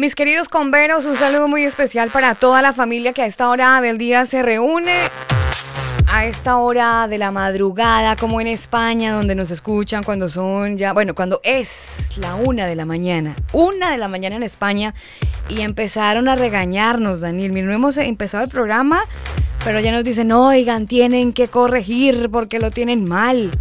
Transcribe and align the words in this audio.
Mis 0.00 0.16
queridos 0.16 0.48
converos, 0.48 1.06
un 1.06 1.16
saludo 1.16 1.46
muy 1.46 1.62
especial 1.62 2.10
para 2.10 2.34
toda 2.34 2.62
la 2.62 2.72
familia 2.72 3.12
que 3.12 3.22
a 3.22 3.26
esta 3.26 3.48
hora 3.48 3.80
del 3.80 3.96
día 3.96 4.26
se 4.26 4.42
reúne. 4.42 5.08
A 6.08 6.26
esta 6.26 6.56
hora 6.56 7.06
de 7.06 7.16
la 7.16 7.30
madrugada, 7.30 8.16
como 8.16 8.40
en 8.40 8.48
España, 8.48 9.12
donde 9.12 9.36
nos 9.36 9.52
escuchan 9.52 10.02
cuando 10.02 10.28
son 10.28 10.76
ya, 10.76 10.92
bueno, 10.92 11.14
cuando 11.14 11.40
es 11.44 12.18
la 12.18 12.34
una 12.34 12.66
de 12.66 12.74
la 12.74 12.84
mañana, 12.84 13.36
una 13.52 13.92
de 13.92 13.98
la 13.98 14.08
mañana 14.08 14.34
en 14.34 14.42
España, 14.42 14.94
y 15.48 15.60
empezaron 15.60 16.26
a 16.28 16.34
regañarnos, 16.34 17.20
Daniel. 17.20 17.52
Miren, 17.52 17.68
no 17.68 17.74
hemos 17.74 17.96
empezado 17.96 18.42
el 18.42 18.50
programa, 18.50 19.04
pero 19.64 19.78
ya 19.78 19.92
nos 19.92 20.02
dicen, 20.02 20.32
oigan, 20.32 20.88
tienen 20.88 21.32
que 21.32 21.46
corregir 21.46 22.30
porque 22.30 22.58
lo 22.58 22.72
tienen 22.72 23.04
mal. 23.04 23.52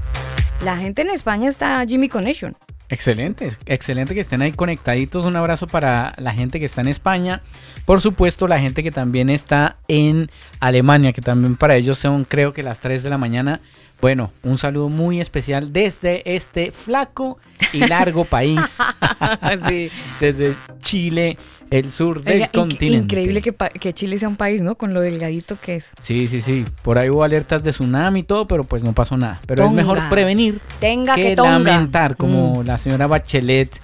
La 0.65 0.77
gente 0.77 1.03
en 1.03 1.11
España 1.11 1.47
está 1.47 1.85
Jimmy 1.87 2.09
Connection. 2.09 2.57
Excelente, 2.93 3.49
excelente 3.65 4.13
que 4.13 4.19
estén 4.19 4.43
ahí 4.43 4.51
conectaditos. 4.51 5.25
Un 5.25 5.35
abrazo 5.35 5.65
para 5.65 6.13
la 6.17 6.31
gente 6.31 6.59
que 6.59 6.67
está 6.67 6.81
en 6.81 6.89
España. 6.89 7.41
Por 7.85 8.01
supuesto, 8.01 8.47
la 8.47 8.59
gente 8.59 8.83
que 8.83 8.91
también 8.91 9.31
está 9.31 9.77
en 9.87 10.29
Alemania, 10.59 11.11
que 11.11 11.23
también 11.23 11.55
para 11.55 11.75
ellos 11.75 11.97
son 11.97 12.23
creo 12.23 12.53
que 12.53 12.61
las 12.61 12.81
3 12.81 13.01
de 13.01 13.09
la 13.09 13.17
mañana. 13.17 13.61
Bueno, 13.99 14.31
un 14.43 14.59
saludo 14.59 14.89
muy 14.89 15.19
especial 15.19 15.73
desde 15.73 16.35
este 16.35 16.71
flaco 16.71 17.39
y 17.71 17.79
largo 17.79 18.25
país. 18.25 18.77
Desde 20.19 20.55
Chile, 20.77 21.39
el 21.73 21.89
sur 21.89 22.23
del 22.23 22.49
continente. 22.51 23.15
Increíble 23.15 23.41
que, 23.41 23.93
Chile 23.93 24.19
sea 24.19 24.29
un 24.29 24.35
país, 24.35 24.61
¿no? 24.61 24.75
Con 24.75 24.93
lo 24.93 25.01
delgadito 25.01 25.59
que 25.59 25.75
es. 25.77 25.89
Sí, 25.99 26.27
sí, 26.27 26.41
sí. 26.41 26.65
Por 26.83 26.99
ahí 26.99 27.09
hubo 27.09 27.23
alertas 27.23 27.63
de 27.63 27.71
tsunami 27.71 28.19
y 28.19 28.23
todo, 28.23 28.47
pero 28.47 28.63
pues 28.63 28.83
no 28.83 28.93
pasó 28.93 29.17
nada. 29.17 29.41
Pero 29.47 29.65
es 29.65 29.71
mejor 29.71 29.97
prevenir 30.09 30.59
Tenga 30.79 31.15
que, 31.15 31.35
lamentar, 31.35 32.15
como 32.15 32.61
mm. 32.61 32.65
la 32.67 32.77
señora 32.77 33.07
Bachelet, 33.07 33.79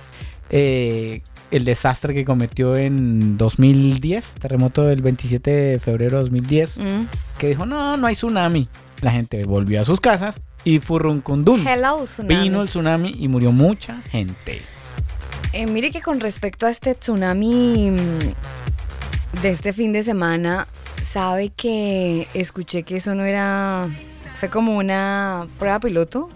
eh, 0.52 1.22
el 1.50 1.66
desastre 1.66 2.14
que 2.14 2.26
cometió 2.26 2.78
en 2.78 3.40
2010, 3.40 4.36
terremoto 4.36 4.84
del 4.84 5.02
27 5.02 5.50
de 5.50 5.80
febrero 5.80 6.18
de 6.18 6.24
2010, 6.24 6.80
mm. 6.80 6.84
que 7.40 7.48
dijo, 7.48 7.66
no, 7.66 7.98
no 7.98 8.06
hay 8.06 8.14
tsunami. 8.14 8.68
La 9.02 9.12
gente 9.12 9.44
volvió 9.46 9.82
a 9.82 9.86
sus 9.86 10.00
casas 10.00 10.40
y 10.64 10.78
Furruncundún. 10.78 11.68
Hello, 11.68 12.04
tsunami. 12.04 12.44
Vino 12.44 12.62
el 12.62 12.68
tsunami 12.68 13.16
y 13.18 13.28
murió 13.28 13.52
mucha 13.52 14.00
gente. 14.12 14.62
Eh, 15.52 15.66
mire 15.66 15.90
que 15.92 16.02
con 16.02 16.20
respecto 16.20 16.68
a 16.68 16.70
este 16.70 16.94
tsunami 16.94 17.92
mm, 17.92 19.42
de 19.42 19.50
este 19.50 19.74
fin 19.74 19.92
de 19.94 20.04
semana, 20.04 20.68
sabe 21.02 21.50
que 21.50 22.28
escuché 22.36 22.84
que 22.84 22.98
eso 22.98 23.16
no 23.16 23.24
era, 23.24 23.88
fue 24.40 24.50
como 24.50 24.78
una 24.78 25.48
prueba 25.58 25.80
piloto, 25.80 26.30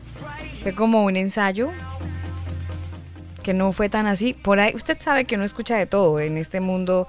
fue 0.63 0.73
como 0.73 1.03
un 1.05 1.15
ensayo, 1.15 1.69
que 3.43 3.53
no 3.53 3.71
fue 3.71 3.87
tan 3.87 4.07
así. 4.07 4.33
Por 4.33 4.59
ahí, 4.59 4.73
usted 4.73 4.97
sabe 4.99 5.25
que 5.25 5.37
no 5.37 5.43
escucha 5.43 5.77
de 5.77 5.85
todo 5.85 6.19
en 6.19 6.37
este 6.37 6.59
mundo 6.59 7.07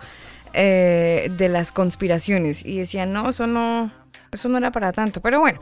eh, 0.52 1.30
de 1.39 1.48
las 1.48 1.72
conspiraciones 1.72 2.66
y 2.66 2.77
decía, 2.77 3.06
no, 3.06 3.30
eso 3.30 3.46
no 3.46 3.91
eso 4.34 4.48
no 4.48 4.58
era 4.58 4.70
para 4.70 4.92
tanto. 4.92 5.20
Pero 5.20 5.40
bueno, 5.40 5.61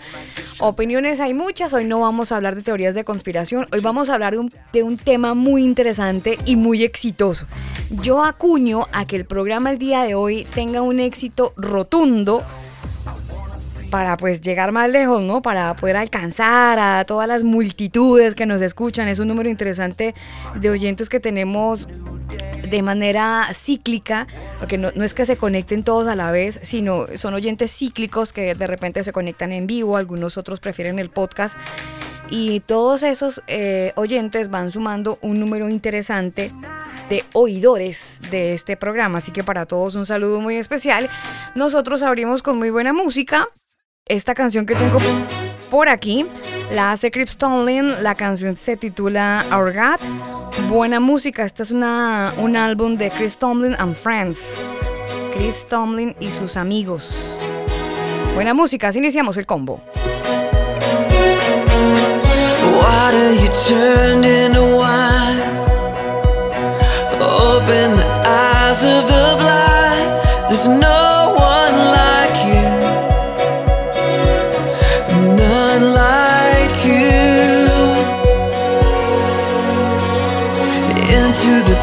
opiniones 0.60 1.21
hay 1.21 1.34
muchas. 1.34 1.72
Hoy 1.75 1.84
no 1.84 2.00
vamos 2.00 2.33
a 2.33 2.37
hablar 2.37 2.56
de 2.56 2.62
teorías 2.62 2.94
de 2.94 3.05
conspiración. 3.05 3.66
Hoy 3.72 3.81
vamos 3.81 4.10
a 4.10 4.15
hablar 4.15 4.34
de 4.72 4.83
un, 4.83 4.97
tema 4.97 5.34
muy 5.34 5.62
interesante 5.62 6.38
y 6.44 6.56
muy 6.56 6.82
exitoso. 6.82 7.47
Yo 7.91 8.25
acuño 8.25 8.87
a 8.93 9.05
que 9.05 9.16
el 9.16 9.25
programa 9.25 9.71
el 9.71 9.78
día 9.78 10.03
de 10.05 10.15
hoy 10.15 10.47
tenga 10.55 10.82
un 10.82 11.00
éxito 11.00 11.53
rotundo 11.56 12.43
para 13.91 14.16
pues 14.16 14.41
llegar 14.41 14.72
más 14.72 14.91
lejos, 14.91 15.22
¿no? 15.22 15.43
Para 15.43 15.77
poder 15.77 15.97
alcanzar 15.97 16.78
a 16.78 17.05
todas 17.05 17.28
las 17.28 17.44
multitudes 17.44 18.34
que 18.34 18.47
nos 18.47 18.62
escuchan. 18.62 19.09
Es 19.09 19.19
un 19.19 19.28
número 19.28 19.50
interesante 19.50 20.15
de 20.55 20.71
oyentes 20.71 21.09
que 21.09 21.21
tenemos 21.21 21.88
de 22.72 22.81
manera 22.81 23.47
cíclica, 23.53 24.27
porque 24.59 24.78
no, 24.78 24.88
es 24.88 25.12
que 25.12 25.27
se 25.27 25.37
conecten 25.37 25.84
todos 25.84 26.09
a 26.09 26.16
la 26.16 26.31
vez, 26.31 26.59
sino 26.62 27.06
son 27.16 27.34
oyentes 27.34 27.71
cíclicos 27.71 28.33
que 28.33 28.55
de 28.55 28.66
repente 28.66 29.05
se 29.05 29.12
conectan 29.12 29.53
en 29.53 29.66
vivo, 29.66 29.99
algunos 29.99 30.38
otros 30.38 30.59
prefieren 30.59 30.99
el 30.99 31.11
podcast. 31.11 31.56
Y 32.31 32.61
todos 32.61 33.03
esos 33.03 33.43
eh, 33.47 33.93
oyentes 33.97 34.49
van 34.49 34.71
sumando 34.71 35.19
un 35.21 35.38
número 35.38 35.69
interesante 35.69 36.50
de 37.11 37.25
oidores 37.34 38.21
de 38.31 38.55
este 38.55 38.78
programa. 38.78 39.19
Así 39.19 39.32
que 39.32 39.44
para 39.44 39.66
todos 39.66 39.94
un 39.94 40.06
saludo 40.06 40.41
muy 40.41 40.56
especial. 40.56 41.11
Nosotros 41.55 42.03
abrimos 42.03 42.43
con 42.43 42.56
muy 42.56 42.71
buena 42.71 42.94
música. 42.94 43.49
Esta 44.06 44.34
canción 44.34 44.65
que 44.65 44.75
tengo 44.75 44.99
por 45.72 45.88
aquí 45.88 46.27
la 46.75 46.93
hace 46.93 47.10
Crip 47.10 47.28
Stonlin. 47.28 48.03
La 48.03 48.15
canción 48.15 48.59
se 48.59 48.77
titula 48.77 49.47
Our 49.50 49.72
God. 49.72 50.69
Buena 50.69 51.00
música. 51.00 51.47
Este 51.47 51.62
es 51.62 51.71
un 51.71 51.83
álbum 51.83 52.97
de 52.97 53.10
Chris 53.10 53.38
Tomlin 53.38 53.75
and 53.78 53.97
Friends. 53.97 54.87
Chris 55.32 55.66
Tomlin 55.66 56.15
y 56.21 56.31
sus 56.31 56.59
amigos. 56.59 57.38
Buena 58.34 58.53
música. 58.53 58.88
Así 58.88 58.99
iniciamos 58.99 59.38
el 59.38 59.47
combo. 59.47 59.81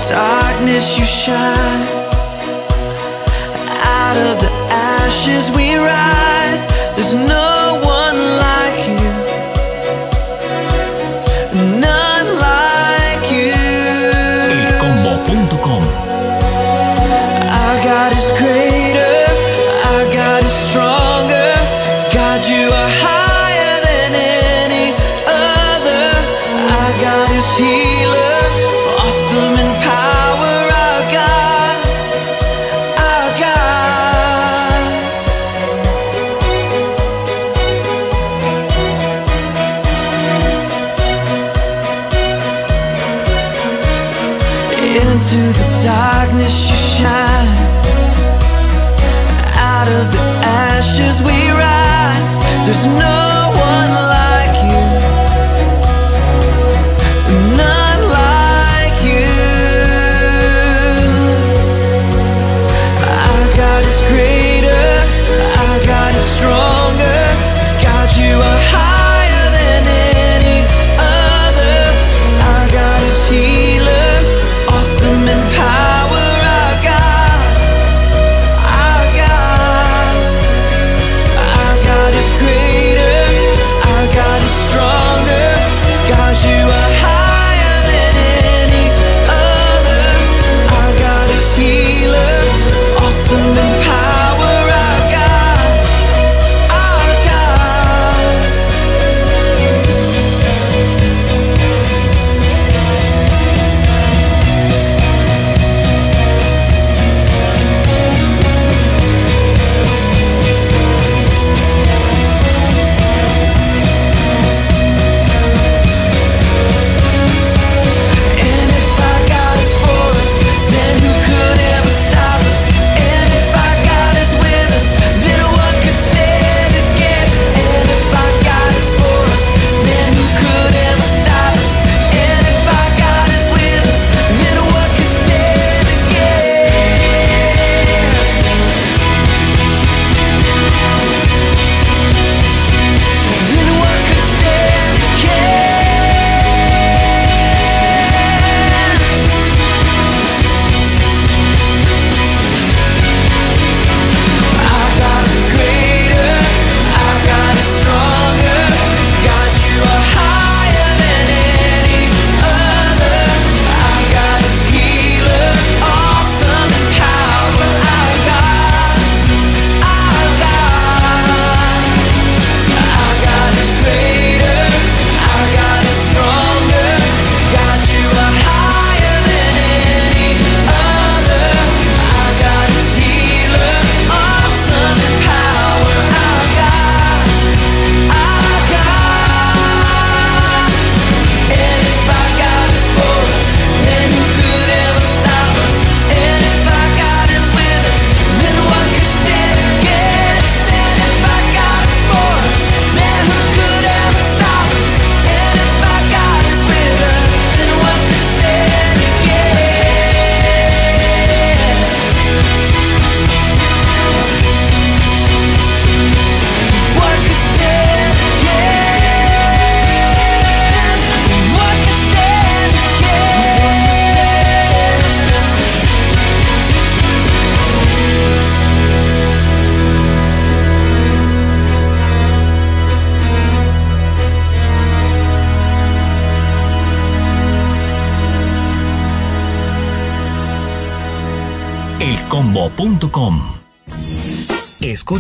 Darkness 0.10 0.98
you 0.98 1.06
shine. 1.06 1.86
Out 4.02 4.18
of 4.18 4.40
the 4.42 4.52
ashes 4.72 5.52
we 5.56 5.76
rise. 5.76 6.66
There's 6.96 7.14
no 7.14 7.59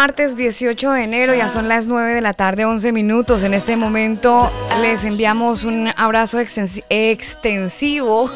Martes 0.00 0.34
18 0.34 0.92
de 0.92 1.04
enero, 1.04 1.34
ya 1.34 1.50
son 1.50 1.68
las 1.68 1.86
9 1.86 2.14
de 2.14 2.22
la 2.22 2.32
tarde, 2.32 2.64
11 2.64 2.90
minutos. 2.90 3.42
En 3.42 3.52
este 3.52 3.76
momento 3.76 4.50
les 4.80 5.04
enviamos 5.04 5.64
un 5.64 5.90
abrazo 5.94 6.38
extensivo 6.38 8.30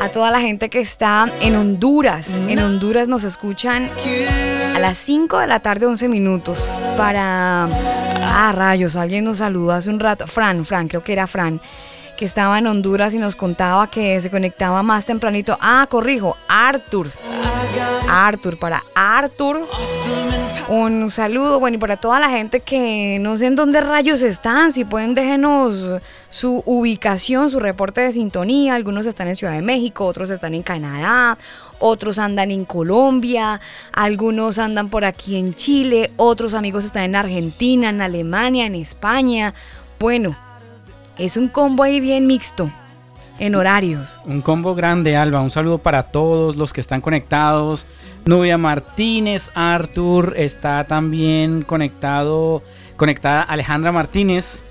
a 0.00 0.08
toda 0.08 0.32
la 0.32 0.40
gente 0.40 0.70
que 0.70 0.80
está 0.80 1.30
en 1.40 1.54
Honduras. 1.54 2.34
En 2.48 2.58
Honduras 2.58 3.06
nos 3.06 3.22
escuchan 3.22 3.88
a 4.74 4.80
las 4.80 4.98
5 4.98 5.38
de 5.38 5.46
la 5.46 5.60
tarde, 5.60 5.86
11 5.86 6.08
minutos. 6.08 6.58
Para... 6.96 7.68
Ah, 8.36 8.50
rayos, 8.52 8.96
alguien 8.96 9.26
nos 9.26 9.38
saludó 9.38 9.70
hace 9.70 9.90
un 9.90 10.00
rato. 10.00 10.26
Fran, 10.26 10.66
Fran, 10.66 10.88
creo 10.88 11.04
que 11.04 11.12
era 11.12 11.28
Fran 11.28 11.60
que 12.16 12.24
estaba 12.24 12.58
en 12.58 12.66
Honduras 12.66 13.14
y 13.14 13.18
nos 13.18 13.36
contaba 13.36 13.88
que 13.88 14.20
se 14.20 14.28
conectaba 14.28 14.82
más 14.82 15.04
tempranito. 15.04 15.56
Ah, 15.60 15.86
corrijo, 15.88 16.36
Arthur. 16.48 17.10
Arthur, 18.08 18.58
para 18.58 18.82
Arthur. 18.94 19.68
Un 20.66 21.10
saludo, 21.10 21.60
bueno, 21.60 21.74
y 21.74 21.78
para 21.78 21.98
toda 21.98 22.18
la 22.18 22.30
gente 22.30 22.60
que 22.60 23.18
no 23.20 23.36
sé 23.36 23.46
en 23.46 23.54
dónde 23.54 23.82
rayos 23.82 24.22
están, 24.22 24.72
si 24.72 24.86
pueden 24.86 25.14
déjenos 25.14 26.00
su 26.30 26.62
ubicación, 26.64 27.50
su 27.50 27.60
reporte 27.60 28.00
de 28.00 28.12
sintonía. 28.12 28.74
Algunos 28.74 29.04
están 29.04 29.28
en 29.28 29.36
Ciudad 29.36 29.52
de 29.52 29.60
México, 29.60 30.06
otros 30.06 30.30
están 30.30 30.54
en 30.54 30.62
Canadá, 30.62 31.36
otros 31.78 32.18
andan 32.18 32.50
en 32.50 32.64
Colombia, 32.64 33.60
algunos 33.92 34.58
andan 34.58 34.88
por 34.88 35.04
aquí 35.04 35.36
en 35.36 35.54
Chile, 35.54 36.12
otros 36.16 36.54
amigos 36.54 36.86
están 36.86 37.04
en 37.04 37.16
Argentina, 37.16 37.90
en 37.90 38.00
Alemania, 38.00 38.64
en 38.64 38.74
España. 38.74 39.52
Bueno, 40.00 40.34
es 41.18 41.36
un 41.36 41.48
combo 41.48 41.82
ahí 41.82 42.00
bien 42.00 42.26
mixto 42.26 42.70
en 43.38 43.54
horarios. 43.54 44.18
Un 44.24 44.40
combo 44.40 44.74
grande, 44.74 45.14
Alba. 45.14 45.42
Un 45.42 45.50
saludo 45.50 45.76
para 45.76 46.04
todos 46.04 46.56
los 46.56 46.72
que 46.72 46.80
están 46.80 47.02
conectados. 47.02 47.84
Nubia 48.26 48.56
Martínez, 48.56 49.50
Arthur, 49.54 50.34
está 50.36 50.84
también 50.84 51.62
conectado, 51.62 52.62
conectada 52.96 53.42
Alejandra 53.42 53.92
Martínez, 53.92 54.62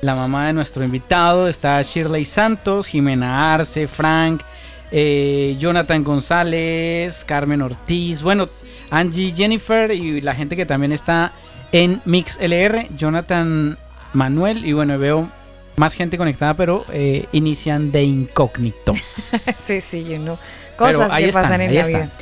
la 0.00 0.16
mamá 0.16 0.48
de 0.48 0.52
nuestro 0.52 0.84
invitado. 0.84 1.48
Está 1.48 1.80
Shirley 1.82 2.24
Santos, 2.24 2.88
Jimena 2.88 3.54
Arce, 3.54 3.86
Frank, 3.86 4.42
eh, 4.90 5.56
Jonathan 5.60 6.02
González, 6.02 7.24
Carmen 7.24 7.62
Ortiz, 7.62 8.20
bueno, 8.22 8.48
Angie 8.90 9.32
Jennifer 9.34 9.92
y 9.92 10.20
la 10.20 10.34
gente 10.34 10.56
que 10.56 10.66
también 10.66 10.92
está 10.92 11.32
en 11.70 12.02
Mix 12.04 12.36
LR, 12.40 12.88
Jonathan 12.96 13.78
Manuel 14.12 14.66
y 14.66 14.72
bueno, 14.72 14.98
veo 14.98 15.28
más 15.76 15.94
gente 15.94 16.18
conectada, 16.18 16.54
pero 16.54 16.84
eh, 16.92 17.26
inician 17.32 17.92
de 17.92 18.02
incógnito. 18.02 18.94
sí, 19.56 19.80
sí, 19.80 20.04
yo 20.04 20.18
no. 20.18 20.38
Cosas 20.76 21.12
que 21.16 21.32
pasan 21.32 21.60
en 21.60 21.74
la 21.74 21.86
vida. 21.86 22.12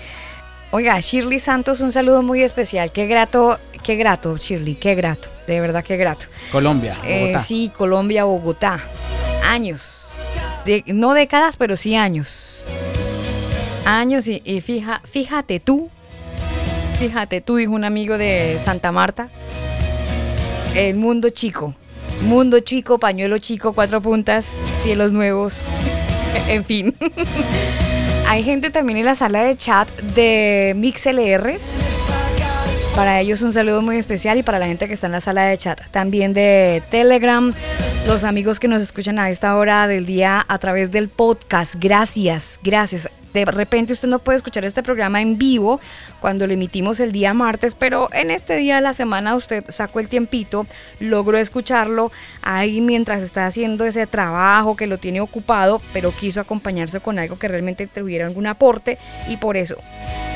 Oiga, 0.73 1.00
Shirley 1.00 1.41
Santos, 1.41 1.81
un 1.81 1.91
saludo 1.91 2.23
muy 2.23 2.43
especial. 2.43 2.93
Qué 2.93 3.09
grato, 3.09 3.59
qué 3.83 3.97
grato, 3.97 4.37
Shirley, 4.37 4.77
qué 4.77 4.95
grato. 4.95 5.29
De 5.49 5.61
verdad, 5.61 5.83
qué 5.85 5.97
grato. 5.97 6.27
Colombia, 6.53 6.97
eh, 7.05 7.23
Bogotá. 7.23 7.39
sí, 7.41 7.73
Colombia, 7.77 8.23
Bogotá. 8.25 8.79
Años. 9.45 10.12
no 10.87 11.12
décadas, 11.12 11.57
pero 11.57 11.75
sí 11.75 11.97
años. 11.97 12.65
Años 13.85 14.29
y, 14.29 14.43
y 14.45 14.61
fija, 14.61 15.03
fíjate 15.11 15.59
tú, 15.59 15.91
fíjate 17.00 17.41
tú, 17.41 17.57
dijo 17.57 17.73
un 17.73 17.83
amigo 17.83 18.17
de 18.17 18.61
Santa 18.61 18.93
Marta. 18.93 19.29
El 20.77 20.95
mundo 20.95 21.31
chico. 21.31 21.75
Mundo 22.23 22.61
chico, 22.61 22.99
pañuelo 22.99 23.39
chico, 23.39 23.73
cuatro 23.73 24.00
puntas, 24.00 24.47
cielos 24.81 25.11
nuevos, 25.11 25.62
en 26.49 26.65
fin. 26.65 26.95
Hay 28.31 28.45
gente 28.45 28.71
también 28.71 28.97
en 28.97 29.07
la 29.07 29.17
sala 29.17 29.43
de 29.43 29.57
chat 29.57 29.89
de 30.15 30.73
MixLR. 30.77 31.59
Para 32.95 33.19
ellos 33.19 33.43
un 33.43 33.53
saludo 33.53 33.83
muy 33.83 33.97
especial 33.97 34.39
y 34.39 34.45
para 34.45 34.61
la 34.61 34.69
gente 34.69 34.87
que 34.87 34.95
está 34.95 35.07
en 35.09 35.13
la 35.15 35.21
sala 35.21 35.47
de 35.47 35.59
chat 35.59 35.81
también 35.91 36.33
de 36.33 36.81
Telegram, 36.93 37.53
los 38.07 38.23
amigos 38.23 38.61
que 38.61 38.69
nos 38.69 38.83
escuchan 38.83 39.19
a 39.19 39.31
esta 39.31 39.57
hora 39.57 39.89
del 39.89 40.07
día 40.07 40.45
a 40.47 40.59
través 40.59 40.93
del 40.93 41.09
podcast. 41.09 41.75
Gracias, 41.81 42.61
gracias 42.63 43.09
de 43.33 43.45
repente 43.45 43.93
usted 43.93 44.09
no 44.09 44.19
puede 44.19 44.37
escuchar 44.37 44.65
este 44.65 44.83
programa 44.83 45.21
en 45.21 45.39
vivo 45.39 45.81
cuando 46.21 46.47
lo 46.47 46.53
emitimos 46.53 47.01
el 47.01 47.13
día 47.13 47.35
martes, 47.35 47.75
pero 47.75 48.09
en 48.13 48.31
este 48.31 48.57
día 48.57 48.77
de 48.77 48.83
la 48.83 48.93
semana 48.93 49.35
usted 49.35 49.65
sacó 49.69 50.01
el 50.01 50.09
tiempito, 50.09 50.67
logró 50.99 51.39
escucharlo 51.39 52.11
ahí 52.43 52.81
mientras 52.81 53.23
está 53.23 53.47
haciendo 53.47 53.85
ese 53.85 54.07
trabajo 54.07 54.77
que 54.77 54.87
lo 54.87 54.99
tiene 54.99 55.21
ocupado, 55.21 55.81
pero 55.93 56.13
quiso 56.13 56.41
acompañarse 56.41 57.01
con 57.01 57.19
algo 57.19 57.39
que 57.39 57.49
realmente 57.49 57.87
tuviera 57.87 58.27
algún 58.27 58.47
aporte 58.47 58.99
y 59.29 59.37
por 59.37 59.57
eso 59.57 59.77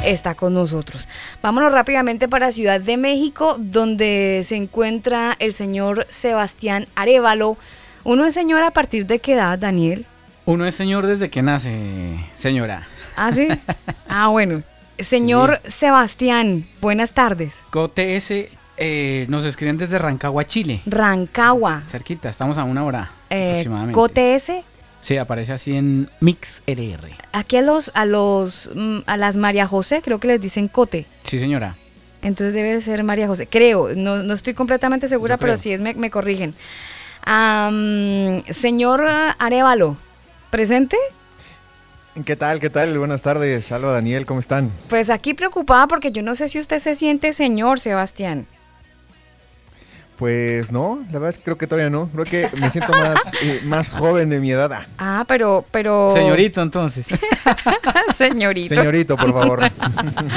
está 0.04 0.34
con 0.34 0.54
nosotros. 0.54 1.08
Vámonos 1.42 1.72
rápidamente 1.72 2.28
para 2.28 2.52
Ciudad 2.52 2.80
de 2.80 2.96
México, 2.96 3.56
donde 3.58 4.42
se 4.44 4.56
encuentra 4.56 5.36
el 5.38 5.54
señor 5.54 6.06
Sebastián 6.10 6.86
Arevalo. 6.94 7.56
Uno 8.04 8.26
es 8.26 8.34
señor 8.34 8.62
a 8.62 8.70
partir 8.70 9.06
de 9.06 9.18
qué 9.18 9.32
edad, 9.32 9.58
Daniel? 9.58 10.06
Uno 10.46 10.66
es 10.66 10.74
señor 10.74 11.06
desde 11.06 11.30
que 11.30 11.40
nace, 11.42 12.18
señora. 12.34 12.86
Ah, 13.16 13.32
sí. 13.32 13.48
Ah, 14.08 14.28
bueno. 14.28 14.62
Señor 14.98 15.60
Sebastián, 15.64 16.66
buenas 16.80 17.12
tardes. 17.12 17.62
COTS 17.70 18.30
eh, 18.76 19.26
nos 19.28 19.44
escriben 19.44 19.76
desde 19.76 19.98
Rancagua, 19.98 20.44
Chile. 20.46 20.82
Rancagua. 20.86 21.82
Cerquita, 21.88 22.28
estamos 22.28 22.58
a 22.58 22.64
una 22.64 22.84
hora 22.84 23.10
eh, 23.30 23.48
aproximadamente. 23.50 23.94
¿COTS? 23.94 24.64
Sí, 25.00 25.16
aparece 25.16 25.52
así 25.52 25.76
en 25.76 26.08
Mix 26.20 26.62
RR. 26.66 27.16
Aquí 27.32 27.56
a 27.56 27.62
los, 27.62 27.90
a 27.94 28.04
los, 28.04 28.70
mm, 28.74 28.98
a 29.06 29.16
las 29.16 29.36
María 29.36 29.66
José 29.66 30.00
creo 30.00 30.20
que 30.20 30.28
les 30.28 30.40
dicen 30.40 30.68
Cote. 30.68 31.06
Sí, 31.24 31.38
señora. 31.38 31.76
Entonces 32.22 32.54
debe 32.54 32.80
ser 32.80 33.02
María 33.02 33.26
José. 33.26 33.46
Creo, 33.48 33.94
no, 33.96 34.22
no 34.22 34.34
estoy 34.34 34.54
completamente 34.54 35.08
segura, 35.08 35.38
pero 35.38 35.56
si 35.56 35.72
es 35.72 35.80
me, 35.80 35.94
me 35.94 36.10
corrigen. 36.10 36.54
señor 38.50 39.08
Arevalo, 39.38 39.96
¿Presente? 40.54 40.96
¿Qué 42.24 42.36
tal? 42.36 42.60
¿Qué 42.60 42.70
tal? 42.70 42.96
Buenas 42.96 43.22
tardes. 43.22 43.64
Salva, 43.64 43.90
Daniel, 43.90 44.24
¿cómo 44.24 44.38
están? 44.38 44.70
Pues 44.88 45.10
aquí 45.10 45.34
preocupada 45.34 45.88
porque 45.88 46.12
yo 46.12 46.22
no 46.22 46.36
sé 46.36 46.46
si 46.46 46.60
usted 46.60 46.78
se 46.78 46.94
siente 46.94 47.32
señor, 47.32 47.80
Sebastián. 47.80 48.46
Pues 50.16 50.70
no, 50.70 51.04
la 51.06 51.18
verdad 51.18 51.30
es 51.30 51.38
que 51.38 51.42
creo 51.42 51.58
que 51.58 51.66
todavía 51.66 51.90
no. 51.90 52.08
Creo 52.10 52.24
que 52.24 52.48
me 52.56 52.70
siento 52.70 52.92
más, 52.92 53.18
eh, 53.42 53.62
más 53.64 53.90
joven 53.90 54.28
de 54.28 54.38
mi 54.38 54.52
edad. 54.52 54.86
Ah, 54.96 55.24
pero, 55.26 55.64
pero. 55.72 56.12
Señorito, 56.14 56.62
entonces. 56.62 57.04
Señorito. 58.16 58.76
Señorito, 58.76 59.16
por 59.16 59.32
favor. 59.32 59.60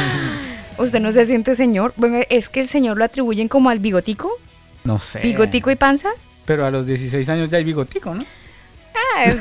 ¿Usted 0.79 0.99
no 0.99 1.11
se 1.11 1.25
siente 1.25 1.55
señor? 1.55 1.93
Bueno, 1.95 2.21
es 2.31 2.49
que 2.49 2.61
el 2.61 2.67
señor 2.67 2.97
lo 2.97 3.03
atribuyen 3.03 3.49
como 3.49 3.69
al 3.69 3.77
bigotico. 3.77 4.31
No 4.83 4.97
sé. 4.97 5.19
¿Bigotico 5.19 5.69
y 5.69 5.75
panza? 5.75 6.09
Pero 6.45 6.65
a 6.65 6.71
los 6.71 6.87
16 6.87 7.29
años 7.29 7.51
ya 7.51 7.59
hay 7.59 7.63
bigotico, 7.63 8.15
¿no? 8.15 8.25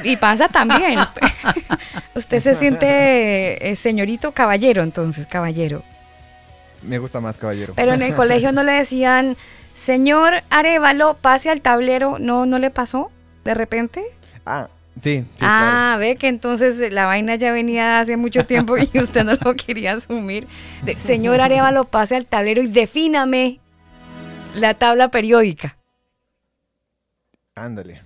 Y 0.04 0.16
pasa 0.16 0.48
también. 0.48 1.00
Usted 2.14 2.40
se 2.40 2.54
siente 2.54 3.70
eh, 3.70 3.76
señorito 3.76 4.32
caballero, 4.32 4.82
entonces, 4.82 5.26
caballero. 5.26 5.82
Me 6.82 6.98
gusta 6.98 7.20
más 7.20 7.38
caballero. 7.38 7.74
Pero 7.76 7.94
en 7.94 8.02
el 8.02 8.14
colegio 8.14 8.52
no 8.52 8.62
le 8.62 8.72
decían, 8.72 9.36
señor 9.74 10.42
Arevalo, 10.50 11.16
pase 11.20 11.50
al 11.50 11.60
tablero. 11.60 12.18
¿No, 12.18 12.46
no 12.46 12.58
le 12.58 12.70
pasó 12.70 13.10
de 13.44 13.54
repente? 13.54 14.04
Ah, 14.44 14.68
sí. 15.00 15.24
ah, 15.40 15.96
ve 15.98 16.16
que 16.16 16.28
entonces 16.28 16.92
la 16.92 17.06
vaina 17.06 17.34
ya 17.34 17.52
venía 17.52 18.00
hace 18.00 18.16
mucho 18.16 18.46
tiempo 18.46 18.76
y 18.78 18.88
usted 18.98 19.24
no 19.24 19.32
lo 19.34 19.54
quería 19.54 19.92
asumir. 19.92 20.46
señor 20.96 21.40
Arevalo, 21.40 21.84
pase 21.84 22.16
al 22.16 22.26
tablero 22.26 22.62
y 22.62 22.68
defíname 22.68 23.60
la 24.54 24.74
tabla 24.74 25.10
periódica. 25.10 25.76
Ándale. 27.56 28.05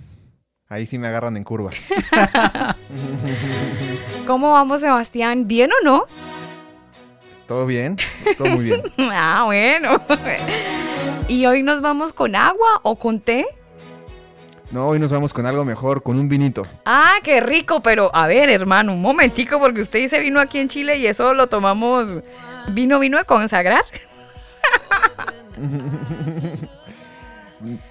Ahí 0.72 0.86
sí 0.86 0.98
me 0.98 1.08
agarran 1.08 1.36
en 1.36 1.42
curva. 1.42 1.72
¿Cómo 4.26 4.52
vamos, 4.52 4.80
Sebastián? 4.80 5.48
¿Bien 5.48 5.68
o 5.72 5.84
no? 5.84 6.04
Todo 7.48 7.66
bien, 7.66 7.96
todo 8.38 8.50
muy 8.50 8.66
bien. 8.66 8.82
ah, 9.12 9.42
bueno. 9.46 10.00
¿Y 11.26 11.44
hoy 11.46 11.64
nos 11.64 11.80
vamos 11.80 12.12
con 12.12 12.36
agua 12.36 12.78
o 12.84 12.94
con 12.94 13.18
té? 13.18 13.48
No, 14.70 14.86
hoy 14.86 15.00
nos 15.00 15.10
vamos 15.10 15.32
con 15.32 15.44
algo 15.44 15.64
mejor, 15.64 16.04
con 16.04 16.16
un 16.16 16.28
vinito. 16.28 16.64
Ah, 16.84 17.14
qué 17.24 17.40
rico, 17.40 17.82
pero 17.82 18.08
a 18.14 18.28
ver, 18.28 18.48
hermano, 18.48 18.92
un 18.92 19.02
momentico, 19.02 19.58
porque 19.58 19.80
usted 19.80 19.98
dice 19.98 20.20
vino 20.20 20.38
aquí 20.38 20.60
en 20.60 20.68
Chile 20.68 20.98
y 20.98 21.08
eso 21.08 21.34
lo 21.34 21.48
tomamos 21.48 22.18
vino, 22.68 23.00
vino 23.00 23.18
de 23.18 23.24
consagrar. 23.24 23.82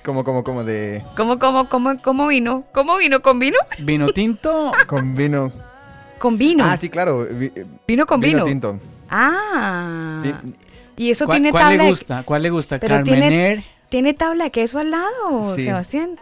como, 0.03 0.23
como, 0.23 0.43
como 0.43 0.63
de... 0.63 1.03
¿Cómo, 1.15 1.37
cómo, 1.39 1.69
cómo, 1.69 2.01
cómo 2.01 2.27
vino? 2.27 2.63
¿Cómo 2.73 2.97
vino? 2.97 3.21
¿Con 3.21 3.39
vino? 3.39 3.57
Vino 3.79 4.09
tinto. 4.11 4.71
Con 4.87 5.15
vino. 5.15 5.51
Con 6.19 6.37
vino. 6.37 6.63
Ah, 6.65 6.75
sí, 6.77 6.89
claro. 6.89 7.25
vi- 7.31 7.51
Vino 7.87 8.05
con 8.05 8.19
vino. 8.19 8.43
tinto. 8.43 8.79
Ah. 9.09 10.21
Vi- 10.23 10.35
Y 10.97 11.11
eso 11.11 11.25
¿Cuál, 11.25 11.37
tiene 11.37 11.51
cuál 11.51 11.63
tabla. 11.63 11.77
le 11.77 11.83
de- 11.83 11.89
gusta? 11.89 12.23
¿Cuál 12.23 12.43
le 12.43 12.49
gusta? 12.49 12.79
Pero 12.79 12.95
Carmener. 12.95 13.63
¿Tiene 13.89 14.13
tabla 14.13 14.43
de 14.45 14.51
queso 14.51 14.79
al 14.79 14.91
lado, 14.91 15.55
Sí. 15.55 15.63
Sebastián? 15.63 16.15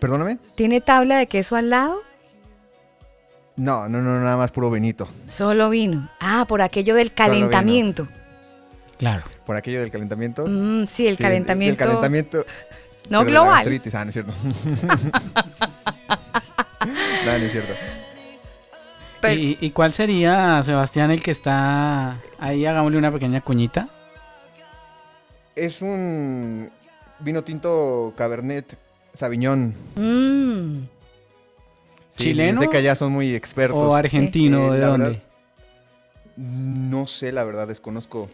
¿Perdóname? 0.00 0.38
¿Tiene 0.54 0.80
tabla 0.80 1.16
de 1.18 1.26
queso 1.26 1.56
al 1.56 1.70
lado? 1.70 2.00
No, 3.56 3.88
no, 3.88 4.00
no, 4.00 4.20
nada 4.20 4.36
más 4.36 4.52
puro 4.52 4.70
vinito. 4.70 5.08
Solo 5.26 5.70
vino. 5.70 6.08
Ah, 6.20 6.44
por 6.48 6.62
aquello 6.62 6.94
del 6.94 7.08
vino. 7.08 7.16
calentamiento. 7.16 8.06
Claro. 8.98 9.24
Por 9.48 9.56
aquello 9.56 9.80
del 9.80 9.90
calentamiento. 9.90 10.44
Mm, 10.46 10.86
sí, 10.88 11.06
el 11.06 11.16
Sí, 11.16 11.22
calentamiento. 11.22 11.82
El 11.82 11.88
calentamiento. 11.88 12.44
no 13.08 13.24
la 13.24 13.30
global. 13.30 13.54
gastritis. 13.54 13.94
Ah, 13.94 14.04
no 14.04 14.10
es 14.10 14.12
cierto. 14.12 14.32
no, 17.24 17.24
no 17.24 17.32
es 17.32 17.50
cierto. 17.52 17.72
Pero- 19.22 19.34
¿Y, 19.40 19.56
y 19.58 19.70
cuál 19.70 19.94
sería, 19.94 20.62
Sebastián, 20.62 21.10
el 21.12 21.22
que 21.22 21.30
está 21.30 22.20
ahí? 22.38 22.66
Hagámosle 22.66 22.98
una 22.98 23.10
pequeña 23.10 23.40
cuñita. 23.40 23.88
Es 25.56 25.80
un 25.80 26.70
vino 27.20 27.42
tinto 27.42 28.12
Cabernet 28.18 28.76
Sauvignon. 29.14 29.74
Mm. 29.96 30.82
Sí, 32.10 32.24
¿Chileno? 32.24 32.60
Sé 32.60 32.68
que 32.68 32.76
allá 32.76 32.94
son 32.94 33.12
muy 33.12 33.34
expertos. 33.34 33.78
¿O 33.82 33.94
argentino? 33.96 34.74
Eh, 34.74 34.76
¿De 34.76 34.80
la 34.82 34.86
dónde? 34.88 35.04
verdad, 35.06 35.22
No 36.36 37.06
sé, 37.06 37.32
la 37.32 37.44
verdad, 37.44 37.66
desconozco 37.66 38.28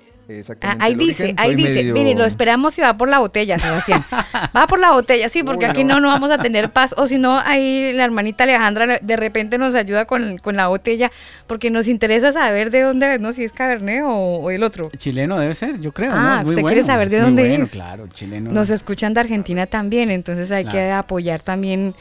Ah, 0.63 0.77
ahí 0.81 0.95
dice, 0.95 1.35
ahí 1.37 1.55
dice. 1.55 1.75
medio- 1.75 1.93
Mire, 1.95 2.15
lo 2.15 2.25
esperamos 2.25 2.79
y 2.79 2.81
va 2.81 2.97
por 2.97 3.09
la 3.09 3.19
botella, 3.19 3.59
Sebastián. 3.59 4.03
va 4.57 4.67
por 4.67 4.79
la 4.79 4.93
botella, 4.93 5.29
sí, 5.29 5.43
porque 5.43 5.67
Uy, 5.67 5.71
aquí 5.71 5.85
no. 5.85 5.95
no, 5.97 6.01
no 6.01 6.09
vamos 6.09 6.31
a 6.31 6.39
tener 6.39 6.71
paz. 6.71 6.95
O 6.97 7.07
si 7.07 7.19
no, 7.19 7.39
ahí 7.39 7.93
la 7.93 8.05
hermanita 8.05 8.45
Alejandra 8.45 8.99
de 9.03 9.17
repente 9.17 9.59
nos 9.59 9.75
ayuda 9.75 10.07
con, 10.07 10.39
con 10.39 10.57
la 10.57 10.69
botella, 10.69 11.13
porque 11.47 11.69
nos 11.71 11.89
interesa 11.89 12.33
saber 12.33 12.71
de 12.71 12.81
dónde 12.83 13.15
es, 13.15 13.21
¿no? 13.21 13.33
Si 13.35 13.45
es 13.45 13.53
Cabernet 13.53 14.03
o, 14.05 14.09
o 14.09 14.51
el 14.51 14.63
otro. 14.63 14.91
Chileno 14.97 15.39
debe 15.39 15.55
ser, 15.55 15.79
yo 15.81 15.93
creo. 15.93 16.11
Ah, 16.13 16.17
¿no? 16.17 16.39
Es 16.39 16.43
muy 16.45 16.51
¿usted 16.53 16.63
bueno, 16.63 16.67
quiere 16.75 16.87
saber 16.87 17.11
de 17.11 17.17
es 17.17 17.23
muy 17.23 17.27
dónde 17.31 17.49
bueno, 17.49 17.65
es? 17.65 17.71
Claro, 17.73 18.07
chileno. 18.09 18.51
Nos 18.51 18.71
escuchan 18.71 19.13
de 19.13 19.21
Argentina 19.21 19.67
también, 19.67 20.11
entonces 20.11 20.51
hay 20.53 20.65
que 20.65 20.91
apoyar 20.91 21.43
también 21.43 21.95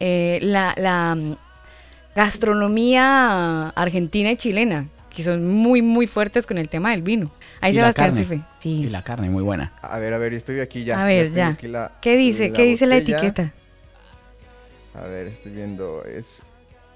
eh, 0.00 0.38
la, 0.42 0.74
la, 0.76 1.14
mm, 1.14 1.36
gastronomía 2.16 3.68
argentina 3.70 4.30
y 4.32 4.36
chilena, 4.36 4.86
que 5.20 5.24
son 5.24 5.46
muy, 5.46 5.82
muy 5.82 6.06
fuertes 6.06 6.46
con 6.46 6.58
el 6.58 6.68
tema 6.68 6.90
del 6.90 7.02
vino. 7.02 7.30
Ahí 7.60 7.72
Sebastián 7.74 8.08
carne. 8.10 8.20
se 8.22 8.26
fue. 8.26 8.40
Sí. 8.58 8.70
Y 8.84 8.88
la 8.88 9.02
carne, 9.04 9.30
muy 9.30 9.42
buena. 9.42 9.72
A 9.82 9.98
ver, 9.98 10.12
a 10.14 10.18
ver, 10.18 10.32
estoy 10.34 10.60
aquí 10.60 10.84
ya. 10.84 11.00
a 11.00 11.04
ver, 11.04 11.32
ya. 11.32 11.48
aquí 11.48 11.68
la- 11.68 11.92
¿Qué 12.00 12.16
dice? 12.16 12.48
la 12.50 12.56
¿Qué 12.56 12.62
dice 12.64 12.86
la 12.86 12.96
etiqueta? 12.96 13.52
A 14.94 15.02
ver, 15.06 15.28
estoy 15.28 15.52
viendo. 15.52 16.04
Es. 16.04 16.40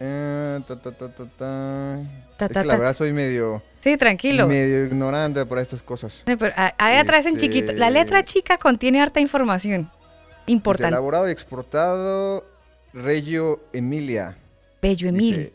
eh, 0.01 0.61
ta, 0.67 0.77
ta, 0.77 0.91
ta, 0.93 1.09
ta, 1.09 1.25
ta. 1.25 1.99
Ta, 2.37 2.47
Es 2.47 2.53
ta, 2.53 2.61
que 2.63 2.67
la 2.67 2.75
ta. 2.75 2.79
verdad 2.81 2.95
soy 2.97 3.13
medio, 3.13 3.63
Sí, 3.81 3.97
tranquilo. 3.97 4.49
medio 4.49 4.85
ignorante 4.87 5.47
por 5.47 5.59
estas 5.61 5.83
cosas. 5.83 6.23
Pero 6.27 6.53
ahí 6.57 6.97
atrás 6.97 7.27
en 7.27 7.35
Este- 7.37 7.47
chiquito. 7.47 7.73
La 7.75 7.91
letra 7.91 8.25
chica 8.25 8.59
contiene 8.59 9.01
harta 9.01 9.21
información. 9.21 9.83
Dice, 9.83 10.53
Importante. 10.53 10.89
elaborado 10.89 11.29
y 11.29 11.33
exportado 11.33 12.45
Reggio 12.93 13.61
Emilia. 13.73 14.37
Bello 14.83 15.09
Emil. 15.09 15.37
Dice, 15.37 15.53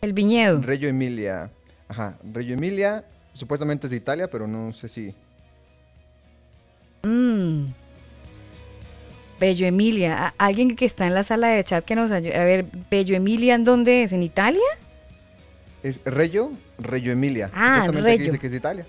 El 0.00 0.12
viñedo. 0.12 0.62
Reggio 0.62 0.88
Emilia. 0.88 1.50
Ajá, 1.88 2.16
Reggio 2.32 2.54
Emilia. 2.54 3.04
Supuestamente 3.34 3.86
es 3.86 3.90
de 3.90 3.96
Italia, 3.96 4.28
pero 4.28 4.46
no 4.46 4.72
sé 4.72 4.88
si. 4.88 5.14
Mm. 7.02 7.66
Bello 9.40 9.66
Emilia. 9.66 10.34
Alguien 10.36 10.74
que 10.74 10.84
está 10.84 11.06
en 11.06 11.14
la 11.14 11.22
sala 11.22 11.48
de 11.48 11.62
chat 11.62 11.84
que 11.84 11.94
nos 11.94 12.10
ayude. 12.10 12.36
A 12.36 12.44
ver, 12.44 12.66
Bello 12.90 13.14
Emilia, 13.16 13.54
¿en 13.54 13.64
dónde 13.64 14.02
es? 14.02 14.12
¿En 14.12 14.22
Italia? 14.22 14.60
Es 15.82 16.00
Reggio, 16.04 16.50
Reggio 16.78 17.12
Emilia. 17.12 17.50
Ah, 17.54 17.84
aquí 17.86 17.96
Reggio. 17.98 18.26
dice 18.26 18.38
que 18.40 18.46
es 18.46 18.50
de 18.52 18.58
Italia. 18.58 18.86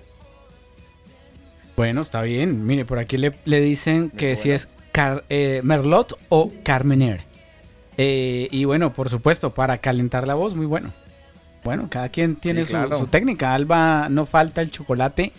Bueno, 1.78 2.02
está 2.02 2.24
bien. 2.24 2.66
Mire, 2.66 2.84
por 2.84 2.98
aquí 2.98 3.18
le, 3.18 3.34
le 3.46 3.62
dicen 3.62 4.10
que 4.10 4.36
si 4.36 4.50
es 4.52 4.68
Car- 4.92 5.24
eh, 5.30 5.62
Merlot 5.64 6.18
o 6.30 6.52
Carmener. 6.64 7.22
Eh, 7.98 8.48
y 8.50 8.66
bueno, 8.66 8.92
por 8.92 9.10
supuesto, 9.10 9.54
para 9.54 9.78
calentar 9.78 10.26
la 10.28 10.34
voz, 10.34 10.56
muy 10.56 10.66
bueno. 10.66 10.92
Bueno, 11.64 11.88
cada 11.90 12.10
quien 12.10 12.36
tiene 12.36 12.64
su, 12.66 12.72
claro. 12.72 13.00
su 13.00 13.08
técnica. 13.08 13.54
Alba, 13.54 14.08
no 14.10 14.26
falta 14.26 14.62
el 14.62 14.72
chocolate 14.72 15.32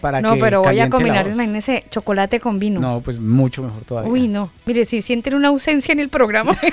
para 0.00 0.20
No, 0.20 0.34
que 0.34 0.40
pero 0.40 0.62
voy 0.62 0.78
a 0.80 0.88
combinar, 0.90 1.24
voz. 1.24 1.34
imagínese, 1.34 1.84
chocolate 1.90 2.38
con 2.40 2.58
vino. 2.58 2.80
No, 2.80 3.00
pues 3.00 3.18
mucho 3.18 3.62
mejor 3.62 3.84
todavía. 3.84 4.10
Uy, 4.12 4.28
no. 4.28 4.50
Mire, 4.66 4.84
si 4.84 5.02
sienten 5.02 5.34
una 5.34 5.48
ausencia 5.48 5.92
en 5.92 6.00
el 6.00 6.08
programa. 6.08 6.56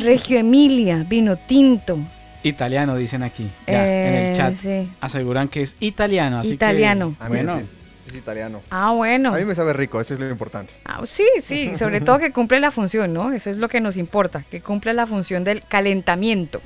Regio 0.00 0.38
Emilia, 0.38 1.04
vino 1.08 1.36
tinto. 1.36 1.98
Italiano, 2.42 2.96
dicen 2.96 3.22
aquí. 3.22 3.46
Ya, 3.66 3.84
en 3.84 4.14
Eh, 4.14 4.30
el 4.30 4.36
chat. 4.36 4.54
sí. 4.54 4.88
Aseguran 5.00 5.48
que 5.48 5.62
es 5.62 5.76
italiano. 5.80 6.38
Así 6.38 6.50
que, 6.50 6.54
Italiano. 6.56 7.14
Ah, 7.20 7.28
mira, 7.30 7.54
bueno, 7.54 7.66
es 8.14 8.22
italiano. 8.22 8.62
Ah, 8.70 8.92
bueno. 8.92 9.34
A 9.34 9.38
mí 9.38 9.44
me 9.44 9.54
sabe 9.54 9.72
rico, 9.72 10.00
eso 10.00 10.14
es 10.14 10.20
lo 10.20 10.28
importante. 10.28 10.72
Ah, 10.84 11.00
sí, 11.04 11.26
sí, 11.42 11.76
sobre 11.78 12.00
todo 12.00 12.18
que 12.18 12.32
cumple 12.32 12.60
la 12.60 12.70
función, 12.70 13.12
¿no? 13.12 13.32
Eso 13.32 13.50
es 13.50 13.58
lo 13.58 13.68
que 13.68 13.80
nos 13.80 13.96
importa, 13.96 14.44
que 14.50 14.60
cumple 14.60 14.94
la 14.94 15.06
función 15.06 15.44
del 15.44 15.62
calentamiento. 15.62 16.60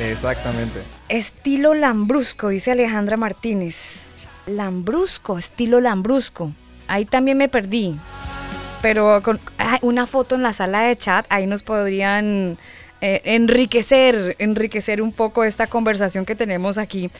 Exactamente. 0.00 0.80
Estilo 1.08 1.74
lambrusco, 1.74 2.48
dice 2.48 2.72
Alejandra 2.72 3.16
Martínez. 3.16 4.02
Lambrusco, 4.46 5.38
estilo 5.38 5.80
lambrusco. 5.80 6.52
Ahí 6.86 7.04
también 7.04 7.36
me 7.36 7.48
perdí. 7.48 7.96
Pero 8.80 9.20
con 9.22 9.40
una 9.82 10.06
foto 10.06 10.36
en 10.36 10.42
la 10.42 10.52
sala 10.52 10.82
de 10.82 10.96
chat, 10.96 11.26
ahí 11.30 11.46
nos 11.46 11.62
podrían 11.62 12.56
eh, 13.00 13.20
enriquecer, 13.24 14.36
enriquecer 14.38 15.02
un 15.02 15.12
poco 15.12 15.42
esta 15.42 15.66
conversación 15.66 16.24
que 16.24 16.36
tenemos 16.36 16.78
aquí. 16.78 17.10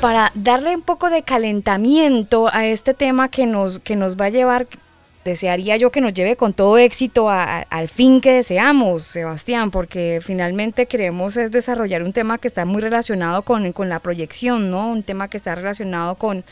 Para 0.00 0.30
darle 0.34 0.74
un 0.76 0.82
poco 0.82 1.10
de 1.10 1.22
calentamiento 1.22 2.48
a 2.52 2.66
este 2.66 2.94
tema 2.94 3.28
que 3.28 3.46
nos, 3.46 3.78
que 3.80 3.96
nos 3.96 4.16
va 4.16 4.26
a 4.26 4.30
llevar, 4.30 4.66
desearía 5.24 5.76
yo 5.76 5.90
que 5.90 6.00
nos 6.00 6.12
lleve 6.12 6.36
con 6.36 6.52
todo 6.52 6.78
éxito 6.78 7.28
al 7.30 7.88
fin 7.88 8.20
que 8.20 8.32
deseamos, 8.32 9.04
Sebastián, 9.04 9.70
porque 9.70 10.20
finalmente 10.22 10.86
queremos 10.86 11.36
es 11.36 11.50
desarrollar 11.50 12.02
un 12.02 12.12
tema 12.12 12.38
que 12.38 12.46
está 12.46 12.64
muy 12.64 12.82
relacionado 12.82 13.42
con, 13.42 13.72
con 13.72 13.88
la 13.88 13.98
proyección, 13.98 14.70
¿no? 14.70 14.90
Un 14.90 15.02
tema 15.02 15.28
que 15.28 15.38
está 15.38 15.54
relacionado 15.54 16.14
con, 16.14 16.44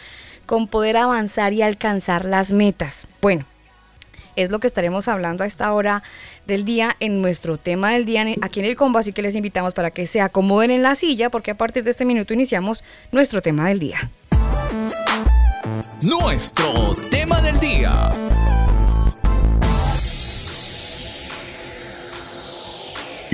con 0.46 0.66
poder 0.66 0.96
avanzar 0.96 1.52
y 1.52 1.62
alcanzar 1.62 2.24
las 2.24 2.50
metas. 2.50 3.06
Bueno, 3.20 3.44
es 4.36 4.50
lo 4.50 4.58
que 4.58 4.66
estaremos 4.66 5.08
hablando 5.08 5.44
a 5.44 5.46
esta 5.46 5.72
hora 5.72 6.02
del 6.46 6.64
día 6.64 6.96
en 7.00 7.22
nuestro 7.22 7.56
tema 7.56 7.92
del 7.92 8.04
día 8.04 8.24
aquí 8.42 8.60
en 8.60 8.66
el 8.66 8.76
combo, 8.76 8.98
así 8.98 9.12
que 9.12 9.22
les 9.22 9.34
invitamos 9.36 9.74
para 9.74 9.90
que 9.90 10.06
se 10.06 10.20
acomoden 10.20 10.70
en 10.70 10.82
la 10.82 10.94
silla 10.94 11.30
porque 11.30 11.50
a 11.50 11.56
partir 11.56 11.84
de 11.84 11.90
este 11.90 12.04
minuto 12.04 12.34
iniciamos 12.34 12.84
nuestro 13.12 13.42
tema 13.42 13.68
del 13.68 13.78
día. 13.78 14.10
Nuestro 16.02 16.94
tema 17.10 17.40
del 17.40 17.60
día. 17.60 18.12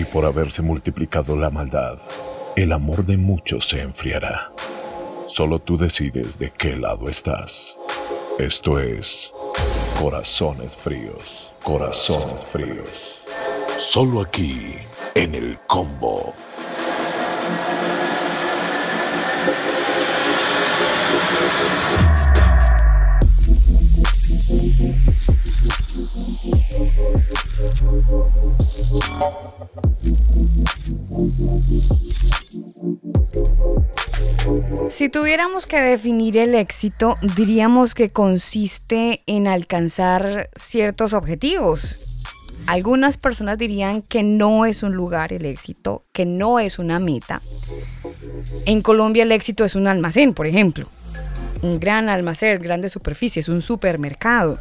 y 0.00 0.04
por 0.04 0.24
haberse 0.24 0.62
multiplicado 0.62 1.36
la 1.36 1.50
maldad, 1.50 1.98
el 2.56 2.72
amor 2.72 3.04
de 3.04 3.18
muchos 3.18 3.68
se 3.68 3.82
enfriará. 3.82 4.50
Solo 5.26 5.58
tú 5.58 5.76
decides 5.76 6.38
de 6.38 6.50
qué 6.52 6.74
lado 6.76 7.08
estás. 7.10 7.76
Esto 8.38 8.80
es 8.80 9.30
Corazones 10.00 10.74
Fríos, 10.74 11.52
Corazones 11.62 12.42
Fríos. 12.42 13.18
Solo 13.76 14.22
aquí, 14.22 14.78
en 15.14 15.34
el 15.34 15.58
combo. 15.66 16.32
Si 34.88 35.08
tuviéramos 35.08 35.66
que 35.66 35.80
definir 35.80 36.36
el 36.36 36.54
éxito, 36.54 37.16
diríamos 37.36 37.94
que 37.94 38.10
consiste 38.10 39.22
en 39.26 39.46
alcanzar 39.46 40.50
ciertos 40.56 41.12
objetivos. 41.12 41.96
Algunas 42.66 43.16
personas 43.16 43.58
dirían 43.58 44.02
que 44.02 44.22
no 44.22 44.66
es 44.66 44.82
un 44.82 44.94
lugar 44.94 45.32
el 45.32 45.44
éxito, 45.44 46.04
que 46.12 46.26
no 46.26 46.58
es 46.58 46.78
una 46.78 46.98
meta. 46.98 47.40
En 48.66 48.82
Colombia 48.82 49.22
el 49.22 49.32
éxito 49.32 49.64
es 49.64 49.74
un 49.74 49.86
almacén, 49.86 50.34
por 50.34 50.46
ejemplo. 50.46 50.86
Un 51.62 51.78
gran 51.78 52.08
almacén, 52.08 52.60
grandes 52.60 52.92
superficies, 52.92 53.48
un 53.48 53.60
supermercado. 53.60 54.58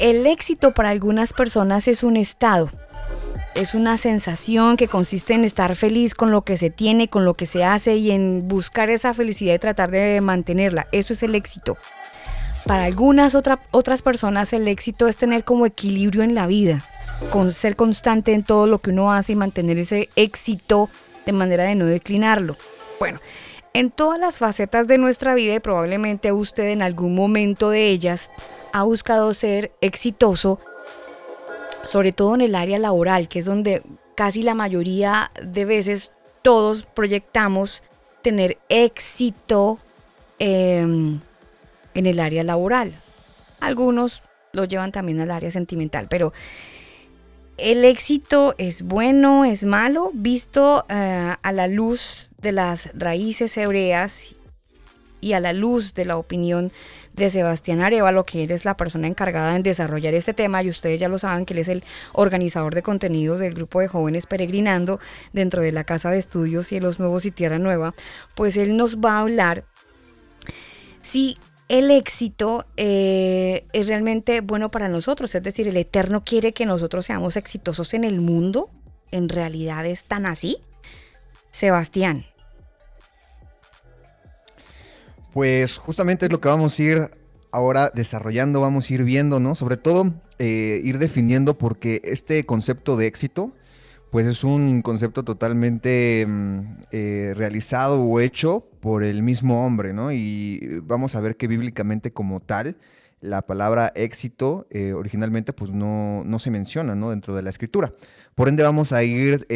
El 0.00 0.26
éxito 0.26 0.72
para 0.72 0.88
algunas 0.88 1.34
personas 1.34 1.86
es 1.86 2.02
un 2.02 2.16
estado. 2.16 2.70
es 3.54 3.74
una 3.74 3.98
sensación 3.98 4.78
que 4.78 4.88
consiste 4.88 5.34
en 5.34 5.44
estar 5.44 5.76
feliz 5.76 6.14
con 6.14 6.30
lo 6.30 6.40
que 6.40 6.56
se 6.56 6.70
tiene, 6.70 7.08
con 7.08 7.26
lo 7.26 7.34
que 7.34 7.44
se 7.44 7.64
hace 7.64 7.96
y 7.96 8.10
en 8.10 8.48
buscar 8.48 8.88
esa 8.88 9.12
felicidad 9.12 9.54
y 9.54 9.58
tratar 9.58 9.90
de 9.90 10.22
mantenerla. 10.22 10.86
Eso 10.90 11.12
es 11.12 11.22
el 11.22 11.34
éxito. 11.34 11.76
Para 12.64 12.84
algunas 12.84 13.34
otras 13.34 14.02
personas 14.02 14.54
el 14.54 14.68
éxito 14.68 15.06
es 15.06 15.18
tener 15.18 15.44
como 15.44 15.66
equilibrio 15.66 16.22
en 16.22 16.34
la 16.34 16.46
vida, 16.46 16.82
con 17.28 17.52
ser 17.52 17.76
constante 17.76 18.32
en 18.32 18.42
todo 18.42 18.66
lo 18.66 18.78
que 18.78 18.90
uno 18.90 19.12
hace 19.12 19.32
y 19.32 19.36
mantener 19.36 19.78
ese 19.78 20.08
éxito 20.16 20.88
de 21.26 21.32
manera 21.32 21.64
de 21.64 21.74
no 21.74 21.84
declinarlo. 21.84 22.56
Bueno, 22.98 23.20
en 23.74 23.90
todas 23.90 24.18
las 24.18 24.38
facetas 24.38 24.86
de 24.86 24.96
nuestra 24.96 25.34
vida 25.34 25.54
y 25.54 25.60
probablemente 25.60 26.32
usted 26.32 26.68
en 26.68 26.80
algún 26.80 27.14
momento 27.14 27.68
de 27.68 27.88
ellas 27.88 28.30
ha 28.72 28.82
buscado 28.82 29.32
ser 29.34 29.72
exitoso, 29.80 30.60
sobre 31.84 32.12
todo 32.12 32.34
en 32.34 32.40
el 32.42 32.54
área 32.54 32.78
laboral, 32.78 33.28
que 33.28 33.40
es 33.40 33.44
donde 33.44 33.82
casi 34.14 34.42
la 34.42 34.54
mayoría 34.54 35.30
de 35.42 35.64
veces 35.64 36.12
todos 36.42 36.82
proyectamos 36.82 37.82
tener 38.22 38.58
éxito 38.68 39.78
em, 40.38 41.20
en 41.94 42.06
el 42.06 42.20
área 42.20 42.44
laboral. 42.44 42.94
Algunos 43.60 44.22
lo 44.52 44.64
llevan 44.64 44.92
también 44.92 45.20
al 45.20 45.30
área 45.30 45.50
sentimental, 45.50 46.06
pero 46.08 46.32
el 47.56 47.84
éxito 47.84 48.54
es 48.58 48.82
bueno, 48.82 49.44
es 49.44 49.64
malo, 49.64 50.10
visto 50.14 50.86
eh, 50.88 51.34
a 51.40 51.52
la 51.52 51.68
luz 51.68 52.30
de 52.38 52.52
las 52.52 52.90
raíces 52.94 53.56
hebreas 53.56 54.34
y 55.20 55.34
a 55.34 55.40
la 55.40 55.52
luz 55.52 55.94
de 55.94 56.06
la 56.06 56.16
opinión 56.16 56.72
de 57.14 57.30
Sebastián 57.30 57.80
Arevalo, 57.80 58.24
que 58.24 58.44
él 58.44 58.50
es 58.50 58.64
la 58.64 58.76
persona 58.76 59.06
encargada 59.06 59.54
en 59.56 59.62
desarrollar 59.62 60.14
este 60.14 60.34
tema, 60.34 60.62
y 60.62 60.70
ustedes 60.70 61.00
ya 61.00 61.08
lo 61.08 61.18
saben 61.18 61.44
que 61.44 61.54
él 61.54 61.60
es 61.60 61.68
el 61.68 61.84
organizador 62.12 62.74
de 62.74 62.82
contenidos 62.82 63.40
del 63.40 63.54
grupo 63.54 63.80
de 63.80 63.88
jóvenes 63.88 64.26
peregrinando 64.26 65.00
dentro 65.32 65.62
de 65.62 65.72
la 65.72 65.84
Casa 65.84 66.10
de 66.10 66.18
Estudios 66.18 66.66
Cielos 66.66 67.00
Nuevos 67.00 67.26
y 67.26 67.30
Tierra 67.30 67.58
Nueva, 67.58 67.94
pues 68.34 68.56
él 68.56 68.76
nos 68.76 68.98
va 68.98 69.14
a 69.14 69.20
hablar 69.20 69.64
si 71.02 71.36
el 71.68 71.90
éxito 71.90 72.66
eh, 72.76 73.64
es 73.72 73.86
realmente 73.86 74.40
bueno 74.40 74.70
para 74.70 74.88
nosotros, 74.88 75.34
es 75.34 75.42
decir, 75.42 75.68
el 75.68 75.76
Eterno 75.76 76.24
quiere 76.24 76.52
que 76.52 76.66
nosotros 76.66 77.06
seamos 77.06 77.36
exitosos 77.36 77.94
en 77.94 78.04
el 78.04 78.20
mundo, 78.20 78.70
¿en 79.10 79.28
realidad 79.28 79.86
es 79.86 80.04
tan 80.04 80.26
así? 80.26 80.58
Sebastián. 81.50 82.29
Pues 85.32 85.78
justamente 85.78 86.26
es 86.26 86.32
lo 86.32 86.40
que 86.40 86.48
vamos 86.48 86.78
a 86.78 86.82
ir 86.82 87.10
ahora 87.52 87.90
desarrollando, 87.94 88.60
vamos 88.60 88.90
a 88.90 88.94
ir 88.94 89.04
viendo, 89.04 89.40
¿no? 89.40 89.54
Sobre 89.54 89.76
todo 89.76 90.12
eh, 90.38 90.80
ir 90.84 90.98
definiendo 90.98 91.56
porque 91.58 92.00
este 92.04 92.44
concepto 92.44 92.96
de 92.96 93.06
éxito, 93.06 93.52
pues 94.10 94.26
es 94.26 94.42
un 94.42 94.82
concepto 94.82 95.22
totalmente 95.22 96.26
mm, 96.26 96.60
eh, 96.90 97.32
realizado 97.36 98.02
o 98.02 98.20
hecho 98.20 98.66
por 98.80 99.04
el 99.04 99.22
mismo 99.22 99.64
hombre, 99.64 99.92
¿no? 99.92 100.10
Y 100.12 100.80
vamos 100.82 101.14
a 101.14 101.20
ver 101.20 101.36
que 101.36 101.46
bíblicamente 101.46 102.12
como 102.12 102.40
tal, 102.40 102.76
la 103.20 103.42
palabra 103.42 103.92
éxito 103.94 104.66
eh, 104.70 104.94
originalmente 104.94 105.52
pues 105.52 105.70
no, 105.70 106.24
no, 106.24 106.38
se 106.38 106.50
menciona, 106.50 106.94
¿no? 106.94 107.10
Dentro 107.10 107.36
de 107.36 107.42
la 107.42 107.50
escritura. 107.50 107.92
Por 108.34 108.48
ende 108.48 108.62
vamos 108.62 108.92
a 108.92 109.04
ir 109.04 109.46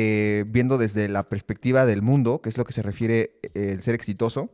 viendo 0.46 0.76
desde 0.76 1.08
la 1.08 1.28
perspectiva 1.28 1.86
del 1.86 2.02
mundo, 2.02 2.42
que 2.42 2.50
es 2.50 2.58
lo 2.58 2.64
que 2.64 2.74
se 2.74 2.82
refiere 2.82 3.36
el 3.54 3.80
ser 3.80 3.94
exitoso, 3.94 4.50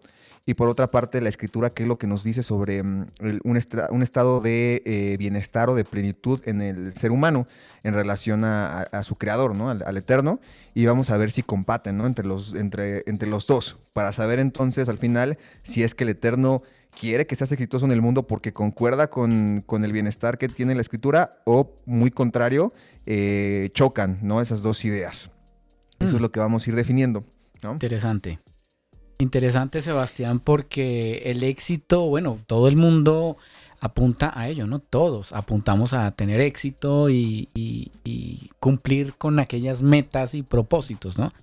y 0.51 0.55
por 0.55 0.69
otra 0.69 0.89
parte 0.89 1.21
la 1.21 1.29
escritura, 1.29 1.71
que 1.71 1.85
es 1.85 1.89
lo 1.89 1.97
que 1.97 2.09
nos 2.09 2.25
dice 2.25 2.43
sobre 2.43 2.83
mm, 2.83 3.07
un, 3.45 4.03
estado 4.03 4.41
de 4.41 4.83
eh, 4.85 5.17
bienestar 5.17 5.71
o 5.71 5.77
de 5.77 5.85
plenitud 5.85 6.41
en 6.45 6.61
el 6.61 6.93
ser 6.93 7.13
humano 7.13 7.47
en 7.85 7.95
relación 7.95 8.45
a, 8.45 8.89
su 9.05 9.15
creador, 9.15 9.55
¿no? 9.55 9.71
Al, 9.71 9.97
eterno, 9.97 10.41
y 10.75 10.87
vamos 10.87 11.11
a 11.11 11.17
ver 11.19 11.31
si 11.31 11.45
compaten 11.45 11.99
¿no? 11.99 12.07
entre, 12.07 12.27
los, 12.27 12.55
entre, 12.55 13.05
entre 13.07 13.29
los 13.29 13.47
dos, 13.47 13.77
para 13.95 14.13
saber 14.13 14.41
entonces 14.41 14.89
al 14.89 14.99
final 14.99 15.39
si 15.63 15.85
es 15.85 15.95
que 15.95 16.03
el 16.03 16.11
eterno 16.11 16.61
quiere 16.99 17.29
que 17.29 17.37
seas 17.37 17.53
exitoso 17.53 17.87
en 17.87 17.93
el 17.93 18.03
mundo 18.03 18.27
porque 18.27 18.53
concuerda 18.53 19.09
con, 19.09 19.65
el 19.71 19.93
bienestar 19.93 20.37
que 20.37 20.49
tiene 20.49 20.75
la 20.75 20.81
escritura 20.81 21.31
o 21.45 21.77
muy 21.87 22.11
contrario, 22.11 22.73
eh, 23.07 23.71
chocan 23.73 24.19
¿no? 24.21 24.41
esas 24.41 24.63
dos 24.63 24.85
ideas. 24.85 25.31
Eso 26.01 26.17
es 26.17 26.21
mm. 26.21 26.23
lo 26.23 26.29
que 26.31 26.41
vamos 26.41 26.67
a 26.67 26.71
ir 26.71 26.75
definiendo. 26.75 27.25
Interesante. 27.63 28.41
Interesante, 29.21 29.83
Sebastián, 29.83 30.41
porque 30.41 31.19
el 31.27 31.45
éxito, 31.45 32.07
bueno, 32.09 32.39
todo 32.47 32.69
el 32.69 32.77
mundo 32.77 33.37
apunta 33.79 34.33
a 34.35 34.49
ello, 34.49 34.67
¿no? 34.67 34.79
Todos 34.79 35.35
apuntamos 35.35 35.93
a 35.93 36.11
tener 36.13 36.41
éxito 36.41 37.11
y, 37.11 37.91
cumplir 38.61 39.13
con 39.15 39.39
aquellas 39.39 39.83
metas 39.83 40.35
y 40.35 40.43
propósitos, 40.43 41.19
¿no? 41.19 41.35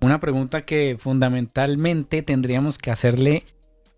Una 0.00 0.20
pregunta 0.20 0.62
que 0.62 0.96
fundamentalmente 0.98 2.22
tendríamos 2.22 2.78
que 2.78 2.90
hacerle 2.90 3.44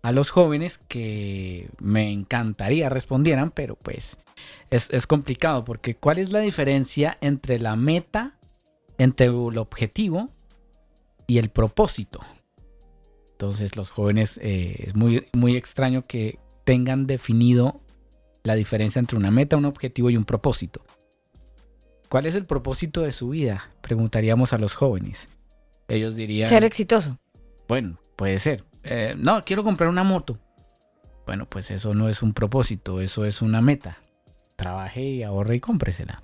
a 0.01 0.11
los 0.11 0.29
jóvenes 0.29 0.77
que 0.89 1.69
me 1.79 2.11
encantaría 2.11 2.89
respondieran, 2.89 3.51
pero 3.51 3.77
pues 3.77 4.17
es, 4.69 4.89
es 4.89 5.07
complicado 5.07 5.63
porque 5.63 5.95
¿cuál 5.95 6.17
es 6.17 6.33
la 6.33 6.39
diferencia 6.39 7.17
entre 7.21 7.59
la 7.59 7.77
meta, 7.77 8.37
entre 8.97 9.27
el 9.27 9.57
objetivo 9.57 10.25
y 11.27 11.37
el 11.37 11.49
propósito? 11.49 12.19
Entonces 13.41 13.75
los 13.75 13.89
jóvenes 13.89 14.39
eh, 14.43 14.83
es 14.85 14.95
muy, 14.95 15.25
muy 15.33 15.57
extraño 15.57 16.03
que 16.03 16.37
tengan 16.63 17.07
definido 17.07 17.75
la 18.43 18.53
diferencia 18.53 18.99
entre 18.99 19.17
una 19.17 19.31
meta, 19.31 19.57
un 19.57 19.65
objetivo 19.65 20.11
y 20.11 20.15
un 20.15 20.25
propósito. 20.25 20.85
¿Cuál 22.07 22.27
es 22.27 22.35
el 22.35 22.45
propósito 22.45 23.01
de 23.01 23.11
su 23.11 23.29
vida? 23.29 23.67
Preguntaríamos 23.81 24.53
a 24.53 24.59
los 24.59 24.75
jóvenes. 24.75 25.27
Ellos 25.87 26.15
dirían... 26.15 26.49
Ser 26.49 26.63
exitoso. 26.63 27.17
Bueno, 27.67 27.97
puede 28.15 28.37
ser. 28.37 28.63
Eh, 28.83 29.15
no, 29.17 29.41
quiero 29.41 29.63
comprar 29.63 29.89
una 29.89 30.03
moto. 30.03 30.37
Bueno, 31.25 31.47
pues 31.49 31.71
eso 31.71 31.95
no 31.95 32.09
es 32.09 32.21
un 32.21 32.33
propósito, 32.33 33.01
eso 33.01 33.25
es 33.25 33.41
una 33.41 33.59
meta. 33.59 33.97
Trabaje 34.55 35.01
y 35.01 35.23
ahorre 35.23 35.55
y 35.55 35.59
cómpresela. 35.59 36.21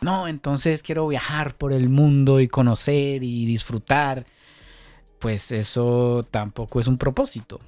No, 0.00 0.28
entonces 0.28 0.84
quiero 0.84 1.08
viajar 1.08 1.56
por 1.56 1.72
el 1.72 1.88
mundo 1.88 2.38
y 2.38 2.46
conocer 2.46 3.24
y 3.24 3.44
disfrutar 3.44 4.24
pues 5.20 5.52
eso 5.52 6.26
tampoco 6.30 6.80
es 6.80 6.88
un 6.88 6.96
propósito. 6.96 7.60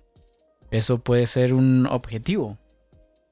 Eso 0.70 0.98
puede 0.98 1.26
ser 1.26 1.52
un 1.52 1.86
objetivo. 1.86 2.58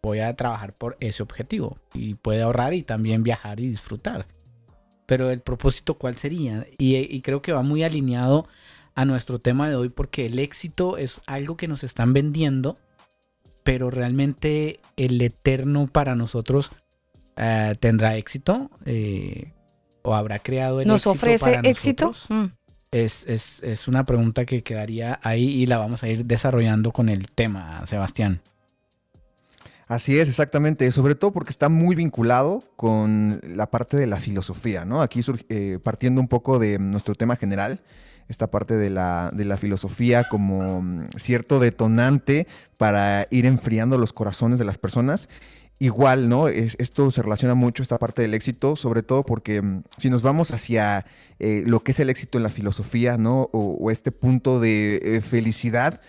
Voy 0.03 0.21
a 0.21 0.37
trabajar 0.37 0.75
por 0.75 0.97
ese 1.01 1.23
objetivo 1.23 1.79
y 1.95 2.15
puede 2.15 2.43
ahorrar 2.43 2.75
y 2.75 2.83
también 2.83 3.23
viajar 3.23 3.61
y 3.61 3.69
disfrutar. 3.69 4.27
Pero 5.07 5.31
el 5.31 5.41
propósito, 5.41 5.95
¿cuál 5.95 6.17
sería? 6.17 6.67
Y, 6.79 7.21
creo 7.23 7.43
que 7.43 7.53
va 7.53 7.63
muy 7.63 7.83
alineado 7.83 8.47
a 8.95 9.05
nuestro 9.05 9.39
tema 9.39 9.69
de 9.69 9.77
hoy 9.77 9.89
porque 9.89 10.27
el 10.27 10.39
éxito 10.39 10.99
es 10.99 11.21
algo 11.27 11.57
que 11.57 11.67
nos 11.67 11.83
están 11.83 12.13
vendiendo, 12.13 12.77
pero 13.65 13.91
realmente 13.91 14.81
el 14.97 15.21
eterno 15.23 15.87
para 15.87 16.15
nosotros 16.15 16.71
eh, 17.37 17.75
tendrá 17.81 18.17
éxito 18.17 18.71
eh, 18.85 19.53
o 20.03 20.15
habrá 20.15 20.39
creado 20.39 20.81
el 20.81 20.89
¿Nos 20.89 21.07
ofrece 21.07 21.61
éxito? 21.65 22.13
Mm 22.29 22.60
es, 22.93 23.89
una 23.89 24.05
pregunta 24.05 24.45
que 24.45 24.63
quedaría 24.63 25.21
ahí 25.23 25.45
y 25.45 25.67
la 25.67 25.79
vamos 25.79 26.03
a 26.03 26.09
ir 26.09 26.25
desarrollando 26.25 26.93
con 26.93 27.09
el 27.09 27.29
tema, 27.29 27.85
Sebastián. 27.87 28.41
Así 29.87 30.19
es, 30.19 30.29
exactamente, 30.29 30.91
sobre 30.93 31.17
todo 31.17 31.33
porque 31.33 31.51
está 31.51 31.69
muy 31.69 31.97
vinculado 31.97 32.63
con 32.77 33.41
la 33.43 33.71
parte 33.71 33.97
de 33.97 34.07
la 34.07 34.21
filosofía, 34.21 34.85
¿no? 34.85 35.03
Aquí 35.03 35.21
eh, 35.49 35.79
partiendo 35.83 36.21
un 36.21 36.29
poco 36.29 36.61
de 36.61 36.79
nuestro 36.79 37.17
tema 37.17 37.35
general, 37.35 37.81
esta 38.29 38.53
parte 38.53 38.77
de 38.77 38.91
la, 38.91 39.31
de 39.33 39.45
la, 39.45 39.57
filosofía 39.57 40.29
como 40.29 40.85
cierto 41.17 41.59
detonante 41.59 42.47
para 42.79 43.27
ir 43.31 43.47
enfriando 43.47 43.99
los 43.99 44.13
corazones 44.13 44.61
de 44.61 44.65
las 44.65 44.79
personas 44.79 45.29
igual, 45.81 46.29
¿no? 46.29 46.47
Es, 46.47 46.77
esto 46.79 47.11
se 47.11 47.23
relaciona 47.23 47.55
mucho, 47.55 47.83
esta 47.83 47.99
parte 47.99 48.23
del 48.23 48.35
éxito, 48.35 48.77
sobre 48.77 49.03
todo 49.03 49.25
porque 49.25 49.61
mm, 49.63 49.83
si 49.97 50.11
nos 50.11 50.23
vamos 50.23 50.53
hacia 50.53 51.07
eh, 51.41 51.65
lo 51.67 51.81
que 51.81 51.93
es 51.93 52.01
el 52.01 52.11
éxito 52.11 52.39
en 52.39 52.45
la 52.45 52.51
filosofía, 52.51 53.17
¿no? 53.17 53.49
O, 53.53 53.91
este 53.91 54.13
punto 54.13 54.61
de 54.61 55.01
eh, 55.03 55.21
felicidad, 55.23 56.01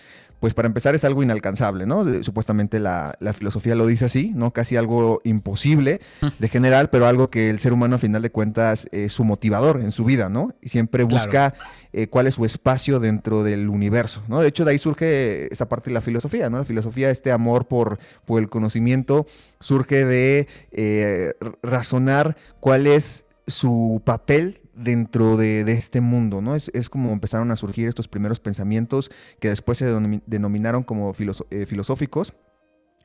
pues 0.42 0.54
para 0.54 0.66
empezar 0.66 0.96
es 0.96 1.04
algo 1.04 1.22
inalcanzable, 1.22 1.86
¿no? 1.86 2.04
supuestamente 2.24 2.80
la, 2.80 3.14
filosofía 3.32 3.76
lo 3.76 3.86
dice 3.86 4.06
así, 4.06 4.32
¿no? 4.34 4.50
Casi 4.50 4.74
algo 4.74 5.20
imposible 5.22 6.00
de 6.40 6.48
general, 6.48 6.90
pero 6.90 7.06
algo 7.06 7.28
que 7.28 7.48
el 7.48 7.60
ser 7.60 7.72
humano 7.72 7.94
a 7.94 7.98
final 8.00 8.22
de 8.22 8.30
cuentas 8.30 8.88
es 8.90 9.12
su 9.12 9.22
motivador 9.22 9.80
en 9.80 9.92
su 9.92 10.04
vida, 10.04 10.28
¿no? 10.28 10.52
Y 10.60 10.70
siempre 10.70 11.04
busca 11.04 11.54
eh, 11.92 12.08
cuál 12.08 12.26
es 12.26 12.34
su 12.34 12.44
espacio 12.44 12.98
dentro 12.98 13.44
del 13.44 13.68
universo, 13.68 14.24
¿no? 14.26 14.40
De 14.40 14.48
hecho, 14.48 14.64
de 14.64 14.72
ahí 14.72 14.78
surge 14.80 15.46
esa 15.54 15.68
parte 15.68 15.90
de 15.90 15.94
la 15.94 16.00
filosofía, 16.00 16.50
¿no? 16.50 16.58
La 16.58 16.64
filosofía, 16.64 17.10
este 17.10 17.30
amor 17.30 17.68
por, 17.68 18.00
por 18.26 18.40
el 18.40 18.48
conocimiento, 18.48 19.26
surge 19.60 20.04
de 20.04 20.48
eh, 20.72 21.34
razonar 21.62 22.36
cuál 22.58 22.88
es 22.88 23.26
su 23.46 24.02
papel 24.04 24.61
dentro 24.74 25.36
de, 25.36 25.60
este 25.72 26.00
mundo, 26.00 26.40
¿no? 26.40 26.54
Es, 26.54 26.70
como 26.88 27.12
empezaron 27.12 27.50
a 27.50 27.56
surgir 27.56 27.88
estos 27.88 28.08
primeros 28.08 28.40
pensamientos 28.40 29.10
que 29.40 29.48
después 29.48 29.78
se 29.78 29.86
denominaron 30.26 30.82
como 30.82 31.14
eh, 31.50 31.66
filosóficos, 31.66 32.36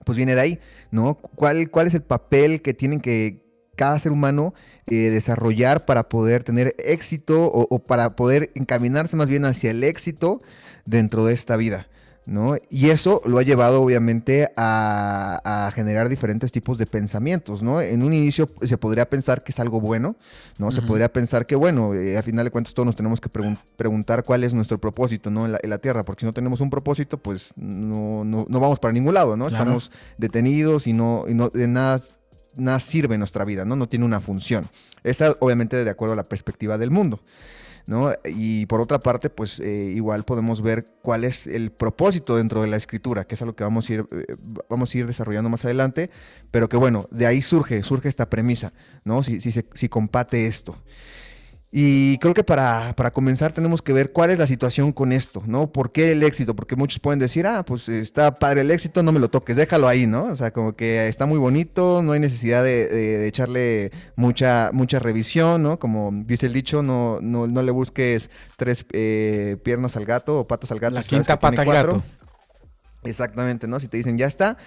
pues 0.05 0.15
viene 0.15 0.35
de 0.35 0.41
ahí, 0.41 0.59
¿no? 0.91 1.15
¿Cuál, 1.15 1.69
¿Cuál 1.69 1.87
es 1.87 1.93
el 1.93 2.03
papel 2.03 2.61
que 2.61 2.73
tienen 2.73 3.01
que 3.01 3.45
cada 3.75 3.99
ser 3.99 4.11
humano 4.11 4.53
eh, 4.87 5.09
desarrollar 5.11 5.85
para 5.85 6.09
poder 6.09 6.43
tener 6.43 6.73
éxito 6.79 7.45
o 7.51 7.79
para 7.79 8.09
poder 8.11 8.51
encaminarse 8.55 9.15
más 9.15 9.29
bien 9.29 9.45
hacia 9.45 9.69
el 9.69 9.83
éxito 9.83 10.39
dentro 10.87 11.25
de 11.25 11.33
esta 11.33 11.57
vida. 11.57 11.87
¿No? 12.27 12.57
Y 12.69 12.89
eso 12.89 13.21
lo 13.25 13.39
ha 13.39 13.43
llevado 13.43 13.81
obviamente 13.81 14.51
a, 14.57 15.71
generar 15.73 16.09
diferentes 16.09 16.51
tipos 16.51 16.77
de 16.77 16.85
pensamientos, 16.85 17.61
¿no? 17.61 17.81
En 17.81 18.03
un 18.03 18.13
inicio 18.13 18.49
se 18.61 18.77
podría 18.77 19.09
pensar 19.09 19.43
que 19.43 19.51
es 19.51 19.59
algo 19.59 19.79
bueno, 19.79 20.15
¿no? 20.57 20.71
Se 20.71 20.81
podría 20.81 21.11
pensar 21.11 21.45
que, 21.45 21.55
bueno, 21.55 21.93
eh, 21.93 22.17
a 22.17 22.23
final 22.23 22.45
de 22.45 22.51
cuentas 22.51 22.73
todos 22.73 22.85
nos 22.85 22.95
tenemos 22.95 23.21
que 23.21 23.29
preguntar 23.75 24.23
cuál 24.23 24.43
es 24.43 24.53
nuestro 24.53 24.79
propósito, 24.79 25.29
¿no? 25.29 25.45
En 25.45 25.69
la, 25.69 25.77
Tierra, 25.77 26.03
porque 26.03 26.21
si 26.21 26.25
no 26.25 26.33
tenemos 26.33 26.59
un 26.59 26.69
propósito, 26.69 27.17
pues 27.17 27.49
no, 27.55 28.23
no, 28.23 28.45
vamos 28.59 28.79
para 28.79 28.91
ningún 28.91 29.13
lado, 29.13 29.37
¿no? 29.37 29.47
Estamos 29.47 29.91
detenidos 30.17 30.87
y 30.87 30.93
no, 30.93 31.25
y 31.27 31.33
no 31.33 31.49
de 31.49 31.67
nada 31.67 32.01
nada 32.55 32.79
sirve 32.79 33.15
en 33.15 33.19
nuestra 33.19 33.45
vida, 33.45 33.65
¿no? 33.65 33.75
No 33.75 33.87
tiene 33.87 34.05
una 34.05 34.19
función. 34.19 34.67
Esta 35.03 35.35
obviamente 35.39 35.83
de 35.83 35.89
acuerdo 35.89 36.13
a 36.13 36.15
la 36.15 36.23
perspectiva 36.23 36.77
del 36.77 36.91
mundo. 36.91 37.19
Y 38.25 38.65
por 38.65 38.81
otra 38.81 38.99
parte, 38.99 39.29
pues 39.29 39.59
eh, 39.59 39.91
igual 39.95 40.25
podemos 40.25 40.61
ver 40.61 40.85
cuál 41.01 41.23
es 41.23 41.47
el 41.47 41.71
propósito 41.71 42.35
dentro 42.35 42.61
de 42.61 42.67
la 42.67 42.75
escritura, 42.75 43.25
que 43.25 43.35
es 43.35 43.41
algo 43.41 43.55
que 43.55 43.63
vamos 43.63 43.89
a 43.89 43.93
ir, 43.93 44.05
eh, 44.11 44.35
vamos 44.69 44.93
a 44.93 44.97
ir 44.97 45.07
desarrollando 45.07 45.49
más 45.49 45.63
adelante, 45.63 46.09
pero 46.51 46.67
que 46.67 46.75
bueno, 46.75 47.07
de 47.11 47.27
ahí 47.27 47.41
surge, 47.41 47.83
surge 47.83 48.09
esta 48.09 48.29
premisa, 48.29 48.73
¿no? 49.05 49.23
Si, 49.23 49.39
si, 49.39 49.51
si 49.51 49.89
compate 49.89 50.47
esto. 50.47 50.75
Y 51.69 52.17
creo 52.19 52.33
que 52.33 52.45
para, 52.45 52.93
comenzar 53.11 53.51
tenemos 53.51 53.81
que 53.81 53.91
ver 53.91 54.13
cuál 54.13 54.29
es 54.29 54.39
la 54.39 54.47
situación 54.47 54.93
con 54.93 55.11
esto, 55.11 55.43
¿no? 55.45 55.69
¿Por 55.69 55.91
qué 55.91 56.13
el 56.13 56.23
éxito? 56.23 56.55
Porque 56.55 56.77
muchos 56.77 56.99
pueden 56.99 57.19
decir, 57.19 57.45
ah, 57.45 57.63
pues 57.65 57.89
está 57.89 58.33
padre 58.33 58.61
el 58.61 58.71
éxito, 58.71 59.03
no 59.03 59.11
me 59.11 59.19
lo 59.19 59.29
toques, 59.29 59.57
déjalo 59.57 59.89
ahí, 59.89 60.07
¿no? 60.07 60.23
O 60.23 60.35
sea, 60.37 60.51
como 60.51 60.73
que 60.73 61.09
está 61.09 61.25
muy 61.25 61.37
bonito, 61.37 62.01
no 62.01 62.13
hay 62.13 62.21
necesidad 62.21 62.63
de, 62.63 63.27
echarle 63.27 63.91
mucha, 64.15 64.69
mucha 64.71 64.99
revisión, 64.99 65.61
¿no? 65.61 65.77
Como 65.77 66.11
dice 66.13 66.45
el 66.45 66.53
dicho, 66.53 66.81
no, 66.81 67.19
no, 67.21 67.47
no 67.47 67.61
le 67.61 67.71
busques 67.71 68.29
tres 68.55 68.85
eh, 68.93 69.57
piernas 69.61 69.97
al 69.97 70.05
gato 70.05 70.39
o 70.39 70.47
patas 70.47 70.71
al 70.71 70.79
gato. 70.79 70.95
La 70.95 71.03
quinta 71.03 71.37
pata 71.37 71.63
al 71.63 71.67
gato. 71.67 72.03
Exactamente, 73.03 73.67
¿no? 73.67 73.81
Si 73.81 73.89
te 73.89 73.97
dicen, 73.97 74.17
ya 74.17 74.25
está, 74.25 74.57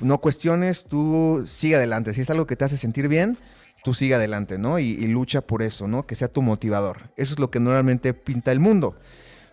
no 0.00 0.18
cuestiones, 0.20 0.86
tú 0.86 1.44
sigue 1.46 1.76
adelante. 1.76 2.14
Si 2.14 2.20
es 2.20 2.30
algo 2.30 2.46
que 2.46 2.56
te 2.56 2.64
hace 2.64 2.76
sentir 2.76 3.06
bien, 3.06 3.38
tú 3.82 3.94
sigue 3.94 4.14
adelante, 4.14 4.58
¿no? 4.58 4.78
Y, 4.78 5.06
lucha 5.06 5.40
por 5.40 5.62
eso, 5.62 5.88
¿no? 5.88 6.06
Que 6.06 6.14
sea 6.14 6.28
tu 6.28 6.42
motivador. 6.42 7.10
Eso 7.16 7.34
es 7.34 7.40
lo 7.40 7.50
que 7.50 7.60
normalmente 7.60 8.14
pinta 8.14 8.52
el 8.52 8.60
mundo. 8.60 8.96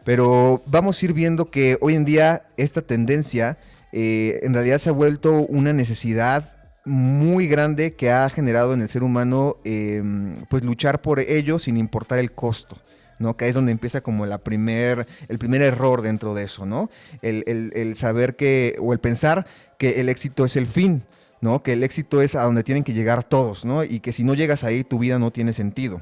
Pero 0.03 0.61
vamos 0.67 1.01
a 1.01 1.05
ir 1.05 1.13
viendo 1.13 1.49
que 1.49 1.77
hoy 1.81 1.95
en 1.95 2.05
día 2.05 2.43
esta 2.57 2.81
tendencia 2.81 3.57
eh, 3.91 4.39
en 4.43 4.53
realidad 4.53 4.77
se 4.77 4.89
ha 4.89 4.93
vuelto 4.93 5.33
una 5.33 5.73
necesidad 5.73 6.55
muy 6.85 7.47
grande 7.47 7.95
que 7.95 8.11
ha 8.11 8.29
generado 8.29 8.73
en 8.73 8.81
el 8.81 8.89
ser 8.89 9.03
humano 9.03 9.57
em, 9.63 10.35
pues 10.49 10.63
luchar 10.63 11.01
por 11.01 11.19
ello 11.19 11.57
sin 11.57 11.77
importar 11.77 12.19
el 12.19 12.31
costo. 12.31 12.77
¿no? 13.17 13.37
Que 13.37 13.47
es 13.47 13.55
donde 13.55 13.71
empieza 13.71 14.01
como 14.01 14.25
la 14.25 14.37
primer, 14.37 15.07
el 15.27 15.39
primer 15.39 15.61
error 15.61 16.01
dentro 16.01 16.33
de 16.35 16.43
eso, 16.43 16.65
¿no? 16.65 16.89
El, 17.21 17.71
el, 17.73 17.95
saber 17.95 18.35
que, 18.35 18.75
o 18.79 18.91
el 18.91 18.99
pensar 18.99 19.47
que 19.77 20.01
el 20.01 20.09
éxito 20.09 20.43
es 20.43 20.57
el 20.57 20.67
fin, 20.67 21.03
¿no? 21.41 21.63
Que 21.63 21.73
el 21.73 21.83
éxito 21.83 22.21
es 22.21 22.35
a 22.35 22.43
donde 22.43 22.63
tienen 22.63 22.83
que 22.83 22.93
llegar 22.93 23.23
todos, 23.23 23.65
¿no? 23.65 23.83
Y 23.83 23.99
que 23.99 24.13
si 24.13 24.23
no 24.23 24.33
llegas 24.33 24.63
ahí, 24.63 24.83
tu 24.83 24.99
vida 24.99 25.19
no 25.19 25.31
tiene 25.31 25.53
sentido. 25.53 26.01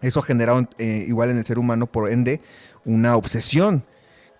Eso 0.00 0.20
ha 0.20 0.22
generado 0.22 0.68
eh, 0.78 1.04
igual 1.08 1.30
en 1.30 1.38
el 1.38 1.44
ser 1.44 1.58
humano, 1.58 1.86
por 1.86 2.10
ende, 2.10 2.40
una 2.84 3.16
obsesión 3.16 3.84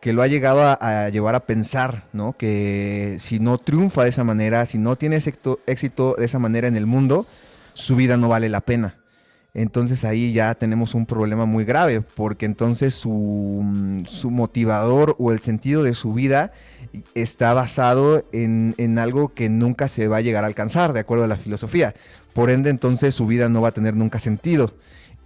que 0.00 0.12
lo 0.12 0.22
ha 0.22 0.28
llegado 0.28 0.76
a, 0.80 1.08
llevar 1.08 1.34
a 1.34 1.40
pensar, 1.40 2.04
¿no? 2.12 2.32
Que 2.34 3.16
si 3.18 3.40
no 3.40 3.58
triunfa 3.58 4.04
de 4.04 4.10
esa 4.10 4.22
manera, 4.22 4.64
si 4.66 4.78
no 4.78 4.96
tiene 4.96 5.16
éxito, 5.16 5.58
éxito 5.66 6.14
de 6.16 6.24
esa 6.24 6.38
manera 6.38 6.68
en 6.68 6.76
el 6.76 6.86
mundo, 6.86 7.26
su 7.74 7.96
vida 7.96 8.16
no 8.16 8.28
vale 8.28 8.48
la 8.48 8.60
pena. 8.60 8.94
Entonces 9.54 10.04
ahí 10.04 10.32
ya 10.32 10.54
tenemos 10.54 10.94
un 10.94 11.04
problema 11.04 11.46
muy 11.46 11.64
grave, 11.64 12.00
porque 12.00 12.46
entonces 12.46 12.94
su, 12.94 14.04
su 14.06 14.30
motivador 14.30 15.16
o 15.18 15.32
el 15.32 15.40
sentido 15.40 15.82
de 15.82 15.94
su 15.94 16.12
vida 16.12 16.52
está 17.14 17.54
basado 17.54 18.24
en, 18.32 18.98
algo 18.98 19.28
que 19.34 19.48
nunca 19.48 19.88
se 19.88 20.08
va 20.08 20.18
a 20.18 20.20
llegar 20.20 20.44
a 20.44 20.46
alcanzar, 20.46 20.92
de 20.92 21.00
acuerdo 21.00 21.24
a 21.24 21.28
la 21.28 21.36
filosofía. 21.36 21.94
Por 22.32 22.50
ende, 22.50 22.70
entonces 22.70 23.14
su 23.14 23.26
vida 23.26 23.48
no 23.48 23.60
va 23.60 23.68
a 23.68 23.72
tener 23.72 23.94
nunca 23.94 24.20
sentido 24.20 24.72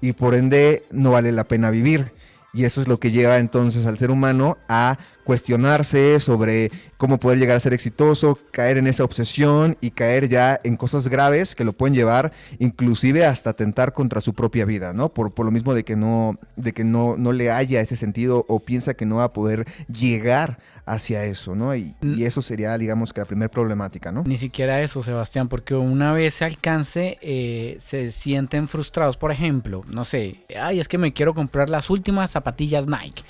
y 0.00 0.12
por 0.12 0.34
ende 0.34 0.84
no 0.90 1.12
vale 1.12 1.32
la 1.32 1.44
pena 1.44 1.70
vivir. 1.70 2.12
Y 2.54 2.64
eso 2.64 2.82
es 2.82 2.88
lo 2.88 3.00
que 3.00 3.10
lleva 3.10 3.38
entonces 3.38 3.86
al 3.86 3.96
ser 3.96 4.10
humano 4.10 4.58
a 4.68 4.98
cuestionarse 5.24 6.20
sobre 6.20 6.70
cómo 6.98 7.18
poder 7.18 7.38
llegar 7.38 7.56
a 7.56 7.60
ser 7.60 7.72
exitoso, 7.72 8.38
caer 8.50 8.76
en 8.76 8.86
esa 8.86 9.04
obsesión 9.04 9.78
y 9.80 9.92
caer 9.92 10.28
ya 10.28 10.60
en 10.62 10.76
cosas 10.76 11.08
graves 11.08 11.54
que 11.54 11.64
lo 11.64 11.72
pueden 11.72 11.94
llevar 11.94 12.32
inclusive 12.58 13.24
hasta 13.24 13.50
atentar 13.50 13.94
contra 13.94 14.20
su 14.20 14.34
propia 14.34 14.66
vida, 14.66 14.92
¿no? 14.92 15.08
Por, 15.08 15.32
por 15.32 15.46
lo 15.46 15.52
mismo 15.52 15.72
de 15.72 15.84
que 15.84 15.96
no, 15.96 16.38
de 16.56 16.74
que 16.74 16.84
no, 16.84 17.16
no 17.16 17.32
le 17.32 17.50
haya 17.50 17.80
ese 17.80 17.96
sentido 17.96 18.44
o 18.48 18.60
piensa 18.60 18.92
que 18.92 19.06
no 19.06 19.16
va 19.16 19.24
a 19.24 19.32
poder 19.32 19.66
llegar 19.90 20.58
hacia 20.86 21.24
eso, 21.24 21.54
¿no? 21.54 21.74
Y, 21.74 21.94
eso 22.22 22.42
sería, 22.42 22.76
digamos, 22.78 23.12
que 23.12 23.20
la 23.20 23.26
primera 23.26 23.50
problemática, 23.50 24.12
¿no? 24.12 24.24
Ni 24.24 24.36
siquiera 24.36 24.80
eso, 24.82 25.02
Sebastián, 25.02 25.48
porque 25.48 25.74
una 25.74 26.12
vez 26.12 26.34
se 26.34 26.44
alcance, 26.44 27.18
eh, 27.20 27.76
se 27.78 28.10
sienten 28.10 28.68
frustrados. 28.68 29.16
Por 29.16 29.32
ejemplo, 29.32 29.84
no 29.86 30.04
sé, 30.04 30.44
ay, 30.58 30.80
es 30.80 30.88
que 30.88 30.98
me 30.98 31.12
quiero 31.12 31.34
comprar 31.34 31.70
las 31.70 31.90
últimas 31.90 32.30
zapatillas 32.30 32.86
Nike. 32.86 33.22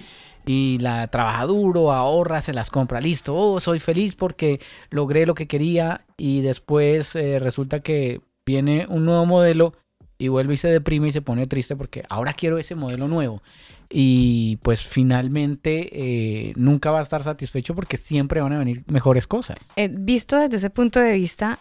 Y 0.44 0.78
la 0.78 1.06
trabaja 1.06 1.44
duro, 1.44 1.92
ahorra, 1.92 2.42
se 2.42 2.52
las 2.52 2.68
compra, 2.68 3.00
listo. 3.00 3.34
Oh, 3.36 3.60
soy 3.60 3.78
feliz 3.78 4.16
porque 4.16 4.60
logré 4.90 5.24
lo 5.24 5.34
que 5.34 5.46
quería. 5.46 6.04
Y 6.16 6.40
después 6.40 7.14
eh, 7.14 7.38
resulta 7.38 7.80
que 7.80 8.22
viene 8.44 8.86
un 8.88 9.04
nuevo 9.04 9.24
modelo 9.24 9.74
y 10.18 10.28
vuelve 10.28 10.54
y 10.54 10.56
se 10.56 10.68
deprime 10.68 11.08
y 11.08 11.12
se 11.12 11.22
pone 11.22 11.46
triste 11.46 11.76
porque 11.76 12.04
ahora 12.08 12.32
quiero 12.32 12.58
ese 12.58 12.74
modelo 12.74 13.08
nuevo 13.08 13.42
y 13.92 14.56
pues 14.62 14.82
finalmente 14.82 15.90
eh, 15.92 16.52
nunca 16.56 16.90
va 16.90 17.00
a 17.00 17.02
estar 17.02 17.22
satisfecho 17.22 17.74
porque 17.74 17.98
siempre 17.98 18.40
van 18.40 18.54
a 18.54 18.58
venir 18.58 18.84
mejores 18.86 19.26
cosas. 19.26 19.58
Eh, 19.76 19.90
visto 19.92 20.36
desde 20.36 20.56
ese 20.56 20.70
punto 20.70 20.98
de 20.98 21.12
vista, 21.12 21.58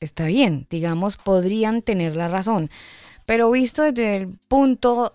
está 0.00 0.26
bien, 0.26 0.66
digamos, 0.68 1.16
podrían 1.16 1.80
tener 1.80 2.14
la 2.14 2.28
razón, 2.28 2.70
pero 3.24 3.50
visto 3.50 3.82
desde 3.82 4.16
el 4.16 4.28
punto 4.48 5.12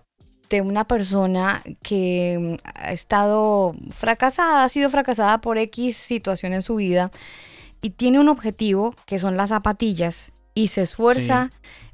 de 0.50 0.62
una 0.62 0.86
persona 0.88 1.62
que 1.82 2.38
mm, 2.38 2.54
ha 2.74 2.92
estado 2.92 3.76
fracasada, 3.90 4.64
ha 4.64 4.68
sido 4.68 4.90
fracasada 4.90 5.40
por 5.40 5.58
X 5.58 5.96
situación 5.96 6.52
en 6.54 6.62
su 6.62 6.76
vida 6.76 7.12
y 7.82 7.90
tiene 7.90 8.18
un 8.18 8.28
objetivo 8.28 8.94
que 9.06 9.18
son 9.18 9.36
las 9.36 9.50
zapatillas 9.50 10.32
y 10.54 10.68
se 10.68 10.82
esfuerza 10.82 11.50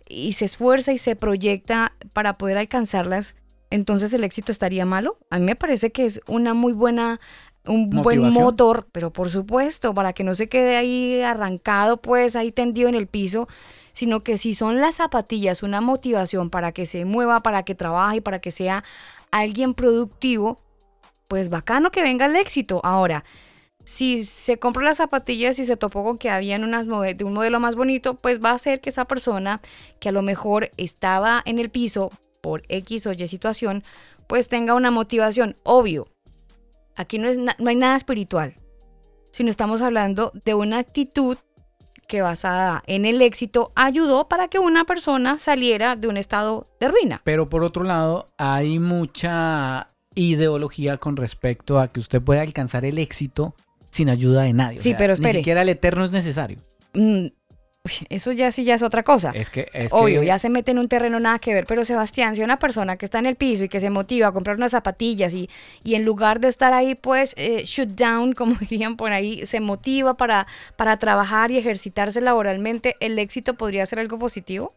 y 0.08 0.34
se 0.34 0.46
esfuerza 0.46 0.92
y 0.92 0.98
se 0.98 1.16
proyecta 1.16 1.92
para 2.14 2.32
poder 2.34 2.56
alcanzarlas 2.56 3.34
entonces 3.74 4.14
el 4.14 4.22
éxito 4.22 4.52
estaría 4.52 4.86
malo. 4.86 5.18
A 5.30 5.38
mí 5.40 5.44
me 5.44 5.56
parece 5.56 5.90
que 5.90 6.04
es 6.04 6.20
una 6.28 6.54
muy 6.54 6.72
buena 6.72 7.18
un 7.66 7.88
buen 7.88 8.20
motor, 8.20 8.86
pero 8.92 9.12
por 9.12 9.30
supuesto, 9.30 9.94
para 9.94 10.12
que 10.12 10.22
no 10.22 10.34
se 10.34 10.48
quede 10.48 10.76
ahí 10.76 11.22
arrancado, 11.22 11.96
pues 11.96 12.36
ahí 12.36 12.52
tendido 12.52 12.88
en 12.88 12.94
el 12.94 13.06
piso, 13.06 13.48
sino 13.94 14.20
que 14.20 14.38
si 14.38 14.54
son 14.54 14.80
las 14.80 14.96
zapatillas 14.96 15.62
una 15.62 15.80
motivación 15.80 16.50
para 16.50 16.72
que 16.72 16.86
se 16.86 17.04
mueva, 17.04 17.42
para 17.42 17.64
que 17.64 17.74
trabaje, 17.74 18.22
para 18.22 18.38
que 18.38 18.50
sea 18.50 18.84
alguien 19.30 19.74
productivo, 19.74 20.58
pues 21.26 21.48
bacano 21.48 21.90
que 21.90 22.02
venga 22.02 22.26
el 22.26 22.36
éxito. 22.36 22.80
Ahora, 22.84 23.24
si 23.84 24.24
se 24.24 24.58
compró 24.58 24.82
las 24.82 24.96
zapatillas 24.96 25.58
y 25.58 25.66
se 25.66 25.76
topó 25.76 26.02
con 26.02 26.18
que 26.18 26.30
habían 26.30 26.64
unas 26.64 26.86
de 26.86 27.24
un 27.24 27.32
modelo 27.34 27.60
más 27.60 27.76
bonito, 27.76 28.14
pues 28.14 28.42
va 28.42 28.52
a 28.52 28.58
ser 28.58 28.80
que 28.80 28.90
esa 28.90 29.04
persona 29.04 29.60
que 30.00 30.08
a 30.08 30.12
lo 30.12 30.22
mejor 30.22 30.70
estaba 30.76 31.42
en 31.44 31.58
el 31.58 31.70
piso 31.70 32.10
por 32.40 32.62
X 32.68 33.06
o 33.06 33.12
Y 33.12 33.28
situación, 33.28 33.84
pues 34.26 34.48
tenga 34.48 34.74
una 34.74 34.90
motivación. 34.90 35.54
Obvio, 35.62 36.06
aquí 36.96 37.18
no, 37.18 37.28
es 37.28 37.38
no 37.38 37.68
hay 37.68 37.76
nada 37.76 37.96
espiritual, 37.96 38.54
sino 39.32 39.50
estamos 39.50 39.82
hablando 39.82 40.32
de 40.44 40.54
una 40.54 40.78
actitud 40.78 41.36
que 42.06 42.22
basada 42.22 42.82
en 42.86 43.06
el 43.06 43.22
éxito 43.22 43.70
ayudó 43.74 44.28
para 44.28 44.48
que 44.48 44.58
una 44.58 44.84
persona 44.84 45.38
saliera 45.38 45.96
de 45.96 46.08
un 46.08 46.16
estado 46.16 46.64
de 46.80 46.88
ruina. 46.88 47.20
Pero 47.24 47.46
por 47.46 47.64
otro 47.64 47.84
lado, 47.84 48.26
hay 48.36 48.78
mucha 48.78 49.86
ideología 50.14 50.98
con 50.98 51.16
respecto 51.16 51.78
a 51.78 51.88
que 51.88 52.00
usted 52.00 52.22
puede 52.22 52.40
alcanzar 52.40 52.84
el 52.84 52.98
éxito 52.98 53.54
sin 53.94 54.10
ayuda 54.10 54.42
de 54.42 54.52
nadie. 54.52 54.80
Sí, 54.80 54.94
pero 54.98 55.12
espere. 55.12 55.34
Ni 55.34 55.38
siquiera 55.38 55.62
el 55.62 55.68
eterno 55.68 56.04
es 56.04 56.10
necesario. 56.10 56.58
Mm, 56.94 57.26
eso 58.08 58.32
ya 58.32 58.50
sí 58.50 58.64
ya 58.64 58.74
es 58.74 58.82
otra 58.82 59.04
cosa. 59.04 59.30
Es 59.32 59.50
que, 59.50 59.68
es 59.72 59.92
Obvio, 59.92 60.24
ya 60.24 60.40
se 60.40 60.50
mete 60.50 60.72
en 60.72 60.80
un 60.80 60.88
terreno 60.88 61.20
nada 61.20 61.38
que 61.38 61.54
ver, 61.54 61.64
pero 61.68 61.84
Sebastián, 61.84 62.34
si 62.34 62.42
una 62.42 62.56
persona 62.56 62.96
que 62.96 63.04
está 63.04 63.20
en 63.20 63.26
el 63.26 63.36
piso 63.36 63.62
y 63.62 63.68
que 63.68 63.78
se 63.78 63.90
motiva 63.90 64.26
a 64.26 64.32
comprar 64.32 64.56
unas 64.56 64.72
zapatillas 64.72 65.32
y, 65.32 65.48
y 65.84 65.94
en 65.94 66.04
lugar 66.04 66.40
de 66.40 66.48
estar 66.48 66.72
ahí, 66.72 66.96
pues, 66.96 67.34
eh, 67.36 67.62
shoot 67.66 67.90
down, 67.90 68.32
como 68.36 68.56
dirían 68.56 68.96
por 68.96 69.12
ahí, 69.12 69.46
se 69.46 69.60
motiva 69.60 70.16
para, 70.16 70.48
para 70.74 70.98
trabajar 70.98 71.52
y 71.52 71.58
ejercitarse 71.58 72.20
laboralmente, 72.20 72.96
¿el 72.98 73.16
éxito 73.20 73.54
podría 73.54 73.86
ser 73.86 74.00
algo 74.00 74.18
positivo? 74.18 74.74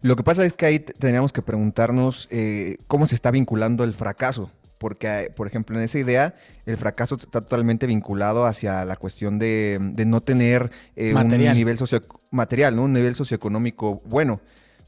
Lo 0.00 0.16
que 0.16 0.22
pasa 0.22 0.46
es 0.46 0.54
que 0.54 0.64
ahí 0.64 0.78
tendríamos 0.78 1.34
que 1.34 1.42
preguntarnos 1.42 2.28
eh, 2.30 2.78
cómo 2.88 3.06
se 3.06 3.14
está 3.14 3.30
vinculando 3.30 3.84
el 3.84 3.92
fracaso 3.92 4.50
porque, 4.80 5.30
por 5.36 5.46
ejemplo, 5.46 5.76
en 5.76 5.84
esa 5.84 5.98
idea, 5.98 6.34
el 6.64 6.78
fracaso 6.78 7.16
está 7.16 7.42
totalmente 7.42 7.86
vinculado 7.86 8.46
hacia 8.46 8.82
la 8.86 8.96
cuestión 8.96 9.38
de, 9.38 9.78
no 10.06 10.22
tener 10.22 10.70
eh, 10.96 11.14
un 11.14 11.28
nivel 11.28 11.76
socio 11.76 12.00
material, 12.30 12.74
¿no? 12.74 12.84
un 12.84 12.94
nivel 12.94 13.14
socioeconómico 13.14 14.00
bueno. 14.06 14.40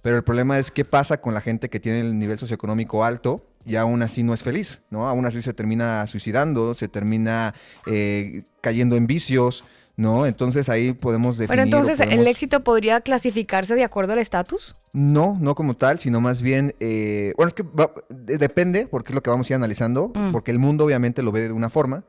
Pero 0.03 0.17
el 0.17 0.25
problema 0.25 0.59
es 0.59 0.71
qué 0.71 0.87
pasa 0.87 1.21
con 1.21 1.35
la 1.35 1.43
gente 1.43 1.69
que 1.69 1.79
tiene 1.79 2.01
el 2.01 2.19
nivel 2.19 2.39
socioeconómico 2.39 3.05
alto 3.05 3.47
y 3.67 3.77
aún 3.77 4.03
así 4.03 4.23
no 4.23 4.33
es 4.33 4.43
feliz, 4.43 4.83
¿no? 4.91 5.07
Aún 5.07 5.27
así 5.27 5.43
se 5.43 5.53
termina 5.53 6.07
suicidando, 6.07 6.73
se 6.75 6.89
termina 6.89 7.55
eh, 7.87 8.43
cayendo 8.63 8.97
en 8.97 9.07
vicios, 9.07 9.63
¿no? 9.97 10.27
Entonces 10.27 10.69
ahí 10.69 10.93
podemos 10.93 11.37
definir... 11.37 11.49
Pero 11.49 11.63
entonces, 11.63 12.01
¿el 12.01 12.27
éxito 12.27 12.61
podría 12.61 13.01
clasificarse 13.01 13.75
de 13.75 13.85
acuerdo 13.85 14.15
al 14.15 14.19
estatus? 14.19 14.75
No, 14.93 15.37
no 15.41 15.55
como 15.55 15.75
tal, 15.75 15.99
sino 15.99 16.21
más 16.21 16.43
bien... 16.43 16.75
Eh, 16.81 17.35
bueno, 17.37 17.49
es 17.49 17.55
que 17.55 17.65
depende, 18.09 18.87
porque 18.87 19.11
es 19.11 19.15
lo 19.15 19.23
que 19.23 19.31
vamos 19.31 19.49
a 19.49 19.53
ir 19.53 19.57
analizando, 19.57 20.13
mm. 20.15 20.33
porque 20.33 20.51
el 20.51 20.59
mundo 20.59 20.85
obviamente 20.85 21.23
lo 21.23 21.33
ve 21.33 21.43
de 21.43 21.53
una 21.53 21.71
forma, 21.71 22.05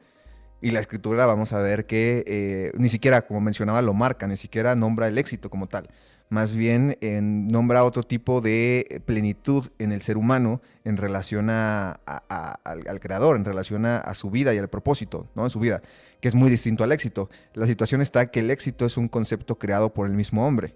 y 0.62 0.72
la 0.72 0.80
escritura 0.80 1.26
vamos 1.26 1.52
a 1.52 1.60
ver 1.60 1.86
que 1.86 2.24
eh, 2.26 2.72
ni 2.78 2.88
siquiera, 2.88 3.24
como 3.24 3.42
mencionaba, 3.42 3.82
lo 3.82 3.94
marca, 3.94 4.28
ni 4.28 4.38
siquiera 4.38 4.76
nombra 4.76 5.08
el 5.08 5.18
éxito 5.18 5.50
como 5.50 5.68
tal 5.68 5.90
más 6.34 6.56
bien 6.56 6.98
en, 7.02 7.48
nombra 7.48 7.86
otro 7.86 8.04
tipo 8.04 8.42
de 8.42 9.02
plenitud 9.06 9.68
en 9.78 9.92
el 9.92 10.02
ser 10.02 10.18
humano 10.18 10.62
en 10.84 10.98
relación 10.98 11.50
a, 11.50 12.00
al, 12.06 13.00
creador, 13.00 13.38
en 13.38 13.46
relación 13.46 13.86
a, 13.86 14.14
su 14.16 14.30
vida 14.30 14.54
y 14.54 14.58
al 14.58 14.68
propósito, 14.68 15.28
¿no? 15.36 15.44
En 15.44 15.50
su 15.50 15.60
vida, 15.60 15.82
que 16.24 16.30
es 16.30 16.36
muy 16.36 16.50
distinto 16.50 16.86
al 16.86 16.94
éxito. 16.94 17.30
La 17.54 17.68
situación 17.68 18.02
está 18.02 18.32
que 18.32 18.40
el 18.40 18.50
éxito 18.50 18.86
es 18.86 18.96
un 18.96 19.10
concepto 19.10 19.60
creado 19.60 19.94
por 19.94 20.08
el 20.08 20.14
mismo 20.14 20.48
hombre, 20.48 20.74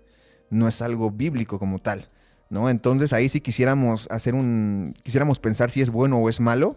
no 0.49 0.67
es 0.67 0.81
algo 0.81 1.09
bíblico 1.09 1.57
como 1.57 1.79
tal, 1.79 2.05
¿no? 2.49 2.69
Entonces 2.69 3.13
ahí 3.13 3.29
si 3.29 3.39
quisiéramos 3.39 4.09
hacer 4.11 4.33
un, 4.33 4.93
quisiéramos 5.03 5.39
pensar 5.39 5.71
si 5.71 5.79
es 5.79 5.89
bueno 5.89 6.17
o 6.17 6.27
es 6.27 6.41
malo, 6.41 6.75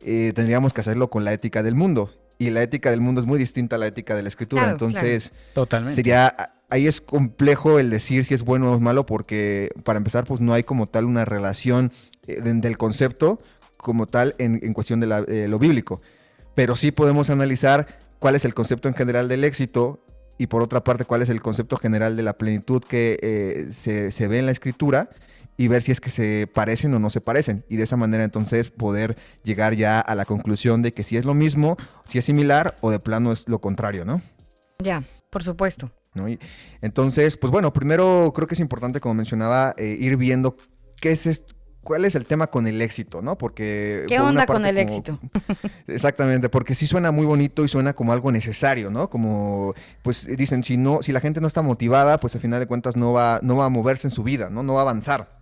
eh, 0.00 0.32
tendríamos 0.34 0.72
que 0.72 0.80
hacerlo 0.80 1.10
con 1.10 1.26
la 1.26 1.34
ética 1.34 1.62
del 1.62 1.74
mundo. 1.74 2.10
Y 2.38 2.48
la 2.48 2.62
ética 2.62 2.90
del 2.90 3.02
mundo 3.02 3.20
es 3.20 3.26
muy 3.26 3.38
distinta 3.38 3.76
a 3.76 3.78
la 3.78 3.88
ética 3.88 4.16
de 4.16 4.22
la 4.22 4.28
escritura. 4.28 4.70
Entonces, 4.70 5.34
Totalmente. 5.52 5.96
sería 5.96 6.34
ahí 6.70 6.86
es 6.86 7.02
complejo 7.02 7.78
el 7.78 7.90
decir 7.90 8.24
si 8.24 8.32
es 8.32 8.42
bueno 8.42 8.72
o 8.72 8.74
es 8.74 8.80
malo 8.80 9.04
porque 9.04 9.68
para 9.84 9.98
empezar 9.98 10.24
pues 10.24 10.40
no 10.40 10.54
hay 10.54 10.62
como 10.62 10.86
tal 10.86 11.04
una 11.04 11.26
relación 11.26 11.92
eh, 12.26 12.40
del 12.40 12.78
concepto 12.78 13.38
como 13.76 14.06
tal 14.06 14.34
en, 14.38 14.72
cuestión 14.72 14.98
de 14.98 15.24
eh, 15.28 15.46
lo 15.46 15.58
bíblico. 15.58 16.00
Pero 16.58 16.74
sí 16.74 16.90
podemos 16.90 17.30
analizar 17.30 17.86
cuál 18.18 18.34
es 18.34 18.44
el 18.44 18.52
concepto 18.52 18.88
en 18.88 18.94
general 18.94 19.28
del 19.28 19.44
éxito 19.44 20.04
y 20.38 20.48
por 20.48 20.60
otra 20.60 20.82
parte 20.82 21.04
cuál 21.04 21.22
es 21.22 21.28
el 21.28 21.40
concepto 21.40 21.76
general 21.76 22.16
de 22.16 22.24
la 22.24 22.32
plenitud 22.32 22.82
que 22.82 23.16
eh, 23.22 23.68
se, 23.70 24.10
se, 24.10 24.26
ve 24.26 24.40
en 24.40 24.46
la 24.46 24.50
escritura 24.50 25.08
y 25.56 25.68
ver 25.68 25.82
si 25.82 25.92
es 25.92 26.00
que 26.00 26.10
se 26.10 26.48
parecen 26.52 26.92
o 26.94 26.98
no 26.98 27.10
se 27.10 27.20
parecen. 27.20 27.64
Y 27.68 27.76
de 27.76 27.84
esa 27.84 27.96
manera 27.96 28.24
entonces 28.24 28.70
poder 28.70 29.16
llegar 29.44 29.76
ya 29.76 30.00
a 30.00 30.16
la 30.16 30.24
conclusión 30.24 30.82
de 30.82 30.90
que 30.90 31.04
si 31.04 31.16
es 31.16 31.24
lo 31.24 31.34
mismo, 31.34 31.76
si 32.08 32.18
es 32.18 32.24
similar 32.24 32.74
o 32.80 32.90
de 32.90 32.98
plano 32.98 33.30
es 33.30 33.48
lo 33.48 33.60
contrario, 33.60 34.04
¿no? 34.04 34.20
Ya, 34.82 35.04
por 35.30 35.44
supuesto 35.44 35.92
entonces, 36.80 37.36
pues 37.36 37.50
bueno, 37.50 37.72
primero 37.72 38.32
creo 38.34 38.46
que 38.46 38.54
es 38.54 38.60
importante, 38.60 39.00
como 39.00 39.14
mencionaba, 39.14 39.74
eh, 39.76 39.96
ir 39.98 40.16
viendo 40.16 40.56
qué 41.00 41.12
es 41.12 41.26
esto, 41.26 41.54
cuál 41.88 42.04
es 42.04 42.14
el 42.14 42.26
tema 42.26 42.48
con 42.48 42.66
el 42.66 42.82
éxito, 42.82 43.22
¿no? 43.22 43.38
Porque... 43.38 44.04
¿Qué 44.08 44.20
onda 44.20 44.44
con 44.44 44.66
el 44.66 44.76
éxito? 44.76 45.18
Exactamente, 45.86 46.50
porque 46.50 46.74
sí 46.74 46.86
suena 46.86 47.12
muy 47.12 47.24
bonito 47.24 47.64
y 47.64 47.68
suena 47.68 47.94
como 47.94 48.12
algo 48.12 48.30
necesario, 48.30 48.90
¿no? 48.90 49.08
Como, 49.08 49.72
pues 50.02 50.26
dicen, 50.36 50.62
si 50.64 50.76
no, 50.76 51.02
si 51.02 51.12
la 51.12 51.20
gente 51.20 51.40
no 51.40 51.46
está 51.46 51.62
motivada, 51.62 52.20
pues 52.20 52.34
al 52.34 52.42
final 52.42 52.60
de 52.60 52.66
cuentas 52.66 52.94
no 52.94 53.14
va, 53.14 53.40
no 53.42 53.56
va 53.56 53.64
a 53.64 53.68
moverse 53.70 54.06
en 54.06 54.10
su 54.10 54.22
vida, 54.22 54.50
¿no? 54.50 54.62
No 54.62 54.74
va 54.74 54.80
a 54.80 54.82
avanzar. 54.82 55.32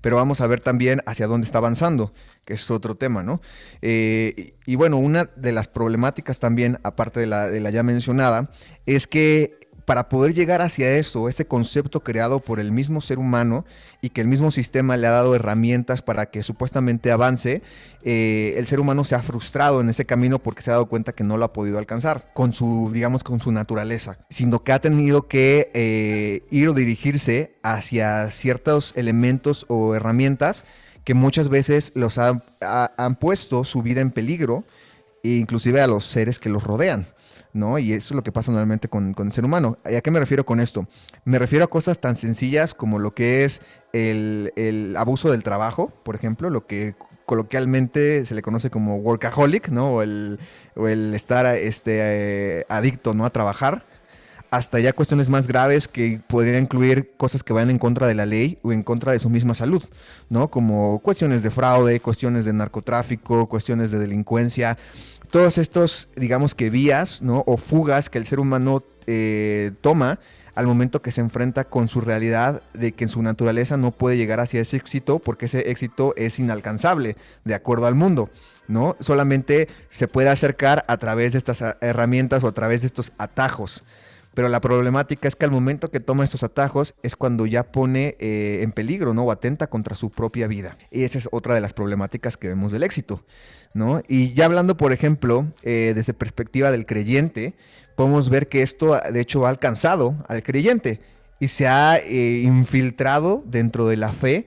Pero 0.00 0.16
vamos 0.16 0.40
a 0.40 0.46
ver 0.46 0.62
también 0.62 1.02
hacia 1.04 1.26
dónde 1.26 1.44
está 1.44 1.58
avanzando, 1.58 2.14
que 2.46 2.54
es 2.54 2.70
otro 2.70 2.94
tema, 2.94 3.22
¿no? 3.22 3.42
Eh, 3.82 4.54
y, 4.64 4.74
bueno, 4.76 4.96
una 4.96 5.26
de 5.36 5.52
las 5.52 5.68
problemáticas 5.68 6.40
también, 6.40 6.78
aparte 6.82 7.20
de 7.20 7.26
la, 7.26 7.50
de 7.50 7.60
la 7.60 7.68
ya 7.68 7.82
mencionada, 7.82 8.48
es 8.86 9.06
que 9.06 9.65
para 9.86 10.08
poder 10.08 10.34
llegar 10.34 10.62
hacia 10.62 10.98
eso, 10.98 11.28
ese 11.28 11.46
concepto 11.46 12.00
creado 12.00 12.40
por 12.40 12.58
el 12.58 12.72
mismo 12.72 13.00
ser 13.00 13.18
humano 13.18 13.64
y 14.02 14.10
que 14.10 14.20
el 14.20 14.26
mismo 14.26 14.50
sistema 14.50 14.96
le 14.96 15.06
ha 15.06 15.12
dado 15.12 15.36
herramientas 15.36 16.02
para 16.02 16.26
que 16.26 16.42
supuestamente 16.42 17.12
avance, 17.12 17.62
eh, 18.02 18.54
el 18.56 18.66
ser 18.66 18.80
humano 18.80 19.04
se 19.04 19.14
ha 19.14 19.22
frustrado 19.22 19.80
en 19.80 19.88
ese 19.88 20.04
camino 20.04 20.40
porque 20.40 20.62
se 20.62 20.70
ha 20.70 20.74
dado 20.74 20.86
cuenta 20.86 21.12
que 21.12 21.22
no 21.22 21.36
lo 21.38 21.44
ha 21.44 21.52
podido 21.52 21.78
alcanzar 21.78 22.32
con 22.34 22.52
su, 22.52 22.90
digamos, 22.92 23.22
con 23.22 23.40
su 23.40 23.52
naturaleza, 23.52 24.18
sino 24.28 24.64
que 24.64 24.72
ha 24.72 24.80
tenido 24.80 25.28
que 25.28 25.70
eh, 25.72 26.42
ir 26.50 26.68
o 26.68 26.74
dirigirse 26.74 27.54
hacia 27.62 28.28
ciertos 28.32 28.92
elementos 28.96 29.66
o 29.68 29.94
herramientas 29.94 30.64
que 31.04 31.14
muchas 31.14 31.48
veces 31.48 31.92
los 31.94 32.18
han 32.18 32.42
puesto 33.20 33.62
su 33.62 33.82
vida 33.82 34.00
en 34.00 34.10
peligro, 34.10 34.64
e 35.22 35.36
inclusive 35.36 35.80
a 35.80 35.86
los 35.86 36.04
seres 36.04 36.40
que 36.40 36.48
los 36.48 36.64
rodean. 36.64 37.06
Y 37.78 37.92
eso 37.92 38.12
es 38.12 38.16
lo 38.16 38.22
que 38.22 38.32
pasa 38.32 38.50
normalmente 38.52 38.88
con, 38.88 39.14
el 39.16 39.32
ser 39.32 39.44
humano. 39.44 39.78
¿A 39.84 40.00
qué 40.00 40.10
me 40.10 40.20
refiero 40.20 40.44
con 40.44 40.60
esto? 40.60 40.86
Me 41.24 41.38
refiero 41.38 41.64
a 41.64 41.68
cosas 41.68 41.98
tan 42.00 42.14
sencillas 42.16 42.74
como 42.74 42.98
lo 42.98 43.14
que 43.14 43.44
es 43.44 43.62
el, 43.92 44.94
abuso 44.98 45.30
del 45.30 45.42
trabajo, 45.42 45.92
por 46.02 46.14
ejemplo, 46.14 46.50
lo 46.50 46.66
que 46.66 46.94
coloquialmente 47.24 48.24
se 48.24 48.34
le 48.34 48.42
conoce 48.42 48.70
como 48.70 48.96
workaholic, 48.96 49.70
¿no? 49.70 49.94
O 49.94 50.02
el, 50.02 50.38
estar 51.14 51.46
este, 51.46 52.60
eh, 52.60 52.66
adicto, 52.68 53.14
¿no? 53.14 53.24
A 53.24 53.30
trabajar 53.30 53.84
hasta 54.50 54.78
ya 54.78 54.92
cuestiones 54.92 55.28
más 55.28 55.46
graves 55.46 55.88
que 55.88 56.20
podrían 56.26 56.62
incluir 56.62 57.12
cosas 57.16 57.42
que 57.42 57.52
vayan 57.52 57.70
en 57.70 57.78
contra 57.78 58.06
de 58.06 58.14
la 58.14 58.26
ley 58.26 58.58
o 58.62 58.72
en 58.72 58.82
contra 58.82 59.12
de 59.12 59.18
su 59.18 59.28
misma 59.28 59.54
salud, 59.54 59.82
¿no? 60.28 60.50
Como 60.50 61.00
cuestiones 61.00 61.42
de 61.42 61.50
fraude, 61.50 62.00
cuestiones 62.00 62.44
de 62.44 62.52
narcotráfico, 62.52 63.48
cuestiones 63.48 63.90
de 63.90 63.98
delincuencia, 63.98 64.78
todos 65.30 65.58
estos, 65.58 66.08
digamos 66.16 66.54
que 66.54 66.70
vías, 66.70 67.22
¿no? 67.22 67.44
O 67.46 67.56
fugas 67.56 68.10
que 68.10 68.18
el 68.18 68.26
ser 68.26 68.40
humano 68.40 68.84
eh, 69.06 69.72
toma 69.80 70.18
al 70.54 70.66
momento 70.66 71.02
que 71.02 71.12
se 71.12 71.20
enfrenta 71.20 71.64
con 71.64 71.86
su 71.86 72.00
realidad 72.00 72.62
de 72.72 72.92
que 72.92 73.04
en 73.04 73.10
su 73.10 73.20
naturaleza 73.22 73.76
no 73.76 73.92
puede 73.92 74.16
llegar 74.16 74.40
hacia 74.40 74.62
ese 74.62 74.78
éxito 74.78 75.18
porque 75.18 75.46
ese 75.46 75.70
éxito 75.70 76.14
es 76.16 76.38
inalcanzable 76.38 77.16
de 77.44 77.54
acuerdo 77.54 77.86
al 77.86 77.94
mundo, 77.94 78.30
¿no? 78.66 78.96
Solamente 79.00 79.68
se 79.90 80.08
puede 80.08 80.30
acercar 80.30 80.84
a 80.88 80.96
través 80.96 81.32
de 81.32 81.38
estas 81.38 81.62
herramientas 81.82 82.42
o 82.42 82.48
a 82.48 82.52
través 82.52 82.80
de 82.80 82.86
estos 82.86 83.12
atajos. 83.18 83.84
Pero 84.36 84.50
la 84.50 84.60
problemática 84.60 85.28
es 85.28 85.34
que 85.34 85.46
al 85.46 85.50
momento 85.50 85.90
que 85.90 85.98
toma 85.98 86.22
estos 86.22 86.42
atajos 86.42 86.94
es 87.02 87.16
cuando 87.16 87.46
ya 87.46 87.72
pone 87.72 88.16
eh, 88.18 88.60
en 88.60 88.70
peligro, 88.70 89.14
¿no? 89.14 89.22
O 89.22 89.32
atenta 89.32 89.68
contra 89.68 89.94
su 89.94 90.10
propia 90.10 90.46
vida. 90.46 90.76
Y 90.90 91.04
esa 91.04 91.16
es 91.16 91.26
otra 91.32 91.54
de 91.54 91.62
las 91.62 91.72
problemáticas 91.72 92.36
que 92.36 92.48
vemos 92.48 92.70
del 92.70 92.82
éxito, 92.82 93.24
¿no? 93.72 94.02
Y 94.08 94.34
ya 94.34 94.44
hablando, 94.44 94.76
por 94.76 94.92
ejemplo, 94.92 95.46
eh, 95.62 95.94
desde 95.96 96.12
perspectiva 96.12 96.70
del 96.70 96.84
creyente, 96.84 97.54
podemos 97.94 98.28
ver 98.28 98.46
que 98.46 98.60
esto, 98.60 99.00
de 99.10 99.20
hecho, 99.20 99.46
ha 99.46 99.48
alcanzado 99.48 100.14
al 100.28 100.42
creyente 100.42 101.00
y 101.40 101.48
se 101.48 101.66
ha 101.66 101.96
eh, 101.96 102.42
infiltrado 102.44 103.42
dentro 103.46 103.88
de 103.88 103.96
la 103.96 104.12
fe 104.12 104.46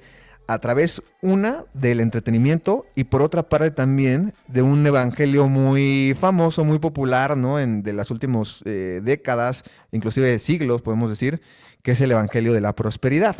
a 0.50 0.58
través, 0.58 1.04
una, 1.22 1.66
del 1.76 2.00
entretenimiento 2.00 2.88
y 2.96 3.04
por 3.04 3.22
otra 3.22 3.48
parte 3.48 3.70
también 3.70 4.34
de 4.48 4.64
un 4.64 4.86
evangelio 4.86 5.48
muy 5.48 6.18
famoso, 6.20 6.66
muy 6.66 6.80
popular, 6.80 7.38
¿no? 7.38 7.60
En, 7.60 7.84
de 7.84 7.94
las 7.94 8.10
últimas 8.10 8.64
eh, 8.66 9.00
décadas, 9.04 9.64
inclusive 9.92 10.40
siglos, 10.40 10.82
podemos 10.82 11.08
decir, 11.12 11.40
que 11.84 11.92
es 11.92 12.02
el 12.02 12.10
evangelio 12.10 12.52
de 12.52 12.62
la 12.62 12.76
prosperidad, 12.76 13.36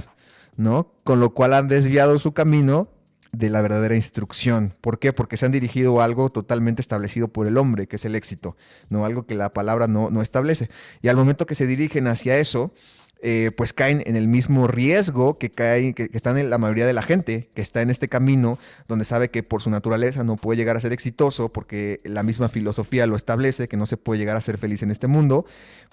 ¿no? 0.56 0.94
Con 1.04 1.20
lo 1.20 1.34
cual 1.34 1.56
han 1.56 1.68
desviado 1.68 2.20
su 2.20 2.34
camino 2.34 2.90
de 3.32 3.50
la 3.50 3.64
verdadera 3.64 3.96
instrucción. 3.96 4.76
¿Por 4.80 5.00
qué? 5.00 5.12
Porque 5.12 5.36
se 5.36 5.48
han 5.48 5.52
dirigido 5.52 6.02
a 6.02 6.04
algo 6.04 6.30
totalmente 6.30 6.84
establecido 6.84 7.28
por 7.28 7.48
el 7.48 7.58
hombre, 7.58 7.88
que 7.88 7.96
es 7.96 8.06
el 8.06 8.14
éxito, 8.14 8.56
¿no? 8.90 9.04
Algo 9.04 9.26
que 9.26 9.34
la 9.34 9.52
palabra 9.52 9.88
no, 9.88 10.12
no 10.12 10.22
establece. 10.22 10.70
Y 11.02 11.08
al 11.08 11.16
momento 11.16 11.48
que 11.48 11.56
se 11.56 11.66
dirigen 11.66 12.06
hacia 12.06 12.38
eso, 12.38 12.72
eh, 13.22 13.52
pues 13.58 13.74
caen 13.74 14.02
en 14.06 14.16
el 14.16 14.30
mismo 14.30 14.68
riesgo 14.68 15.34
que, 15.36 15.50
caen, 15.50 15.94
que, 15.94 16.10
están 16.14 16.38
en 16.38 16.50
la 16.50 16.58
mayoría 16.58 16.88
de 16.88 16.94
la 16.94 17.02
gente 17.02 17.50
que 17.54 17.62
está 17.62 17.82
en 17.82 17.90
este 17.90 18.08
camino 18.08 18.58
donde 18.88 19.04
sabe 19.04 19.30
que 19.30 19.44
por 19.44 19.62
su 19.62 19.70
naturaleza 19.70 20.24
no 20.24 20.38
puede 20.38 20.56
llegar 20.56 20.78
a 20.78 20.80
ser 20.80 20.94
exitoso 20.94 21.50
porque 21.50 22.00
la 22.06 22.24
misma 22.24 22.48
filosofía 22.48 23.06
lo 23.08 23.18
establece, 23.18 23.68
que 23.68 23.76
no 23.76 23.86
se 23.86 23.98
puede 23.98 24.20
llegar 24.20 24.38
a 24.38 24.42
ser 24.42 24.58
feliz 24.58 24.84
en 24.84 24.92
este 24.92 25.08
mundo, 25.08 25.46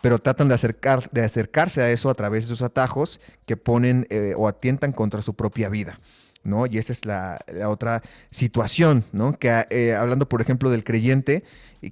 pero 0.02 0.20
tratan 0.20 0.46
de, 0.46 0.54
acercar, 0.54 1.10
de 1.10 1.24
acercarse 1.24 1.82
a 1.82 1.90
eso 1.90 2.10
a 2.10 2.14
través 2.14 2.46
de 2.46 2.54
esos 2.54 2.62
atajos 2.62 3.20
que 3.44 3.56
ponen 3.56 4.06
eh, 4.10 4.34
o 4.36 4.46
atientan 4.46 4.92
contra 4.92 5.20
su 5.20 5.34
propia 5.34 5.68
vida. 5.68 5.98
¿No? 6.46 6.66
Y 6.66 6.78
esa 6.78 6.92
es 6.92 7.04
la, 7.04 7.38
otra 7.66 8.02
situación, 8.30 9.04
¿no? 9.12 9.38
Que 9.38 9.66
eh, 9.70 9.94
hablando, 9.94 10.28
por 10.28 10.40
ejemplo, 10.40 10.70
del 10.70 10.84
creyente, 10.84 11.44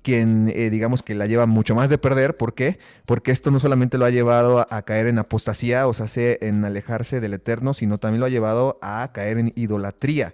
quien 0.02 0.50
eh, 0.54 0.70
digamos 0.70 1.02
que 1.02 1.14
la 1.14 1.26
lleva 1.26 1.46
mucho 1.46 1.74
más 1.74 1.90
de 1.90 1.98
perder, 1.98 2.36
¿por 2.36 2.54
qué? 2.54 2.78
Porque 3.06 3.32
esto 3.32 3.50
no 3.50 3.58
solamente 3.58 3.98
lo 3.98 4.04
ha 4.04 4.10
llevado 4.10 4.66
a, 4.68 4.82
caer 4.82 5.06
en 5.06 5.18
apostasía, 5.18 5.86
o 5.86 5.94
sea, 5.94 6.06
en 6.40 6.64
alejarse 6.64 7.20
del 7.20 7.34
eterno, 7.34 7.74
sino 7.74 7.98
también 7.98 8.20
lo 8.20 8.26
ha 8.26 8.30
llevado 8.30 8.78
a 8.82 9.10
caer 9.12 9.38
en 9.38 9.52
idolatría 9.54 10.32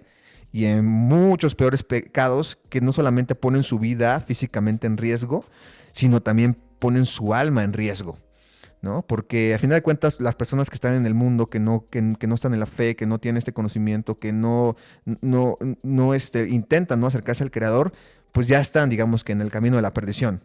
y 0.52 0.64
en 0.64 0.84
muchos 0.84 1.54
peores 1.54 1.82
pecados 1.82 2.58
que 2.68 2.80
no 2.80 2.92
solamente 2.92 3.34
ponen 3.34 3.62
su 3.62 3.78
vida 3.78 4.20
físicamente 4.20 4.86
en 4.86 4.96
riesgo, 4.96 5.44
sino 5.92 6.20
también 6.20 6.56
ponen 6.78 7.06
su 7.06 7.34
alma 7.34 7.62
en 7.62 7.72
riesgo. 7.72 8.16
¿No? 8.82 9.02
Porque 9.02 9.54
a 9.54 9.58
final 9.58 9.78
de 9.78 9.82
cuentas 9.82 10.20
las 10.20 10.36
personas 10.36 10.70
que 10.70 10.76
están 10.76 10.94
en 10.94 11.06
el 11.06 11.14
mundo, 11.14 11.46
que 11.46 11.60
no, 11.60 11.84
que, 11.90 12.00
no 12.02 12.34
están 12.34 12.54
en 12.54 12.60
la 12.60 12.66
fe, 12.66 12.96
que 12.96 13.06
no 13.06 13.18
tienen 13.18 13.38
este 13.38 13.52
conocimiento, 13.52 14.16
que 14.16 14.32
no, 14.32 14.76
no, 15.20 15.56
no 15.82 16.14
este, 16.14 16.48
intentan 16.48 17.00
no 17.00 17.06
acercarse 17.06 17.42
al 17.42 17.50
Creador, 17.50 17.92
pues 18.32 18.46
ya 18.46 18.60
están, 18.60 18.90
digamos 18.90 19.24
que 19.24 19.32
en 19.32 19.40
el 19.40 19.50
camino 19.50 19.76
de 19.76 19.82
la 19.82 19.92
perdición. 19.92 20.40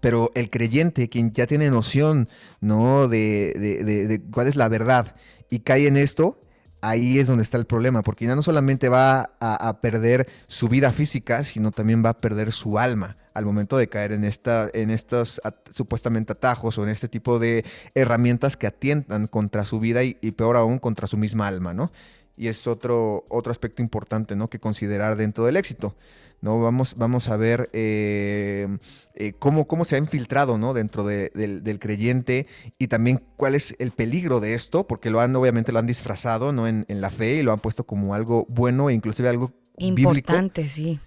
Pero 0.00 0.32
el 0.34 0.50
creyente, 0.50 1.08
quien 1.08 1.32
ya 1.32 1.46
tiene 1.46 1.70
noción, 1.70 2.28
¿no? 2.60 3.06
De, 3.06 3.54
de 3.54 4.22
cuál 4.32 4.48
es 4.48 4.56
la 4.56 4.68
verdad 4.68 5.14
y 5.48 5.60
cae 5.60 5.86
en 5.86 5.96
esto, 5.96 6.40
ahí 6.82 7.18
es 7.18 7.28
donde 7.28 7.44
está 7.44 7.56
el 7.56 7.64
problema, 7.64 8.02
porque 8.02 8.26
ya 8.26 8.34
no 8.34 8.42
solamente 8.42 8.88
va 8.88 9.30
a, 9.40 9.80
perder 9.80 10.28
su 10.48 10.68
vida 10.68 10.92
física, 10.92 11.44
sino 11.44 11.70
también 11.70 12.04
va 12.04 12.10
a 12.10 12.18
perder 12.18 12.52
su 12.52 12.78
alma 12.78 13.16
al 13.34 13.44
momento 13.44 13.76
de 13.76 13.88
caer 13.88 14.12
en, 14.12 14.24
esta, 14.24 14.68
en 14.72 14.90
estos 14.90 15.40
supuestamente 15.72 16.32
atajos 16.32 16.78
o 16.78 16.84
en 16.84 16.90
este 16.90 17.08
tipo 17.08 17.38
de 17.38 17.64
herramientas 17.94 18.56
que 18.56 18.66
atientan 18.66 19.26
contra 19.26 19.64
su 19.64 19.80
vida 19.80 20.02
y, 20.04 20.14
peor 20.32 20.56
aún 20.56 20.78
contra 20.78 21.06
su 21.06 21.16
misma 21.16 21.48
alma, 21.48 21.74
¿no? 21.74 21.90
y 22.36 22.48
es 22.48 22.66
otro, 22.66 23.24
otro 23.28 23.52
aspecto 23.52 23.82
importante 23.82 24.36
¿no? 24.36 24.48
que 24.48 24.58
considerar 24.58 25.16
dentro 25.16 25.44
del 25.44 25.56
éxito. 25.56 25.94
¿no? 26.40 26.60
Vamos, 26.60 26.94
vamos 26.96 27.28
a 27.28 27.36
ver 27.36 27.68
eh, 27.72 28.66
eh, 29.14 29.32
cómo, 29.38 29.66
cómo 29.66 29.84
se 29.84 29.96
ha 29.96 29.98
infiltrado 29.98 30.58
¿no? 30.58 30.74
dentro 30.74 31.04
del, 31.04 31.78
creyente 31.78 32.46
y 32.78 32.88
también 32.88 33.22
cuál 33.36 33.54
es 33.54 33.76
el 33.78 33.90
peligro 33.92 34.40
de 34.40 34.54
esto, 34.54 34.86
porque 34.86 35.10
lo 35.10 35.20
han, 35.20 35.36
obviamente 35.36 35.72
lo 35.72 35.78
han 35.78 35.86
disfrazado 35.86 36.52
¿no? 36.52 36.66
en, 36.66 36.84
la 36.88 37.10
fe 37.10 37.36
y 37.36 37.42
lo 37.42 37.52
han 37.52 37.60
puesto 37.60 37.84
como 37.84 38.14
algo 38.14 38.46
bueno 38.48 38.90
e 38.90 38.94
inclusive 38.94 39.28
algo 39.28 39.52
importante, 39.78 40.68
sí. 40.68 40.98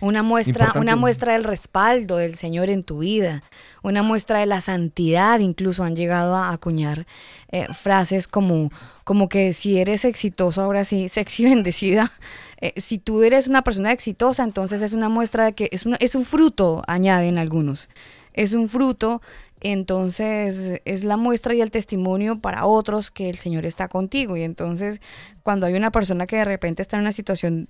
Una 0.00 0.22
muestra, 0.22 0.72
una 0.76 0.94
muestra 0.94 1.32
del 1.32 1.42
respaldo 1.42 2.18
del 2.18 2.36
Señor 2.36 2.70
en 2.70 2.84
tu 2.84 2.98
vida, 2.98 3.42
una 3.82 4.02
muestra 4.02 4.38
de 4.38 4.46
la 4.46 4.60
santidad, 4.60 5.40
incluso 5.40 5.82
han 5.82 5.96
llegado 5.96 6.36
a 6.36 6.52
acuñar 6.52 7.06
eh, 7.50 7.66
frases 7.74 8.28
como, 8.28 8.70
como 9.02 9.28
que 9.28 9.52
si 9.52 9.78
eres 9.78 10.04
exitoso, 10.04 10.62
ahora 10.62 10.84
sí, 10.84 11.08
sexy 11.08 11.44
bendecida. 11.44 12.12
Eh, 12.60 12.80
si 12.80 12.98
tú 12.98 13.22
eres 13.22 13.48
una 13.48 13.62
persona 13.62 13.90
exitosa, 13.90 14.44
entonces 14.44 14.82
es 14.82 14.92
una 14.92 15.08
muestra 15.08 15.46
de 15.46 15.52
que 15.54 15.68
es, 15.72 15.84
es 15.98 16.14
un 16.14 16.24
fruto, 16.24 16.82
añaden 16.86 17.38
algunos. 17.38 17.88
Es 18.34 18.52
un 18.52 18.68
fruto, 18.68 19.20
entonces 19.60 20.80
es 20.84 21.02
la 21.02 21.16
muestra 21.16 21.54
y 21.54 21.60
el 21.60 21.72
testimonio 21.72 22.38
para 22.38 22.66
otros 22.66 23.10
que 23.10 23.28
el 23.28 23.38
Señor 23.38 23.66
está 23.66 23.88
contigo. 23.88 24.36
Y 24.36 24.42
entonces 24.42 25.00
cuando 25.42 25.66
hay 25.66 25.74
una 25.74 25.90
persona 25.90 26.26
que 26.26 26.36
de 26.36 26.44
repente 26.44 26.82
está 26.82 26.96
en 26.96 27.02
una 27.02 27.12
situación 27.12 27.68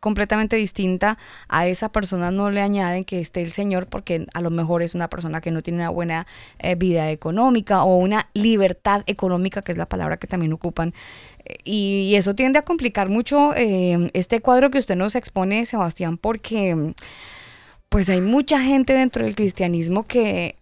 completamente 0.00 0.56
distinta, 0.56 1.18
a 1.48 1.66
esa 1.66 1.90
persona 1.90 2.30
no 2.30 2.50
le 2.50 2.60
añaden 2.60 3.04
que 3.04 3.20
esté 3.20 3.42
el 3.42 3.52
Señor 3.52 3.86
porque 3.88 4.26
a 4.34 4.40
lo 4.40 4.50
mejor 4.50 4.82
es 4.82 4.94
una 4.94 5.08
persona 5.08 5.40
que 5.40 5.50
no 5.50 5.62
tiene 5.62 5.80
una 5.80 5.90
buena 5.90 6.26
eh, 6.58 6.74
vida 6.74 7.10
económica 7.10 7.84
o 7.84 7.96
una 7.96 8.28
libertad 8.34 9.02
económica, 9.06 9.62
que 9.62 9.72
es 9.72 9.78
la 9.78 9.86
palabra 9.86 10.16
que 10.16 10.26
también 10.26 10.52
ocupan. 10.52 10.92
Y, 11.64 12.14
eso 12.14 12.34
tiende 12.34 12.58
a 12.58 12.62
complicar 12.62 13.08
mucho 13.08 13.54
eh, 13.54 14.10
este 14.14 14.40
cuadro 14.40 14.70
que 14.70 14.78
usted 14.78 14.96
nos 14.96 15.14
expone, 15.14 15.64
Sebastián, 15.64 16.18
porque 16.18 16.94
pues 17.88 18.08
hay 18.08 18.20
mucha 18.20 18.60
gente 18.60 18.92
dentro 18.92 19.24
del 19.24 19.34
cristianismo 19.34 20.06
que 20.06 20.56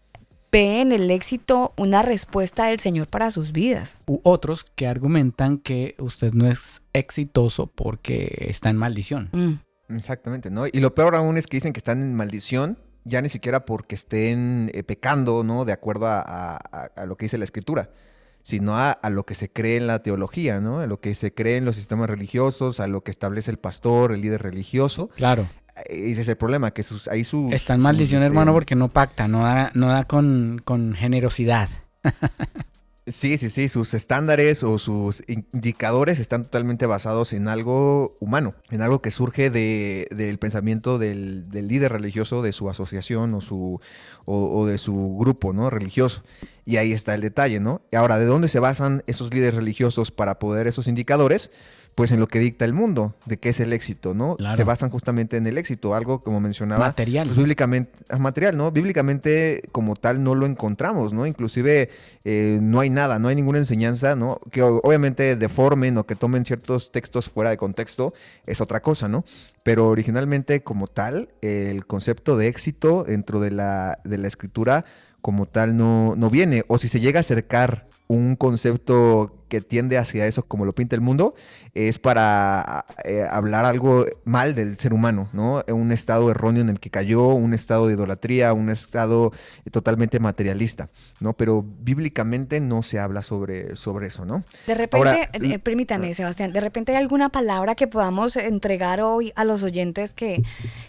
ve 0.51 0.81
en 0.81 0.93
el 0.93 1.11
éxito 1.11 1.73
una 1.77 2.03
respuesta 2.03 2.67
del 2.67 2.81
Señor 2.81 3.09
para 3.09 3.31
sus 3.31 3.53
vidas. 3.53 3.99
U 4.07 4.21
otros 4.23 4.65
que 4.75 4.87
argumentan 4.87 5.59
que 5.59 5.95
usted 5.99 6.33
no 6.33 6.49
es 6.49 6.83
exitoso 6.93 7.67
porque 7.67 8.47
está 8.49 8.71
en 8.71 8.77
maldición. 8.77 9.29
Mm. 9.33 9.95
Exactamente, 9.97 10.51
¿no? 10.51 10.67
Y 10.67 10.81
lo 10.81 10.95
peor 10.95 11.17
aún 11.17 11.39
es 11.39 11.47
que 11.47 11.57
dicen 11.57 11.73
que 11.73 11.79
están 11.79 12.03
en 12.03 12.15
maldición, 12.15 12.79
ya 13.05 13.23
ni 13.23 13.31
siquiera 13.31 13.65
porque 13.65 13.95
estén 13.95 14.71
eh, 14.75 14.83
pecando, 14.83 15.43
¿no? 15.45 15.65
De 15.65 15.73
acuerdo 15.73 16.07
a, 16.09 16.59
lo 17.07 17.17
que 17.17 17.25
dice 17.25 17.39
la 17.39 17.45
escritura, 17.45 17.91
sino 18.43 18.77
a, 18.77 18.99
lo 19.11 19.25
que 19.25 19.35
se 19.35 19.51
cree 19.51 19.79
en 19.79 19.87
la 19.87 20.03
teología, 20.03 20.61
¿no? 20.61 20.81
A 20.81 20.87
lo 20.87 21.01
que 21.01 21.15
se 21.15 21.33
cree 21.33 21.57
en 21.57 21.65
los 21.65 21.77
sistemas 21.77 22.11
religiosos, 22.11 22.81
a 22.81 22.87
lo 22.87 23.03
que 23.03 23.11
establece 23.11 23.51
el 23.51 23.59
pastor, 23.59 24.13
el 24.13 24.21
líder 24.21 24.43
religioso. 24.43 25.09
Claro 25.17 25.49
ese 25.87 26.23
es 26.23 26.29
el 26.29 26.37
problema, 26.37 26.71
que 26.73 26.83
sus, 26.83 27.09
ahí 27.09 27.25
su... 27.25 27.49
Está 27.53 27.75
en 27.75 27.81
maldición, 27.81 28.23
hermano, 28.23 28.53
porque 28.53 28.75
no 28.75 28.89
pacta, 28.89 29.29
no 29.29 29.45
da, 29.45 29.71
no 29.75 29.89
da 29.89 30.05
con, 30.05 30.61
con 30.65 30.95
generosidad. 30.95 31.69
Sí, 33.11 33.39
sí, 33.39 33.49
sí, 33.49 33.69
sus 33.69 33.95
estándares 33.95 34.63
o 34.63 34.79
sus 34.79 35.23
indicadores 35.29 36.19
están 36.19 36.43
totalmente 36.43 36.85
basados 36.85 37.33
en 37.33 37.49
algo 37.49 38.15
humano, 38.21 38.55
en 38.71 38.83
algo 38.83 39.01
que 39.01 39.11
surge 39.11 39.49
de, 39.49 40.07
del 40.11 40.39
pensamiento 40.39 40.99
del, 40.99 41.49
del, 41.49 41.69
líder 41.69 41.93
religioso 41.93 42.43
de 42.43 42.53
su 42.53 42.69
asociación 42.69 43.33
o, 43.33 43.41
su, 43.41 43.81
o, 44.27 44.67
de 44.67 44.77
su 44.77 45.17
grupo 45.19 45.55
¿no? 45.55 45.71
religioso. 45.71 46.23
Y 46.67 46.77
ahí 46.77 46.93
está 46.93 47.15
el 47.15 47.23
detalle, 47.23 47.61
¿no? 47.61 47.81
Y 47.91 47.97
ahora, 47.97 48.19
¿de 48.19 48.27
dónde 48.27 48.49
se 48.49 48.61
basan 48.61 49.03
esos 49.07 49.33
líderes 49.33 49.55
religiosos 49.55 50.11
para 50.11 50.39
poder 50.39 50.67
esos 50.67 50.87
indicadores? 50.87 51.51
Pues 51.99 52.13
en 52.13 52.21
lo 52.21 52.29
que 52.29 52.39
dicta 52.39 52.65
el 52.65 52.75
mundo, 52.75 53.17
de 53.27 53.39
qué 53.39 53.49
es 53.49 53.59
el 53.59 53.73
éxito, 53.73 54.15
¿no? 54.15 54.37
Se 54.55 54.63
basan 54.63 54.89
justamente 54.89 55.37
en 55.37 55.49
el 55.49 55.59
éxito, 55.59 55.97
algo 55.97 56.21
como 56.21 56.39
mencionaba. 56.39 56.87
Material. 56.87 57.27
Pues, 57.27 57.37
bíblicamente, 57.37 57.91
ah, 58.09 58.19
material, 58.19 58.57
¿no? 58.57 58.71
Bíblicamente 58.71 59.63
como 59.73 59.97
tal 59.97 60.23
no 60.23 60.37
lo 60.37 60.47
encontramos, 60.47 61.13
¿no? 61.13 61.27
Inclusive 61.27 61.91
eh, 62.23 62.61
no 62.63 62.79
hay 62.79 62.89
nada, 62.89 63.19
no 63.19 63.27
hay 63.27 63.35
ninguna 63.35 63.59
enseñanza, 63.59 64.15
¿no? 64.15 64.39
Que 64.53 64.63
obviamente 64.63 65.35
deformen 65.35 65.99
o 65.99 66.07
que 66.07 66.15
tomen 66.15 66.45
ciertos 66.45 66.93
textos 66.93 67.29
fuera 67.29 67.51
de 67.51 67.57
contexto, 67.57 68.15
es 68.47 68.61
otra 68.61 68.79
cosa, 68.79 69.09
¿no? 69.09 69.25
Pero 69.65 69.89
originalmente 69.89 70.63
como 70.63 70.87
tal, 70.87 71.31
el 71.43 71.85
concepto 71.85 72.37
de 72.37 72.47
éxito 72.47 73.03
dentro 73.09 73.41
de 73.41 73.51
la, 73.51 73.99
de 74.05 74.19
la 74.19 74.29
escritura 74.29 74.85
como 75.21 75.47
tal 75.47 75.77
no, 75.77 76.15
no 76.15 76.31
viene, 76.31 76.63
o 76.69 76.79
si 76.79 76.87
se 76.87 77.01
llega 77.01 77.19
a 77.19 77.23
acercar 77.23 77.89
un 78.09 78.37
concepto 78.37 79.35
que 79.49 79.61
tiende 79.61 79.99
hacia 79.99 80.27
eso 80.27 80.45
como 80.45 80.65
lo 80.65 80.75
pinta 80.75 80.95
el 80.95 81.01
mundo, 81.01 81.35
es 81.75 81.99
para 81.99 82.85
eh, 83.05 83.25
hablar 83.29 83.65
algo 83.65 84.05
mal 84.25 84.55
del 84.55 84.77
ser 84.79 84.93
humano, 84.93 85.29
¿no? 85.33 85.63
Un 85.69 85.93
estado 85.93 86.31
erróneo 86.31 86.63
en 86.63 86.69
el 86.69 86.81
que 86.81 86.91
cayó, 86.91 87.29
un 87.29 87.55
estado 87.55 87.87
de 87.87 87.95
idolatría, 87.95 88.53
un 88.53 88.71
estado 88.71 89.33
totalmente 89.71 90.21
materialista, 90.21 90.91
¿no? 91.21 91.35
Pero 91.35 91.65
bíblicamente 91.81 92.61
no 92.61 92.83
se 92.83 92.99
habla 92.99 93.23
sobre, 93.23 93.77
sobre 93.77 94.09
eso, 94.09 94.25
¿no? 94.25 94.45
De 94.67 94.75
repente, 94.75 95.29
eh, 95.33 95.59
permítame, 95.59 96.13
Sebastián, 96.15 96.53
de 96.53 96.61
repente 96.61 96.93
hay 96.93 96.99
alguna 96.99 97.31
palabra 97.31 97.75
que 97.75 97.87
podamos 97.87 98.37
entregar 98.37 99.01
hoy 99.01 99.33
a 99.35 99.45
los 99.45 99.63
oyentes 99.63 100.15
que, 100.15 100.43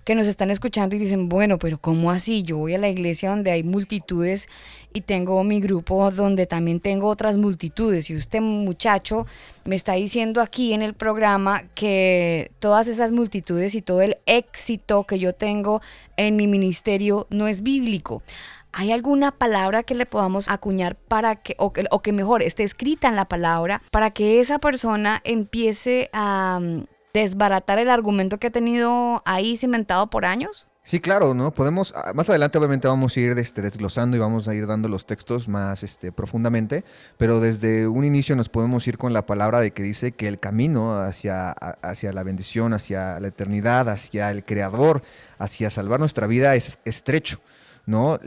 que 0.03 0.15
nos 0.15 0.28
están 0.28 0.51
escuchando 0.51 0.95
y 0.95 0.99
dicen, 0.99 1.30
bueno, 1.30 1.59
pero 1.59 1.78
¿cómo 1.78 2.11
así? 2.11 2.43
Yo 2.43 2.57
voy 2.57 2.74
a 2.74 2.78
la 2.78 2.89
iglesia 2.89 3.30
donde 3.30 3.51
hay 3.51 3.63
multitudes 3.63 4.49
y 4.93 5.01
tengo 5.01 5.43
mi 5.43 5.59
grupo 5.61 6.09
donde 6.11 6.45
también 6.45 6.79
tengo 6.79 7.07
otras 7.07 7.37
multitudes 7.37 8.09
y 8.09 8.15
usted 8.15 8.41
muchacho 8.41 9.25
me 9.65 9.75
está 9.75 9.93
diciendo 9.93 10.41
aquí 10.41 10.73
en 10.73 10.81
el 10.81 10.93
programa 10.93 11.63
que 11.75 12.51
todas 12.59 12.87
esas 12.87 13.11
multitudes 13.11 13.75
y 13.75 13.81
todo 13.81 14.01
el 14.01 14.17
éxito 14.25 15.03
que 15.03 15.19
yo 15.19 15.33
tengo 15.33 15.81
en 16.17 16.35
mi 16.35 16.47
ministerio 16.47 17.27
no 17.29 17.47
es 17.47 17.61
bíblico. 17.61 18.23
¿Hay 18.71 18.91
alguna 18.91 19.31
palabra 19.31 19.83
que 19.83 19.95
le 19.95 20.05
podamos 20.05 20.47
acuñar 20.47 20.95
para 20.95 21.37
que 21.37 21.55
o, 21.57 21.73
que, 21.73 21.85
o 21.89 22.01
que 22.01 22.13
mejor 22.13 22.43
esté 22.43 22.63
escrita 22.63 23.07
en 23.07 23.15
la 23.15 23.25
palabra, 23.25 23.81
para 23.91 24.11
que 24.11 24.39
esa 24.39 24.59
persona 24.59 25.21
empiece 25.23 26.09
a 26.13 26.59
mm, 26.61 26.85
desbaratar 27.13 27.79
el 27.79 27.89
argumento 27.89 28.37
que 28.37 28.47
ha 28.47 28.51
tenido 28.51 29.23
ahí 29.25 29.57
cimentado 29.57 30.07
por 30.07 30.25
años? 30.25 30.67
Sí, 30.89 30.99
claro, 30.99 31.35
¿no? 31.35 31.53
Podemos, 31.53 31.93
ah, 31.95 32.13
más 32.15 32.27
adelante 32.29 32.57
obviamente 32.57 32.87
vamos 32.87 33.15
a 33.15 33.19
ir 33.19 33.37
este, 33.37 33.61
desglosando 33.61 34.17
y 34.17 34.19
vamos 34.19 34.47
a 34.47 34.55
ir 34.55 34.65
dando 34.65 34.87
los 34.87 35.05
textos 35.05 35.47
más 35.47 35.83
este, 35.83 36.11
profundamente, 36.11 36.83
pero 37.15 37.39
desde 37.39 37.87
un 37.87 38.05
inicio 38.05 38.35
nos 38.35 38.49
podemos 38.49 38.87
ir 38.87 38.97
con 38.97 39.13
la 39.13 39.27
palabra 39.27 39.59
de 39.59 39.69
que 39.69 39.83
dice 39.83 40.13
que 40.13 40.27
el 40.27 40.39
camino 40.39 40.99
hacia, 40.99 41.51
hacia 41.51 42.11
la 42.11 42.23
bendición, 42.23 42.73
hacia 42.73 43.19
la 43.19 43.27
eternidad, 43.27 43.87
hacia 43.87 44.31
el 44.31 44.43
Creador, 44.43 45.03
hacia 45.37 45.69
salvar 45.69 45.99
nuestra 45.99 46.25
vida 46.25 46.55
es 46.55 46.79
estrecho, 46.85 47.39
¿no? 47.85 48.19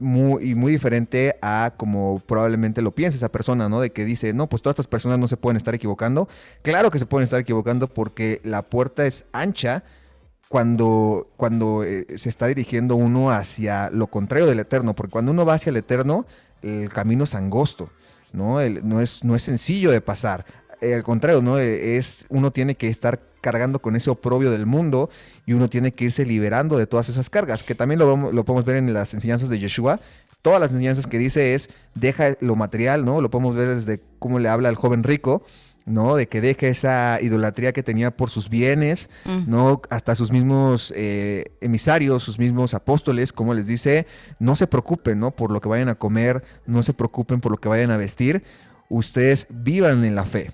Muy, 0.00 0.50
y 0.50 0.54
muy 0.56 0.72
diferente 0.72 1.36
a 1.40 1.74
como 1.76 2.18
probablemente 2.26 2.82
lo 2.82 2.96
piensa 2.96 3.16
esa 3.16 3.30
persona, 3.30 3.68
¿no? 3.68 3.80
De 3.80 3.92
que 3.92 4.04
dice, 4.04 4.32
no, 4.32 4.48
pues 4.48 4.60
todas 4.60 4.74
estas 4.74 4.88
personas 4.88 5.20
no 5.20 5.28
se 5.28 5.36
pueden 5.36 5.56
estar 5.56 5.72
equivocando. 5.76 6.28
Claro 6.62 6.90
que 6.90 6.98
se 6.98 7.06
pueden 7.06 7.22
estar 7.22 7.38
equivocando 7.38 7.86
porque 7.86 8.40
la 8.42 8.62
puerta 8.62 9.06
es 9.06 9.24
ancha, 9.32 9.84
cuando, 10.48 11.28
cuando 11.36 11.84
eh, 11.84 12.06
se 12.16 12.28
está 12.28 12.46
dirigiendo 12.46 12.96
uno 12.96 13.30
hacia 13.30 13.90
lo 13.90 14.06
contrario 14.06 14.46
del 14.46 14.60
eterno, 14.60 14.94
porque 14.94 15.12
cuando 15.12 15.32
uno 15.32 15.44
va 15.44 15.54
hacia 15.54 15.70
el 15.70 15.76
eterno, 15.76 16.26
el 16.62 16.88
camino 16.88 17.24
es 17.24 17.34
angosto, 17.34 17.90
¿no? 18.32 18.58
no, 18.82 19.00
es, 19.00 19.24
no 19.24 19.36
es 19.36 19.42
sencillo 19.42 19.90
de 19.90 20.00
pasar. 20.00 20.44
Eh, 20.80 20.94
al 20.94 21.02
contrario, 21.02 21.42
¿no? 21.42 21.58
Eh, 21.58 21.96
es, 21.96 22.24
uno 22.28 22.50
tiene 22.50 22.76
que 22.76 22.88
estar 22.88 23.20
cargando 23.40 23.80
con 23.80 23.94
ese 23.94 24.10
oprobio 24.10 24.50
del 24.50 24.66
mundo 24.66 25.10
y 25.46 25.52
uno 25.52 25.68
tiene 25.68 25.92
que 25.92 26.04
irse 26.04 26.24
liberando 26.24 26.78
de 26.78 26.86
todas 26.86 27.08
esas 27.08 27.30
cargas, 27.30 27.62
que 27.62 27.74
también 27.74 27.98
lo, 27.98 28.32
lo 28.32 28.44
podemos 28.44 28.64
ver 28.64 28.76
en 28.76 28.92
las 28.92 29.14
enseñanzas 29.14 29.48
de 29.48 29.58
Yeshua. 29.58 30.00
Todas 30.40 30.60
las 30.60 30.70
enseñanzas 30.70 31.06
que 31.06 31.18
dice 31.18 31.54
es, 31.54 31.68
deja 31.94 32.36
lo 32.40 32.54
material, 32.54 33.04
¿no? 33.04 33.20
Lo 33.20 33.30
podemos 33.30 33.56
ver 33.56 33.74
desde 33.74 34.00
cómo 34.18 34.38
le 34.38 34.48
habla 34.48 34.68
al 34.68 34.76
joven 34.76 35.02
rico, 35.02 35.42
¿no? 35.88 36.16
De 36.16 36.28
que 36.28 36.40
deje 36.40 36.68
esa 36.68 37.18
idolatría 37.20 37.72
que 37.72 37.82
tenía 37.82 38.10
por 38.16 38.30
sus 38.30 38.48
bienes, 38.48 39.08
Mm. 39.24 39.44
¿no? 39.50 39.82
Hasta 39.90 40.14
sus 40.14 40.30
mismos 40.30 40.92
eh, 40.96 41.52
emisarios, 41.60 42.22
sus 42.22 42.38
mismos 42.38 42.74
apóstoles, 42.74 43.32
como 43.32 43.54
les 43.54 43.66
dice, 43.66 44.06
no 44.38 44.56
se 44.56 44.66
preocupen, 44.66 45.18
¿no? 45.20 45.30
Por 45.34 45.50
lo 45.50 45.60
que 45.60 45.68
vayan 45.68 45.88
a 45.88 45.94
comer, 45.96 46.42
no 46.66 46.82
se 46.82 46.94
preocupen 46.94 47.40
por 47.40 47.52
lo 47.52 47.58
que 47.58 47.68
vayan 47.68 47.90
a 47.90 47.96
vestir, 47.96 48.42
ustedes 48.88 49.46
vivan 49.50 50.04
en 50.04 50.14
la 50.14 50.24
fe. 50.24 50.50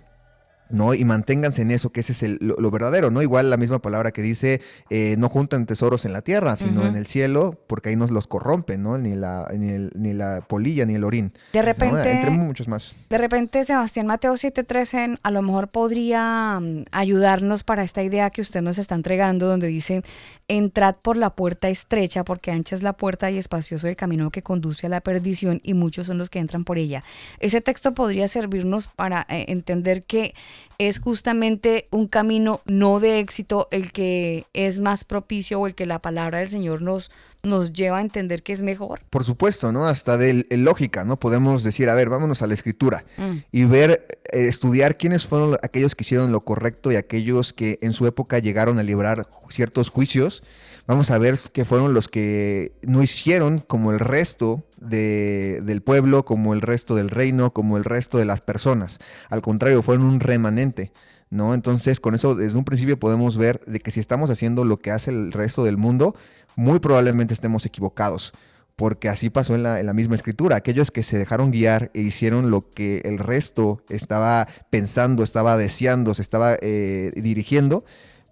¿No? 0.71 0.95
Y 0.95 1.05
manténganse 1.05 1.63
en 1.63 1.71
eso, 1.71 1.91
que 1.91 2.01
ese 2.01 2.13
es 2.13 2.23
el- 2.23 2.39
lo, 2.41 2.57
lo 2.57 2.71
verdadero, 2.71 3.11
¿no? 3.11 3.23
Igual 3.23 3.51
la 3.51 3.57
misma 3.57 3.81
palabra 3.81 4.11
que 4.13 4.23
dice, 4.23 4.61
eh, 4.91 5.15
no 5.19 5.29
juntan 5.29 5.67
tesoros 5.67 6.05
en 6.05 6.13
la 6.13 6.23
tierra, 6.23 6.57
sino 6.57 6.87
en 6.87 6.97
el 6.97 7.07
cielo, 7.07 7.59
porque 7.67 7.91
ahí 7.91 7.97
nos 7.97 8.11
los 8.11 8.27
corrompen, 8.27 8.83
¿no? 8.83 8.99
Ni 8.99 9.15
la, 9.15 9.47
ni, 9.57 9.69
el- 9.71 9.91
ni 9.95 10.13
la 10.13 10.41
polilla, 10.49 10.87
ni 10.87 10.95
el 10.95 11.05
orín. 11.05 11.33
De 11.53 11.61
¿no? 11.61 11.67
repente, 11.67 12.11
Entre 12.11 12.31
muchos 12.31 12.67
más. 12.69 12.95
de 13.11 13.19
repente 13.19 13.63
Sebastián 13.65 14.07
Mateo 14.07 14.37
713 14.37 15.19
a 15.23 15.31
lo 15.31 15.43
mejor 15.43 15.69
podría 15.69 16.59
mm, 16.61 16.85
ayudarnos 16.93 17.65
para 17.65 17.83
esta 17.83 18.03
idea 18.03 18.31
que 18.31 18.41
usted 18.41 18.63
nos 18.63 18.79
está 18.79 18.95
entregando, 18.95 19.47
donde 19.47 19.67
dice, 19.69 20.03
entrad 20.49 20.97
por 21.03 21.17
la 21.17 21.31
puerta 21.31 21.69
estrecha, 21.69 22.25
porque 22.25 22.51
ancha 22.51 22.75
es 22.75 22.83
la 22.83 22.95
puerta 22.95 23.31
y 23.31 23.39
espacioso 23.39 23.87
el 23.89 23.97
camino 23.97 24.31
que 24.31 24.43
conduce 24.43 24.87
a 24.87 24.91
la 24.91 25.01
perdición, 25.01 25.61
y 25.63 25.75
muchos 25.75 26.07
son 26.07 26.19
los 26.19 26.31
que 26.31 26.39
entran 26.39 26.65
por 26.65 26.79
ella. 26.79 27.03
Ese 27.41 27.61
texto 27.61 27.93
podría 27.93 28.29
servirnos 28.29 28.87
para 28.87 29.27
eh, 29.29 29.47
entender 29.49 30.03
que 30.05 30.35
es 30.79 30.99
justamente 30.99 31.85
un 31.91 32.09
camino 32.09 32.61
no 32.67 32.99
de 33.01 33.21
éxito 33.21 33.69
el 33.71 33.93
que 33.93 34.45
es 34.53 34.79
más 34.81 35.05
propicio 35.05 35.61
o 35.61 35.67
el 35.67 35.75
que 35.75 35.87
la 35.87 35.99
palabra 36.01 36.41
del 36.41 36.49
Señor 36.49 36.83
nos, 36.83 37.11
nos 37.45 37.73
lleva 37.73 37.99
a 37.99 38.01
entender 38.01 38.43
que 38.43 38.53
es 38.53 38.63
mejor. 38.63 39.01
Por 39.11 39.23
supuesto, 39.25 39.71
¿no? 39.71 39.87
Hasta 39.87 40.17
de 40.17 40.45
lógica, 40.51 41.05
¿no? 41.05 41.17
Podemos 41.17 41.63
decir, 41.63 41.89
a 41.89 41.95
ver, 41.95 42.09
vámonos 42.09 42.43
a 42.43 42.47
la 42.49 42.55
escritura 42.55 43.05
Mm. 43.17 43.37
y 43.53 43.65
ver, 43.65 44.07
eh, 44.33 44.49
estudiar 44.49 44.97
quiénes 44.97 45.27
fueron 45.27 45.53
lo- 45.53 45.59
aquellos 45.63 45.95
que 45.95 46.03
hicieron 46.03 46.33
lo 46.33 46.41
correcto 46.41 46.91
y 46.91 46.97
aquellos 46.97 47.53
que 47.53 47.79
en 47.81 47.93
su 47.93 48.07
época 48.07 48.39
llegaron 48.41 48.79
a 48.79 48.83
librar 48.83 49.29
ciertos 49.51 49.91
juicios. 49.91 50.43
Vamos 50.87 51.11
a 51.11 51.19
ver 51.19 51.39
que 51.53 51.65
fueron 51.65 51.95
los 51.95 52.09
que 52.09 52.73
no 52.83 53.03
hicieron 53.03 53.59
como 53.59 53.91
el 53.91 53.99
resto 53.99 54.65
de- 54.79 55.61
del 55.65 55.81
pueblo, 55.83 56.25
como 56.25 56.53
el 56.53 56.61
resto 56.61 56.95
del 56.95 57.09
reino, 57.09 57.51
como 57.53 57.77
el 57.79 57.85
resto 57.85 58.19
de 58.19 58.27
las 58.27 58.43
personas. 58.43 58.99
Al 59.31 59.41
contrario, 59.41 59.83
fueron 59.83 60.05
un 60.05 60.21
remanente. 60.21 60.93
¿No? 61.31 61.53
Entonces, 61.55 61.99
con 61.99 62.15
eso 62.15 62.37
desde 62.37 62.57
un 62.59 62.65
principio 62.65 62.99
podemos 62.99 63.37
ver 63.37 63.61
de 63.67 63.81
que 63.81 63.91
si 63.91 63.99
estamos 63.99 64.31
haciendo 64.31 64.65
lo 64.65 64.77
que 64.77 64.93
hace 64.93 65.11
el 65.11 65.33
resto 65.33 65.65
del 65.65 65.77
mundo, 65.79 66.15
muy 66.55 66.79
probablemente 66.79 67.35
estemos 67.35 67.67
equivocados 67.67 68.33
porque 68.77 69.09
así 69.09 69.31
pasó 69.31 69.55
en 69.55 69.63
la, 69.63 69.81
en 69.81 69.87
la 69.87 69.95
misma 69.95 70.15
escritura. 70.17 70.57
Aquellos 70.57 70.91
que 70.91 71.03
se 71.03 71.17
dejaron 71.19 71.51
guiar 71.51 71.91
e 71.95 72.01
hicieron 72.03 72.51
lo 72.51 72.61
que 72.71 72.99
el 73.05 73.19
resto 73.19 73.83
estaba 73.89 74.47
pensando, 74.71 75.23
estaba 75.23 75.57
deseando, 75.57 76.13
se 76.15 76.23
estaba 76.23 76.57
eh, 76.61 77.13
dirigiendo, 77.17 77.85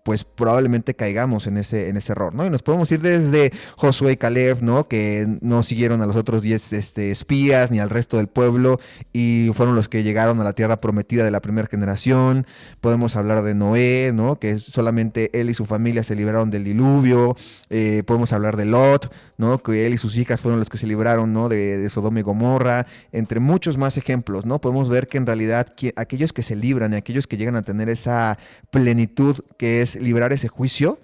pues 0.03 0.25
probablemente 0.25 0.95
caigamos 0.95 1.47
en 1.47 1.57
ese, 1.57 1.89
en 1.89 1.97
ese 1.97 2.13
error, 2.13 2.35
¿no? 2.35 2.45
Y 2.45 2.51
nos 2.51 2.63
podemos 2.63 2.91
ir 2.91 3.01
desde 3.01 3.53
Josué 3.77 4.13
y 4.13 4.17
Caleb, 4.17 4.63
¿no? 4.63 4.89
Que 4.89 5.27
no 5.41 5.63
siguieron 5.63 6.03
a 6.03 6.07
los 6.07 6.17
otros 6.17 6.43
10 6.43 6.73
este, 6.73 7.11
espías 7.11 7.71
ni 7.71 7.79
al 7.79 7.91
resto 7.91 8.17
del 8.17 8.27
pueblo 8.27 8.81
y 9.13 9.51
fueron 9.55 9.75
los 9.75 9.89
que 9.89 10.03
llegaron 10.03 10.41
a 10.41 10.45
la 10.45 10.53
tierra 10.53 10.77
prometida 10.77 11.25
de 11.25 11.31
la 11.31 11.41
primera 11.41 11.69
generación. 11.69 12.47
Podemos 12.81 13.17
hablar 13.17 13.43
de 13.43 13.55
Noé, 13.55 14.13
¿no? 14.15 14.37
Que 14.37 14.59
solamente 14.59 15.31
él 15.39 15.51
y 15.51 15.55
su 15.55 15.65
familia 15.65 16.03
se 16.03 16.17
libraron 16.17 16.51
del 16.51 16.65
diluvio. 16.65 17.37
Eh, 17.71 18.03
podemos 18.07 18.33
hablar 18.33 18.57
de 18.57 18.65
Lot, 18.65 19.13
¿no? 19.39 19.63
Que 19.63 19.87
él 19.87 19.95
y 19.95 19.99
sus 19.99 20.17
hijas 20.17 20.41
fueron 20.41 20.59
los 20.59 20.69
que 20.69 20.79
se 20.79 20.87
libraron, 20.87 21.33
¿no? 21.33 21.49
De, 21.49 21.89
Sodoma 21.89 22.21
y 22.21 22.23
Gomorra, 22.23 22.87
entre 23.13 23.41
muchos 23.41 23.77
más 23.77 23.97
ejemplos, 23.97 24.47
¿no? 24.47 24.61
Podemos 24.61 24.89
ver 24.89 25.09
que 25.09 25.19
en 25.19 25.27
realidad 25.27 25.73
aquellos 25.97 26.33
que 26.33 26.43
se 26.43 26.57
libran 26.57 26.93
y 26.93 26.97
aquellos 26.97 27.27
que 27.27 27.37
llegan 27.37 27.57
a 27.57 27.63
tener 27.63 27.91
esa 27.91 28.39
plenitud 28.71 29.39
que 29.59 29.83
es 29.83 29.91
librar 29.97 30.32
ese 30.32 30.49
juicio, 30.49 30.99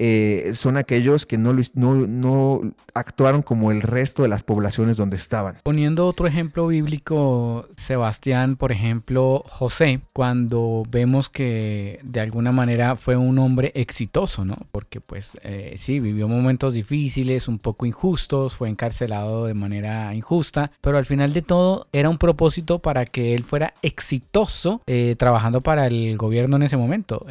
eh, 0.00 0.52
son 0.54 0.76
aquellos 0.76 1.26
que 1.26 1.38
no, 1.38 1.52
no, 1.74 1.94
no 2.06 2.60
actuaron 2.94 3.42
como 3.42 3.72
el 3.72 3.82
resto 3.82 4.22
de 4.22 4.28
las 4.28 4.44
poblaciones 4.44 4.96
donde 4.96 5.16
estaban. 5.16 5.56
Poniendo 5.64 6.06
otro 6.06 6.28
ejemplo 6.28 6.68
bíblico, 6.68 7.66
Sebastián, 7.76 8.54
por 8.54 8.70
ejemplo, 8.70 9.42
José, 9.48 10.00
cuando 10.12 10.84
vemos 10.88 11.28
que 11.28 11.98
de 12.04 12.20
alguna 12.20 12.52
manera 12.52 12.94
fue 12.94 13.16
un 13.16 13.40
hombre 13.40 13.72
exitoso, 13.74 14.44
¿no? 14.44 14.56
Porque 14.70 15.00
pues 15.00 15.36
eh, 15.42 15.74
sí, 15.76 15.98
vivió 15.98 16.28
momentos 16.28 16.74
difíciles, 16.74 17.48
un 17.48 17.58
poco 17.58 17.84
injustos, 17.84 18.54
fue 18.54 18.68
encarcelado 18.68 19.46
de 19.46 19.54
manera 19.54 20.14
injusta, 20.14 20.70
pero 20.80 20.98
al 20.98 21.06
final 21.06 21.32
de 21.32 21.42
todo 21.42 21.86
era 21.92 22.08
un 22.08 22.18
propósito 22.18 22.78
para 22.78 23.04
que 23.04 23.34
él 23.34 23.42
fuera 23.42 23.74
exitoso 23.82 24.80
eh, 24.86 25.16
trabajando 25.18 25.60
para 25.60 25.88
el 25.88 26.16
gobierno 26.16 26.54
en 26.54 26.62
ese 26.62 26.76
momento. 26.76 27.26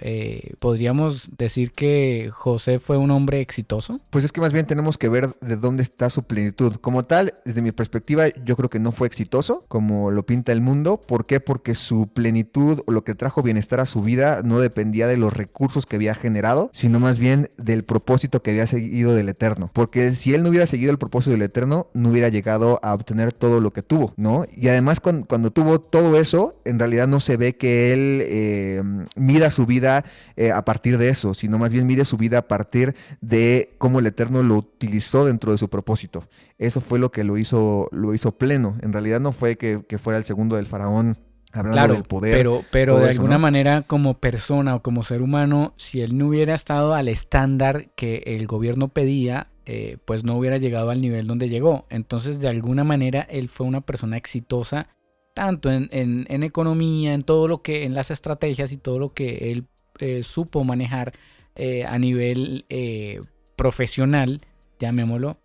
Podríamos 0.59 1.37
decir 1.37 1.71
que 1.71 2.29
José 2.33 2.56
fue 2.79 2.97
un 2.97 3.11
hombre 3.11 3.41
exitoso. 3.41 3.99
Pues 4.09 4.25
es 4.25 4.31
que 4.31 4.41
más 4.41 4.53
bien 4.53 4.65
tenemos 4.65 4.97
que 4.97 5.09
ver 5.09 5.35
de 5.41 5.55
dónde 5.55 5.83
está 5.83 6.09
su 6.09 6.23
plenitud. 6.23 6.75
Como 6.75 7.05
tal, 7.05 7.33
desde 7.45 7.61
mi 7.61 7.71
perspectiva, 7.71 8.27
yo 8.43 8.55
creo 8.55 8.69
que 8.69 8.79
no 8.79 8.91
fue 8.91 9.07
exitoso, 9.07 9.63
como 9.67 10.11
lo 10.11 10.25
pinta 10.25 10.51
el 10.51 10.61
mundo. 10.61 10.99
¿Por 10.99 11.25
qué? 11.25 11.39
Porque 11.39 11.75
su 11.75 12.07
plenitud 12.07 12.81
o 12.85 12.91
lo 12.91 13.03
que 13.03 13.15
trajo 13.15 13.41
bienestar 13.41 13.79
a 13.79 13.85
su 13.85 14.01
vida 14.01 14.41
no 14.43 14.59
dependía 14.59 15.07
de 15.07 15.17
los 15.17 15.33
recursos 15.33 15.85
que 15.85 15.95
había 15.95 16.15
generado, 16.15 16.69
sino 16.73 16.99
más 16.99 17.19
bien 17.19 17.49
del 17.57 17.83
propósito 17.83 18.41
que 18.41 18.51
había 18.51 18.67
seguido 18.67 19.13
del 19.13 19.29
Eterno. 19.29 19.69
Porque 19.73 20.13
si 20.13 20.33
él 20.33 20.43
no 20.43 20.49
hubiera 20.49 20.65
seguido 20.65 20.91
el 20.91 20.97
propósito 20.97 21.31
del 21.31 21.41
Eterno, 21.41 21.87
no 21.93 22.09
hubiera 22.09 22.29
llegado 22.29 22.79
a 22.83 22.93
obtener 22.93 23.33
todo 23.33 23.59
lo 23.59 23.71
que 23.71 23.81
tuvo, 23.81 24.13
¿no? 24.17 24.45
Y 24.55 24.67
además, 24.67 24.99
cuando, 24.99 25.27
cuando 25.27 25.51
tuvo 25.51 25.79
todo 25.79 26.19
eso, 26.19 26.59
en 26.65 26.79
realidad 26.79 27.07
no 27.07 27.19
se 27.19 27.37
ve 27.37 27.55
que 27.55 27.93
él 27.93 28.21
eh, 28.25 28.81
mida 29.15 29.51
su 29.51 29.65
vida 29.65 30.05
eh, 30.35 30.51
a 30.51 30.63
partir 30.65 30.97
de 30.97 31.09
eso, 31.09 31.33
sino 31.33 31.57
más 31.57 31.71
bien 31.71 31.87
mide 31.87 32.05
su 32.05 32.17
vida 32.17 32.46
a 32.47 32.57
partir 32.57 32.95
de 33.21 33.75
cómo 33.77 33.99
el 33.99 34.07
Eterno 34.07 34.41
lo 34.41 34.55
utilizó 34.55 35.25
dentro 35.25 35.51
de 35.51 35.57
su 35.57 35.69
propósito. 35.69 36.23
Eso 36.57 36.79
fue 36.81 36.97
lo 36.97 37.11
que 37.11 37.23
lo 37.25 37.37
hizo, 37.37 37.89
lo 37.91 38.13
hizo 38.13 38.31
pleno. 38.37 38.77
En 38.81 38.93
realidad 38.93 39.19
no 39.19 39.33
fue 39.33 39.57
que, 39.57 39.83
que 39.87 39.97
fuera 39.97 40.17
el 40.17 40.23
segundo 40.23 40.55
del 40.55 40.65
faraón 40.65 41.17
hablando 41.51 41.77
Claro, 41.77 41.93
del 41.93 42.03
poder. 42.03 42.31
pero, 42.71 42.97
de 42.99 43.09
eso, 43.11 43.19
alguna 43.21 43.35
¿no? 43.35 43.39
manera 43.39 43.81
como 43.83 44.19
persona 44.19 44.75
o 44.75 44.81
como 44.81 45.03
ser 45.03 45.21
humano, 45.21 45.73
si 45.77 46.01
él 46.01 46.17
no 46.17 46.27
hubiera 46.27 46.53
estado 46.53 46.93
al 46.93 47.07
estándar 47.09 47.89
que 47.95 48.23
el 48.25 48.47
gobierno 48.47 48.87
pedía, 48.89 49.47
eh, 49.65 49.97
pues 50.05 50.23
no 50.23 50.35
hubiera 50.37 50.57
llegado 50.57 50.89
al 50.89 51.01
nivel 51.01 51.27
donde 51.27 51.49
llegó. 51.49 51.85
Entonces, 51.89 52.39
de 52.39 52.47
alguna 52.47 52.83
manera, 52.83 53.21
él 53.29 53.49
fue 53.49 53.65
una 53.67 53.81
persona 53.81 54.17
exitosa, 54.17 54.87
tanto 55.33 55.69
en, 55.71 55.89
en- 55.91 56.25
en 56.29 56.43
economía, 56.43 57.13
en 57.13 57.21
todo 57.21 57.47
lo 57.47 57.61
que, 57.61 57.83
en 57.83 57.93
las 57.93 58.09
estrategias 58.11 58.71
y 58.71 58.77
todo 58.77 58.97
lo 58.99 59.09
que 59.09 59.51
él 59.51 59.65
eh, 59.99 60.21
supo 60.23 60.63
manejar 60.63 61.13
eh, 61.57 61.85
a 61.85 61.97
nivel 61.97 62.65
eh, 62.69 63.19
profesional, 63.55 64.41
llamémoslo, 64.79 65.39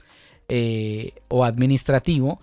eh, 0.49 1.15
o 1.29 1.45
administrativo, 1.45 2.39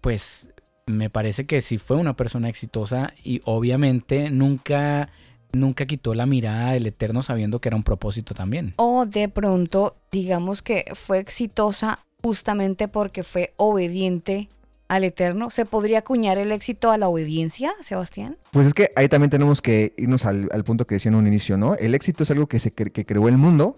pues 0.00 0.52
me 0.86 1.08
parece 1.08 1.44
que 1.46 1.62
sí 1.62 1.78
fue 1.78 1.96
una 1.96 2.16
persona 2.16 2.48
exitosa 2.48 3.14
y 3.22 3.40
obviamente 3.44 4.30
nunca, 4.30 5.08
nunca 5.52 5.86
quitó 5.86 6.14
la 6.14 6.26
mirada 6.26 6.72
del 6.72 6.88
Eterno 6.88 7.22
sabiendo 7.22 7.60
que 7.60 7.68
era 7.68 7.76
un 7.76 7.84
propósito 7.84 8.34
también. 8.34 8.74
O 8.76 9.06
de 9.06 9.28
pronto, 9.28 9.96
digamos 10.10 10.60
que 10.60 10.84
fue 10.94 11.18
exitosa 11.18 12.00
justamente 12.22 12.88
porque 12.88 13.22
fue 13.22 13.52
obediente 13.56 14.48
al 14.92 15.04
Eterno. 15.04 15.48
¿Se 15.48 15.64
podría 15.64 16.00
acuñar 16.00 16.36
el 16.36 16.52
éxito 16.52 16.90
a 16.90 16.98
la 16.98 17.08
obediencia, 17.08 17.72
Sebastián? 17.80 18.36
Pues 18.50 18.66
es 18.66 18.74
que 18.74 18.90
ahí 18.94 19.08
también 19.08 19.30
tenemos 19.30 19.62
que 19.62 19.94
irnos 19.96 20.26
al, 20.26 20.48
punto 20.64 20.86
que 20.86 20.96
decía 20.96 21.08
en 21.08 21.14
un 21.14 21.26
inicio, 21.26 21.56
¿no? 21.56 21.74
El 21.76 21.94
éxito 21.94 22.24
es 22.24 22.30
algo 22.30 22.46
que, 22.46 22.58
se 22.58 22.70
que 22.70 23.06
creó 23.06 23.28
el 23.28 23.38
mundo 23.38 23.74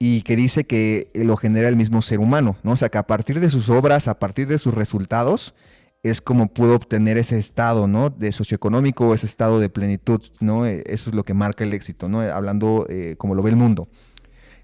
y 0.00 0.22
que 0.22 0.34
dice 0.34 0.64
que 0.64 1.08
lo 1.14 1.36
genera 1.36 1.68
el 1.68 1.76
mismo 1.76 2.02
ser 2.02 2.18
humano, 2.18 2.56
¿no? 2.64 2.72
O 2.72 2.76
sea, 2.76 2.88
que 2.88 2.98
a 2.98 3.06
partir 3.06 3.38
de 3.38 3.50
sus 3.50 3.70
obras, 3.70 4.08
a 4.08 4.18
partir 4.18 4.48
de 4.48 4.58
sus 4.58 4.74
resultados, 4.74 5.54
es 6.02 6.20
como 6.20 6.52
pudo 6.52 6.74
obtener 6.74 7.18
ese 7.18 7.38
estado, 7.38 7.86
¿no? 7.86 8.10
De 8.10 8.32
socioeconómico, 8.32 9.14
ese 9.14 9.26
estado 9.26 9.60
de 9.60 9.68
plenitud, 9.68 10.22
¿no? 10.40 10.66
Eh, 10.66 10.82
Eso 10.86 11.10
es 11.10 11.14
lo 11.14 11.24
que 11.24 11.34
marca 11.34 11.62
el 11.62 11.72
éxito, 11.72 12.08
¿no? 12.08 12.18
Hablando 12.20 12.84
eh, 12.88 13.14
como 13.16 13.36
lo 13.36 13.44
ve 13.44 13.50
el 13.50 13.56
mundo. 13.56 13.88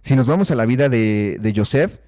Si 0.01 0.16
nos 0.16 0.26
vamos 0.26 0.51
a 0.51 0.57
la 0.57 0.66
vida 0.66 0.88
de, 0.88 1.38
de 1.40 1.53
Joseph, 1.55 1.99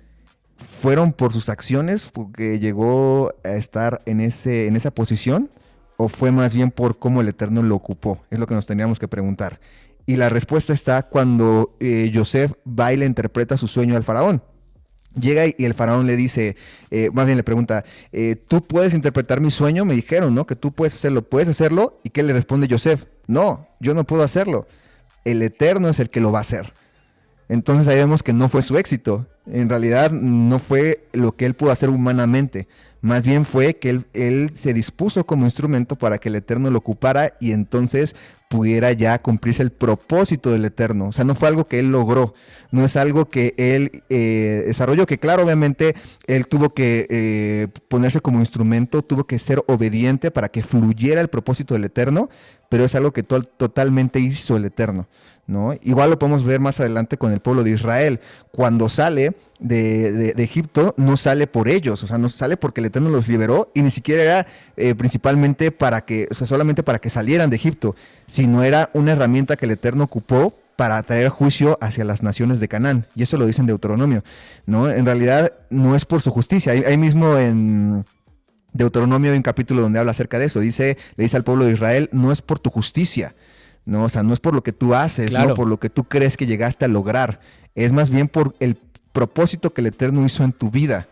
fueron 0.57 1.12
por 1.12 1.32
sus 1.32 1.48
acciones 1.48 2.04
porque 2.04 2.59
llegó 2.59 3.32
a 3.44 3.50
estar 3.50 4.02
en, 4.07 4.20
ese, 4.20 4.66
en 4.66 4.76
esa 4.76 4.90
posición 4.90 5.50
o 5.96 6.09
fue 6.09 6.30
más 6.30 6.54
bien 6.54 6.70
por 6.70 6.98
cómo 6.98 7.20
el 7.20 7.28
Eterno 7.28 7.62
lo 7.62 7.74
ocupó? 7.74 8.20
Es 8.30 8.38
lo 8.38 8.46
que 8.46 8.54
nos 8.54 8.66
tendríamos 8.66 8.98
que 8.98 9.09
preguntar. 9.09 9.61
Y 10.07 10.16
la 10.16 10.28
respuesta 10.28 10.72
está 10.72 11.02
cuando 11.02 11.76
eh, 11.80 12.12
Joseph 12.14 12.52
va 12.66 12.92
y 12.92 12.96
le 12.96 13.07
interpreta 13.07 13.57
su 13.57 13.66
sueño 13.66 13.96
al 13.96 14.04
faraón. 14.04 14.42
Llega 15.18 15.46
y 15.46 15.64
el 15.64 15.74
faraón 15.74 16.07
le 16.07 16.14
dice, 16.14 16.57
eh, 16.90 17.09
más 17.12 17.24
bien 17.24 17.38
le 17.38 17.42
pregunta, 17.42 17.84
eh, 18.12 18.36
¿tú 18.36 18.62
puedes 18.62 18.92
interpretar 18.92 19.40
mi 19.40 19.50
sueño? 19.50 19.84
Me 19.86 19.94
dijeron, 19.94 20.34
¿no? 20.34 20.46
Que 20.46 20.54
tú 20.54 20.72
puedes 20.72 20.94
hacerlo, 20.94 21.22
¿puedes 21.22 21.48
hacerlo? 21.48 22.00
¿Y 22.04 22.11
qué 22.11 22.22
le 22.22 22.34
responde 22.34 22.68
Joseph? 22.70 23.04
No, 23.26 23.66
yo 23.80 23.94
no 23.94 24.04
puedo 24.04 24.22
hacerlo. 24.22 24.68
El 25.24 25.42
Eterno 25.42 25.88
es 25.88 25.98
el 25.98 26.11
que 26.11 26.20
lo 26.20 26.32
va 26.32 26.38
a 26.38 26.42
hacer. 26.42 26.74
Entonces 27.48 27.88
ahí 27.88 27.96
vemos 27.96 28.22
que 28.22 28.34
no 28.34 28.48
fue 28.48 28.61
su 28.62 28.76
éxito. 28.76 29.26
En 29.47 29.68
realidad 29.68 30.11
no 30.11 30.59
fue 30.59 31.07
lo 31.12 31.32
que 31.36 31.47
él 31.47 31.55
pudo 31.55 31.70
hacer 31.70 31.88
humanamente. 31.88 32.66
Más 33.01 33.24
bien 33.24 33.44
fue 33.44 33.76
que 33.76 34.01
él, 34.14 34.51
se 34.53 34.74
dispuso 34.74 35.24
como 35.24 35.44
instrumento 35.44 35.97
para 35.97 36.18
que 36.18 36.28
el 36.28 36.34
Eterno 36.34 36.70
lo 36.70 36.78
ocupara 36.78 37.34
y 37.38 37.53
entonces 37.53 38.16
pudiera 38.49 38.90
ya 38.92 39.20
cumplirse 39.20 39.62
el 39.62 39.70
propósito 39.70 40.51
del 40.51 40.64
Eterno. 40.64 41.07
O 41.09 41.12
sea, 41.12 41.24
no 41.24 41.36
fue 41.36 41.49
algo 41.49 41.68
que 41.68 41.78
él 41.78 41.92
logró, 41.92 42.34
no 42.72 42.84
es 42.84 42.97
algo 42.97 43.26
que 43.26 43.55
él 43.59 44.03
eh, 44.09 44.64
desarrolló, 44.66 45.07
que 45.07 45.18
claro, 45.18 45.44
obviamente 45.44 45.94
él 46.26 46.49
tuvo 46.49 46.74
que 46.74 47.07
eh, 47.09 47.68
ponerse 47.88 48.20
como 48.20 48.40
instrumento, 48.40 49.03
tuvo 49.03 49.24
que 49.24 49.38
ser 49.38 49.62
obediente 49.68 50.32
para 50.32 50.49
que 50.49 50.64
fluyera 50.64 51.20
el 51.20 51.28
propósito 51.28 51.74
del 51.74 51.84
Eterno, 51.84 52.28
pero 52.68 52.84
es 52.84 52.94
algo 52.97 53.12
que 53.12 53.22
totalmente 53.22 54.18
hizo 54.18 54.57
el 54.57 54.64
Eterno. 54.64 55.07
¿No? 55.47 55.74
Igual 55.82 56.11
lo 56.11 56.18
podemos 56.18 56.44
ver 56.44 56.61
más 56.61 56.80
adelante 56.80 57.16
con 57.16 57.32
el 57.32 57.40
pueblo 57.40 57.62
de 57.62 57.70
Israel. 57.70 58.20
Cuando 58.51 58.88
sale 58.88 59.34
de, 59.61 60.34
Egipto, 60.38 60.94
no 60.97 61.16
sale 61.16 61.47
por 61.47 61.68
ellos, 61.68 62.03
o 62.03 62.07
sea, 62.07 62.18
no 62.18 62.28
sale 62.28 62.57
porque 62.57 62.80
el 62.80 62.86
Eterno 62.86 63.11
los 63.11 63.28
liberó 63.28 63.70
y 63.74 63.82
ni 63.82 63.90
siquiera 63.90 64.22
era 64.22 64.47
eh, 64.76 64.94
principalmente 64.94 65.70
para 65.70 66.05
que, 66.05 66.28
o 66.30 66.34
sea, 66.34 66.47
solamente 66.47 66.82
para 66.82 66.99
que 66.99 67.11
salieran 67.11 67.51
de 67.51 67.57
Egipto, 67.57 67.94
sino 68.26 68.62
era 68.62 68.90
una 68.92 69.12
herramienta 69.12 69.57
que 69.57 69.66
el 69.66 69.72
Eterno 69.72 70.05
ocupó 70.05 70.55
para 70.76 71.03
traer 71.03 71.30
juicio 71.30 71.78
hacia 71.80 72.05
las 72.05 72.22
naciones 72.22 72.61
de 72.61 72.68
Canaán. 72.68 73.07
Y 73.14 73.22
eso 73.22 73.38
lo 73.38 73.47
dice 73.47 73.62
en 73.62 73.66
Deuteronomio, 73.66 74.22
¿no? 74.66 74.90
En 74.90 75.07
realidad 75.07 75.53
no 75.70 75.97
es 75.97 76.05
por 76.05 76.20
su 76.20 76.30
justicia. 76.30 76.72
Ahí, 76.72 76.99
mismo 76.99 77.38
en 77.38 78.05
Deuteronomio 78.74 79.30
hay 79.30 79.38
un 79.38 79.42
capítulo 79.42 79.80
donde 79.80 79.99
habla 79.99 80.11
acerca 80.11 80.38
de 80.38 80.44
eso. 80.44 80.61
Dice, 80.61 80.99
le 81.16 81.24
dice 81.24 81.36
al 81.36 81.44
pueblo 81.44 81.64
de 81.64 81.72
Israel, 81.72 82.11
no 82.12 82.30
es 82.30 82.42
por 82.42 82.59
tu 82.59 82.68
justicia, 82.68 83.34
¿no? 83.87 84.05
O 84.05 84.09
sea, 84.11 84.22
no 84.22 84.34
es 84.34 84.41
por 84.41 84.55
lo 84.55 84.62
que 84.62 84.72
tú 84.72 84.95
haces, 84.95 85.32
no 85.32 85.55
por 85.55 85.68
lo 85.68 85.78
que 85.78 85.89
tú 85.89 86.05
crees 86.05 86.37
que 86.37 86.47
llegaste 86.47 86.84
a 86.84 86.89
lograr. 86.89 87.41
Es 87.74 87.93
más 87.93 88.11
bien 88.11 88.28
por 88.28 88.55
el 88.61 88.76
propósito 89.12 89.72
que 89.72 89.80
el 89.80 89.87
Eterno 89.87 90.26
hizo 90.26 90.45
en 90.45 90.53
tu 90.53 90.70
vida. 90.70 91.09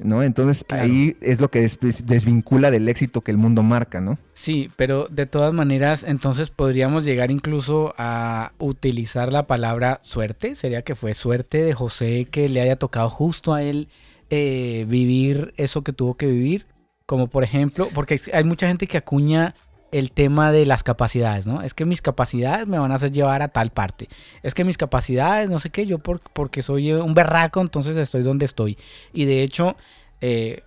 ¿no? 0.00 0.22
Entonces 0.22 0.64
ahí 0.68 1.16
es 1.20 1.40
lo 1.40 1.50
que 1.50 1.68
desvincula 2.04 2.70
del 2.70 2.88
éxito 2.88 3.20
que 3.22 3.30
el 3.30 3.36
mundo 3.36 3.62
marca, 3.62 4.00
¿no? 4.00 4.18
Sí, 4.32 4.70
pero 4.76 5.08
de 5.08 5.26
todas 5.26 5.52
maneras, 5.52 6.04
entonces 6.06 6.50
podríamos 6.50 7.04
llegar 7.04 7.30
incluso 7.30 7.94
a 7.98 8.52
utilizar 8.58 9.32
la 9.32 9.46
palabra 9.46 9.98
suerte. 10.02 10.54
Sería 10.54 10.82
que 10.82 10.94
fue 10.94 11.14
suerte 11.14 11.62
de 11.62 11.74
José 11.74 12.28
que 12.30 12.48
le 12.48 12.60
haya 12.60 12.76
tocado 12.76 13.10
justo 13.10 13.54
a 13.54 13.62
él 13.62 13.88
eh, 14.30 14.86
vivir 14.88 15.52
eso 15.56 15.82
que 15.82 15.92
tuvo 15.92 16.16
que 16.16 16.26
vivir. 16.26 16.66
Como 17.06 17.28
por 17.28 17.42
ejemplo, 17.42 17.88
porque 17.94 18.20
hay 18.32 18.44
mucha 18.44 18.68
gente 18.68 18.86
que 18.86 18.98
acuña 18.98 19.54
el 19.90 20.12
tema 20.12 20.52
de 20.52 20.66
las 20.66 20.82
capacidades, 20.82 21.46
¿no? 21.46 21.62
Es 21.62 21.74
que 21.74 21.84
mis 21.84 22.02
capacidades 22.02 22.66
me 22.66 22.78
van 22.78 22.92
a 22.92 22.96
hacer 22.96 23.10
llevar 23.10 23.42
a 23.42 23.48
tal 23.48 23.70
parte. 23.70 24.08
Es 24.42 24.54
que 24.54 24.64
mis 24.64 24.76
capacidades, 24.76 25.48
no 25.48 25.58
sé 25.58 25.70
qué, 25.70 25.86
yo 25.86 25.98
por, 25.98 26.20
porque 26.20 26.62
soy 26.62 26.92
un 26.92 27.14
berraco, 27.14 27.60
entonces 27.60 27.96
estoy 27.96 28.22
donde 28.22 28.44
estoy. 28.44 28.76
Y 29.12 29.24
de 29.24 29.42
hecho, 29.42 29.76
eh, 30.20 30.62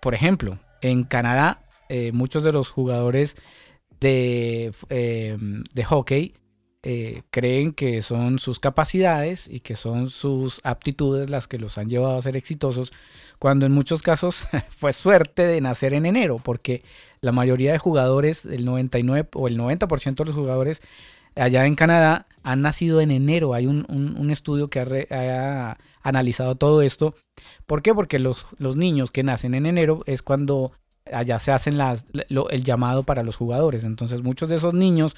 por 0.00 0.14
ejemplo, 0.14 0.58
en 0.82 1.04
Canadá, 1.04 1.62
eh, 1.88 2.12
muchos 2.12 2.44
de 2.44 2.52
los 2.52 2.70
jugadores 2.70 3.36
de, 4.00 4.72
eh, 4.90 5.36
de 5.72 5.84
hockey 5.84 6.34
creen 7.30 7.72
que 7.72 8.00
son 8.00 8.38
sus 8.38 8.60
capacidades 8.60 9.48
y 9.50 9.58
que 9.58 9.74
son 9.74 10.08
sus 10.08 10.60
aptitudes 10.62 11.28
las 11.28 11.48
que 11.48 11.58
los 11.58 11.78
han 11.78 11.88
llevado 11.88 12.16
a 12.16 12.22
ser 12.22 12.36
exitosos, 12.36 12.92
cuando 13.38 13.66
en 13.66 13.72
muchos 13.72 14.02
casos 14.02 14.46
fue 14.76 14.92
suerte 14.92 15.46
de 15.46 15.60
nacer 15.60 15.94
en 15.94 16.06
enero, 16.06 16.40
porque 16.42 16.82
la 17.20 17.32
mayoría 17.32 17.72
de 17.72 17.78
jugadores, 17.78 18.44
el 18.44 18.64
99 18.64 19.28
o 19.34 19.48
el 19.48 19.58
90% 19.58 20.16
de 20.16 20.24
los 20.24 20.34
jugadores 20.34 20.82
allá 21.36 21.66
en 21.66 21.74
Canadá 21.74 22.26
han 22.42 22.62
nacido 22.62 23.00
en 23.00 23.10
enero. 23.10 23.54
Hay 23.54 23.66
un, 23.66 24.30
estudio 24.30 24.68
que 24.68 24.80
ha, 25.10 25.76
analizado 26.02 26.54
todo 26.54 26.82
esto. 26.82 27.14
¿Por 27.66 27.82
qué? 27.82 27.94
Porque 27.94 28.18
los, 28.18 28.46
los, 28.58 28.76
niños 28.76 29.10
que 29.10 29.22
nacen 29.22 29.54
en 29.54 29.66
enero 29.66 30.02
es 30.06 30.22
cuando 30.22 30.72
allá 31.12 31.38
se 31.38 31.52
hacen 31.52 31.76
las, 31.76 32.06
el 32.50 32.64
llamado 32.64 33.02
para 33.02 33.22
los 33.22 33.36
jugadores. 33.36 33.84
Entonces 33.84 34.22
muchos 34.22 34.48
de 34.48 34.56
esos 34.56 34.74
niños 34.74 35.16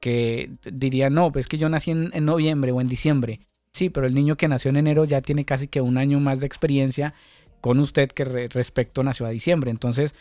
que 0.00 0.50
dirían, 0.64 1.14
no, 1.14 1.32
pues 1.32 1.48
que 1.48 1.58
yo 1.58 1.68
nací 1.68 1.90
en, 1.90 2.10
en 2.12 2.24
noviembre 2.24 2.72
o 2.72 2.80
en 2.80 2.88
diciembre. 2.88 3.40
Sí, 3.72 3.90
pero 3.90 4.06
el 4.06 4.14
niño 4.14 4.36
que 4.36 4.48
nació 4.48 4.70
en 4.70 4.76
enero 4.76 5.04
ya 5.04 5.20
tiene 5.20 5.44
casi 5.44 5.68
que 5.68 5.80
un 5.80 5.98
año 5.98 6.20
más 6.20 6.40
de 6.40 6.46
experiencia 6.46 7.14
con 7.60 7.78
usted 7.80 8.10
que 8.10 8.24
respecto 8.24 9.02
nació 9.02 9.26
a 9.26 9.30
diciembre. 9.30 9.70
Entonces, 9.70 10.14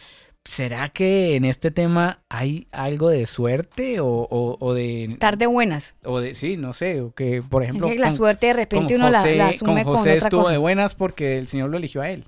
¿será 0.45 0.89
que 0.89 1.35
en 1.35 1.45
este 1.45 1.71
tema 1.71 2.23
hay 2.29 2.67
algo 2.71 3.09
de 3.09 3.25
suerte 3.25 3.97
o, 3.99 4.73
de... 4.73 5.05
Estar 5.05 5.37
de 5.37 5.47
buenas. 5.47 5.95
O 6.03 6.19
de, 6.19 6.35
sí, 6.35 6.57
no 6.57 6.73
sé, 6.73 7.01
o 7.01 7.13
que, 7.13 7.41
por 7.41 7.63
ejemplo... 7.63 7.89
la 7.93 8.11
suerte 8.11 8.47
de 8.47 8.53
repente 8.53 8.95
uno 8.95 9.09
la, 9.09 9.21
asume 9.47 9.83
con, 9.83 9.97
José 9.97 10.17
estuvo 10.17 10.49
de 10.49 10.57
buenas 10.57 10.95
porque 10.95 11.37
el 11.37 11.47
Señor 11.47 11.69
lo 11.69 11.77
eligió 11.77 12.01
a 12.01 12.09
él. 12.09 12.25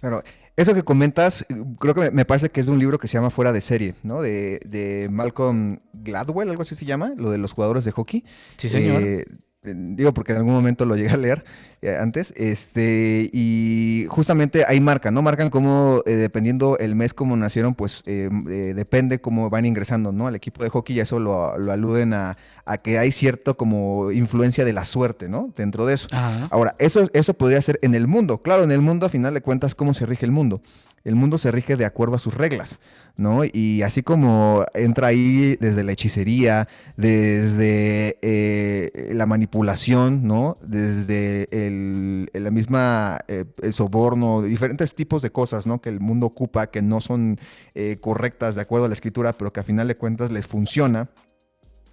Claro, 0.00 0.22
eso 0.56 0.74
que 0.74 0.82
comentas, 0.82 1.46
creo 1.78 1.94
que 1.94 2.10
me 2.10 2.24
parece 2.24 2.50
que 2.50 2.60
es 2.60 2.66
de 2.66 2.72
un 2.72 2.78
libro 2.78 2.98
que 2.98 3.08
se 3.08 3.14
llama 3.14 3.30
Fuera 3.30 3.52
de 3.52 3.60
Serie, 3.60 3.94
¿no? 4.02 4.20
De, 4.20 4.60
de 4.64 5.08
Malcolm 5.10 5.78
Gladwell, 5.92 6.50
algo 6.50 6.62
así 6.62 6.74
se 6.74 6.84
llama, 6.84 7.12
lo 7.16 7.30
de 7.30 7.38
los 7.38 7.52
jugadores 7.52 7.84
de 7.84 7.92
hockey. 7.92 8.24
Sí, 8.56 8.68
señor. 8.68 9.02
Eh, 9.02 9.24
digo 9.62 10.12
porque 10.12 10.32
en 10.32 10.38
algún 10.38 10.54
momento 10.54 10.84
lo 10.84 10.96
llegué 10.96 11.10
a 11.10 11.16
leer 11.16 11.44
eh, 11.82 11.96
antes, 11.98 12.32
este, 12.36 13.30
y 13.32 14.06
justamente 14.08 14.64
ahí 14.66 14.80
marcan, 14.80 15.14
¿no? 15.14 15.22
Marcan 15.22 15.50
cómo, 15.50 16.02
eh, 16.06 16.12
dependiendo 16.12 16.78
el 16.78 16.94
mes 16.94 17.14
como 17.14 17.36
nacieron, 17.36 17.74
pues 17.74 18.02
eh, 18.06 18.28
depende 18.74 19.20
cómo 19.20 19.50
van 19.50 19.66
ingresando, 19.66 20.12
¿no? 20.12 20.26
Al 20.26 20.34
equipo 20.34 20.62
de 20.62 20.70
hockey 20.70 20.96
y 20.96 21.00
eso 21.00 21.18
lo, 21.18 21.52
aluden 21.70 22.14
a, 22.14 22.36
que 22.82 22.98
hay 22.98 23.10
cierto 23.10 23.56
como 23.56 24.12
influencia 24.12 24.64
de 24.64 24.72
la 24.72 24.84
suerte, 24.84 25.28
¿no? 25.28 25.52
Dentro 25.56 25.86
de 25.86 25.94
eso. 25.94 26.06
Ahora, 26.50 26.74
eso, 26.78 27.08
eso 27.12 27.34
podría 27.34 27.60
ser 27.60 27.78
en 27.82 27.94
el 27.94 28.06
mundo, 28.06 28.42
claro, 28.42 28.62
en 28.62 28.70
el 28.70 28.80
mundo 28.80 29.06
a 29.06 29.08
final 29.08 29.34
de 29.34 29.40
cuentas, 29.40 29.74
¿cómo 29.74 29.92
se 29.92 30.06
rige 30.06 30.24
el 30.24 30.32
mundo? 30.32 30.60
El 31.02 31.14
mundo 31.14 31.38
se 31.38 31.50
rige 31.50 31.76
de 31.76 31.86
acuerdo 31.86 32.16
a 32.16 32.18
sus 32.18 32.34
reglas, 32.34 32.78
¿no? 33.16 33.42
Y 33.44 33.82
así 33.82 34.02
como 34.02 34.66
entra 34.74 35.08
ahí 35.08 35.56
desde 35.58 35.82
la 35.82 35.92
hechicería, 35.92 36.68
desde 36.96 38.18
eh, 38.20 39.10
la 39.14 39.24
manipulación, 39.24 40.26
¿no? 40.26 40.56
Desde 40.62 41.46
el, 41.50 42.28
la 42.34 42.50
misma 42.50 43.20
eh, 43.28 43.46
soborno, 43.72 44.42
diferentes 44.42 44.94
tipos 44.94 45.22
de 45.22 45.30
cosas, 45.30 45.66
¿no? 45.66 45.80
Que 45.80 45.88
el 45.88 46.00
mundo 46.00 46.26
ocupa, 46.26 46.66
que 46.66 46.82
no 46.82 47.00
son 47.00 47.38
eh, 47.74 47.96
correctas 48.00 48.54
de 48.54 48.62
acuerdo 48.62 48.84
a 48.84 48.88
la 48.88 48.94
escritura, 48.94 49.32
pero 49.32 49.52
que 49.52 49.60
a 49.60 49.64
final 49.64 49.88
de 49.88 49.94
cuentas 49.94 50.30
les 50.30 50.46
funciona. 50.46 51.08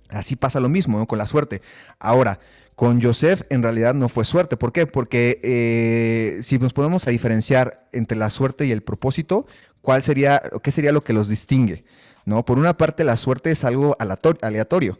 Así 0.09 0.35
pasa 0.35 0.59
lo 0.59 0.69
mismo, 0.69 0.97
¿no? 0.97 1.05
Con 1.05 1.17
la 1.17 1.27
suerte. 1.27 1.61
Ahora, 1.99 2.39
con 2.77 3.01
Joseph 3.01 3.41
en 3.49 3.63
realidad 3.63 3.95
no 3.95 4.07
fue 4.07 4.23
suerte. 4.23 4.55
¿Por 4.55 4.71
qué? 4.71 4.85
Porque 4.85 5.39
eh, 5.41 6.43
si 6.43 6.59
nos 6.59 6.73
podemos 6.73 7.07
a 7.07 7.11
diferenciar 7.11 7.87
entre 7.91 8.15
la 8.15 8.29
suerte 8.29 8.67
y 8.67 8.71
el 8.71 8.83
propósito, 8.83 9.47
¿cuál 9.81 10.03
sería, 10.03 10.43
qué 10.61 10.69
sería 10.69 10.91
lo 10.91 11.01
que 11.01 11.11
los 11.11 11.27
distingue? 11.27 11.81
¿No? 12.25 12.45
Por 12.45 12.59
una 12.59 12.75
parte, 12.75 13.03
la 13.03 13.17
suerte 13.17 13.49
es 13.49 13.63
algo 13.63 13.97
aleatorio. 13.99 14.99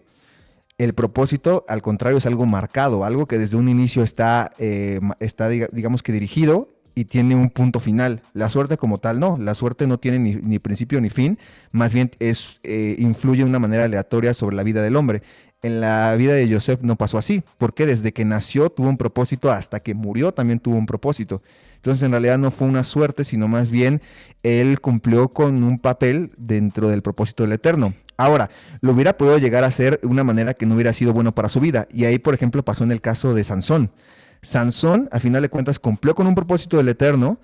El 0.80 0.96
propósito, 0.96 1.66
al 1.68 1.84
contrario, 1.84 2.18
es 2.18 2.26
algo 2.26 2.48
marcado, 2.48 3.06
algo 3.06 3.28
que 3.28 3.38
desde 3.38 3.58
un 3.58 3.70
inicio 3.70 4.02
está, 4.02 4.50
eh, 4.58 5.00
está 5.20 5.48
digamos 5.48 6.02
que 6.02 6.12
dirigido 6.12 6.70
y 6.96 7.06
tiene 7.06 7.36
un 7.36 7.52
punto 7.52 7.80
final. 7.80 8.24
La 8.34 8.50
suerte 8.50 8.78
como 8.78 8.98
tal 8.98 9.20
no, 9.20 9.38
la 9.38 9.54
suerte 9.54 9.86
no 9.86 10.00
tiene 10.00 10.18
ni, 10.18 10.58
principio 10.58 11.00
ni 11.00 11.12
fin, 11.12 11.38
más 11.72 11.94
bien 11.94 12.10
es, 12.18 12.58
eh, 12.64 12.96
influye 12.98 13.44
de 13.44 13.50
una 13.50 13.60
manera 13.60 13.84
aleatoria 13.84 14.34
sobre 14.34 14.56
la 14.56 14.64
vida 14.64 14.82
del 14.82 14.96
hombre 14.96 15.22
en 15.62 15.82
la 15.82 16.14
vida 16.16 16.34
de 16.34 16.52
Joseph 16.52 16.82
no 16.84 16.96
pasó 16.96 17.18
así, 17.18 17.44
porque 17.58 17.86
desde 17.86 18.14
que 18.14 18.26
nació 18.26 18.70
tuvo 18.70 18.90
un 18.90 18.98
propósito 18.98 19.52
hasta 19.52 19.80
que 19.80 19.94
murió 19.94 20.32
también 20.32 20.60
tuvo 20.60 20.78
un 20.78 20.86
propósito. 20.86 21.42
Entonces 21.76 22.04
en 22.04 22.12
realidad 22.12 22.38
no 22.38 22.52
fue 22.52 22.68
una 22.68 22.84
suerte, 22.84 23.24
sino 23.24 23.48
más 23.48 23.70
bien 23.70 24.02
él 24.44 24.80
cumplió 24.82 25.30
con 25.30 25.64
un 25.64 25.80
papel 25.80 26.32
dentro 26.38 26.90
del 26.90 27.02
propósito 27.02 27.44
del 27.44 27.54
Eterno. 27.54 27.94
Ahora, 28.18 28.50
lo 28.82 28.94
hubiera 28.94 29.14
podido 29.14 29.38
llegar 29.38 29.64
a 29.64 29.68
hacer 29.68 30.00
de 30.02 30.08
una 30.08 30.24
manera 30.24 30.56
que 30.56 30.66
no 30.66 30.74
hubiera 30.74 30.92
sido 30.92 31.14
bueno 31.14 31.34
para 31.34 31.50
su 31.50 31.60
vida. 31.60 31.88
Y 31.92 32.06
ahí, 32.06 32.18
por 32.18 32.34
ejemplo, 32.34 32.64
pasó 32.64 32.84
en 32.84 32.92
el 32.92 33.00
caso 33.00 33.36
de 33.36 33.44
Sansón. 33.44 33.92
Sansón, 34.42 35.08
a 35.12 35.20
final 35.20 35.44
de 35.44 35.50
cuentas, 35.50 35.78
cumplió 35.78 36.16
con 36.16 36.26
un 36.26 36.34
propósito 36.34 36.78
del 36.78 36.90
Eterno, 36.90 37.40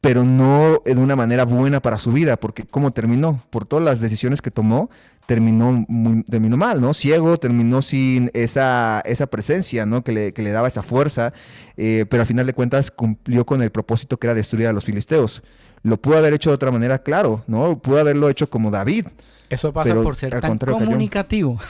pero 0.00 0.24
no 0.24 0.80
de 0.84 0.94
una 0.94 1.16
manera 1.16 1.44
buena 1.44 1.80
para 1.80 1.98
su 1.98 2.12
vida, 2.12 2.38
porque 2.38 2.64
¿cómo 2.64 2.90
terminó? 2.90 3.42
Por 3.50 3.66
todas 3.66 3.84
las 3.84 4.00
decisiones 4.00 4.40
que 4.40 4.50
tomó, 4.50 4.88
terminó, 5.28 5.84
terminó 6.26 6.56
mal, 6.56 6.80
¿no? 6.80 6.94
Ciego, 6.94 7.36
terminó 7.36 7.82
sin 7.82 8.30
esa, 8.32 9.02
esa 9.04 9.26
presencia, 9.26 9.84
¿no? 9.84 10.02
Que 10.02 10.10
le, 10.10 10.32
que 10.32 10.40
le 10.40 10.52
daba 10.52 10.68
esa 10.68 10.82
fuerza, 10.82 11.34
eh, 11.76 12.06
pero 12.08 12.22
al 12.22 12.26
final 12.26 12.46
de 12.46 12.54
cuentas 12.54 12.90
cumplió 12.90 13.44
con 13.44 13.60
el 13.60 13.70
propósito 13.70 14.16
que 14.16 14.26
era 14.26 14.32
destruir 14.32 14.68
a 14.68 14.72
los 14.72 14.86
filisteos. 14.86 15.42
Lo 15.82 16.00
pudo 16.00 16.16
haber 16.16 16.32
hecho 16.32 16.48
de 16.48 16.54
otra 16.54 16.70
manera, 16.70 17.02
claro, 17.02 17.44
¿no? 17.46 17.78
Pudo 17.78 18.00
haberlo 18.00 18.30
hecho 18.30 18.48
como 18.48 18.70
David. 18.70 19.06
Eso 19.50 19.70
pasa 19.70 19.94
por 19.96 20.16
ser 20.16 20.40
tan 20.40 20.56
comunicativo. 20.56 21.60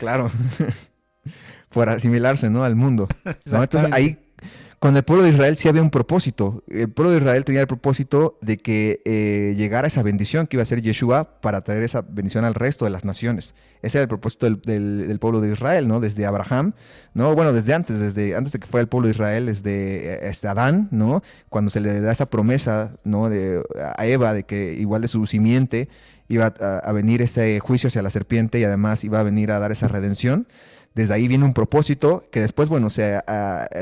claro. 0.00 0.28
por 1.70 1.88
asimilarse, 1.90 2.50
¿no? 2.50 2.64
Al 2.64 2.74
mundo. 2.74 3.06
Entonces 3.44 3.88
ahí 3.92 4.18
Con 4.78 4.96
el 4.96 5.02
pueblo 5.02 5.24
de 5.24 5.30
Israel 5.30 5.56
sí 5.56 5.68
había 5.68 5.82
un 5.82 5.90
propósito. 5.90 6.62
El 6.68 6.88
pueblo 6.88 7.10
de 7.10 7.18
Israel 7.18 7.44
tenía 7.44 7.62
el 7.62 7.66
propósito 7.66 8.38
de 8.40 8.58
que 8.58 9.02
eh, 9.04 9.54
llegara 9.56 9.88
esa 9.88 10.04
bendición 10.04 10.46
que 10.46 10.54
iba 10.54 10.62
a 10.62 10.66
ser 10.66 10.82
Yeshua 10.82 11.40
para 11.40 11.62
traer 11.62 11.82
esa 11.82 12.02
bendición 12.02 12.44
al 12.44 12.54
resto 12.54 12.84
de 12.84 12.92
las 12.92 13.04
naciones. 13.04 13.56
Ese 13.82 13.98
era 13.98 14.02
el 14.02 14.08
propósito 14.08 14.48
del, 14.48 15.18
pueblo 15.20 15.40
de 15.40 15.50
Israel, 15.50 15.88
¿no? 15.88 15.98
Desde 15.98 16.26
Abraham, 16.26 16.74
¿no? 17.12 17.34
Bueno, 17.34 17.52
desde 17.52 17.74
antes, 17.74 17.98
desde 17.98 18.36
antes 18.36 18.52
de 18.52 18.60
que 18.60 18.68
fuera 18.68 18.82
el 18.82 18.88
pueblo 18.88 19.08
de 19.08 19.12
Israel, 19.14 19.46
desde 19.46 20.28
este 20.28 20.46
Adán, 20.46 20.86
¿no? 20.92 21.24
Cuando 21.48 21.70
se 21.70 21.80
le 21.80 22.00
da 22.00 22.12
esa 22.12 22.26
promesa, 22.26 22.92
¿no? 23.02 23.28
De, 23.28 23.60
a 23.96 24.06
Eva 24.06 24.32
de 24.32 24.44
que 24.44 24.74
igual 24.74 25.02
de 25.02 25.08
su 25.08 25.26
simiente 25.26 25.88
iba 26.28 26.46
a 26.46 26.92
venir 26.92 27.22
ese 27.22 27.58
juicio 27.58 27.88
hacia 27.88 28.02
la 28.02 28.10
serpiente 28.10 28.60
y 28.60 28.64
además 28.64 29.02
iba 29.02 29.18
a 29.18 29.22
venir 29.24 29.50
a 29.50 29.58
dar 29.58 29.72
esa 29.72 29.88
redención 29.88 30.46
desde 30.98 31.14
ahí 31.14 31.28
viene 31.28 31.44
un 31.44 31.54
propósito 31.54 32.24
que 32.32 32.40
después, 32.40 32.68
bueno, 32.68 32.90
se, 32.90 33.20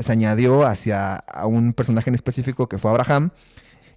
se 0.03 0.13
añadió 0.13 0.67
hacia 0.67 1.17
a 1.17 1.47
un 1.47 1.73
personaje 1.73 2.11
en 2.11 2.15
específico 2.15 2.69
que 2.69 2.77
fue 2.77 2.91
Abraham. 2.91 3.31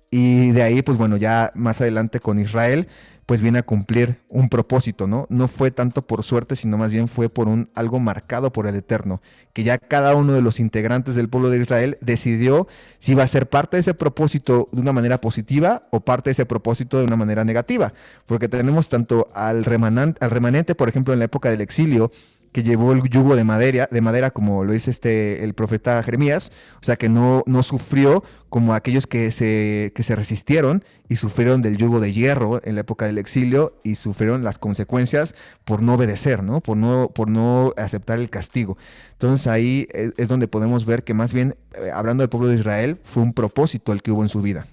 Y 0.09 0.51
de 0.51 0.63
ahí, 0.63 0.81
pues 0.81 0.97
bueno, 0.97 1.17
ya 1.17 1.51
más 1.53 1.81
adelante 1.81 2.21
con 2.21 2.39
Israel, 2.39 2.87
pues 3.25 3.41
viene 3.41 3.59
a 3.59 3.63
cumplir 3.63 4.21
un 4.29 4.47
propósito, 4.47 5.05
¿no? 5.05 5.27
No 5.29 5.49
fue 5.49 5.69
tanto 5.69 6.01
por 6.01 6.23
suerte, 6.23 6.55
sino 6.55 6.77
más 6.77 6.93
bien 6.93 7.09
fue 7.09 7.27
por 7.27 7.49
un 7.49 7.69
algo 7.75 7.99
marcado 7.99 8.53
por 8.53 8.67
el 8.67 8.75
Eterno, 8.75 9.21
que 9.51 9.63
ya 9.63 9.77
cada 9.77 10.15
uno 10.15 10.31
de 10.31 10.41
los 10.41 10.61
integrantes 10.61 11.13
del 11.15 11.27
pueblo 11.27 11.49
de 11.49 11.59
Israel 11.59 11.97
decidió 11.99 12.67
si 12.99 13.11
iba 13.11 13.23
a 13.23 13.27
ser 13.27 13.49
parte 13.49 13.75
de 13.75 13.81
ese 13.81 13.93
propósito 13.93 14.67
de 14.71 14.79
una 14.79 14.93
manera 14.93 15.19
positiva 15.19 15.83
o 15.91 15.99
parte 15.99 16.29
de 16.29 16.31
ese 16.31 16.45
propósito 16.45 16.97
de 16.99 17.03
una 17.03 17.17
manera 17.17 17.43
negativa, 17.43 17.91
porque 18.25 18.47
tenemos 18.47 18.87
tanto 18.87 19.27
al 19.35 19.65
remanente, 19.65 20.23
al 20.23 20.31
remanente, 20.31 20.73
por 20.73 20.87
ejemplo, 20.87 21.13
en 21.13 21.19
la 21.19 21.25
época 21.25 21.51
del 21.51 21.59
exilio, 21.61 22.11
que 22.51 22.63
llevó 22.63 22.93
el 22.93 23.01
yugo 23.09 23.35
de 23.35 23.43
madera, 23.43 23.87
de 23.91 24.01
madera 24.01 24.31
como 24.31 24.63
lo 24.63 24.73
dice 24.73 24.91
este, 24.91 25.43
el 25.43 25.53
profeta 25.53 26.01
Jeremías, 26.03 26.51
o 26.81 26.85
sea 26.85 26.95
que 26.95 27.09
no, 27.09 27.43
no 27.45 27.63
sufrió 27.63 28.23
como 28.49 28.73
aquellos 28.73 29.05
que 29.05 29.31
se, 29.31 29.91
que 29.95 30.03
se 30.03 30.15
resistieron 30.15 30.83
y 31.07 31.17
sufrieron 31.17 31.61
del 31.61 31.77
yugo 31.77 31.99
de 31.99 32.11
hierro 32.11 32.59
en 32.63 32.75
la 32.75 32.81
época 32.81 33.05
del 33.05 33.17
exilio 33.17 33.73
y 33.83 33.95
sufrieron 33.95 34.43
las 34.43 34.57
consecuencias 34.57 35.35
por 35.65 35.81
no 35.81 35.93
obedecer, 35.93 36.43
¿no? 36.43 36.61
Por, 36.61 36.77
no, 36.77 37.11
por 37.13 37.29
no 37.29 37.73
aceptar 37.77 38.17
el 38.17 38.29
castigo. 38.29 38.77
Entonces 39.11 39.47
ahí 39.47 39.87
es, 39.91 40.27
donde 40.27 40.47
podemos 40.47 40.85
ver 40.85 41.03
que 41.03 41.13
más 41.13 41.33
bien, 41.33 41.55
eh, 41.75 41.91
hablando 41.93 42.21
del 42.21 42.29
pueblo 42.29 42.47
de 42.47 42.55
Israel, 42.55 42.97
fue 43.03 43.21
un 43.21 43.33
propósito 43.33 43.93
el 43.93 44.01
que 44.01 44.11
hubo 44.11 44.23
en 44.23 44.29
su 44.29 44.41
vida. 44.41 44.65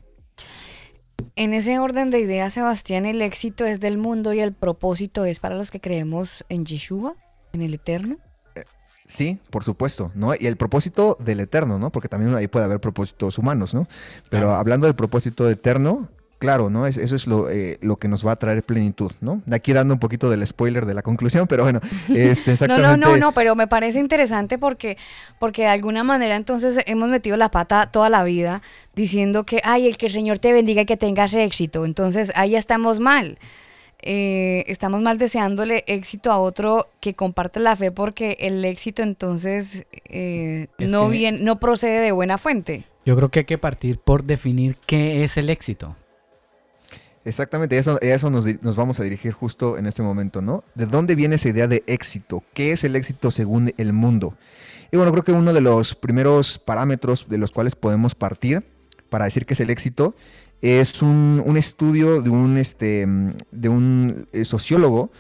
En 1.34 1.52
ese 1.52 1.78
orden 1.78 2.10
de 2.10 2.20
ideas, 2.20 2.54
Sebastián, 2.54 3.04
el 3.04 3.20
éxito 3.20 3.66
es 3.66 3.80
del 3.80 3.98
mundo 3.98 4.32
y 4.32 4.40
el 4.40 4.52
propósito 4.52 5.26
es 5.26 5.38
para 5.38 5.56
los 5.56 5.70
que 5.70 5.80
creemos 5.80 6.44
en 6.48 6.64
Yeshua 6.64 7.14
en 7.56 7.62
el 7.62 7.74
eterno? 7.74 8.18
Sí, 9.06 9.38
por 9.50 9.62
supuesto, 9.62 10.10
¿no? 10.14 10.34
Y 10.34 10.46
el 10.46 10.56
propósito 10.56 11.16
del 11.20 11.40
eterno, 11.40 11.78
¿no? 11.78 11.90
Porque 11.90 12.08
también 12.08 12.34
ahí 12.34 12.48
puede 12.48 12.64
haber 12.64 12.80
propósitos 12.80 13.38
humanos, 13.38 13.72
¿no? 13.72 13.86
Pero 14.30 14.54
hablando 14.54 14.86
del 14.86 14.96
propósito 14.96 15.48
eterno, 15.48 16.08
claro, 16.38 16.70
¿no? 16.70 16.86
eso 16.86 17.14
es 17.14 17.26
lo, 17.28 17.48
eh, 17.48 17.78
lo, 17.82 17.96
que 17.96 18.08
nos 18.08 18.26
va 18.26 18.32
a 18.32 18.36
traer 18.36 18.64
plenitud, 18.64 19.12
¿no? 19.20 19.42
De 19.46 19.54
aquí 19.54 19.72
dando 19.72 19.94
un 19.94 20.00
poquito 20.00 20.28
del 20.28 20.44
spoiler 20.44 20.86
de 20.86 20.94
la 20.94 21.02
conclusión, 21.02 21.46
pero 21.46 21.62
bueno, 21.62 21.80
este, 22.08 22.52
exactamente. 22.52 22.82
no, 22.82 22.96
no, 22.96 23.12
no, 23.12 23.16
no, 23.16 23.32
pero 23.32 23.54
me 23.54 23.68
parece 23.68 24.00
interesante 24.00 24.58
porque, 24.58 24.98
porque 25.38 25.62
de 25.62 25.68
alguna 25.68 26.02
manera 26.02 26.34
entonces 26.34 26.80
hemos 26.86 27.08
metido 27.08 27.36
la 27.36 27.52
pata 27.52 27.90
toda 27.92 28.10
la 28.10 28.24
vida 28.24 28.60
diciendo 28.96 29.44
que, 29.44 29.60
ay, 29.62 29.86
el 29.86 29.98
que 29.98 30.06
el 30.06 30.12
Señor 30.12 30.40
te 30.40 30.52
bendiga 30.52 30.82
y 30.82 30.86
que 30.86 30.96
tengas 30.96 31.32
éxito. 31.32 31.84
Entonces 31.84 32.32
ahí 32.34 32.56
estamos 32.56 32.98
mal. 32.98 33.38
Eh, 34.08 34.62
estamos 34.68 35.02
mal 35.02 35.18
deseándole 35.18 35.82
éxito 35.88 36.30
a 36.30 36.38
otro 36.38 36.86
que 37.00 37.14
comparte 37.14 37.58
la 37.58 37.74
fe 37.74 37.90
porque 37.90 38.36
el 38.38 38.64
éxito 38.64 39.02
entonces 39.02 39.84
eh, 40.04 40.68
no, 40.78 41.08
bien, 41.08 41.42
no 41.42 41.58
procede 41.58 41.98
de 41.98 42.12
buena 42.12 42.38
fuente. 42.38 42.84
Yo 43.04 43.16
creo 43.16 43.30
que 43.32 43.40
hay 43.40 43.44
que 43.46 43.58
partir 43.58 43.98
por 43.98 44.22
definir 44.22 44.76
qué 44.86 45.24
es 45.24 45.36
el 45.36 45.50
éxito. 45.50 45.96
Exactamente, 47.24 47.76
eso, 47.78 48.00
eso 48.00 48.30
nos, 48.30 48.46
nos, 48.62 48.76
vamos 48.76 49.00
a 49.00 49.02
dirigir 49.02 49.32
justo 49.32 49.76
en 49.76 49.86
este 49.86 50.02
momento, 50.02 50.40
¿no? 50.40 50.62
¿De 50.76 50.86
dónde 50.86 51.16
viene 51.16 51.34
esa 51.34 51.48
idea 51.48 51.66
de 51.66 51.82
éxito? 51.88 52.44
¿Qué 52.54 52.70
es 52.70 52.84
el 52.84 52.94
éxito 52.94 53.32
según 53.32 53.74
el 53.76 53.92
mundo? 53.92 54.34
Y 54.92 54.96
bueno, 54.96 55.10
creo 55.10 55.24
que 55.24 55.32
uno 55.32 55.52
de 55.52 55.60
los 55.60 55.96
primeros 55.96 56.60
parámetros 56.60 57.28
de 57.28 57.38
los 57.38 57.50
cuales 57.50 57.74
podemos 57.74 58.14
partir 58.14 58.64
para 59.08 59.24
decir 59.24 59.46
qué 59.46 59.54
es 59.54 59.60
el 59.60 59.70
éxito 59.70 60.14
es 60.62 61.02
un, 61.02 61.54
estudio 61.56 62.22
de 62.22 62.30
un, 62.30 62.56
este, 62.58 63.06
de 63.50 63.68
un 63.68 64.26
eh, 64.32 64.44
sociólogo, 64.44 65.10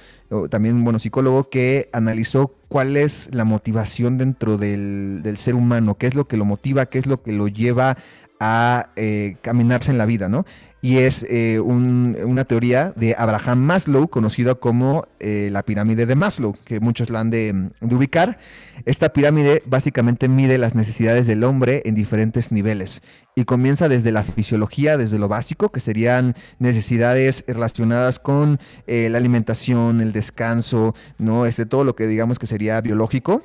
también 0.50 0.82
bueno, 0.82 0.98
psicólogo, 0.98 1.50
que 1.50 1.88
analizó 1.92 2.54
cuál 2.68 2.96
es 2.96 3.28
la 3.32 3.44
motivación 3.44 4.18
dentro 4.18 4.58
del, 4.58 5.22
ser 5.36 5.54
humano, 5.54 5.96
qué 5.96 6.06
es 6.06 6.14
lo 6.14 6.26
que 6.26 6.36
lo 6.36 6.44
motiva, 6.44 6.86
qué 6.86 6.98
es 6.98 7.06
lo 7.06 7.22
que 7.22 7.32
lo 7.32 7.48
lleva 7.48 7.96
a 8.40 8.90
eh, 8.96 9.36
caminarse 9.40 9.90
en 9.90 9.98
la 9.98 10.06
vida, 10.06 10.28
¿no? 10.28 10.44
Y 10.82 10.98
es 10.98 11.24
eh, 11.28 11.58
una 11.58 12.44
teoría 12.44 12.92
de 12.96 13.14
Abraham 13.18 13.58
Maslow, 13.60 14.08
conocido 14.08 14.60
como 14.60 15.08
eh, 15.18 15.48
la 15.50 15.62
pirámide 15.62 16.06
de 16.06 16.14
Maslow, 16.14 16.54
que 16.64 16.80
muchos 16.80 17.10
la 17.10 17.20
han 17.20 17.30
de, 17.30 17.70
ubicar. 17.80 18.38
Esta 18.84 19.08
pirámide 19.08 19.62
básicamente 19.66 20.28
mide 20.28 20.58
las 20.58 20.74
necesidades 20.74 21.26
del 21.26 21.44
hombre 21.44 21.82
en 21.86 21.94
diferentes 21.94 22.52
niveles 22.52 23.02
y 23.34 23.44
comienza 23.44 23.88
desde 23.88 24.12
la 24.12 24.22
fisiología, 24.22 24.96
desde 24.96 25.18
lo 25.18 25.28
básico, 25.28 25.72
que 25.72 25.80
serían 25.80 26.34
necesidades 26.58 27.44
relacionadas 27.48 28.18
con 28.18 28.58
eh, 28.86 29.08
la 29.10 29.18
alimentación, 29.18 30.00
el 30.00 30.12
descanso, 30.12 30.94
¿no? 31.18 31.46
Este, 31.46 31.66
todo 31.66 31.84
lo 31.84 31.96
que 31.96 32.06
digamos 32.06 32.38
que 32.38 32.46
sería 32.46 32.80
biológico. 32.80 33.42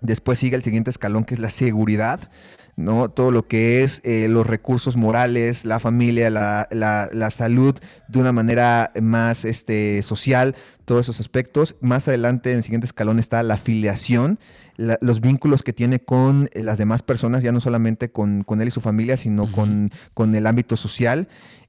Después 0.00 0.38
sigue 0.38 0.56
el 0.56 0.62
siguiente 0.62 0.90
escalón, 0.90 1.24
que 1.24 1.34
es 1.34 1.40
la 1.40 1.50
seguridad. 1.50 2.30
¿No? 2.78 3.08
Todo 3.08 3.32
lo 3.32 3.48
que 3.48 3.82
es 3.82 4.00
eh, 4.04 4.28
los 4.28 4.46
recursos 4.46 4.96
morales, 4.96 5.64
la 5.64 5.80
familia, 5.80 6.30
la, 6.30 6.68
la, 6.70 7.30
salud 7.30 7.74
de 8.06 8.18
una 8.20 8.30
manera 8.30 8.92
más 9.02 9.44
este, 9.44 10.00
social, 10.04 10.54
todos 10.84 11.06
esos 11.06 11.18
aspectos. 11.18 11.74
Más 11.80 12.06
adelante, 12.06 12.52
en 12.52 12.58
el 12.58 12.62
siguiente 12.62 12.86
escalón, 12.86 13.18
está 13.18 13.42
la 13.42 13.54
afiliación, 13.54 14.38
los 14.76 15.20
vínculos 15.20 15.64
que 15.64 15.72
tiene 15.72 15.98
con 15.98 16.50
eh, 16.52 16.62
las 16.62 16.78
demás 16.78 17.02
personas, 17.02 17.42
ya 17.42 17.50
no 17.50 17.58
solamente 17.58 18.12
con, 18.12 18.44
él 18.48 18.68
y 18.68 18.70
su 18.70 18.80
familia, 18.80 19.16
sino 19.16 19.50
con, 19.50 19.90
con 20.14 20.36
el 20.36 20.46
ámbito 20.46 20.76
social. 20.76 21.26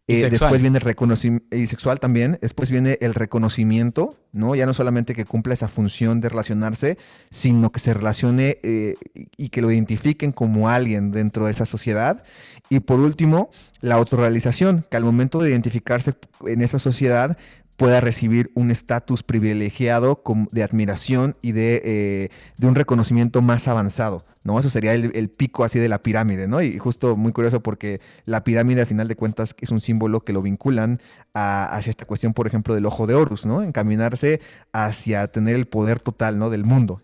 Eh, 0.10 0.28
después 0.30 0.60
viene 0.60 0.80
el 0.80 0.84
reconocimiento, 0.84 1.56
y 1.56 1.68
sexual 1.68 2.00
también, 2.00 2.40
después 2.42 2.72
viene 2.72 2.98
el 3.00 3.14
reconocimiento, 3.14 4.18
¿no? 4.32 4.56
Ya 4.56 4.66
no 4.66 4.74
solamente 4.74 5.14
que 5.14 5.24
cumpla 5.24 5.54
esa 5.54 5.68
función 5.68 6.20
de 6.20 6.30
relacionarse, 6.30 6.98
sino 7.30 7.70
que 7.70 7.80
se 7.80 7.94
relacione 7.94 8.58
eh, 8.64 8.96
y 9.38 9.50
que 9.50 9.62
lo 9.62 9.72
identifiquen 9.72 10.32
como 10.32 10.68
alguien 10.68 11.12
dentro 11.12 11.46
de 11.46 11.52
esa 11.52 11.68
sociedad. 11.68 12.24
Y 12.70 12.80
por 12.80 13.00
último, 13.00 13.52
la 13.82 13.96
autorrealización, 13.96 14.84
que 14.90 14.98
al 14.98 15.04
momento 15.04 15.40
de 15.40 15.52
identificarse 15.52 16.16
en 16.46 16.62
esa 16.62 16.80
sociedad, 16.80 17.38
pueda 17.80 18.02
recibir 18.02 18.52
un 18.56 18.72
estatus 18.72 19.24
privilegiado 19.24 20.22
de 20.52 20.64
admiración 20.64 21.38
y 21.42 21.54
de, 21.54 21.82
eh, 21.86 22.30
de, 22.58 22.68
un 22.68 22.76
reconocimiento 22.76 23.42
más 23.42 23.70
avanzado, 23.70 24.22
¿no? 24.44 24.60
Eso 24.60 24.70
sería 24.70 24.94
el, 24.94 25.30
pico 25.30 25.64
así 25.64 25.80
de 25.80 25.88
la 25.88 26.02
pirámide, 26.02 26.50
¿no? 26.50 26.62
Y 26.62 26.78
justo 26.78 27.16
muy 27.16 27.32
curioso 27.32 27.64
porque 27.64 28.02
la 28.26 28.44
pirámide, 28.44 28.82
al 28.82 28.88
final 28.88 29.08
de 29.08 29.16
cuentas, 29.16 29.56
es 29.62 29.72
un 29.72 29.80
símbolo 29.80 30.20
que 30.20 30.34
lo 30.34 30.42
vinculan 30.42 31.00
a, 31.34 31.68
hacia 31.74 31.90
esta 31.90 32.04
cuestión, 32.04 32.34
por 32.34 32.48
ejemplo, 32.48 32.76
del 32.76 32.86
ojo 32.86 33.08
de 33.08 33.16
Horus, 33.16 33.46
¿no? 33.46 33.64
Encaminarse 33.64 34.42
hacia 34.74 35.28
tener 35.28 35.56
el 35.56 35.66
poder 35.66 36.02
total, 36.02 36.38
¿no? 36.38 36.50
Del 36.50 36.66
mundo. 36.66 37.02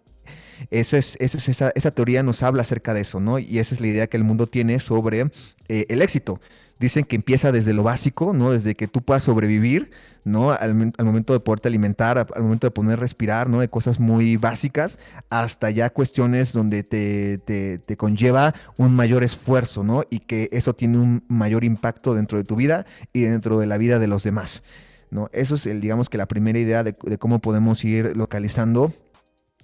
Esa, 0.72 0.98
es, 0.98 1.16
esa, 1.22 1.70
esa, 1.74 1.92
teoría 1.92 2.22
nos 2.22 2.44
habla 2.44 2.64
acerca 2.64 2.94
de 2.94 3.02
eso, 3.02 3.22
¿no? 3.22 3.40
Y 3.40 3.60
esa 3.60 3.76
es 3.76 3.80
la 3.80 3.88
idea 3.88 4.08
que 4.08 4.18
el 4.18 4.26
mundo 4.26 4.48
tiene 4.48 4.80
sobre 4.80 5.22
eh, 5.70 5.86
el 5.88 6.02
éxito 6.02 6.42
dicen 6.80 7.06
que 7.06 7.16
empieza 7.16 7.52
desde 7.52 7.74
lo 7.74 7.84
básico, 7.84 8.34
¿no? 8.34 8.52
Desde 8.52 8.76
que 8.76 8.88
tú 8.88 9.02
puedas 9.02 9.24
sobrevivir, 9.24 9.92
¿no? 10.26 10.52
Al, 10.52 10.76
momento 10.76 11.34
de 11.34 11.40
poderte 11.40 11.68
alimentar, 11.68 12.18
al 12.18 12.44
momento 12.44 12.68
de 12.68 12.72
poder 12.72 13.00
respirar, 13.00 13.50
¿no? 13.50 13.60
De 13.60 13.70
cosas 13.70 14.00
muy 14.00 14.36
básicas, 14.38 15.00
hasta 15.30 15.70
ya 15.70 15.90
cuestiones 15.90 16.52
donde 16.52 16.84
te, 16.84 17.38
te, 17.38 17.98
conlleva 17.98 18.54
un 18.78 18.94
mayor 18.94 19.24
esfuerzo, 19.24 19.84
¿no? 19.84 20.04
Y 20.10 20.20
que 20.20 20.50
eso 20.52 20.74
tiene 20.74 20.98
un 20.98 21.24
mayor 21.28 21.64
impacto 21.64 22.14
dentro 22.14 22.38
de 22.38 22.44
tu 22.44 22.56
vida 22.56 22.86
y 23.14 23.22
dentro 23.22 23.60
de 23.60 23.68
la 23.68 23.78
vida 23.78 24.00
de 24.00 24.08
los 24.08 24.24
demás, 24.24 24.64
¿no? 25.12 25.30
Eso 25.32 25.56
es, 25.56 25.64
digamos 25.64 26.10
que 26.10 26.18
la 26.18 26.26
primera 26.26 26.60
idea 26.60 26.84
de, 26.84 26.94
de 27.02 27.18
cómo 27.18 27.40
podemos 27.40 27.84
ir 27.86 28.18
localizando 28.18 28.92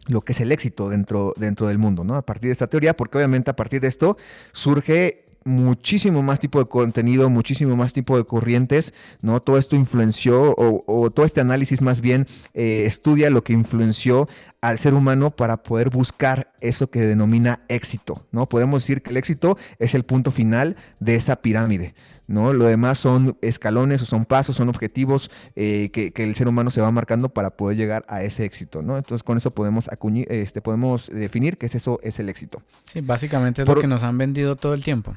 lo 0.08 0.22
que 0.22 0.32
es 0.32 0.40
el 0.40 0.52
éxito 0.52 0.90
dentro, 0.90 1.34
dentro 1.38 1.68
del 1.68 1.78
mundo, 1.78 2.04
¿no? 2.04 2.16
A 2.16 2.26
partir 2.26 2.48
de 2.48 2.54
esta 2.54 2.68
teoría, 2.68 2.96
porque 2.96 3.18
obviamente 3.18 3.52
a 3.52 3.56
partir 3.56 3.82
de 3.82 3.88
esto 3.88 4.18
surge 4.52 5.26
muchísimo 5.44 6.22
más 6.22 6.40
tipo 6.40 6.60
de 6.60 6.66
contenido, 6.66 7.30
muchísimo 7.30 7.76
más 7.76 7.94
tipo 7.94 8.18
de 8.18 8.24
corrientes, 8.24 8.94
¿no? 9.22 9.40
Todo 9.40 9.58
esto 9.58 9.76
influenció, 9.76 10.54
o, 10.58 11.10
todo 11.12 11.26
este 11.26 11.42
análisis 11.42 11.82
más 11.82 12.02
bien 12.02 12.28
eh, 12.54 12.84
estudia 12.86 13.30
lo 13.30 13.44
que 13.44 13.54
influenció 13.54 14.28
al 14.62 14.78
ser 14.78 14.94
humano 14.94 15.32
para 15.32 15.58
poder 15.64 15.90
buscar 15.90 16.52
eso 16.62 16.90
que 16.90 17.02
denomina 17.02 17.62
éxito, 17.68 18.28
¿no? 18.32 18.46
Podemos 18.46 18.84
decir 18.84 19.02
que 19.02 19.10
el 19.10 19.18
éxito 19.18 19.58
es 19.80 19.96
el 19.96 20.04
punto 20.04 20.32
final 20.32 20.78
de 21.00 21.16
esa 21.16 21.38
pirámide, 21.38 21.96
¿no? 22.32 22.54
Lo 22.54 22.66
demás 22.66 23.00
son 23.00 23.38
escalones 23.42 24.02
o 24.02 24.06
son 24.06 24.26
pasos, 24.26 24.56
son 24.56 24.70
objetivos 24.70 25.30
eh, 25.56 25.90
que, 25.92 26.12
el 26.24 26.36
ser 26.36 26.48
humano 26.48 26.72
se 26.72 26.82
va 26.82 26.92
marcando 26.92 27.30
para 27.30 27.52
poder 27.52 27.78
llegar 27.78 28.06
a 28.08 28.24
ese 28.24 28.46
éxito, 28.46 28.82
¿no? 28.82 28.98
Entonces 28.98 29.24
con 29.24 29.38
eso 29.38 29.52
podemos, 29.52 29.90
este, 30.30 30.62
podemos 30.62 31.08
definir 31.08 31.58
que 31.58 31.66
es 31.66 31.76
eso 31.76 32.00
es 32.04 32.20
el 32.20 32.30
éxito. 32.30 32.62
Sí, 32.92 33.02
básicamente 33.02 33.62
es 33.64 33.68
lo 33.68 33.76
que 33.76 33.88
nos 33.88 34.04
han 34.04 34.18
vendido 34.18 34.56
todo 34.56 34.74
el 34.74 34.84
tiempo. 34.84 35.14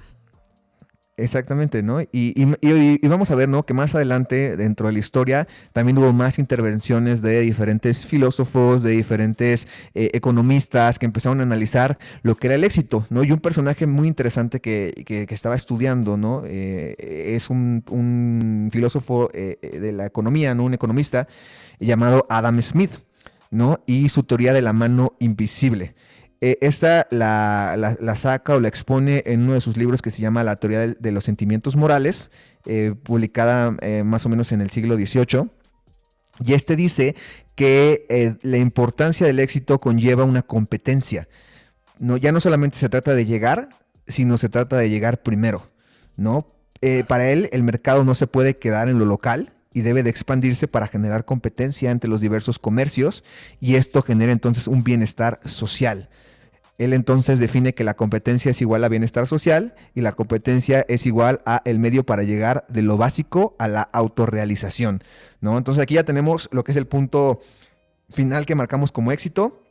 Exactamente, 1.17 1.85
¿no? 1.85 2.01
Y, 2.01 2.45
vamos 3.07 3.31
a 3.31 3.37
ver, 3.37 3.49
¿no? 3.49 3.63
Que 3.63 3.73
más 3.73 3.95
adelante, 3.95 4.57
dentro 4.57 4.89
de 4.89 4.95
la 4.95 4.99
historia, 4.99 5.47
también 5.73 5.97
hubo 5.97 6.13
más 6.13 6.41
intervenciones 6.41 7.23
de 7.23 7.41
diferentes 7.43 8.05
filósofos, 8.05 8.83
de 8.83 8.91
diferentes 8.91 9.69
eh, 9.95 10.11
economistas 10.13 10.99
que 10.99 11.07
empezaron 11.07 11.39
a 11.39 11.45
analizar 11.45 11.99
lo 12.23 12.35
que 12.35 12.49
era 12.49 12.57
el 12.57 12.65
éxito, 12.65 13.07
¿no? 13.11 13.23
Y 13.23 13.31
un 13.31 13.39
personaje 13.39 13.87
muy 13.87 14.09
interesante 14.09 14.61
que, 14.61 14.93
estaba 15.31 15.55
estudiando, 15.55 16.17
¿no? 16.17 16.43
Eh, 16.47 16.97
es 17.37 17.49
un, 17.49 18.69
filósofo 18.73 19.31
eh, 19.33 19.59
de 19.63 19.93
la 19.93 20.07
economía, 20.07 20.53
¿no? 20.57 20.65
Un 20.65 20.75
economista 20.75 21.29
llamado 21.79 22.27
Adam 22.29 22.61
Smith, 22.61 22.91
¿no? 23.53 23.85
Y 23.87 24.09
su 24.09 24.25
teoría 24.25 24.53
de 24.53 24.63
la 24.63 24.73
mano 24.73 25.15
invisible. 25.21 25.95
Eh, 26.47 26.59
esta 26.61 27.07
la, 27.11 28.17
saca 28.17 28.57
o 28.57 28.61
la 28.61 28.69
expone 28.69 29.23
en 29.25 29.45
uno 29.45 29.55
de 29.55 29.63
sus 29.63 29.79
libros 29.79 30.03
que 30.03 30.11
se 30.11 30.21
llama 30.21 30.45
La 30.45 30.57
teoría 30.57 30.89
de, 30.89 31.11
los 31.11 31.25
sentimientos 31.25 31.75
morales, 31.75 32.31
eh, 32.67 32.95
publicada 33.03 33.75
eh, 33.81 34.03
más 34.05 34.27
o 34.27 34.29
menos 34.29 34.53
en 34.53 34.61
el 34.61 34.69
siglo 34.69 34.97
XVIII. 34.97 35.51
Y 36.45 36.53
este 36.53 36.77
dice 36.77 37.17
que 37.55 38.37
la 38.43 38.59
importancia 38.59 39.27
del 39.27 39.41
éxito 39.41 39.79
conlleva 39.79 40.25
una 40.25 40.43
competencia. 40.43 41.29
No, 41.99 42.19
ya 42.19 42.31
no 42.31 42.41
solamente 42.41 42.77
se 42.77 42.91
trata 42.91 43.15
de 43.15 43.25
llegar, 43.25 43.71
sino 44.07 44.37
se 44.37 44.51
trata 44.51 44.77
de 44.77 44.91
llegar 44.91 45.23
primero. 45.23 45.65
¿no? 46.19 46.47
para 47.09 47.31
él, 47.31 47.49
el 47.53 47.63
mercado 47.63 48.05
no 48.05 48.15
se 48.15 48.27
puede 48.27 48.55
quedar 48.55 48.91
en 48.91 48.99
lo 48.99 49.07
local, 49.07 49.49
y 49.73 49.81
debe 49.81 50.03
de 50.03 50.11
expandirse 50.11 50.69
para 50.69 50.87
generar 50.87 51.25
competencia 51.25 51.91
entre 51.91 52.09
los 52.09 52.21
diversos 52.21 52.59
comercios 52.59 53.25
y 53.61 53.75
esto 53.75 54.03
genera 54.03 54.31
entonces 54.31 54.69
un 54.69 54.85
bienestar 54.85 55.41
social. 55.45 56.09
Él 56.79 56.93
entonces 56.93 57.39
define 57.39 57.75
que 57.75 57.85
la 57.85 57.95
competencia 57.95 58.51
es 58.51 58.61
igual 58.61 58.83
a 58.83 58.89
bienestar 58.89 59.27
social 59.27 59.75
y 59.95 60.01
la 60.01 60.13
competencia 60.13 60.85
es 60.89 61.07
igual 61.07 61.41
a 61.47 61.63
el 61.65 61.79
medio 61.79 62.05
para 62.05 62.25
llegar 62.25 62.65
de 62.69 62.83
lo 62.83 62.97
básico 62.97 63.55
a 63.59 63.69
la 63.69 63.83
autorrealización, 63.83 65.03
¿no? 65.41 65.57
Entonces 65.57 65.83
aquí 65.83 65.95
ya 65.95 66.05
tenemos 66.05 66.49
lo 66.53 66.65
que 66.65 66.73
es 66.73 66.77
el 66.77 66.87
punto 66.87 67.41
final 68.11 68.45
que 68.45 68.57
marcamos 68.57 68.91
como 68.91 69.13
éxito, 69.13 69.63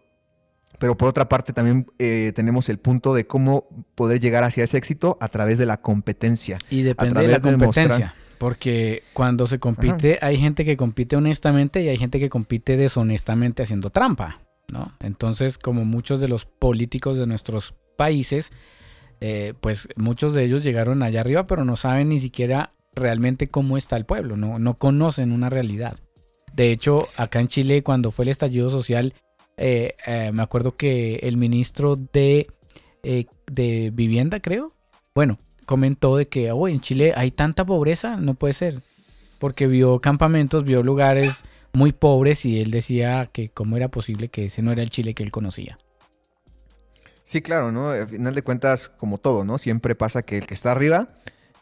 pero 0.79 0.97
por 0.97 1.09
otra 1.09 1.27
parte 1.27 1.51
también 1.53 1.87
eh, 1.99 2.31
tenemos 2.35 2.69
el 2.69 2.77
punto 2.77 3.13
de 3.13 3.27
cómo 3.27 3.67
poder 3.95 4.19
llegar 4.19 4.43
hacia 4.43 4.63
ese 4.63 4.77
éxito 4.77 5.17
a 5.19 5.27
través 5.27 5.57
de 5.57 5.65
la 5.65 5.81
competencia. 5.81 6.57
Y 6.69 6.83
depende 6.83 7.21
de 7.21 7.27
la 7.27 7.41
competencia. 7.41 8.15
Porque 8.37 9.03
cuando 9.13 9.47
se 9.47 9.59
compite, 9.59 10.19
hay 10.21 10.37
gente 10.37 10.65
que 10.65 10.75
compite 10.75 11.15
honestamente 11.15 11.81
y 11.81 11.89
hay 11.89 11.97
gente 11.97 12.19
que 12.19 12.29
compite 12.29 12.75
deshonestamente 12.75 13.63
haciendo 13.63 13.89
trampa. 13.89 14.39
¿No? 14.71 14.93
Entonces, 14.99 15.57
como 15.57 15.85
muchos 15.85 16.19
de 16.19 16.27
los 16.27 16.45
políticos 16.45 17.17
de 17.17 17.27
nuestros 17.27 17.73
países, 17.95 18.51
eh, 19.21 19.53
pues 19.59 19.87
muchos 19.95 20.33
de 20.33 20.43
ellos 20.43 20.63
llegaron 20.63 21.03
allá 21.03 21.21
arriba, 21.21 21.47
pero 21.47 21.65
no 21.65 21.75
saben 21.75 22.09
ni 22.09 22.19
siquiera 22.19 22.69
realmente 22.95 23.47
cómo 23.47 23.77
está 23.77 23.95
el 23.95 24.05
pueblo, 24.05 24.37
no, 24.37 24.59
no 24.59 24.75
conocen 24.75 25.31
una 25.31 25.49
realidad. 25.49 25.95
De 26.53 26.71
hecho, 26.71 27.07
acá 27.17 27.39
en 27.39 27.47
Chile, 27.47 27.83
cuando 27.83 28.11
fue 28.11 28.25
el 28.25 28.29
estallido 28.29 28.69
social, 28.69 29.13
eh, 29.57 29.95
eh, 30.05 30.31
me 30.33 30.43
acuerdo 30.43 30.75
que 30.75 31.15
el 31.23 31.37
ministro 31.37 31.95
de, 31.95 32.47
de 33.01 33.91
vivienda, 33.93 34.39
creo, 34.39 34.69
bueno, 35.15 35.37
comentó 35.65 36.17
de 36.17 36.27
que 36.27 36.51
oh, 36.51 36.67
en 36.67 36.81
Chile 36.81 37.13
hay 37.15 37.31
tanta 37.31 37.65
pobreza, 37.65 38.17
no 38.17 38.35
puede 38.35 38.53
ser, 38.53 38.81
porque 39.39 39.67
vio 39.67 39.99
campamentos, 39.99 40.63
vio 40.63 40.83
lugares 40.83 41.43
muy 41.73 41.91
pobres 41.91 42.45
y 42.45 42.61
él 42.61 42.71
decía 42.71 43.25
que 43.31 43.49
cómo 43.49 43.77
era 43.77 43.89
posible 43.89 44.29
que 44.29 44.45
ese 44.45 44.61
no 44.61 44.71
era 44.71 44.83
el 44.83 44.89
Chile 44.89 45.13
que 45.13 45.23
él 45.23 45.31
conocía. 45.31 45.77
Sí, 47.23 47.41
claro, 47.41 47.71
¿no? 47.71 47.89
Al 47.89 48.07
final 48.07 48.35
de 48.35 48.41
cuentas, 48.43 48.89
como 48.89 49.17
todo, 49.17 49.43
¿no? 49.43 49.57
Siempre 49.57 49.95
pasa 49.95 50.21
que 50.21 50.37
el 50.37 50.45
que 50.45 50.53
está 50.53 50.71
arriba, 50.71 51.07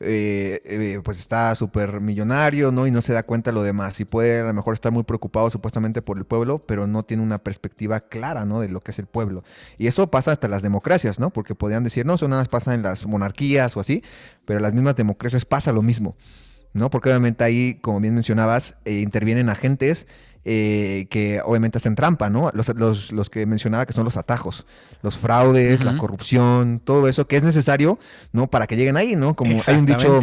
eh, 0.02 0.60
eh, 0.66 1.00
pues 1.04 1.20
está 1.20 1.54
súper 1.54 2.02
millonario, 2.02 2.72
¿no? 2.72 2.88
Y 2.88 2.92
no 2.92 3.02
se 3.02 3.14
da 3.14 3.24
cuenta 3.24 3.52
de 3.52 3.56
lo 3.56 3.64
demás. 3.64 4.00
Y 4.00 4.06
puede 4.06 4.42
a 4.42 4.46
lo 4.46 4.54
mejor 4.54 4.74
estar 4.74 4.92
muy 4.92 5.04
preocupado 5.04 5.50
supuestamente 5.50 6.02
por 6.02 6.18
el 6.18 6.26
pueblo, 6.26 6.60
pero 6.60 6.88
no 6.88 7.04
tiene 7.04 7.22
una 7.24 7.38
perspectiva 7.38 8.02
clara, 8.02 8.44
¿no? 8.44 8.62
De 8.62 8.70
lo 8.70 8.82
que 8.82 8.92
es 8.92 9.00
el 9.00 9.06
pueblo. 9.06 9.44
Y 9.78 9.88
eso 9.88 10.10
pasa 10.10 10.32
hasta 10.32 10.48
las 10.48 10.64
democracias, 10.64 11.20
¿no? 11.20 11.30
Porque 11.30 11.56
podrían 11.56 11.84
decir, 11.84 12.06
no, 12.06 12.16
eso 12.16 12.28
nada 12.28 12.42
más 12.42 12.50
pasa 12.50 12.74
en 12.74 12.82
las 12.82 13.06
monarquías 13.06 13.78
o 13.78 13.80
así, 13.80 14.04
pero 14.46 14.58
en 14.58 14.64
las 14.64 14.74
mismas 14.74 14.96
democracias 14.96 15.46
pasa 15.46 15.72
lo 15.72 15.84
mismo. 15.84 16.18
¿No? 16.74 16.90
Porque 16.90 17.10
obviamente 17.10 17.44
ahí, 17.44 17.76
como 17.82 18.00
bien 18.00 18.14
mencionabas, 18.14 18.76
eh, 18.86 19.00
intervienen 19.00 19.50
agentes 19.50 20.08
eh, 20.44 21.06
que 21.12 21.40
obviamente 21.46 21.78
hacen 21.78 21.94
trampa, 21.94 22.30
¿no? 22.32 22.52
Los, 22.54 23.30
que 23.30 23.46
mencionaba 23.46 23.86
que 23.86 23.94
son 23.94 24.06
los 24.06 24.18
atajos, 24.18 24.66
los 25.04 25.18
fraudes, 25.18 25.84
la 25.84 25.98
corrupción, 25.98 26.82
todo 26.84 27.08
eso 27.08 27.28
que 27.28 27.38
es 27.38 27.44
necesario, 27.44 28.00
¿no? 28.32 28.48
Para 28.48 28.66
que 28.66 28.76
lleguen 28.76 28.98
ahí, 28.98 29.16
¿no? 29.16 29.36
Como 29.36 29.58
hay 29.66 29.76
un 29.76 29.86
dicho... 29.86 30.22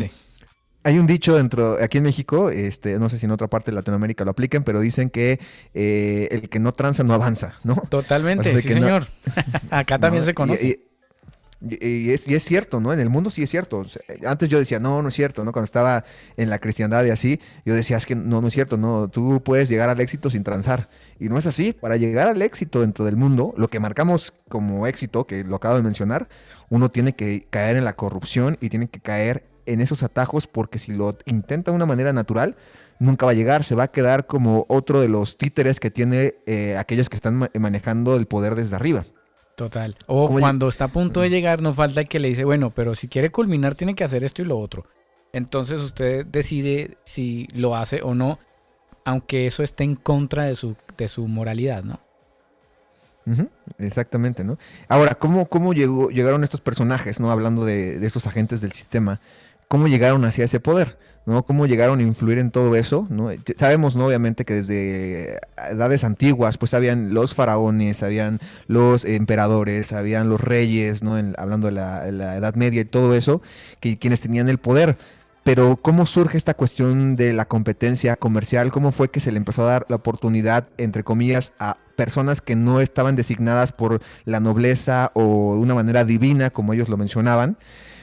Hay 0.84 0.98
un 0.98 1.08
dicho 1.08 1.36
dentro, 1.36 1.76
aquí 1.82 1.98
en 1.98 2.04
México, 2.04 2.50
este, 2.50 2.98
no 2.98 3.08
sé 3.08 3.18
si 3.18 3.26
en 3.26 3.32
otra 3.32 3.48
parte 3.48 3.72
de 3.72 3.74
Latinoamérica 3.74 4.24
lo 4.24 4.30
apliquen, 4.30 4.62
pero 4.62 4.80
dicen 4.80 5.10
que 5.10 5.40
eh, 5.74 6.28
el 6.30 6.48
que 6.48 6.60
no 6.60 6.72
tranza 6.72 7.02
no 7.02 7.12
avanza, 7.12 7.54
¿no? 7.64 7.74
Totalmente, 7.90 8.54
sí, 8.54 8.68
señor. 8.68 9.08
Acá 9.70 9.98
también 9.98 10.22
se 10.22 10.34
conoce. 10.34 10.66
Y 10.66 10.88
es, 11.60 12.44
cierto, 12.44 12.80
¿no? 12.80 12.92
En 12.92 13.00
el 13.00 13.08
mundo 13.08 13.30
sí 13.30 13.42
es 13.42 13.50
cierto. 13.50 13.84
antes 14.26 14.48
yo 14.48 14.58
decía, 14.58 14.78
no, 14.78 15.02
no 15.02 15.08
es 15.08 15.14
cierto, 15.14 15.44
¿no? 15.44 15.52
Cuando 15.52 15.64
estaba 15.64 16.04
en 16.36 16.50
la 16.50 16.58
cristiandad 16.58 17.04
y 17.04 17.10
así, 17.10 17.40
yo 17.64 17.74
decía, 17.74 17.96
es 17.96 18.06
que 18.06 18.14
no, 18.14 18.40
no 18.40 18.48
es 18.48 18.54
cierto, 18.54 18.76
no, 18.76 19.08
tú 19.08 19.42
puedes 19.42 19.68
llegar 19.68 19.88
al 19.88 20.00
éxito 20.00 20.30
sin 20.30 20.44
transar. 20.44 20.88
Y 21.18 21.28
no 21.28 21.38
es 21.38 21.46
así. 21.46 21.72
Para 21.72 21.96
llegar 21.96 22.28
al 22.28 22.42
éxito 22.42 22.80
dentro 22.80 23.04
del 23.04 23.16
mundo, 23.16 23.54
lo 23.56 23.68
que 23.68 23.80
marcamos 23.80 24.32
como 24.48 24.86
éxito, 24.86 25.26
que 25.26 25.44
lo 25.44 25.56
acabo 25.56 25.76
de 25.76 25.82
mencionar, 25.82 26.28
uno 26.68 26.90
tiene 26.90 27.14
que 27.14 27.46
caer 27.50 27.76
en 27.76 27.84
la 27.84 27.94
corrupción 27.94 28.56
y 28.60 28.68
tiene 28.68 28.88
que 28.88 29.00
caer 29.00 29.44
en 29.66 29.80
esos 29.80 30.02
atajos 30.02 30.46
porque 30.46 30.78
si 30.78 30.92
lo 30.92 31.18
intenta 31.26 31.70
de 31.70 31.76
una 31.76 31.86
manera 31.86 32.12
natural, 32.12 32.56
nunca 32.98 33.26
va 33.26 33.32
a 33.32 33.34
llegar, 33.34 33.64
se 33.64 33.74
va 33.74 33.84
a 33.84 33.88
quedar 33.88 34.26
como 34.26 34.64
otro 34.68 35.00
de 35.00 35.08
los 35.08 35.38
títeres 35.38 35.80
que 35.80 35.90
tiene 35.90 36.36
eh, 36.46 36.76
aquellos 36.76 37.08
que 37.08 37.16
están 37.16 37.48
manejando 37.58 38.16
el 38.16 38.26
poder 38.26 38.54
desde 38.54 38.76
arriba. 38.76 39.04
Total. 39.58 39.96
O 40.06 40.28
cuando 40.28 40.68
está 40.68 40.84
a 40.84 40.88
punto 40.88 41.20
de 41.20 41.30
llegar, 41.30 41.60
no 41.62 41.74
falta 41.74 42.02
el 42.02 42.06
que 42.06 42.20
le 42.20 42.28
dice, 42.28 42.44
bueno, 42.44 42.70
pero 42.70 42.94
si 42.94 43.08
quiere 43.08 43.32
culminar 43.32 43.74
tiene 43.74 43.96
que 43.96 44.04
hacer 44.04 44.22
esto 44.22 44.40
y 44.40 44.44
lo 44.44 44.56
otro. 44.56 44.86
Entonces 45.32 45.80
usted 45.80 46.24
decide 46.24 46.96
si 47.02 47.48
lo 47.52 47.74
hace 47.74 48.00
o 48.02 48.14
no, 48.14 48.38
aunque 49.04 49.48
eso 49.48 49.64
esté 49.64 49.82
en 49.82 49.96
contra 49.96 50.44
de 50.44 50.54
su, 50.54 50.76
de 50.96 51.08
su 51.08 51.26
moralidad, 51.26 51.82
¿no? 51.82 51.98
exactamente, 53.78 54.44
¿no? 54.44 54.58
Ahora, 54.88 55.16
¿cómo, 55.16 55.46
cómo 55.46 55.72
llegó, 55.72 56.08
llegaron 56.08 56.44
estos 56.44 56.60
personajes, 56.60 57.18
¿no? 57.18 57.30
Hablando 57.32 57.64
de, 57.64 57.98
de 57.98 58.06
estos 58.06 58.28
agentes 58.28 58.60
del 58.60 58.72
sistema, 58.72 59.18
¿cómo 59.66 59.88
llegaron 59.88 60.24
hacia 60.24 60.44
ese 60.44 60.60
poder? 60.60 60.98
¿No? 61.28 61.42
Cómo 61.44 61.66
llegaron 61.66 62.00
a 62.00 62.02
influir 62.02 62.38
en 62.38 62.50
todo 62.50 62.74
eso, 62.74 63.06
¿no? 63.10 63.30
Sabemos, 63.54 63.96
¿no? 63.96 64.06
Obviamente 64.06 64.46
que 64.46 64.54
desde 64.54 65.38
edades 65.70 66.02
antiguas, 66.02 66.56
pues 66.56 66.72
habían 66.72 67.12
los 67.12 67.34
faraones, 67.34 68.02
habían 68.02 68.40
los 68.66 69.04
emperadores, 69.04 69.92
habían 69.92 70.30
los 70.30 70.40
reyes, 70.40 71.02
¿no? 71.02 71.16
hablando 71.36 71.66
de 71.66 71.72
la, 71.72 72.08
Edad 72.08 72.54
Media 72.54 72.80
y 72.80 72.86
todo 72.86 73.14
eso, 73.14 73.42
que 73.78 73.98
quienes 73.98 74.22
tenían 74.22 74.48
el 74.48 74.56
poder. 74.56 74.96
Pero 75.44 75.76
¿cómo 75.76 76.06
surge 76.06 76.38
esta 76.38 76.54
cuestión 76.54 77.14
de 77.14 77.34
la 77.34 77.44
competencia 77.44 78.16
comercial? 78.16 78.72
¿Cómo 78.72 78.90
fue 78.90 79.10
que 79.10 79.20
se 79.20 79.30
le 79.30 79.36
empezó 79.36 79.64
a 79.64 79.70
dar 79.70 79.86
la 79.88 79.96
oportunidad, 79.96 80.68
entre 80.78 81.04
comillas, 81.04 81.52
a 81.58 81.76
personas 81.96 82.40
que 82.40 82.56
no 82.56 82.80
estaban 82.80 83.16
designadas 83.16 83.72
por 83.72 84.00
la 84.24 84.40
nobleza 84.40 85.10
o 85.14 85.54
de 85.54 85.60
una 85.60 85.74
manera 85.74 86.04
divina, 86.04 86.48
como 86.50 86.72
ellos 86.72 86.88
lo 86.88 86.96
mencionaban? 86.96 87.58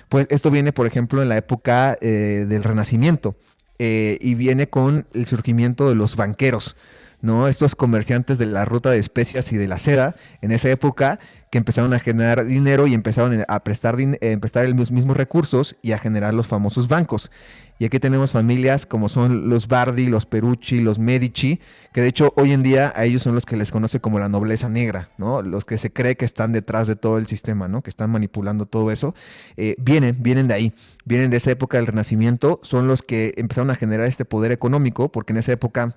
Pues 0.09 0.27
esto 0.29 0.51
viene, 0.51 0.73
por 0.73 0.87
ejemplo, 0.87 1.21
en 1.21 1.29
la 1.29 1.37
época 1.37 1.95
eh, 2.01 2.45
del 2.47 2.63
Renacimiento 2.63 3.35
eh, 3.79 4.17
y 4.21 4.35
viene 4.35 4.69
con 4.69 5.07
el 5.13 5.25
surgimiento 5.25 5.89
de 5.89 5.95
los 5.95 6.15
banqueros. 6.15 6.75
¿no? 7.21 7.47
Estos 7.47 7.75
comerciantes 7.75 8.37
de 8.37 8.45
la 8.45 8.65
ruta 8.65 8.91
de 8.91 8.99
especias 8.99 9.51
y 9.51 9.57
de 9.57 9.67
la 9.67 9.79
seda, 9.79 10.15
en 10.41 10.51
esa 10.51 10.69
época, 10.69 11.19
que 11.55 11.59
empezaron 11.59 11.93
a 11.93 11.99
generar 11.99 12.45
dinero 12.45 12.85
y 12.85 12.93
empezaron 12.93 13.45
a 13.47 13.63
prestar, 13.63 13.95
eh, 13.97 14.37
prestar 14.41 14.67
los 14.67 14.91
mismos 14.91 15.15
recursos 15.15 15.77
y 15.81 15.93
a 15.93 15.97
generar 15.97 16.33
los 16.33 16.47
famosos 16.47 16.89
bancos. 16.89 17.31
Y 17.79 17.85
aquí 17.85 17.97
tenemos 17.97 18.33
familias 18.33 18.85
como 18.85 19.07
son 19.07 19.47
los 19.49 19.69
Bardi, 19.69 20.07
los 20.07 20.25
Perucci, 20.25 20.81
los 20.81 20.99
Medici, 20.99 21.61
que 21.93 22.01
de 22.01 22.09
hecho 22.09 22.33
hoy 22.35 22.51
en 22.51 22.61
día 22.61 22.91
a 22.93 23.05
ellos 23.05 23.21
son 23.21 23.35
los 23.35 23.45
que 23.45 23.55
les 23.55 23.71
conoce 23.71 24.01
como 24.01 24.19
la 24.19 24.27
nobleza 24.27 24.67
negra, 24.67 25.11
¿no? 25.17 25.41
Los 25.41 25.63
que 25.63 25.77
se 25.77 25.93
cree 25.93 26.17
que 26.17 26.25
están 26.25 26.51
detrás 26.51 26.87
de 26.87 26.97
todo 26.97 27.17
el 27.17 27.27
sistema, 27.27 27.69
¿no? 27.69 27.81
Que 27.81 27.89
están 27.89 28.09
manipulando 28.09 28.65
todo 28.65 28.91
eso. 28.91 29.15
Eh, 29.55 29.75
vienen, 29.77 30.17
vienen 30.19 30.49
de 30.49 30.55
ahí, 30.55 30.73
vienen 31.05 31.31
de 31.31 31.37
esa 31.37 31.51
época 31.51 31.77
del 31.77 31.87
Renacimiento, 31.87 32.59
son 32.63 32.89
los 32.89 33.01
que 33.01 33.33
empezaron 33.37 33.69
a 33.69 33.75
generar 33.75 34.07
este 34.07 34.25
poder 34.25 34.51
económico, 34.51 35.09
porque 35.09 35.31
en 35.31 35.37
esa 35.37 35.53
época 35.53 35.95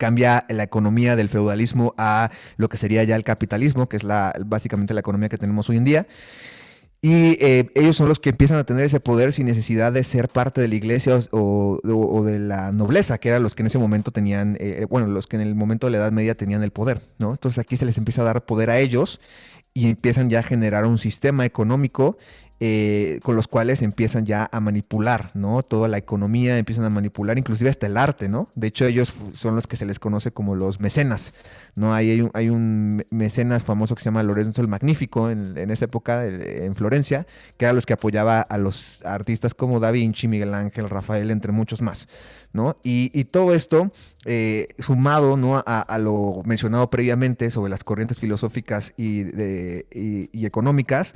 cambia 0.00 0.46
la 0.48 0.62
economía 0.62 1.14
del 1.14 1.28
feudalismo 1.28 1.94
a 1.98 2.30
lo 2.56 2.70
que 2.70 2.78
sería 2.78 3.04
ya 3.04 3.16
el 3.16 3.22
capitalismo, 3.22 3.86
que 3.86 3.98
es 3.98 4.02
la, 4.02 4.34
básicamente 4.46 4.94
la 4.94 5.00
economía 5.00 5.28
que 5.28 5.36
tenemos 5.36 5.68
hoy 5.68 5.76
en 5.76 5.84
día. 5.84 6.06
Y 7.02 7.36
eh, 7.44 7.70
ellos 7.74 7.96
son 7.96 8.08
los 8.08 8.18
que 8.18 8.30
empiezan 8.30 8.56
a 8.56 8.64
tener 8.64 8.84
ese 8.84 8.98
poder 8.98 9.34
sin 9.34 9.44
necesidad 9.44 9.92
de 9.92 10.02
ser 10.02 10.28
parte 10.28 10.62
de 10.62 10.68
la 10.68 10.74
iglesia 10.74 11.20
o, 11.32 12.22
de 12.24 12.38
la 12.38 12.72
nobleza, 12.72 13.18
que 13.18 13.28
eran 13.28 13.42
los 13.42 13.54
que 13.54 13.62
en 13.62 13.66
ese 13.66 13.78
momento 13.78 14.10
tenían, 14.10 14.56
eh, 14.58 14.86
bueno, 14.88 15.06
los 15.06 15.26
que 15.26 15.36
en 15.36 15.42
el 15.42 15.54
momento 15.54 15.86
de 15.86 15.92
la 15.92 15.98
Edad 15.98 16.12
Media 16.12 16.34
tenían 16.34 16.62
el 16.62 16.70
poder. 16.70 17.02
Entonces 17.18 17.58
aquí 17.58 17.76
se 17.76 17.84
les 17.84 17.98
empieza 17.98 18.22
a 18.22 18.24
dar 18.24 18.46
poder 18.46 18.70
a 18.70 18.78
ellos 18.78 19.20
y 19.74 19.86
empiezan 19.86 20.30
ya 20.30 20.38
a 20.38 20.42
generar 20.42 20.86
un 20.86 20.96
sistema 20.96 21.44
económico 21.44 22.16
eh, 22.62 23.20
con 23.22 23.36
los 23.36 23.48
cuales 23.48 23.80
empiezan 23.80 24.26
ya 24.26 24.46
a 24.52 24.60
manipular, 24.60 25.30
¿no? 25.32 25.62
Toda 25.62 25.88
la 25.88 25.96
economía, 25.96 26.58
empiezan 26.58 26.84
a 26.84 26.90
manipular, 26.90 27.38
inclusive 27.38 27.70
hasta 27.70 27.86
el 27.86 27.96
arte, 27.96 28.28
¿no? 28.28 28.48
De 28.54 28.66
hecho, 28.66 28.84
ellos 28.84 29.14
son 29.32 29.56
los 29.56 29.66
que 29.66 29.78
se 29.78 29.86
les 29.86 29.98
conoce 29.98 30.30
como 30.30 30.54
los 30.54 30.78
mecenas, 30.78 31.32
¿no? 31.74 31.94
Hay 31.94 32.20
un, 32.20 32.30
hay 32.34 32.50
un 32.50 33.02
mecenas 33.10 33.62
famoso 33.62 33.94
que 33.94 34.02
se 34.02 34.06
llama 34.06 34.22
Lorenzo 34.22 34.60
el 34.60 34.68
Magnífico 34.68 35.30
en, 35.30 35.70
esa 35.70 35.86
época 35.86 36.26
en 36.26 36.74
Florencia, 36.74 37.26
que 37.56 37.64
era 37.64 37.72
los 37.72 37.86
que 37.86 37.94
apoyaba 37.94 38.42
a 38.42 38.58
los 38.58 39.00
artistas 39.06 39.54
como 39.54 39.80
Da 39.80 39.90
Vinci, 39.90 40.28
Miguel 40.28 40.52
Ángel, 40.52 40.90
Rafael, 40.90 41.30
entre 41.30 41.52
muchos 41.52 41.80
más. 41.80 42.08
¿No? 42.52 42.76
Y, 42.82 43.24
todo 43.24 43.54
esto, 43.54 43.92
eh, 44.24 44.68
sumado 44.78 45.36
¿no? 45.36 45.62
a, 45.64 45.98
lo 45.98 46.42
mencionado 46.44 46.90
previamente 46.90 47.50
sobre 47.50 47.70
las 47.70 47.84
corrientes 47.84 48.18
filosóficas 48.18 48.92
y, 48.96 49.26
económicas, 50.44 51.14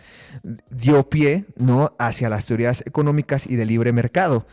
dio 0.71 1.09
pie 1.09 1.45
¿no? 1.57 1.95
hacia 1.99 2.29
las 2.29 2.47
teorías 2.47 2.83
económicas 2.87 3.47
y 3.47 3.57
de 3.57 3.67
libre 3.67 3.93
mercado. 3.93 4.47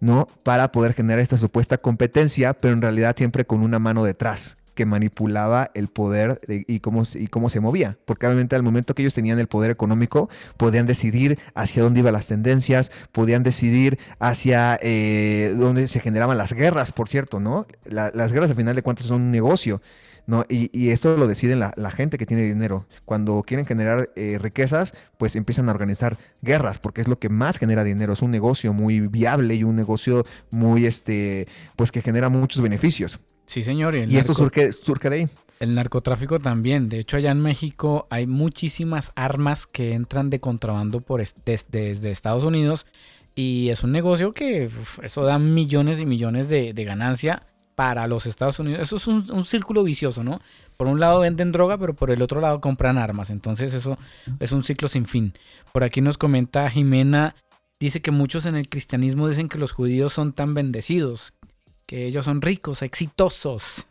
¿no? 0.00 0.26
Para 0.42 0.70
poder 0.72 0.92
generar 0.92 1.20
esta 1.20 1.38
supuesta 1.38 1.78
competencia, 1.78 2.52
pero 2.52 2.74
en 2.74 2.82
realidad 2.82 3.14
siempre 3.16 3.46
con 3.46 3.60
una 3.60 3.78
mano 3.78 4.04
detrás, 4.04 4.56
que 4.74 4.86
manipulaba 4.86 5.70
el 5.74 5.88
poder 5.88 6.40
y, 6.48 6.80
cómo, 6.80 7.04
y 7.14 7.28
cómo 7.28 7.50
se 7.50 7.60
movía. 7.60 7.96
Porque 8.04 8.26
obviamente 8.26 8.56
al 8.56 8.62
momento 8.62 8.94
que 8.94 9.02
ellos 9.02 9.14
tenían 9.14 9.38
el 9.38 9.46
poder 9.46 9.70
económico, 9.70 10.28
podían 10.56 10.86
decidir 10.86 11.38
hacia 11.54 11.82
dónde 11.82 12.00
iban 12.00 12.12
las 12.12 12.26
tendencias, 12.26 12.92
podían 13.12 13.42
decidir 13.42 13.98
hacia 14.18 14.78
eh, 14.82 15.54
dónde 15.56 15.88
se 15.88 16.00
generaban 16.00 16.38
las 16.38 16.52
guerras, 16.52 16.92
por 16.92 17.08
cierto, 17.08 17.40
¿no? 17.40 17.66
las 17.84 18.32
guerras 18.32 18.50
al 18.50 18.56
final 18.56 18.76
de 18.76 18.82
cuentas 18.82 19.06
son 19.06 19.22
un 19.22 19.30
negocio. 19.30 19.80
¿no? 20.26 20.44
Y, 20.48 20.90
esto 20.90 21.16
lo 21.16 21.26
deciden 21.26 21.60
la, 21.60 21.90
gente 21.90 22.18
que 22.18 22.26
tiene 22.26 22.44
dinero. 22.44 22.86
Cuando 23.04 23.42
quieren 23.46 23.66
generar 23.66 24.08
eh, 24.16 24.38
riquezas, 24.40 24.94
pues 25.18 25.36
empiezan 25.36 25.68
a 25.68 25.72
organizar 25.72 26.16
guerras, 26.42 26.78
porque 26.78 27.00
es 27.00 27.08
lo 27.08 27.18
que 27.18 27.28
más 27.28 27.58
genera 27.58 27.84
dinero. 27.84 28.14
Es 28.14 28.22
un 28.22 28.30
negocio 28.30 28.72
muy 28.72 29.00
viable 29.00 29.54
y 29.54 29.64
un 29.64 29.76
negocio 29.76 30.24
muy, 30.50 30.86
este, 30.86 31.46
pues 31.76 31.92
que 31.92 32.02
genera 32.02 32.28
muchos 32.28 32.62
beneficios. 32.62 33.20
Sí, 33.46 33.62
señor. 33.62 33.94
Y, 33.94 34.16
esto 34.16 34.34
surge, 34.34 35.10
de 35.10 35.16
ahí. 35.16 35.28
El 35.60 35.74
narcotráfico 35.74 36.38
también. 36.38 36.88
De 36.88 36.98
hecho, 36.98 37.16
allá 37.16 37.30
en 37.30 37.40
México 37.40 38.06
hay 38.10 38.26
muchísimas 38.26 39.12
armas 39.14 39.66
que 39.66 39.92
entran 39.92 40.30
de 40.30 40.40
contrabando 40.40 41.00
por 41.00 41.22
desde, 41.44 42.10
Estados 42.10 42.44
Unidos. 42.44 42.86
Y 43.34 43.70
es 43.70 43.82
un 43.82 43.92
negocio 43.92 44.32
que 44.32 44.70
eso 45.02 45.24
da 45.24 45.38
millones 45.38 45.98
y 46.00 46.06
millones 46.06 46.48
de, 46.48 46.72
ganancia 46.84 47.42
para 47.74 48.06
los 48.06 48.26
Estados 48.26 48.58
Unidos. 48.58 48.82
Eso 48.82 48.96
es 48.96 49.06
un, 49.06 49.44
círculo 49.44 49.82
vicioso, 49.82 50.22
¿no? 50.22 50.40
Por 50.76 50.86
un 50.86 51.00
lado 51.00 51.20
venden 51.20 51.52
droga, 51.52 51.76
pero 51.76 51.94
por 51.94 52.10
el 52.10 52.22
otro 52.22 52.40
lado 52.40 52.60
compran 52.60 52.98
armas. 52.98 53.30
Entonces 53.30 53.74
eso 53.74 53.98
es 54.38 54.52
un 54.52 54.62
ciclo 54.62 54.88
sin 54.88 55.06
fin. 55.06 55.34
Por 55.72 55.82
aquí 55.82 56.00
nos 56.00 56.18
comenta 56.18 56.70
Jimena, 56.70 57.34
dice 57.80 58.00
que 58.00 58.10
muchos 58.10 58.46
en 58.46 58.56
el 58.56 58.68
cristianismo 58.68 59.28
dicen 59.28 59.48
que 59.48 59.58
los 59.58 59.72
judíos 59.72 60.12
son 60.12 60.32
tan 60.32 60.54
bendecidos, 60.54 61.34
que 61.86 62.06
ellos 62.06 62.24
son 62.24 62.42
ricos, 62.42 62.82
exitosos. 62.82 63.86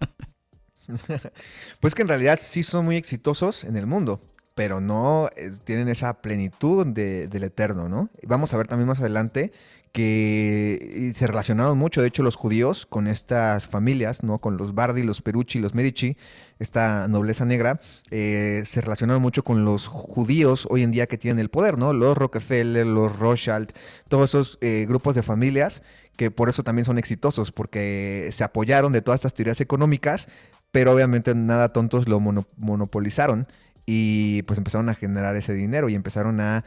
pues 1.79 1.95
que 1.95 2.01
en 2.01 2.07
realidad 2.07 2.39
sí 2.41 2.63
son 2.63 2.85
muy 2.85 2.95
exitosos 2.95 3.63
en 3.63 3.75
el 3.75 3.87
mundo, 3.87 4.19
pero 4.55 4.81
no 4.81 5.29
tienen 5.63 5.89
esa 5.89 6.21
plenitud 6.21 6.87
del 6.87 7.43
eterno, 7.43 7.89
¿no? 7.89 8.09
Vamos 8.23 8.53
a 8.53 8.57
ver 8.57 8.67
también 8.67 8.87
más 8.87 8.99
adelante 8.99 9.51
que 9.93 11.11
se 11.13 11.27
relacionaron 11.27 11.77
mucho, 11.77 12.01
de 12.01 12.07
hecho, 12.07 12.23
los 12.23 12.35
judíos 12.35 12.87
con 12.87 13.07
estas 13.07 13.67
familias, 13.67 14.23
¿no? 14.23 14.39
Con 14.39 14.57
los 14.57 14.73
Bardi, 14.73 15.03
los 15.03 15.21
Perucci, 15.21 15.59
los 15.59 15.75
Medici, 15.75 16.17
esta 16.57 17.07
nobleza 17.07 17.45
negra, 17.45 17.79
eh, 18.09 18.63
se 18.65 18.81
relacionaron 18.81 19.21
mucho 19.21 19.43
con 19.43 19.65
los 19.65 19.87
judíos 19.87 20.67
hoy 20.71 20.81
en 20.81 20.89
día 20.89 21.05
que 21.05 21.19
tienen 21.19 21.37
el 21.39 21.49
poder, 21.49 21.77
¿no? 21.77 21.93
Los 21.93 22.17
Rockefeller, 22.17 22.87
los 22.87 23.19
Rothschild, 23.19 23.71
todos 24.09 24.31
esos 24.31 24.57
eh, 24.61 24.85
grupos 24.89 25.13
de 25.13 25.21
familias 25.21 25.83
que 26.17 26.31
por 26.31 26.49
eso 26.49 26.63
también 26.63 26.85
son 26.85 26.97
exitosos, 26.97 27.51
porque 27.51 28.29
se 28.31 28.43
apoyaron 28.43 28.91
de 28.91 29.01
todas 29.01 29.19
estas 29.19 29.33
teorías 29.33 29.61
económicas, 29.61 30.29
pero 30.71 30.91
obviamente 30.91 31.35
nada 31.35 31.69
tontos 31.69 32.07
lo 32.07 32.19
monopolizaron 32.19 33.47
y 33.85 34.43
pues 34.43 34.57
empezaron 34.57 34.89
a 34.89 34.95
generar 34.95 35.35
ese 35.35 35.53
dinero 35.53 35.89
y 35.89 35.95
empezaron 35.95 36.39
a, 36.39 36.63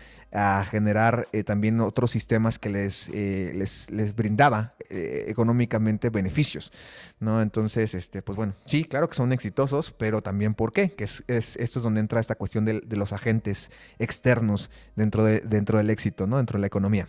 generar 0.70 1.28
eh, 1.32 1.44
también 1.44 1.80
otros 1.80 2.10
sistemas 2.10 2.58
que 2.58 2.68
les, 2.68 3.08
eh, 3.14 3.52
les, 3.54 3.90
les, 3.90 4.14
brindaba 4.14 4.72
eh, 4.90 5.24
económicamente 5.28 6.10
beneficios, 6.10 6.72
¿no? 7.20 7.40
Entonces, 7.40 7.94
este, 7.94 8.20
pues 8.20 8.36
bueno, 8.36 8.52
sí, 8.66 8.84
claro 8.84 9.08
que 9.08 9.14
son 9.14 9.32
exitosos, 9.32 9.92
pero 9.92 10.22
también 10.22 10.52
¿por 10.52 10.74
qué? 10.74 10.90
Que 10.90 11.04
es, 11.04 11.22
esto 11.26 11.78
es 11.78 11.82
donde 11.82 12.00
entra 12.00 12.20
esta 12.20 12.34
cuestión 12.34 12.66
de, 12.66 12.80
de, 12.80 12.96
los 12.96 13.14
agentes 13.14 13.70
externos 13.98 14.70
dentro, 14.94 15.24
de, 15.24 15.40
dentro 15.40 15.78
del 15.78 15.88
éxito, 15.88 16.26
¿no? 16.26 16.36
Dentro 16.36 16.58
de 16.58 16.60
la 16.60 16.66
economía. 16.66 17.08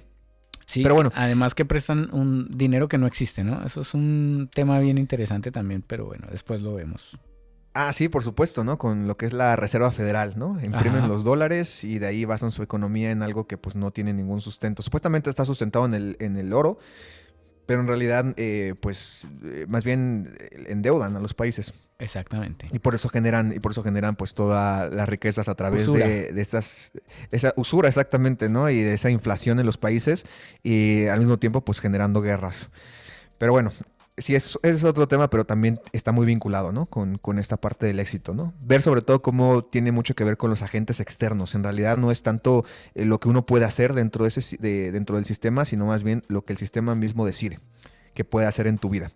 Sí, 0.67 0.83
pero 0.83 0.95
bueno. 0.95 1.11
Además 1.15 1.55
que 1.55 1.63
prestan 1.63 2.09
un 2.11 2.49
dinero 2.51 2.89
que 2.89 2.97
no 2.97 3.07
existe, 3.07 3.43
¿no? 3.43 3.65
Eso 3.65 3.81
es 3.81 3.93
un 3.93 4.49
tema 4.53 4.79
bien 4.79 4.97
interesante 4.97 5.49
también, 5.49 5.81
pero 5.81 6.05
bueno, 6.05 6.27
después 6.29 6.61
lo 6.61 6.75
vemos. 6.75 7.17
Ah, 7.73 7.93
sí, 7.93 8.09
por 8.09 8.21
supuesto, 8.21 8.65
¿no? 8.65 8.77
Con 8.77 9.07
lo 9.07 9.15
que 9.15 9.27
es 9.27 9.33
la 9.33 9.55
Reserva 9.55 9.91
Federal, 9.91 10.33
¿no? 10.35 10.59
Imprimen 10.61 11.07
los 11.07 11.23
dólares 11.23 11.85
y 11.85 11.99
de 11.99 12.07
ahí 12.07 12.25
basan 12.25 12.51
su 12.51 12.63
economía 12.63 13.11
en 13.11 13.21
algo 13.21 13.47
que 13.47 13.57
pues 13.57 13.75
no 13.75 13.91
tiene 13.91 14.13
ningún 14.13 14.41
sustento. 14.41 14.83
Supuestamente 14.83 15.29
está 15.29 15.45
sustentado 15.45 15.85
en 15.85 15.93
el, 15.93 16.17
en 16.19 16.35
el 16.35 16.51
oro, 16.51 16.79
pero 17.65 17.79
en 17.79 17.87
realidad, 17.87 18.33
eh, 18.35 18.73
pues, 18.81 19.27
eh, 19.43 19.67
más 19.69 19.83
bien 19.83 20.33
eh, 20.39 20.65
endeudan 20.69 21.15
a 21.15 21.19
los 21.19 21.33
países. 21.33 21.71
Exactamente. 21.99 22.67
Y 22.71 22.79
por 22.79 22.93
eso 22.93 23.09
generan, 23.09 23.53
y 23.53 23.59
por 23.59 23.71
eso 23.71 23.83
generan 23.83 24.15
pues 24.15 24.35
todas 24.35 24.93
las 24.93 25.09
riquezas 25.09 25.49
a 25.49 25.55
través 25.55 25.91
de, 25.91 26.31
de, 26.31 26.41
estas, 26.41 26.91
esa 27.31 27.53
usura 27.55 27.89
exactamente, 27.89 28.49
¿no? 28.49 28.69
Y 28.69 28.81
de 28.81 28.93
esa 28.93 29.09
inflación 29.09 29.59
en 29.59 29.65
los 29.65 29.77
países 29.77 30.25
y 30.61 31.07
al 31.07 31.19
mismo 31.19 31.37
tiempo 31.37 31.61
pues 31.61 31.79
generando 31.79 32.21
guerras. 32.21 32.67
Pero 33.39 33.51
bueno, 33.51 33.71
sí, 34.17 34.35
es, 34.35 34.59
es 34.61 34.83
otro 34.83 35.07
tema, 35.07 35.29
pero 35.29 35.45
también 35.45 35.79
está 35.91 36.11
muy 36.11 36.25
vinculado, 36.25 36.71
¿no? 36.71 36.85
Con, 36.85 37.17
con, 37.17 37.39
esta 37.39 37.57
parte 37.57 37.87
del 37.87 37.99
éxito, 37.99 38.35
¿no? 38.35 38.53
Ver 38.63 38.83
sobre 38.83 39.01
todo 39.01 39.19
cómo 39.19 39.63
tiene 39.63 39.91
mucho 39.91 40.13
que 40.15 40.23
ver 40.23 40.37
con 40.37 40.51
los 40.51 40.61
agentes 40.61 40.99
externos. 40.99 41.55
En 41.55 41.63
realidad 41.63 41.97
no 41.97 42.11
es 42.11 42.21
tanto 42.21 42.63
eh, 42.93 43.05
lo 43.05 43.19
que 43.19 43.29
uno 43.29 43.45
puede 43.45 43.65
hacer 43.65 43.93
dentro, 43.93 44.23
de 44.25 44.29
ese, 44.29 44.57
de, 44.57 44.91
dentro 44.91 45.15
del 45.15 45.25
sistema, 45.25 45.65
sino 45.65 45.87
más 45.87 46.03
bien 46.03 46.23
lo 46.27 46.43
que 46.43 46.53
el 46.53 46.59
sistema 46.59 46.93
mismo 46.93 47.25
decide 47.25 47.59
que 48.13 48.23
puede 48.23 48.47
hacer 48.47 48.67
en 48.67 48.77
tu 48.77 48.89
vida. 48.89 49.11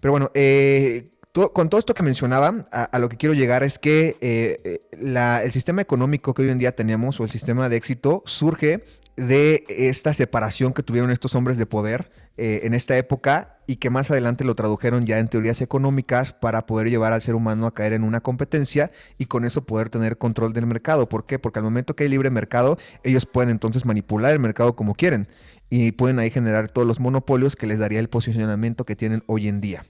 Pero 0.00 0.12
bueno, 0.12 0.30
eh, 0.34 1.08
con 1.46 1.68
todo 1.68 1.78
esto 1.78 1.94
que 1.94 2.02
mencionaba, 2.02 2.66
a, 2.70 2.98
lo 2.98 3.08
que 3.08 3.16
quiero 3.16 3.34
llegar 3.34 3.62
es 3.62 3.78
que 3.78 4.16
eh, 4.20 4.80
eh, 4.92 5.42
el 5.44 5.52
sistema 5.52 5.82
económico 5.82 6.34
que 6.34 6.42
hoy 6.42 6.50
en 6.50 6.58
día 6.58 6.74
tenemos 6.74 7.20
o 7.20 7.24
el 7.24 7.30
sistema 7.30 7.68
de 7.68 7.76
éxito 7.76 8.22
surge 8.26 8.84
de 9.16 9.64
esta 9.68 10.14
separación 10.14 10.72
que 10.72 10.82
tuvieron 10.82 11.10
estos 11.10 11.34
hombres 11.34 11.58
de 11.58 11.66
poder 11.66 12.10
eh, 12.36 12.60
en 12.62 12.72
esta 12.72 12.96
época 12.96 13.58
y 13.66 13.76
que 13.76 13.90
más 13.90 14.10
adelante 14.10 14.44
lo 14.44 14.54
tradujeron 14.54 15.06
ya 15.06 15.18
en 15.18 15.28
teorías 15.28 15.60
económicas 15.60 16.32
para 16.32 16.66
poder 16.66 16.88
llevar 16.88 17.12
al 17.12 17.20
ser 17.20 17.34
humano 17.34 17.66
a 17.66 17.74
caer 17.74 17.92
en 17.92 18.04
una 18.04 18.20
competencia 18.20 18.92
y 19.18 19.26
con 19.26 19.44
eso 19.44 19.66
poder 19.66 19.90
tener 19.90 20.18
control 20.18 20.52
del 20.52 20.66
mercado. 20.66 21.08
¿Por 21.08 21.26
qué? 21.26 21.38
Porque 21.38 21.58
al 21.58 21.64
momento 21.64 21.96
que 21.96 22.04
hay 22.04 22.10
libre 22.10 22.30
mercado, 22.30 22.78
ellos 23.02 23.26
pueden 23.26 23.50
entonces 23.50 23.84
manipular 23.84 24.32
el 24.32 24.38
mercado 24.38 24.76
como 24.76 24.94
quieren 24.94 25.28
y 25.68 25.92
pueden 25.92 26.18
ahí 26.20 26.30
generar 26.30 26.70
todos 26.70 26.86
los 26.86 27.00
monopolios 27.00 27.56
que 27.56 27.66
les 27.66 27.80
daría 27.80 27.98
el 27.98 28.08
posicionamiento 28.08 28.84
que 28.84 28.96
tienen 28.96 29.22
hoy 29.26 29.48
en 29.48 29.60
día. 29.60 29.84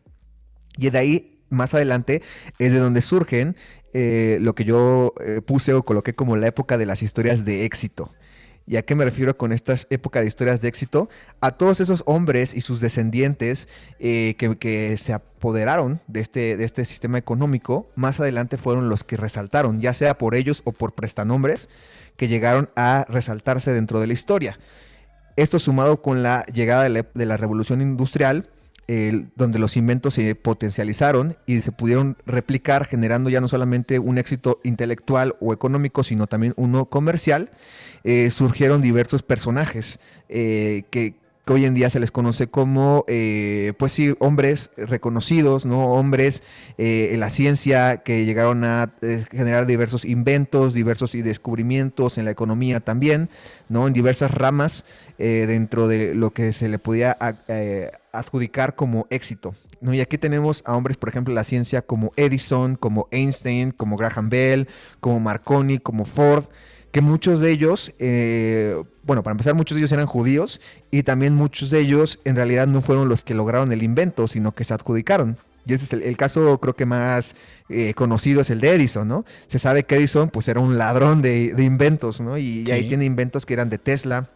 Y 0.78 0.90
de 0.90 0.99
ahí 0.99 1.38
más 1.51 1.74
adelante 1.74 2.22
es 2.59 2.72
de 2.72 2.78
donde 2.78 3.01
surgen 3.01 3.57
eh, 3.94 4.38
lo 4.40 4.55
que 4.55 4.64
yo 4.64 5.14
eh, 5.24 5.40
puse 5.44 5.72
o 5.74 5.82
coloqué 5.82 6.14
como 6.14 6.36
la 6.36 6.46
época 6.46 6.78
de 6.78 6.86
las 6.86 7.03
historias 7.03 7.44
de 7.44 7.64
éxito. 7.64 8.11
¿Y 8.66 8.76
a 8.76 8.82
qué 8.82 8.94
me 8.94 9.07
refiero 9.07 9.34
con 9.38 9.53
esta 9.53 9.74
época 9.88 10.20
de 10.20 10.26
historias 10.26 10.61
de 10.61 10.68
éxito? 10.68 11.09
A 11.40 11.53
todos 11.53 11.80
esos 11.80 12.03
hombres 12.05 12.55
y 12.55 12.61
sus 12.61 12.82
descendientes 12.82 13.66
eh, 13.99 14.34
que, 14.36 14.96
se 14.99 15.14
apoderaron 15.14 16.03
de 16.07 16.20
este, 16.20 16.59
de 16.59 16.64
este 16.64 16.84
sistema 16.84 17.16
económico, 17.16 17.88
más 17.96 18.20
adelante 18.20 18.59
fueron 18.59 18.90
los 18.90 19.05
que 19.05 19.16
resaltaron, 19.16 19.80
ya 19.80 19.94
sea 19.94 20.18
por 20.18 20.34
ellos 20.34 20.61
o 20.64 20.72
por 20.72 20.94
prestanombres, 20.94 21.70
que 22.16 22.28
llegaron 22.28 22.68
a 22.76 23.07
resaltarse 23.09 23.72
dentro 23.72 24.01
de 24.01 24.07
la 24.07 24.12
historia. 24.12 24.59
Esto 25.36 25.59
sumado 25.59 26.03
con 26.03 26.22
la 26.22 26.44
llegada 26.53 26.82
de 26.82 27.26
la 27.26 27.36
revolución 27.38 27.80
industrial, 27.80 28.51
donde 29.36 29.59
los 29.59 29.76
inventos 29.76 30.14
se 30.14 30.34
potencializaron 30.34 31.36
y 31.45 31.61
se 31.61 31.72
pudieron 31.72 32.16
replicar 32.24 32.86
generando 32.86 33.28
ya 33.28 33.41
no 33.41 33.47
solamente 33.47 33.99
un 33.99 34.16
éxito 34.16 34.61
intelectual 34.64 35.36
o 35.41 35.53
económico, 35.53 36.03
sino 36.03 36.26
también 36.26 36.55
uno 36.57 36.86
comercial, 36.86 37.51
eh, 38.05 38.30
surgieron 38.30 38.80
diversos 38.80 39.22
personajes 39.22 40.01
eh, 40.30 40.84
que 40.91 41.16
hoy 41.49 41.64
en 41.64 41.74
día 41.74 41.89
se 41.91 42.01
les 42.01 42.11
conoce 42.11 42.49
como, 42.49 43.05
eh, 43.09 43.72
pues 43.78 43.93
sí, 43.93 44.14
hombres 44.18 44.70
reconocidos, 44.76 45.64
¿no? 45.64 45.93
Hombres 45.93 46.43
en 46.76 47.20
la 47.20 47.30
ciencia 47.30 47.99
que 47.99 48.26
llegaron 48.26 48.64
a 48.64 48.93
generar 49.30 49.64
diversos 49.64 50.05
inventos, 50.05 50.74
diversos 50.74 51.12
descubrimientos 51.12 52.18
en 52.18 52.26
la 52.26 52.32
economía 52.32 52.80
también, 52.80 53.30
¿no? 53.70 53.86
En 53.86 53.95
diversas 53.95 54.30
ramas 54.30 54.84
dentro 55.19 55.89
de 55.89 56.14
lo 56.14 56.31
que 56.31 56.53
se 56.53 56.69
le 56.69 56.79
podía 56.79 57.16
adjudicar 58.12 58.77
como 58.77 59.07
éxito. 59.11 59.55
¿no? 59.81 59.95
Y 59.95 60.01
aquí 60.01 60.19
tenemos 60.19 60.62
a 60.64 60.77
hombres, 60.77 60.97
por 60.97 61.09
ejemplo, 61.09 61.33
en 61.33 61.37
la 61.37 61.45
ciencia 61.45 61.83
como 61.83 62.12
Edison, 62.16 62.77
como 62.77 63.09
Einstein, 63.11 63.73
como 63.73 63.97
Graham 63.97 64.29
Bell, 64.29 64.69
como 65.01 65.21
Marconi, 65.21 65.79
como 65.79 66.05
Ford, 66.05 66.45
que 66.93 67.01
muchos 67.01 67.41
de 67.41 67.51
ellos, 67.51 67.93
eh, 67.99 68.81
bueno, 69.03 69.23
para 69.23 69.33
empezar, 69.33 69.55
muchos 69.55 69.77
de 69.77 69.81
ellos 69.81 69.93
eran 69.93 70.07
judíos 70.07 70.61
y 70.91 71.03
también 71.03 71.35
muchos 71.35 71.71
de 71.71 71.81
ellos 71.81 72.19
en 72.25 72.37
realidad 72.37 72.66
no 72.66 72.83
fueron 72.83 73.09
los 73.09 73.25
que 73.25 73.35
lograron 73.35 73.73
el 73.73 73.83
invento, 73.83 74.27
sino 74.29 74.55
que 74.55 74.64
se 74.64 74.75
adjudicaron. 74.75 75.37
Y 75.66 75.75
ese 75.75 75.85
es 75.85 75.93
el, 75.93 76.16
caso 76.16 76.59
creo 76.61 76.75
que 76.75 76.87
más 76.87 77.37
eh, 77.69 77.93
conocido 77.93 78.41
es 78.41 78.49
el 78.49 78.61
de 78.62 78.75
Edison, 78.75 79.07
¿no? 79.07 79.27
Se 79.49 79.59
sabe 79.59 79.85
que 79.85 79.97
Edison 79.97 80.31
pues 80.31 80.49
era 80.49 80.61
un 80.61 80.79
ladrón 80.79 81.21
de, 81.21 81.55
inventos, 81.59 82.23
¿no? 82.23 82.39
Y, 82.39 82.71
ahí 82.71 82.89
tiene 82.89 83.05
inventos 83.05 83.45
que 83.45 83.53
eran 83.53 83.69
de 83.69 83.77
Tesla 83.77 84.31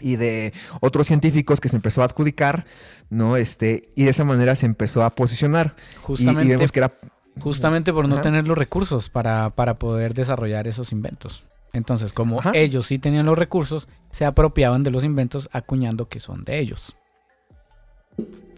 y 0.00 0.16
de 0.16 0.52
otros 0.80 1.06
científicos 1.06 1.60
que 1.60 1.68
se 1.68 1.76
empezó 1.76 2.02
a 2.02 2.06
adjudicar, 2.06 2.64
¿no? 3.08 3.36
Este, 3.36 3.90
y 3.94 4.04
de 4.04 4.10
esa 4.10 4.24
manera 4.24 4.54
se 4.54 4.66
empezó 4.66 5.02
a 5.02 5.10
posicionar. 5.10 5.74
Justamente, 6.02 6.44
y, 6.44 6.48
vemos 6.48 6.72
que 6.72 6.80
era... 6.80 6.92
Justamente 7.40 7.92
por 7.92 8.08
no 8.08 8.20
tener 8.20 8.46
los 8.46 8.58
recursos 8.58 9.08
para, 9.08 9.50
para 9.50 9.78
poder 9.78 10.14
desarrollar 10.14 10.66
esos 10.68 10.92
inventos. 10.92 11.44
Entonces, 11.72 12.12
como 12.12 12.40
ellos 12.52 12.86
sí 12.86 12.98
tenían 12.98 13.26
los 13.26 13.38
recursos, 13.38 13.88
se 14.10 14.24
apropiaban 14.24 14.82
de 14.82 14.90
los 14.90 15.04
inventos 15.04 15.48
acuñando 15.52 16.08
que 16.08 16.20
son 16.20 16.42
de 16.42 16.58
ellos. 16.58 16.96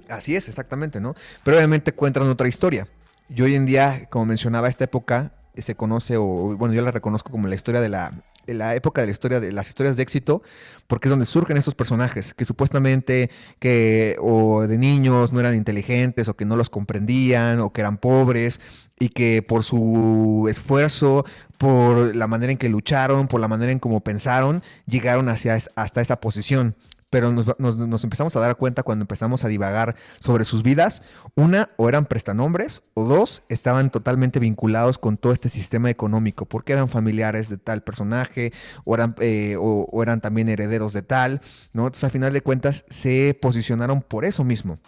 Así 0.09 0.35
es, 0.35 0.49
exactamente, 0.49 1.01
¿no? 1.01 1.15
Pero 1.45 1.57
obviamente 1.57 1.93
cuentan 1.93 2.29
otra 2.29 2.49
historia. 2.49 2.89
Yo 3.29 3.45
hoy 3.45 3.55
en 3.55 3.67
día, 3.67 4.09
como 4.11 4.27
mencionaba, 4.27 4.69
esta 4.69 4.85
época 4.85 5.33
se 5.57 5.75
conoce, 5.75 6.17
o 6.17 6.57
bueno, 6.57 6.75
yo 6.75 6.83
la 6.83 6.91
reconozco 6.91 7.31
como 7.31 7.49
la 7.49 7.55
historia 7.55 7.81
de 7.81 7.89
la 7.89 8.13
la 8.47 8.75
época 8.75 9.01
de 9.01 9.07
la 9.07 9.11
historia 9.13 9.41
de 9.41 9.53
las 9.53 9.69
historias 9.69 9.97
de 9.97 10.03
éxito, 10.03 10.43
porque 10.87 11.09
es 11.09 11.11
donde 11.11 11.27
surgen 11.27 11.57
estos 11.57 11.75
personajes 11.75 12.35
que 12.35 12.45
supuestamente 12.45 13.31
que 13.59 14.17
o 14.21 14.67
de 14.67 14.79
niños 14.79 15.33
no 15.33 15.41
eran 15.41 15.55
inteligentes 15.55 16.29
o 16.29 16.35
que 16.35 16.45
no 16.45 16.57
los 16.57 16.71
comprendían 16.71 17.61
o 17.61 17.73
que 17.73 17.81
eran 17.81 17.97
pobres 17.97 18.61
y 18.99 19.09
que 19.09 19.43
por 19.43 19.65
su 19.65 20.47
esfuerzo, 20.51 21.25
por 21.59 22.15
la 22.15 22.27
manera 22.27 22.53
en 22.53 22.59
que 22.59 22.69
lucharon, 22.69 23.27
por 23.27 23.41
la 23.41 23.49
manera 23.49 23.73
en 23.73 23.79
cómo 23.79 24.01
pensaron, 24.01 24.63
llegaron 24.87 25.29
hacia 25.29 25.59
hasta 25.75 26.01
esa 26.01 26.17
posición 26.17 26.77
pero 27.13 27.31
nos, 27.31 28.05
empezamos 28.05 28.35
a 28.37 28.41
dar 28.41 28.57
cuenta 28.57 28.83
cuando 28.83 29.03
empezamos 29.03 29.45
a 29.45 29.49
divagar 29.49 29.97
sobre 30.19 30.47
sus 30.47 30.63
vidas. 30.63 31.03
Una, 31.35 31.69
o 31.77 31.91
eran 31.91 32.07
prestanombres, 32.07 32.81
o 32.95 33.05
dos, 33.05 33.43
estaban 33.51 33.91
totalmente 33.91 34.39
vinculados 34.39 34.97
con 34.97 35.19
todo 35.19 35.35
este 35.35 35.51
sistema 35.51 35.91
económico, 35.91 36.47
porque 36.47 36.73
eran 36.73 36.89
familiares 36.89 37.51
de 37.51 37.59
tal 37.59 37.83
personaje, 37.83 38.55
o 38.87 38.95
eran, 38.95 39.15
eh, 39.21 39.59
o, 39.61 40.03
eran 40.03 40.23
también 40.23 40.49
herederos 40.49 40.95
de 40.95 41.03
tal, 41.03 41.43
¿no? 41.75 41.83
Entonces, 41.83 42.05
al 42.05 42.13
final 42.13 42.33
de 42.33 42.41
cuentas, 42.41 42.87
se 42.89 43.39
posicionaron 43.39 44.01
por 44.01 44.25
eso 44.25 44.43
mismo. 44.43 44.79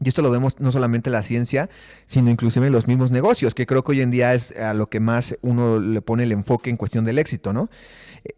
Y 0.00 0.08
esto 0.10 0.20
lo 0.20 0.30
vemos 0.30 0.60
no 0.60 0.70
solamente 0.70 1.08
en 1.08 1.14
la 1.14 1.22
ciencia, 1.22 1.70
sino 2.04 2.30
inclusive 2.30 2.66
en 2.66 2.72
los 2.74 2.86
mismos 2.86 3.10
negocios, 3.10 3.54
que 3.54 3.64
creo 3.64 3.82
que 3.82 3.92
hoy 3.92 4.02
en 4.02 4.10
día 4.10 4.34
es 4.34 4.54
a 4.56 4.74
lo 4.74 4.86
que 4.86 5.00
más 5.00 5.36
uno 5.40 5.80
le 5.80 6.02
pone 6.02 6.24
el 6.24 6.32
enfoque 6.32 6.68
en 6.68 6.76
cuestión 6.76 7.06
del 7.06 7.18
éxito, 7.18 7.54
¿no? 7.54 7.70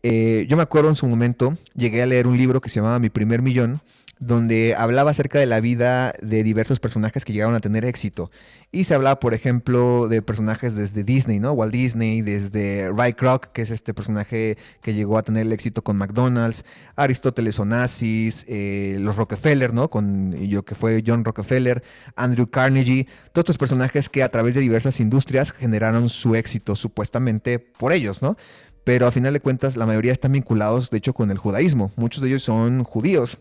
Eh, 0.03 0.47
yo 0.49 0.57
me 0.57 0.63
acuerdo 0.63 0.89
en 0.89 0.97
su 0.97 1.07
momento, 1.07 1.55
llegué 1.75 2.03
a 2.03 2.07
leer 2.07 2.27
un 2.27 2.37
libro 2.37 2.61
que 2.61 2.69
se 2.69 2.77
llamaba 2.77 2.99
Mi 2.99 3.11
primer 3.11 3.43
millón, 3.43 3.81
donde 4.21 4.75
hablaba 4.77 5.11
acerca 5.11 5.39
de 5.39 5.47
la 5.47 5.61
vida 5.61 6.15
de 6.21 6.43
diversos 6.43 6.79
personajes 6.79 7.25
que 7.25 7.33
llegaron 7.33 7.55
a 7.55 7.61
tener 7.61 7.87
éxito. 7.87 8.31
Y 8.71 8.85
se 8.85 8.95
hablaba, 8.95 9.19
por 9.19 9.33
ejemplo, 9.33 10.09
de 10.09 10.21
personajes 10.21 10.77
desde 10.77 11.03
Disney, 11.03 11.41
¿no? 11.41 11.53
Walt 11.53 11.73
Disney, 11.73 12.21
desde 12.21 12.93
Ray 12.93 13.15
Kroc, 13.15 13.47
que 13.47 13.63
es 13.63 13.71
este 13.71 13.95
personaje 13.95 14.59
que 14.83 14.93
llegó 14.93 15.17
a 15.17 15.23
tener 15.23 15.47
el 15.47 15.53
éxito 15.53 15.83
con 15.83 15.97
McDonald's, 15.97 16.65
Aristóteles 16.97 17.59
Onassis, 17.59 18.45
eh, 18.47 18.99
los 19.01 19.17
Rockefeller, 19.17 19.73
¿no? 19.73 19.89
Con 19.89 20.37
yo 20.37 20.65
que 20.67 20.75
fue 20.75 21.03
John 21.05 21.25
Rockefeller, 21.25 21.83
Andrew 22.15 22.47
Carnegie, 22.47 23.07
todos 23.33 23.45
estos 23.45 23.59
personajes 23.59 24.11
que 24.11 24.23
a 24.23 24.29
través 24.29 24.55
de 24.55 24.61
diversas 24.61 25.01
industrias 25.01 25.51
generaron 25.51 26.11
su 26.11 26.35
éxito 26.35 26.77
supuestamente 26.77 27.59
por 27.59 27.95
ellos, 27.95 28.21
¿no? 28.21 28.37
Pero 28.85 29.07
a 29.07 29.11
final 29.11 29.33
de 29.33 29.41
cuentas 29.41 29.77
la 29.77 29.87
mayoría 29.87 30.13
están 30.13 30.33
vinculados 30.33 30.91
de 30.91 30.99
hecho 30.99 31.13
con 31.13 31.31
el 31.31 31.39
judaísmo. 31.39 31.91
Muchos 31.97 32.23
de 32.23 32.29
ellos 32.29 32.43
son 32.43 32.85
judíos. 32.85 33.39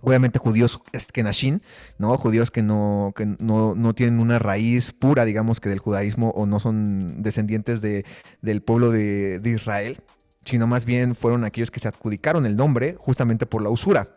Obviamente 0.00 0.40
judíos 0.40 0.80
kenashin, 1.12 1.62
¿no? 1.98 2.16
Judíos 2.18 2.50
que, 2.50 2.60
no, 2.60 3.12
que 3.14 3.24
no, 3.24 3.76
no, 3.76 3.94
tienen 3.94 4.18
una 4.18 4.40
raíz 4.40 4.90
pura, 4.90 5.24
digamos, 5.24 5.60
que 5.60 5.68
del 5.68 5.78
judaísmo 5.78 6.30
o 6.30 6.44
no 6.44 6.58
son 6.58 7.22
descendientes 7.22 7.80
de, 7.80 8.04
del 8.40 8.62
pueblo 8.62 8.90
de, 8.90 9.38
de 9.38 9.50
Israel, 9.50 10.02
sino 10.44 10.66
más 10.66 10.84
bien 10.84 11.14
fueron 11.14 11.44
aquellos 11.44 11.70
que 11.70 11.78
se 11.78 11.86
adjudicaron 11.86 12.46
el 12.46 12.56
nombre 12.56 12.96
justamente 12.98 13.46
por 13.46 13.62
la 13.62 13.70
usura. 13.70 14.08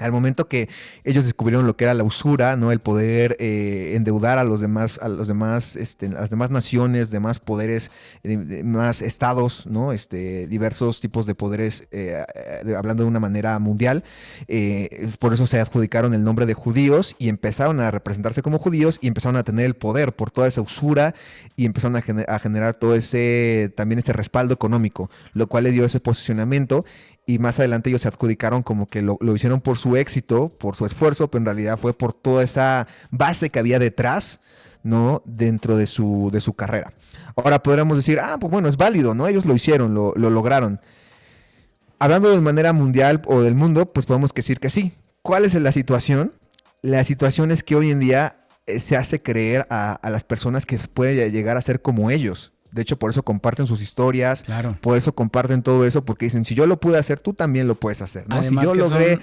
Al 0.00 0.12
momento 0.12 0.48
que 0.48 0.68
ellos 1.04 1.24
descubrieron 1.24 1.66
lo 1.66 1.76
que 1.76 1.84
era 1.84 1.94
la 1.94 2.04
usura, 2.04 2.56
¿no? 2.56 2.72
El 2.72 2.80
poder 2.80 3.36
eh, 3.38 3.92
endeudar 3.94 4.38
a 4.38 4.44
los 4.44 4.60
demás, 4.60 4.98
a 5.02 5.08
los 5.08 5.28
demás, 5.28 5.76
este, 5.76 6.08
las 6.08 6.30
demás 6.30 6.50
naciones, 6.50 7.10
demás 7.10 7.38
poderes, 7.38 7.90
eh, 8.22 8.62
más 8.64 9.02
estados, 9.02 9.66
¿no? 9.66 9.92
Este, 9.92 10.46
diversos 10.46 11.00
tipos 11.00 11.26
de 11.26 11.34
poderes, 11.34 11.86
eh, 11.90 12.24
hablando 12.76 13.02
de 13.02 13.08
una 13.08 13.20
manera 13.20 13.58
mundial. 13.58 14.02
por 15.18 15.34
eso 15.34 15.46
se 15.46 15.60
adjudicaron 15.60 16.14
el 16.14 16.24
nombre 16.24 16.46
de 16.46 16.54
judíos 16.54 17.14
y 17.18 17.28
empezaron 17.28 17.80
a 17.80 17.90
representarse 17.90 18.42
como 18.42 18.58
judíos 18.58 18.98
y 19.02 19.08
empezaron 19.08 19.36
a 19.36 19.44
tener 19.44 19.66
el 19.66 19.74
poder 19.74 20.12
por 20.12 20.30
toda 20.30 20.48
esa 20.48 20.62
usura 20.62 21.14
y 21.56 21.66
empezaron 21.66 21.96
a, 21.96 22.02
a 22.34 22.38
generar 22.38 22.74
todo 22.74 22.94
ese, 22.94 23.72
también 23.76 23.98
ese 23.98 24.12
respaldo 24.12 24.54
económico, 24.54 25.10
lo 25.34 25.46
cual 25.46 25.64
le 25.64 25.72
dio 25.72 25.84
ese 25.84 26.00
posicionamiento 26.00 26.84
y 27.30 27.38
más 27.38 27.60
adelante 27.60 27.90
ellos 27.90 28.02
se 28.02 28.08
adjudicaron 28.08 28.64
como 28.64 28.86
que 28.86 29.02
lo, 29.02 29.18
hicieron 29.34 29.60
por 29.60 29.78
su 29.78 29.96
éxito, 29.96 30.48
por 30.48 30.74
su 30.74 30.84
esfuerzo, 30.84 31.30
pero 31.30 31.42
en 31.42 31.44
realidad 31.44 31.78
fue 31.78 31.92
por 31.92 32.12
toda 32.12 32.42
esa 32.42 32.88
base 33.12 33.50
que 33.50 33.60
había 33.60 33.78
detrás, 33.78 34.40
¿no? 34.82 35.22
Dentro 35.24 35.76
de 35.76 35.86
su, 35.86 36.30
de 36.32 36.40
su 36.40 36.54
carrera. 36.54 36.92
Ahora 37.36 37.62
podríamos 37.62 37.96
decir, 37.96 38.18
ah, 38.18 38.36
pues 38.40 38.50
bueno, 38.50 38.68
es 38.68 38.76
válido, 38.76 39.14
¿no? 39.14 39.28
Ellos 39.28 39.46
lo 39.46 39.54
hicieron, 39.54 39.94
lo, 39.94 40.12
lograron. 40.16 40.80
Hablando 42.00 42.30
de 42.30 42.40
manera 42.40 42.72
mundial 42.72 43.22
o 43.26 43.42
del 43.42 43.54
mundo, 43.54 43.86
pues 43.86 44.06
podemos 44.06 44.34
decir 44.34 44.58
que 44.58 44.68
sí. 44.68 44.92
¿Cuál 45.22 45.44
es 45.44 45.54
la 45.54 45.70
situación? 45.70 46.32
La 46.82 47.04
situación 47.04 47.52
es 47.52 47.62
que 47.62 47.76
hoy 47.76 47.92
en 47.92 48.00
día 48.00 48.38
eh, 48.66 48.80
se 48.80 48.96
hace 48.96 49.20
creer 49.20 49.66
a, 49.70 49.92
a 49.92 50.10
las 50.10 50.24
personas 50.24 50.66
que 50.66 50.78
puede 50.78 51.30
llegar 51.30 51.56
a 51.56 51.62
ser 51.62 51.80
como 51.80 52.10
ellos. 52.10 52.52
De 52.72 52.82
hecho, 52.82 52.98
por 52.98 53.10
eso 53.10 53.22
comparten 53.22 53.66
sus 53.66 53.82
historias, 53.82 54.42
claro. 54.44 54.76
por 54.80 54.96
eso 54.96 55.12
comparten 55.14 55.62
todo 55.62 55.84
eso, 55.84 56.04
porque 56.04 56.26
dicen, 56.26 56.44
si 56.44 56.54
yo 56.54 56.66
lo 56.66 56.78
pude 56.78 56.98
hacer, 56.98 57.18
tú 57.18 57.32
también 57.32 57.66
lo 57.66 57.74
puedes 57.74 58.00
hacer, 58.02 58.28
¿no? 58.28 58.42
si 58.42 58.54
yo 58.54 58.74
logré... 58.74 59.18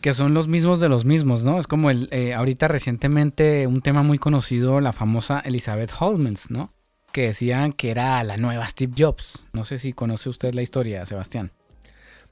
que 0.00 0.12
son 0.12 0.34
los 0.34 0.48
mismos 0.48 0.80
de 0.80 0.88
los 0.88 1.04
mismos, 1.04 1.44
¿no? 1.44 1.58
Es 1.58 1.66
como 1.66 1.90
el, 1.90 2.08
eh, 2.10 2.34
ahorita 2.34 2.68
recientemente 2.68 3.66
un 3.66 3.80
tema 3.82 4.02
muy 4.02 4.18
conocido, 4.18 4.80
la 4.80 4.92
famosa 4.92 5.40
Elizabeth 5.40 5.92
Holmens, 5.98 6.50
¿no? 6.50 6.72
Que 7.12 7.26
decían 7.26 7.72
que 7.72 7.90
era 7.90 8.22
la 8.24 8.36
nueva 8.36 8.66
Steve 8.66 8.92
Jobs. 8.98 9.44
No 9.52 9.64
sé 9.64 9.78
si 9.78 9.92
conoce 9.92 10.28
usted 10.28 10.54
la 10.54 10.62
historia, 10.62 11.06
Sebastián. 11.06 11.52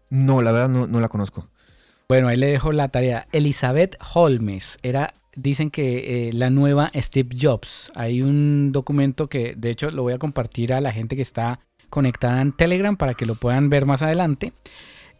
No, 0.08 0.42
la 0.42 0.52
verdad 0.52 0.68
no, 0.68 0.86
no 0.86 1.00
la 1.00 1.08
conozco. 1.08 1.44
Bueno, 2.08 2.26
ahí 2.26 2.36
le 2.36 2.48
dejo 2.48 2.72
la 2.72 2.88
tarea. 2.88 3.28
Elizabeth 3.30 3.96
Holmes 4.14 4.78
era 4.82 5.12
dicen 5.36 5.70
que 5.70 6.28
eh, 6.28 6.32
la 6.32 6.50
nueva 6.50 6.90
Steve 6.94 7.36
Jobs. 7.40 7.92
Hay 7.94 8.22
un 8.22 8.72
documento 8.72 9.28
que 9.28 9.54
de 9.56 9.70
hecho 9.70 9.90
lo 9.90 10.02
voy 10.02 10.12
a 10.12 10.18
compartir 10.18 10.72
a 10.72 10.80
la 10.80 10.92
gente 10.92 11.16
que 11.16 11.22
está 11.22 11.60
conectada 11.88 12.40
en 12.40 12.52
Telegram 12.52 12.96
para 12.96 13.14
que 13.14 13.26
lo 13.26 13.34
puedan 13.34 13.68
ver 13.68 13.86
más 13.86 14.02
adelante. 14.02 14.52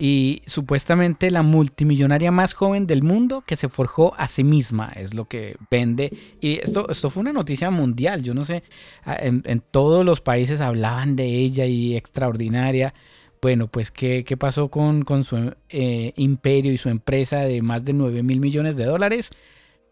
Y 0.03 0.41
supuestamente 0.47 1.31
la 1.31 1.43
multimillonaria 1.43 2.31
más 2.31 2.55
joven 2.55 2.87
del 2.87 3.03
mundo 3.03 3.43
que 3.47 3.57
se 3.57 3.69
forjó 3.69 4.15
a 4.17 4.29
sí 4.29 4.45
misma, 4.45 4.91
es 4.97 5.13
lo 5.13 5.27
que 5.27 5.57
vende. 5.71 6.11
Y 6.41 6.59
esto, 6.63 6.89
esto 6.89 7.11
fue 7.11 7.21
una 7.21 7.35
noticia 7.35 7.71
mundial, 7.71 8.23
yo 8.23 8.33
no 8.33 8.47
sé, 8.47 8.63
en, 9.05 9.63
todos 9.71 10.03
los 10.07 10.23
países 10.23 10.63
hablaban 10.63 11.17
de 11.17 11.27
ella 11.27 11.67
y 11.67 11.97
extraordinaria. 11.97 12.95
Bueno, 13.43 13.69
pues 13.69 13.91
¿qué, 13.91 14.25
qué 14.25 14.39
pasó 14.39 14.71
con, 14.71 15.05
con 15.05 15.23
su 15.23 15.55
eh, 15.69 16.15
imperio 16.17 16.73
y 16.73 16.79
su 16.79 16.89
empresa 16.89 17.41
de 17.41 17.61
más 17.61 17.85
de 17.85 17.93
9 17.93 18.23
mil 18.23 18.41
millones 18.41 18.77
de 18.77 18.87
dólares? 18.87 19.33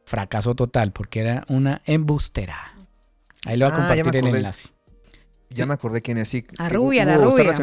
Fracaso 0.08 0.54
total 0.54 0.92
porque 0.92 1.20
era 1.20 1.44
una 1.48 1.82
embustera. 1.84 2.74
Ahí 3.44 3.56
lo 3.56 3.66
voy 3.66 3.72
a 3.72 3.76
ah, 3.76 3.78
compartir 3.78 4.16
el 4.16 4.26
enlace. 4.34 4.68
Ya 5.50 5.66
me 5.66 5.74
acordé 5.74 6.02
quién 6.02 6.18
es. 6.18 6.28
Sí, 6.28 6.46
la 6.58 6.68
rubia, 6.68 7.04
la 7.04 7.16
rubia. 7.16 7.54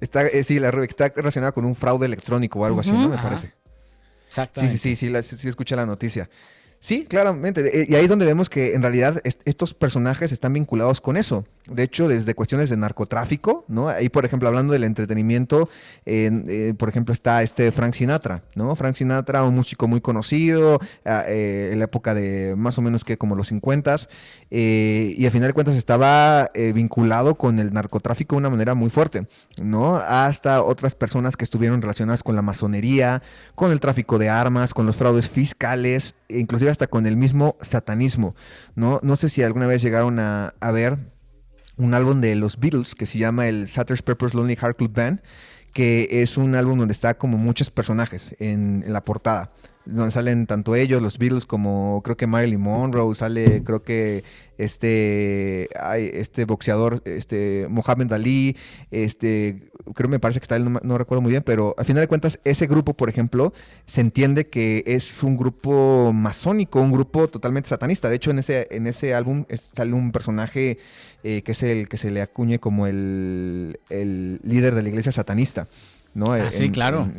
Está, 0.00 0.26
eh, 0.26 0.44
sí, 0.44 0.60
la 0.60 0.70
rubia 0.70 0.86
está 0.86 1.08
relacionada 1.08 1.52
con 1.52 1.64
un 1.64 1.74
fraude 1.74 2.06
electrónico 2.06 2.60
o 2.60 2.64
algo 2.64 2.80
así, 2.80 2.92
¿no? 2.92 3.08
Me 3.08 3.16
parece. 3.16 3.52
Exactamente. 4.28 4.78
Sí, 4.78 4.94
sí, 4.94 5.10
sí, 5.10 5.22
sí, 5.22 5.36
sí, 5.36 5.48
escuché 5.48 5.74
la 5.74 5.86
noticia. 5.86 6.30
Sí, 6.80 7.04
claramente. 7.04 7.86
Y 7.88 7.94
ahí 7.96 8.04
es 8.04 8.08
donde 8.08 8.24
vemos 8.24 8.48
que 8.48 8.74
en 8.74 8.82
realidad 8.82 9.20
estos 9.24 9.74
personajes 9.74 10.30
están 10.30 10.52
vinculados 10.52 11.00
con 11.00 11.16
eso. 11.16 11.44
De 11.68 11.82
hecho, 11.82 12.06
desde 12.06 12.34
cuestiones 12.34 12.70
de 12.70 12.76
narcotráfico, 12.76 13.64
¿no? 13.66 13.88
Ahí, 13.88 14.08
por 14.08 14.24
ejemplo, 14.24 14.46
hablando 14.46 14.72
del 14.72 14.84
entretenimiento, 14.84 15.68
eh, 16.06 16.72
por 16.78 16.88
ejemplo, 16.88 17.12
está 17.12 17.42
este 17.42 17.72
Frank 17.72 17.94
Sinatra, 17.94 18.42
¿no? 18.54 18.76
Frank 18.76 18.94
Sinatra, 18.94 19.42
un 19.42 19.56
músico 19.56 19.88
muy 19.88 20.00
conocido, 20.00 20.78
ah, 21.04 21.24
eh, 21.26 21.70
en 21.72 21.80
la 21.80 21.86
época 21.86 22.14
de 22.14 22.54
más 22.56 22.78
o 22.78 22.82
menos 22.82 23.04
que 23.04 23.16
como 23.16 23.34
los 23.34 23.48
50 23.48 23.96
eh, 24.50 25.14
y 25.16 25.26
a 25.26 25.30
final 25.30 25.48
de 25.48 25.54
cuentas 25.54 25.76
estaba 25.76 26.48
vinculado 26.74 27.36
con 27.36 27.58
el 27.58 27.72
narcotráfico 27.72 28.36
de 28.36 28.40
una 28.40 28.50
manera 28.50 28.74
muy 28.74 28.90
fuerte, 28.90 29.26
¿no? 29.60 29.96
Hasta 29.96 30.62
otras 30.62 30.94
personas 30.94 31.36
que 31.36 31.44
estuvieron 31.44 31.82
relacionadas 31.82 32.22
con 32.22 32.36
la 32.36 32.42
masonería, 32.42 33.22
con 33.54 33.72
el 33.72 33.80
tráfico 33.80 34.18
de 34.18 34.28
armas, 34.28 34.74
con 34.74 34.86
los 34.86 34.96
fraudes 34.96 35.28
fiscales, 35.28 36.14
inclusive 36.28 36.67
hasta 36.70 36.86
con 36.86 37.06
el 37.06 37.16
mismo 37.16 37.56
satanismo. 37.60 38.34
No, 38.74 39.00
no 39.02 39.16
sé 39.16 39.28
si 39.28 39.42
alguna 39.42 39.66
vez 39.66 39.82
llegaron 39.82 40.18
a, 40.18 40.52
ver 40.72 40.98
un 41.76 41.94
álbum 41.94 42.20
de 42.20 42.34
los 42.34 42.58
Beatles 42.58 42.94
que 42.94 43.06
se 43.06 43.18
llama 43.18 43.48
el 43.48 43.68
Satter's 43.68 44.02
Pepper's 44.02 44.34
Lonely 44.34 44.56
Heart 44.56 44.76
Club 44.76 44.92
Band, 44.92 45.20
que 45.72 46.08
es 46.10 46.36
un 46.36 46.54
álbum 46.54 46.78
donde 46.78 46.92
está 46.92 47.14
como 47.14 47.38
muchos 47.38 47.70
personajes 47.70 48.34
en 48.38 48.84
la 48.86 49.02
portada 49.02 49.52
donde 49.88 50.10
salen 50.10 50.46
tanto 50.46 50.74
ellos, 50.74 51.00
los 51.00 51.16
Beatles, 51.18 51.46
como 51.46 52.02
creo 52.04 52.16
que 52.16 52.26
Marilyn 52.26 52.60
Monroe, 52.60 53.14
sale 53.14 53.62
creo 53.64 53.82
que 53.82 54.22
este, 54.58 55.68
hay 55.80 56.10
este 56.12 56.44
boxeador, 56.44 57.00
este 57.06 57.66
Mohamed 57.70 58.12
Ali, 58.12 58.56
este, 58.90 59.62
creo 59.94 60.10
me 60.10 60.18
parece 60.18 60.40
que 60.40 60.44
está 60.44 60.56
él, 60.56 60.78
no, 60.82 60.98
recuerdo 60.98 61.22
muy 61.22 61.30
bien, 61.30 61.42
pero 61.42 61.74
al 61.78 61.86
final 61.86 62.02
de 62.02 62.08
cuentas 62.08 62.38
ese 62.44 62.66
grupo, 62.66 62.92
por 62.92 63.08
ejemplo, 63.08 63.54
se 63.86 64.02
entiende 64.02 64.48
que 64.48 64.84
es 64.86 65.22
un 65.22 65.38
grupo 65.38 66.12
masónico, 66.12 66.80
un 66.80 66.92
grupo 66.92 67.28
totalmente 67.28 67.70
satanista. 67.70 68.10
De 68.10 68.16
hecho, 68.16 68.30
en 68.30 68.40
ese, 68.40 68.68
en 68.70 68.86
ese 68.86 69.14
álbum 69.14 69.46
sale 69.74 69.94
un 69.94 70.12
personaje 70.12 70.78
eh, 71.24 71.42
que 71.42 71.52
es 71.52 71.62
el 71.62 71.88
que 71.88 71.96
se 71.96 72.10
le 72.10 72.20
acuñe 72.20 72.58
como 72.58 72.86
el, 72.86 73.78
líder 73.88 74.74
de 74.74 74.82
la 74.82 74.88
iglesia 74.88 75.12
satanista. 75.12 75.66
¿no? 76.14 76.32
Ah, 76.32 76.50
sí, 76.50 76.70
claro. 76.70 77.10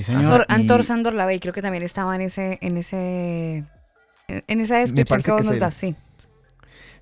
Sí, 0.00 0.04
señor. 0.04 0.46
Antor, 0.48 0.82
Sandor 0.82 1.12
Lavey 1.12 1.40
creo 1.40 1.52
que 1.52 1.60
también 1.60 1.82
estaba 1.82 2.14
en 2.14 2.22
ese, 2.22 2.58
en 2.62 2.78
ese, 2.78 3.64
en 4.28 4.60
esa 4.60 4.78
descripción 4.78 5.20
que 5.20 5.30
vos 5.30 5.44
nos 5.44 5.58
das, 5.58 5.74
sí. 5.74 5.94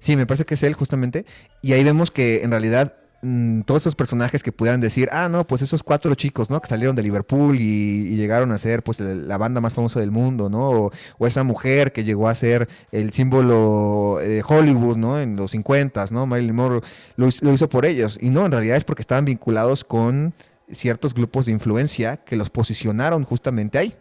Sí, 0.00 0.16
me 0.16 0.26
parece 0.26 0.44
que 0.44 0.54
es 0.54 0.62
él 0.64 0.74
justamente. 0.74 1.24
Y 1.62 1.74
ahí 1.74 1.84
vemos 1.84 2.10
que 2.10 2.42
en 2.42 2.50
realidad 2.50 2.94
mm, 3.22 3.60
todos 3.60 3.82
esos 3.82 3.94
personajes 3.94 4.42
que 4.42 4.50
pudieran 4.50 4.80
decir, 4.80 5.08
ah, 5.12 5.28
no, 5.28 5.46
pues 5.46 5.62
esos 5.62 5.84
cuatro 5.84 6.12
chicos, 6.16 6.50
¿no? 6.50 6.60
Que 6.60 6.66
salieron 6.66 6.96
de 6.96 7.04
Liverpool 7.04 7.60
y, 7.60 8.16
llegaron 8.16 8.50
a 8.50 8.58
ser, 8.58 8.82
pues, 8.82 8.98
la 8.98 9.38
banda 9.38 9.60
más 9.60 9.72
famosa 9.72 10.00
del 10.00 10.10
mundo, 10.10 10.48
¿no? 10.48 10.90
O, 11.18 11.26
esa 11.26 11.44
mujer 11.44 11.92
que 11.92 12.02
llegó 12.02 12.28
a 12.28 12.34
ser 12.34 12.68
el 12.90 13.12
símbolo 13.12 14.18
de 14.20 14.42
Hollywood, 14.44 14.96
¿no? 14.96 15.20
En 15.20 15.36
los 15.36 15.52
50, 15.52 16.04
¿no? 16.10 16.26
Marilyn 16.26 16.56
Monroe 16.56 16.80
lo, 17.14 17.28
lo 17.42 17.52
hizo 17.52 17.68
por 17.68 17.86
ellos. 17.86 18.18
Y 18.20 18.30
no, 18.30 18.46
en 18.46 18.50
realidad 18.50 18.76
es 18.76 18.82
porque 18.82 19.02
estaban 19.02 19.24
vinculados 19.24 19.84
con 19.84 20.34
ciertos 20.72 21.14
grupos 21.14 21.46
de 21.46 21.52
influencia 21.52 22.18
que 22.18 22.36
los 22.36 22.50
posicionaron 22.50 23.24
justamente 23.24 23.78
ahí. 23.78 23.94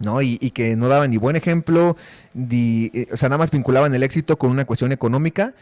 ¿no? 0.00 0.20
Y, 0.22 0.38
que 0.50 0.74
no 0.76 0.88
daban 0.88 1.10
ni 1.10 1.18
buen 1.18 1.36
ejemplo, 1.36 1.96
eh, 2.34 3.06
o 3.12 3.16
sea, 3.16 3.28
nada 3.28 3.38
más 3.38 3.50
vinculaban 3.50 3.94
el 3.94 4.02
éxito 4.02 4.36
con 4.36 4.50
una 4.50 4.64
cuestión 4.64 4.90
económica, 4.90 5.54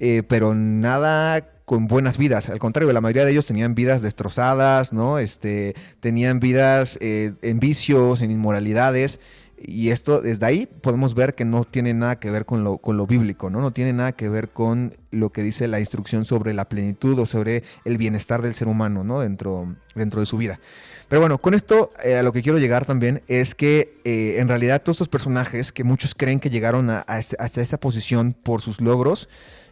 eh, 0.00 0.22
pero 0.26 0.54
nada 0.54 1.46
con 1.64 1.86
buenas 1.86 2.18
vidas. 2.18 2.48
Al 2.48 2.58
contrario, 2.58 2.92
la 2.92 3.00
mayoría 3.00 3.24
de 3.24 3.32
ellos 3.32 3.46
tenían 3.46 3.74
vidas 3.74 4.02
destrozadas, 4.02 4.92
¿no? 4.92 5.18
Este, 5.18 5.74
tenían 6.00 6.40
vidas 6.40 6.98
eh, 7.00 7.34
en 7.42 7.60
vicios, 7.60 8.22
en 8.22 8.30
inmoralidades. 8.30 9.20
Y 9.60 9.90
esto, 9.90 10.20
desde 10.20 10.46
ahí 10.46 10.66
podemos 10.66 11.14
ver 11.14 11.34
que 11.34 11.44
no 11.44 11.64
tiene 11.64 11.94
nada 11.94 12.18
que 12.18 12.30
ver 12.30 12.46
con 12.46 12.64
lo, 12.64 12.78
con 12.78 12.96
lo 12.96 13.06
bíblico, 13.06 13.50
¿no? 13.50 13.60
No 13.60 13.72
tiene 13.72 13.92
nada 13.92 14.12
que 14.12 14.28
ver 14.28 14.48
con 14.48 14.94
lo 15.10 15.30
que 15.30 15.42
dice 15.42 15.68
la 15.68 15.80
instrucción 15.80 16.24
sobre 16.24 16.54
la 16.54 16.68
plenitud 16.68 17.18
o 17.18 17.26
sobre 17.26 17.64
el 17.84 17.98
bienestar 17.98 18.42
del 18.42 18.54
ser 18.54 18.68
humano, 18.68 19.04
¿no? 19.04 19.20
Dentro, 19.20 19.74
dentro 19.94 20.20
de 20.20 20.26
su 20.26 20.36
vida. 20.36 20.60
Pero 21.08 21.20
bueno, 21.20 21.38
con 21.38 21.54
esto 21.54 21.90
eh, 22.04 22.16
a 22.16 22.22
lo 22.22 22.32
que 22.32 22.42
quiero 22.42 22.58
llegar 22.58 22.84
también 22.84 23.22
es 23.26 23.54
que 23.54 23.98
eh, 24.04 24.36
en 24.38 24.48
realidad 24.48 24.82
todos 24.82 24.96
estos 24.96 25.08
personajes 25.08 25.72
que 25.72 25.82
muchos 25.82 26.14
creen 26.14 26.38
que 26.38 26.50
llegaron 26.50 26.90
a, 26.90 27.04
a, 27.08 27.18
esa 27.18 27.78
posición 27.78 28.34
por 28.34 28.60
sus 28.60 28.80
logros, 28.80 29.28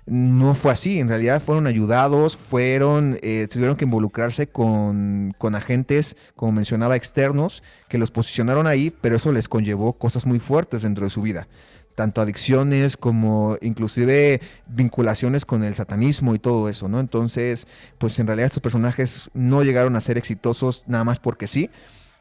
no 0.06 0.54
fue 0.54 0.70
así, 0.70 1.00
en 1.00 1.08
realidad 1.08 1.42
fueron 1.42 1.66
ayudados, 1.66 2.36
fueron, 2.36 3.18
eh, 3.22 3.48
tuvieron 3.52 3.76
que 3.76 3.84
involucrarse 3.84 4.46
con, 4.46 5.34
agentes, 5.54 6.16
como 6.36 6.52
mencionaba, 6.52 6.96
externos, 6.96 7.62
que 7.88 7.98
los 7.98 8.12
posicionaron 8.12 8.66
ahí, 8.66 8.90
pero 9.00 9.16
eso 9.16 9.32
les 9.32 9.48
conllevó 9.48 9.94
cosas 9.94 10.24
muy 10.24 10.38
fuertes 10.38 10.82
dentro 10.82 11.04
de 11.04 11.10
su 11.10 11.22
vida 11.22 11.48
tanto 11.96 12.20
adicciones 12.20 12.98
como 12.98 13.56
inclusive 13.62 14.42
vinculaciones 14.66 15.46
con 15.46 15.64
el 15.64 15.74
satanismo 15.74 16.34
y 16.34 16.38
todo 16.38 16.68
eso, 16.68 16.88
¿no? 16.88 17.00
Entonces, 17.00 17.66
pues 17.96 18.18
en 18.18 18.26
realidad 18.26 18.48
estos 18.48 18.62
personajes 18.62 19.30
no 19.32 19.62
llegaron 19.62 19.96
a 19.96 20.02
ser 20.02 20.18
exitosos 20.18 20.84
nada 20.86 21.04
más 21.04 21.20
porque 21.20 21.46
sí, 21.46 21.70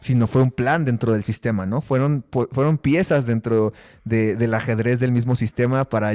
sino 0.06 0.28
fue 0.28 0.44
un 0.44 0.52
plan 0.52 0.86
dentro 0.86 1.14
del 1.14 1.24
sistema, 1.24 1.66
¿no? 1.66 1.82
Fueron, 1.82 2.24
fueron 2.30 2.78
piezas 2.78 3.26
dentro 3.26 3.74
del 4.04 4.54
ajedrez 4.54 5.00
del 5.00 5.12
mismo 5.12 5.36
sistema 5.36 5.84
para, 5.84 6.12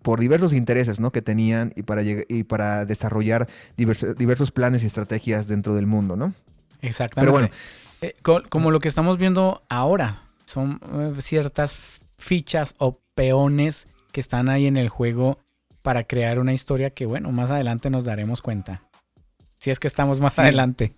por 0.00 0.20
diversos 0.20 0.54
intereses, 0.54 1.00
¿no? 1.00 1.12
Que 1.12 1.20
tenían 1.20 1.70
y 1.76 1.82
para, 1.82 2.02
y 2.02 2.44
para 2.44 2.86
desarrollar 2.86 3.46
diversos, 3.76 4.52
planes 4.52 4.84
y 4.84 4.86
estrategias 4.86 5.48
dentro 5.48 5.74
del 5.74 5.86
mundo, 5.86 6.16
¿no? 6.16 6.32
Exactamente. 6.80 7.20
Pero 7.20 7.32
bueno. 7.32 7.48
Eh, 8.00 8.14
como 8.48 8.70
lo 8.70 8.78
que 8.78 8.88
estamos 8.88 9.18
viendo 9.18 9.62
ahora, 9.68 10.22
son 10.46 10.80
eh, 10.94 11.20
ciertas 11.20 11.76
fichas 12.16 12.74
o 12.78 12.98
peones 13.14 13.86
que 14.12 14.20
están 14.20 14.48
ahí 14.48 14.66
en 14.66 14.78
el 14.78 14.88
juego 14.88 15.40
para 15.82 16.04
crear 16.04 16.38
una 16.38 16.54
historia 16.54 16.88
que, 16.88 17.04
bueno, 17.04 17.32
más 17.32 17.50
adelante 17.50 17.90
nos 17.90 18.04
daremos 18.04 18.40
cuenta. 18.40 18.80
Si 19.60 19.70
es 19.70 19.78
que 19.78 19.88
estamos 19.88 20.20
más 20.20 20.38
adelante. 20.38 20.94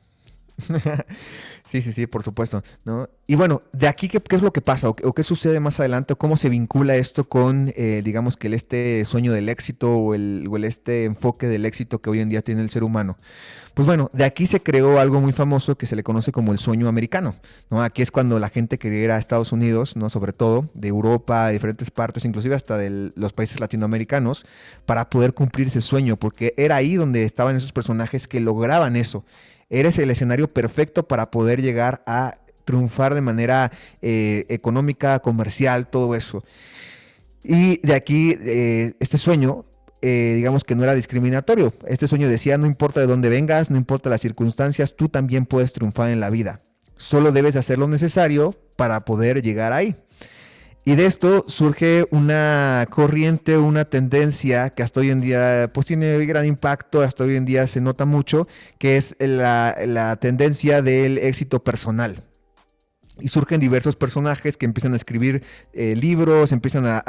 sí, 1.71 1.83
sí, 1.83 1.93
sí, 1.93 2.07
por 2.07 2.23
supuesto. 2.23 2.63
¿no? 2.85 3.09
Y 3.27 3.37
bueno, 3.37 3.63
de 3.73 3.89
aquí, 3.89 4.09
¿qué, 4.09 4.21
es 4.31 4.43
lo 4.43 4.53
que 4.53 4.61
pasa? 4.61 4.89
¿O, 4.89 4.95
qué 4.95 5.23
sucede 5.23 5.61
más 5.61 5.79
adelante? 5.79 6.15
¿Cómo 6.17 6.37
se 6.37 6.49
vincula 6.49 6.97
esto 6.97 7.29
con, 7.29 7.73
eh, 7.77 8.03
digamos, 8.05 8.37
que 8.37 8.49
el 8.49 8.55
este 8.55 9.05
sueño 9.05 9.33
del 9.33 9.49
éxito 9.49 9.95
o 9.95 10.15
el, 10.15 10.49
este 10.65 11.05
enfoque 11.05 11.47
del 11.47 11.65
éxito 11.65 12.01
que 12.01 12.11
hoy 12.11 12.21
en 12.21 12.29
día 12.29 12.43
tiene 12.43 12.63
el 12.63 12.71
ser 12.71 12.83
humano? 12.83 13.17
Pues 13.75 13.87
bueno, 13.87 14.11
de 14.13 14.25
aquí 14.25 14.47
se 14.47 14.61
creó 14.61 14.99
algo 14.99 15.21
muy 15.21 15.33
famoso 15.33 15.79
que 15.79 15.87
se 15.87 15.95
le 15.95 16.03
conoce 16.03 16.33
como 16.33 16.53
el 16.53 16.59
sueño 16.59 16.89
americano. 16.89 17.37
¿no? 17.71 17.81
Aquí 17.81 18.03
es 18.03 18.11
cuando 18.11 18.41
la 18.41 18.49
gente 18.49 18.77
quería 18.77 19.05
ir 19.05 19.11
a 19.13 19.19
Estados 19.19 19.53
Unidos, 19.53 19.95
¿no? 19.95 20.11
sobre 20.11 20.33
todo 20.33 20.67
de 20.75 20.89
Europa, 20.89 21.47
de 21.47 21.53
diferentes 21.53 21.93
partes, 21.93 22.25
inclusive 22.25 22.57
hasta 22.57 22.77
de 22.77 23.13
los 23.15 23.33
países 23.33 23.61
latinoamericanos, 23.61 24.45
para 24.85 25.09
poder 25.09 25.33
cumplir 25.33 25.69
ese 25.69 25.81
sueño, 25.81 26.17
porque 26.17 26.55
era 26.57 26.75
ahí 26.75 26.97
donde 26.97 27.23
estaban 27.23 27.55
esos 27.55 27.71
personajes 27.71 28.27
que 28.27 28.41
lograban 28.41 28.97
eso 28.97 29.25
eres 29.71 29.99
el 29.99 30.11
escenario 30.11 30.49
perfecto 30.49 31.07
para 31.07 31.31
poder 31.31 31.63
llegar 31.63 32.03
a 32.07 32.35
triunfar 32.65 33.15
de 33.15 33.21
manera 33.23 33.73
eh, 34.03 34.45
económica, 34.49 35.21
comercial, 35.21 35.89
todo 35.89 36.15
eso. 36.15 36.45
Y 37.43 37.81
de 37.87 37.95
aquí, 37.95 38.37
eh, 38.41 38.93
este 39.01 39.17
sueño, 39.17 39.65
eh, 40.03 40.35
digamos 40.37 40.65
que 40.65 40.75
no 40.75 40.85
era 40.85 40.95
discriminatorio. 40.95 41.73
Este 41.87 42.07
sueño 42.07 42.29
decía, 42.29 42.59
no 42.59 42.67
importa 42.67 43.01
de 43.01 43.07
dónde 43.07 43.31
vengas, 43.31 43.71
no 43.71 43.79
importa 43.79 44.11
las 44.11 44.21
circunstancias, 44.21 44.95
tú 44.97 45.09
también 45.09 45.47
puedes 45.47 45.73
triunfar 45.73 46.11
en 46.11 46.21
la 46.21 46.29
vida. 46.29 46.61
Solo 46.97 47.33
debes 47.33 47.57
hacer 47.57 47.79
lo 47.79 47.89
necesario 47.89 48.55
para 48.77 49.05
poder 49.05 49.41
llegar 49.41 49.73
ahí. 49.73 49.97
Y 50.89 50.97
de 50.97 51.05
esto 51.05 51.45
surge 51.49 52.07
una 52.13 52.87
corriente, 52.89 53.59
una 53.59 53.85
tendencia 53.85 54.71
que 54.71 54.83
hasta 54.83 55.01
hoy 55.01 55.11
en 55.11 55.21
día 55.21 55.69
pues 55.75 55.87
tiene 55.87 56.25
gran 56.25 56.47
impacto, 56.47 57.03
hasta 57.03 57.25
hoy 57.25 57.37
en 57.37 57.45
día 57.45 57.67
se 57.67 57.83
nota 57.83 58.07
mucho, 58.07 58.49
que 58.79 58.97
es 58.97 59.15
la, 59.19 59.77
la 59.85 60.17
tendencia 60.17 60.81
del 60.81 61.19
éxito 61.19 61.63
personal 61.63 62.23
y 63.21 63.29
surgen 63.29 63.61
diversos 63.61 63.97
personajes 63.97 64.57
que 64.57 64.67
empiezan 64.67 64.93
a 64.93 64.97
escribir 64.97 65.43
eh, 65.73 65.97
libros, 65.97 66.53
empiezan 66.53 66.85
a, 66.87 67.03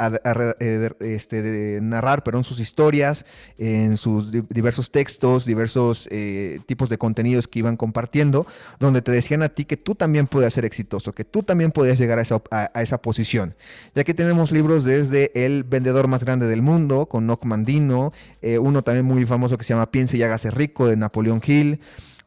eh, 0.60 0.90
este, 1.00 1.78
narrar 1.82 2.22
perdón, 2.22 2.44
sus 2.44 2.60
historias 2.60 3.24
en 3.58 3.96
sus 3.96 4.30
diversos 4.30 4.90
textos, 4.90 5.44
diversos 5.44 6.08
eh, 6.10 6.60
tipos 6.66 6.88
de 6.88 6.98
contenidos 6.98 7.46
que 7.46 7.60
iban 7.60 7.76
compartiendo, 7.76 8.46
donde 8.78 9.02
te 9.02 9.12
decían 9.12 9.42
a 9.42 9.48
ti 9.48 9.64
que 9.64 9.76
tú 9.76 9.94
también 9.94 10.26
podías 10.26 10.54
ser 10.54 10.64
exitoso, 10.64 11.12
que 11.12 11.24
tú 11.24 11.42
también 11.42 11.72
podías 11.72 11.98
llegar 11.98 12.18
a 12.18 12.22
esa, 12.22 12.42
a 12.50 12.82
esa 12.82 13.00
posición. 13.00 13.54
Ya 13.94 14.04
que 14.04 14.14
tenemos 14.14 14.52
libros 14.52 14.84
desde 14.84 15.30
El 15.44 15.64
vendedor 15.64 16.08
más 16.08 16.24
grande 16.24 16.46
del 16.46 16.62
mundo, 16.62 17.06
con 17.06 17.26
Nock 17.26 17.44
Mandino, 17.44 18.12
uno 18.60 18.82
también 18.82 19.04
muy 19.04 19.26
famoso 19.26 19.58
que 19.58 19.64
se 19.64 19.74
llama 19.74 19.90
Piense 19.90 20.16
y 20.16 20.22
hágase 20.22 20.50
rico, 20.50 20.86
de 20.86 20.96
Napoleón 20.96 21.42
Hill. 21.44 21.80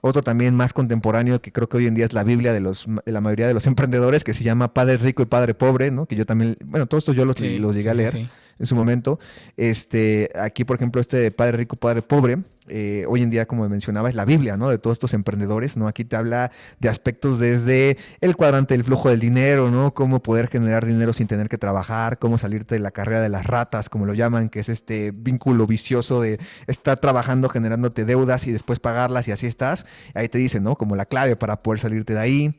Otro 0.06 0.22
también 0.22 0.54
más 0.54 0.74
contemporáneo 0.74 1.42
que 1.42 1.54
creo 1.54 1.70
que 1.70 1.78
hoy 1.78 1.88
en 1.88 1.96
día 1.96 2.04
es 2.04 2.12
la 2.12 2.26
Biblia 2.26 2.52
de, 2.52 2.60
los, 2.60 2.88
de 3.06 3.12
la 3.14 3.22
mayoría 3.22 3.48
de 3.48 3.54
los 3.54 3.66
emprendedores, 3.68 4.26
que 4.26 4.34
se 4.34 4.44
llama 4.44 4.74
Padre 4.74 4.98
Rico 4.98 5.24
y 5.24 5.26
Padre 5.26 5.54
Pobre, 5.54 5.92
¿no? 5.92 6.08
Que 6.08 6.18
yo 6.18 6.26
también, 6.26 6.58
bueno, 6.66 6.88
todos 6.88 7.04
estos 7.04 7.16
yo 7.16 7.24
los, 7.24 7.40
los 7.40 7.74
llegué 7.74 7.90
a 7.90 7.94
leer. 7.94 8.30
En 8.64 8.68
su 8.68 8.76
momento. 8.76 9.20
Este, 9.58 10.30
aquí, 10.40 10.64
por 10.64 10.78
ejemplo, 10.78 11.02
este 11.02 11.30
Padre 11.32 11.58
Rico, 11.58 11.76
Padre 11.76 12.02
Pobre, 12.02 12.40
eh, 12.70 13.06
hoy 13.10 13.22
en 13.22 13.30
día, 13.30 13.46
como 13.46 13.68
mencionaba, 13.68 14.08
es 14.08 14.16
la 14.16 14.24
Biblia, 14.24 14.56
¿no? 14.56 14.70
De 14.70 14.78
todos 14.78 14.96
estos 14.96 15.14
emprendedores, 15.14 15.76
¿no? 15.76 15.88
Aquí 15.88 16.06
te 16.06 16.16
habla 16.16 16.52
de 16.80 16.88
aspectos 16.88 17.38
desde 17.38 17.98
el 18.22 18.38
cuadrante 18.38 18.74
del 18.74 18.86
flujo 18.86 19.10
del 19.10 19.20
dinero, 19.20 19.70
¿no? 19.70 19.94
Cómo 19.94 20.24
poder 20.24 20.48
generar 20.48 20.86
dinero 20.86 21.12
sin 21.12 21.28
tener 21.28 21.50
que 21.50 21.58
trabajar, 21.58 22.20
cómo 22.20 22.38
salirte 22.38 22.76
de 22.76 22.80
la 22.80 22.92
carrera 22.92 23.20
de 23.20 23.28
las 23.28 23.46
ratas, 23.46 23.90
como 23.90 24.06
lo 24.06 24.14
llaman, 24.14 24.48
que 24.48 24.62
es 24.62 24.70
este 24.70 25.12
vínculo 25.12 25.68
vicioso 25.68 26.22
de 26.22 26.40
estar 26.68 26.98
trabajando, 27.00 27.50
generándote 27.50 28.06
deudas 28.06 28.48
y 28.48 28.54
después 28.54 28.80
pagarlas 28.80 29.28
y 29.28 29.34
así 29.34 29.46
estás. 29.46 29.86
Ahí 30.14 30.30
te 30.30 30.38
dicen, 30.38 30.64
¿no? 30.64 30.78
Como 30.78 30.96
la 30.96 31.06
clave 31.06 31.36
para 31.36 31.60
poder 31.60 31.82
salirte 31.82 32.14
de 32.14 32.20
ahí. 32.20 32.56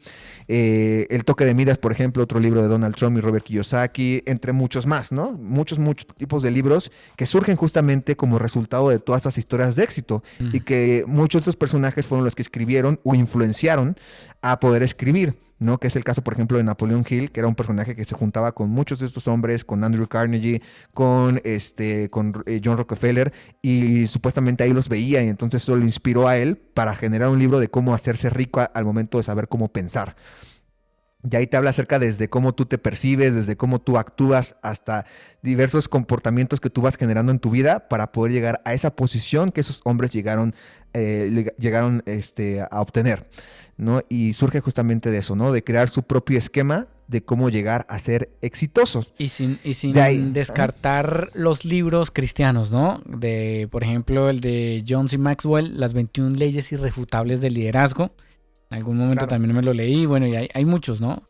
Eh, 0.49 1.07
el 1.09 1.25
toque 1.25 1.47
de 1.47 1.55
miras, 1.55 1.79
por 1.79 1.93
ejemplo, 1.93 2.23
otro 2.23 2.41
libro 2.41 2.61
de 2.61 2.69
Donald 2.69 2.95
Trump 2.95 3.17
y 3.17 3.23
Robert 3.23 3.47
Kiyosaki, 3.47 4.23
entre 4.27 4.53
muchos 4.53 4.87
más, 4.87 5.13
¿no? 5.13 5.33
Muchos, 5.33 5.79
muchos 5.79 5.94
tipos 5.95 6.43
de 6.43 6.51
libros 6.51 6.91
que 7.17 7.27
surgen 7.27 7.57
justamente 7.57 8.17
como 8.17 8.39
resultado 8.39 8.89
de 8.89 8.99
todas 8.99 9.21
estas 9.21 9.39
historias 9.39 9.77
de 9.77 9.85
éxito 9.85 10.23
y 10.53 10.61
que 10.61 11.05
muchos 11.07 11.41
de 11.41 11.51
estos 11.51 11.57
personajes 11.57 12.07
fueron 12.07 12.25
los 12.25 12.35
que 12.35 12.43
escribieron 12.43 13.01
o 13.05 13.15
influenciaron 13.15 13.97
a 14.43 14.59
poder 14.59 14.83
escribir. 14.83 15.35
¿no? 15.59 15.79
Que 15.79 15.87
es 15.87 15.97
el 15.97 16.05
caso, 16.05 16.23
por 16.23 16.35
ejemplo, 16.35 16.59
de 16.59 16.65
Napoleón 16.65 17.05
Hill, 17.09 17.31
que 17.31 17.41
era 17.41 17.49
un 17.49 17.55
personaje 17.55 17.95
que 17.95 18.05
se 18.05 18.15
juntaba 18.15 18.53
con 18.53 18.71
muchos 18.71 18.99
de 18.99 19.07
estos 19.07 19.29
hombres, 19.29 19.65
con 19.65 19.83
Andrew 19.83 20.07
Carnegie, 20.07 20.61
con, 20.93 21.41
este, 21.45 22.09
con 22.11 22.43
eh, 22.47 22.61
John 22.63 22.77
Rockefeller, 22.77 23.33
y 23.63 24.07
supuestamente 24.07 24.65
ahí 24.65 24.73
los 24.73 24.89
veía, 24.89 25.23
y 25.23 25.29
entonces 25.29 25.63
eso 25.63 25.77
lo 25.77 25.85
inspiró 25.85 26.29
a 26.29 26.37
él 26.37 26.57
para 26.57 26.95
generar 26.95 27.31
un 27.31 27.39
libro 27.39 27.61
de 27.61 27.69
cómo 27.69 27.95
hacerse 27.95 28.31
rico 28.31 28.63
al 28.73 28.85
momento 28.85 29.19
de 29.19 29.25
saber 29.25 29.49
cómo 29.49 29.69
pensar. 29.69 30.17
Y 31.31 31.37
ahí 31.37 31.47
te 31.47 31.57
habla 31.57 31.71
acerca 31.71 31.99
desde 31.99 32.29
cómo 32.29 32.55
tú 32.55 32.67
te 32.67 32.77
percibes, 32.77 33.35
desde 33.35 33.57
cómo 33.57 33.81
tú 33.81 33.97
actúas, 33.97 34.57
hasta 34.63 35.07
diversos 35.43 35.89
comportamientos 35.89 36.61
que 36.61 36.71
tú 36.71 36.83
vas 36.83 36.97
generando 36.97 37.33
en 37.33 37.39
tu 37.39 37.51
vida 37.51 37.89
para 37.89 38.13
poder 38.13 38.33
llegar 38.33 38.61
a 38.65 38.75
esa 38.75 38.95
posición 38.95 39.51
que 39.51 39.63
esos 39.63 39.81
hombres 39.85 40.13
llegaron, 40.13 40.55
eh, 40.93 41.53
llegaron 41.59 42.03
este, 42.07 42.61
a 42.61 42.81
obtener. 42.81 43.27
¿no? 43.77 44.03
Y 44.09 44.35
surge 44.35 44.61
justamente 44.61 45.11
de 45.11 45.19
eso, 45.19 45.35
¿no? 45.35 45.53
De 45.53 45.65
crear 45.65 45.89
su 45.89 46.03
propio 46.03 46.39
esquema 46.39 46.87
de 47.09 47.23
cómo 47.23 47.51
llegar 47.51 47.85
a 47.89 47.99
ser 47.99 48.31
exitosos. 48.41 49.13
Y 49.19 49.29
sin, 49.29 49.59
y 49.63 49.75
sin 49.75 50.33
descartar 50.33 51.31
los 51.35 51.65
libros 51.65 52.11
cristianos, 52.11 52.71
¿no? 52.71 53.03
De, 53.07 53.69
por 53.71 53.83
ejemplo, 53.83 54.31
el 54.31 54.41
de 54.41 54.85
John 54.89 55.09
C. 55.09 55.19
Maxwell, 55.19 55.79
Las 55.79 55.93
21 55.93 56.37
leyes 56.37 56.73
irrefutables 56.73 57.41
del 57.41 57.55
liderazgo 57.55 58.11
en 58.71 58.79
algún 58.79 58.97
momento 58.97 59.27
también 59.27 59.55
me 59.55 59.63
lo 59.63 59.73
leí. 59.73 60.07
Bueno, 60.07 60.27
y 60.27 60.35
hay, 60.37 60.65
muchos, 60.65 61.01
¿no? 61.01 61.23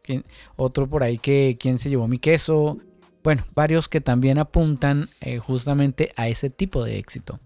Otro 0.57 0.89
por 0.89 1.03
ahí 1.03 1.19
que 1.19 1.57
quién 1.61 1.79
se 1.79 1.91
llevó 1.91 2.09
mi 2.09 2.19
queso. 2.19 2.79
Bueno, 3.23 3.45
varios 3.55 3.89
que 3.89 4.01
también 4.01 4.39
apuntan 4.39 5.09
eh, 5.21 5.39
justamente 5.39 6.13
a 6.17 6.29
ese 6.29 6.51
tipo 6.51 6.85
de 6.85 6.99
éxito. 6.99 7.39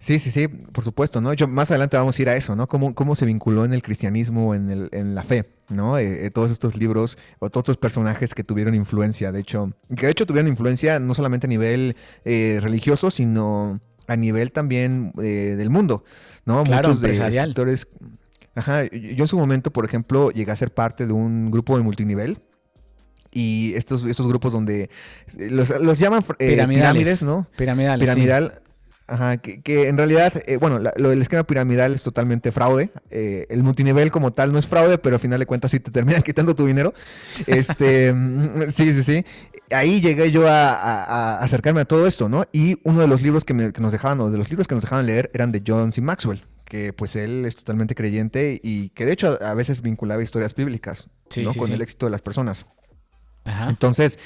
Sí, 0.00 0.18
sí, 0.18 0.32
sí, 0.32 0.48
por 0.48 0.82
supuesto, 0.82 1.20
¿no? 1.20 1.32
Yo, 1.32 1.46
más 1.46 1.70
adelante 1.70 1.96
vamos 1.96 2.18
a 2.18 2.22
ir 2.22 2.28
a 2.28 2.36
eso, 2.36 2.56
¿no? 2.56 2.66
Cómo, 2.66 2.92
cómo 2.92 3.14
se 3.14 3.24
vinculó 3.24 3.64
en 3.64 3.72
el 3.72 3.82
cristianismo, 3.82 4.52
en, 4.52 4.68
el, 4.68 4.88
en 4.90 5.14
la 5.14 5.22
fe, 5.22 5.44
¿no? 5.68 5.96
Eh, 5.98 6.26
eh, 6.26 6.30
todos 6.30 6.50
estos 6.50 6.74
libros 6.74 7.16
o 7.38 7.50
todos 7.50 7.62
estos 7.62 7.76
personajes 7.76 8.34
que 8.34 8.42
tuvieron 8.42 8.74
influencia, 8.74 9.30
de 9.30 9.38
hecho, 9.38 9.72
que 9.96 10.06
de 10.06 10.12
hecho 10.12 10.26
tuvieron 10.26 10.48
influencia 10.48 10.98
no 10.98 11.14
solamente 11.14 11.46
a 11.46 11.48
nivel 11.48 11.94
religioso, 12.24 13.12
sino 13.12 13.78
a 14.08 14.16
nivel 14.16 14.50
también 14.50 15.12
del 15.12 15.70
mundo, 15.70 16.02
¿no? 16.44 16.64
Claro, 16.64 16.88
Muchos 16.88 17.00
de 17.00 17.12
escritores 17.12 17.86
Ajá, 18.54 18.84
yo 18.84 19.24
en 19.24 19.28
su 19.28 19.38
momento, 19.38 19.70
por 19.70 19.84
ejemplo, 19.84 20.30
llegué 20.30 20.52
a 20.52 20.56
ser 20.56 20.72
parte 20.72 21.06
de 21.06 21.12
un 21.12 21.50
grupo 21.50 21.76
de 21.76 21.82
multinivel. 21.82 22.38
Y 23.34 23.72
estos, 23.76 24.04
estos 24.04 24.26
grupos 24.28 24.52
donde 24.52 24.90
eh, 25.38 25.48
los, 25.50 25.98
llaman 25.98 26.22
eh, 26.38 26.62
pirámides, 26.68 27.22
¿no? 27.22 27.46
Piramidales. 27.56 28.04
Piramidal. 28.04 28.60
Ajá, 29.06 29.38
que, 29.38 29.88
en 29.88 29.96
realidad, 29.96 30.34
eh, 30.46 30.58
bueno, 30.58 30.78
lo, 30.78 31.12
el 31.12 31.20
esquema 31.20 31.44
piramidal 31.44 31.94
es 31.94 32.02
totalmente 32.02 32.52
fraude. 32.52 32.90
el 33.10 33.62
multinivel 33.62 34.10
como 34.10 34.32
tal 34.32 34.52
no 34.52 34.58
es 34.58 34.66
fraude, 34.66 34.98
pero 34.98 35.16
al 35.16 35.20
final 35.20 35.40
de 35.40 35.46
cuentas 35.46 35.70
sí 35.70 35.80
te 35.80 35.90
terminan 35.90 36.22
quitando 36.24 36.54
tu 36.54 36.66
dinero. 36.66 36.92
Este, 37.46 38.14
sí, 38.68 38.92
sí, 38.92 39.02
sí. 39.02 39.24
Ahí 39.70 40.02
llegué 40.02 40.30
yo 40.30 40.46
a, 40.46 41.38
acercarme 41.38 41.80
a 41.80 41.84
todo 41.86 42.06
esto, 42.06 42.28
¿no? 42.28 42.44
Y 42.52 42.78
uno 42.84 43.00
de 43.00 43.08
los 43.08 43.22
libros 43.22 43.46
que, 43.46 43.72
que 43.72 43.80
nos 43.80 43.92
dejaban, 43.92 44.20
o 44.20 44.30
de 44.30 44.36
los 44.36 44.50
libros 44.50 44.68
que 44.68 44.74
nos 44.74 44.82
dejaban 44.82 45.06
leer 45.06 45.30
eran 45.32 45.52
de 45.52 45.62
John 45.66 45.90
C. 45.90 46.02
Maxwell 46.02 46.42
que 46.72 46.94
pues 46.94 47.16
él 47.16 47.44
es 47.44 47.54
totalmente 47.54 47.94
creyente 47.94 48.58
y 48.64 48.88
que 48.88 49.04
de 49.04 49.12
hecho 49.12 49.38
a 49.42 49.52
veces 49.52 49.82
vinculaba 49.82 50.22
historias 50.22 50.54
bíblicas 50.54 51.10
¿no? 51.36 51.52
con 51.52 51.70
el 51.70 51.82
éxito 51.82 52.06
de 52.06 52.10
las 52.10 52.22
personas. 52.22 52.64
Entonces, 53.44 54.18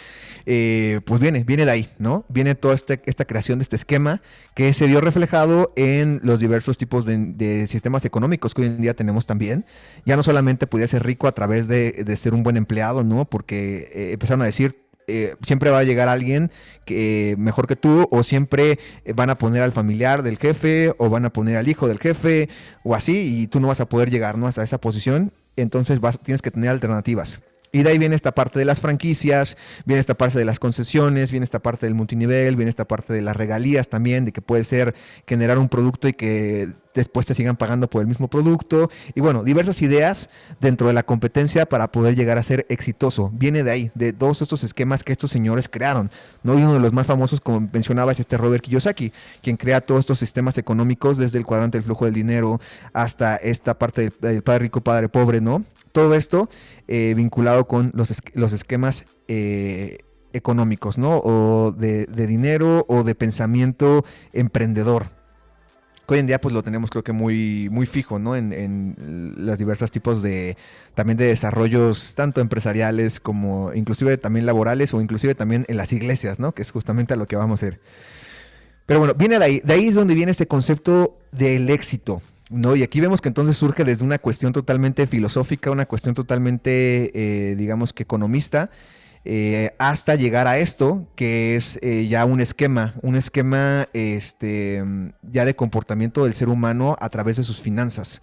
eh, 0.45 1.01
pues 1.07 1.21
viene, 1.21 1.43
viene 1.43 1.65
de 1.65 1.73
ahí, 1.73 1.89
¿no? 1.99 2.25
Viene 2.29 2.55
toda 2.55 2.75
este, 2.75 3.03
esta 3.07 3.25
creación 3.25 3.59
de 3.59 3.65
este 3.65 3.75
esquema 3.75 4.23
que 4.55 4.73
se 4.75 4.87
vio 4.87 5.01
reflejado 5.01 5.73
en 5.75 6.21
los 6.23 6.39
diversos 6.39 6.79
tipos 6.79 7.05
de, 7.05 7.67
sistemas 7.67 8.05
económicos 8.05 8.55
que 8.55 8.61
hoy 8.61 8.69
en 8.69 8.81
día 8.81 8.95
tenemos 8.95 9.27
también. 9.27 9.67
Ya 10.05 10.15
no 10.15 10.23
solamente 10.23 10.69
podía 10.69 10.87
ser 10.87 11.05
rico 11.05 11.27
a 11.27 11.33
través 11.33 11.67
de, 11.67 12.17
ser 12.17 12.33
un 12.33 12.45
buen 12.45 12.57
empleado, 12.57 13.03
¿no? 13.03 13.25
Porque 13.25 13.91
eh, 13.93 14.13
empezaron 14.13 14.43
a 14.43 14.45
decir, 14.45 14.86
eh, 15.09 15.37
siempre 15.43 15.71
va 15.71 15.79
a 15.79 15.85
llegar 15.85 16.09
alguien 16.09 16.51
que, 16.85 17.37
mejor 17.39 17.67
que 17.67 17.77
tú 17.77 18.09
o 18.11 18.23
siempre 18.23 18.79
eh, 19.05 19.13
van 19.15 19.31
a 19.31 19.39
poner 19.39 19.63
al 19.63 19.73
familiar 19.73 20.23
del 20.23 20.37
jefe 20.37 20.95
o 20.99 21.09
van 21.09 21.25
a 21.25 21.33
poner 21.33 21.57
al 21.57 21.69
hijo 21.69 21.87
del 21.87 21.99
jefe 21.99 22.49
o 22.83 22.95
así 22.95 23.43
y 23.43 23.47
tú 23.47 23.61
no 23.61 23.69
vas 23.69 23.81
a 23.81 23.89
poder 23.89 24.11
llegar 24.11 24.37
¿no? 24.37 24.47
hasta 24.47 24.63
esa 24.65 24.79
posición. 24.79 25.33
Entonces 25.55 26.01
vas, 26.01 26.19
tienes 26.19 26.43
que 26.43 26.51
tener 26.51 26.71
alternativas. 26.71 27.41
Y 27.73 27.83
de 27.83 27.91
ahí 27.91 27.99
viene 27.99 28.15
esta 28.15 28.33
parte 28.33 28.59
de 28.59 28.65
las 28.65 28.81
franquicias, 28.81 29.57
viene 29.85 30.01
esta 30.01 30.15
parte 30.15 30.39
de 30.39 30.45
las 30.45 30.59
concesiones, 30.59 31.31
viene 31.31 31.45
esta 31.45 31.59
parte 31.59 31.87
del 31.87 31.95
multinivel, 31.95 32.57
viene 32.57 32.71
esta 32.71 32.87
parte 32.87 33.13
de 33.13 33.23
las 33.23 33.37
regalías 33.37 33.89
también, 33.89 34.25
de 34.25 34.33
que 34.33 34.41
puede 34.41 34.65
ser 34.65 34.95
generar 35.27 35.59
un 35.59 35.69
producto 35.69 36.09
y 36.09 36.15
que 36.15 36.71
después 37.01 37.27
te 37.27 37.35
sigan 37.35 37.57
pagando 37.57 37.89
por 37.89 38.01
el 38.01 38.09
mismo 38.09 38.29
producto. 38.29 38.91
Y 39.15 39.21
bueno, 39.21 39.45
diversas 39.45 39.81
ideas 39.83 40.29
dentro 40.61 40.89
de 40.89 40.93
la 40.93 41.05
competencia 41.05 41.67
para 41.67 41.93
poder 41.93 42.17
llegar 42.17 42.39
a 42.39 42.43
ser 42.43 42.67
exitoso. 42.69 43.31
Viene 43.33 43.63
de 43.63 43.71
ahí, 43.71 43.91
de 43.95 44.13
todos 44.13 44.43
estos 44.43 44.65
esquemas 44.65 45.05
que 45.05 45.13
estos 45.13 45.31
señores 45.31 45.69
crearon. 45.69 46.11
¿no? 46.43 46.59
Y 46.59 46.63
uno 46.63 46.75
de 46.75 46.81
los 46.81 46.93
más 46.93 47.07
famosos, 47.07 47.41
como 47.41 47.61
mencionaba, 47.73 48.13
es 48.13 48.21
este 48.21 48.37
Robert 48.37 48.65
Kiyosaki, 48.65 49.13
quien 49.43 49.57
crea 49.57 49.81
todos 49.81 50.01
estos 50.01 50.19
sistemas 50.19 50.59
económicos 50.59 51.19
desde 51.19 51.39
el 51.39 51.47
cuadrante 51.47 51.79
del 51.79 51.85
flujo 51.85 52.07
del 52.07 52.15
dinero 52.15 52.61
hasta 52.93 53.37
esta 53.37 53.79
parte 53.79 54.13
del, 54.21 54.43
padre 54.43 54.61
rico, 54.61 54.81
padre 54.81 55.09
pobre, 55.09 55.41
¿no? 55.41 55.65
Todo 55.93 56.15
esto 56.15 56.49
eh, 56.89 57.15
vinculado 57.17 57.67
con 57.67 57.91
los, 57.95 58.13
los 58.35 58.53
esquemas 58.53 59.07
eh, 59.29 59.99
económicos, 60.37 60.99
¿no? 60.99 61.19
O 61.19 61.73
de, 61.73 62.07
dinero 62.07 62.85
o 62.89 63.03
de 63.03 63.15
pensamiento 63.15 64.05
emprendedor. 64.33 65.16
Hoy 66.15 66.21
en 66.21 66.27
día 66.27 66.41
pues 66.41 66.55
lo 66.55 66.63
tenemos 66.63 66.91
creo 66.91 67.03
que 67.03 67.13
muy, 67.13 67.69
muy 67.71 67.87
fijo, 67.87 68.19
¿no? 68.19 68.37
En, 68.37 68.53
en 68.53 69.35
los 69.39 69.59
diversos 69.59 69.91
tipos 69.91 70.23
de, 70.23 70.57
también 70.95 71.17
de 71.17 71.27
desarrollos, 71.27 72.15
tanto 72.15 72.41
empresariales 72.41 73.21
como 73.21 73.73
inclusive 73.75 74.17
también 74.19 74.47
laborales 74.47 74.95
o 74.95 75.01
inclusive 75.01 75.35
también 75.35 75.65
en 75.69 75.77
las 75.77 75.93
iglesias, 75.93 76.39
¿no? 76.39 76.53
Que 76.53 76.63
es 76.63 76.71
justamente 76.71 77.15
a 77.15 77.17
lo 77.17 77.27
que 77.27 77.37
vamos 77.37 77.63
a 77.63 77.67
hacer. 77.67 77.81
Pero 78.87 79.01
bueno, 79.01 79.15
viene 79.15 79.39
de 79.39 79.45
ahí. 79.45 79.61
De 79.65 79.75
ahí 79.75 79.89
es 79.89 79.95
donde 79.95 80.15
viene 80.15 80.31
este 80.31 80.47
concepto 80.47 81.19
del 81.33 81.69
éxito. 81.71 82.23
No, 82.49 82.77
y 82.77 82.85
aquí 82.85 83.01
vemos 83.01 83.21
que 83.21 83.29
entonces 83.29 83.57
surge 83.57 83.85
desde 83.85 84.05
una 84.05 84.19
cuestión 84.19 84.53
totalmente 84.53 85.09
filosófica, 85.09 85.73
una 85.73 85.87
cuestión 85.87 86.15
totalmente, 86.15 87.11
eh, 87.13 87.57
digamos 87.57 87.93
que 87.93 88.05
economista, 88.05 88.71
eh, 89.27 89.75
hasta 89.79 90.15
llegar 90.15 90.47
a 90.47 90.59
esto, 90.59 91.07
que 91.15 91.57
es 91.57 91.79
eh, 91.83 92.07
ya 92.09 92.25
un 92.25 92.41
esquema, 92.41 92.95
un 93.03 93.17
esquema 93.17 93.89
este, 93.93 94.83
ya 95.23 95.45
de 95.45 95.57
comportamiento 95.57 96.25
del 96.25 96.35
ser 96.35 96.49
humano 96.49 96.97
a 97.01 97.09
través 97.09 97.37
de 97.37 97.45
sus 97.45 97.61
finanzas. 97.61 98.23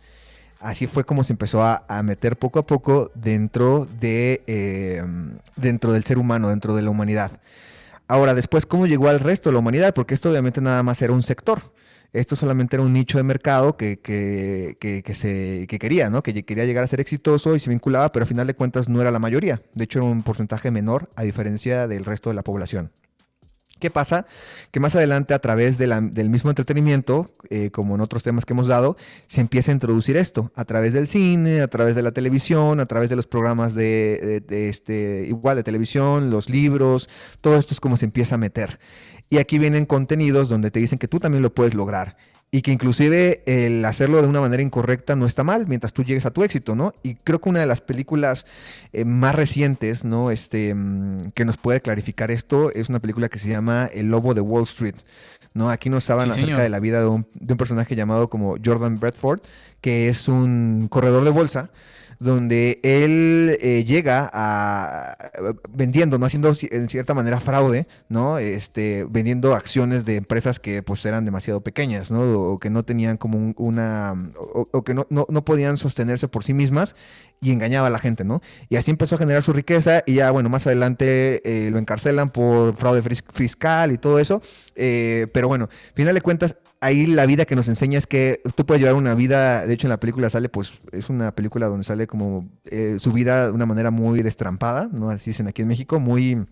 Así 0.59 0.87
fue 0.87 1.03
como 1.03 1.23
se 1.23 1.33
empezó 1.33 1.61
a, 1.61 1.85
meter 2.03 2.37
poco 2.37 2.59
a 2.59 2.65
poco 2.65 3.11
dentro, 3.15 3.85
de, 3.99 5.03
dentro 5.57 5.91
del 5.91 6.05
ser 6.05 6.17
humano, 6.17 6.47
dentro 6.47 6.73
de 6.73 6.81
la 6.81 6.89
humanidad. 6.89 7.31
Ahora, 8.07 8.33
después, 8.33 8.65
¿cómo 8.65 8.87
llegó 8.87 9.09
al 9.09 9.19
resto 9.19 9.49
de 9.49 9.53
la 9.53 9.59
humanidad? 9.59 9.93
Porque 9.93 10.13
esto 10.13 10.29
obviamente 10.29 10.61
nada 10.61 10.81
más 10.81 11.01
era 11.01 11.11
un 11.11 11.21
sector 11.21 11.61
esto 12.13 12.35
solamente 12.35 12.75
era 12.75 12.83
un 12.83 12.93
nicho 12.93 13.17
de 13.17 13.23
mercado 13.23 13.75
que, 13.75 13.99
que, 13.99 14.77
que, 14.79 15.13
se, 15.13 15.65
que 15.67 15.79
quería, 15.79 16.09
¿no? 16.09 16.21
Que 16.21 16.45
quería 16.45 16.65
llegar 16.65 16.83
a 16.83 16.87
ser 16.87 17.01
exitoso 17.01 17.55
y 17.55 17.59
se 17.59 17.69
vinculaba, 17.69 18.11
pero 18.11 18.23
a 18.23 18.27
final 18.27 18.47
de 18.47 18.53
cuentas 18.53 18.87
no 18.87 19.01
era 19.01 19.11
la 19.11 19.19
mayoría. 19.19 19.61
De 19.73 19.83
hecho, 19.85 19.99
era 19.99 20.05
un 20.05 20.23
porcentaje 20.23 20.69
menor 20.69 21.09
a 21.15 21.23
diferencia 21.23 21.87
del 21.87 22.05
resto 22.05 22.29
de 22.29 22.35
la 22.35 22.43
población. 22.43 22.91
¿Qué 23.83 23.89
pasa? 23.89 24.27
Que 24.71 24.79
más 24.79 24.95
adelante 24.95 25.33
a 25.33 25.39
través 25.39 25.77
del 25.77 26.29
mismo 26.29 26.49
entretenimiento, 26.49 27.31
eh, 27.49 27.69
como 27.69 27.95
en 27.95 28.01
otros 28.01 28.23
temas 28.23 28.45
que 28.45 28.53
hemos 28.53 28.67
dado, 28.67 28.95
se 29.27 29.41
empieza 29.41 29.71
a 29.71 29.73
introducir 29.73 30.15
esto 30.15 30.53
a 30.55 30.63
través 30.63 30.93
del 30.93 31.05
cine, 31.05 31.61
a 31.61 31.67
través 31.67 31.93
de 31.93 32.01
la 32.01 32.13
televisión, 32.13 32.79
a 32.79 32.85
través 32.85 33.09
de 33.09 33.17
los 33.17 33.27
programas 33.27 33.73
de, 33.73 34.41
de 34.47 34.69
este, 34.69 35.25
igual 35.27 35.57
de 35.57 35.63
televisión, 35.63 36.29
los 36.29 36.49
libros, 36.49 37.09
todo 37.41 37.57
esto 37.57 37.73
es 37.73 37.81
como 37.81 37.97
se 37.97 38.05
empieza 38.05 38.35
a 38.35 38.37
meter. 38.37 38.79
Y 39.33 39.39
aquí 39.39 39.57
vienen 39.57 39.87
contenidos 39.87 40.47
donde 40.47 40.69
te 40.69 40.79
dicen 40.79 40.99
que 40.99 41.07
tú 41.07 41.19
también 41.19 41.41
lo 41.41 41.51
puedes 41.51 41.73
lograr. 41.73 42.15
y 42.51 42.61
que 42.61 42.71
inclusive 42.71 43.41
el 43.47 43.83
hacerlo 43.83 44.21
de 44.21 44.27
una 44.27 44.39
manera 44.39 44.61
incorrecta 44.61 45.15
no 45.15 45.25
está 45.25 45.43
mal 45.43 45.65
mientras 45.65 45.91
tú 45.91 46.03
llegues 46.03 46.27
a 46.27 46.29
tu 46.29 46.43
éxito, 46.43 46.75
¿no? 46.75 46.93
Y 47.01 47.15
creo 47.15 47.41
que 47.41 47.49
una 47.49 47.61
de 47.61 47.65
las 47.65 47.81
películas 47.81 48.45
eh, 48.91 49.05
más 49.05 49.33
recientes, 49.33 50.05
¿no? 50.05 50.29
Este, 50.29 50.75
mm, 50.75 51.31
que 51.31 51.45
nos 51.45 51.57
puede 51.57 51.81
clarificar 51.81 52.29
esto 52.29 52.71
es 52.71 52.89
una 52.89 52.99
película 52.99 53.27
que 53.27 53.39
se 53.39 53.49
llama 53.49 53.89
El 53.91 54.11
Lobo 54.11 54.35
de 54.35 54.41
Wall 54.41 54.65
Street. 54.65 54.97
¿no? 55.55 55.71
Aquí 55.71 55.89
nos 55.89 56.07
hablan 56.11 56.29
acerca 56.29 56.61
de 56.61 56.69
la 56.69 56.79
vida 56.79 56.99
de 56.99 57.07
un, 57.07 57.25
de 57.33 57.53
un, 57.53 57.57
personaje 57.57 57.95
llamado 57.95 58.27
como 58.27 58.57
Jordan 58.63 58.99
Bradford, 58.99 59.41
que 59.81 60.09
es 60.09 60.27
un 60.27 60.87
corredor 60.89 61.23
de 61.23 61.31
bolsa 61.31 61.71
donde 62.19 62.79
él 62.83 63.57
eh, 63.61 63.83
llega 63.85 64.29
a 64.33 65.15
vendiendo, 65.71 66.17
no 66.17 66.25
haciendo 66.25 66.53
en 66.71 66.89
cierta 66.89 67.13
manera 67.13 67.39
fraude, 67.39 67.87
¿no? 68.09 68.37
Este, 68.37 69.05
vendiendo 69.09 69.55
acciones 69.55 70.05
de 70.05 70.17
empresas 70.17 70.59
que 70.59 70.83
pues 70.83 71.05
eran 71.05 71.25
demasiado 71.25 71.61
pequeñas, 71.61 72.11
¿no? 72.11 72.21
O 72.21 72.59
que 72.59 72.69
no 72.69 72.83
tenían 72.83 73.17
como 73.17 73.53
una, 73.57 74.13
o, 74.37 74.83
que 74.83 74.93
no, 74.93 75.07
no, 75.09 75.45
podían 75.45 75.77
sostenerse 75.77 76.27
por 76.27 76.43
sí 76.43 76.53
mismas 76.53 76.95
y 77.41 77.51
engañaba 77.51 77.87
a 77.87 77.89
la 77.89 77.99
gente, 77.99 78.23
¿no? 78.23 78.41
Y 78.69 78.77
así 78.77 78.91
empezó 78.91 79.15
a 79.15 79.17
generar 79.17 79.43
su 79.43 79.53
riqueza 79.53 80.03
y 80.05 80.15
ya, 80.15 80.31
bueno, 80.31 80.49
más 80.49 80.65
adelante 80.65 81.41
eh, 81.43 81.69
lo 81.71 81.77
encarcelan 81.77 82.29
por 82.29 82.75
fraude 82.75 83.01
fiscal 83.33 83.91
y 83.91 83.97
todo 83.97 84.19
eso, 84.19 84.41
eh, 84.75 85.27
pero 85.33 85.47
bueno, 85.47 85.69
final 85.93 86.15
de 86.15 86.21
cuentas, 86.21 86.57
ahí 86.83 87.05
la 87.05 87.25
vida 87.25 87.45
que 87.45 87.55
nos 87.55 87.67
enseña 87.69 87.97
es 87.97 88.07
que 88.07 88.41
tú 88.55 88.65
puedes 88.65 88.81
llevar 88.81 88.95
una 88.95 89.15
vida, 89.15 89.65
de 89.65 89.73
hecho 89.73 89.87
en 89.87 89.91
la 89.91 89.97
película 89.97 90.29
sale, 90.29 90.49
pues 90.49 90.73
es 90.91 91.09
una 91.09 91.33
película 91.33 91.67
donde 91.67 91.83
sale 91.83 92.07
como 92.07 92.45
eh, 92.65 92.97
su 92.99 93.11
vida 93.11 93.47
de 93.47 93.53
una 93.53 93.65
manera 93.65 93.89
muy 93.89 94.21
destrampada, 94.21 94.89
¿no? 94.91 95.09
Así 95.09 95.31
dicen 95.31 95.47
aquí 95.47 95.61
en 95.61 95.69
México, 95.69 95.99
muy, 95.99 96.45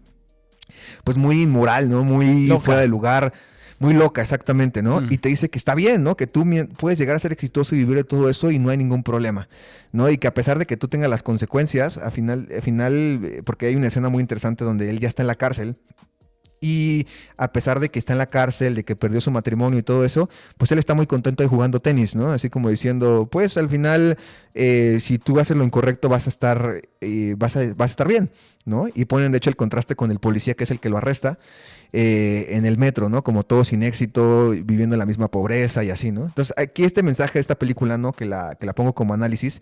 pues 1.04 1.18
muy 1.18 1.42
inmoral, 1.42 1.90
¿no? 1.90 2.04
Muy 2.04 2.50
fuera 2.62 2.82
de 2.82 2.88
lugar, 2.88 3.34
muy 3.80 3.94
loca, 3.94 4.22
exactamente, 4.22 4.82
¿no? 4.82 5.02
Mm. 5.02 5.12
Y 5.12 5.18
te 5.18 5.30
dice 5.30 5.50
que 5.50 5.58
está 5.58 5.76
bien, 5.76 6.04
¿no? 6.04 6.16
Que 6.16 6.28
tú 6.28 6.46
puedes 6.78 6.98
llegar 6.98 7.16
a 7.16 7.20
ser 7.20 7.34
exitoso 7.34 7.76
y 7.76 7.80
vivir 7.80 7.98
de 7.98 8.04
todo 8.04 8.30
eso 8.30 8.52
y 8.52 8.58
no 8.58 8.70
hay 8.70 8.78
ningún 8.78 9.04
problema, 9.04 9.50
¿no? 9.92 10.10
Y 10.10 10.18
que 10.18 10.28
a 10.28 10.34
pesar 10.34 10.58
de 10.60 10.66
que 10.66 10.78
tú 10.78 10.88
tengas 10.88 11.10
las 11.10 11.24
consecuencias, 11.24 11.98
al 11.98 12.12
final, 12.12 12.48
al 12.56 12.62
final, 12.62 13.20
eh, 13.24 13.42
porque 13.46 13.66
hay 13.66 13.76
una 13.76 13.88
escena 13.88 14.10
muy 14.10 14.22
interesante 14.22 14.64
donde 14.64 14.90
él 14.90 15.00
ya 15.00 15.10
está 15.10 15.24
en 15.24 15.28
la 15.28 15.36
cárcel 15.36 15.76
y 16.62 17.08
a 17.38 17.52
pesar 17.52 17.80
de 17.80 17.90
que 17.90 17.98
está 17.98 18.14
en 18.14 18.20
la 18.20 18.28
cárcel, 18.28 18.76
de 18.76 18.84
que 18.84 18.96
perdió 18.96 19.20
su 19.20 19.32
matrimonio 19.32 19.80
y 19.80 19.84
todo 19.84 20.06
eso, 20.06 20.30
pues 20.58 20.72
él 20.72 20.78
está 20.78 20.94
muy 20.94 21.08
contento 21.08 21.42
de 21.42 21.50
jugando 21.50 21.82
tenis, 21.82 22.16
¿no? 22.16 22.32
Así 22.32 22.50
como 22.52 22.70
diciendo, 22.70 23.28
pues 23.30 23.58
al 23.58 23.68
final, 23.68 24.18
eh, 24.54 25.00
si 25.02 25.18
tú 25.18 25.40
haces 25.40 25.58
lo 25.58 25.64
incorrecto, 25.64 26.10
vas 26.10 26.28
a 26.28 26.30
estar, 26.30 26.82
eh, 27.02 27.36
vas, 27.38 27.56
a, 27.58 27.62
vas 27.76 27.90
a 27.90 27.92
estar 27.92 28.08
bien, 28.08 28.30
¿no? 28.66 28.88
Y 28.94 29.06
ponen 29.06 29.32
de 29.32 29.38
hecho 29.38 29.50
el 29.50 29.56
contraste 29.56 29.96
con 29.96 30.12
el 30.12 30.20
policía 30.20 30.54
que 30.54 30.64
es 30.64 30.72
el 30.72 30.80
que 30.80 30.90
lo 30.90 30.98
arresta. 30.98 31.38
Eh, 31.94 32.56
en 32.56 32.66
el 32.66 32.78
metro, 32.78 33.10
¿no? 33.10 33.22
Como 33.22 33.44
todo 33.44 33.66
sin 33.66 33.84
éxito, 33.84 34.52
viviendo 34.52 34.96
en 34.96 35.00
la 35.00 35.06
misma 35.06 35.28
pobreza 35.28 35.84
y 35.84 35.90
así, 35.90 36.10
¿no? 36.14 36.24
Entonces, 36.24 36.54
aquí 36.58 36.86
este 36.86 37.04
mensaje 37.04 37.34
de 37.34 37.42
esta 37.42 37.56
película, 37.56 37.98
¿no? 37.98 38.14
Que 38.14 38.24
la, 38.24 38.56
que 38.56 38.66
la 38.66 38.72
pongo 38.72 38.94
como 38.94 39.14
análisis, 39.14 39.62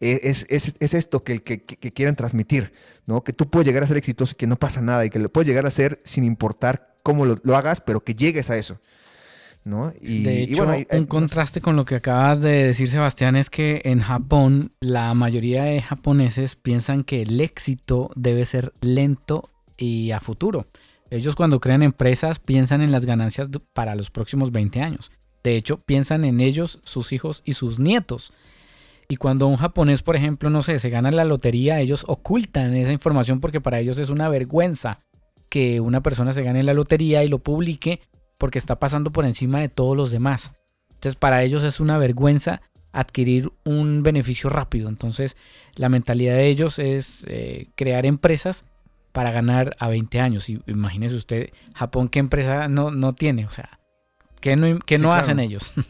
eh, 0.00 0.20
es, 0.22 0.46
es, 0.48 0.74
es, 0.80 0.94
esto 0.94 1.20
que, 1.20 1.42
que, 1.42 1.62
que, 1.62 1.92
quieren 1.92 2.16
transmitir, 2.16 2.72
¿no? 3.04 3.22
Que 3.22 3.34
tú 3.34 3.50
puedes 3.50 3.66
llegar 3.66 3.82
a 3.82 3.86
ser 3.86 3.98
exitoso 3.98 4.32
y 4.32 4.36
que 4.36 4.46
no 4.46 4.56
pasa 4.56 4.80
nada 4.80 5.04
y 5.04 5.10
que 5.10 5.18
lo 5.18 5.28
puedes 5.28 5.46
llegar 5.46 5.66
a 5.66 5.70
ser 5.70 5.98
sin 6.02 6.24
importar 6.24 6.94
cómo 7.02 7.26
lo, 7.26 7.38
lo 7.42 7.56
hagas, 7.58 7.82
pero 7.82 8.02
que 8.02 8.14
llegues 8.14 8.48
a 8.48 8.56
eso. 8.56 8.80
¿No? 9.66 9.92
Y, 10.00 10.22
de 10.22 10.44
hecho, 10.44 10.64
un 10.92 11.06
contraste 11.06 11.60
con 11.60 11.74
lo 11.74 11.84
que 11.84 11.96
acabas 11.96 12.40
de 12.40 12.66
decir, 12.66 12.88
Sebastián, 12.88 13.34
es 13.34 13.50
que 13.50 13.82
en 13.84 13.98
Japón 13.98 14.70
la 14.78 15.12
mayoría 15.12 15.64
de 15.64 15.82
japoneses 15.82 16.54
piensan 16.54 17.02
que 17.02 17.22
el 17.22 17.40
éxito 17.40 18.12
debe 18.14 18.44
ser 18.44 18.72
lento 18.80 19.50
y 19.76 20.12
a 20.12 20.20
futuro. 20.20 20.66
Ellos 21.10 21.34
cuando 21.34 21.58
crean 21.58 21.82
empresas 21.82 22.38
piensan 22.38 22.80
en 22.80 22.92
las 22.92 23.06
ganancias 23.06 23.48
para 23.72 23.96
los 23.96 24.12
próximos 24.12 24.52
20 24.52 24.82
años. 24.82 25.10
De 25.42 25.56
hecho, 25.56 25.78
piensan 25.78 26.24
en 26.24 26.40
ellos, 26.40 26.78
sus 26.84 27.12
hijos 27.12 27.42
y 27.44 27.54
sus 27.54 27.80
nietos. 27.80 28.32
Y 29.08 29.16
cuando 29.16 29.48
un 29.48 29.56
japonés, 29.56 30.04
por 30.04 30.14
ejemplo, 30.14 30.48
no 30.48 30.62
sé, 30.62 30.78
se 30.78 30.90
gana 30.90 31.10
la 31.10 31.24
lotería, 31.24 31.80
ellos 31.80 32.04
ocultan 32.06 32.76
esa 32.76 32.92
información 32.92 33.40
porque 33.40 33.60
para 33.60 33.80
ellos 33.80 33.98
es 33.98 34.10
una 34.10 34.28
vergüenza 34.28 35.00
que 35.50 35.80
una 35.80 36.02
persona 36.04 36.32
se 36.32 36.44
gane 36.44 36.62
la 36.62 36.72
lotería 36.72 37.24
y 37.24 37.28
lo 37.28 37.40
publique 37.40 38.00
porque 38.38 38.58
está 38.58 38.78
pasando 38.78 39.10
por 39.10 39.24
encima 39.24 39.60
de 39.60 39.68
todos 39.68 39.96
los 39.96 40.10
demás. 40.10 40.52
Entonces, 40.88 41.16
para 41.16 41.42
ellos 41.42 41.64
es 41.64 41.80
una 41.80 41.98
vergüenza 41.98 42.62
adquirir 42.92 43.52
un 43.64 44.02
beneficio 44.02 44.48
rápido. 44.48 44.88
Entonces, 44.88 45.36
la 45.74 45.88
mentalidad 45.88 46.34
de 46.34 46.46
ellos 46.46 46.78
es 46.78 47.24
eh, 47.28 47.68
crear 47.74 48.06
empresas 48.06 48.64
para 49.12 49.30
ganar 49.30 49.76
a 49.78 49.88
20 49.88 50.20
años. 50.20 50.48
Y 50.48 50.62
imagínese 50.66 51.14
usted, 51.14 51.50
Japón, 51.74 52.08
¿qué 52.08 52.18
empresa 52.18 52.68
no, 52.68 52.90
no 52.90 53.14
tiene? 53.14 53.46
O 53.46 53.50
sea, 53.50 53.78
¿qué 54.40 54.56
no, 54.56 54.78
no 54.98 55.12
hacen 55.12 55.40
ellos? 55.40 55.74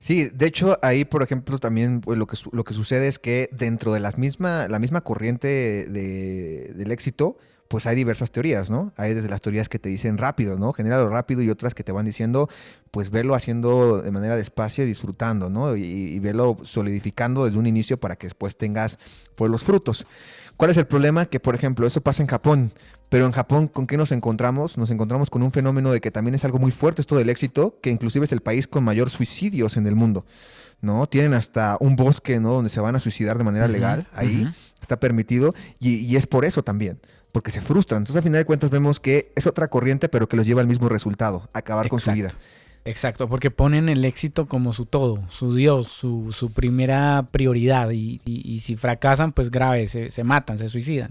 Sí, 0.00 0.28
de 0.28 0.44
hecho, 0.44 0.78
ahí, 0.82 1.06
por 1.06 1.22
ejemplo, 1.22 1.58
también 1.58 2.02
pues, 2.02 2.18
lo, 2.18 2.26
que, 2.26 2.36
lo 2.52 2.62
que 2.62 2.74
sucede 2.74 3.08
es 3.08 3.18
que 3.18 3.48
dentro 3.52 3.94
de 3.94 4.00
las 4.00 4.18
misma, 4.18 4.68
la 4.68 4.78
misma 4.78 5.00
corriente 5.00 5.48
de, 5.48 6.74
del 6.74 6.92
éxito, 6.92 7.38
pues 7.74 7.88
hay 7.88 7.96
diversas 7.96 8.30
teorías, 8.30 8.70
¿no? 8.70 8.92
Hay 8.96 9.14
desde 9.14 9.28
las 9.28 9.40
teorías 9.40 9.68
que 9.68 9.80
te 9.80 9.88
dicen 9.88 10.16
rápido, 10.16 10.56
¿no? 10.56 10.72
Genéralo 10.72 11.08
rápido 11.08 11.42
y 11.42 11.50
otras 11.50 11.74
que 11.74 11.82
te 11.82 11.90
van 11.90 12.06
diciendo, 12.06 12.48
pues 12.92 13.10
verlo 13.10 13.34
haciendo 13.34 14.00
de 14.00 14.12
manera 14.12 14.36
despacio 14.36 14.84
y 14.84 14.86
disfrutando, 14.86 15.50
¿no? 15.50 15.74
Y, 15.74 15.82
y 15.82 16.18
verlo 16.20 16.56
solidificando 16.62 17.46
desde 17.46 17.58
un 17.58 17.66
inicio 17.66 17.96
para 17.96 18.14
que 18.14 18.28
después 18.28 18.56
tengas, 18.56 19.00
pues, 19.34 19.50
los 19.50 19.64
frutos. 19.64 20.06
¿Cuál 20.56 20.70
es 20.70 20.76
el 20.76 20.86
problema? 20.86 21.26
Que, 21.26 21.40
por 21.40 21.56
ejemplo, 21.56 21.84
eso 21.84 22.00
pasa 22.00 22.22
en 22.22 22.28
Japón. 22.28 22.70
Pero 23.08 23.26
en 23.26 23.32
Japón, 23.32 23.66
¿con 23.66 23.88
qué 23.88 23.96
nos 23.96 24.12
encontramos? 24.12 24.78
Nos 24.78 24.92
encontramos 24.92 25.28
con 25.28 25.42
un 25.42 25.50
fenómeno 25.50 25.90
de 25.90 26.00
que 26.00 26.12
también 26.12 26.36
es 26.36 26.44
algo 26.44 26.60
muy 26.60 26.70
fuerte 26.70 27.00
esto 27.00 27.16
del 27.16 27.28
éxito, 27.28 27.80
que 27.82 27.90
inclusive 27.90 28.24
es 28.24 28.30
el 28.30 28.40
país 28.40 28.68
con 28.68 28.84
mayor 28.84 29.10
suicidios 29.10 29.76
en 29.76 29.88
el 29.88 29.96
mundo. 29.96 30.24
¿no? 30.80 31.08
Tienen 31.08 31.34
hasta 31.34 31.76
un 31.80 31.96
bosque, 31.96 32.38
¿no? 32.38 32.52
Donde 32.52 32.70
se 32.70 32.80
van 32.80 32.94
a 32.94 33.00
suicidar 33.00 33.38
de 33.38 33.44
manera 33.44 33.66
legal, 33.66 34.06
ahí 34.12 34.48
está 34.80 35.00
permitido, 35.00 35.54
y, 35.80 36.14
es 36.14 36.26
por 36.26 36.44
eso 36.44 36.62
también, 36.62 37.00
porque 37.34 37.50
se 37.50 37.60
frustran. 37.60 38.02
Entonces, 38.02 38.14
al 38.14 38.22
final 38.22 38.38
de 38.38 38.44
cuentas, 38.44 38.70
vemos 38.70 39.00
que 39.00 39.32
es 39.34 39.48
otra 39.48 39.66
corriente, 39.66 40.08
pero 40.08 40.28
que 40.28 40.36
los 40.36 40.46
lleva 40.46 40.60
al 40.60 40.68
mismo 40.68 40.88
resultado, 40.88 41.48
acabar 41.52 41.88
con 41.88 41.98
su 41.98 42.12
vida. 42.12 42.30
Exacto, 42.84 43.28
porque 43.28 43.50
ponen 43.50 43.88
el 43.88 44.04
éxito 44.04 44.46
como 44.46 44.72
su 44.72 44.86
todo, 44.86 45.18
su 45.30 45.52
Dios, 45.52 45.88
su, 45.88 46.30
su 46.30 46.52
primera 46.52 47.26
prioridad. 47.32 47.90
Y, 47.90 48.20
y, 48.24 48.60
si 48.60 48.76
fracasan, 48.76 49.32
pues 49.32 49.50
grave, 49.50 49.88
se, 49.88 50.10
se, 50.10 50.22
matan, 50.22 50.58
se 50.58 50.68
suicidan. 50.68 51.10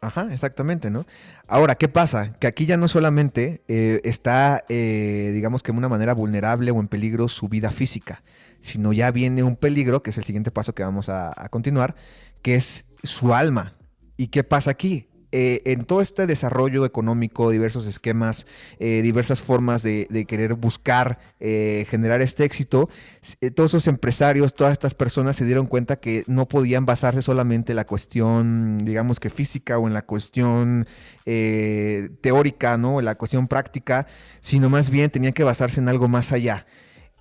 Ajá, 0.00 0.32
exactamente, 0.32 0.88
¿no? 0.88 1.04
Ahora, 1.48 1.74
¿qué 1.74 1.88
pasa? 1.88 2.32
Que 2.40 2.46
aquí 2.46 2.64
ya 2.64 2.78
no 2.78 2.88
solamente 2.88 3.62
eh, 3.68 4.00
está, 4.04 4.64
eh, 4.70 5.32
digamos 5.34 5.62
que 5.62 5.70
de 5.70 5.76
una 5.76 5.90
manera 5.90 6.14
vulnerable 6.14 6.70
o 6.70 6.80
en 6.80 6.88
peligro 6.88 7.28
su 7.28 7.48
vida 7.48 7.70
física, 7.70 8.22
sino 8.60 8.94
ya 8.94 9.10
viene 9.10 9.42
un 9.42 9.56
peligro, 9.56 10.02
que 10.02 10.10
es 10.10 10.16
el 10.16 10.24
siguiente 10.24 10.50
paso 10.50 10.74
que 10.74 10.82
vamos 10.82 11.10
a, 11.10 11.30
a 11.36 11.50
continuar, 11.50 11.94
que 12.40 12.54
es 12.54 12.86
su 13.02 13.34
alma. 13.34 13.74
¿Y 14.16 14.28
qué 14.28 14.44
pasa 14.44 14.70
aquí? 14.70 15.08
Eh, 15.36 15.62
en 15.72 15.84
todo 15.84 16.00
este 16.00 16.28
desarrollo 16.28 16.84
económico, 16.84 17.50
diversos 17.50 17.86
esquemas, 17.86 18.46
eh, 18.78 19.00
diversas 19.02 19.42
formas 19.42 19.82
de, 19.82 20.06
querer 20.28 20.54
buscar 20.54 21.18
eh, 21.40 21.86
generar 21.90 22.20
este 22.20 22.44
éxito, 22.44 22.88
todos 23.56 23.72
esos 23.72 23.88
empresarios, 23.88 24.54
todas 24.54 24.72
estas 24.72 24.94
personas 24.94 25.34
se 25.34 25.44
dieron 25.44 25.66
cuenta 25.66 25.96
que 25.96 26.22
no 26.28 26.46
podían 26.46 26.86
basarse 26.86 27.20
solamente 27.20 27.72
en 27.72 27.76
la 27.76 27.84
cuestión, 27.84 28.84
digamos 28.84 29.18
que 29.18 29.28
física 29.28 29.76
o 29.76 29.88
en 29.88 29.94
la 29.94 30.02
cuestión 30.02 30.86
teórica, 31.24 32.76
¿no? 32.76 33.00
En 33.00 33.04
la 33.06 33.16
cuestión 33.16 33.48
práctica, 33.48 34.06
sino 34.40 34.70
más 34.70 34.88
bien 34.88 35.10
tenían 35.10 35.32
que 35.32 35.42
basarse 35.42 35.80
en 35.80 35.88
algo 35.88 36.06
más 36.06 36.30
allá 36.30 36.64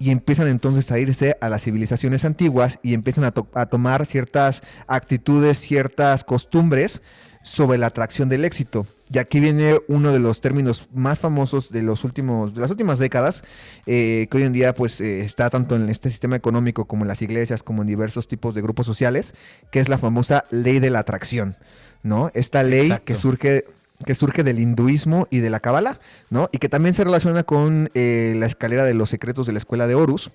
y 0.04 0.12
empiezan 0.12 0.50
entonces 0.50 0.92
a 0.92 1.00
irse 1.00 1.38
a 1.40 1.48
las 1.48 1.64
civilizaciones 1.64 2.26
antiguas 2.26 2.78
y 2.84 2.94
empiezan 2.94 3.24
a, 3.24 3.34
a, 3.54 3.66
tomar 3.68 4.06
ciertas 4.06 4.62
actitudes, 4.86 5.60
ciertas 5.60 6.26
costumbres 6.26 7.02
sobre 7.42 7.78
la 7.78 7.88
atracción 7.88 8.28
del 8.28 8.44
éxito. 8.44 8.86
Y 9.14 9.20
aquí 9.20 9.40
viene 9.40 9.80
uno 9.88 10.12
de 10.12 10.20
los 10.20 10.42
términos 10.42 10.90
más 10.94 11.20
famosos 11.20 11.72
de 11.72 11.84
los 11.84 12.04
últimos, 12.04 12.54
de 12.54 12.60
las 12.60 12.70
últimas 12.70 13.00
décadas, 13.00 13.46
eh, 13.86 14.28
que 14.30 14.38
hoy 14.38 14.44
en 14.44 14.52
día 14.52 14.76
pues 14.76 15.00
eh, 15.00 15.22
está 15.22 15.50
tanto 15.50 15.78
en 15.78 15.90
este 15.90 16.10
sistema 16.10 16.36
económico 16.36 16.84
como 16.84 17.06
en 17.06 17.08
las 17.08 17.22
iglesias, 17.22 17.64
como 17.64 17.82
en 17.84 17.88
diversos 17.88 18.28
tipos 18.28 18.56
de 18.56 18.62
grupos 18.62 18.86
sociales, 18.86 19.34
que 19.72 19.80
es 19.80 19.88
la 19.88 19.98
famosa 19.98 20.44
ley 20.50 20.80
de 20.80 20.90
la 20.90 21.00
atracción, 21.00 21.56
¿no? 22.02 22.30
Esta 22.34 22.62
ley 22.62 22.94
que 23.06 23.16
surge 23.16 23.64
que 24.04 24.16
surge 24.16 24.44
del 24.44 24.60
hinduismo 24.60 25.28
y 25.30 25.40
de 25.40 25.50
la 25.50 25.60
cábala, 25.60 26.00
¿no? 26.30 26.50
Y 26.52 26.58
que 26.58 26.70
también 26.70 26.94
se 26.94 27.04
relaciona 27.04 27.44
con 27.44 27.90
eh, 27.94 28.34
la 28.38 28.46
escalera 28.46 28.84
de 28.84 28.94
los 28.94 29.10
secretos 29.10 29.48
de 29.48 29.54
la 29.54 29.60
escuela 29.60 29.88
de 29.88 29.96
Horus, 29.96 30.32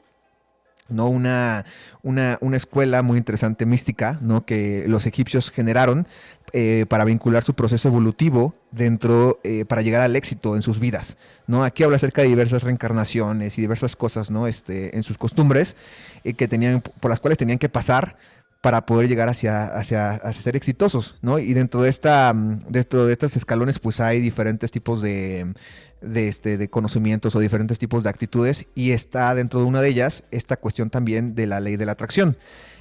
¿no? 0.88 1.08
Una, 1.08 1.66
una, 2.02 2.38
una, 2.40 2.56
escuela 2.56 3.02
muy 3.02 3.18
interesante, 3.18 3.66
mística, 3.66 4.18
¿no? 4.22 4.44
que 4.44 4.84
los 4.86 5.06
egipcios 5.06 5.50
generaron 5.50 6.06
eh, 6.52 6.86
para 6.88 7.04
vincular 7.04 7.44
su 7.44 7.54
proceso 7.54 7.88
evolutivo 7.88 8.54
dentro, 8.70 9.38
eh, 9.44 9.66
para 9.66 9.82
llegar 9.82 10.00
al 10.00 10.16
éxito 10.16 10.56
en 10.56 10.62
sus 10.62 10.78
vidas. 10.78 11.16
¿no? 11.46 11.62
Aquí 11.62 11.82
habla 11.82 11.96
acerca 11.96 12.22
de 12.22 12.28
diversas 12.28 12.62
reencarnaciones 12.62 13.58
y 13.58 13.60
diversas 13.60 13.96
cosas 13.96 14.30
¿no? 14.30 14.46
este, 14.46 14.96
en 14.96 15.02
sus 15.02 15.18
costumbres 15.18 15.76
eh, 16.24 16.32
que 16.34 16.48
tenían, 16.48 16.80
por 16.80 17.10
las 17.10 17.20
cuales 17.20 17.36
tenían 17.36 17.58
que 17.58 17.68
pasar 17.68 18.16
para 18.60 18.86
poder 18.86 19.09
llegar 19.09 19.28
hacia, 19.28 19.66
hacia, 19.66 20.18
ser 20.32 20.56
exitosos, 20.56 21.16
¿no? 21.22 21.39
Y 21.39 21.55
dentro 21.55 21.82
de 21.82 21.90
esta, 21.90 22.32
dentro 22.35 23.06
de 23.06 23.12
estos 23.12 23.36
escalones, 23.36 23.78
pues 23.78 24.01
hay 24.01 24.20
diferentes 24.20 24.72
tipos 24.72 25.01
de, 25.01 25.55
de, 26.01 26.28
este, 26.28 26.59
de 26.59 26.68
conocimientos 26.68 27.36
o 27.36 27.40
diferentes 27.40 27.78
tipos 27.78 28.02
de 28.02 28.10
actitudes 28.10 28.66
y 28.74 28.90
está 28.90 29.35
dentro 29.35 29.60
de 29.60 29.66
una 29.66 29.80
de 29.80 29.89
ellas 29.89 30.24
esta 30.32 30.56
cuestión 30.56 30.90
también 30.90 31.36
de 31.36 31.47
la 31.47 31.60
ley 31.60 31.76
de 31.76 31.86
la 31.86 31.93
atracción. 31.93 32.36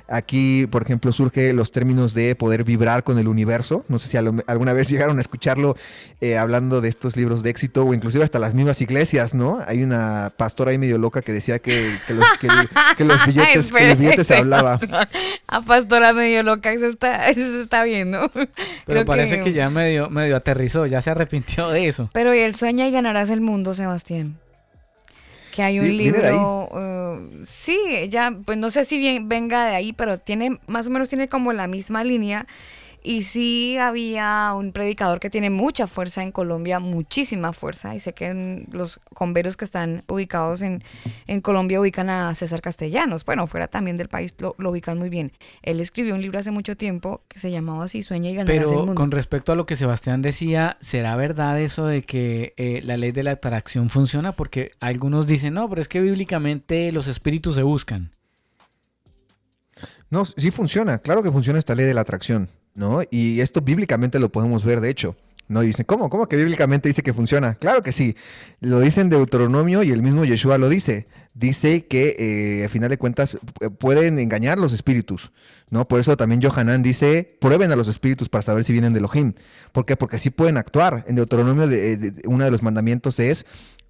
Aquí, 0.07 0.67
por 0.67 0.83
ejemplo, 0.83 1.11
surge 1.11 1.51
los 1.53 1.71
términos 1.71 2.13
de 2.13 2.35
poder 2.35 2.63
vibrar 2.63 3.03
con 3.03 3.19
el 3.19 3.27
universo. 3.27 3.83
No 3.89 3.99
sé 3.99 4.07
si 4.07 4.17
alguna 4.17 4.73
vez 4.73 4.87
llegaron 4.89 5.17
a 5.17 5.21
escucharlo 5.21 5.75
eh, 6.21 6.37
hablando 6.37 6.81
de 6.81 6.89
estos 6.89 7.17
libros 7.17 7.43
de 7.43 7.49
éxito 7.49 7.83
o 7.85 7.93
inclusive 7.93 8.23
hasta 8.23 8.39
las 8.39 8.53
mismas 8.53 8.81
iglesias, 8.81 9.33
¿no? 9.33 9.59
Hay 9.67 9.83
una 9.83 10.31
pastora 10.37 10.71
ahí 10.71 10.77
medio 10.77 10.97
loca 10.97 11.21
que 11.21 11.33
decía 11.33 11.59
que, 11.59 11.91
los, 12.09 12.27
billetes, 13.27 13.71
que 13.71 13.87
los 13.87 13.97
billetes 13.97 14.27
se 14.27 14.35
hablaba. 14.37 14.79
A 15.47 15.61
pastora 15.61 16.13
medio 16.13 16.41
loca, 16.43 16.71
eso 16.71 16.87
está, 16.87 17.27
eso 17.27 17.41
se 17.41 17.63
está 17.63 17.83
viendo. 17.83 18.31
Pero 18.85 19.05
parece 19.05 19.41
que... 19.41 19.51
ya 19.51 19.69
medio, 19.69 20.09
medio 20.09 20.37
aterrizó, 20.37 20.85
ya 20.85 21.01
se 21.01 21.09
arrepintió 21.09 21.69
de 21.69 21.87
eso. 21.87 22.09
Pero 22.13 22.33
y 22.33 22.39
el 22.39 22.55
sueña 22.55 22.87
y 22.87 22.91
ganarás 22.91 23.29
el 23.29 23.41
mundo, 23.41 23.73
Sebastián 23.73 24.37
que 25.57 25.63
hay 25.63 25.79
un 25.79 25.97
libro, 25.97 26.69
uh, 26.71 27.43
sí, 27.43 27.79
ya, 28.09 28.31
pues 28.45 28.59
no 28.59 28.69
sé 28.69 28.85
si 28.85 28.99
bien 28.99 29.27
venga 29.27 29.65
de 29.65 29.75
ahí, 29.75 29.91
pero 29.91 30.19
tiene, 30.19 30.59
más 30.67 30.85
o 30.85 30.91
menos 30.91 31.09
tiene 31.09 31.29
como 31.29 31.51
la 31.51 31.65
misma 31.65 32.03
línea 32.03 32.45
y 33.03 33.21
sí 33.21 33.77
había 33.77 34.53
un 34.55 34.71
predicador 34.71 35.19
que 35.19 35.29
tiene 35.29 35.49
mucha 35.49 35.87
fuerza 35.87 36.23
en 36.23 36.31
Colombia, 36.31 36.79
muchísima 36.79 37.53
fuerza. 37.53 37.95
Y 37.95 37.99
sé 37.99 38.13
que 38.13 38.65
los 38.71 38.99
converos 39.13 39.55
que 39.55 39.65
están 39.65 40.03
ubicados 40.07 40.61
en, 40.61 40.83
Colombia 41.41 41.79
ubican 41.79 42.09
a 42.09 42.33
César 42.35 42.61
Castellanos. 42.61 43.23
Bueno, 43.23 43.47
fuera 43.47 43.67
también 43.67 43.95
del 43.95 44.09
país 44.09 44.35
lo, 44.39 44.55
ubican 44.57 44.97
muy 44.97 45.09
bien. 45.09 45.31
Él 45.61 45.79
escribió 45.79 46.15
un 46.15 46.21
libro 46.21 46.39
hace 46.39 46.51
mucho 46.51 46.75
tiempo 46.75 47.21
que 47.27 47.39
se 47.39 47.51
llamaba 47.51 47.85
así, 47.85 48.03
Sueña 48.03 48.29
y 48.29 48.35
ganarás 48.35 48.57
Pero 48.57 48.69
el 48.71 48.77
mundo. 48.77 48.95
con 48.95 49.11
respecto 49.11 49.51
a 49.51 49.55
lo 49.55 49.65
que 49.65 49.75
Sebastián 49.77 50.21
decía, 50.21 50.77
¿será 50.81 51.15
verdad 51.15 51.59
eso 51.61 51.85
de 51.85 52.03
que 52.03 52.53
eh, 52.57 52.81
la 52.83 52.97
ley 52.97 53.11
de 53.11 53.23
la 53.23 53.31
atracción 53.31 53.89
funciona? 53.89 54.33
Porque 54.33 54.71
algunos 54.79 55.27
dicen, 55.27 55.53
no, 55.53 55.69
pero 55.69 55.81
es 55.81 55.87
que 55.87 56.01
bíblicamente 56.01 56.91
los 56.91 57.07
espíritus 57.07 57.55
se 57.55 57.63
buscan. 57.63 58.11
No, 60.09 60.25
sí 60.25 60.51
funciona. 60.51 60.97
Claro 60.99 61.21
que 61.21 61.31
funciona 61.31 61.59
esta 61.59 61.75
ley 61.75 61.85
de 61.85 61.93
la 61.93 62.01
atracción. 62.01 62.49
¿No? 62.77 63.01
Y 63.11 63.41
esto 63.41 63.61
bíblicamente 63.61 64.19
lo 64.19 64.31
podemos 64.31 64.63
ver, 64.63 64.79
de 64.79 64.89
hecho. 64.89 65.15
No 65.49 65.61
dicen, 65.61 65.85
¿cómo? 65.85 66.09
¿Cómo 66.09 66.27
que 66.27 66.35
bíblicamente 66.35 66.89
dice 66.89 67.01
que 67.01 67.13
funciona? 67.13 67.55
Claro 67.55 67.81
que 67.81 67.93
sí. 67.93 68.17
Lo 68.59 68.81
dice 68.81 68.99
en 68.99 69.09
Deuteronomio 69.09 69.81
y 69.81 69.91
el 69.91 70.03
mismo 70.03 70.25
Yeshua 70.25 70.57
lo 70.57 70.67
dice. 70.67 71.05
Dice 71.33 71.85
que 71.85 72.15
eh, 72.59 72.65
a 72.65 72.69
final 72.69 72.89
de 72.89 72.97
cuentas 72.97 73.37
pueden 73.79 74.19
engañar 74.19 74.57
los 74.57 74.73
espíritus, 74.73 75.31
¿no? 75.69 75.85
Por 75.85 76.01
eso 76.01 76.17
también 76.17 76.41
Johanan 76.41 76.83
dice, 76.83 77.37
prueben 77.39 77.71
a 77.71 77.77
los 77.77 77.87
espíritus 77.87 78.27
para 78.27 78.41
saber 78.41 78.65
si 78.65 78.73
vienen 78.73 78.91
de 78.91 78.99
Elohim. 78.99 79.33
¿Por 79.71 79.85
qué? 79.85 79.95
Porque 79.95 80.17
así 80.17 80.31
pueden 80.31 80.57
actuar. 80.57 81.05
En 81.07 81.15
Deuteronomio 81.15 81.65
de, 81.65 82.11
uno 82.25 82.43
de 82.43 82.51
los 82.51 82.61
mandamientos 82.61 83.19
es 83.21 83.45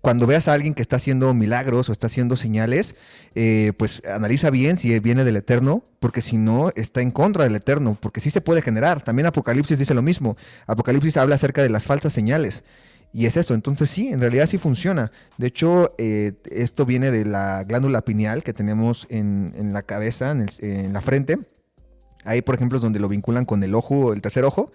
cuando 0.07 0.25
veas 0.25 0.47
a 0.47 0.53
alguien 0.53 0.73
que 0.73 0.81
está 0.81 0.95
haciendo 0.95 1.33
milagros 1.33 1.89
o 1.89 1.91
está 1.91 2.07
haciendo 2.07 2.37
señales, 2.37 2.95
eh, 3.35 3.73
pues 3.77 4.01
analiza 4.05 4.49
bien 4.49 4.77
si 4.77 4.97
viene 5.01 5.25
del 5.25 5.35
Eterno, 5.35 5.83
porque 5.99 6.21
si 6.21 6.37
no, 6.37 6.69
está 6.77 7.01
en 7.01 7.11
contra 7.11 7.43
del 7.43 7.57
Eterno, 7.57 7.97
porque 7.99 8.21
sí 8.21 8.29
se 8.29 8.39
puede 8.39 8.61
generar. 8.61 9.01
También 9.01 9.25
Apocalipsis 9.25 9.77
dice 9.77 9.93
lo 9.93 10.01
mismo. 10.01 10.37
Apocalipsis 10.65 11.17
habla 11.17 11.35
acerca 11.35 11.61
de 11.61 11.67
las 11.69 11.85
falsas 11.85 12.13
señales. 12.13 12.63
Y 13.11 13.25
es 13.25 13.35
eso, 13.35 13.53
entonces 13.53 13.89
sí, 13.89 14.07
en 14.07 14.21
realidad 14.21 14.47
sí 14.47 14.57
funciona. 14.57 15.11
De 15.37 15.47
hecho, 15.47 15.93
eh, 15.97 16.35
esto 16.51 16.85
viene 16.85 17.11
de 17.11 17.25
la 17.25 17.65
glándula 17.65 18.03
pineal 18.03 18.43
que 18.43 18.53
tenemos 18.53 19.07
en, 19.09 19.73
la 19.73 19.81
cabeza, 19.81 20.31
en, 20.31 20.45
en 20.61 20.93
la 20.93 21.01
frente. 21.01 21.37
Ahí, 22.23 22.41
por 22.41 22.55
ejemplo, 22.55 22.77
es 22.77 22.81
donde 22.81 23.01
lo 23.01 23.09
vinculan 23.09 23.43
con 23.43 23.61
el 23.61 23.75
ojo, 23.75 24.13
el 24.13 24.21
tercer 24.21 24.45
ojo. 24.45 24.71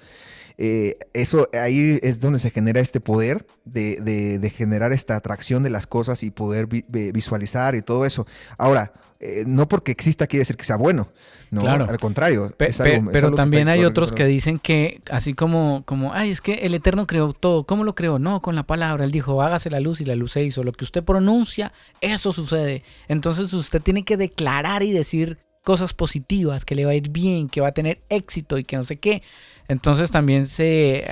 Eh, 0.58 0.96
eso 1.12 1.48
ahí 1.52 1.98
es 2.02 2.20
donde 2.20 2.38
se 2.38 2.50
genera 2.50 2.80
este 2.80 3.00
poder 3.00 3.46
de, 3.64 4.52
generar 4.54 4.92
esta 4.92 5.16
atracción 5.16 5.62
de 5.62 5.70
las 5.70 5.86
cosas 5.86 6.22
y 6.22 6.30
poder 6.30 6.66
visualizar 6.66 7.74
y 7.74 7.82
todo 7.82 8.04
eso. 8.04 8.26
Ahora, 8.58 8.92
eh, 9.24 9.44
no 9.46 9.68
porque 9.68 9.92
exista 9.92 10.26
quiere 10.26 10.40
decir 10.40 10.56
que 10.56 10.64
sea 10.64 10.76
bueno, 10.76 11.06
no, 11.52 11.60
claro. 11.60 11.86
al 11.88 11.98
contrario. 11.98 12.52
pero 12.58 13.32
también 13.34 13.68
hay 13.68 13.84
otros 13.84 14.10
que 14.10 14.26
dicen 14.26 14.58
que, 14.58 15.00
así 15.10 15.32
como, 15.32 15.84
como, 15.84 16.12
ay, 16.12 16.30
es 16.30 16.40
que 16.40 16.54
el 16.54 16.74
Eterno 16.74 17.06
creó 17.06 17.32
todo, 17.32 17.64
¿cómo 17.64 17.84
lo 17.84 17.94
creó? 17.94 18.18
No, 18.18 18.42
con 18.42 18.56
la 18.56 18.64
palabra, 18.64 19.04
él 19.04 19.12
dijo, 19.12 19.40
hágase 19.40 19.70
la 19.70 19.78
luz 19.78 20.00
y 20.00 20.04
la 20.04 20.16
luz 20.16 20.32
se 20.32 20.42
hizo, 20.42 20.64
lo 20.64 20.72
que 20.72 20.84
usted 20.84 21.04
pronuncia, 21.04 21.72
eso 22.00 22.32
sucede. 22.32 22.82
Entonces 23.06 23.52
usted 23.52 23.80
tiene 23.80 24.02
que 24.02 24.16
declarar 24.16 24.82
y 24.82 24.90
decir 24.90 25.38
cosas 25.62 25.94
positivas, 25.94 26.64
que 26.64 26.74
le 26.74 26.84
va 26.84 26.92
a 26.92 26.94
ir 26.94 27.10
bien, 27.10 27.48
que 27.48 27.60
va 27.60 27.68
a 27.68 27.72
tener 27.72 27.98
éxito 28.08 28.58
y 28.58 28.64
que 28.64 28.76
no 28.76 28.84
sé 28.84 28.96
qué. 28.96 29.22
Entonces 29.68 30.10
también 30.10 30.46
se 30.46 31.04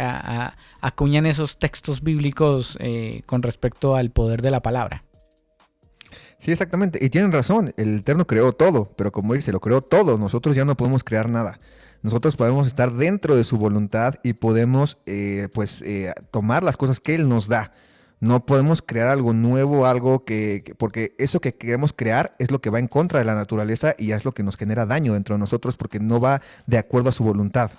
acuñan 0.80 1.26
esos 1.26 1.58
textos 1.58 2.02
bíblicos 2.02 2.76
eh, 2.80 3.22
con 3.26 3.42
respecto 3.42 3.96
al 3.96 4.10
poder 4.10 4.42
de 4.42 4.50
la 4.50 4.60
palabra. 4.60 5.04
Sí, 6.38 6.50
exactamente. 6.50 6.98
Y 7.04 7.10
tienen 7.10 7.32
razón, 7.32 7.72
el 7.76 7.98
Eterno 7.98 8.26
creó 8.26 8.52
todo, 8.52 8.92
pero 8.96 9.12
como 9.12 9.34
dice, 9.34 9.52
lo 9.52 9.60
creó 9.60 9.82
todo, 9.82 10.16
nosotros 10.16 10.56
ya 10.56 10.64
no 10.64 10.76
podemos 10.76 11.04
crear 11.04 11.28
nada. 11.28 11.58
Nosotros 12.02 12.34
podemos 12.34 12.66
estar 12.66 12.92
dentro 12.94 13.36
de 13.36 13.44
su 13.44 13.58
voluntad 13.58 14.14
y 14.22 14.32
podemos 14.32 14.96
eh, 15.04 15.48
pues 15.52 15.82
eh, 15.82 16.14
tomar 16.30 16.64
las 16.64 16.78
cosas 16.78 16.98
que 16.98 17.14
Él 17.14 17.28
nos 17.28 17.46
da. 17.46 17.72
No 18.20 18.44
podemos 18.44 18.82
crear 18.82 19.08
algo 19.08 19.32
nuevo, 19.32 19.86
algo 19.86 20.24
que, 20.24 20.74
porque 20.76 21.14
eso 21.18 21.40
que 21.40 21.52
queremos 21.52 21.94
crear 21.94 22.32
es 22.38 22.50
lo 22.50 22.60
que 22.60 22.68
va 22.68 22.78
en 22.78 22.86
contra 22.86 23.18
de 23.18 23.24
la 23.24 23.34
naturaleza 23.34 23.94
y 23.98 24.12
es 24.12 24.26
lo 24.26 24.32
que 24.32 24.42
nos 24.42 24.56
genera 24.56 24.84
daño 24.84 25.14
dentro 25.14 25.34
de 25.34 25.38
nosotros 25.38 25.76
porque 25.76 26.00
no 26.00 26.20
va 26.20 26.42
de 26.66 26.76
acuerdo 26.76 27.08
a 27.08 27.12
su 27.12 27.24
voluntad. 27.24 27.70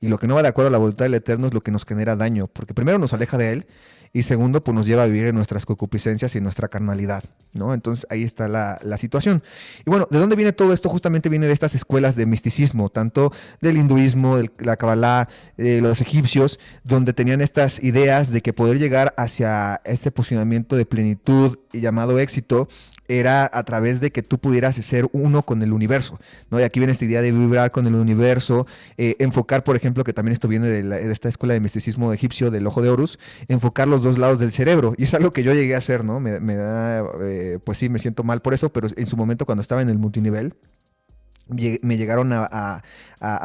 Y 0.00 0.08
lo 0.08 0.18
que 0.18 0.26
no 0.26 0.34
va 0.34 0.42
de 0.42 0.48
acuerdo 0.48 0.68
a 0.68 0.72
la 0.72 0.78
voluntad 0.78 1.04
del 1.04 1.14
Eterno 1.14 1.46
es 1.46 1.54
lo 1.54 1.60
que 1.60 1.70
nos 1.70 1.84
genera 1.84 2.16
daño, 2.16 2.46
porque 2.46 2.72
primero 2.72 2.98
nos 2.98 3.12
aleja 3.12 3.36
de 3.36 3.52
Él 3.52 3.66
y 4.12 4.24
segundo, 4.24 4.60
pues 4.60 4.74
nos 4.74 4.86
lleva 4.86 5.04
a 5.04 5.06
vivir 5.06 5.26
en 5.26 5.36
nuestras 5.36 5.64
concupiscencias 5.64 6.34
y 6.34 6.40
nuestra 6.40 6.66
carnalidad, 6.66 7.22
¿no? 7.54 7.72
Entonces 7.74 8.06
ahí 8.10 8.24
está 8.24 8.48
la, 8.48 8.78
situación. 8.98 9.42
Y 9.86 9.90
bueno, 9.90 10.08
¿de 10.10 10.18
dónde 10.18 10.34
viene 10.34 10.52
todo 10.52 10.72
esto? 10.72 10.88
Justamente 10.88 11.28
viene 11.28 11.46
de 11.46 11.52
estas 11.52 11.76
escuelas 11.76 12.16
de 12.16 12.26
misticismo, 12.26 12.88
tanto 12.88 13.32
del 13.60 13.76
hinduismo, 13.76 14.38
de 14.38 14.50
la 14.58 14.76
Kabbalah, 14.76 15.28
de 15.56 15.80
los 15.80 16.00
egipcios, 16.00 16.58
donde 16.82 17.12
tenían 17.12 17.40
estas 17.40 17.82
ideas 17.82 18.32
de 18.32 18.40
que 18.40 18.52
poder 18.52 18.78
llegar 18.78 19.14
hacia 19.16 19.80
este 19.84 20.10
posicionamiento 20.10 20.76
de 20.76 20.86
plenitud 20.86 21.58
llamado 21.72 22.18
éxito 22.18 22.68
era 23.18 23.50
a 23.52 23.62
través 23.64 24.00
de 24.00 24.12
que 24.12 24.22
tú 24.22 24.38
pudieras 24.38 24.76
ser 24.76 25.08
uno 25.12 25.42
con 25.42 25.62
el 25.62 25.72
universo, 25.72 26.18
¿no? 26.50 26.60
Y 26.60 26.62
aquí 26.62 26.78
viene 26.80 26.92
esta 26.92 27.04
idea 27.04 27.22
de 27.22 27.32
vibrar 27.32 27.70
con 27.70 27.86
el 27.86 27.94
universo, 27.94 28.66
eh, 28.96 29.16
enfocar, 29.18 29.64
por 29.64 29.76
ejemplo, 29.76 30.04
que 30.04 30.12
también 30.12 30.32
esto 30.32 30.48
viene 30.48 30.68
de, 30.68 31.12
esta 31.12 31.28
escuela 31.28 31.54
de 31.54 31.60
misticismo 31.60 32.12
egipcio 32.12 32.50
del 32.50 32.66
ojo 32.66 32.82
de 32.82 32.90
Horus, 32.90 33.18
enfocar 33.48 33.88
los 33.88 34.02
dos 34.02 34.18
lados 34.18 34.38
del 34.38 34.52
cerebro. 34.52 34.94
Y 34.96 35.04
es 35.04 35.14
algo 35.14 35.32
que 35.32 35.42
yo 35.42 35.52
llegué 35.52 35.74
a 35.74 35.78
hacer, 35.78 36.04
¿no? 36.04 36.20
Me, 36.20 36.38
da, 36.54 37.04
eh, 37.22 37.58
pues 37.64 37.78
sí, 37.78 37.88
me 37.88 37.98
siento 37.98 38.22
mal 38.22 38.40
por 38.42 38.54
eso, 38.54 38.72
pero 38.72 38.88
en 38.96 39.06
su 39.06 39.16
momento 39.16 39.46
cuando 39.46 39.62
estaba 39.62 39.82
en 39.82 39.88
el 39.88 39.98
multinivel, 39.98 40.54
me 41.82 41.96
llegaron 41.96 42.30
a, 42.32 42.82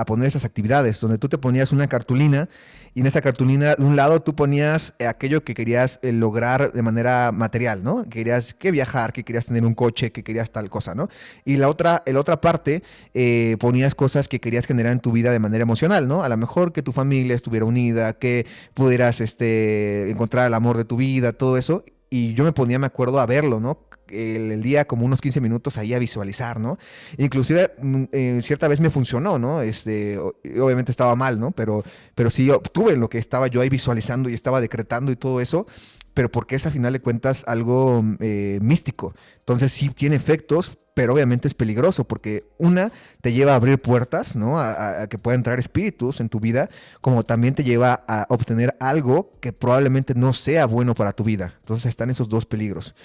poner 0.06 0.28
esas 0.28 0.46
actividades, 0.46 1.00
donde 1.00 1.18
tú 1.18 1.28
te 1.28 1.38
ponías 1.38 1.72
una 1.72 1.88
cartulina 1.88 2.48
y 2.95 3.01
en 3.01 3.07
esa 3.07 3.22
cartulina 3.22 3.76
de 3.76 3.84
un 3.84 3.97
lado 3.97 4.22
tú 4.22 4.35
ponías 4.35 4.95
eh, 4.99 5.05
aquello 5.05 5.43
que 5.43 5.53
querías 5.53 5.99
eh, 6.01 6.13
lograr 6.13 6.72
de 6.72 6.81
manera 6.81 7.34
material, 7.34 7.84
¿no? 7.84 8.03
Que 8.03 8.09
querías 8.09 8.53
que 8.53 8.72
viajar, 8.72 9.11
que 9.11 9.26
querías 9.26 9.45
tener 9.45 9.65
un 9.65 9.73
coche, 9.73 10.13
que 10.13 10.23
querías 10.23 10.49
tal 10.49 10.69
cosa, 10.69 10.95
¿no? 10.95 11.09
Y 11.43 11.57
la 11.57 11.67
otra, 11.67 12.03
la 12.05 12.19
otra 12.19 12.39
parte 12.39 12.84
eh, 13.13 13.57
ponías 13.59 13.95
cosas 13.95 14.30
que 14.30 14.39
querías 14.39 14.65
generar 14.65 14.93
en 14.93 15.01
tu 15.01 15.11
vida 15.11 15.34
de 15.34 15.39
manera 15.39 15.63
emocional, 15.63 16.07
¿no? 16.07 16.23
A 16.23 16.30
lo 16.30 16.38
mejor 16.38 16.72
que 16.72 16.81
tu 16.81 16.93
familia 16.93 17.35
estuviera 17.35 17.65
unida, 17.65 18.13
que 18.13 18.47
pudieras 18.73 19.19
este, 19.19 20.09
encontrar 20.09 20.47
el 20.47 20.53
amor 20.53 20.77
de 20.77 20.85
tu 20.85 20.95
vida, 20.95 21.34
todo 21.34 21.57
eso 21.57 21.84
y 22.09 22.34
yo 22.34 22.45
me 22.45 22.53
ponía, 22.53 22.80
me 22.80 22.85
acuerdo, 22.85 23.19
a 23.19 23.26
verlo, 23.26 23.59
¿no? 23.59 23.77
El, 24.10 24.61
día 24.61 24.86
como 24.86 25.06
unos 25.06 25.22
15 25.22 25.41
minutos 25.41 25.77
ahí 25.77 25.94
a 25.94 25.99
visualizar, 25.99 26.60
¿no? 26.60 26.77
Inclusive 27.18 27.72
mm, 27.82 28.40
cierta 28.41 28.68
vez 28.68 28.80
me 28.80 28.90
funcionó, 28.90 29.40
¿no? 29.40 29.61
Este, 29.61 30.18
obviamente 30.18 30.91
estaba 30.91 31.15
mal, 31.15 31.40
¿no? 31.40 31.52
Pero, 31.52 31.84
pero 32.15 32.30
sí 32.30 32.49
obtuve 32.49 32.98
lo 32.98 33.10
que 33.10 33.18
estaba 33.18 33.48
yo 33.48 33.61
ahí 33.61 33.69
visualizando 33.69 34.30
y 34.30 34.34
estaba 34.34 34.61
decretando 34.61 35.11
y 35.11 35.15
todo 35.15 35.41
eso, 35.41 35.68
pero 36.15 36.32
porque 36.32 36.56
es 36.56 36.65
a 36.65 36.72
final 36.72 36.94
de 36.94 37.02
cuentas 37.02 37.44
algo 37.45 38.03
eh, 38.19 38.57
místico. 38.61 39.14
Entonces 39.40 39.73
sí 39.73 39.90
tiene 39.90 40.15
efectos, 40.15 40.72
pero 40.94 41.14
obviamente 41.14 41.48
es 41.48 41.53
peligroso 41.53 42.06
porque 42.06 42.45
una 42.57 42.91
te 43.22 43.34
lleva 43.34 43.52
a 43.52 43.56
abrir 43.56 43.80
puertas, 43.80 44.36
¿no? 44.36 44.57
A, 44.57 45.07
que 45.07 45.18
puedan 45.18 45.41
entrar 45.41 45.60
espíritus 45.60 46.22
en 46.22 46.30
tu 46.30 46.40
vida, 46.40 46.69
como 47.02 47.23
también 47.23 47.53
te 47.53 47.65
lleva 47.65 48.06
a 48.07 48.26
obtener 48.30 48.76
algo 48.80 49.30
que 49.41 49.52
probablemente 49.52 50.15
no 50.15 50.32
sea 50.32 50.65
bueno 50.65 50.95
para 50.95 51.11
tu 51.11 51.26
vida. 51.26 51.56
Entonces 51.60 51.88
están 51.88 52.10
esos 52.10 52.30
dos 52.30 52.45
peligros. 52.45 52.95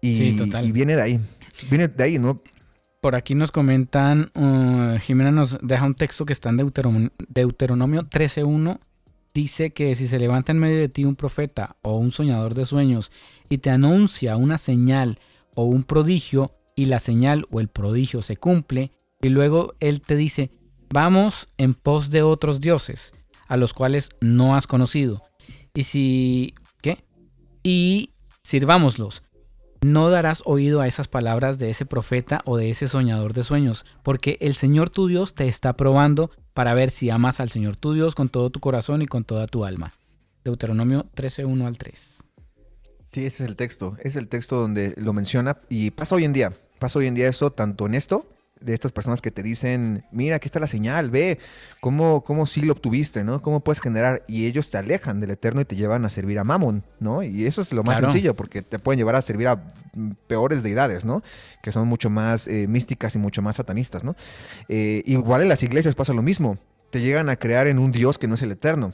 Y, 0.00 0.32
viene 0.72 0.96
de 0.96 1.02
ahí. 1.02 1.20
Viene 1.68 1.88
de 1.88 2.04
ahí, 2.04 2.18
¿no? 2.18 2.40
Por 3.00 3.14
aquí 3.14 3.34
nos 3.34 3.50
comentan, 3.50 4.30
uh, 4.34 4.98
Jimena 4.98 5.30
nos 5.30 5.58
deja 5.62 5.86
un 5.86 5.94
texto 5.94 6.26
que 6.26 6.32
está 6.32 6.50
en 6.50 6.58
Deuteronomio, 6.58 7.12
Deuteronomio 7.28 8.02
13.1. 8.02 8.78
Dice 9.32 9.70
que 9.72 9.94
si 9.94 10.06
se 10.06 10.18
levanta 10.18 10.52
en 10.52 10.58
medio 10.58 10.78
de 10.78 10.88
ti 10.88 11.04
un 11.04 11.16
profeta 11.16 11.76
o 11.82 11.96
un 11.96 12.12
soñador 12.12 12.54
de 12.54 12.66
sueños 12.66 13.12
y 13.48 13.58
te 13.58 13.70
anuncia 13.70 14.36
una 14.36 14.58
señal 14.58 15.18
o 15.54 15.64
un 15.64 15.84
prodigio 15.84 16.52
y 16.74 16.86
la 16.86 16.98
señal 16.98 17.46
o 17.50 17.60
el 17.60 17.68
prodigio 17.68 18.22
se 18.22 18.36
cumple 18.36 18.92
y 19.22 19.28
luego 19.28 19.74
él 19.80 20.00
te 20.00 20.16
dice, 20.16 20.50
vamos 20.92 21.48
en 21.58 21.74
pos 21.74 22.10
de 22.10 22.22
otros 22.22 22.60
dioses 22.60 23.14
a 23.46 23.56
los 23.56 23.72
cuales 23.72 24.10
no 24.20 24.56
has 24.56 24.66
conocido. 24.66 25.22
Y 25.74 25.84
si 25.84 26.54
y 27.62 28.14
sirvámoslos. 28.42 29.22
No 29.82 30.10
darás 30.10 30.42
oído 30.44 30.82
a 30.82 30.86
esas 30.86 31.08
palabras 31.08 31.58
de 31.58 31.70
ese 31.70 31.86
profeta 31.86 32.42
o 32.44 32.58
de 32.58 32.68
ese 32.68 32.86
soñador 32.86 33.32
de 33.32 33.42
sueños, 33.42 33.86
porque 34.02 34.36
el 34.40 34.54
Señor 34.54 34.90
tu 34.90 35.06
Dios 35.06 35.34
te 35.34 35.48
está 35.48 35.72
probando 35.72 36.30
para 36.52 36.74
ver 36.74 36.90
si 36.90 37.08
amas 37.08 37.40
al 37.40 37.48
Señor 37.48 37.76
tu 37.76 37.94
Dios 37.94 38.14
con 38.14 38.28
todo 38.28 38.50
tu 38.50 38.60
corazón 38.60 39.00
y 39.00 39.06
con 39.06 39.24
toda 39.24 39.46
tu 39.46 39.64
alma. 39.64 39.94
Deuteronomio 40.44 41.06
13, 41.14 41.46
1 41.46 41.66
al 41.66 41.78
3. 41.78 42.24
Sí, 43.06 43.24
ese 43.24 43.44
es 43.44 43.48
el 43.48 43.56
texto. 43.56 43.96
Es 44.02 44.16
el 44.16 44.28
texto 44.28 44.56
donde 44.60 44.92
lo 44.98 45.14
menciona 45.14 45.56
y 45.70 45.90
pasa 45.92 46.14
hoy 46.14 46.24
en 46.24 46.34
día. 46.34 46.52
Pasa 46.78 46.98
hoy 46.98 47.06
en 47.06 47.14
día 47.14 47.28
eso 47.28 47.50
tanto 47.50 47.86
en 47.86 47.94
esto 47.94 48.26
de 48.60 48.74
estas 48.74 48.92
personas 48.92 49.20
que 49.20 49.30
te 49.30 49.42
dicen, 49.42 50.04
mira, 50.12 50.36
aquí 50.36 50.46
está 50.46 50.60
la 50.60 50.66
señal, 50.66 51.10
ve 51.10 51.38
cómo, 51.80 52.22
cómo 52.24 52.46
sí 52.46 52.60
lo 52.60 52.72
obtuviste, 52.72 53.24
¿no? 53.24 53.40
Cómo 53.42 53.60
puedes 53.60 53.80
generar. 53.80 54.22
Y 54.28 54.46
ellos 54.46 54.70
te 54.70 54.78
alejan 54.78 55.20
del 55.20 55.30
Eterno 55.30 55.60
y 55.60 55.64
te 55.64 55.76
llevan 55.76 56.04
a 56.04 56.10
servir 56.10 56.38
a 56.38 56.44
Mammon, 56.44 56.84
¿no? 56.98 57.22
Y 57.22 57.46
eso 57.46 57.62
es 57.62 57.72
lo 57.72 57.82
más 57.82 57.98
sencillo, 57.98 58.34
porque 58.36 58.62
te 58.62 58.78
pueden 58.78 58.98
llevar 58.98 59.14
a 59.16 59.22
servir 59.22 59.48
a 59.48 59.56
mm, 59.94 60.10
peores 60.26 60.62
deidades, 60.62 61.04
¿no? 61.04 61.22
Que 61.62 61.72
son 61.72 61.88
mucho 61.88 62.10
más 62.10 62.46
eh, 62.48 62.66
místicas 62.68 63.14
y 63.14 63.18
mucho 63.18 63.42
más 63.42 63.56
satanistas, 63.56 64.04
¿no? 64.04 64.14
Eh, 64.68 65.02
igual 65.06 65.42
en 65.42 65.48
las 65.48 65.62
iglesias 65.62 65.94
pasa 65.94 66.12
lo 66.12 66.22
mismo. 66.22 66.58
Te 66.90 67.00
llegan 67.00 67.28
a 67.28 67.36
crear 67.36 67.66
en 67.66 67.78
un 67.78 67.92
Dios 67.92 68.18
que 68.18 68.26
no 68.26 68.34
es 68.34 68.42
el 68.42 68.52
Eterno. 68.52 68.92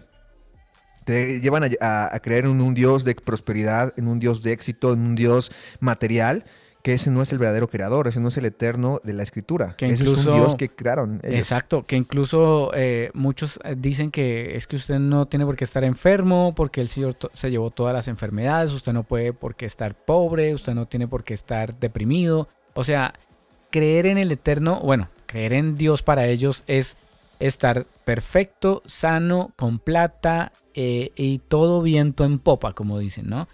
Te 1.05 1.41
llevan 1.41 1.63
a, 1.81 2.15
a 2.15 2.19
creer 2.21 2.47
en 2.47 2.61
un 2.61 2.75
Dios 2.75 3.05
de 3.05 3.15
prosperidad, 3.15 3.95
en 3.97 4.09
un 4.09 4.19
Dios 4.19 4.43
de 4.43 4.53
éxito, 4.53 4.93
en 4.93 5.01
un 5.01 5.15
Dios 5.15 5.53
material 5.79 6.45
que 6.87 6.93
ese 6.93 7.11
no 7.11 7.21
es 7.21 7.33
el 7.33 7.41
verdadero 7.41 7.69
creador, 7.69 8.07
ese 8.07 8.21
no 8.21 8.29
es 8.29 8.37
el 8.37 8.45
eterno 8.45 9.01
de 9.03 9.13
la 9.13 9.25
escritura. 9.25 9.75
Que 9.77 9.87
ese 9.87 10.05
incluso, 10.05 10.21
es 10.21 10.27
un 10.29 10.35
Dios 10.35 10.55
que 10.55 10.69
crearon. 10.69 11.19
Exacto, 11.25 11.85
que 11.85 11.97
incluso 11.97 12.71
eh, 12.75 13.11
muchos 13.13 13.59
eh, 13.65 13.75
dicen 13.77 14.13
que 14.13 14.57
es 14.57 14.69
que 14.69 14.77
usted 14.77 15.01
no 15.01 15.27
tiene 15.27 15.45
por 15.45 15.57
qué 15.57 15.65
estar 15.65 15.83
enfermo, 15.83 16.53
porque 16.55 16.81
el 16.81 16.87
Señor 16.87 17.17
se 17.33 17.51
llevó 17.51 17.73
todas 17.73 17.93
las 17.93 18.07
enfermedades, 18.07 18.73
usted 18.73 18.93
no 18.93 19.03
puede 19.03 19.33
por 19.33 19.57
qué 19.57 19.67
estar 19.67 19.97
pobre, 19.97 20.55
usted 20.55 20.75
no 20.75 20.87
tiene 20.87 21.09
por 21.09 21.25
qué 21.25 21.35
estar 21.35 21.77
deprimido. 21.77 22.47
O 22.75 22.85
sea, 22.85 23.15
creer 23.71 24.07
en 24.07 24.17
el 24.17 24.31
eterno, 24.31 24.79
bueno, 24.79 25.09
creer 25.27 25.55
en 25.55 25.75
Dios 25.75 26.05
para 26.05 26.29
ellos 26.29 26.63
es 26.69 26.97
estar 27.41 27.85
perfecto, 28.05 28.85
sano, 28.87 29.51
con 29.57 29.81
plata 29.81 30.53
eh, 30.75 31.11
y 31.17 31.39
todo 31.39 31.83
viento 31.83 32.25
en 32.25 32.39
popa, 32.39 32.75
como 32.75 33.01
dicen, 33.01 33.29
¿no? 33.29 33.49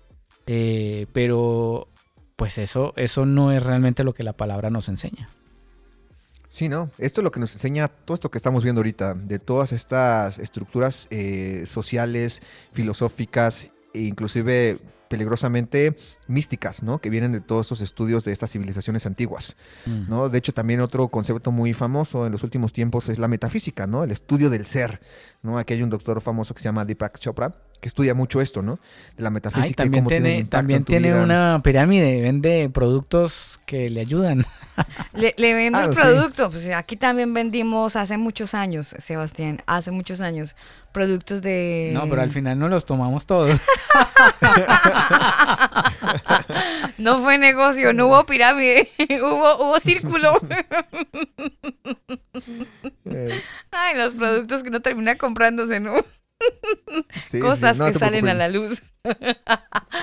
pero 1.14 1.88
pues 2.36 2.58
eso, 2.58 2.92
eso 2.96 3.26
no 3.26 3.52
es 3.52 3.62
realmente 3.62 4.04
lo 4.04 4.14
que 4.14 4.22
la 4.22 4.32
palabra 4.32 4.70
nos 4.70 4.88
enseña. 4.88 5.28
Sí, 6.48 6.68
no. 6.68 6.90
Esto 6.98 7.22
es 7.22 7.24
lo 7.24 7.30
que 7.30 7.40
nos 7.40 7.54
enseña 7.54 7.88
todo 7.88 8.14
esto 8.14 8.30
que 8.30 8.36
estamos 8.36 8.62
viendo 8.62 8.80
ahorita, 8.80 9.14
de 9.14 9.38
todas 9.38 9.72
estas 9.72 10.38
estructuras 10.38 11.08
eh, 11.10 11.64
sociales, 11.66 12.42
filosóficas 12.72 13.68
e 13.94 14.00
inclusive 14.00 14.78
peligrosamente 15.12 15.96
místicas, 16.26 16.82
¿no? 16.82 16.98
Que 16.98 17.10
vienen 17.10 17.32
de 17.32 17.40
todos 17.40 17.66
estos 17.66 17.80
estudios 17.82 18.24
de 18.24 18.32
estas 18.32 18.50
civilizaciones 18.50 19.06
antiguas, 19.06 19.56
mm. 19.84 20.08
¿no? 20.08 20.28
De 20.28 20.38
hecho, 20.38 20.54
también 20.54 20.80
otro 20.80 21.08
concepto 21.08 21.52
muy 21.52 21.74
famoso 21.74 22.24
en 22.24 22.32
los 22.32 22.42
últimos 22.42 22.72
tiempos 22.72 23.10
es 23.10 23.18
la 23.18 23.28
metafísica, 23.28 23.86
¿no? 23.86 24.04
El 24.04 24.10
estudio 24.10 24.48
del 24.48 24.64
ser, 24.64 25.00
¿no? 25.42 25.58
Aquí 25.58 25.74
hay 25.74 25.82
un 25.82 25.90
doctor 25.90 26.20
famoso 26.20 26.54
que 26.54 26.60
se 26.60 26.64
llama 26.64 26.84
Deepak 26.86 27.18
Chopra, 27.18 27.54
que 27.82 27.88
estudia 27.88 28.14
mucho 28.14 28.40
esto, 28.40 28.62
¿no? 28.62 28.78
De 29.16 29.24
la 29.24 29.30
metafísica. 29.30 29.82
también 29.82 30.06
tiene, 30.06 30.44
también 30.44 30.84
tiene 30.84 31.20
una 31.20 31.60
pirámide, 31.64 32.20
vende 32.20 32.70
productos 32.72 33.58
que 33.66 33.90
le 33.90 34.00
ayudan. 34.00 34.44
Le, 35.12 35.34
le 35.36 35.52
vende 35.52 35.78
ah, 35.78 35.90
producto. 35.92 36.50
Pues 36.50 36.70
aquí 36.70 36.96
también 36.96 37.34
vendimos 37.34 37.94
hace 37.94 38.16
muchos 38.16 38.54
años, 38.54 38.94
Sebastián, 38.98 39.62
hace 39.66 39.90
muchos 39.90 40.22
años, 40.22 40.56
productos 40.92 41.42
de... 41.42 41.90
No, 41.92 42.08
pero 42.08 42.22
al 42.22 42.30
final 42.30 42.58
no 42.58 42.68
los 42.68 42.86
tomamos 42.86 43.26
todos. 43.26 43.60
no 46.98 47.20
fue 47.20 47.36
negocio, 47.36 47.92
no 47.92 48.06
hubo 48.06 48.24
pirámide, 48.24 48.90
hubo, 49.20 49.56
hubo 49.56 49.78
círculo. 49.78 50.32
Eh. 53.04 53.42
Ay, 53.70 53.96
los 53.98 54.14
productos 54.14 54.62
que 54.62 54.70
no 54.70 54.80
termina 54.80 55.18
comprándose, 55.18 55.80
¿no? 55.80 55.92
Cosas 57.40 57.78
que 57.78 57.94
salen 57.94 58.28
a 58.28 58.34
la 58.34 58.48
luz. 58.48 58.82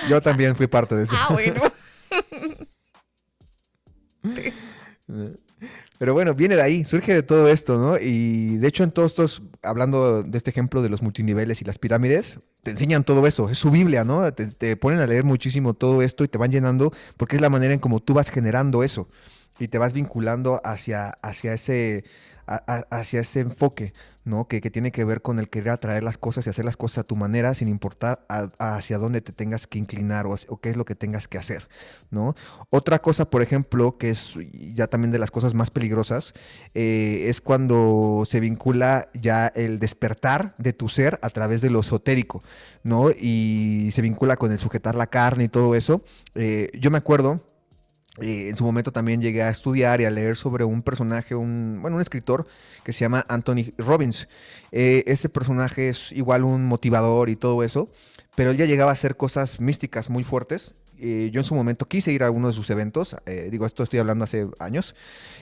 Yo 0.10 0.22
también 0.22 0.56
fui 0.56 0.68
parte 0.68 0.96
de 0.96 1.04
eso. 1.04 1.14
Ah, 1.16 1.30
bueno. 1.32 1.62
Pero 5.98 6.14
bueno, 6.14 6.34
viene 6.34 6.56
de 6.56 6.62
ahí, 6.62 6.86
surge 6.86 7.14
de 7.14 7.24
todo 7.24 7.50
esto, 7.50 7.78
¿no? 7.78 7.98
Y 7.98 8.56
de 8.58 8.68
hecho 8.70 8.86
en 8.86 8.92
todos 8.92 9.12
estos, 9.12 9.42
hablando 9.62 10.24
de 10.24 10.38
este 10.38 10.50
ejemplo 10.50 10.82
de 10.82 10.88
los 10.88 11.02
multiniveles 11.02 11.62
y 11.62 11.66
las 11.66 11.78
pirámides, 11.78 12.40
te 12.64 12.72
enseñan 12.72 13.04
todo 13.04 13.28
eso, 13.28 13.50
es 13.50 13.58
su 13.58 13.70
Biblia, 13.70 14.06
¿no? 14.06 14.34
Te, 14.34 14.78
ponen 14.78 15.02
a 15.02 15.08
leer 15.08 15.26
muchísimo 15.26 15.74
todo 15.74 16.02
esto 16.02 16.24
y 16.24 16.30
te 16.30 16.38
van 16.38 16.52
llenando 16.52 16.94
porque 17.18 17.36
es 17.36 17.42
la 17.42 17.50
manera 17.50 17.74
en 17.74 17.82
como 17.82 18.00
tú 18.00 18.14
vas 18.14 18.30
generando 18.30 18.84
eso 18.84 19.10
y 19.60 19.68
te 19.68 19.78
vas 19.78 19.92
vinculando 19.92 20.62
hacia, 20.64 21.10
hacia 21.22 21.54
ese 21.54 22.06
hacia 22.90 23.20
ese 23.20 23.42
enfoque, 23.42 23.94
¿no? 24.26 24.48
Que, 24.48 24.60
tiene 24.62 24.92
que 24.92 25.04
ver 25.04 25.22
con 25.22 25.40
el 25.40 25.50
querer 25.50 25.70
atraer 25.70 26.04
las 26.04 26.18
cosas 26.18 26.48
y 26.48 26.50
hacer 26.50 26.66
las 26.66 26.78
cosas 26.78 27.00
a 27.00 27.04
tu 27.04 27.16
manera 27.16 27.54
sin 27.54 27.68
importar 27.68 28.26
hacia 28.58 28.98
dónde 28.98 29.22
te 29.22 29.32
tengas 29.32 29.68
que 29.68 29.78
inclinar 29.78 30.26
o, 30.26 30.58
qué 30.58 30.70
es 30.70 30.78
lo 30.78 30.86
que 30.86 30.96
tengas 30.96 31.28
que 31.28 31.38
hacer, 31.38 31.68
¿no? 32.10 32.36
Otra 32.70 33.00
cosa, 33.00 33.30
por 33.30 33.42
ejemplo, 33.42 33.98
que 33.98 34.10
es 34.10 34.36
ya 34.74 34.88
también 34.88 35.12
de 35.12 35.20
las 35.20 35.32
cosas 35.32 35.54
más 35.54 35.70
peligrosas, 35.70 36.34
eh, 36.74 37.26
es 37.28 37.40
cuando 37.42 38.24
se 38.26 38.40
vincula 38.40 39.10
ya 39.14 39.48
el 39.48 39.80
despertar 39.80 40.56
de 40.58 40.74
tu 40.74 40.90
ser 40.90 41.20
a 41.22 41.30
través 41.30 41.62
de 41.62 41.70
lo 41.70 41.82
esotérico, 41.82 42.42
¿no? 42.84 43.12
Y 43.12 43.90
se 43.94 44.02
vincula 44.02 44.38
con 44.38 44.52
el 44.52 44.58
sujetar 44.58 44.96
la 44.96 45.08
carne 45.08 45.46
y 45.46 45.50
todo 45.50 45.76
eso. 45.76 46.02
Eh, 46.34 46.72
yo 46.80 46.90
me 46.90 46.98
acuerdo 46.98 47.42
eh, 48.22 48.50
en 48.50 48.58
su 48.58 48.64
momento 48.64 48.92
también 48.92 49.22
llegué 49.22 49.44
a 49.44 49.50
estudiar 49.50 50.02
y 50.02 50.06
a 50.06 50.10
leer 50.10 50.36
sobre 50.36 50.64
un 50.64 50.82
personaje, 50.82 51.36
un, 51.36 51.80
bueno, 51.82 51.98
un 51.98 52.02
escritor 52.02 52.48
que 52.84 52.94
se 52.94 53.02
llama 53.02 53.26
Anthony 53.28 53.72
Robbins. 53.78 54.28
Eh, 54.72 55.04
ese 55.08 55.30
personaje 55.30 55.90
es 55.90 56.12
igual 56.12 56.44
un 56.44 56.66
motivador 56.66 57.30
y 57.30 57.36
todo 57.36 57.64
eso, 57.64 57.88
pero 58.36 58.52
él 58.52 58.58
ya 58.58 58.66
llegaba 58.66 58.92
a 58.92 58.94
hacer 58.94 59.18
cosas 59.18 59.60
místicas 59.60 60.10
muy 60.10 60.24
fuertes 60.24 60.76
eh, 61.02 61.30
yo 61.32 61.40
en 61.40 61.46
su 61.46 61.56
momento 61.56 61.88
quise 61.88 62.12
ir 62.12 62.24
a 62.24 62.32
uno 62.32 62.48
de 62.48 62.54
sus 62.54 62.70
eventos, 62.70 63.16
eh, 63.26 63.50
digo, 63.52 63.66
esto 63.66 63.84
estoy 63.84 64.00
hablando 64.00 64.24
hace 64.24 64.48
años, 64.60 64.96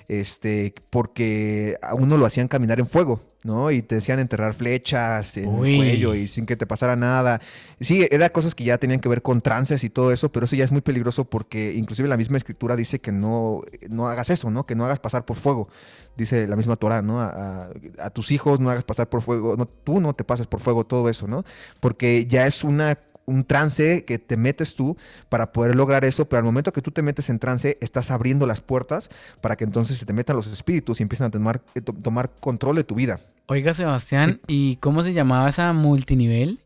este, 0.08 0.74
porque 0.90 1.78
a 1.82 1.96
uno 1.96 2.18
lo 2.18 2.26
hacían 2.26 2.48
caminar 2.48 2.80
en 2.80 2.88
fuego, 2.88 3.22
¿no? 3.44 3.72
Y 3.72 3.82
te 3.82 3.96
decían 3.96 4.20
enterrar 4.20 4.54
flechas 4.54 5.36
en 5.38 5.50
el 5.50 5.78
cuello 5.78 6.16
y 6.16 6.28
sin 6.28 6.46
que 6.46 6.56
te 6.56 6.66
pasara 6.66 6.96
nada. 6.96 7.42
Sí, 7.80 8.08
eran 8.12 8.30
cosas 8.30 8.56
que 8.56 8.64
ya 8.64 8.78
tenían 8.78 9.00
que 9.00 9.10
ver 9.10 9.22
con 9.22 9.42
trances 9.42 9.84
y 9.84 9.90
todo 9.90 10.12
eso, 10.12 10.32
pero 10.32 10.46
eso 10.46 10.56
ya 10.56 10.64
es 10.64 10.72
muy 10.72 10.82
peligroso 10.82 11.26
porque 11.26 11.74
inclusive 11.74 12.08
la 12.08 12.18
misma 12.18 12.38
escritura 12.38 12.76
dice 12.76 13.00
que 13.00 13.12
no, 13.12 13.62
no 13.90 14.08
hagas 14.08 14.30
eso, 14.30 14.50
¿no? 14.50 14.64
Que 14.64 14.76
no 14.76 14.86
hagas 14.86 15.00
pasar 15.00 15.26
por 15.26 15.38
fuego. 15.38 15.68
Dice 16.16 16.48
la 16.48 16.56
misma 16.56 16.76
Torah, 16.78 17.02
¿no? 17.02 17.20
A, 17.22 17.70
a 18.00 18.10
tus 18.10 18.32
hijos 18.32 18.60
no 18.60 18.70
hagas 18.70 18.84
pasar 18.84 19.08
por 19.08 19.22
fuego, 19.22 19.56
no, 19.56 19.66
tú 19.66 20.00
no 20.00 20.14
te 20.14 20.24
pases 20.24 20.48
por 20.48 20.60
fuego, 20.60 20.84
todo 20.84 21.10
eso, 21.10 21.28
¿no? 21.28 21.44
Porque 21.80 22.26
ya 22.26 22.48
es 22.48 22.64
una 22.64 22.98
un 23.28 23.44
trance 23.44 24.06
que 24.06 24.18
te 24.18 24.38
metes 24.38 24.74
tú 24.74 24.98
para 25.30 25.52
poder 25.52 25.76
lograr 25.76 26.06
eso, 26.06 26.28
pero 26.28 26.40
al 26.40 26.46
momento 26.46 26.72
que 26.72 26.82
tú 26.82 26.92
te 26.92 27.02
metes 27.02 27.30
en 27.30 27.40
trance, 27.40 27.78
estás 27.82 28.10
abriendo 28.10 28.48
las 28.48 28.62
puertas 28.62 29.10
para 29.42 29.56
que 29.56 29.66
entonces 29.66 29.98
se 29.98 30.06
te 30.06 30.14
metan 30.14 30.36
los 30.36 30.48
espíritus 30.48 31.00
y 31.00 31.04
empiezan 31.04 31.28
a 31.28 31.32
tomar, 31.32 31.62
eh, 31.76 31.82
tomar 31.82 32.32
control 32.40 32.78
de 32.78 32.84
tu 32.86 32.96
vida. 32.96 33.20
Oiga, 33.48 33.74
Sebastián, 33.74 34.40
¿y 34.48 34.78
cómo 34.78 35.04
se 35.04 35.14
llamaba 35.14 35.50
esa 35.50 35.74
multinivel? 35.74 36.60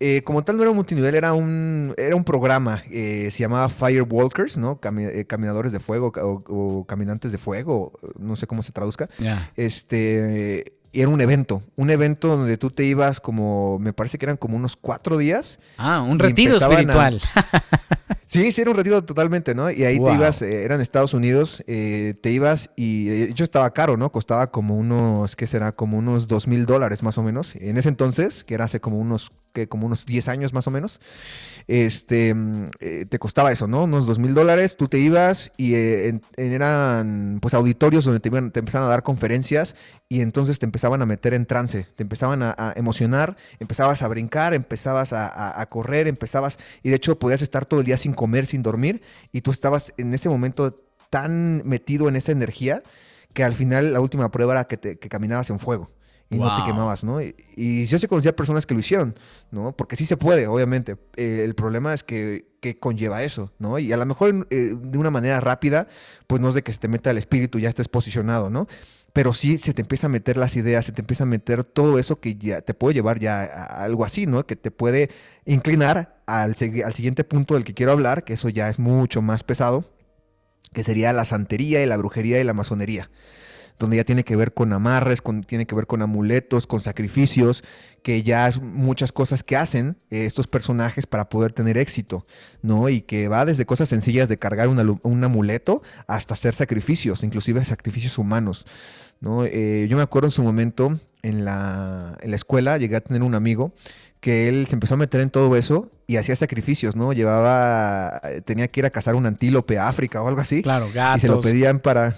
Eh, 0.00 0.22
como 0.22 0.42
tal 0.44 0.56
no 0.56 0.62
era 0.62 0.70
un 0.70 0.76
multinivel, 0.76 1.14
era 1.14 1.32
un, 1.32 1.94
era 1.96 2.16
un 2.16 2.24
programa, 2.24 2.82
eh, 2.90 3.30
se 3.30 3.38
llamaba 3.38 3.68
Firewalkers, 3.70 4.58
¿no? 4.58 4.78
caminadores 4.78 5.72
de 5.72 5.80
fuego 5.80 6.12
o, 6.14 6.84
caminantes 6.86 7.32
de 7.32 7.38
fuego, 7.38 7.98
no 8.18 8.36
sé 8.36 8.46
cómo 8.46 8.62
se 8.62 8.72
traduzca. 8.72 9.08
Este, 9.56 10.74
y 10.85 10.85
era 10.92 11.08
un 11.08 11.20
evento, 11.20 11.62
un 11.76 11.90
evento 11.90 12.36
donde 12.36 12.56
tú 12.56 12.70
te 12.70 12.84
ibas 12.84 13.20
como, 13.20 13.78
me 13.78 13.92
parece 13.92 14.18
que 14.18 14.26
eran 14.26 14.36
como 14.36 14.56
unos 14.56 14.76
cuatro 14.76 15.18
días. 15.18 15.58
Ah, 15.76 16.02
un 16.02 16.18
retiro 16.18 16.56
espiritual. 16.56 17.20
sí, 18.26 18.52
sí, 18.52 18.60
era 18.60 18.70
un 18.70 18.76
retiro 18.76 19.04
totalmente, 19.04 19.54
¿no? 19.54 19.70
Y 19.70 19.84
ahí 19.84 19.98
te 20.02 20.12
ibas, 20.12 20.42
eh, 20.42 20.64
eran 20.64 20.80
Estados 20.80 21.14
Unidos, 21.14 21.62
eh, 21.66 22.14
te 22.20 22.30
ibas 22.30 22.70
y 22.76 23.06
de 23.06 23.24
hecho 23.24 23.44
estaba 23.44 23.70
caro, 23.72 23.96
¿no? 23.96 24.10
Costaba 24.10 24.46
como 24.46 24.76
unos, 24.76 25.36
¿qué 25.36 25.46
será? 25.46 25.72
Como 25.72 25.98
unos 25.98 26.28
dos 26.28 26.46
mil 26.46 26.66
dólares 26.66 27.02
más 27.02 27.18
o 27.18 27.22
menos. 27.22 27.56
En 27.56 27.76
ese 27.78 27.88
entonces, 27.88 28.44
que 28.44 28.54
era 28.54 28.64
hace 28.64 28.80
como 28.80 28.98
unos, 28.98 29.30
que 29.52 29.68
como 29.68 29.86
unos 29.86 30.06
10 30.06 30.28
años 30.28 30.52
más 30.52 30.66
o 30.66 30.70
menos, 30.70 31.00
este, 31.66 32.34
eh, 32.80 33.04
te 33.08 33.18
costaba 33.18 33.52
eso, 33.52 33.66
¿no? 33.66 33.84
Unos 33.84 34.06
dos 34.06 34.18
mil 34.18 34.34
dólares, 34.34 34.76
tú 34.76 34.88
te 34.88 34.98
ibas 34.98 35.52
y 35.56 35.74
eran 36.36 37.38
pues 37.40 37.54
auditorios 37.54 38.04
donde 38.04 38.20
te, 38.20 38.28
iban, 38.28 38.50
te 38.50 38.60
empezaban 38.60 38.86
a 38.86 38.90
dar 38.90 39.02
conferencias 39.02 39.74
y 40.08 40.20
entonces 40.20 40.58
te 40.58 40.66
empezaban 40.76 41.00
a 41.00 41.06
meter 41.06 41.32
en 41.32 41.46
trance, 41.46 41.86
te 41.96 42.02
empezaban 42.02 42.42
a, 42.42 42.74
emocionar, 42.76 43.34
empezabas 43.60 44.02
a 44.02 44.08
brincar, 44.08 44.52
empezabas 44.52 45.14
a, 45.14 45.66
correr, 45.70 46.06
empezabas, 46.06 46.58
y 46.82 46.90
de 46.90 46.96
hecho 46.96 47.18
podías 47.18 47.40
estar 47.40 47.64
todo 47.64 47.80
el 47.80 47.86
día 47.86 47.96
sin 47.96 48.12
comer, 48.12 48.44
sin 48.44 48.62
dormir, 48.62 49.00
y 49.32 49.40
tú 49.40 49.50
estabas 49.50 49.94
en 49.96 50.12
ese 50.12 50.28
momento 50.28 50.74
tan 51.08 51.66
metido 51.66 52.10
en 52.10 52.16
esa 52.16 52.32
energía 52.32 52.82
que 53.32 53.42
al 53.42 53.54
final 53.54 53.94
la 53.94 54.00
última 54.00 54.30
prueba 54.30 54.52
era 54.52 54.64
que, 54.66 54.76
te, 54.76 54.98
que 54.98 55.08
caminabas 55.08 55.48
en 55.48 55.58
fuego. 55.58 55.88
y 56.28 56.36
no 56.36 56.54
te 56.56 56.64
quemabas, 56.64 57.04
¿no? 57.04 57.22
Y, 57.22 57.86
yo 57.86 57.98
sí 57.98 58.06
conocía 58.06 58.36
personas 58.36 58.66
que 58.66 58.74
lo 58.74 58.80
hicieron, 58.80 59.14
¿no? 59.50 59.74
Porque 59.74 59.96
sí 59.96 60.04
se 60.04 60.18
puede, 60.18 60.46
obviamente. 60.46 60.96
Eh, 61.16 61.42
el 61.44 61.54
problema 61.54 61.94
es 61.94 62.02
que, 62.02 62.48
que, 62.60 62.78
conlleva 62.78 63.22
eso, 63.22 63.52
¿no? 63.58 63.78
Y 63.78 63.92
a 63.92 63.96
lo 63.96 64.04
mejor 64.04 64.46
eh, 64.50 64.74
de 64.76 64.98
una 64.98 65.10
manera 65.10 65.40
rápida, 65.40 65.86
pues 66.26 66.42
no 66.42 66.50
es 66.50 66.54
de 66.54 66.62
que 66.62 66.72
se 66.72 66.80
te 66.80 66.88
meta 66.88 67.10
el 67.10 67.18
espíritu, 67.18 67.58
ya 67.58 67.68
estés 67.68 67.88
posicionado, 67.88 68.50
¿no? 68.50 68.66
Pero 69.16 69.32
sí 69.32 69.56
se 69.56 69.72
te 69.72 69.80
empieza 69.80 70.08
a 70.08 70.10
meter 70.10 70.36
las 70.36 70.56
ideas, 70.56 70.84
se 70.84 70.92
te 70.92 71.00
empieza 71.00 71.22
a 71.22 71.26
meter 71.26 71.64
todo 71.64 71.98
eso 71.98 72.20
que 72.20 72.34
ya 72.34 72.60
te 72.60 72.74
puede 72.74 72.96
llevar 72.96 73.18
ya 73.18 73.44
a 73.44 73.82
algo 73.82 74.04
así, 74.04 74.26
¿no? 74.26 74.44
Que 74.44 74.56
te 74.56 74.70
puede 74.70 75.08
inclinar 75.46 76.20
al, 76.26 76.54
siguiente 76.54 77.24
punto 77.24 77.54
del 77.54 77.64
que 77.64 77.72
quiero 77.72 77.92
hablar, 77.92 78.24
que 78.24 78.34
eso 78.34 78.50
ya 78.50 78.68
es 78.68 78.78
mucho 78.78 79.22
más 79.22 79.42
pesado, 79.42 79.90
que 80.74 80.84
sería 80.84 81.14
la 81.14 81.24
santería 81.24 81.82
y 81.82 81.86
la 81.86 81.96
brujería 81.96 82.38
y 82.42 82.44
la 82.44 82.52
masonería 82.52 83.08
donde 83.78 83.98
ya 83.98 84.04
tiene 84.04 84.24
que 84.24 84.36
ver 84.36 84.54
con 84.54 84.72
amarres, 84.72 85.20
con, 85.20 85.44
tiene 85.44 85.66
que 85.66 85.74
ver 85.74 85.86
con 85.86 86.00
amuletos, 86.00 86.66
con 86.66 86.80
sacrificios, 86.80 87.62
que 88.02 88.22
ya 88.22 88.48
es 88.48 88.60
muchas 88.60 89.12
cosas 89.12 89.42
que 89.42 89.54
hacen 89.54 89.98
estos 90.08 90.46
personajes 90.46 91.06
para 91.06 91.28
poder 91.28 91.52
tener 91.52 91.76
éxito, 91.76 92.24
¿no? 92.62 92.88
Y 92.88 93.02
que 93.02 93.28
va 93.28 93.44
desde 93.44 93.66
cosas 93.66 93.90
sencillas 93.90 94.30
de 94.30 94.38
cargar 94.38 94.68
un 94.68 95.24
amuleto 95.24 95.82
hasta 96.06 96.32
hacer 96.32 96.54
sacrificios, 96.54 97.22
inclusive 97.22 97.62
sacrificios 97.66 98.16
humanos, 98.16 98.64
¿no? 99.20 99.44
Eh, 99.44 99.86
yo 99.88 99.96
me 99.96 100.02
acuerdo 100.02 100.28
en 100.28 100.32
su 100.32 100.42
momento 100.42 100.98
en 101.22 101.44
la, 101.44 102.16
en 102.20 102.30
la 102.30 102.36
escuela, 102.36 102.78
llegué 102.78 102.96
a 102.96 103.00
tener 103.00 103.22
un 103.22 103.34
amigo 103.34 103.72
que 104.20 104.48
él 104.48 104.66
se 104.66 104.74
empezó 104.74 104.94
a 104.94 104.96
meter 104.96 105.20
en 105.20 105.30
todo 105.30 105.54
eso 105.56 105.90
y 106.06 106.16
hacía 106.16 106.34
sacrificios, 106.34 106.96
¿no? 106.96 107.12
Llevaba, 107.12 108.20
tenía 108.44 108.66
que 108.66 108.80
ir 108.80 108.86
a 108.86 108.90
cazar 108.90 109.14
un 109.14 109.26
antílope 109.26 109.78
a 109.78 109.88
África 109.88 110.22
o 110.22 110.28
algo 110.28 110.40
así. 110.40 110.62
Claro, 110.62 110.88
gatos. 110.92 111.18
Y 111.18 111.20
se 111.20 111.28
lo 111.28 111.40
pedían 111.40 111.78
para, 111.78 112.16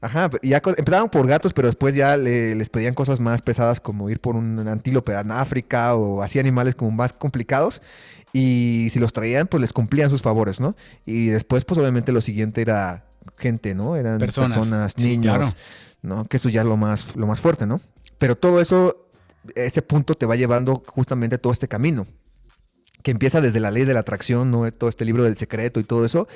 Ajá, 0.00 0.30
ya 0.42 0.62
empezaban 0.64 1.08
por 1.08 1.26
gatos, 1.26 1.52
pero 1.52 1.66
después 1.66 1.94
ya 1.94 2.16
les 2.16 2.68
pedían 2.68 2.94
cosas 2.94 3.18
más 3.18 3.42
pesadas 3.42 3.80
como 3.80 4.08
ir 4.10 4.20
por 4.20 4.36
un 4.36 4.66
antílope 4.68 5.12
en 5.12 5.32
África 5.32 5.94
o 5.94 6.22
así 6.22 6.38
animales 6.38 6.76
como 6.76 6.92
más 6.92 7.12
complicados. 7.12 7.82
Y 8.32 8.88
si 8.90 9.00
los 9.00 9.12
traían, 9.12 9.48
pues 9.48 9.60
les 9.60 9.72
cumplían 9.72 10.10
sus 10.10 10.22
favores, 10.22 10.60
¿no? 10.60 10.76
Y 11.04 11.26
después, 11.28 11.64
pues 11.64 11.80
obviamente 11.80 12.12
lo 12.12 12.20
siguiente 12.20 12.60
era 12.60 13.06
gente, 13.38 13.74
¿no? 13.74 13.96
Eran 13.96 14.18
personas, 14.18 14.96
niños, 14.98 15.54
¿no? 16.02 16.24
Que 16.26 16.36
eso 16.38 16.48
ya 16.48 16.62
es 16.62 16.66
lo 16.66 16.76
más, 16.76 17.16
lo 17.16 17.26
más 17.26 17.40
fuerte, 17.40 17.66
¿no? 17.66 17.80
Pero 18.18 18.36
todo 18.36 18.60
eso, 18.60 19.08
ese 19.54 19.82
punto 19.82 20.14
te 20.14 20.26
va 20.26 20.36
llevando 20.36 20.82
justamente 20.86 21.38
todo 21.38 21.52
este 21.52 21.68
camino 21.68 22.06
que 23.02 23.10
empieza 23.10 23.40
desde 23.40 23.60
la 23.60 23.70
ley 23.70 23.84
de 23.84 23.94
la 23.94 24.00
atracción, 24.00 24.50
¿no? 24.50 24.70
Todo 24.72 24.90
este 24.90 25.04
libro 25.04 25.22
del 25.22 25.36
secreto 25.36 25.80
y 25.80 25.84
todo 25.84 26.04
eso, 26.04 26.28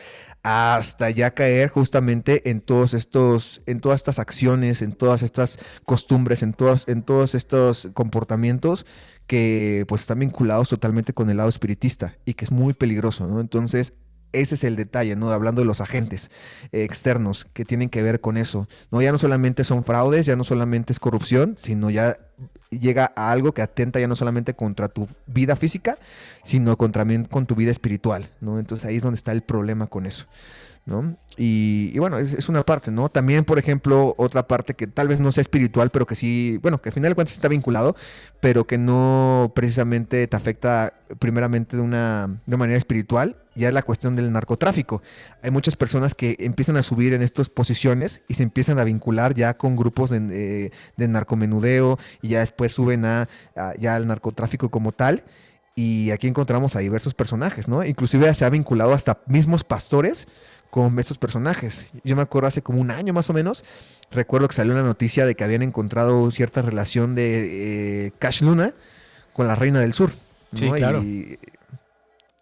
hasta 0.42 1.10
ya 1.10 1.34
caer 1.34 1.70
justamente 1.70 2.50
en 2.50 2.60
todos 2.60 2.94
estos, 2.94 3.62
en 3.66 3.80
todas 3.80 4.00
estas 4.00 4.18
acciones, 4.18 4.82
en 4.82 4.92
todas 4.92 5.22
estas 5.22 5.58
costumbres, 5.84 6.42
en 6.42 6.52
todos, 6.52 6.88
en 6.88 7.02
todos 7.02 7.34
estos 7.34 7.88
comportamientos 7.94 8.86
que 9.26 9.84
pues 9.88 10.02
están 10.02 10.20
vinculados 10.20 10.68
totalmente 10.68 11.12
con 11.12 11.30
el 11.30 11.36
lado 11.36 11.48
espiritista 11.48 12.16
y 12.24 12.34
que 12.34 12.44
es 12.44 12.50
muy 12.50 12.74
peligroso, 12.74 13.26
¿no? 13.26 13.40
Entonces, 13.40 13.92
ese 14.32 14.54
es 14.54 14.64
el 14.64 14.76
detalle, 14.76 15.16
¿no? 15.16 15.30
Hablando 15.30 15.60
de 15.60 15.66
los 15.66 15.80
agentes 15.80 16.30
externos 16.72 17.46
que 17.52 17.64
tienen 17.64 17.88
que 17.88 18.02
ver 18.02 18.20
con 18.20 18.36
eso. 18.36 18.68
No, 18.90 19.02
ya 19.02 19.12
no 19.12 19.18
solamente 19.18 19.64
son 19.64 19.84
fraudes, 19.84 20.26
ya 20.26 20.36
no 20.36 20.44
solamente 20.44 20.92
es 20.92 20.98
corrupción, 20.98 21.56
sino 21.58 21.90
ya 21.90 22.16
llega 22.70 23.12
a 23.16 23.30
algo 23.30 23.52
que 23.52 23.62
atenta 23.62 24.00
ya 24.00 24.08
no 24.08 24.16
solamente 24.16 24.54
contra 24.54 24.88
tu 24.88 25.08
vida 25.26 25.56
física, 25.56 25.98
sino 26.42 26.76
contra, 26.76 27.02
también 27.02 27.24
con 27.24 27.46
tu 27.46 27.54
vida 27.54 27.70
espiritual, 27.70 28.30
¿no? 28.40 28.58
Entonces 28.58 28.86
ahí 28.86 28.96
es 28.96 29.02
donde 29.02 29.16
está 29.16 29.32
el 29.32 29.42
problema 29.42 29.86
con 29.86 30.06
eso. 30.06 30.26
¿No? 30.84 31.16
Y, 31.36 31.98
bueno, 31.98 32.18
es, 32.18 32.48
una 32.48 32.62
parte, 32.62 32.90
¿no? 32.90 33.08
También, 33.08 33.44
por 33.44 33.58
ejemplo, 33.58 34.14
otra 34.18 34.46
parte 34.46 34.74
que 34.74 34.86
tal 34.86 35.08
vez 35.08 35.20
no 35.20 35.32
sea 35.32 35.40
espiritual, 35.40 35.90
pero 35.90 36.06
que 36.06 36.14
sí, 36.14 36.58
bueno, 36.60 36.78
que 36.78 36.90
al 36.90 36.92
final 36.92 37.10
de 37.10 37.14
cuentas 37.14 37.34
está 37.34 37.48
vinculado, 37.48 37.96
pero 38.40 38.66
que 38.66 38.78
no 38.78 39.52
precisamente 39.54 40.26
te 40.26 40.36
afecta 40.36 40.94
primeramente 41.18 41.76
de 41.76 41.82
una, 41.82 42.40
de 42.44 42.56
manera 42.56 42.76
espiritual, 42.76 43.36
ya 43.54 43.68
es 43.68 43.74
la 43.74 43.82
cuestión 43.82 44.16
del 44.16 44.32
narcotráfico. 44.32 45.02
Hay 45.42 45.50
muchas 45.50 45.76
personas 45.76 46.14
que 46.14 46.36
empiezan 46.40 46.76
a 46.76 46.82
subir 46.82 47.14
en 47.14 47.22
estas 47.22 47.48
posiciones 47.48 48.20
y 48.28 48.34
se 48.34 48.42
empiezan 48.42 48.78
a 48.78 48.84
vincular 48.84 49.34
ya 49.34 49.56
con 49.56 49.76
grupos 49.76 50.10
de, 50.10 50.70
de, 50.96 51.08
narcomenudeo 51.08 51.98
y 52.20 52.28
ya 52.28 52.40
después 52.40 52.72
suben 52.72 53.04
a, 53.04 53.28
a, 53.56 53.74
ya 53.78 53.94
al 53.94 54.06
narcotráfico 54.06 54.70
como 54.70 54.92
tal. 54.92 55.24
Y 55.74 56.10
aquí 56.10 56.28
encontramos 56.28 56.76
a 56.76 56.80
diversos 56.80 57.14
personajes, 57.14 57.66
¿no? 57.66 57.82
Inclusive 57.82 58.34
se 58.34 58.44
ha 58.44 58.50
vinculado 58.50 58.92
hasta 58.92 59.22
mismos 59.26 59.64
pastores 59.64 60.28
con 60.72 60.98
estos 60.98 61.18
personajes. 61.18 61.88
Yo 62.02 62.16
me 62.16 62.22
acuerdo 62.22 62.48
hace 62.48 62.62
como 62.62 62.80
un 62.80 62.90
año 62.90 63.12
más 63.12 63.28
o 63.28 63.34
menos, 63.34 63.62
recuerdo 64.10 64.48
que 64.48 64.54
salió 64.54 64.72
una 64.72 64.82
noticia 64.82 65.26
de 65.26 65.34
que 65.34 65.44
habían 65.44 65.60
encontrado 65.60 66.30
cierta 66.30 66.62
relación 66.62 67.14
de 67.14 68.06
eh, 68.06 68.12
Cash 68.18 68.40
Luna 68.40 68.72
con 69.34 69.46
la 69.46 69.54
Reina 69.54 69.80
del 69.80 69.92
Sur. 69.92 70.12
Sí, 70.54 70.70
claro. 70.70 71.02
Y, 71.02 71.38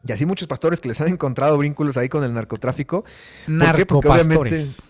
así 0.08 0.26
muchos 0.26 0.46
pastores 0.46 0.80
que 0.80 0.86
les 0.86 1.00
han 1.00 1.08
encontrado 1.08 1.58
vínculos 1.58 1.96
ahí 1.96 2.08
con 2.08 2.22
el 2.22 2.32
narcotráfico. 2.32 3.04
Narcopastores. 3.48 4.80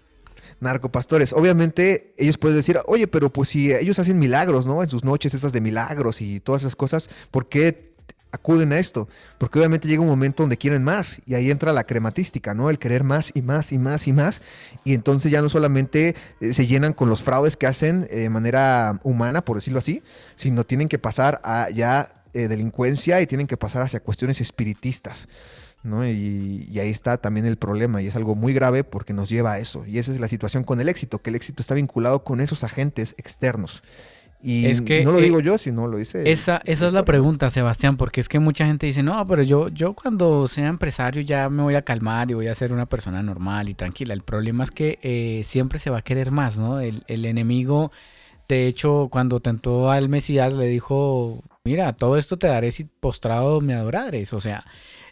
narcopastores. 0.61 1.33
Obviamente 1.33 2.13
ellos 2.19 2.37
pueden 2.37 2.59
decir, 2.59 2.79
oye, 2.85 3.07
pero 3.07 3.31
pues 3.31 3.49
si 3.49 3.73
ellos 3.73 3.99
hacen 3.99 4.19
milagros, 4.19 4.67
¿no? 4.67 4.83
En 4.83 4.91
sus 4.91 5.03
noches 5.03 5.33
estas 5.33 5.55
de 5.55 5.63
milagros 5.63 6.21
y 6.21 6.41
todas 6.41 6.61
esas 6.61 6.77
cosas, 6.77 7.09
¿por 7.31 7.49
qué 7.49 7.90
acuden 8.33 8.73
a 8.73 8.79
esto, 8.79 9.09
porque 9.39 9.59
obviamente 9.59 9.89
llega 9.89 10.03
un 10.03 10.09
momento 10.09 10.43
donde 10.43 10.57
quieren 10.57 10.85
más 10.85 11.21
y 11.27 11.35
ahí 11.35 11.51
entra 11.51 11.73
la 11.73 11.85
crematística, 11.85 12.55
¿no? 12.55 12.71
El 12.71 12.79
querer 12.79 13.05
más 13.05 13.31
y 13.35 13.43
más 13.43 13.73
y 13.73 13.79
más 13.79 14.07
y 14.07 14.13
más 14.13 14.43
y 14.85 14.95
entonces 14.95 15.33
ya 15.33 15.43
no 15.43 15.49
solamente 15.49 16.15
eh, 16.41 16.53
se 16.53 16.67
llenan 16.67 16.93
con 16.93 17.09
los 17.09 17.23
fraudes 17.23 17.57
que 17.57 17.67
hacen 17.67 18.07
eh, 18.11 18.21
de 18.21 18.31
manera 18.31 19.01
humana, 19.03 19.45
por 19.45 19.57
decirlo 19.57 19.79
así, 19.79 20.03
sino 20.37 20.65
tienen 20.65 20.89
que 20.89 20.99
pasar 20.99 21.41
a 21.45 21.69
ya 21.71 22.13
eh, 22.33 22.49
delincuencia 22.49 23.21
y 23.21 23.27
tienen 23.27 23.47
que 23.47 23.57
pasar 23.57 23.83
hacia 23.83 24.01
cuestiones 24.01 24.41
espiritistas. 24.41 25.29
¿no? 25.83 26.07
Y, 26.07 26.69
y, 26.71 26.79
ahí 26.79 26.91
está 26.91 27.17
también 27.17 27.47
el 27.47 27.57
problema 27.57 28.03
y 28.03 28.07
es 28.07 28.15
algo 28.15 28.35
muy 28.35 28.53
grave 28.53 28.85
porque 28.85 29.15
nos 29.15 29.31
lleva 29.31 29.53
a 29.53 29.59
eso. 29.59 29.87
Y 29.87 29.99
esa 29.99 30.13
es 30.13 30.21
la 30.21 30.29
situación 30.29 30.63
con 30.63 30.79
el 30.79 30.91
éxito, 30.91 31.23
que 31.23 31.31
el 31.31 31.37
éxito 31.37 31.63
está 31.63 31.75
vinculado 31.75 32.23
con 32.23 32.43
esos 32.43 32.65
agentes 32.65 33.15
externos. 33.17 33.83
Y 34.43 34.67
es 34.67 34.81
que, 34.81 35.05
no 35.05 35.13
lo 35.13 35.19
digo 35.19 35.41
eh, 35.41 35.43
yo, 35.43 35.59
sino 35.59 35.87
lo 35.87 35.99
dice. 35.99 36.31
Esa, 36.31 36.63
esa 36.65 36.87
es 36.87 36.93
la 36.95 37.05
pregunta, 37.05 37.51
Sebastián, 37.51 37.99
porque 37.99 38.21
es 38.21 38.29
que 38.29 38.39
mucha 38.39 38.67
gente 38.67 38.87
dice, 38.87 39.03
no, 39.03 39.25
pero 39.27 39.43
yo, 39.43 39.69
yo 39.69 39.93
cuando 39.93 40.49
sea 40.49 40.69
empresario 40.69 41.23
ya 41.23 41.51
me 41.51 41.63
voy 41.63 41.75
a 41.75 41.83
calmar 41.83 42.31
y 42.31 42.35
voy 42.35 42.47
a 42.47 42.55
ser 42.55 42.73
una 42.73 42.87
persona 42.87 43.23
normal 43.23 43.69
y 43.69 43.75
tranquila. 43.75 44.15
El 44.15 44.23
problema 44.23 44.65
es 44.65 44.71
que 44.71 44.99
eh, 45.03 45.43
siempre 45.45 45.79
se 45.79 45.91
va 45.91 45.99
a 45.99 46.03
querer 46.03 46.31
más, 46.31 46.57
¿no? 46.57 46.81
El, 46.81 47.05
enemigo, 47.07 47.93
de 48.49 48.67
hecho, 48.67 49.09
cuando 49.11 49.41
tentó 49.41 49.91
al 49.91 50.09
Mesías, 50.09 50.55
le 50.55 50.67
dijo, 50.67 51.45
mira, 51.65 51.93
todo 51.93 52.17
esto 52.17 52.39
te 52.39 52.47
daré 52.47 52.73
si 52.73 52.85
postrado 52.85 53.61
me 53.61 53.75
adorares. 53.75 54.33
O 54.33 54.41
sea, 54.41 54.65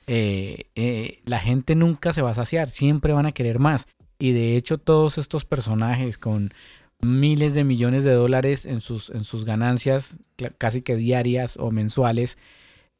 eh, 0.06 1.20
la 1.26 1.38
gente 1.38 1.74
nunca 1.74 2.14
se 2.14 2.22
va 2.22 2.30
a 2.30 2.34
saciar, 2.34 2.70
siempre 2.70 3.12
van 3.12 3.26
a 3.26 3.32
querer 3.32 3.58
más. 3.58 3.86
Y 4.18 4.32
de 4.32 4.56
hecho 4.56 4.78
todos 4.78 5.18
estos 5.18 5.44
personajes 5.44 6.18
con 6.18 6.52
miles 7.00 7.54
de 7.54 7.64
millones 7.64 8.04
de 8.04 8.12
dólares 8.12 8.66
en 8.66 8.80
sus, 8.80 9.10
en 9.10 9.24
sus 9.24 9.44
ganancias 9.44 10.16
casi 10.58 10.82
que 10.82 10.96
diarias 10.96 11.56
o 11.56 11.70
mensuales, 11.70 12.38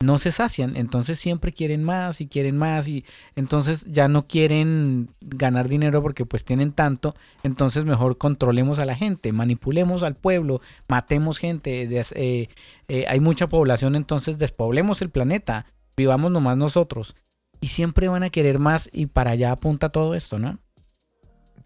no 0.01 0.19
se 0.19 0.31
sacian, 0.31 0.77
entonces 0.77 1.19
siempre 1.19 1.53
quieren 1.53 1.83
más 1.83 2.21
y 2.21 2.29
quieren 2.29 2.57
más 2.57 2.87
y 2.87 3.05
entonces 3.35 3.85
ya 3.87 4.07
no 4.07 4.23
quieren 4.23 5.09
ganar 5.21 5.69
dinero 5.69 6.01
porque 6.01 6.25
pues 6.25 6.45
tienen 6.45 6.71
tanto, 6.71 7.17
entonces 7.43 7.85
mejor 7.85 8.17
controlemos 8.17 8.79
a 8.79 8.85
la 8.85 8.95
gente, 8.95 9.33
manipulemos 9.33 10.05
al 10.05 10.15
pueblo, 10.15 10.61
matemos 10.89 11.39
gente, 11.39 11.89
eh, 12.15 12.49
eh, 12.87 13.05
hay 13.09 13.19
mucha 13.19 13.49
población, 13.49 13.97
entonces 13.97 14.39
despoblemos 14.39 15.03
el 15.03 15.11
planeta, 15.11 15.67
vivamos 15.97 16.31
nomás 16.31 16.57
nosotros 16.57 17.17
y 17.61 17.69
siempre 17.69 18.07
van 18.07 18.23
a 18.23 18.31
querer 18.31 18.61
más 18.61 18.89
y 18.93 19.07
para 19.07 19.33
allá 19.33 19.51
apunta 19.51 19.89
todo 19.89 20.15
esto, 20.15 20.39
¿no? 20.39 20.57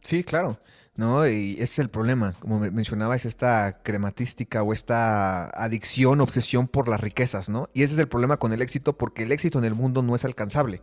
Sí, 0.01 0.25
claro. 0.25 0.59
¿No? 0.97 1.27
Y 1.27 1.55
ese 1.55 1.63
es 1.63 1.79
el 1.79 1.89
problema, 1.89 2.35
como 2.39 2.61
mencionabas, 2.61 3.25
esta 3.25 3.81
crematística 3.83 4.63
o 4.63 4.73
esta 4.73 5.47
adicción, 5.51 6.21
obsesión 6.21 6.69
por 6.69 6.89
las 6.89 7.01
riquezas, 7.01 7.49
¿no? 7.49 7.69
Y 7.73 7.83
ese 7.83 7.95
es 7.95 8.01
el 8.01 8.09
problema 8.09 8.37
con 8.37 8.53
el 8.53 8.63
éxito, 8.63 8.97
porque 8.97 9.23
el 9.23 9.33
éxito 9.33 9.59
en 9.59 9.65
el 9.65 9.75
mundo 9.75 10.03
no 10.03 10.15
es 10.15 10.25
alcanzable. 10.25 10.83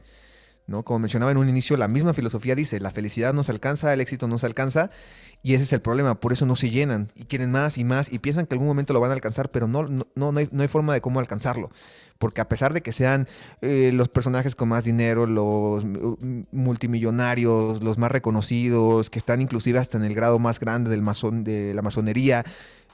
¿no? 0.69 0.83
Como 0.83 0.99
mencionaba 0.99 1.31
en 1.31 1.37
un 1.37 1.49
inicio, 1.49 1.75
la 1.77 1.87
misma 1.87 2.13
filosofía 2.13 2.55
dice, 2.55 2.79
la 2.79 2.91
felicidad 2.91 3.33
no 3.33 3.43
se 3.43 3.51
alcanza, 3.51 3.91
el 3.91 4.01
éxito 4.01 4.27
no 4.27 4.37
se 4.37 4.45
alcanza, 4.45 4.91
y 5.41 5.53
ese 5.53 5.63
es 5.63 5.71
el 5.71 5.79
problema, 5.79 6.19
por 6.19 6.33
eso 6.33 6.45
no 6.45 6.57
se 6.57 6.69
llenan, 6.69 7.11
y 7.15 7.23
quieren 7.23 7.51
más 7.51 7.77
y 7.77 7.85
más, 7.85 8.11
y 8.11 8.19
piensan 8.19 8.45
que 8.45 8.55
algún 8.55 8.67
momento 8.67 8.91
lo 8.93 8.99
van 8.99 9.11
a 9.11 9.13
alcanzar, 9.13 9.49
pero 9.49 9.67
no, 9.67 9.83
no, 9.83 10.05
no, 10.15 10.37
hay, 10.37 10.49
no 10.51 10.61
hay 10.61 10.67
forma 10.67 10.93
de 10.93 10.99
cómo 10.99 11.19
alcanzarlo, 11.19 11.69
porque 12.17 12.41
a 12.41 12.49
pesar 12.49 12.73
de 12.73 12.81
que 12.81 12.91
sean 12.91 13.25
eh, 13.61 13.91
los 13.93 14.09
personajes 14.09 14.55
con 14.55 14.67
más 14.67 14.83
dinero, 14.83 15.25
los 15.25 15.85
multimillonarios, 16.51 17.81
los 17.81 17.97
más 17.97 18.11
reconocidos, 18.11 19.09
que 19.09 19.19
están 19.19 19.41
inclusive 19.41 19.79
hasta 19.79 19.97
en 19.97 20.03
el 20.03 20.13
grado 20.13 20.39
más 20.39 20.59
grande 20.59 20.89
del 20.89 21.05
de 21.43 21.73
la 21.73 21.81
masonería, 21.81 22.43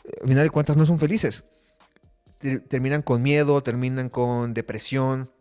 eh, 0.03 0.11
al 0.21 0.27
final 0.27 0.43
de 0.43 0.49
cuentas 0.51 0.77
no 0.77 0.85
son 0.85 0.99
felices. 0.99 1.45
Terminan 2.67 3.01
con 3.01 3.23
miedo, 3.23 3.63
terminan 3.63 4.09
con 4.09 4.53
depresión, 4.53 5.31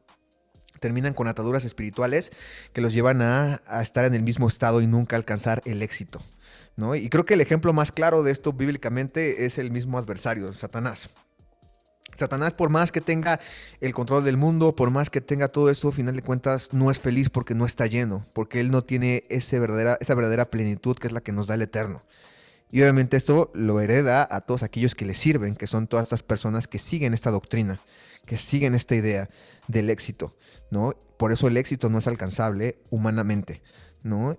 terminan 0.81 1.13
con 1.13 1.29
ataduras 1.29 1.67
espirituales 1.67 2.31
que 2.73 2.81
los 2.81 2.95
llevan 2.95 3.21
a 3.21 3.61
estar 3.83 4.07
en 4.07 4.15
el 4.15 4.23
mismo 4.23 4.49
estado 4.49 4.81
y 4.81 4.87
nunca 4.87 5.17
alcanzar 5.17 5.61
el 5.67 5.83
éxito. 5.83 6.23
Y 6.77 7.09
creo 7.09 7.25
que 7.25 7.35
el 7.35 7.41
ejemplo 7.41 7.73
más 7.73 7.93
claro 7.93 8.23
de 8.23 8.33
esto 8.33 8.53
bíblicamente 8.53 9.47
es 9.47 9.59
el 9.59 9.71
mismo 9.71 9.97
adversario, 9.99 10.53
Satanás. 10.53 11.11
Satanás, 12.17 12.53
por 12.53 12.71
más 12.71 12.93
que 12.93 13.01
tenga 13.01 13.41
el 13.81 13.93
control 13.93 14.25
del 14.25 14.37
mundo, 14.37 14.77
por 14.77 14.91
más 14.91 15.11
que 15.11 15.21
tenga 15.21 15.49
todo 15.49 15.71
esto, 15.71 15.89
al 15.89 15.95
final 15.95 16.17
de 16.17 16.23
cuentas 16.23 16.73
no 16.73 16.91
es 16.91 16.99
feliz 16.99 17.29
porque 17.29 17.55
no 17.55 17.67
está 17.67 17.87
lleno, 17.87 18.25
porque 18.35 18.61
él 18.61 18.71
no 18.71 18.83
tiene 18.83 19.25
esa 19.31 19.59
verdadera 19.59 20.49
plenitud 20.49 20.97
que 20.97 21.09
es 21.09 21.13
la 21.13 21.23
que 21.23 21.33
nos 21.33 21.47
da 21.47 21.55
el 21.55 21.63
eterno. 21.63 22.01
Y 22.71 22.83
obviamente 22.83 23.17
esto 23.17 23.53
lo 23.55 23.81
hereda 23.81 24.27
a 24.29 24.41
todos 24.41 24.63
aquellos 24.63 24.95
que 24.95 25.07
le 25.07 25.15
sirven, 25.15 25.55
que 25.55 25.67
son 25.67 25.87
todas 25.87 26.05
estas 26.05 26.23
personas 26.23 26.67
que 26.67 26.79
siguen 26.79 27.15
esta 27.15 27.31
doctrina, 27.31 27.79
que 28.27 28.37
siguen 28.37 28.75
esta 28.75 28.95
idea 28.97 29.29
del 29.69 29.91
éxito, 29.91 30.33
¿no? 30.71 30.95
Por 31.19 31.31
eso 31.31 31.47
el 31.47 31.57
éxito 31.57 31.89
no 31.89 31.99
es 31.99 32.07
alcanzable 32.07 32.79
humanamente, 32.91 33.63
¿no? 34.03 34.37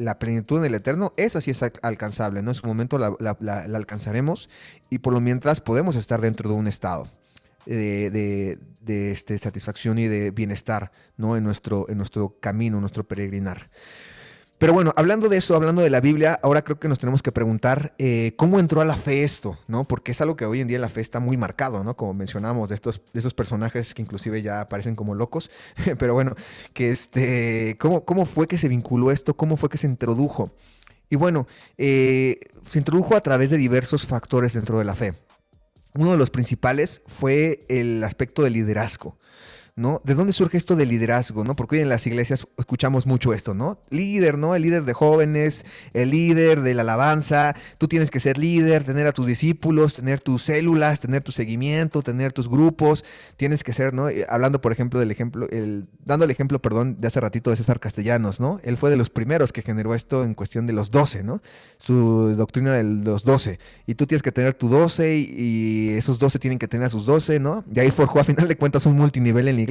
La 0.00 0.18
plenitud 0.18 0.58
en 0.58 0.64
el 0.64 0.74
eterno, 0.74 1.12
esa 1.16 1.40
sí 1.40 1.50
es 1.50 1.62
alcanzable, 1.82 2.42
¿no? 2.42 2.50
En 2.50 2.54
su 2.54 2.66
momento 2.66 2.98
la, 2.98 3.16
alcanzaremos 3.74 4.48
y 4.88 4.98
por 4.98 5.12
lo 5.12 5.20
mientras 5.20 5.60
podemos 5.60 5.96
estar 5.96 6.20
dentro 6.20 6.48
de 6.48 6.56
un 6.56 6.66
estado 6.66 7.08
de, 7.66 8.58
este, 8.86 9.38
satisfacción 9.38 9.98
y 9.98 10.08
de 10.08 10.30
bienestar, 10.30 10.90
¿no? 11.16 11.36
En 11.36 11.44
nuestro, 11.44 11.88
en 11.88 11.98
nuestro 11.98 12.36
camino, 12.40 12.80
nuestro 12.80 13.04
peregrinar. 13.04 13.66
Pero 14.60 14.74
bueno, 14.74 14.92
hablando 14.94 15.30
de 15.30 15.38
eso, 15.38 15.56
hablando 15.56 15.80
de 15.80 15.88
la 15.88 16.02
Biblia, 16.02 16.38
ahora 16.42 16.60
creo 16.60 16.78
que 16.78 16.86
nos 16.86 16.98
tenemos 16.98 17.22
que 17.22 17.32
preguntar 17.32 17.94
eh, 17.96 18.34
cómo 18.36 18.60
entró 18.60 18.82
a 18.82 18.84
la 18.84 18.94
fe 18.94 19.22
esto, 19.22 19.56
¿no? 19.68 19.84
Porque 19.84 20.12
es 20.12 20.20
algo 20.20 20.36
que 20.36 20.44
hoy 20.44 20.60
en 20.60 20.68
día 20.68 20.78
la 20.78 20.90
fe 20.90 21.00
está 21.00 21.18
muy 21.18 21.38
marcado, 21.38 21.82
¿no? 21.82 21.96
Como 21.96 22.12
mencionamos, 22.12 22.68
de 22.68 22.74
estos, 22.74 23.00
de 23.10 23.20
esos 23.20 23.32
personajes 23.32 23.94
que 23.94 24.02
inclusive 24.02 24.42
ya 24.42 24.60
aparecen 24.60 24.96
como 24.96 25.14
locos. 25.14 25.50
Pero 25.98 26.12
bueno, 26.12 26.34
que 26.74 26.90
este, 26.90 27.78
¿cómo, 27.80 28.04
¿cómo 28.04 28.26
fue 28.26 28.46
que 28.48 28.58
se 28.58 28.68
vinculó 28.68 29.10
esto? 29.10 29.34
¿Cómo 29.34 29.56
fue 29.56 29.70
que 29.70 29.78
se 29.78 29.86
introdujo? 29.86 30.52
Y 31.08 31.16
bueno, 31.16 31.46
eh, 31.78 32.38
se 32.68 32.80
introdujo 32.80 33.16
a 33.16 33.22
través 33.22 33.48
de 33.48 33.56
diversos 33.56 34.06
factores 34.06 34.52
dentro 34.52 34.78
de 34.78 34.84
la 34.84 34.94
fe. 34.94 35.14
Uno 35.94 36.12
de 36.12 36.18
los 36.18 36.28
principales 36.28 37.00
fue 37.06 37.60
el 37.68 38.04
aspecto 38.04 38.42
del 38.42 38.52
liderazgo. 38.52 39.16
¿No? 39.80 40.00
¿De 40.04 40.14
dónde 40.14 40.32
surge 40.32 40.58
esto 40.58 40.76
del 40.76 40.90
liderazgo, 40.90 41.42
no? 41.42 41.56
Porque 41.56 41.76
hoy 41.76 41.82
en 41.82 41.88
las 41.88 42.06
iglesias 42.06 42.46
escuchamos 42.58 43.06
mucho 43.06 43.32
esto, 43.32 43.54
¿no? 43.54 43.80
Líder, 43.90 44.38
¿no? 44.38 44.54
El 44.54 44.62
líder 44.62 44.84
de 44.84 44.92
jóvenes, 44.92 45.64
el 45.94 46.10
líder 46.10 46.60
de 46.60 46.74
la 46.74 46.82
alabanza, 46.82 47.56
tú 47.78 47.88
tienes 47.88 48.10
que 48.10 48.20
ser 48.20 48.38
líder, 48.38 48.84
tener 48.84 49.06
a 49.06 49.12
tus 49.12 49.26
discípulos, 49.26 49.94
tener 49.94 50.20
tus 50.20 50.42
células, 50.42 51.00
tener 51.00 51.24
tu 51.24 51.32
seguimiento, 51.32 52.02
tener 52.02 52.32
tus 52.32 52.48
grupos, 52.48 53.04
tienes 53.36 53.64
que 53.64 53.72
ser, 53.72 53.94
¿no? 53.94 54.08
Eh, 54.08 54.26
hablando, 54.28 54.60
por 54.60 54.72
ejemplo, 54.72 55.00
del 55.00 55.10
ejemplo, 55.10 55.48
el, 55.50 55.88
dando 56.04 56.24
el 56.24 56.30
ejemplo, 56.30 56.60
perdón, 56.60 56.98
de 56.98 57.06
hace 57.06 57.20
ratito 57.20 57.50
de 57.50 57.56
César 57.56 57.80
Castellanos, 57.80 58.40
¿no? 58.40 58.60
Él 58.62 58.76
fue 58.76 58.90
de 58.90 58.96
los 58.96 59.10
primeros 59.10 59.52
que 59.52 59.62
generó 59.62 59.94
esto 59.94 60.24
en 60.24 60.34
cuestión 60.34 60.66
de 60.66 60.72
los 60.72 60.90
12, 60.90 61.22
¿no? 61.22 61.42
Su 61.78 62.34
doctrina 62.36 62.74
de 62.74 62.84
los 62.84 63.24
12. 63.24 63.58
Y 63.86 63.94
tú 63.94 64.06
tienes 64.06 64.22
que 64.22 64.32
tener 64.32 64.54
tu 64.54 64.68
12 64.68 65.16
y, 65.16 65.90
esos 65.90 66.18
12 66.18 66.38
tienen 66.38 66.58
que 66.58 66.68
tener 66.68 66.86
a 66.86 66.90
sus 66.90 67.06
12, 67.06 67.40
¿no? 67.40 67.64
Y 67.74 67.80
ahí 67.80 67.90
forjó 67.90 68.20
a 68.20 68.24
final 68.24 68.48
de 68.48 68.56
cuentas 68.56 68.86
un 68.86 68.96
multinivel 68.96 69.48
en 69.48 69.56
la 69.56 69.62
iglesia, 69.62 69.69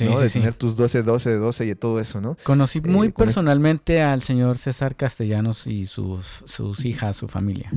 ¿no? 0.00 0.18
de 0.18 0.30
tener 0.30 0.54
tus 0.54 0.76
12, 0.76 1.02
12, 1.02 1.34
12 1.34 1.66
y 1.66 1.74
todo 1.74 2.00
eso, 2.00 2.20
¿no? 2.20 2.36
Conocí 2.42 2.78
eh, 2.78 2.82
muy 2.82 3.10
personalmente 3.10 4.02
al 4.02 4.22
señor 4.22 4.58
César 4.58 4.96
Castellanos 4.96 5.66
y 5.66 5.86
sus, 5.86 6.44
sus 6.46 6.84
hijas, 6.84 7.16
su 7.16 7.28
familia. 7.28 7.72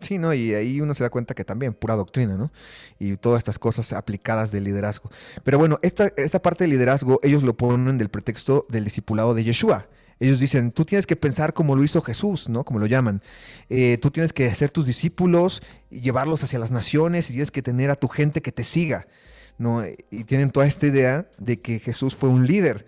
sí, 0.00 0.18
¿no? 0.18 0.32
Y 0.32 0.54
ahí 0.54 0.80
uno 0.80 0.94
se 0.94 1.02
da 1.02 1.10
cuenta 1.10 1.34
que 1.34 1.44
también 1.44 1.74
pura 1.74 1.96
doctrina, 1.96 2.36
¿no? 2.36 2.52
Y 2.98 3.16
todas 3.16 3.38
estas 3.38 3.58
cosas 3.58 3.92
aplicadas 3.92 4.52
de 4.52 4.60
liderazgo. 4.60 5.10
Pero 5.44 5.58
bueno, 5.58 5.78
esta, 5.82 6.12
esta 6.16 6.40
parte 6.40 6.64
de 6.64 6.68
liderazgo 6.68 7.20
ellos 7.22 7.42
lo 7.42 7.56
ponen 7.56 7.98
del 7.98 8.08
pretexto 8.08 8.64
del 8.68 8.84
discipulado 8.84 9.34
de 9.34 9.44
Yeshua. 9.44 9.88
Ellos 10.18 10.40
dicen, 10.40 10.72
tú 10.72 10.84
tienes 10.84 11.06
que 11.06 11.14
pensar 11.14 11.52
como 11.52 11.76
lo 11.76 11.84
hizo 11.84 12.00
Jesús, 12.00 12.48
¿no? 12.48 12.64
Como 12.64 12.78
lo 12.78 12.86
llaman. 12.86 13.20
Eh, 13.68 13.98
tú 14.00 14.10
tienes 14.10 14.32
que 14.32 14.46
hacer 14.46 14.70
tus 14.70 14.86
discípulos 14.86 15.62
y 15.90 16.00
llevarlos 16.00 16.42
hacia 16.42 16.58
las 16.58 16.70
naciones 16.70 17.28
y 17.28 17.34
tienes 17.34 17.50
que 17.50 17.62
tener 17.62 17.90
a 17.90 17.96
tu 17.96 18.08
gente 18.08 18.40
que 18.40 18.52
te 18.52 18.64
siga. 18.64 19.06
Y 20.10 20.24
tienen 20.24 20.50
toda 20.50 20.66
esta 20.66 20.86
idea 20.86 21.28
de 21.38 21.56
que 21.58 21.78
Jesús 21.78 22.14
fue 22.14 22.28
un 22.28 22.46
líder. 22.46 22.86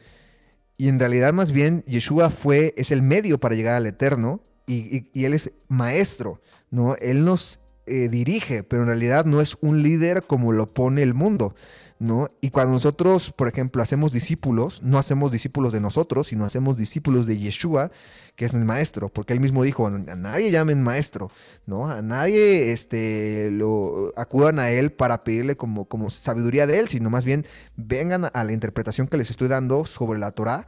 Y 0.77 0.89
en 0.89 0.99
realidad 0.99 1.33
más 1.33 1.51
bien 1.51 1.83
Yeshua 1.87 2.31
fue, 2.31 2.75
es 2.77 2.91
el 2.91 3.03
medio 3.03 3.39
para 3.39 3.55
llegar 3.55 3.75
al 3.75 3.87
eterno 3.87 4.41
y, 4.67 5.25
Él 5.25 5.35
es 5.35 5.51
maestro, 5.69 6.41
¿no? 6.71 6.95
Él 6.97 7.25
nos 7.25 7.59
eh, 7.87 8.09
dirige, 8.09 8.63
pero 8.63 8.83
en 8.83 8.89
realidad 8.89 9.25
no 9.25 9.41
es 9.41 9.57
un 9.61 9.83
líder 9.83 10.23
como 10.25 10.53
lo 10.53 10.67
pone 10.67 11.03
el 11.03 11.15
mundo. 11.15 11.55
¿No? 11.99 12.29
Y 12.41 12.51
cuando 12.51 12.75
nosotros, 12.75 13.33
por 13.33 13.49
ejemplo, 13.49 13.83
hacemos 13.83 14.13
discípulos, 14.13 14.83
no 14.83 14.99
hacemos 14.99 15.33
discípulos 15.33 15.73
de 15.73 15.81
nosotros, 15.81 16.29
sino 16.29 16.45
hacemos 16.45 16.77
discípulos 16.77 17.27
de 17.27 17.39
Yeshua, 17.39 17.91
que 18.37 18.45
es 18.45 18.55
el 18.55 18.65
maestro, 18.65 19.09
porque 19.09 19.33
él 19.33 19.41
mismo 19.41 19.65
dijo, 19.65 19.87
a 19.87 19.91
nadie 19.91 20.51
llamen 20.51 20.83
maestro, 20.83 21.31
¿no? 21.67 21.91
A 21.91 22.03
nadie 22.03 22.73
este, 22.73 23.51
lo, 23.51 24.13
acudan 24.17 24.59
a 24.61 24.71
él 24.71 24.93
para 24.93 25.25
pedirle 25.25 25.57
como, 25.57 25.87
como 25.87 26.11
sabiduría 26.11 26.67
de 26.67 26.79
él, 26.79 26.89
sino 26.89 27.11
más 27.11 27.25
bien 27.25 27.47
vengan 27.77 28.31
a 28.33 28.45
la 28.45 28.53
interpretación 28.53 29.09
que 29.09 29.17
les 29.17 29.31
estoy 29.31 29.49
dando 29.49 29.85
sobre 29.85 30.19
la 30.21 30.31
Torah 30.31 30.67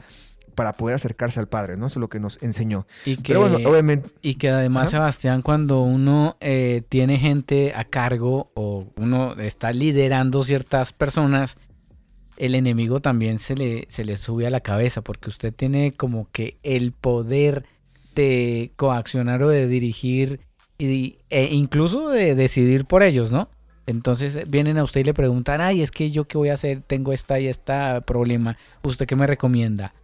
para 0.54 0.72
poder 0.74 0.96
acercarse 0.96 1.40
al 1.40 1.48
Padre, 1.48 1.76
¿no? 1.76 1.86
Eso 1.86 1.98
es 1.98 2.00
lo 2.00 2.08
que 2.08 2.20
nos 2.20 2.42
enseñó. 2.42 2.86
Y 3.04 3.16
que, 3.16 3.36
obviamente... 3.36 4.10
Y 4.22 4.34
que 4.34 4.50
además, 4.50 4.90
Sebastián, 4.90 5.42
cuando 5.42 5.82
uno 5.82 6.36
eh, 6.40 6.82
tiene 6.88 7.18
gente 7.18 7.72
a 7.74 7.84
cargo 7.84 8.50
o 8.54 8.86
uno 8.96 9.34
está 9.40 9.72
liderando 9.72 10.42
ciertas 10.42 10.92
personas, 10.92 11.56
el 12.36 12.54
enemigo 12.54 13.00
también 13.00 13.38
se 13.38 13.54
le, 13.54 13.86
se 13.88 14.04
le 14.04 14.16
sube 14.16 14.46
a 14.46 14.50
la 14.50 14.60
cabeza 14.60 15.02
porque 15.02 15.28
usted 15.28 15.52
tiene 15.54 15.92
como 15.92 16.28
que 16.32 16.58
el 16.62 16.92
poder 16.92 17.66
de 18.14 18.72
coaccionar 18.76 19.42
o 19.42 19.48
de 19.48 19.68
dirigir 19.68 20.40
y, 20.78 21.18
e 21.28 21.54
incluso 21.54 22.08
de 22.08 22.34
decidir 22.34 22.86
por 22.86 23.02
ellos, 23.02 23.30
¿no? 23.30 23.50
Entonces 23.86 24.48
vienen 24.48 24.78
a 24.78 24.84
usted 24.84 25.00
y 25.00 25.04
le 25.04 25.14
preguntan, 25.14 25.60
ay, 25.60 25.82
es 25.82 25.90
que 25.90 26.10
yo 26.10 26.26
qué 26.26 26.38
voy 26.38 26.48
a 26.48 26.54
hacer, 26.54 26.80
tengo 26.80 27.12
esta 27.12 27.40
y 27.40 27.48
esta 27.48 28.00
problema, 28.02 28.56
¿usted 28.82 29.06
qué 29.06 29.16
me 29.16 29.26
recomienda? 29.26 29.94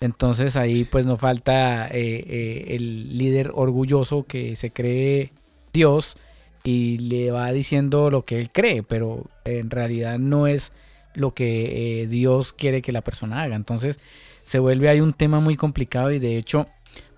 Entonces 0.00 0.56
ahí 0.56 0.84
pues 0.84 1.06
no 1.06 1.16
falta 1.16 1.88
eh, 1.88 2.24
eh, 2.26 2.64
el 2.70 3.16
líder 3.16 3.50
orgulloso 3.54 4.24
que 4.24 4.56
se 4.56 4.70
cree 4.70 5.32
Dios 5.72 6.16
y 6.64 6.98
le 6.98 7.30
va 7.30 7.50
diciendo 7.52 8.10
lo 8.10 8.24
que 8.24 8.38
él 8.38 8.50
cree, 8.50 8.82
pero 8.82 9.24
en 9.44 9.70
realidad 9.70 10.18
no 10.18 10.46
es 10.46 10.72
lo 11.14 11.32
que 11.32 12.02
eh, 12.02 12.06
Dios 12.08 12.52
quiere 12.52 12.82
que 12.82 12.92
la 12.92 13.02
persona 13.02 13.42
haga. 13.42 13.56
Entonces 13.56 13.98
se 14.42 14.58
vuelve 14.58 14.88
ahí 14.88 15.00
un 15.00 15.14
tema 15.14 15.40
muy 15.40 15.56
complicado 15.56 16.10
y 16.10 16.18
de 16.18 16.36
hecho 16.36 16.66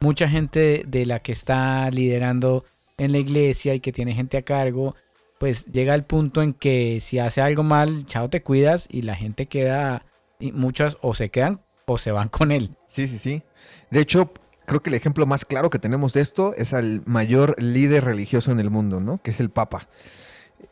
mucha 0.01 0.29
gente 0.29 0.85
de 0.87 1.07
la 1.07 1.21
que 1.21 1.33
está 1.33 1.91
liderando 1.91 2.65
en 2.97 3.13
la 3.13 3.19
iglesia 3.19 3.75
y 3.75 3.81
que 3.81 3.93
tiene 3.93 4.15
gente 4.15 4.37
a 4.37 4.43
cargo, 4.43 4.95
pues 5.39 5.67
llega 5.67 5.95
al 5.95 6.05
punto 6.05 6.43
en 6.43 6.53
que 6.53 7.01
si 7.01 7.19
hace 7.19 7.41
algo 7.41 7.63
mal, 7.63 8.07
chao 8.07 8.29
te 8.29 8.43
cuidas 8.43 8.87
y 8.91 9.03
la 9.03 9.15
gente 9.15 9.47
queda, 9.47 10.05
y 10.41 10.53
muchas 10.53 10.97
o 11.01 11.15
se 11.15 11.31
quedan 11.31 11.61
o 11.95 11.99
se 11.99 12.13
van 12.13 12.29
con 12.29 12.53
él. 12.53 12.77
Sí, 12.87 13.09
sí, 13.09 13.19
sí. 13.19 13.43
De 13.91 14.01
hecho, 14.01 14.33
creo 14.67 14.83
que 14.83 14.91
el 14.91 14.95
ejemplo 14.95 15.27
más 15.27 15.45
claro 15.45 15.71
que 15.71 15.79
tenemos 15.79 16.13
de 16.13 16.21
esto 16.21 16.55
es 16.57 16.75
al 16.75 17.03
mayor 17.07 17.61
líder 17.61 18.05
religioso 18.05 18.53
en 18.53 18.61
el 18.61 18.71
mundo, 18.71 19.01
¿no? 19.01 19.21
Que 19.23 19.31
es 19.31 19.41
el 19.41 19.51
Papa. 19.51 19.89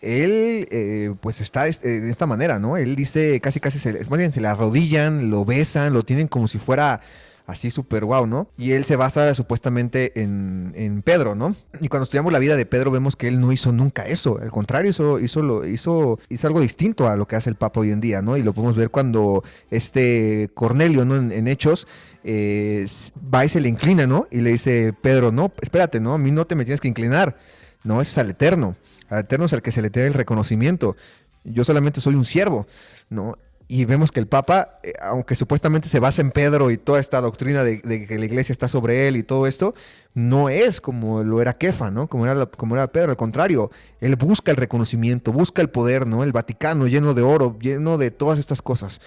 Él, 0.01 0.69
eh, 0.71 1.15
pues 1.21 1.41
está 1.41 1.65
de 1.65 2.11
esta 2.11 2.27
manera, 2.27 2.59
¿no? 2.59 2.77
Él 2.77 2.97
dice, 2.97 3.41
casi, 3.41 3.61
casi 3.61 3.79
se, 3.79 4.05
se 4.05 4.41
le 4.41 4.49
arrodillan, 4.49 5.31
lo 5.31 5.45
besan, 5.45 5.93
lo 5.93 6.05
tienen 6.05 6.29
como 6.29 6.49
si 6.49 6.59
fuera 6.59 7.01
así 7.47 7.71
súper 7.71 8.05
guau, 8.05 8.27
¿no? 8.27 8.51
Y 8.59 8.73
él 8.73 8.85
se 8.85 8.97
basa 8.97 9.33
supuestamente 9.35 10.21
en, 10.21 10.73
en, 10.75 11.03
Pedro, 11.03 11.35
¿no? 11.35 11.55
Y 11.81 11.89
cuando 11.89 12.03
estudiamos 12.03 12.33
la 12.33 12.41
vida 12.41 12.57
de 12.57 12.67
Pedro 12.67 12.91
vemos 12.91 13.15
que 13.15 13.29
él 13.29 13.41
no 13.41 13.53
hizo 13.53 13.71
nunca 13.73 14.05
eso, 14.05 14.39
al 14.41 14.51
contrario, 14.51 14.91
hizo, 14.91 15.21
hizo, 15.21 15.43
lo, 15.43 15.67
hizo, 15.67 16.19
hizo 16.29 16.47
algo 16.47 16.61
distinto 16.61 17.09
a 17.09 17.17
lo 17.17 17.27
que 17.27 17.37
hace 17.37 17.49
el 17.49 17.57
Papa 17.57 17.81
hoy 17.81 17.93
en 17.93 18.01
día, 18.01 18.21
¿no? 18.21 18.37
Y 18.37 18.43
lo 18.43 18.53
podemos 18.53 18.77
ver 18.77 18.91
cuando 18.91 19.45
este 19.71 20.51
Cornelio, 20.55 21.05
¿no? 21.05 21.17
En, 21.17 21.47
Hechos, 21.47 21.87
eh, 22.25 22.85
va 23.33 23.45
y 23.45 23.49
se 23.49 23.61
le 23.61 23.69
inclina, 23.69 24.07
¿no? 24.07 24.27
Y 24.31 24.41
le 24.41 24.51
dice, 24.51 24.93
Pedro, 25.01 25.31
no, 25.31 25.53
espérate, 25.61 26.01
¿no? 26.01 26.15
A 26.15 26.19
mí 26.19 26.33
no 26.33 26.47
te 26.47 26.57
me 26.57 26.65
tienes 26.65 26.81
que 26.81 26.89
inclinar, 26.89 27.37
¿no? 27.85 28.01
Ese 28.01 28.11
es 28.11 28.19
al 28.19 28.31
Eterno. 28.31 28.77
Al 29.09 29.21
Eterno 29.21 29.47
es 29.47 29.53
al 29.53 29.63
que 29.63 29.71
se 29.71 29.83
le 29.83 29.91
tiene 29.91 30.09
el 30.09 30.15
reconocimiento. 30.15 30.97
Yo 31.45 31.63
solamente 31.63 32.01
soy 32.01 32.17
un 32.17 32.25
siervo, 32.25 32.67
¿no? 33.09 33.39
Y 33.69 33.85
vemos 33.85 34.13
que 34.13 34.21
el 34.21 34.29
Papa, 34.29 34.79
eh, 34.83 34.93
aunque 35.03 35.35
supuestamente 35.35 35.89
se 35.89 35.99
basa 35.99 36.23
en 36.23 36.31
Pedro 36.31 36.71
y 36.71 36.79
toda 36.79 37.01
esta 37.01 37.21
doctrina 37.21 37.65
de, 37.65 37.81
que 37.81 38.19
la 38.19 38.25
iglesia 38.25 38.53
está 38.53 38.69
sobre 38.69 39.09
él 39.09 39.17
y 39.17 39.25
todo 39.25 39.47
esto, 39.47 39.75
no 40.15 40.49
es 40.49 40.81
como 40.81 41.25
lo 41.25 41.43
era 41.43 41.59
Kefa, 41.59 41.91
¿no? 41.91 42.07
Como 42.07 42.27
era, 42.27 42.47
como 42.47 42.77
era 42.77 42.87
Pedro. 42.87 43.11
Al 43.11 43.17
contrario, 43.17 43.73
él 44.01 44.15
busca 44.15 44.53
el 44.53 44.57
reconocimiento, 44.57 45.33
busca 45.33 45.63
el 45.63 45.71
poder, 45.71 46.07
¿no? 46.07 46.23
El 46.23 46.33
Vaticano 46.33 46.87
lleno 46.87 47.13
de 47.13 47.23
oro, 47.23 47.59
lleno 47.61 47.99
de 47.99 48.13
todas 48.13 48.39
estas 48.39 48.63
cosas. 48.63 49.01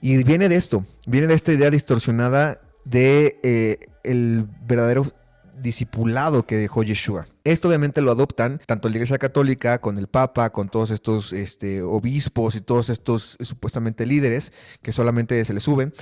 Y 0.00 0.22
viene 0.22 0.48
de 0.48 0.56
esto, 0.56 0.84
viene 1.06 1.26
de 1.26 1.34
esta 1.34 1.52
idea 1.52 1.70
distorsionada 1.70 2.60
de 2.84 3.40
eh, 3.42 3.88
el 4.04 4.46
verdadero 4.62 5.04
discipulado 5.60 6.46
que 6.46 6.56
dejó 6.56 6.82
Yeshua. 6.82 7.26
Esto 7.44 7.68
obviamente 7.68 8.00
lo 8.00 8.10
adoptan 8.10 8.60
tanto 8.66 8.88
la 8.88 8.96
Iglesia 8.96 9.18
Católica 9.18 9.80
con 9.80 9.98
el 9.98 10.08
Papa, 10.08 10.50
con 10.50 10.68
todos 10.68 10.90
estos 10.90 11.32
este, 11.32 11.82
obispos 11.82 12.56
y 12.56 12.60
todos 12.60 12.90
estos 12.90 13.36
supuestamente 13.40 14.04
líderes 14.04 14.52
que 14.82 14.92
solamente 14.92 15.44
se 15.44 15.54
les 15.54 15.62
suben 15.62 15.92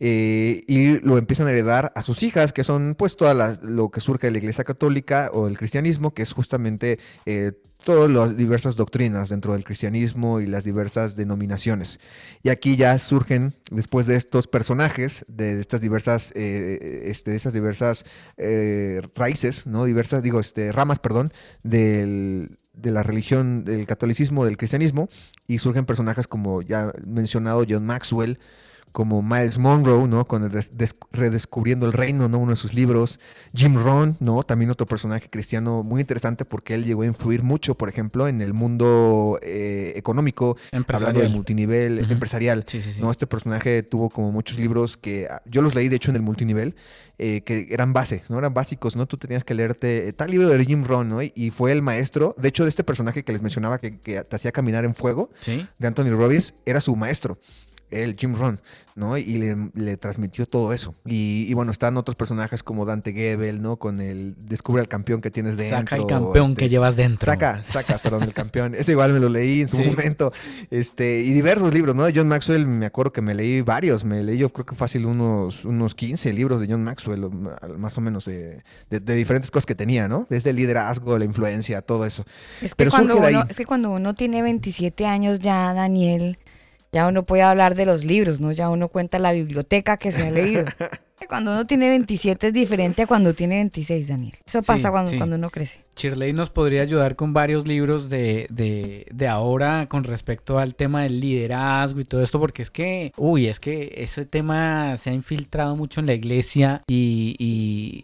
eh, 0.00 0.64
y 0.66 0.98
lo 1.00 1.18
empiezan 1.18 1.46
a 1.46 1.50
heredar 1.50 1.92
a 1.94 2.02
sus 2.02 2.22
hijas, 2.22 2.52
que 2.52 2.64
son 2.64 2.94
pues 2.94 3.16
toda 3.16 3.58
lo 3.62 3.90
que 3.90 4.00
surge 4.00 4.28
de 4.28 4.30
la 4.32 4.38
Iglesia 4.38 4.64
Católica 4.64 5.30
o 5.32 5.46
el 5.46 5.58
cristianismo, 5.58 6.12
que 6.12 6.22
es 6.22 6.32
justamente 6.32 6.98
eh, 7.26 7.52
todas 7.84 8.10
las 8.10 8.36
diversas 8.36 8.76
doctrinas 8.76 9.28
dentro 9.28 9.52
del 9.52 9.64
cristianismo 9.64 10.40
y 10.40 10.46
las 10.46 10.64
diversas 10.64 11.16
denominaciones. 11.16 12.00
Y 12.42 12.48
aquí 12.48 12.76
ya 12.76 12.98
surgen, 12.98 13.54
después 13.70 14.06
de 14.06 14.16
estos 14.16 14.46
personajes, 14.46 15.24
de 15.28 15.60
estas 15.60 15.80
diversas, 15.80 16.32
eh, 16.34 17.04
este, 17.06 17.32
de 17.32 17.36
esas 17.36 17.52
diversas 17.52 18.04
eh, 18.36 19.02
raíces, 19.14 19.66
¿no? 19.66 19.84
Diversas, 19.84 20.22
digo, 20.22 20.40
este, 20.40 20.72
ramas, 20.72 20.98
perdón, 20.98 21.32
del, 21.62 22.56
de 22.72 22.90
la 22.90 23.02
religión, 23.02 23.64
del 23.64 23.86
catolicismo, 23.86 24.44
del 24.44 24.56
cristianismo, 24.56 25.08
y 25.46 25.58
surgen 25.58 25.84
personajes 25.84 26.26
como 26.26 26.62
ya 26.62 26.92
mencionado 27.06 27.64
John 27.68 27.86
Maxwell, 27.86 28.38
como 28.94 29.22
Miles 29.22 29.58
Monroe, 29.58 30.06
¿no? 30.06 30.24
Con 30.24 30.44
el 30.44 30.52
Redescubriendo 31.10 31.84
el 31.84 31.92
Reino, 31.92 32.28
¿no? 32.28 32.38
Uno 32.38 32.52
de 32.52 32.56
sus 32.56 32.74
libros. 32.74 33.18
Jim 33.52 33.74
Rohn, 33.74 34.16
¿no? 34.20 34.44
También 34.44 34.70
otro 34.70 34.86
personaje 34.86 35.28
cristiano 35.28 35.82
muy 35.82 36.00
interesante 36.00 36.44
porque 36.44 36.74
él 36.74 36.84
llegó 36.84 37.02
a 37.02 37.06
influir 37.06 37.42
mucho, 37.42 37.74
por 37.74 37.88
ejemplo, 37.88 38.28
en 38.28 38.40
el 38.40 38.54
mundo 38.54 39.40
eh, 39.42 39.94
económico, 39.96 40.56
hablando 40.70 41.18
del 41.18 41.30
multinivel 41.30 42.08
empresarial. 42.08 42.64
¿no? 43.00 43.10
Este 43.10 43.26
personaje 43.26 43.82
tuvo 43.82 44.10
como 44.10 44.30
muchos 44.30 44.58
libros 44.58 44.96
que 44.96 45.26
ah, 45.28 45.42
yo 45.44 45.60
los 45.60 45.74
leí, 45.74 45.88
de 45.88 45.96
hecho, 45.96 46.10
en 46.10 46.16
el 46.16 46.22
multinivel, 46.22 46.76
eh, 47.18 47.40
que 47.40 47.66
eran 47.70 47.92
base, 47.94 48.22
¿no? 48.28 48.38
Eran 48.38 48.54
básicos, 48.54 48.94
¿no? 48.94 49.06
Tú 49.06 49.16
tenías 49.16 49.42
que 49.42 49.54
leerte 49.54 50.12
tal 50.12 50.30
libro 50.30 50.48
de 50.48 50.64
Jim 50.64 50.84
Rohn, 50.84 51.08
¿no? 51.08 51.18
Y 51.20 51.50
fue 51.50 51.72
el 51.72 51.82
maestro, 51.82 52.36
de 52.38 52.46
hecho, 52.46 52.62
de 52.62 52.68
este 52.68 52.84
personaje 52.84 53.24
que 53.24 53.32
les 53.32 53.42
mencionaba 53.42 53.78
que, 53.78 53.98
que 53.98 54.22
te 54.22 54.36
hacía 54.36 54.52
caminar 54.52 54.84
en 54.84 54.94
fuego, 54.94 55.30
de 55.44 55.86
Anthony 55.88 56.10
Robbins, 56.10 56.54
era 56.64 56.80
su 56.80 56.94
maestro 56.94 57.38
el 57.90 58.16
Jim 58.16 58.34
Ron, 58.34 58.60
¿no? 58.94 59.16
Y 59.16 59.38
le, 59.74 59.96
transmitió 59.96 60.46
todo 60.46 60.72
eso. 60.72 60.94
Y, 61.04 61.52
bueno, 61.54 61.72
están 61.72 61.96
otros 61.96 62.16
personajes 62.16 62.62
como 62.62 62.84
Dante 62.84 63.12
Gebel, 63.12 63.62
¿no? 63.62 63.76
Con 63.76 64.00
el 64.00 64.34
Descubre 64.38 64.80
al 64.80 64.88
campeón 64.88 65.20
que 65.20 65.30
tienes 65.30 65.56
dentro. 65.56 65.78
Saca 65.78 65.96
el 65.96 66.06
campeón 66.06 66.50
este, 66.50 66.56
que 66.60 66.68
llevas 66.68 66.96
dentro. 66.96 67.30
Saca, 67.30 67.62
saca, 67.62 67.98
perdón, 67.98 68.24
el 68.24 68.34
campeón. 68.34 68.74
Ese 68.74 68.92
igual 68.92 69.12
me 69.12 69.20
lo 69.20 69.28
leí 69.28 69.62
en 69.62 69.68
su 69.68 69.78
momento. 69.78 70.32
Este, 70.70 71.20
y 71.20 71.32
diversos 71.32 71.72
libros, 71.72 71.94
¿no? 71.94 72.04
De 72.04 72.12
John 72.14 72.28
Maxwell, 72.28 72.66
me 72.66 72.86
acuerdo 72.86 73.12
que 73.12 73.22
me 73.22 73.34
leí 73.34 73.60
varios. 73.62 74.04
Me 74.04 74.22
leí 74.22 74.38
yo 74.38 74.50
creo 74.50 74.66
que 74.66 74.74
fácil 74.74 75.06
unos, 75.06 75.64
unos 75.64 75.94
15 75.94 76.32
libros 76.32 76.60
de 76.60 76.68
John 76.68 76.84
Maxwell, 76.84 77.28
más 77.78 77.96
o 77.98 78.00
menos, 78.00 78.24
de, 78.24 78.62
diferentes 78.90 79.50
cosas 79.50 79.66
que 79.66 79.74
tenía, 79.74 80.08
¿no? 80.08 80.26
Desde 80.28 80.50
el 80.50 80.56
liderazgo, 80.56 81.18
la 81.18 81.24
influencia, 81.24 81.82
todo 81.82 82.06
eso. 82.06 82.24
Es 82.60 82.74
que, 82.74 82.88
cuando 82.88 83.16
uno, 83.16 83.44
es 83.48 83.56
que 83.56 83.66
cuando 83.66 83.90
uno 83.90 84.14
tiene 84.14 84.42
27 84.42 85.06
años 85.06 85.40
ya, 85.40 85.72
Daniel 85.74 86.38
ya 86.94 87.08
uno 87.08 87.24
puede 87.24 87.42
hablar 87.42 87.74
de 87.74 87.86
los 87.86 88.04
libros, 88.04 88.38
¿no? 88.38 88.52
Ya 88.52 88.70
uno 88.70 88.88
cuenta 88.88 89.18
la 89.18 89.32
biblioteca 89.32 89.96
que 89.96 90.12
se 90.12 90.28
ha 90.28 90.30
leído. 90.30 90.64
Cuando 91.28 91.52
uno 91.52 91.64
tiene 91.66 91.88
27 91.90 92.48
es 92.48 92.52
diferente 92.52 93.02
a 93.02 93.06
cuando 93.06 93.34
tiene 93.34 93.56
26, 93.56 94.08
Daniel. 94.08 94.34
Eso 94.46 94.62
pasa 94.62 94.90
cuando, 94.90 95.16
cuando 95.16 95.36
uno 95.36 95.50
crece. 95.50 95.80
Shirley 95.96 96.32
nos 96.32 96.50
podría 96.50 96.82
ayudar 96.82 97.16
con 97.16 97.32
varios 97.32 97.66
libros 97.66 98.08
de, 98.08 98.46
de, 98.50 99.06
de, 99.12 99.28
ahora 99.28 99.86
con 99.88 100.04
respecto 100.04 100.58
al 100.58 100.74
tema 100.74 101.02
del 101.04 101.20
liderazgo 101.20 102.00
y 102.00 102.04
todo 102.04 102.22
esto, 102.22 102.40
porque 102.40 102.62
es 102.62 102.70
que, 102.70 103.12
uy, 103.16 103.46
es 103.46 103.60
que 103.60 103.92
ese 103.96 104.24
tema 104.24 104.96
se 104.96 105.10
ha 105.10 105.12
infiltrado 105.12 105.76
mucho 105.76 106.00
en 106.00 106.06
la 106.06 106.14
iglesia 106.14 106.82
y, 106.86 107.36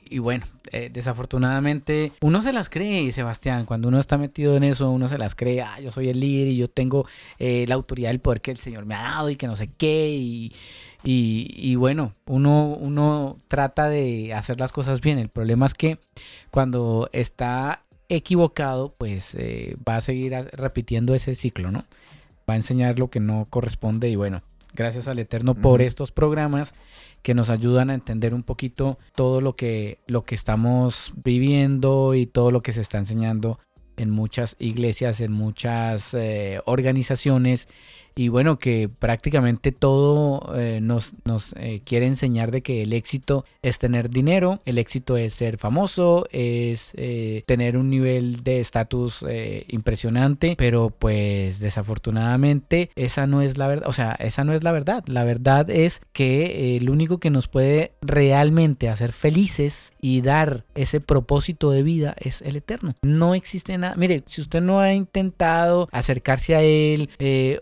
y, 0.09 0.19
bueno, 0.19 0.47
eh, 0.73 0.91
desafortunadamente 0.93 2.13
uno 2.21 2.43
se 2.43 2.53
las 2.53 2.69
cree, 2.69 3.11
Sebastián, 3.11 3.65
cuando 3.65 3.89
uno 3.89 3.99
está 3.99 4.19
metido 4.19 4.57
en 4.57 4.65
eso, 4.65 4.91
uno 4.91 5.09
se 5.09 5.19
las 5.19 5.35
cree, 5.35 5.63
ah, 5.63 5.81
yo 5.81 5.91
soy 5.91 6.09
el 6.09 6.21
líder 6.21 6.49
y 6.49 6.57
yo 6.57 6.69
tengo 6.69 7.07
eh, 7.39 7.65
la 7.69 7.75
autoridad, 7.75 8.11
el 8.11 8.21
poder 8.21 8.41
que 8.41 8.53
el 8.53 8.59
Señor 8.59 8.87
me 8.87 8.95
ha 8.95 9.03
dado 9.03 9.31
y 9.31 9.37
que 9.37 9.47
no 9.47 9.57
sé 9.57 9.69
qué 9.77 10.11
y 10.11 10.53
y, 11.03 11.75
bueno, 11.77 12.13
uno, 12.27 12.77
uno 12.79 13.37
trata 13.49 13.89
de 13.89 14.35
hacer 14.35 14.61
las 14.61 14.73
cosas 14.73 15.01
bien. 15.01 15.19
El 15.19 15.29
problema 15.29 15.67
es 15.67 15.75
que 15.75 15.99
cuando 16.51 17.09
está 17.13 17.83
equivocado, 18.09 18.93
pues 18.99 19.35
eh, 19.37 19.77
va 19.89 19.97
a 19.97 20.01
seguir 20.01 20.33
repitiendo 20.53 21.15
ese 21.15 21.35
ciclo, 21.35 21.71
¿no? 21.71 21.85
Va 22.49 22.55
a 22.55 22.57
enseñar 22.57 22.99
lo 22.99 23.09
que 23.09 23.21
no 23.21 23.47
corresponde 23.49 24.09
y 24.09 24.17
bueno, 24.17 24.43
gracias 24.75 25.09
al 25.09 25.21
Eterno 25.21 25.55
por 25.55 25.81
estos 25.81 26.11
programas 26.11 26.75
que 27.23 27.35
nos 27.35 27.51
ayudan 27.51 27.91
a 27.91 27.95
entender 27.95 28.35
un 28.35 28.43
poquito 28.43 28.99
todo 29.15 29.41
lo 29.41 29.55
que, 29.55 30.01
lo 30.07 30.25
que 30.25 30.35
estamos 30.35 31.13
viviendo 31.25 32.15
y 32.15 32.27
todo 32.27 32.51
lo 32.51 32.61
que 32.61 32.73
se 32.73 32.81
está 32.81 32.99
enseñando 32.99 33.61
en 33.97 34.11
muchas 34.11 34.57
iglesias, 34.59 35.21
en 35.21 35.33
muchas 35.33 36.15
eh, 36.15 36.61
organizaciones 36.65 37.69
y 38.17 38.29
bueno, 38.29 38.59
que 38.59 38.89
prácticamente 38.99 39.73
todo 39.73 40.55
eh, 40.57 40.81
nos, 40.83 41.15
nos 41.25 41.55
eh, 41.57 41.81
quiere 41.85 42.07
enseñar 42.07 42.51
de 42.51 42.63
que 42.63 42.83
el 42.83 42.93
éxito 42.93 43.45
es 43.63 43.79
tener 43.79 44.11
dinero, 44.11 44.61
el 44.65 44.79
éxito 44.79 45.17
es 45.17 45.35
ser 45.35 45.59
famoso, 45.59 46.27
es 46.31 46.93
eh, 46.95 47.43
tener 47.47 47.77
un 47.77 47.91
nivel 47.91 48.43
de 48.43 48.61
estatus 48.61 49.25
impresionante, 49.69 50.55
pero 50.57 50.91
pues 50.91 51.61
desafortunadamente 51.61 52.91
esa 52.97 53.27
no 53.27 53.43
es 53.43 53.59
la 53.59 53.69
verdad, 53.69 53.89
o 53.89 53.93
sea, 53.93 54.13
esa 54.13 54.45
no 54.45 54.53
es 54.53 54.63
la 54.65 54.73
verdad. 54.73 55.05
La 55.07 55.25
verdad 55.25 55.69
es 55.71 56.01
que 56.13 56.77
el 56.77 56.91
único 56.91 57.19
que 57.19 57.31
nos 57.31 57.49
puede 57.49 57.93
realmente 58.01 58.89
hacer 58.89 59.13
felices 59.13 59.93
y 60.01 60.21
dar 60.21 60.65
ese 60.75 61.01
propósito 61.01 61.71
de 61.71 61.83
vida 61.83 62.15
es 62.19 62.43
el 62.43 62.57
eterno. 62.57 62.95
No 63.03 63.35
existe 63.35 63.77
nada. 63.79 63.95
Mire, 63.97 64.23
si 64.27 64.41
usted 64.41 64.61
no 64.61 64.81
ha 64.81 64.93
intentado 64.93 65.89
acercarse 65.93 66.55
a 66.55 66.63
él 66.63 67.11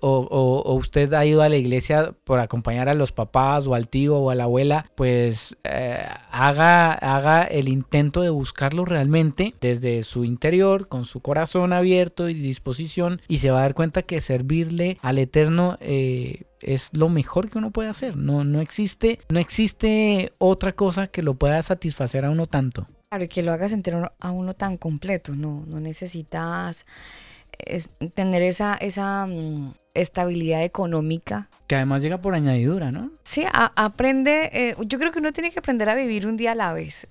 o 0.00 0.37
o, 0.40 0.74
usted 0.74 1.12
ha 1.14 1.24
ido 1.24 1.42
a 1.42 1.48
la 1.48 1.56
iglesia 1.56 2.14
por 2.24 2.40
acompañar 2.40 2.88
a 2.88 2.94
los 2.94 3.12
papás 3.12 3.66
o 3.66 3.74
al 3.74 3.88
tío 3.88 4.16
o 4.16 4.30
a 4.30 4.34
la 4.34 4.44
abuela, 4.44 4.90
pues 4.94 5.56
eh, 5.64 6.04
haga, 6.30 6.92
haga 6.92 7.44
el 7.44 7.68
intento 7.68 8.22
de 8.22 8.30
buscarlo 8.30 8.84
realmente 8.84 9.54
desde 9.60 10.02
su 10.02 10.24
interior, 10.24 10.88
con 10.88 11.04
su 11.04 11.20
corazón 11.20 11.72
abierto 11.72 12.28
y 12.28 12.34
disposición, 12.34 13.20
y 13.28 13.38
se 13.38 13.50
va 13.50 13.58
a 13.58 13.62
dar 13.62 13.74
cuenta 13.74 14.02
que 14.02 14.20
servirle 14.20 14.98
al 15.02 15.18
Eterno 15.18 15.78
eh, 15.80 16.42
es 16.60 16.90
lo 16.92 17.08
mejor 17.08 17.50
que 17.50 17.58
uno 17.58 17.70
puede 17.70 17.88
hacer. 17.88 18.16
No, 18.16 18.44
no, 18.44 18.60
existe, 18.60 19.18
no 19.28 19.38
existe 19.38 20.32
otra 20.38 20.72
cosa 20.72 21.08
que 21.08 21.22
lo 21.22 21.34
pueda 21.34 21.62
satisfacer 21.62 22.24
a 22.24 22.30
uno 22.30 22.46
tanto. 22.46 22.86
Claro, 23.08 23.24
y 23.24 23.28
que 23.28 23.42
lo 23.42 23.52
haga 23.52 23.68
sentir 23.68 23.94
a 23.94 24.30
uno 24.30 24.54
tan 24.54 24.76
completo, 24.76 25.34
no, 25.34 25.64
no 25.66 25.80
necesitas 25.80 26.84
es 27.58 27.88
tener 28.14 28.42
esa, 28.42 28.74
esa 28.74 29.26
mm, 29.26 29.72
estabilidad 29.94 30.62
económica. 30.62 31.48
Que 31.66 31.76
además 31.76 32.02
llega 32.02 32.20
por 32.20 32.34
añadidura, 32.34 32.90
¿no? 32.90 33.10
Sí, 33.24 33.44
aprende, 33.52 34.50
eh, 34.52 34.76
yo 34.86 34.98
creo 34.98 35.12
que 35.12 35.18
uno 35.18 35.32
tiene 35.32 35.50
que 35.50 35.58
aprender 35.58 35.88
a 35.88 35.94
vivir 35.94 36.26
un 36.26 36.36
día 36.36 36.52
a 36.52 36.54
la 36.54 36.72
vez. 36.72 37.06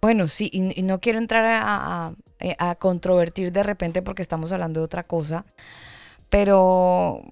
bueno, 0.00 0.26
sí, 0.28 0.50
y, 0.52 0.82
no 0.82 1.00
quiero 1.00 1.18
entrar 1.18 1.44
a, 1.44 2.14
a, 2.58 2.74
controvertir 2.76 3.52
de 3.52 3.62
repente 3.62 4.02
porque 4.02 4.22
estamos 4.22 4.52
hablando 4.52 4.80
de 4.80 4.84
otra 4.84 5.02
cosa, 5.02 5.44
pero 6.28 7.22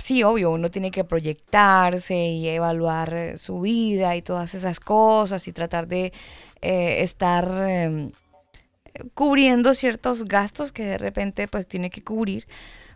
sí, 0.00 0.22
obvio, 0.22 0.50
uno 0.50 0.70
tiene 0.70 0.90
que 0.90 1.04
proyectarse 1.04 2.16
y 2.16 2.48
evaluar 2.48 3.14
eh, 3.14 3.38
su 3.38 3.60
vida 3.60 4.16
y 4.16 4.22
todas 4.22 4.54
esas 4.54 4.80
cosas 4.80 5.46
y 5.48 5.52
tratar 5.52 5.86
de 5.86 6.12
eh, 6.62 7.02
estar 7.02 7.46
em, 7.68 8.12
cubriendo 9.14 9.74
ciertos 9.74 10.24
gastos 10.24 10.72
que 10.72 10.84
de 10.84 10.98
repente 10.98 11.48
pues 11.48 11.66
tiene 11.66 11.90
que 11.90 12.02
cubrir, 12.02 12.46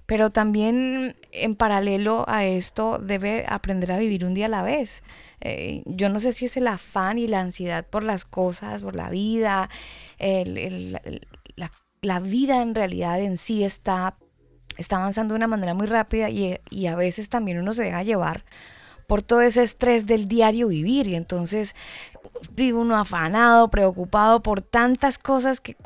pero 0.06 0.30
también 0.30 1.16
en 1.32 1.54
paralelo 1.54 2.24
a 2.28 2.44
esto 2.44 2.98
debe 2.98 3.44
aprender 3.48 3.92
a 3.92 3.98
vivir 3.98 4.24
un 4.24 4.34
día 4.34 4.46
a 4.46 4.50
la 4.50 4.62
vez. 4.62 5.02
Eh, 5.40 5.82
yo 5.86 6.08
no 6.08 6.20
sé 6.20 6.32
si 6.32 6.46
es 6.46 6.56
el 6.56 6.66
afán 6.68 7.18
y 7.18 7.26
la 7.26 7.40
ansiedad 7.40 7.86
por 7.86 8.02
las 8.02 8.24
cosas, 8.24 8.82
por 8.82 8.96
la 8.96 9.10
vida, 9.10 9.70
la, 12.02 12.20
vida 12.20 12.60
en 12.60 12.74
realidad 12.74 13.20
en 13.20 13.38
sí 13.38 13.64
está, 13.64 14.16
está 14.76 14.96
avanzando 14.96 15.32
de 15.32 15.36
una 15.36 15.46
manera 15.46 15.72
muy 15.74 15.86
rápida 15.86 16.28
y, 16.28 16.58
y 16.70 16.86
a 16.86 16.96
veces 16.96 17.30
también 17.30 17.58
uno 17.58 17.72
se 17.72 17.84
deja 17.84 18.02
llevar 18.02 18.44
por 19.06 19.22
todo 19.22 19.42
ese 19.42 19.62
estrés 19.62 20.06
del 20.06 20.28
diario 20.28 20.68
vivir 20.68 21.06
y 21.08 21.14
entonces 21.14 21.74
vive 22.55 22.78
uno 22.78 22.96
afanado, 22.96 23.68
preocupado 23.68 24.42
por 24.42 24.62
tantas 24.62 25.18
cosas 25.18 25.60
que 25.60 25.76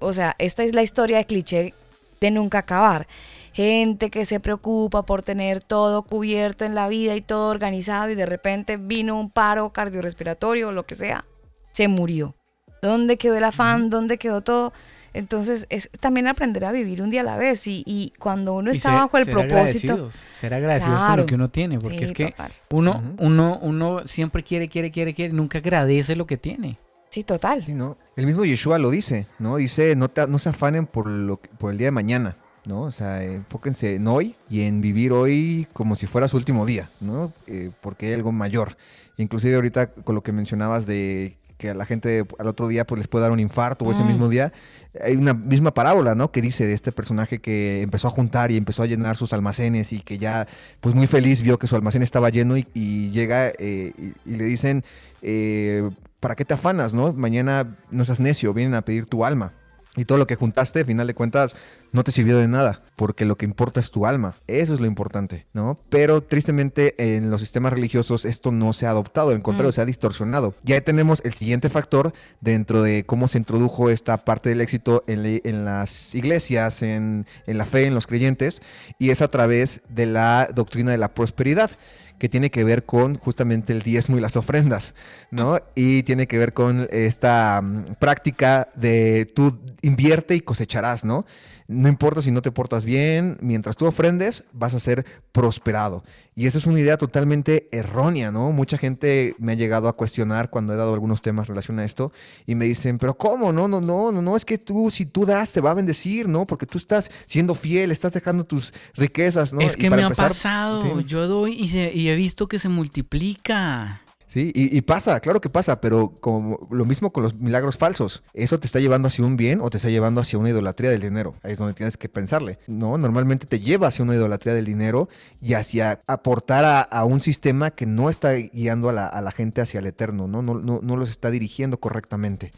o 0.00 0.12
sea, 0.12 0.34
esta 0.38 0.62
es 0.62 0.74
la 0.74 0.82
historia 0.82 1.18
de 1.18 1.26
cliché 1.26 1.74
de 2.20 2.30
nunca 2.30 2.58
acabar. 2.58 3.06
Gente 3.52 4.10
que 4.10 4.24
se 4.24 4.40
preocupa 4.40 5.04
por 5.04 5.22
tener 5.22 5.62
todo 5.62 6.02
cubierto 6.02 6.64
en 6.64 6.74
la 6.74 6.88
vida 6.88 7.16
y 7.16 7.20
todo 7.20 7.48
organizado 7.48 8.10
y 8.10 8.14
de 8.14 8.26
repente 8.26 8.76
vino 8.76 9.18
un 9.18 9.30
paro 9.30 9.70
cardiorrespiratorio 9.70 10.68
o 10.68 10.72
lo 10.72 10.84
que 10.84 10.94
sea, 10.94 11.24
se 11.72 11.88
murió. 11.88 12.34
¿Dónde 12.82 13.16
quedó 13.16 13.36
el 13.36 13.44
afán? 13.44 13.90
¿Dónde 13.90 14.18
quedó 14.18 14.42
todo? 14.42 14.72
Entonces, 15.18 15.66
es 15.68 15.90
también 15.98 16.28
aprender 16.28 16.64
a 16.64 16.70
vivir 16.70 17.02
un 17.02 17.10
día 17.10 17.22
a 17.22 17.24
la 17.24 17.36
vez. 17.36 17.66
Y, 17.66 18.12
cuando 18.18 18.54
uno 18.54 18.70
está 18.70 18.92
bajo 18.94 19.18
el 19.18 19.26
propósito. 19.26 20.10
ser 20.32 20.54
agradecidos 20.54 21.02
con 21.02 21.16
lo 21.16 21.26
que 21.26 21.34
uno 21.34 21.48
tiene. 21.50 21.78
Porque 21.78 22.04
es 22.04 22.12
que 22.12 22.34
uno, 22.70 23.02
uno, 23.18 23.58
uno 23.60 24.06
siempre 24.06 24.44
quiere, 24.44 24.68
quiere, 24.68 24.90
quiere, 24.92 25.14
quiere, 25.14 25.34
nunca 25.34 25.58
agradece 25.58 26.14
lo 26.14 26.26
que 26.26 26.36
tiene. 26.36 26.78
Sí, 27.10 27.24
total. 27.24 27.64
Sí, 27.64 27.72
¿no? 27.72 27.96
El 28.16 28.26
mismo 28.26 28.44
Yeshua 28.44 28.78
lo 28.78 28.90
dice, 28.90 29.26
¿no? 29.40 29.56
Dice, 29.56 29.96
no, 29.96 30.08
te- 30.08 30.26
no 30.28 30.38
se 30.38 30.50
afanen 30.50 30.86
por, 30.86 31.06
lo, 31.08 31.40
que- 31.40 31.48
por 31.48 31.72
el 31.72 31.78
día 31.78 31.86
de 31.88 31.92
mañana, 31.92 32.36
¿no? 32.66 32.82
O 32.82 32.92
sea, 32.92 33.24
enfóquense 33.24 33.94
en 33.96 34.06
hoy 34.06 34.36
y 34.50 34.60
en 34.62 34.80
vivir 34.82 35.12
hoy 35.12 35.66
como 35.72 35.96
si 35.96 36.06
fuera 36.06 36.28
su 36.28 36.36
último 36.36 36.64
día, 36.66 36.90
¿no? 37.00 37.32
Eh, 37.46 37.70
porque 37.80 38.06
hay 38.06 38.12
algo 38.12 38.30
mayor. 38.30 38.76
Inclusive 39.16 39.54
ahorita 39.56 39.86
con 39.90 40.14
lo 40.14 40.22
que 40.22 40.30
mencionabas 40.32 40.86
de 40.86 41.36
que 41.56 41.70
a 41.70 41.74
la 41.74 41.86
gente 41.86 42.24
al 42.38 42.46
otro 42.46 42.68
día 42.68 42.86
pues 42.86 42.98
les 42.98 43.08
puede 43.08 43.22
dar 43.22 43.32
un 43.32 43.40
infarto 43.40 43.84
o 43.84 43.90
ese 43.90 44.04
Mm. 44.04 44.08
mismo 44.08 44.28
día, 44.28 44.52
hay 45.00 45.16
una 45.16 45.34
misma 45.34 45.72
parábola, 45.72 46.14
¿no? 46.14 46.30
Que 46.30 46.42
dice 46.42 46.66
de 46.66 46.72
este 46.72 46.92
personaje 46.92 47.40
que 47.40 47.82
empezó 47.82 48.08
a 48.08 48.10
juntar 48.10 48.50
y 48.50 48.56
empezó 48.56 48.82
a 48.82 48.86
llenar 48.86 49.16
sus 49.16 49.32
almacenes 49.32 49.92
y 49.92 50.00
que 50.00 50.18
ya, 50.18 50.46
pues 50.80 50.94
muy 50.94 51.06
feliz 51.06 51.42
vio 51.42 51.58
que 51.58 51.66
su 51.66 51.76
almacén 51.76 52.02
estaba 52.02 52.30
lleno 52.30 52.56
y, 52.56 52.66
y 52.74 53.10
llega 53.10 53.48
eh, 53.48 53.92
y, 53.98 54.30
y 54.30 54.36
le 54.36 54.44
dicen, 54.44 54.84
eh, 55.22 55.88
¿para 56.20 56.34
qué 56.34 56.44
te 56.44 56.54
afanas, 56.54 56.94
no? 56.94 57.12
Mañana 57.12 57.76
no 57.90 58.04
seas 58.04 58.20
necio, 58.20 58.54
vienen 58.54 58.74
a 58.74 58.82
pedir 58.82 59.06
tu 59.06 59.24
alma. 59.24 59.52
Y 59.98 60.04
todo 60.06 60.16
lo 60.16 60.26
que 60.26 60.36
juntaste, 60.36 60.78
al 60.80 60.86
final 60.86 61.06
de 61.06 61.14
cuentas, 61.14 61.54
no 61.92 62.04
te 62.04 62.12
sirvió 62.12 62.38
de 62.38 62.48
nada, 62.48 62.82
porque 62.96 63.24
lo 63.24 63.36
que 63.36 63.44
importa 63.44 63.80
es 63.80 63.90
tu 63.90 64.06
alma. 64.06 64.36
Eso 64.46 64.72
es 64.74 64.80
lo 64.80 64.86
importante, 64.86 65.46
¿no? 65.52 65.78
Pero 65.90 66.22
tristemente 66.22 66.94
en 67.16 67.30
los 67.30 67.40
sistemas 67.40 67.72
religiosos 67.72 68.24
esto 68.24 68.52
no 68.52 68.72
se 68.72 68.86
ha 68.86 68.90
adoptado, 68.90 69.30
al 69.30 69.42
contrario, 69.42 69.70
Mm. 69.70 69.72
se 69.72 69.80
ha 69.80 69.84
distorsionado. 69.86 70.54
Ya 70.62 70.76
ahí 70.76 70.80
tenemos 70.80 71.20
el 71.24 71.34
siguiente 71.34 71.68
factor 71.68 72.12
dentro 72.40 72.82
de 72.82 73.04
cómo 73.04 73.26
se 73.28 73.38
introdujo 73.38 73.90
esta 73.90 74.24
parte 74.24 74.48
del 74.50 74.60
éxito 74.60 75.02
en, 75.06 75.22
le- 75.22 75.42
en 75.44 75.64
las 75.64 76.14
iglesias, 76.14 76.82
en, 76.82 77.26
en 77.46 77.58
la 77.58 77.66
fe, 77.66 77.86
en 77.86 77.94
los 77.94 78.06
creyentes, 78.06 78.62
y 78.98 79.10
es 79.10 79.20
a 79.22 79.28
través 79.28 79.80
de 79.88 80.06
la 80.06 80.48
doctrina 80.54 80.90
de 80.92 80.98
la 80.98 81.08
prosperidad 81.14 81.70
que 82.18 82.28
tiene 82.28 82.50
que 82.50 82.64
ver 82.64 82.84
con 82.84 83.16
justamente 83.16 83.72
el 83.72 83.82
diezmo 83.82 84.18
y 84.18 84.20
las 84.20 84.36
ofrendas, 84.36 84.94
¿no? 85.30 85.60
Y 85.74 86.02
tiene 86.02 86.26
que 86.26 86.38
ver 86.38 86.52
con 86.52 86.88
esta 86.90 87.60
mm, 87.62 87.94
práctica 87.98 88.68
de 88.74 89.26
tú 89.26 89.58
invierte 89.82 90.34
y 90.34 90.40
cosecharás, 90.40 91.04
¿no? 91.04 91.24
No 91.70 91.86
importa 91.88 92.22
si 92.22 92.30
no 92.30 92.40
te 92.40 92.50
portas 92.50 92.86
bien, 92.86 93.36
mientras 93.42 93.76
tú 93.76 93.84
ofrendes, 93.84 94.42
vas 94.54 94.74
a 94.74 94.80
ser 94.80 95.04
prosperado. 95.32 96.02
Y 96.34 96.46
esa 96.46 96.56
es 96.56 96.64
una 96.66 96.80
idea 96.80 96.96
totalmente 96.96 97.68
errónea, 97.72 98.30
¿no? 98.30 98.52
Mucha 98.52 98.78
gente 98.78 99.34
me 99.38 99.52
ha 99.52 99.54
llegado 99.54 99.86
a 99.88 99.92
cuestionar 99.94 100.48
cuando 100.48 100.72
he 100.72 100.76
dado 100.76 100.94
algunos 100.94 101.20
temas 101.20 101.46
relación 101.46 101.78
a 101.78 101.84
esto 101.84 102.10
y 102.46 102.54
me 102.54 102.64
dicen, 102.64 102.96
pero 102.96 103.18
¿cómo? 103.18 103.52
No, 103.52 103.68
no, 103.68 103.82
no, 103.82 104.10
no, 104.10 104.22
no, 104.22 104.34
es 104.34 104.46
que 104.46 104.56
tú, 104.56 104.90
si 104.90 105.04
tú 105.04 105.26
das, 105.26 105.52
te 105.52 105.60
va 105.60 105.72
a 105.72 105.74
bendecir, 105.74 106.26
¿no? 106.26 106.46
Porque 106.46 106.64
tú 106.64 106.78
estás 106.78 107.10
siendo 107.26 107.54
fiel, 107.54 107.90
estás 107.90 108.14
dejando 108.14 108.44
tus 108.44 108.72
riquezas, 108.94 109.52
¿no? 109.52 109.60
Es 109.60 109.76
que 109.76 109.90
me 109.90 109.96
ha 110.04 110.08
pasado. 110.30 110.80
sí. 111.00 111.04
Yo 111.06 111.28
doy 111.28 111.52
y, 111.52 111.68
se- 111.68 111.92
y 111.94 112.08
he 112.08 112.16
visto 112.16 112.46
que 112.46 112.58
se 112.58 112.70
multiplica. 112.70 114.00
Sí, 114.28 114.52
y, 114.54 114.76
y 114.76 114.82
pasa, 114.82 115.18
claro 115.20 115.40
que 115.40 115.48
pasa, 115.48 115.80
pero 115.80 116.12
como 116.20 116.68
lo 116.70 116.84
mismo 116.84 117.10
con 117.10 117.22
los 117.22 117.40
milagros 117.40 117.78
falsos. 117.78 118.22
¿Eso 118.34 118.60
te 118.60 118.66
está 118.66 118.78
llevando 118.78 119.08
hacia 119.08 119.24
un 119.24 119.38
bien 119.38 119.62
o 119.62 119.70
te 119.70 119.78
está 119.78 119.88
llevando 119.88 120.20
hacia 120.20 120.38
una 120.38 120.50
idolatría 120.50 120.90
del 120.90 121.00
dinero? 121.00 121.34
Ahí 121.42 121.52
es 121.52 121.58
donde 121.58 121.72
tienes 121.72 121.96
que 121.96 122.10
pensarle. 122.10 122.58
No, 122.66 122.98
normalmente 122.98 123.46
te 123.46 123.58
lleva 123.58 123.88
hacia 123.88 124.04
una 124.04 124.14
idolatría 124.14 124.52
del 124.52 124.66
dinero 124.66 125.08
y 125.40 125.54
hacia 125.54 126.00
aportar 126.06 126.86
a, 126.90 127.04
un 127.04 127.20
sistema 127.20 127.70
que 127.70 127.86
no 127.86 128.10
está 128.10 128.34
guiando 128.34 128.90
a 128.90 128.92
la, 128.92 129.06
a 129.06 129.22
la 129.22 129.32
gente 129.32 129.62
hacia 129.62 129.80
el 129.80 129.86
eterno, 129.86 130.28
¿no? 130.28 130.42
No, 130.42 130.54
no, 130.54 130.80
no 130.82 130.96
los 130.98 131.08
está 131.08 131.30
dirigiendo 131.30 131.80
correctamente. 131.80 132.52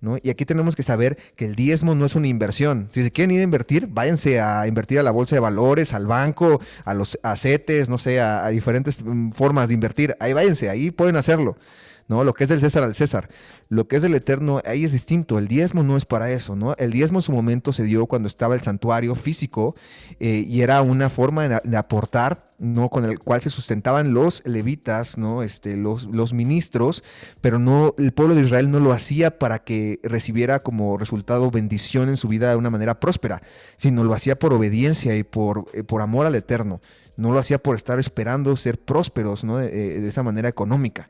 ¿No? 0.00 0.16
Y 0.22 0.30
aquí 0.30 0.44
tenemos 0.44 0.76
que 0.76 0.82
saber 0.82 1.18
que 1.36 1.44
el 1.44 1.54
diezmo 1.54 1.94
no 1.94 2.06
es 2.06 2.14
una 2.14 2.28
inversión. 2.28 2.88
Si 2.90 3.02
se 3.02 3.10
quieren 3.10 3.30
ir 3.32 3.40
a 3.40 3.44
invertir, 3.44 3.86
váyanse 3.88 4.40
a 4.40 4.66
invertir 4.66 4.98
a 4.98 5.02
la 5.02 5.10
bolsa 5.10 5.36
de 5.36 5.40
valores, 5.40 5.92
al 5.92 6.06
banco, 6.06 6.60
a 6.84 6.94
los 6.94 7.18
acetes, 7.22 7.88
no 7.88 7.98
sé, 7.98 8.20
a, 8.20 8.44
a 8.44 8.48
diferentes 8.48 9.02
mm, 9.02 9.30
formas 9.30 9.68
de 9.68 9.74
invertir. 9.74 10.16
Ahí 10.20 10.32
váyanse, 10.32 10.70
ahí 10.70 10.90
pueden 10.90 11.16
hacerlo. 11.16 11.56
¿No? 12.10 12.24
Lo 12.24 12.34
que 12.34 12.42
es 12.42 12.50
del 12.50 12.60
César 12.60 12.82
al 12.82 12.96
César. 12.96 13.28
Lo 13.68 13.86
que 13.86 13.94
es 13.94 14.02
del 14.02 14.16
Eterno, 14.16 14.60
ahí 14.66 14.84
es 14.84 14.90
distinto. 14.90 15.38
El 15.38 15.46
diezmo 15.46 15.84
no 15.84 15.96
es 15.96 16.04
para 16.04 16.32
eso, 16.32 16.56
¿no? 16.56 16.74
El 16.74 16.90
diezmo 16.90 17.20
en 17.20 17.22
su 17.22 17.30
momento 17.30 17.72
se 17.72 17.84
dio 17.84 18.06
cuando 18.06 18.26
estaba 18.26 18.56
el 18.56 18.60
santuario 18.60 19.14
físico 19.14 19.76
eh, 20.18 20.44
y 20.44 20.62
era 20.62 20.82
una 20.82 21.08
forma 21.08 21.48
de, 21.48 21.76
aportar, 21.76 22.40
¿no? 22.58 22.88
Con 22.88 23.04
el 23.04 23.20
cual 23.20 23.42
se 23.42 23.48
sustentaban 23.48 24.12
los 24.12 24.42
levitas, 24.44 25.18
¿no? 25.18 25.44
Este, 25.44 25.76
los, 25.76 26.06
los 26.06 26.32
ministros, 26.32 27.04
pero 27.42 27.60
no, 27.60 27.94
el 27.96 28.10
pueblo 28.10 28.34
de 28.34 28.42
Israel 28.42 28.72
no 28.72 28.80
lo 28.80 28.92
hacía 28.92 29.38
para 29.38 29.60
que 29.60 30.00
recibiera 30.02 30.58
como 30.58 30.98
resultado 30.98 31.52
bendición 31.52 32.08
en 32.08 32.16
su 32.16 32.26
vida 32.26 32.50
de 32.50 32.56
una 32.56 32.70
manera 32.70 32.98
próspera, 32.98 33.40
sino 33.76 34.02
lo 34.02 34.14
hacía 34.14 34.34
por 34.34 34.52
obediencia 34.52 35.14
y 35.14 35.22
por, 35.22 35.66
eh, 35.74 35.84
por 35.84 36.02
amor 36.02 36.26
al 36.26 36.34
Eterno. 36.34 36.80
No 37.16 37.30
lo 37.32 37.38
hacía 37.38 37.58
por 37.58 37.76
estar 37.76 38.00
esperando 38.00 38.56
ser 38.56 38.80
prósperos, 38.80 39.44
¿no? 39.44 39.60
Eh, 39.60 39.68
de 39.68 40.08
esa 40.08 40.24
manera 40.24 40.48
económica. 40.48 41.08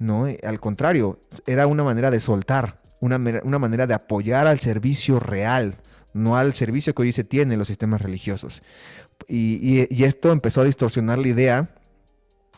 ¿No? 0.00 0.26
Al 0.42 0.58
contrario, 0.58 1.20
era 1.46 1.68
una 1.68 1.84
manera 1.84 2.10
de 2.10 2.18
soltar, 2.18 2.80
una, 3.00 3.16
una 3.44 3.58
manera 3.60 3.86
de 3.86 3.94
apoyar 3.94 4.48
al 4.48 4.58
servicio 4.58 5.20
real, 5.20 5.76
no 6.12 6.36
al 6.36 6.54
servicio 6.54 6.92
que 6.94 7.02
hoy 7.02 7.12
se 7.12 7.22
tiene 7.22 7.52
en 7.54 7.58
los 7.60 7.68
sistemas 7.68 8.02
religiosos. 8.02 8.62
Y, 9.28 9.60
y- 9.62 9.86
y 9.88 10.04
esto 10.04 10.32
empezó 10.32 10.62
a 10.62 10.64
distorsionar 10.64 11.18
la 11.18 11.28
idea 11.28 11.68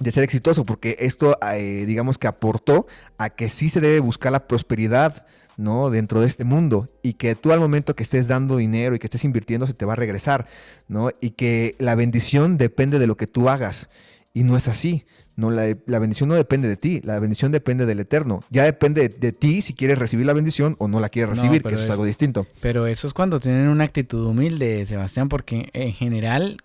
de 0.00 0.10
ser 0.10 0.24
exitoso, 0.24 0.64
porque 0.64 0.96
esto, 1.00 1.36
eh, 1.52 1.84
digamos 1.86 2.16
que 2.16 2.26
aportó 2.26 2.86
a 3.18 3.28
que 3.30 3.48
sí 3.50 3.68
se 3.68 3.80
debe 3.80 4.00
buscar 4.00 4.32
la 4.32 4.46
prosperidad, 4.48 5.26
¿no? 5.58 5.90
Dentro 5.90 6.20
de 6.22 6.26
este 6.28 6.44
mundo 6.44 6.86
y 7.02 7.12
que 7.14 7.34
tú 7.34 7.52
al 7.52 7.60
momento 7.60 7.94
que 7.94 8.02
estés 8.02 8.26
dando 8.26 8.56
dinero 8.56 8.94
y 8.94 8.98
que 8.98 9.06
estés 9.06 9.22
invirtiendo 9.24 9.66
se 9.66 9.74
te 9.74 9.84
va 9.84 9.92
a 9.92 9.96
regresar, 9.96 10.46
¿no? 10.88 11.10
Y 11.20 11.30
que 11.30 11.76
la 11.78 11.94
bendición 11.94 12.56
depende 12.56 12.98
de 12.98 13.06
lo 13.06 13.16
que 13.16 13.26
tú 13.26 13.48
hagas 13.50 13.90
y 14.32 14.44
no 14.44 14.56
es 14.56 14.66
así. 14.66 15.04
No, 15.36 15.50
la, 15.50 15.76
la 15.86 15.98
bendición 15.98 16.28
no 16.28 16.34
depende 16.34 16.68
de 16.68 16.76
ti, 16.76 17.00
la 17.04 17.18
bendición 17.18 17.52
depende 17.52 17.86
del 17.86 18.00
Eterno. 18.00 18.40
Ya 18.50 18.64
depende 18.64 19.08
de, 19.08 19.16
de 19.16 19.32
ti 19.32 19.62
si 19.62 19.72
quieres 19.74 19.98
recibir 19.98 20.26
la 20.26 20.32
bendición 20.34 20.76
o 20.78 20.88
no 20.88 21.00
la 21.00 21.08
quieres 21.08 21.34
No, 21.34 21.42
recibir, 21.42 21.62
que 21.62 21.68
eso 21.70 21.78
es 21.78 21.84
es- 21.84 21.90
algo 21.90 22.04
distinto. 22.04 22.46
Pero 22.60 22.86
eso 22.86 23.06
es 23.06 23.14
cuando 23.14 23.40
tienen 23.40 23.68
una 23.68 23.84
actitud 23.84 24.24
humilde, 24.26 24.84
Sebastián, 24.86 25.28
porque 25.28 25.70
en 25.72 25.92
general 25.92 26.58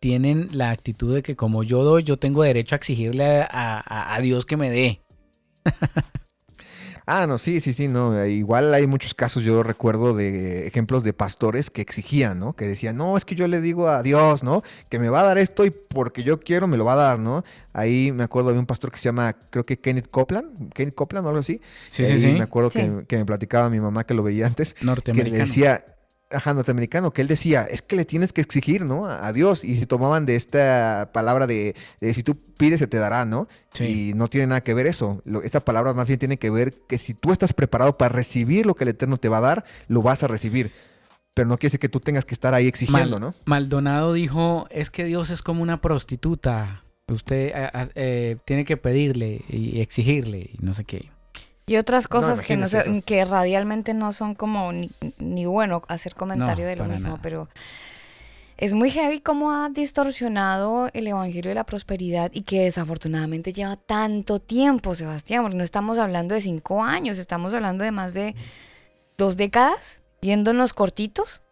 tienen 0.00 0.48
la 0.52 0.70
actitud 0.70 1.14
de 1.14 1.22
que 1.22 1.36
como 1.36 1.62
yo 1.62 1.82
doy, 1.84 2.02
yo 2.04 2.16
tengo 2.18 2.42
derecho 2.42 2.74
a 2.74 2.78
exigirle 2.78 3.42
a, 3.42 3.44
a- 3.50 4.14
a 4.14 4.20
Dios 4.20 4.46
que 4.46 4.56
me 4.56 4.70
dé. 4.70 5.02
Ah, 7.08 7.28
no, 7.28 7.38
sí, 7.38 7.60
sí, 7.60 7.72
sí, 7.72 7.86
no. 7.86 8.20
eh, 8.20 8.30
Igual 8.32 8.74
hay 8.74 8.88
muchos 8.88 9.14
casos, 9.14 9.44
yo 9.44 9.62
recuerdo 9.62 10.12
de 10.14 10.66
ejemplos 10.66 11.04
de 11.04 11.12
pastores 11.12 11.70
que 11.70 11.80
exigían, 11.80 12.40
¿no? 12.40 12.54
Que 12.54 12.66
decían, 12.66 12.96
no, 12.96 13.16
es 13.16 13.24
que 13.24 13.36
yo 13.36 13.46
le 13.46 13.60
digo 13.60 13.88
a 13.88 14.02
Dios, 14.02 14.42
¿no? 14.42 14.62
Que 14.90 14.98
me 14.98 15.08
va 15.08 15.20
a 15.20 15.22
dar 15.22 15.38
esto 15.38 15.64
y 15.64 15.70
porque 15.70 16.24
yo 16.24 16.40
quiero 16.40 16.66
me 16.66 16.76
lo 16.76 16.84
va 16.84 16.94
a 16.94 16.96
dar, 16.96 17.18
¿no? 17.20 17.44
Ahí 17.72 18.10
me 18.10 18.24
acuerdo 18.24 18.52
de 18.52 18.58
un 18.58 18.66
pastor 18.66 18.90
que 18.90 18.98
se 18.98 19.04
llama, 19.04 19.36
creo 19.50 19.62
que 19.64 19.78
Kenneth 19.78 20.08
Copeland, 20.10 20.72
Kenneth 20.72 20.96
Copeland 20.96 21.26
o 21.26 21.28
algo 21.30 21.40
así. 21.40 21.60
Sí, 21.90 22.04
sí, 22.06 22.18
sí. 22.18 22.32
Me 22.32 22.42
acuerdo 22.42 22.70
Sí. 22.72 22.80
Que, 22.80 23.04
que 23.06 23.18
me 23.18 23.24
platicaba 23.24 23.70
mi 23.70 23.78
mamá 23.78 24.02
que 24.02 24.12
lo 24.14 24.24
veía 24.24 24.46
antes, 24.48 24.74
que 24.74 24.80
le 24.80 24.86
Norteamericano. 24.86 25.44
decía, 25.44 25.84
ajá, 26.30 26.54
norteamericano, 26.54 27.12
que 27.12 27.22
él 27.22 27.28
decía, 27.28 27.62
es 27.70 27.82
que 27.82 27.96
le 27.96 28.04
tienes 28.04 28.32
que 28.32 28.40
exigir, 28.40 28.84
¿no? 28.84 29.06
A, 29.06 29.32
Dios. 29.32 29.64
Y 29.64 29.76
se 29.76 29.86
tomaban 29.86 30.26
de 30.26 30.36
esta 30.36 31.10
palabra 31.12 31.46
de, 31.46 31.74
de 32.00 32.14
si 32.14 32.22
tú 32.22 32.36
pides, 32.58 32.78
se 32.80 32.86
te 32.86 32.96
dará, 32.98 33.24
¿no? 33.24 33.46
Sí. 33.72 34.10
Y 34.10 34.14
no 34.14 34.28
tiene 34.28 34.48
nada 34.48 34.60
que 34.62 34.74
ver 34.74 34.86
eso. 34.86 35.22
Lo- 35.24 35.42
esa 35.42 35.60
palabra 35.60 35.94
más 35.94 36.06
bien 36.06 36.18
tiene 36.18 36.36
que 36.38 36.50
ver 36.50 36.74
que 36.88 36.98
si 36.98 37.14
tú 37.14 37.32
estás 37.32 37.52
preparado 37.52 37.92
para 37.92 38.14
recibir 38.14 38.66
lo 38.66 38.74
que 38.74 38.84
el 38.84 38.88
Eterno 38.88 39.18
te 39.18 39.28
va 39.28 39.38
a 39.38 39.42
dar, 39.42 39.64
lo 39.88 40.02
vas 40.02 40.22
a 40.22 40.26
recibir. 40.28 40.72
Pero 41.34 41.48
no 41.48 41.58
quiere 41.58 41.68
decir 41.68 41.80
que 41.80 41.88
tú 41.90 42.00
tengas 42.00 42.24
que 42.24 42.32
estar 42.34 42.54
ahí 42.54 42.66
exigiendo, 42.66 43.18
Mal- 43.18 43.20
¿no? 43.20 43.34
Maldonado 43.44 44.12
dijo, 44.14 44.66
es 44.70 44.90
que 44.90 45.04
Dios 45.04 45.30
es 45.30 45.42
como 45.42 45.62
una 45.62 45.80
prostituta. 45.80 46.82
Usted 47.08 47.52
eh, 47.94 48.36
tiene 48.46 48.64
que 48.64 48.76
pedirle 48.76 49.42
y 49.48 49.80
exigirle 49.80 50.50
y 50.52 50.58
no 50.60 50.74
sé 50.74 50.84
qué. 50.84 51.10
Y 51.68 51.76
otras 51.78 52.06
cosas 52.06 52.42
que 52.42 52.56
no 52.56 52.66
que 53.04 53.24
radialmente 53.24 53.92
no 53.92 54.12
son 54.12 54.36
como 54.36 54.70
ni, 54.72 54.88
ni 55.18 55.46
bueno 55.46 55.82
hacer 55.88 56.14
comentario 56.14 56.64
No, 56.64 56.70
de 56.70 56.76
lo 56.76 56.84
mismo, 56.84 57.08
nada. 57.08 57.20
pero 57.20 57.48
es 58.56 58.72
muy 58.72 58.88
heavy 58.90 59.18
cómo 59.20 59.50
ha 59.50 59.68
distorsionado 59.68 60.88
el 60.92 61.08
evangelio 61.08 61.48
de 61.48 61.56
la 61.56 61.64
prosperidad 61.64 62.30
y 62.32 62.42
que 62.42 62.60
desafortunadamente 62.62 63.52
lleva 63.52 63.74
tanto 63.74 64.38
tiempo, 64.38 64.94
Sebastián, 64.94 65.42
porque 65.42 65.56
no 65.56 65.64
estamos 65.64 65.98
hablando 65.98 66.36
de 66.36 66.40
cinco 66.40 66.84
años, 66.84 67.18
estamos 67.18 67.52
hablando 67.52 67.82
de 67.82 67.90
más 67.90 68.14
de 68.14 68.36
dos 69.18 69.36
décadas, 69.36 70.02
yéndonos 70.22 70.72
cortitos 70.72 71.42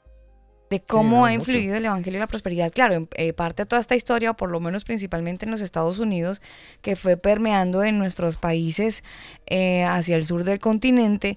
de 0.70 0.80
cómo 0.80 1.18
no, 1.18 1.26
ha 1.26 1.30
mucho. 1.30 1.50
influido 1.50 1.76
el 1.76 1.84
evangelio 1.84 2.18
de 2.18 2.24
la 2.24 2.26
prosperidad. 2.26 2.72
Claro, 2.72 3.06
eh, 3.14 3.32
parte 3.32 3.62
de 3.62 3.66
toda 3.66 3.80
esta 3.80 3.94
historia, 3.94 4.30
o 4.30 4.34
por 4.34 4.50
lo 4.50 4.60
menos 4.60 4.84
principalmente 4.84 5.44
en 5.44 5.50
los 5.50 5.60
Estados 5.60 5.98
Unidos, 5.98 6.40
que 6.80 6.96
fue 6.96 7.16
permeando 7.16 7.84
en 7.84 7.98
nuestros 7.98 8.36
países 8.36 9.04
eh, 9.46 9.84
hacia 9.84 10.16
el 10.16 10.26
sur 10.26 10.44
del 10.44 10.58
continente 10.58 11.36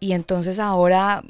y 0.00 0.12
entonces 0.12 0.58
ahora, 0.58 1.22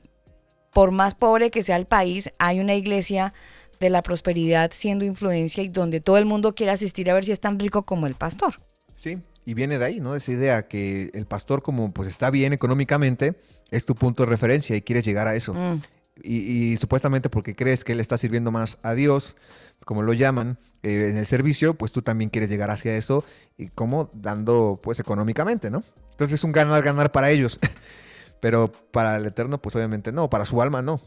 por 0.73 0.91
más 0.91 1.15
pobre 1.15 1.51
que 1.51 1.63
sea 1.63 1.77
el 1.77 1.87
país, 1.87 2.31
hay 2.39 2.61
una 2.61 2.75
iglesia 2.75 3.33
de 3.81 3.91
la 3.91 4.03
prosperidad 4.03 4.73
siendo 4.75 5.05
influencia 5.05 5.63
y 5.63 5.69
donde 5.69 6.01
todo 6.01 6.19
el 6.19 6.25
mundo 6.25 6.55
quiere 6.55 6.73
asistir 6.73 7.11
a 7.11 7.15
ver 7.15 7.25
si 7.25 7.33
es 7.33 7.41
tan 7.41 7.59
rico 7.59 7.83
como 7.85 8.07
el 8.07 8.15
pastor. 8.15 8.57
Sí. 8.99 9.19
Y 9.47 9.55
viene 9.55 9.79
de 9.79 9.85
ahí, 9.87 10.01
¿no? 10.01 10.15
Esa 10.15 10.33
idea 10.33 10.69
que 10.69 11.11
el 11.15 11.25
pastor, 11.25 11.63
como 11.63 11.91
pues 11.91 12.09
está 12.09 12.31
bien 12.31 12.53
económicamente, 12.53 13.35
es 13.71 13.87
tu 13.87 13.95
punto 13.95 14.25
de 14.25 14.29
referencia 14.29 14.77
y 14.77 14.83
quieres 14.83 15.07
llegar 15.07 15.27
a 15.27 15.35
eso. 15.35 15.55
Mm. 15.55 15.81
Y, 16.23 16.77
supuestamente 16.79 17.29
porque 17.29 17.55
crees 17.55 17.85
que 17.85 17.93
él 17.93 18.01
está 18.01 18.19
sirviendo 18.19 18.51
más 18.51 18.79
a 18.83 18.95
Dios, 18.95 19.37
como 19.85 20.03
lo 20.03 20.13
llaman, 20.13 20.59
eh, 20.83 21.09
en 21.11 21.17
el 21.17 21.27
servicio, 21.27 21.75
pues 21.75 21.93
tú 21.93 22.03
también 22.03 22.31
quieres 22.31 22.51
llegar 22.51 22.71
hacia 22.71 22.97
eso 22.97 23.25
y 23.57 23.69
como 23.69 24.11
dando 24.15 24.79
pues 24.83 25.01
económicamente, 25.01 25.71
¿no? 25.71 25.83
Entonces 26.11 26.35
es 26.35 26.45
un 26.45 26.53
ganar-ganar 26.53 27.13
para 27.13 27.31
ellos. 27.31 27.59
Pero 28.41 28.71
para 28.71 29.17
el 29.17 29.27
Eterno, 29.27 29.59
pues 29.59 29.75
obviamente 29.77 30.13
no, 30.13 30.31
para 30.31 30.45
su 30.45 30.63
alma 30.63 30.83
no. 30.83 31.01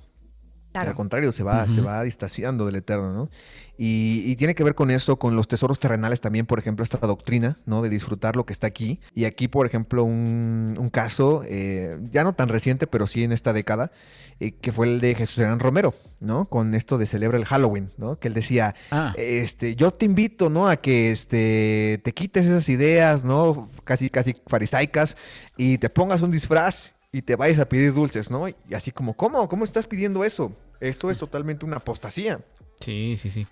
Al 0.73 0.95
contrario, 0.95 1.31
se 1.31 1.43
va, 1.43 1.67
se 1.67 1.81
va 1.81 2.01
distanciando 2.03 2.65
del 2.65 2.77
eterno, 2.77 3.11
¿no? 3.11 3.29
Y, 3.77 4.35
tiene 4.35 4.53
que 4.53 4.63
ver 4.63 4.75
con 4.75 4.91
eso, 4.91 5.17
con 5.17 5.35
los 5.35 5.47
tesoros 5.47 5.79
terrenales 5.79 6.21
también, 6.21 6.45
por 6.45 6.59
ejemplo, 6.59 6.83
esta 6.83 6.99
doctrina, 6.99 7.57
¿no? 7.65 7.81
De 7.81 7.89
disfrutar 7.89 8.35
lo 8.35 8.45
que 8.45 8.53
está 8.53 8.67
aquí. 8.67 8.99
Y 9.15 9.25
aquí, 9.25 9.47
por 9.47 9.65
ejemplo, 9.65 10.03
un, 10.03 10.89
caso, 10.93 11.43
eh, 11.47 11.97
ya 12.11 12.23
no 12.23 12.33
tan 12.33 12.47
reciente, 12.47 12.85
pero 12.85 13.07
sí 13.07 13.23
en 13.23 13.31
esta 13.31 13.53
década, 13.53 13.91
eh, 14.39 14.51
que 14.51 14.71
fue 14.71 14.87
el 14.87 15.01
de 15.01 15.15
Jesús 15.15 15.39
Hernán 15.39 15.59
Romero, 15.59 15.95
¿no? 16.19 16.45
Con 16.45 16.75
esto 16.75 16.97
de 16.97 17.07
celebra 17.07 17.37
el 17.37 17.45
Halloween, 17.45 17.91
¿no? 17.97 18.19
Que 18.19 18.27
él 18.27 18.33
decía, 18.33 18.75
ah. 18.91 19.13
este, 19.17 19.75
yo 19.75 19.91
te 19.91 20.05
invito, 20.05 20.49
¿no? 20.49 20.67
A 20.67 20.77
que 20.77 21.11
este, 21.11 22.01
te 22.03 22.13
quites 22.13 22.45
esas 22.45 22.69
ideas, 22.69 23.23
¿no? 23.23 23.67
Casi, 23.83 24.09
casi 24.09 24.35
farisaicas 24.47 25.17
y 25.57 25.79
te 25.79 25.89
pongas 25.89 26.21
un 26.21 26.31
disfraz 26.31 26.93
y 27.11 27.21
te 27.21 27.35
vayas 27.35 27.59
a 27.59 27.67
pedir 27.67 27.93
dulces, 27.93 28.31
¿no? 28.31 28.47
Y 28.47 28.55
así 28.73 28.91
como, 28.91 29.15
¿cómo? 29.15 29.47
¿Cómo 29.49 29.65
estás 29.65 29.87
pidiendo 29.87 30.23
eso? 30.23 30.55
Esto 30.79 31.11
es 31.11 31.17
totalmente 31.17 31.65
una 31.65 31.77
apostasía. 31.77 32.39
Sí, 32.79 33.17
sí, 33.21 33.29
sí. 33.29 33.47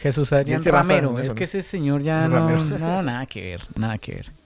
Jesús 0.00 0.32
Adrián 0.32 0.62
Ramero. 0.62 1.18
Es 1.18 1.32
que 1.32 1.44
ese 1.44 1.62
señor 1.62 2.02
ya 2.02 2.28
no, 2.28 2.48
no, 2.78 3.02
nada 3.02 3.26
que 3.26 3.42
ver, 3.42 3.60
nada 3.76 3.98
que 3.98 4.16
ver. 4.16 4.32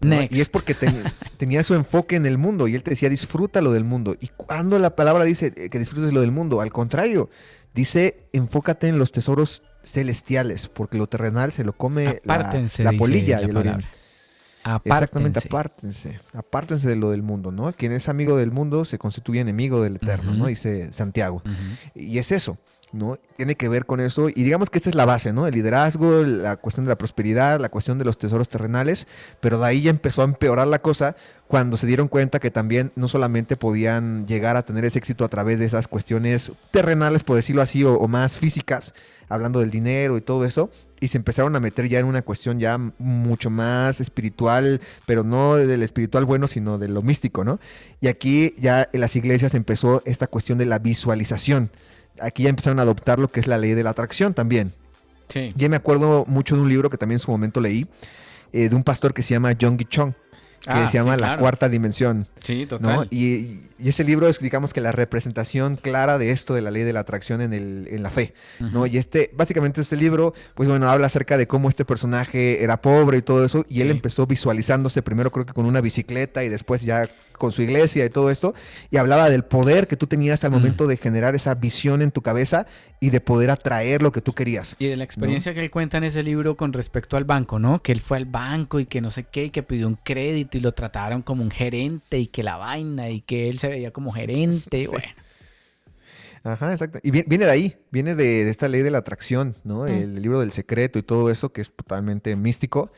Next. 0.00 0.36
y 0.36 0.40
es 0.40 0.48
porque 0.48 0.74
tenía 1.36 1.64
su 1.64 1.74
enfoque 1.74 2.14
en 2.14 2.24
el 2.24 2.38
mundo 2.38 2.68
y 2.68 2.76
él 2.76 2.84
te 2.84 2.90
decía 2.90 3.08
disfrútalo 3.08 3.72
del 3.72 3.84
mundo. 3.84 4.16
Y 4.20 4.28
cuando 4.28 4.78
la 4.78 4.94
palabra 4.94 5.24
dice 5.24 5.52
que 5.52 5.78
disfrutes 5.78 6.12
lo 6.12 6.20
del 6.20 6.30
mundo, 6.30 6.60
al 6.60 6.72
contrario, 6.72 7.30
dice 7.74 8.28
enfócate 8.32 8.88
en 8.88 8.98
los 8.98 9.10
tesoros 9.10 9.62
celestiales, 9.82 10.68
porque 10.68 10.98
lo 10.98 11.08
terrenal 11.08 11.50
se 11.50 11.64
lo 11.64 11.72
come 11.72 12.20
la, 12.24 12.92
polilla 12.96 13.40
y 13.40 13.46
el 13.46 13.56
oriente. 13.56 13.88
Exactamente, 14.84 15.40
apártense, 15.44 16.20
apártense 16.32 16.88
de 16.88 16.96
lo 16.96 17.10
del 17.10 17.22
mundo, 17.22 17.50
¿no? 17.52 17.72
Quien 17.72 17.92
es 17.92 18.08
amigo 18.08 18.36
del 18.36 18.50
mundo 18.50 18.84
se 18.84 18.98
constituye 18.98 19.40
enemigo 19.40 19.82
del 19.82 19.96
eterno, 19.96 20.32
¿no? 20.32 20.46
Dice 20.46 20.92
Santiago. 20.92 21.42
Y 21.94 22.18
es 22.18 22.32
eso, 22.32 22.58
¿no? 22.92 23.18
Tiene 23.36 23.54
que 23.54 23.68
ver 23.68 23.86
con 23.86 24.00
eso. 24.00 24.28
Y 24.28 24.42
digamos 24.42 24.70
que 24.70 24.78
esta 24.78 24.90
es 24.90 24.94
la 24.94 25.04
base, 25.04 25.32
¿no? 25.32 25.46
El 25.46 25.54
liderazgo, 25.54 26.22
la 26.22 26.56
cuestión 26.56 26.86
de 26.86 26.90
la 26.90 26.98
prosperidad, 26.98 27.60
la 27.60 27.68
cuestión 27.68 27.98
de 27.98 28.04
los 28.04 28.18
tesoros 28.18 28.48
terrenales. 28.48 29.06
Pero 29.40 29.58
de 29.58 29.66
ahí 29.66 29.82
ya 29.82 29.90
empezó 29.90 30.22
a 30.22 30.24
empeorar 30.24 30.68
la 30.68 30.78
cosa 30.78 31.16
cuando 31.46 31.76
se 31.76 31.86
dieron 31.86 32.08
cuenta 32.08 32.40
que 32.40 32.50
también 32.50 32.92
no 32.94 33.08
solamente 33.08 33.56
podían 33.56 34.26
llegar 34.26 34.56
a 34.56 34.64
tener 34.64 34.84
ese 34.84 34.98
éxito 34.98 35.24
a 35.24 35.28
través 35.28 35.58
de 35.58 35.64
esas 35.64 35.88
cuestiones 35.88 36.52
terrenales, 36.70 37.24
por 37.24 37.36
decirlo 37.36 37.62
así, 37.62 37.84
o 37.84 38.06
más 38.08 38.38
físicas, 38.38 38.94
hablando 39.28 39.60
del 39.60 39.70
dinero 39.70 40.16
y 40.16 40.20
todo 40.20 40.44
eso, 40.44 40.70
y 41.00 41.08
se 41.08 41.18
empezaron 41.18 41.54
a 41.56 41.60
meter 41.60 41.88
ya 41.88 42.00
en 42.00 42.06
una 42.06 42.22
cuestión 42.22 42.58
ya 42.58 42.76
mucho 42.98 43.50
más 43.50 44.00
espiritual, 44.00 44.80
pero 45.06 45.24
no 45.24 45.56
del 45.56 45.82
espiritual 45.82 46.24
bueno, 46.24 46.48
sino 46.48 46.78
de 46.78 46.88
lo 46.88 47.02
místico, 47.02 47.44
¿no? 47.44 47.60
Y 48.00 48.08
aquí 48.08 48.54
ya 48.58 48.88
en 48.92 49.00
las 49.00 49.14
iglesias 49.16 49.54
empezó 49.54 50.02
esta 50.04 50.26
cuestión 50.26 50.58
de 50.58 50.66
la 50.66 50.78
visualización. 50.78 51.70
Aquí 52.20 52.44
ya 52.44 52.50
empezaron 52.50 52.78
a 52.78 52.82
adoptar 52.82 53.18
lo 53.18 53.30
que 53.30 53.40
es 53.40 53.46
la 53.46 53.58
ley 53.58 53.74
de 53.74 53.82
la 53.82 53.90
atracción 53.90 54.34
también. 54.34 54.72
Sí. 55.28 55.52
Ya 55.56 55.68
me 55.68 55.76
acuerdo 55.76 56.24
mucho 56.26 56.56
de 56.56 56.62
un 56.62 56.68
libro 56.68 56.90
que 56.90 56.96
también 56.96 57.16
en 57.16 57.20
su 57.20 57.30
momento 57.30 57.60
leí, 57.60 57.86
eh, 58.52 58.68
de 58.68 58.74
un 58.76 58.82
pastor 58.82 59.12
que 59.12 59.22
se 59.22 59.34
llama 59.34 59.52
John 59.60 59.76
Chong 59.76 60.14
que 60.60 60.70
ah, 60.70 60.88
se 60.88 60.98
llama 60.98 61.16
La 61.16 61.36
Cuarta 61.38 61.68
Dimensión. 61.68 62.26
Sí, 62.42 62.66
total. 62.66 63.08
Y, 63.10 63.60
ese 63.84 64.04
libro 64.04 64.28
es, 64.28 64.38
digamos, 64.38 64.72
que 64.72 64.80
la 64.80 64.92
representación 64.92 65.76
clara 65.76 66.18
de 66.18 66.30
esto 66.30 66.54
de 66.54 66.62
la 66.62 66.70
ley 66.70 66.82
de 66.82 66.92
la 66.92 67.00
atracción 67.00 67.40
en, 67.40 67.52
el, 67.52 67.88
en 67.90 68.02
la 68.02 68.10
fe, 68.10 68.34
¿no? 68.58 68.86
Y 68.86 68.98
este, 68.98 69.30
básicamente 69.34 69.80
este 69.80 69.96
libro, 69.96 70.34
pues 70.54 70.68
bueno, 70.68 70.88
habla 70.88 71.06
acerca 71.06 71.38
de 71.38 71.46
cómo 71.46 71.68
este 71.68 71.84
personaje 71.84 72.62
era 72.62 72.80
pobre 72.80 73.18
y 73.18 73.22
todo 73.22 73.44
eso, 73.44 73.64
y 73.68 73.80
él 73.80 73.90
empezó 73.90 74.26
visualizándose 74.26 75.02
primero 75.02 75.30
creo 75.30 75.46
que 75.46 75.52
con 75.52 75.66
una 75.66 75.80
bicicleta 75.80 76.44
y 76.44 76.48
después 76.48 76.82
ya 76.82 77.08
con 77.38 77.52
su 77.52 77.62
iglesia 77.62 78.04
y 78.04 78.10
todo 78.10 78.30
esto, 78.30 78.54
y 78.90 78.96
hablaba 78.98 79.30
del 79.30 79.44
poder 79.44 79.86
que 79.86 79.96
tú 79.96 80.06
tenías 80.06 80.44
al 80.44 80.50
momento 80.50 80.86
de 80.86 80.96
generar 80.96 81.34
esa 81.34 81.54
visión 81.54 82.02
en 82.02 82.10
tu 82.10 82.20
cabeza 82.20 82.66
y 83.00 83.10
de 83.10 83.20
poder 83.20 83.50
atraer 83.50 84.02
lo 84.02 84.12
que 84.12 84.20
tú 84.20 84.34
querías. 84.34 84.74
Y 84.78 84.88
de 84.88 84.96
la 84.96 85.04
experiencia 85.04 85.54
que 85.54 85.60
él 85.60 85.70
cuenta 85.70 85.98
en 85.98 86.04
ese 86.04 86.22
libro 86.22 86.56
con 86.56 86.72
respecto 86.72 87.16
al 87.16 87.24
banco, 87.24 87.58
¿no? 87.58 87.80
Que 87.80 87.92
él 87.92 88.00
fue 88.00 88.16
al 88.16 88.26
banco 88.26 88.80
y 88.80 88.86
que 88.86 89.00
no 89.00 89.10
sé 89.10 89.24
qué, 89.24 89.46
y 89.46 89.50
que 89.50 89.62
pidió 89.62 89.86
un 89.86 89.98
crédito 90.02 90.58
y 90.58 90.60
lo 90.60 90.72
trataron 90.72 91.22
como 91.22 91.42
un 91.42 91.50
gerente 91.50 92.18
y 92.18 92.26
que 92.26 92.42
la 92.42 92.56
vaina 92.56 93.08
y 93.08 93.20
que 93.20 93.48
él 93.48 93.58
se 93.60 93.67
veía 93.68 93.90
como 93.90 94.12
gerente, 94.12 94.86
bueno. 94.88 95.08
Ajá, 96.44 96.70
exacto. 96.72 96.98
Y 97.02 97.10
viene 97.10 97.44
de 97.44 97.50
ahí, 97.50 97.76
viene 97.90 98.14
de, 98.14 98.48
esta 98.48 98.68
ley 98.68 98.82
de 98.82 98.90
la 98.90 98.98
atracción, 98.98 99.56
¿no? 99.64 99.82
Mm. 99.82 99.88
El 99.88 100.22
libro 100.22 100.40
del 100.40 100.52
secreto 100.52 100.98
y 100.98 101.02
todo 101.02 101.30
eso 101.30 101.52
que 101.52 101.60
es 101.60 101.74
totalmente 101.74 102.34
místico. 102.36 102.92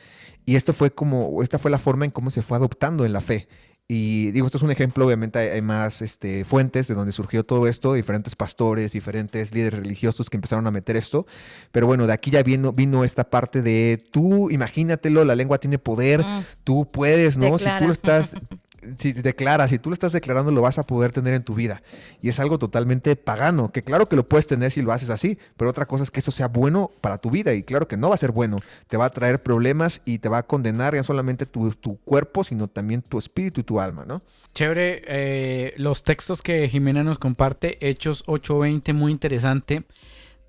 Y 0.45 0.55
esto 0.55 0.73
fue 0.73 0.91
como, 0.91 1.41
esta 1.43 1.59
fue 1.59 1.71
la 1.71 1.79
forma 1.79 2.05
en 2.05 2.11
cómo 2.11 2.29
se 2.29 2.41
fue 2.41 2.57
adoptando 2.57 3.05
en 3.05 3.13
la 3.13 3.21
fe. 3.21 3.47
Y 3.93 4.31
digo, 4.31 4.45
esto 4.45 4.57
es 4.57 4.63
un 4.63 4.71
ejemplo, 4.71 5.05
obviamente 5.05 5.37
hay, 5.37 5.61
más 5.61 6.01
este, 6.01 6.45
fuentes 6.45 6.87
de 6.87 6.93
donde 6.93 7.11
surgió 7.11 7.43
todo 7.43 7.67
esto, 7.67 7.93
diferentes 7.93 8.37
pastores, 8.37 8.93
diferentes 8.93 9.53
líderes 9.53 9.79
religiosos 9.79 10.29
que 10.29 10.37
empezaron 10.37 10.65
a 10.65 10.71
meter 10.71 10.95
esto. 10.95 11.25
Pero 11.73 11.87
bueno, 11.87 12.07
de 12.07 12.13
aquí 12.13 12.31
ya 12.31 12.41
vino, 12.41 12.71
vino 12.71 13.03
esta 13.03 13.29
parte 13.29 13.61
de 13.61 14.01
tú, 14.11 14.49
imagínatelo, 14.49 15.25
la 15.25 15.35
lengua 15.35 15.57
tiene 15.57 15.77
poder, 15.77 16.21
mm. 16.21 16.45
tú 16.63 16.87
puedes, 16.89 17.37
¿no? 17.37 17.57
Si 17.57 17.65
tú 17.79 17.87
lo 17.87 17.91
estás, 17.91 18.37
si 18.97 19.13
te 19.13 19.21
declaras, 19.21 19.69
si 19.69 19.79
tú 19.79 19.89
lo 19.89 19.93
estás 19.93 20.11
declarando, 20.11 20.51
lo 20.51 20.61
vas 20.61 20.79
a 20.79 20.83
poder 20.83 21.11
tener 21.11 21.33
en 21.33 21.43
tu 21.43 21.53
vida. 21.53 21.81
Y 22.21 22.29
es 22.29 22.39
algo 22.39 22.57
totalmente 22.57 23.15
pagano, 23.15 23.71
que 23.71 23.81
claro 23.81 24.07
que 24.07 24.15
lo 24.15 24.27
puedes 24.27 24.47
tener 24.47 24.71
si 24.71 24.81
lo 24.81 24.91
haces 24.91 25.09
así, 25.09 25.37
pero 25.57 25.69
otra 25.69 25.85
cosa 25.85 26.03
es 26.03 26.11
que 26.11 26.19
eso 26.19 26.31
sea 26.31 26.47
bueno 26.47 26.91
para 27.01 27.17
tu 27.17 27.29
vida. 27.29 27.53
Y 27.53 27.63
claro 27.63 27.87
que 27.87 27.97
no 27.97 28.09
va 28.09 28.15
a 28.15 28.17
ser 28.17 28.31
bueno. 28.31 28.59
Te 28.87 28.97
va 28.97 29.05
a 29.05 29.09
traer 29.09 29.39
problemas 29.39 30.01
y 30.05 30.19
te 30.19 30.29
va 30.29 30.39
a 30.39 30.43
condenar 30.43 30.95
ya 30.95 31.03
solamente 31.03 31.45
tu, 31.45 31.71
cuerpo, 32.03 32.43
sino 32.43 32.67
también 32.67 33.01
tu 33.01 33.19
espíritu 33.19 33.61
y 33.61 33.63
tu 33.63 33.79
alma, 33.79 34.05
¿no? 34.05 34.21
Chévere, 34.53 35.01
eh, 35.07 35.73
los 35.77 36.03
textos 36.03 36.41
que 36.41 36.67
Jimena 36.67 37.03
nos 37.03 37.19
comparte, 37.19 37.77
Hechos 37.87 38.23
8:20, 38.27 38.93
muy 38.93 39.11
interesante. 39.11 39.85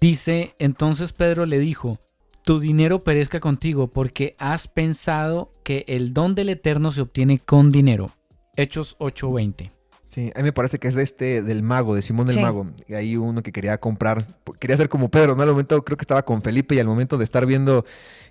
Dice, 0.00 0.54
entonces 0.58 1.12
Pedro 1.12 1.46
le 1.46 1.58
dijo, 1.58 1.98
tu 2.44 2.58
dinero 2.58 2.98
perezca 2.98 3.38
contigo 3.38 3.88
porque 3.88 4.34
has 4.38 4.66
pensado 4.66 5.52
que 5.62 5.84
el 5.86 6.12
don 6.12 6.34
del 6.34 6.48
Eterno 6.48 6.90
se 6.90 7.02
obtiene 7.02 7.38
con 7.38 7.70
dinero. 7.70 8.10
Hechos 8.56 8.96
8:20. 8.98 9.70
Sí, 10.12 10.30
a 10.34 10.40
mí 10.40 10.44
me 10.44 10.52
parece 10.52 10.78
que 10.78 10.88
es 10.88 10.94
de 10.94 11.02
este, 11.02 11.40
del 11.40 11.62
mago, 11.62 11.94
de 11.94 12.02
Simón 12.02 12.26
del 12.26 12.38
Mago. 12.38 12.66
Y 12.86 12.92
hay 12.92 13.16
uno 13.16 13.42
que 13.42 13.50
quería 13.50 13.78
comprar, 13.78 14.26
quería 14.60 14.76
ser 14.76 14.90
como 14.90 15.08
Pedro, 15.08 15.34
¿no? 15.34 15.42
Al 15.42 15.48
momento 15.48 15.82
creo 15.82 15.96
que 15.96 16.02
estaba 16.02 16.22
con 16.22 16.42
Felipe 16.42 16.74
y 16.74 16.78
al 16.78 16.86
momento 16.86 17.16
de 17.16 17.24
estar 17.24 17.46
viendo 17.46 17.86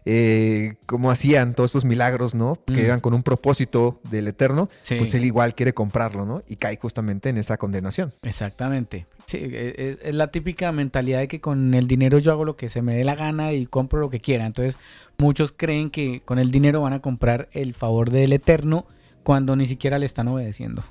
eh, 0.06 0.76
cómo 0.86 1.10
hacían 1.10 1.56
todos 1.56 1.72
estos 1.72 1.86
milagros, 1.86 2.36
¿no? 2.36 2.60
Que 2.68 2.84
iban 2.84 3.00
mm. 3.00 3.02
con 3.02 3.16
un 3.16 3.24
propósito 3.24 4.00
del 4.12 4.28
Eterno, 4.28 4.70
pues 4.96 5.16
él 5.16 5.26
igual 5.26 5.56
quiere 5.56 5.74
comprarlo, 5.74 6.24
¿no? 6.24 6.44
Y 6.48 6.58
cae 6.58 6.78
justamente 6.78 7.30
en 7.30 7.40
esa 7.40 7.58
condenación. 7.58 8.14
Exactamente. 8.22 9.08
Sí, 9.26 9.38
e, 9.38 9.74
e, 9.76 9.98
es, 10.04 10.14
la 10.14 10.30
típica 10.30 10.72
mentalidad 10.72 11.18
de 11.18 11.28
que 11.28 11.42
con 11.42 11.74
el 11.74 11.88
dinero 11.88 12.20
yo 12.20 12.32
hago 12.32 12.46
lo 12.46 12.58
que 12.58 12.70
se 12.70 12.84
me 12.84 12.94
dé 12.94 13.04
la 13.04 13.16
gana 13.16 13.54
y 13.54 13.66
compro 13.66 14.00
lo 14.00 14.12
que 14.12 14.20
quiera. 14.20 14.46
Entonces, 14.46 14.78
muchos 15.18 15.52
creen 15.52 15.90
que 15.90 16.22
con 16.26 16.38
el 16.38 16.52
dinero 16.52 16.82
van 16.82 16.94
a 16.94 17.02
comprar 17.02 17.50
el 17.54 17.74
favor 17.74 18.12
del 18.12 18.34
Eterno 18.34 18.86
cuando 19.24 19.56
ni 19.56 19.66
siquiera 19.66 20.00
le 20.00 20.06
están 20.06 20.28
obedeciendo. 20.28 20.84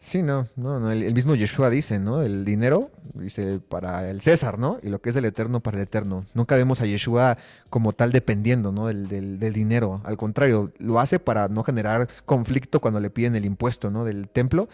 Sí, 0.00 0.22
no, 0.22 0.46
no, 0.56 0.80
no. 0.80 0.90
El, 0.90 1.12
mismo 1.12 1.34
Yeshua 1.34 1.68
dice, 1.68 1.98
¿no? 1.98 2.22
El 2.22 2.46
dinero, 2.46 2.90
dice, 3.12 3.60
para 3.60 4.08
el 4.08 4.22
César, 4.22 4.58
¿no? 4.58 4.78
Y 4.82 4.88
lo 4.88 5.02
que 5.02 5.10
es 5.10 5.16
el 5.16 5.26
eterno 5.26 5.60
para 5.60 5.76
el 5.76 5.82
eterno. 5.82 6.24
Nunca 6.32 6.56
vemos 6.56 6.80
a 6.80 6.86
Yeshua 6.86 7.36
como 7.68 7.92
tal 7.92 8.10
dependiendo, 8.10 8.72
¿no? 8.72 8.86
Del, 8.86 9.08
del, 9.38 9.52
dinero. 9.52 10.00
Al 10.04 10.16
contrario, 10.16 10.72
lo 10.78 11.00
hace 11.00 11.18
para 11.18 11.48
no 11.48 11.62
generar 11.64 12.08
conflicto 12.24 12.80
cuando 12.80 12.98
le 12.98 13.10
piden 13.10 13.36
el 13.36 13.44
impuesto, 13.44 13.90
¿no? 13.90 14.06
Del 14.06 14.30
templo. 14.30 14.70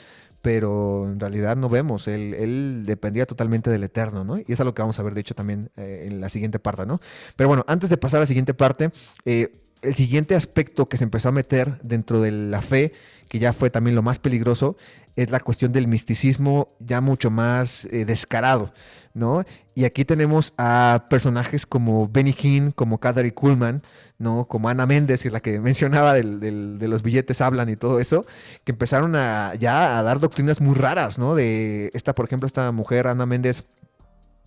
Pero 0.46 1.10
en 1.10 1.18
realidad 1.18 1.56
no 1.56 1.68
vemos. 1.68 2.06
Él, 2.06 2.84
dependía 2.86 3.26
totalmente 3.26 3.68
del 3.68 3.82
eterno, 3.82 4.22
¿no? 4.22 4.38
Y 4.38 4.44
es 4.46 4.60
algo 4.60 4.74
que 4.74 4.80
vamos 4.80 4.96
a 4.96 5.02
ver, 5.02 5.12
de 5.12 5.20
hecho, 5.20 5.34
también 5.34 5.70
eh, 5.76 6.06
en 6.06 6.20
la 6.20 6.28
siguiente 6.28 6.60
parte, 6.60 6.86
¿no? 6.86 7.00
Pero 7.34 7.48
bueno, 7.48 7.64
antes 7.66 7.90
de 7.90 7.96
pasar 7.96 8.18
a 8.18 8.20
la 8.20 8.26
siguiente 8.26 8.54
parte, 8.54 8.92
eh, 9.24 9.50
el 9.82 9.96
siguiente 9.96 10.36
aspecto 10.36 10.88
que 10.88 10.98
se 10.98 11.02
empezó 11.02 11.30
a 11.30 11.32
meter 11.32 11.80
dentro 11.82 12.20
de 12.20 12.30
la 12.30 12.62
fe 12.62 12.92
que 13.28 13.38
ya 13.38 13.52
fue 13.52 13.70
también 13.70 13.96
lo 13.96 14.02
más 14.02 14.18
peligroso, 14.18 14.76
es 15.16 15.30
la 15.30 15.40
cuestión 15.40 15.72
del 15.72 15.88
misticismo 15.88 16.68
ya 16.78 17.00
mucho 17.00 17.30
más 17.30 17.86
eh, 17.86 18.04
descarado, 18.04 18.72
¿no? 19.14 19.42
Y 19.74 19.84
aquí 19.84 20.04
tenemos 20.04 20.52
a 20.58 21.06
personajes 21.08 21.66
como 21.66 22.08
Benny 22.08 22.34
Hinn, 22.38 22.70
como 22.70 22.98
Kadari 22.98 23.32
Kuhlman, 23.32 23.82
¿no? 24.18 24.44
Como 24.44 24.68
Ana 24.68 24.86
Méndez, 24.86 25.24
y 25.24 25.30
la 25.30 25.40
que 25.40 25.58
mencionaba 25.60 26.14
del, 26.14 26.78
de 26.78 26.88
los 26.88 27.02
billetes 27.02 27.40
hablan 27.40 27.68
y 27.68 27.76
todo 27.76 27.98
eso, 27.98 28.24
que 28.64 28.72
empezaron 28.72 29.16
a, 29.16 29.54
ya 29.54 29.98
a 29.98 30.02
dar 30.02 30.20
doctrinas 30.20 30.60
muy 30.60 30.74
raras, 30.74 31.18
¿no? 31.18 31.34
De 31.34 31.90
esta, 31.94 32.12
por 32.12 32.26
ejemplo, 32.26 32.46
esta 32.46 32.70
mujer, 32.72 33.06
Ana 33.06 33.26
Méndez, 33.26 33.64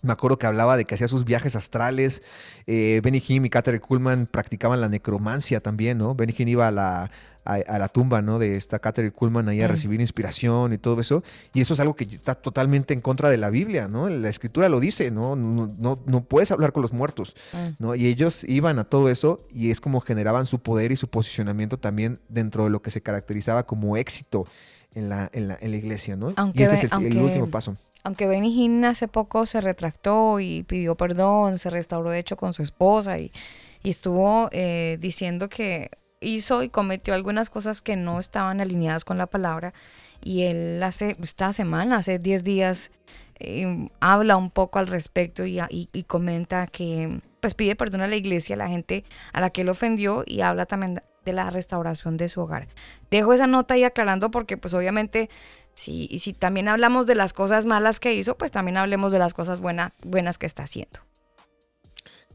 me 0.02 0.12
acuerdo 0.12 0.38
que 0.38 0.46
hablaba 0.46 0.76
de 0.76 0.86
que 0.86 0.94
hacía 0.94 1.08
sus 1.08 1.24
viajes 1.24 1.56
astrales. 1.56 2.22
Eh, 2.66 3.00
Benny 3.02 3.22
Hinn 3.26 3.44
y 3.44 3.50
Catherine 3.50 3.80
Kuhlman 3.80 4.26
practicaban 4.26 4.80
la 4.80 4.88
necromancia 4.88 5.60
también, 5.60 5.98
¿no? 5.98 6.14
Benny 6.14 6.34
Hinn 6.36 6.48
iba 6.48 6.68
a 6.68 6.70
la, 6.70 7.10
a, 7.44 7.78
la 7.78 7.88
tumba, 7.88 8.22
¿no? 8.22 8.38
De 8.38 8.56
esta 8.56 8.78
Catherine 8.78 9.12
Kuhlman 9.12 9.48
ahí 9.48 9.62
a 9.62 9.68
recibir 9.68 10.00
inspiración 10.00 10.72
y 10.72 10.78
todo 10.78 11.00
eso. 11.00 11.22
Y 11.54 11.60
eso 11.60 11.74
es 11.74 11.80
algo 11.80 11.94
que 11.94 12.04
está 12.04 12.34
totalmente 12.34 12.94
en 12.94 13.00
contra 13.00 13.28
de 13.28 13.36
la 13.36 13.50
Biblia, 13.50 13.88
¿no? 13.88 14.08
La 14.08 14.28
escritura 14.28 14.68
lo 14.68 14.80
dice, 14.80 15.10
¿no? 15.10 15.36
No, 15.36 15.68
no, 15.78 15.98
no 16.06 16.20
puedes 16.22 16.50
hablar 16.50 16.72
con 16.72 16.82
los 16.82 16.92
muertos, 16.92 17.34
Mm. 17.52 17.68
¿no? 17.78 17.94
Y 17.94 18.06
ellos 18.06 18.44
iban 18.44 18.78
a 18.78 18.84
todo 18.84 19.08
eso 19.08 19.38
y 19.52 19.70
es 19.70 19.80
como 19.80 20.00
generaban 20.00 20.46
su 20.46 20.60
poder 20.60 20.92
y 20.92 20.96
su 20.96 21.08
posicionamiento 21.08 21.78
también 21.78 22.18
dentro 22.28 22.64
de 22.64 22.70
lo 22.70 22.82
que 22.82 22.90
se 22.90 23.00
caracterizaba 23.00 23.64
como 23.64 23.96
éxito 23.96 24.46
en 24.94 25.08
la, 25.08 25.30
en 25.32 25.48
la, 25.48 25.58
en 25.60 25.70
la 25.70 25.76
iglesia, 25.76 26.16
¿no? 26.16 26.32
Aunque 26.36 26.60
y 26.60 26.62
este 26.64 26.86
es 26.86 26.92
el, 26.92 27.16
último 27.18 27.48
paso. 27.48 27.74
Aunque 28.02 28.26
Benny 28.26 28.52
Hinn 28.52 28.84
hace 28.84 29.08
poco 29.08 29.46
se 29.46 29.60
retractó 29.60 30.40
y 30.40 30.64
pidió 30.64 30.94
perdón, 30.94 31.58
se 31.58 31.70
restauró 31.70 32.10
de 32.10 32.18
hecho 32.18 32.36
con 32.36 32.52
su 32.52 32.62
esposa 32.62 33.18
y, 33.18 33.32
y 33.82 33.90
estuvo 33.90 34.48
eh, 34.52 34.98
diciendo 35.00 35.48
que 35.48 35.90
hizo 36.20 36.62
y 36.62 36.68
cometió 36.68 37.14
algunas 37.14 37.50
cosas 37.50 37.82
que 37.82 37.96
no 37.96 38.18
estaban 38.20 38.60
alineadas 38.60 39.04
con 39.04 39.18
la 39.18 39.26
palabra. 39.26 39.72
Y 40.22 40.42
él 40.42 40.82
hace, 40.82 41.16
esta 41.22 41.52
semana, 41.52 41.96
hace 41.96 42.18
10 42.18 42.44
días, 42.44 42.90
eh, 43.38 43.88
habla 44.00 44.36
un 44.36 44.50
poco 44.50 44.78
al 44.78 44.86
respecto 44.86 45.46
y, 45.46 45.60
y- 45.70 46.02
comenta 46.04 46.66
que 46.66 47.20
pues 47.40 47.54
pide 47.54 47.74
perdón 47.74 48.02
a 48.02 48.06
la 48.06 48.16
iglesia, 48.16 48.54
a 48.54 48.58
la 48.58 48.68
gente 48.68 49.04
a 49.32 49.40
la 49.40 49.48
que 49.48 49.62
él 49.62 49.70
ofendió 49.70 50.24
y 50.26 50.42
habla 50.42 50.66
también 50.66 51.02
de 51.24 51.32
la 51.32 51.48
restauración 51.48 52.18
de 52.18 52.28
su 52.28 52.42
hogar. 52.42 52.68
Dejo 53.10 53.32
esa 53.32 53.46
nota 53.46 53.74
ahí 53.74 53.84
aclarando 53.84 54.30
porque 54.30 54.58
pues 54.58 54.74
obviamente 54.74 55.30
si, 55.72 56.18
si 56.18 56.34
también 56.34 56.68
hablamos 56.68 57.06
de 57.06 57.14
las 57.14 57.32
cosas 57.32 57.64
malas 57.64 57.98
que 57.98 58.12
hizo, 58.12 58.36
pues 58.36 58.50
también 58.50 58.76
hablemos 58.76 59.10
de 59.10 59.18
las 59.20 59.32
cosas 59.32 59.58
buena- 59.60 59.94
buenas 60.04 60.36
que 60.36 60.44
está 60.44 60.64
haciendo. 60.64 60.98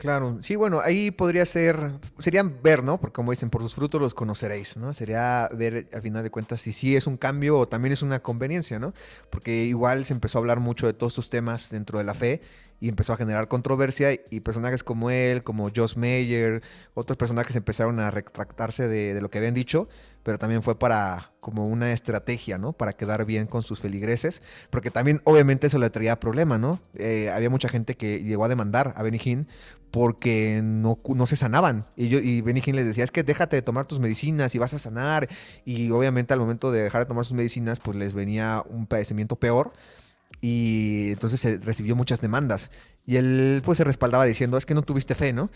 Claro, 0.05 0.37
sí, 0.43 0.55
bueno, 0.55 0.81
ahí 0.83 1.09
podría 1.09 1.47
ser, 1.47 1.93
serían 2.19 2.61
ver, 2.61 2.83
¿no? 2.83 2.99
Porque 2.99 3.15
como 3.15 3.31
dicen, 3.31 3.49
por 3.49 3.63
sus 3.63 3.73
frutos 3.73 3.99
los 3.99 4.13
conoceréis, 4.13 4.77
¿no? 4.77 4.93
Sería 4.93 5.49
ver 5.51 5.87
al 5.91 6.01
final 6.03 6.21
de 6.21 6.29
cuentas 6.29 6.61
si 6.61 6.73
sí 6.73 6.95
es 6.95 7.07
un 7.07 7.17
cambio 7.17 7.57
o 7.57 7.65
también 7.65 7.91
es 7.91 8.03
una 8.03 8.21
conveniencia, 8.21 8.77
¿no? 8.77 8.93
Porque 9.31 9.63
igual 9.63 10.05
se 10.05 10.13
empezó 10.13 10.37
a 10.37 10.41
hablar 10.41 10.59
mucho 10.59 10.85
de 10.85 10.93
todos 10.93 11.13
estos 11.13 11.31
temas 11.31 11.71
dentro 11.71 11.97
de 11.97 12.03
la 12.03 12.13
fe 12.13 12.41
y 12.85 12.89
empezó 12.89 13.13
a 13.13 13.17
generar 13.17 13.47
controversia 13.47 14.11
y 14.13 14.41
personajes 14.41 14.83
como 14.83 15.09
él, 15.09 15.41
como 15.43 15.71
Josh 15.75 15.95
Mayer, 15.95 16.61
otros 16.93 17.17
personajes 17.17 17.55
empezaron 17.55 17.99
a 17.99 18.11
retractarse 18.11 18.87
de, 18.87 19.15
de 19.15 19.21
lo 19.21 19.31
que 19.31 19.39
habían 19.39 19.55
dicho, 19.55 19.87
pero 20.21 20.37
también 20.37 20.61
fue 20.61 20.77
para 20.77 21.31
como 21.39 21.65
una 21.67 21.91
estrategia, 21.93 22.59
¿no? 22.59 22.73
Para 22.73 22.93
quedar 22.93 23.25
bien 23.25 23.47
con 23.47 23.63
sus 23.63 23.79
feligreses, 23.79 24.43
porque 24.69 24.91
también 24.91 25.19
obviamente 25.23 25.65
eso 25.65 25.79
le 25.79 25.89
traía 25.89 26.19
problema, 26.19 26.59
¿no? 26.59 26.79
Eh, 26.93 27.31
había 27.33 27.49
mucha 27.49 27.69
gente 27.69 27.97
que 27.97 28.21
llegó 28.23 28.45
a 28.45 28.49
demandar 28.49 28.93
a 28.97 29.01
Benny 29.01 29.19
Hinn 29.23 29.47
porque 29.89 30.61
no, 30.63 30.97
no 31.07 31.25
se 31.25 31.35
sanaban. 31.35 31.85
Y, 31.95 32.09
yo, 32.09 32.19
y 32.19 32.41
Benny 32.41 32.61
Hinn 32.63 32.75
les 32.75 32.85
decía, 32.85 33.03
es 33.03 33.11
que 33.11 33.23
déjate 33.23 33.55
de 33.55 33.61
tomar 33.61 33.87
tus 33.87 33.99
medicinas 33.99 34.53
y 34.53 34.57
vas 34.57 34.73
a 34.75 34.79
sanar. 34.79 35.29
Y 35.63 35.89
obviamente 35.89 36.33
al 36.33 36.39
momento 36.39 36.71
de 36.71 36.83
dejar 36.83 37.01
de 37.01 37.05
tomar 37.07 37.25
sus 37.25 37.35
medicinas, 37.35 37.79
pues 37.79 37.97
les 37.97 38.13
venía 38.13 38.61
un 38.69 38.87
padecimiento 38.87 39.37
peor. 39.37 39.71
Y 40.41 41.11
entonces 41.11 41.39
se 41.39 41.57
recibió 41.57 41.95
muchas 41.95 42.21
demandas. 42.21 42.69
Y 43.05 43.17
él 43.17 43.61
pues 43.63 43.77
se 43.77 43.83
respaldaba 43.83 44.25
diciendo, 44.25 44.57
es 44.57 44.65
que 44.65 44.73
no 44.73 44.81
tuviste 44.81 45.15
fe, 45.15 45.33
¿no? 45.33 45.49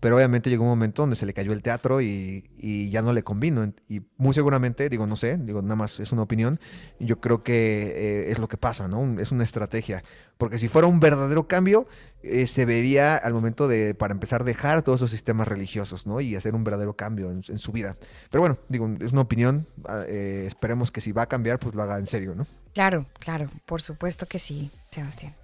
Pero 0.00 0.16
obviamente 0.16 0.50
llegó 0.50 0.64
un 0.64 0.70
momento 0.70 1.02
donde 1.02 1.16
se 1.16 1.26
le 1.26 1.32
cayó 1.32 1.52
el 1.52 1.62
teatro 1.62 2.00
y, 2.00 2.50
y 2.58 2.90
ya 2.90 3.02
no 3.02 3.12
le 3.12 3.22
convino. 3.22 3.72
Y 3.88 4.02
muy 4.18 4.34
seguramente, 4.34 4.88
digo, 4.88 5.06
no 5.06 5.16
sé, 5.16 5.38
digo, 5.38 5.62
nada 5.62 5.76
más 5.76 6.00
es 6.00 6.12
una 6.12 6.22
opinión, 6.22 6.60
yo 7.00 7.20
creo 7.20 7.42
que 7.42 7.94
eh, 7.96 8.30
es 8.30 8.38
lo 8.38 8.48
que 8.48 8.56
pasa, 8.56 8.88
¿no? 8.88 9.20
Es 9.20 9.32
una 9.32 9.44
estrategia. 9.44 10.04
Porque 10.38 10.58
si 10.58 10.68
fuera 10.68 10.86
un 10.86 11.00
verdadero 11.00 11.48
cambio, 11.48 11.86
eh, 12.22 12.46
se 12.46 12.66
vería 12.66 13.16
al 13.16 13.32
momento 13.32 13.68
de, 13.68 13.94
para 13.94 14.12
empezar, 14.12 14.44
dejar 14.44 14.82
todos 14.82 15.00
esos 15.00 15.10
sistemas 15.10 15.48
religiosos, 15.48 16.06
¿no? 16.06 16.20
Y 16.20 16.36
hacer 16.36 16.54
un 16.54 16.62
verdadero 16.62 16.94
cambio 16.94 17.30
en, 17.30 17.42
en 17.48 17.58
su 17.58 17.72
vida. 17.72 17.96
Pero 18.30 18.42
bueno, 18.42 18.58
digo, 18.68 18.88
es 19.00 19.12
una 19.12 19.22
opinión. 19.22 19.66
ah, 19.88 20.04
eh, 20.06 20.44
esperemos 20.46 20.90
que 20.90 21.00
si 21.00 21.12
va 21.12 21.22
a 21.22 21.26
cambiar, 21.26 21.58
pues 21.58 21.74
lo 21.74 21.82
haga 21.82 21.98
en 21.98 22.06
serio, 22.06 22.34
¿no? 22.34 22.46
Claro, 22.74 23.06
claro, 23.18 23.48
por 23.64 23.80
supuesto 23.80 24.26
que 24.26 24.38
sí, 24.38 24.70
Sebastián. 24.90 25.34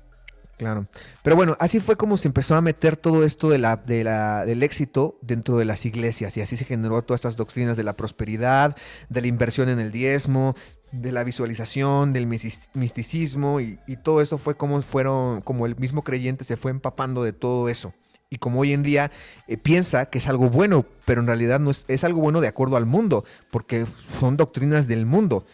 Claro. 0.62 0.86
Pero 1.24 1.34
bueno, 1.34 1.56
así 1.58 1.80
fue 1.80 1.96
como 1.96 2.16
se 2.16 2.28
empezó 2.28 2.54
a 2.54 2.60
meter 2.60 2.96
todo 2.96 3.24
esto 3.24 3.50
del 3.50 4.62
éxito 4.62 5.18
dentro 5.20 5.58
de 5.58 5.64
las 5.64 5.84
iglesias 5.84 6.36
y 6.36 6.40
así 6.40 6.56
se 6.56 6.64
generó 6.64 7.02
todas 7.02 7.18
estas 7.18 7.34
doctrinas 7.34 7.76
de 7.76 7.82
la 7.82 7.96
prosperidad, 7.96 8.76
de 9.08 9.20
la 9.20 9.26
inversión 9.26 9.68
en 9.68 9.80
el 9.80 9.90
diezmo, 9.90 10.54
de 10.92 11.10
la 11.10 11.24
visualización, 11.24 12.12
del 12.12 12.28
misticismo 12.28 13.60
y, 13.60 13.80
y 13.88 13.96
todo 13.96 14.22
eso 14.22 14.38
fue 14.38 14.56
como 14.56 14.80
fueron, 14.82 15.40
como 15.40 15.66
el 15.66 15.74
mismo 15.74 16.04
creyente 16.04 16.44
se 16.44 16.56
fue 16.56 16.70
empapando 16.70 17.24
de 17.24 17.32
todo 17.32 17.68
eso. 17.68 17.92
Y 18.30 18.36
como 18.36 18.60
hoy 18.60 18.72
en 18.72 18.84
día 18.84 19.10
eh, 19.48 19.56
piensa 19.56 20.06
que 20.06 20.18
es 20.18 20.28
algo 20.28 20.48
bueno, 20.48 20.86
pero 21.06 21.20
en 21.20 21.26
realidad 21.26 21.58
no 21.58 21.72
es, 21.72 21.84
es 21.88 22.04
algo 22.04 22.20
bueno 22.20 22.40
de 22.40 22.46
acuerdo 22.46 22.76
al 22.76 22.86
mundo, 22.86 23.24
porque 23.50 23.84
son 24.20 24.36
doctrinas 24.36 24.86
del 24.86 25.06
mundo. 25.06 25.44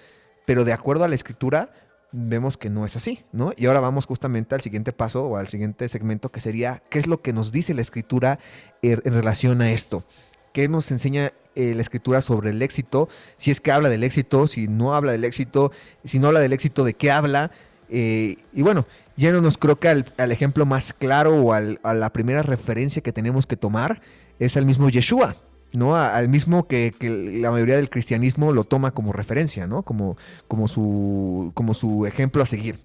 Pero 0.45 0.67
de 0.67 0.75
acuerdo 0.75 1.05
a 1.05 1.09
la 1.09 1.15
escritura, 1.15 1.73
vemos 2.13 2.57
que 2.57 2.71
no 2.71 2.87
es 2.87 2.97
así, 2.97 3.25
¿no? 3.33 3.53
Y 3.57 3.67
ahora 3.67 3.81
vamos 3.81 4.07
justamente 4.07 4.55
al 4.55 4.61
siguiente 4.63 4.93
paso 4.93 5.25
o 5.25 5.37
al 5.37 5.49
siguiente 5.49 5.89
segmento 5.89 6.31
que 6.31 6.41
sería 6.41 6.83
qué 6.91 6.99
es 6.99 7.07
lo 7.07 7.21
que 7.21 7.33
nos 7.33 7.53
dice 7.53 7.75
la 7.75 7.83
escritura 7.83 8.39
en, 8.83 9.03
en 9.05 9.15
relación 9.15 9.61
a 9.61 9.71
esto. 9.71 10.05
¿Qué 10.53 10.69
nos 10.69 10.91
enseña 10.91 11.33
eh, 11.55 11.75
la 11.75 11.83
escritura 11.83 12.21
sobre 12.23 12.51
el 12.51 12.63
éxito? 12.63 13.09
Si 13.37 13.51
es 13.51 13.61
que 13.61 13.71
habla 13.73 13.89
del 13.91 14.03
éxito, 14.05 14.47
si 14.47 14.69
no 14.69 14.95
habla 14.95 15.13
del 15.13 15.25
éxito, 15.25 15.71
si 16.05 16.19
no 16.19 16.29
habla 16.29 16.41
del 16.41 16.53
éxito, 16.55 16.85
¿de 16.85 16.95
qué 16.95 17.11
habla? 17.11 17.51
Eh, 17.91 18.37
y 18.53 18.63
bueno, 18.63 18.87
yéndonos 19.17 19.59
creo 19.59 19.79
que 19.79 19.89
al, 19.89 20.07
al 20.17 20.33
ejemplo 20.33 20.65
más 20.67 20.93
claro 20.93 21.35
o 21.37 21.53
al- 21.53 21.79
a 21.83 21.95
la 21.95 22.13
primera 22.13 22.43
referencia 22.43 23.03
que 23.03 23.13
tenemos 23.13 23.47
que 23.47 23.57
tomar 23.57 24.01
es 24.39 24.57
al 24.57 24.65
mismo 24.67 24.89
Yeshua, 24.89 25.37
¿no? 25.73 25.97
Al 25.97 26.29
mismo 26.29 26.67
que, 26.67 26.95
que 26.99 27.11
la 27.11 27.51
mayoría 27.51 27.77
del 27.77 27.91
cristianismo 27.91 28.53
lo 28.53 28.65
toma 28.65 28.91
como 28.93 29.13
referencia, 29.13 29.67
¿no? 29.67 29.83
Como, 29.83 30.17
como, 30.49 30.69
su, 30.69 31.51
como 31.55 31.75
su 31.75 32.07
ejemplo 32.07 32.43
a 32.43 32.47
seguir. 32.47 32.81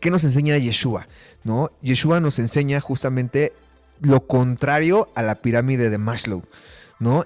¿Qué 0.00 0.10
nos 0.10 0.24
enseña 0.24 0.56
Yeshua? 0.58 1.06
¿No? 1.44 1.70
Yeshua 1.82 2.20
nos 2.20 2.38
enseña 2.38 2.80
justamente 2.80 3.52
lo 4.00 4.26
contrario 4.26 5.08
a 5.14 5.22
la 5.22 5.36
pirámide 5.36 5.90
de 5.90 5.98
Maslow, 5.98 6.42
¿no? 6.98 7.24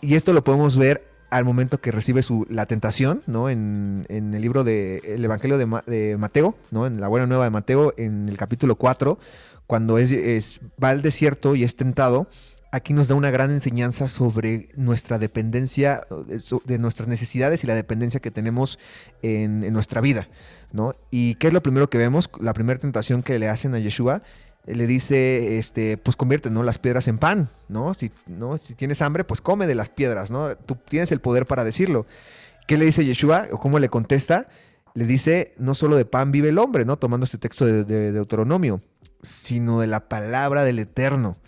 Y 0.00 0.14
esto 0.14 0.32
lo 0.32 0.42
podemos 0.44 0.76
ver 0.76 1.06
al 1.30 1.44
momento 1.44 1.80
que 1.80 1.92
recibe 1.92 2.22
su, 2.22 2.46
la 2.48 2.64
tentación, 2.66 3.22
¿no? 3.26 3.50
En, 3.50 4.06
en 4.08 4.32
el 4.32 4.40
libro 4.40 4.64
de 4.64 5.02
el 5.04 5.22
Evangelio 5.24 5.58
de, 5.58 5.66
de 5.86 6.16
Mateo, 6.16 6.56
¿no? 6.70 6.86
En 6.86 7.00
la 7.00 7.08
Buena 7.08 7.26
Nueva 7.26 7.44
de 7.44 7.50
Mateo, 7.50 7.92
en 7.98 8.28
el 8.28 8.38
capítulo 8.38 8.76
4, 8.76 9.18
cuando 9.66 9.98
es, 9.98 10.10
es- 10.10 10.60
va 10.82 10.88
al 10.90 11.02
desierto 11.02 11.54
y 11.54 11.64
es 11.64 11.76
tentado, 11.76 12.28
aquí 12.70 12.92
nos 12.92 13.08
da 13.08 13.14
una 13.14 13.30
gran 13.30 13.50
enseñanza 13.50 14.08
sobre 14.08 14.68
nuestra 14.76 15.18
dependencia, 15.18 16.06
de 16.26 16.38
su- 16.40 16.62
de 16.64 16.78
nuestras 16.78 17.08
necesidades 17.08 17.64
y 17.64 17.66
la 17.66 17.74
dependencia 17.74 18.20
que 18.20 18.30
tenemos 18.30 18.78
en, 19.22 19.72
nuestra 19.72 20.00
vida, 20.00 20.28
¿no? 20.72 20.94
¿Y 21.10 21.36
qué 21.36 21.48
es 21.48 21.52
lo 21.52 21.62
primero 21.62 21.88
que 21.88 21.98
vemos? 21.98 22.30
La 22.40 22.52
primera 22.52 22.78
tentación 22.78 23.22
que 23.22 23.38
le 23.38 23.48
hacen 23.48 23.74
a 23.74 23.78
Yeshua, 23.78 24.22
eh, 24.66 24.74
le 24.74 24.86
dice, 24.86 25.58
este, 25.58 25.96
pues 25.96 26.16
convierte, 26.16 26.50
¿no? 26.50 26.62
Las 26.62 26.78
piedras 26.78 27.08
en 27.08 27.18
pan, 27.18 27.48
¿no? 27.68 27.94
Si, 27.94 28.10
tienes 28.76 29.00
hambre, 29.02 29.24
pues 29.24 29.40
come 29.40 29.66
de 29.66 29.74
las 29.74 29.88
piedras, 29.88 30.30
¿no? 30.30 30.54
Tú 30.56 30.76
tienes 30.88 31.10
el 31.12 31.20
poder 31.20 31.46
para 31.46 31.64
decirlo. 31.64 32.06
¿Qué 32.66 32.76
le 32.76 32.84
dice 32.84 33.04
Yeshua? 33.04 33.46
¿O 33.50 33.58
cómo 33.58 33.78
le 33.78 33.88
contesta? 33.88 34.46
Le 34.94 35.06
dice, 35.06 35.54
no 35.58 35.74
solo 35.74 35.96
de 35.96 36.04
pan 36.04 36.32
vive 36.32 36.50
el 36.50 36.58
hombre, 36.58 36.84
¿no? 36.84 36.98
Tomando 36.98 37.24
este 37.24 37.38
texto 37.38 37.64
de, 37.64 37.84
de 37.84 38.12
Deuteronomio, 38.12 38.82
sino 39.22 39.80
de 39.80 39.86
la 39.86 40.08
palabra 40.08 40.64
del 40.64 40.78
Eterno. 40.80 41.38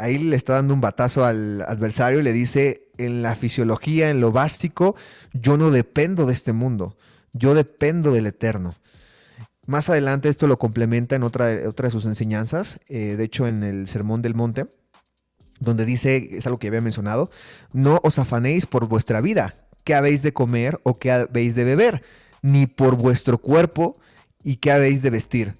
Ahí 0.00 0.18
le 0.18 0.34
está 0.34 0.54
dando 0.54 0.72
un 0.72 0.80
batazo 0.80 1.24
al 1.24 1.60
adversario 1.62 2.20
y 2.20 2.22
le 2.22 2.32
dice, 2.32 2.88
en 2.96 3.22
la 3.22 3.36
fisiología, 3.36 4.08
en 4.08 4.20
lo 4.20 4.32
básico, 4.32 4.96
yo 5.32 5.56
no 5.56 5.70
dependo 5.70 6.24
de 6.24 6.32
este 6.32 6.52
mundo, 6.52 6.96
yo 7.32 7.54
dependo 7.54 8.10
del 8.10 8.26
Eterno. 8.26 8.74
Más 9.66 9.90
adelante 9.90 10.30
esto 10.30 10.46
lo 10.46 10.58
complementa 10.58 11.16
en 11.16 11.22
otra, 11.22 11.46
de 11.48 11.90
sus 11.90 12.06
enseñanzas, 12.06 12.80
eh, 12.88 13.16
de 13.16 13.24
hecho 13.24 13.46
en 13.46 13.62
el 13.62 13.88
Sermón 13.88 14.22
del 14.22 14.34
Monte, 14.34 14.68
donde 15.60 15.84
dice, 15.84 16.30
es 16.32 16.46
algo 16.46 16.58
que 16.58 16.68
había 16.68 16.80
mencionado, 16.80 17.30
no 17.74 18.00
os 18.02 18.18
afanéis 18.18 18.64
por 18.64 18.88
vuestra 18.88 19.20
vida, 19.20 19.54
qué 19.84 19.94
habéis 19.94 20.22
de 20.22 20.32
comer 20.32 20.80
o 20.82 20.98
qué 20.98 21.12
habéis 21.12 21.54
de 21.54 21.64
beber, 21.64 22.02
ni 22.40 22.66
por 22.66 22.96
vuestro 22.96 23.38
cuerpo 23.38 24.00
y 24.42 24.56
qué 24.56 24.72
habéis 24.72 25.02
de 25.02 25.10
vestir. 25.10 25.54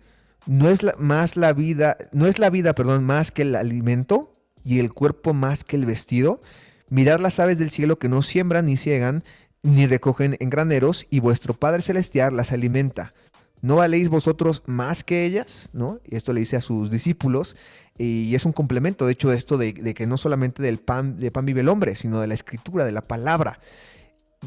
No 0.47 0.69
es 0.69 0.83
la, 0.83 0.95
más 0.99 1.37
la 1.37 1.53
vida, 1.53 1.97
no 2.13 2.27
es 2.27 2.39
la 2.39 2.51
vida, 2.51 2.73
perdón, 2.73 3.05
más 3.05 3.31
que 3.31 3.43
el 3.43 3.55
alimento 3.55 4.33
y 4.65 4.79
el 4.79 4.93
cuerpo 4.93 5.33
más 5.33 5.65
que 5.65 5.77
el 5.77 5.87
vestido. 5.87 6.41
Mirad 6.89 7.21
las 7.21 7.39
aves 7.39 7.59
del 7.59 7.71
cielo 7.71 7.99
que 7.99 8.09
no 8.09 8.23
siembran 8.23 8.67
ni 8.67 8.77
ciegan 8.77 9.23
ni 9.63 9.87
recogen 9.87 10.37
en 10.41 10.51
graneros 10.51 11.07
y 11.11 11.21
vuestro 11.21 11.55
Padre 11.55 11.83
celestial 11.83 12.37
las 12.37 12.53
alimenta. 12.53 13.13
¿No 13.63 13.77
valéis 13.77 14.09
vosotros 14.09 14.63
más 14.67 15.05
que 15.05 15.27
ellas? 15.27 15.69
¿No? 15.75 16.01
Y 16.05 16.17
esto 16.17 16.33
le 16.33 16.41
dice 16.41 16.57
a 16.57 16.63
sus 16.63 16.91
discípulos. 16.91 17.57
Y 17.99 18.35
es 18.35 18.47
un 18.47 18.53
complemento, 18.53 19.05
de 19.05 19.13
hecho, 19.13 19.31
esto 19.33 19.59
de, 19.59 19.75
de 19.75 19.93
que 19.93 20.07
no 20.07 20.17
solamente 20.17 20.63
del 20.63 20.79
pan, 20.79 21.19
de 21.19 21.31
pan 21.31 21.45
vive 21.45 21.61
el 21.61 21.69
hombre, 21.69 21.95
sino 21.95 22.21
de 22.23 22.27
la 22.27 22.35
escritura, 22.35 22.85
de 22.85 22.93
la 22.93 23.03
palabra. 23.03 23.59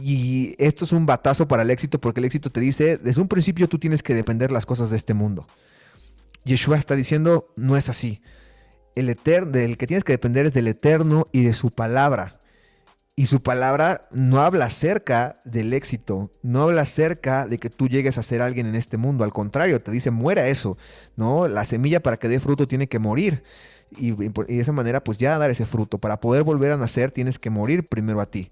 Y 0.01 0.55
esto 0.57 0.85
es 0.85 0.91
un 0.91 1.05
batazo 1.05 1.47
para 1.47 1.61
el 1.61 1.69
éxito, 1.69 1.99
porque 2.01 2.19
el 2.19 2.25
éxito 2.25 2.49
te 2.49 2.59
dice, 2.59 2.97
desde 2.97 3.21
un 3.21 3.27
principio 3.27 3.69
tú 3.69 3.77
tienes 3.77 4.01
que 4.01 4.15
depender 4.15 4.51
las 4.51 4.65
cosas 4.65 4.89
de 4.89 4.97
este 4.97 5.13
mundo. 5.13 5.45
Yeshua 6.45 6.77
está 6.77 6.95
diciendo, 6.95 7.53
no 7.55 7.77
es 7.77 7.89
así. 7.89 8.21
El 8.95 9.09
eterno, 9.09 9.51
del 9.51 9.77
que 9.77 9.87
tienes 9.87 10.03
que 10.03 10.13
depender 10.13 10.45
es 10.45 10.53
del 10.53 10.67
eterno 10.67 11.25
y 11.31 11.43
de 11.43 11.53
su 11.53 11.69
palabra. 11.69 12.37
Y 13.15 13.27
su 13.27 13.41
palabra 13.41 14.01
no 14.11 14.41
habla 14.41 14.65
acerca 14.65 15.35
del 15.45 15.73
éxito, 15.73 16.31
no 16.41 16.63
habla 16.63 16.81
acerca 16.81 17.45
de 17.45 17.59
que 17.59 17.69
tú 17.69 17.87
llegues 17.87 18.17
a 18.17 18.23
ser 18.23 18.41
alguien 18.41 18.65
en 18.65 18.75
este 18.75 18.97
mundo. 18.97 19.23
Al 19.23 19.31
contrario, 19.31 19.79
te 19.79 19.91
dice, 19.91 20.09
muera 20.09 20.47
eso, 20.47 20.77
¿no? 21.15 21.47
La 21.47 21.63
semilla 21.63 22.01
para 22.01 22.17
que 22.17 22.27
dé 22.27 22.39
fruto 22.39 22.65
tiene 22.65 22.87
que 22.87 22.97
morir. 22.97 23.43
Y, 23.97 24.11
de 24.11 24.59
esa 24.59 24.71
manera, 24.71 25.03
pues 25.03 25.19
ya 25.19 25.37
dar 25.37 25.51
ese 25.51 25.67
fruto. 25.67 25.99
Para 25.99 26.19
poder 26.19 26.41
volver 26.41 26.71
a 26.71 26.77
nacer, 26.77 27.11
tienes 27.11 27.37
que 27.37 27.51
morir 27.51 27.85
primero 27.85 28.19
a 28.19 28.25
ti. 28.25 28.49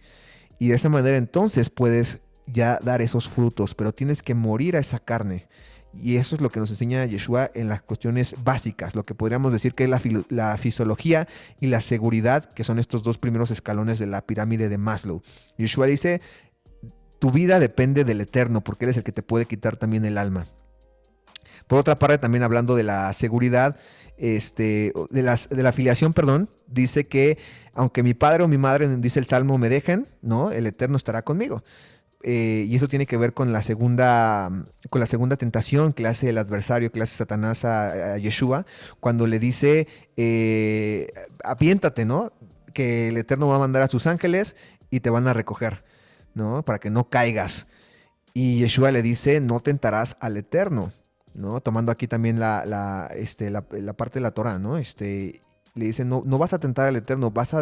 Y 0.59 0.67
de 0.67 0.75
esa 0.75 0.89
manera, 0.89 1.17
entonces 1.17 1.71
puedes 1.71 2.21
ya 2.45 2.79
dar 2.83 3.01
esos 3.01 3.27
frutos, 3.29 3.73
pero 3.73 3.93
tienes 3.93 4.21
que 4.21 4.35
morir 4.35 4.75
a 4.75 4.79
esa 4.79 4.99
carne. 4.99 5.47
Y 5.93 6.17
eso 6.17 6.35
es 6.35 6.41
lo 6.41 6.49
que 6.49 6.59
nos 6.59 6.69
enseña 6.69 7.05
Yeshua 7.05 7.51
en 7.53 7.67
las 7.67 7.81
cuestiones 7.81 8.35
básicas, 8.43 8.95
lo 8.95 9.03
que 9.03 9.13
podríamos 9.13 9.51
decir 9.51 9.73
que 9.73 9.83
es 9.83 9.89
la, 10.29 10.57
fisiología 10.57 11.27
y 11.59 11.67
la 11.67 11.81
seguridad, 11.81 12.45
que 12.45 12.63
son 12.63 12.79
estos 12.79 13.03
dos 13.03 13.17
primeros 13.17 13.51
escalones 13.51 13.99
de 13.99 14.07
la 14.07 14.21
pirámide 14.21 14.69
de 14.69 14.77
Maslow. 14.77 15.21
Yeshua 15.57 15.87
dice, 15.87 16.21
tu 17.19 17.31
vida 17.31 17.59
depende 17.59 18.05
del 18.05 18.21
eterno, 18.21 18.61
porque 18.61 18.85
Él 18.85 18.91
es 18.91 18.97
el 18.97 19.03
que 19.03 19.11
te 19.11 19.21
puede 19.21 19.45
quitar 19.45 19.75
también 19.75 20.05
el 20.05 20.17
alma. 20.17 20.47
Por 21.67 21.79
otra 21.79 21.95
parte, 21.95 22.17
también 22.17 22.43
hablando 22.43 22.75
de 22.75 22.83
la 22.83 23.11
seguridad, 23.13 23.77
este, 24.17 24.93
de, 25.09 25.23
las, 25.23 25.49
de 25.49 25.63
la 25.63 25.69
afiliación, 25.69 26.13
perdón, 26.13 26.49
dice 26.67 27.05
que 27.05 27.37
aunque 27.73 28.03
mi 28.03 28.13
padre 28.13 28.43
o 28.43 28.47
mi 28.47 28.57
madre, 28.57 28.87
dice 28.97 29.19
el 29.19 29.25
Salmo, 29.25 29.57
me 29.57 29.69
dejen, 29.69 30.07
¿no? 30.21 30.51
El 30.51 30.67
Eterno 30.67 30.97
estará 30.97 31.21
conmigo. 31.21 31.63
Eh, 32.23 32.65
y 32.67 32.75
eso 32.75 32.87
tiene 32.87 33.07
que 33.07 33.17
ver 33.17 33.33
con 33.33 33.51
la 33.51 33.63
segunda 33.63 34.51
con 34.89 34.99
la 34.99 35.07
segunda 35.07 35.37
tentación 35.37 35.93
que 35.93 36.05
hace 36.05 36.29
el 36.29 36.37
adversario, 36.37 36.91
que 36.91 36.99
le 36.99 37.03
hace 37.03 37.17
Satanás 37.17 37.65
a, 37.65 38.17
Yeshua, 38.17 38.65
cuando 38.99 39.25
le 39.25 39.39
dice, 39.39 39.87
eh, 40.17 41.09
apiéntate, 41.43 42.05
¿no? 42.05 42.31
Que 42.73 43.07
el 43.07 43.17
Eterno 43.17 43.47
va 43.47 43.55
a 43.55 43.59
mandar 43.59 43.81
a 43.81 43.87
sus 43.87 44.05
ángeles 44.07 44.55
y 44.89 44.99
te 44.99 45.09
van 45.09 45.27
a 45.27 45.33
recoger, 45.33 45.81
¿no? 46.33 46.63
Para 46.63 46.79
que 46.79 46.89
no 46.89 47.09
caigas. 47.09 47.67
Y 48.33 48.59
Yeshua 48.59 48.91
le 48.91 49.01
dice, 49.01 49.39
no 49.39 49.59
tentarás 49.59 50.17
al 50.19 50.37
Eterno, 50.37 50.91
¿no? 51.33 51.61
Tomando 51.61 51.91
aquí 51.91 52.07
también 52.07 52.39
la, 52.39 53.09
este, 53.15 53.49
la 53.49 53.61
parte 53.93 54.19
de 54.19 54.21
la 54.21 54.31
Torah, 54.31 54.59
¿no? 54.59 54.77
Este, 54.77 55.41
le 55.73 55.85
dice, 55.85 56.03
no, 56.03 56.23
no 56.25 56.37
vas 56.37 56.53
a 56.53 56.59
tentar 56.59 56.87
al 56.87 56.95
Eterno, 56.95 57.31
vas 57.31 57.53
a, 57.53 57.61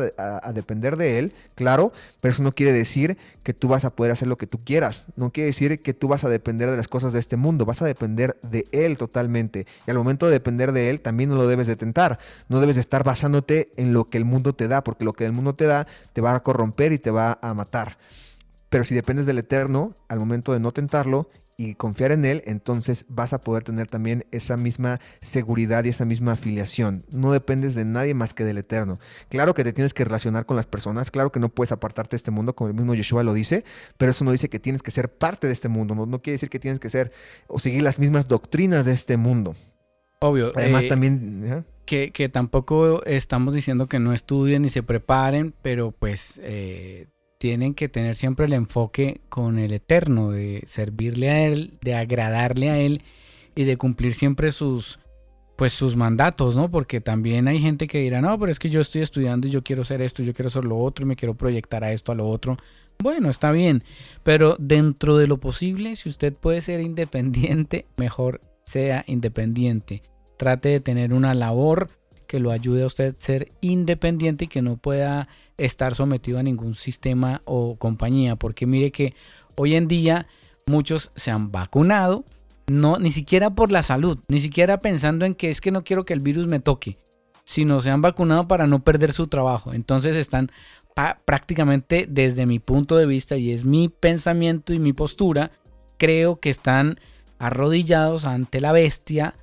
depender 0.54 0.98
de 0.98 1.20
Él, 1.20 1.34
claro, 1.56 1.94
pero 2.22 2.34
eso 2.34 2.42
no 2.42 2.54
quiere 2.54 2.74
decir 2.74 3.18
que 3.44 3.54
tú 3.54 3.68
vas 3.68 3.86
a 3.86 3.92
poder 3.92 4.12
hacer 4.12 4.28
lo 4.28 4.38
que 4.38 4.48
tú 4.48 4.64
quieras, 4.64 5.06
no 5.16 5.32
quiere 5.32 5.48
decir 5.48 5.80
que 5.80 5.94
tú 5.94 6.08
vas 6.08 6.24
a 6.24 6.30
depender 6.30 6.72
de 6.72 6.78
las 6.78 6.88
cosas 6.88 7.14
de 7.14 7.20
este 7.20 7.38
mundo, 7.38 7.66
vas 7.66 7.82
a 7.82 7.86
depender 7.86 8.40
de 8.42 8.66
Él 8.72 8.98
totalmente. 8.98 9.68
Y 9.86 9.92
al 9.92 9.98
momento 9.98 10.26
de 10.26 10.32
depender 10.32 10.72
de 10.72 10.90
Él, 10.90 11.02
también 11.02 11.30
no 11.30 11.36
lo 11.36 11.48
debes 11.48 11.68
de 11.68 11.76
tentar, 11.76 12.20
no 12.48 12.60
debes 12.60 12.76
de 12.78 12.82
estar 12.82 13.04
basándote 13.04 13.70
en 13.78 13.94
lo 13.94 14.06
que 14.06 14.18
el 14.18 14.26
mundo 14.26 14.54
te 14.54 14.68
da, 14.68 14.84
porque 14.84 15.06
lo 15.06 15.14
que 15.14 15.26
el 15.26 15.32
mundo 15.32 15.54
te 15.54 15.66
da 15.66 15.86
te 16.14 16.22
va 16.22 16.34
a 16.34 16.42
corromper 16.42 16.94
y 16.94 16.98
te 16.98 17.12
va 17.12 17.38
a 17.42 17.54
matar. 17.54 17.98
Pero 18.70 18.84
si 18.84 18.96
dependes 18.96 19.26
del 19.26 19.40
Eterno, 19.40 19.94
al 20.08 20.20
momento 20.20 20.54
de 20.54 20.60
no 20.60 20.72
tentarlo 20.72 21.30
y 21.60 21.76
confiar 21.76 22.14
en 22.14 22.24
Él, 22.24 22.42
entonces 22.46 23.04
vas 23.10 23.34
a 23.34 23.42
poder 23.42 23.66
tener 23.66 23.88
también 23.88 24.26
esa 24.32 24.56
misma 24.56 25.02
seguridad 25.20 25.84
y 25.84 25.90
esa 25.90 26.06
misma 26.06 26.32
afiliación. 26.32 27.04
No 27.12 27.34
dependes 27.34 27.76
de 27.76 27.84
nadie 27.84 28.14
más 28.14 28.34
que 28.34 28.46
del 28.46 28.60
Eterno. 28.60 28.98
Claro 29.28 29.54
que 29.54 29.66
te 29.66 29.74
tienes 29.74 29.94
que 29.94 30.06
relacionar 30.06 30.46
con 30.46 30.56
las 30.56 30.68
personas, 30.68 31.12
claro 31.12 31.34
que 31.34 31.42
no 31.42 31.50
puedes 31.50 31.74
apartarte 31.74 32.12
de 32.12 32.16
este 32.16 32.32
mundo, 32.32 32.56
como 32.56 32.70
el 32.70 32.76
mismo 32.76 32.96
Yeshua 32.96 33.24
lo 33.24 33.34
dice, 33.34 33.66
pero 33.98 34.12
eso 34.12 34.24
no 34.24 34.32
dice 34.32 34.48
que 34.48 34.58
tienes 34.58 34.82
que 34.82 34.90
ser 34.90 35.10
parte 35.10 35.48
de 35.48 35.54
este 35.54 35.68
mundo, 35.68 35.96
no, 35.96 36.22
quiere 36.22 36.36
decir 36.36 36.50
que 36.50 36.60
tienes 36.60 36.80
que 36.80 36.90
ser 36.90 37.12
o 37.48 37.60
seguir 37.60 37.82
las 37.82 38.00
mismas 38.00 38.30
doctrinas 38.30 38.86
de 38.86 38.94
este 38.94 39.18
mundo. 39.18 39.54
Obvio. 40.22 40.54
Además 40.56 40.86
eh, 40.86 40.88
también... 40.88 41.66
Que, 41.86 42.12
que, 42.12 42.30
tampoco 42.30 43.04
estamos 43.04 43.54
diciendo 43.54 43.88
que 43.88 44.00
no 44.00 44.14
estudien 44.14 44.64
y 44.64 44.70
se 44.70 44.82
preparen, 44.82 45.54
pero 45.62 45.92
pues... 45.92 46.40
Eh, 46.42 47.08
tienen 47.40 47.74
que 47.74 47.88
tener 47.88 48.18
siempre 48.18 48.46
el 48.46 48.54
enfoque 48.54 49.22
con 49.30 49.58
el 49.58 49.72
eterno, 49.72 50.30
de 50.32 50.62
servirle 50.68 51.30
a 51.30 51.46
Él, 51.46 51.80
de 51.82 51.96
agradarle 51.96 52.70
a 52.70 52.78
Él 52.78 53.02
y 53.56 53.64
de 53.64 53.78
cumplir 53.78 54.14
siempre 54.14 54.52
sus, 54.52 55.00
pues 55.56 55.72
sus 55.72 55.96
mandatos, 55.96 56.58
¿no? 56.58 56.70
Porque 56.70 57.00
también 57.00 57.48
hay 57.48 57.60
gente 57.60 57.88
que 57.88 58.02
dirá, 58.02 58.20
no, 58.22 58.38
pero 58.38 58.52
es 58.52 58.60
que 58.60 58.70
yo 58.70 58.82
estoy 58.82 59.02
estudiando 59.02 59.48
y 59.48 59.52
yo 59.52 59.64
quiero 59.64 59.84
hacer 59.84 60.02
esto, 60.02 60.22
yo 60.22 60.34
quiero 60.34 60.50
hacer 60.50 60.66
lo 60.66 60.78
otro 60.78 61.06
y 61.06 61.08
me 61.08 61.16
quiero 61.16 61.34
proyectar 61.34 61.84
a 61.84 61.94
esto, 61.94 62.12
a 62.12 62.16
lo 62.16 62.28
otro. 62.28 62.58
Bueno, 63.02 63.30
está 63.30 63.54
bien, 63.54 63.84
pero 64.24 64.58
dentro 64.60 65.18
de 65.18 65.28
lo 65.28 65.40
posible, 65.40 65.96
si 65.96 66.10
usted 66.10 66.34
puede 66.38 66.62
ser 66.62 66.82
independiente, 66.82 67.86
mejor 67.96 68.42
sea 68.64 69.06
independiente. 69.08 70.02
Trate 70.38 70.70
de 70.70 70.80
tener 70.82 71.14
una 71.14 71.34
labor 71.34 71.88
que 72.30 72.40
lo 72.40 72.52
ayude 72.52 72.84
a 72.84 72.86
usted 72.86 73.16
a 73.16 73.20
ser 73.20 73.48
independiente 73.60 74.46
y 74.46 74.48
que 74.48 74.62
no 74.62 74.78
pueda 74.78 75.28
estar 75.58 75.96
sometido 75.96 76.38
a 76.38 76.44
ningún 76.44 76.76
sistema 76.76 77.42
o 77.46 77.76
compañía. 77.76 78.36
Porque 78.36 78.68
mire 78.68 78.92
que 78.92 79.16
hoy 79.56 79.74
en 79.74 79.88
día 79.88 80.28
muchos 80.68 81.10
se 81.16 81.32
han 81.32 81.52
vacunado, 81.52 82.24
no, 82.68 83.00
ni 83.00 83.10
siquiera 83.10 83.50
por 83.56 83.72
la 83.72 83.82
salud, 83.82 84.20
ni 84.28 84.40
siquiera 84.40 84.78
pensando 84.78 85.26
en 85.26 85.34
que 85.34 85.50
es 85.50 85.60
que 85.60 85.72
no 85.72 85.84
quiero 85.84 86.06
que 86.06 86.14
el 86.14 86.20
virus 86.20 86.46
me 86.46 86.60
toque, 86.60 86.98
sino 87.46 87.82
se 87.82 87.90
han 87.90 88.04
vacunado 88.04 88.48
para 88.48 88.68
no 88.68 88.84
perder 88.84 89.12
su 89.12 89.26
trabajo. 89.26 89.74
Entonces 89.74 90.16
están 90.16 90.52
prácticamente 91.26 92.06
desde 92.08 92.46
mi 92.46 92.60
punto 92.60 92.96
de 92.96 93.08
vista 93.08 93.38
y 93.38 93.54
es 93.54 93.66
mi 93.66 93.90
pensamiento 93.90 94.72
y 94.72 94.78
mi 94.78 94.94
postura, 94.94 95.50
creo 95.98 96.36
que 96.36 96.52
están 96.52 97.00
arrodillados 97.40 98.26
ante 98.26 98.62
la 98.62 98.72
bestia 98.72 99.34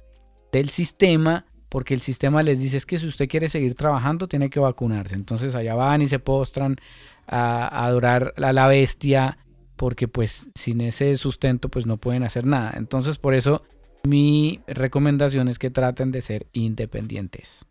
del 0.52 0.68
sistema 0.68 1.46
porque 1.76 1.92
el 1.92 2.00
sistema 2.00 2.42
les 2.42 2.58
dice 2.58 2.78
es 2.78 2.86
que 2.86 2.96
si 2.96 3.06
usted 3.06 3.28
quiere 3.28 3.50
seguir 3.50 3.74
trabajando 3.74 4.28
tiene 4.28 4.48
que 4.48 4.58
vacunarse. 4.58 5.14
Entonces 5.14 5.54
allá 5.54 5.74
van 5.74 6.00
y 6.00 6.06
se 6.06 6.18
postran 6.18 6.76
a, 7.26 7.84
adorar 7.84 8.32
a 8.38 8.54
la 8.54 8.66
bestia 8.66 9.36
porque 9.76 10.08
pues 10.08 10.46
sin 10.54 10.80
ese 10.80 11.14
sustento 11.18 11.68
pues 11.68 11.84
no 11.84 11.98
pueden 11.98 12.22
hacer 12.22 12.46
nada. 12.46 12.72
Entonces 12.78 13.18
por 13.18 13.34
eso 13.34 13.62
mi 14.04 14.62
recomendación 14.66 15.48
es 15.48 15.58
que 15.58 15.68
traten 15.68 16.12
de 16.12 16.22
ser 16.22 16.46
independientes. 16.54 17.66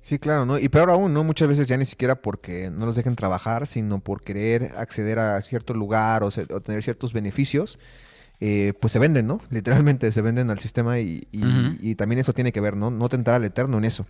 Sí, 0.00 0.18
claro, 0.18 0.46
¿no? 0.46 0.58
Y 0.58 0.70
peor 0.70 0.88
aún, 0.88 1.12
¿no? 1.12 1.24
Muchas 1.24 1.46
veces 1.46 1.66
ya 1.66 1.76
ni 1.76 1.84
siquiera 1.84 2.22
porque 2.22 2.70
no 2.70 2.86
los 2.86 2.96
dejen 2.96 3.16
trabajar, 3.16 3.66
sino 3.66 4.00
por 4.00 4.22
querer 4.22 4.72
acceder 4.78 5.18
a 5.18 5.42
cierto 5.42 5.74
lugar 5.74 6.22
o, 6.22 6.28
o 6.28 6.60
tener 6.62 6.82
ciertos 6.82 7.12
beneficios 7.12 7.78
eh, 8.40 8.72
pues 8.80 8.92
se 8.92 8.98
venden, 8.98 9.26
¿no? 9.26 9.40
Literalmente 9.50 10.12
se 10.12 10.22
venden 10.22 10.50
al 10.50 10.58
sistema 10.58 10.98
y, 11.00 11.26
también 11.96 12.20
eso 12.20 12.32
tiene 12.32 12.52
que 12.52 12.60
ver, 12.60 12.76
¿no? 12.76 12.90
No 12.90 13.08
tentar 13.08 13.34
al 13.34 13.44
eterno 13.44 13.78
en 13.78 13.84
eso. 13.84 14.06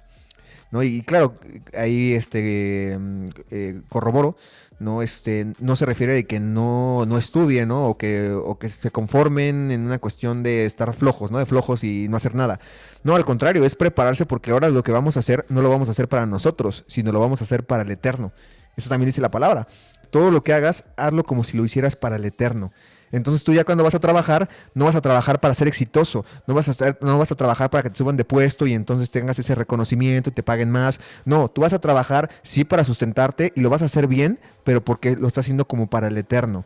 ¿no? 0.70 0.82
Y, 0.82 1.00
claro, 1.00 1.38
ahí 1.76 2.12
este, 2.12 2.96
mm, 2.98 3.28
eh, 3.50 3.80
corroboro, 3.88 4.36
¿no? 4.78 5.00
Este, 5.00 5.54
no 5.58 5.76
se 5.76 5.86
refiere 5.86 6.12
de 6.12 6.26
que 6.26 6.40
no, 6.40 7.06
no 7.06 7.16
estudien, 7.16 7.68
¿no? 7.68 7.86
O 7.86 7.96
que, 7.96 8.30
o 8.30 8.58
que 8.58 8.68
se 8.68 8.90
conformen 8.90 9.70
en 9.70 9.86
una 9.86 9.98
cuestión 9.98 10.42
de 10.42 10.66
estar 10.66 10.92
flojos, 10.94 11.30
¿no? 11.30 11.38
De 11.38 11.46
flojos 11.46 11.84
y 11.84 12.08
no 12.08 12.18
hacer 12.18 12.34
nada. 12.34 12.60
No, 13.02 13.16
al 13.16 13.24
contrario, 13.24 13.64
es 13.64 13.74
prepararse 13.74 14.26
porque 14.26 14.50
ahora 14.50 14.68
lo 14.68 14.82
que 14.82 14.92
vamos 14.92 15.16
a 15.16 15.20
hacer 15.20 15.46
no 15.48 15.62
lo 15.62 15.70
vamos 15.70 15.88
a 15.88 15.92
hacer 15.92 16.08
para 16.08 16.26
nosotros, 16.26 16.84
sino 16.86 17.12
lo 17.12 17.20
vamos 17.20 17.40
a 17.40 17.44
hacer 17.44 17.64
para 17.64 17.82
el 17.82 17.90
eterno. 17.90 18.32
Eso 18.76 18.90
también 18.90 19.08
dice 19.08 19.20
la 19.22 19.30
palabra. 19.30 19.66
Todo 20.10 20.30
lo 20.30 20.44
que 20.44 20.52
hagas, 20.52 20.84
hazlo 20.96 21.24
como 21.24 21.44
si 21.44 21.56
lo 21.56 21.64
hicieras 21.64 21.96
para 21.96 22.16
el 22.16 22.24
eterno. 22.24 22.72
Entonces 23.12 23.44
tú 23.44 23.52
ya 23.52 23.64
cuando 23.64 23.84
vas 23.84 23.94
a 23.94 24.00
trabajar, 24.00 24.48
no 24.74 24.84
vas 24.84 24.96
a 24.96 25.00
trabajar 25.00 25.40
para 25.40 25.54
ser 25.54 25.68
exitoso, 25.68 26.24
no 26.46 26.54
vas 26.54 26.68
a, 26.68 26.72
estar, 26.72 26.98
no 27.00 27.18
vas 27.18 27.32
a 27.32 27.34
trabajar 27.34 27.70
para 27.70 27.82
que 27.82 27.90
te 27.90 27.96
suban 27.96 28.16
de 28.16 28.24
puesto 28.24 28.66
y 28.66 28.72
entonces 28.74 29.10
tengas 29.10 29.38
ese 29.38 29.54
reconocimiento 29.54 30.30
y 30.30 30.32
te 30.32 30.42
paguen 30.42 30.70
más. 30.70 31.00
No, 31.24 31.48
tú 31.48 31.62
vas 31.62 31.72
a 31.72 31.78
trabajar 31.78 32.30
sí 32.42 32.64
para 32.64 32.84
sustentarte 32.84 33.52
y 33.54 33.60
lo 33.60 33.70
vas 33.70 33.82
a 33.82 33.86
hacer 33.86 34.06
bien, 34.06 34.38
pero 34.64 34.84
porque 34.84 35.16
lo 35.16 35.26
estás 35.28 35.44
haciendo 35.44 35.66
como 35.66 35.88
para 35.88 36.08
el 36.08 36.16
eterno. 36.16 36.64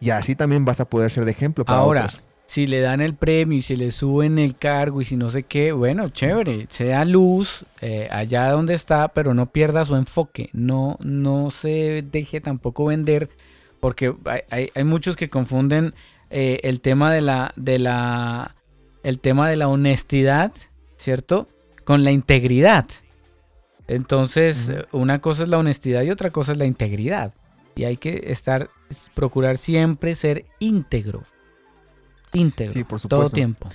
Y 0.00 0.10
así 0.10 0.34
también 0.34 0.64
vas 0.64 0.80
a 0.80 0.84
poder 0.84 1.10
ser 1.10 1.24
de 1.24 1.32
ejemplo 1.32 1.64
para 1.64 1.78
Ahora, 1.78 2.04
otros. 2.04 2.22
Si 2.46 2.66
le 2.66 2.80
dan 2.80 3.02
el 3.02 3.14
premio 3.14 3.58
y 3.58 3.62
si 3.62 3.76
le 3.76 3.90
suben 3.90 4.38
el 4.38 4.56
cargo 4.56 5.02
y 5.02 5.04
si 5.04 5.16
no 5.16 5.28
sé 5.28 5.42
qué, 5.42 5.72
bueno, 5.72 6.08
chévere, 6.08 6.66
se 6.70 6.86
da 6.86 7.04
luz 7.04 7.66
eh, 7.82 8.08
allá 8.10 8.50
donde 8.50 8.72
está, 8.72 9.08
pero 9.08 9.34
no 9.34 9.52
pierda 9.52 9.84
su 9.84 9.96
enfoque, 9.96 10.48
no, 10.54 10.96
no 11.00 11.50
se 11.50 12.02
deje 12.10 12.40
tampoco 12.40 12.86
vender 12.86 13.28
porque 13.80 14.14
hay, 14.50 14.70
hay, 14.74 14.84
muchos 14.84 15.16
que 15.16 15.30
confunden 15.30 15.94
eh, 16.30 16.60
el 16.62 16.80
tema 16.80 17.12
de 17.12 17.20
la, 17.20 17.52
de 17.56 17.78
la, 17.78 18.56
el 19.02 19.18
tema 19.20 19.48
de 19.48 19.56
la 19.56 19.68
honestidad, 19.68 20.52
¿cierto? 20.96 21.48
Con 21.84 22.04
la 22.04 22.10
integridad. 22.10 22.86
Entonces, 23.86 24.70
una 24.92 25.20
cosa 25.20 25.44
es 25.44 25.48
la 25.48 25.58
honestidad 25.58 26.02
y 26.02 26.10
otra 26.10 26.30
cosa 26.30 26.52
es 26.52 26.58
la 26.58 26.66
integridad. 26.66 27.32
Y 27.74 27.84
hay 27.84 27.96
que 27.96 28.24
estar, 28.26 28.70
procurar 29.14 29.56
siempre 29.56 30.14
ser 30.14 30.44
íntegro. 30.58 31.24
Íntegro. 32.32 32.72
Sí, 32.72 32.84
por 32.84 33.00
supuesto. 33.00 33.24
Todo 33.24 33.30
tiempo. 33.30 33.68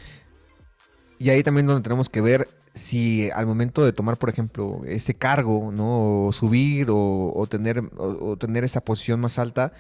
Y 1.18 1.30
ahí 1.30 1.42
también 1.42 1.66
donde 1.66 1.82
tenemos 1.82 2.10
que 2.10 2.22
ver 2.22 2.48
si 2.74 3.30
al 3.32 3.45
momento 3.45 3.86
de 3.86 3.94
tomar, 3.94 4.18
por 4.18 4.30
ejemplo, 4.30 4.82
ese 4.86 5.14
cargo, 5.14 5.72
¿no? 5.72 6.28
O 6.28 6.32
subir 6.32 6.88
o, 6.90 7.48
tener, 7.50 7.82
o, 7.98 8.38
tener 8.38 8.64
esa 8.64 8.82
posición 8.82 9.20
más 9.20 9.38
alta, 9.40 9.74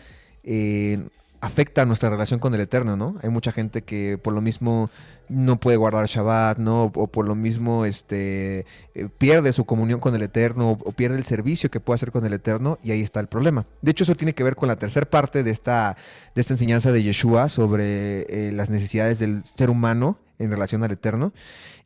eh, 0.43 1.03
afecta 1.43 1.85
nuestra 1.85 2.09
relación 2.09 2.39
con 2.39 2.55
el 2.55 2.61
Eterno, 2.61 2.95
¿no? 2.95 3.17
Hay 3.21 3.29
mucha 3.29 3.51
gente 3.51 3.81
que 3.81 4.17
por 4.17 4.33
lo 4.33 4.39
mismo 4.39 4.89
no 5.27 5.59
puede 5.59 5.75
guardar 5.75 6.05
Shabbat, 6.05 6.57
¿no? 6.57 6.83
O 6.95 7.07
por 7.07 7.27
lo 7.27 7.35
mismo 7.35 7.83
este, 7.83 8.65
eh, 8.95 9.09
pierde 9.17 9.51
su 9.51 9.65
comunión 9.65 9.99
con 9.99 10.15
el 10.15 10.21
Eterno 10.21 10.71
o, 10.71 10.91
pierde 10.93 11.17
el 11.17 11.25
servicio 11.25 11.69
que 11.69 11.81
puede 11.81 11.95
hacer 11.95 12.13
con 12.13 12.25
el 12.25 12.31
Eterno 12.31 12.79
y 12.81 12.91
ahí 12.91 13.01
está 13.01 13.19
el 13.19 13.27
problema. 13.27 13.65
De 13.81 13.91
hecho, 13.91 14.05
eso 14.05 14.15
tiene 14.15 14.33
que 14.33 14.43
ver 14.45 14.55
con 14.55 14.69
la 14.69 14.77
tercera 14.77 15.05
parte 15.05 15.43
de 15.43 15.51
esta, 15.51 15.97
de 16.33 16.39
esta 16.39 16.53
enseñanza 16.53 16.93
de 16.93 17.03
Yeshua 17.03 17.49
sobre 17.49 18.21
eh, 18.29 18.53
las 18.53 18.69
necesidades 18.69 19.19
del 19.19 19.43
ser 19.55 19.69
humano 19.69 20.17
en 20.39 20.49
relación 20.49 20.81
al 20.85 20.91
Eterno. 20.91 21.33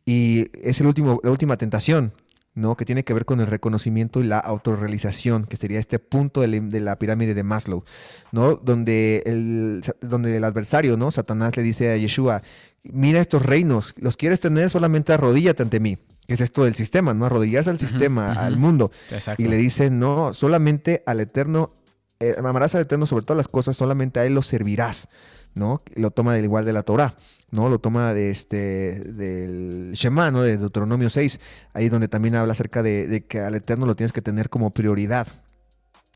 Y 0.07 0.49
es 0.53 0.79
el 0.79 0.87
último, 0.87 1.19
la 1.21 1.31
última 1.31 1.57
tentación 1.57 2.13
¿no? 2.55 2.77
que 2.77 2.85
tiene 2.85 3.03
que 3.03 3.13
ver 3.13 3.25
con 3.25 3.41
el 3.41 3.47
reconocimiento 3.47 4.21
y 4.21 4.23
la 4.23 4.39
autorrealización, 4.39 5.43
que 5.43 5.57
sería 5.57 5.79
este 5.79 5.99
punto 5.99 6.39
de 6.39 6.79
la, 6.79 6.97
pirámide 6.97 7.33
de 7.33 7.43
Maslow, 7.43 7.83
¿no? 8.31 8.55
donde, 8.55 9.21
el, 9.25 9.81
donde 9.99 10.37
el 10.37 10.45
adversario, 10.45 10.95
¿no? 10.95 11.11
Satanás 11.11 11.57
le 11.57 11.61
dice 11.61 11.91
a 11.91 11.97
Yeshua, 11.97 12.41
mira 12.83 13.19
estos 13.19 13.45
reinos, 13.45 13.93
los 13.97 14.15
quieres 14.15 14.39
tener 14.39 14.69
solamente 14.69 15.11
arrodíllate 15.11 15.61
ante 15.61 15.81
mí. 15.81 15.97
Es 16.27 16.39
esto 16.39 16.63
del 16.63 16.75
sistema, 16.75 17.13
¿no? 17.13 17.25
Arrodillarse 17.25 17.69
al 17.69 17.79
sistema, 17.79 18.31
al 18.31 18.55
mundo. 18.55 18.91
Y 19.37 19.45
le 19.45 19.57
dice, 19.57 19.89
no, 19.89 20.33
solamente 20.33 21.03
al 21.05 21.19
Eterno, 21.19 21.67
eh, 22.21 22.35
amarás 22.39 22.75
al 22.75 22.81
Eterno 22.81 23.05
sobre 23.05 23.23
todas 23.25 23.37
las 23.37 23.49
cosas, 23.49 23.75
solamente 23.75 24.21
a 24.21 24.25
Él 24.25 24.35
lo 24.35 24.41
servirás, 24.41 25.09
¿no? 25.57 25.81
Lo 25.95 26.11
toma 26.11 26.33
del 26.33 26.45
igual 26.45 26.65
de 26.65 26.73
la 26.73 26.83
Torah. 26.83 27.15
¿no? 27.51 27.69
Lo 27.69 27.79
toma 27.79 28.13
de 28.13 28.29
este, 28.29 28.99
del 28.99 29.91
Shema, 29.93 30.31
¿no? 30.31 30.41
De 30.41 30.57
Deuteronomio 30.57 31.09
6, 31.09 31.39
ahí 31.73 31.89
donde 31.89 32.07
también 32.07 32.35
habla 32.35 32.53
acerca 32.53 32.83
de, 32.83 33.25
que 33.27 33.39
al 33.39 33.55
Eterno 33.55 33.85
lo 33.85 33.95
tienes 33.95 34.11
que 34.11 34.21
tener 34.21 34.49
como 34.49 34.69
prioridad. 34.71 35.27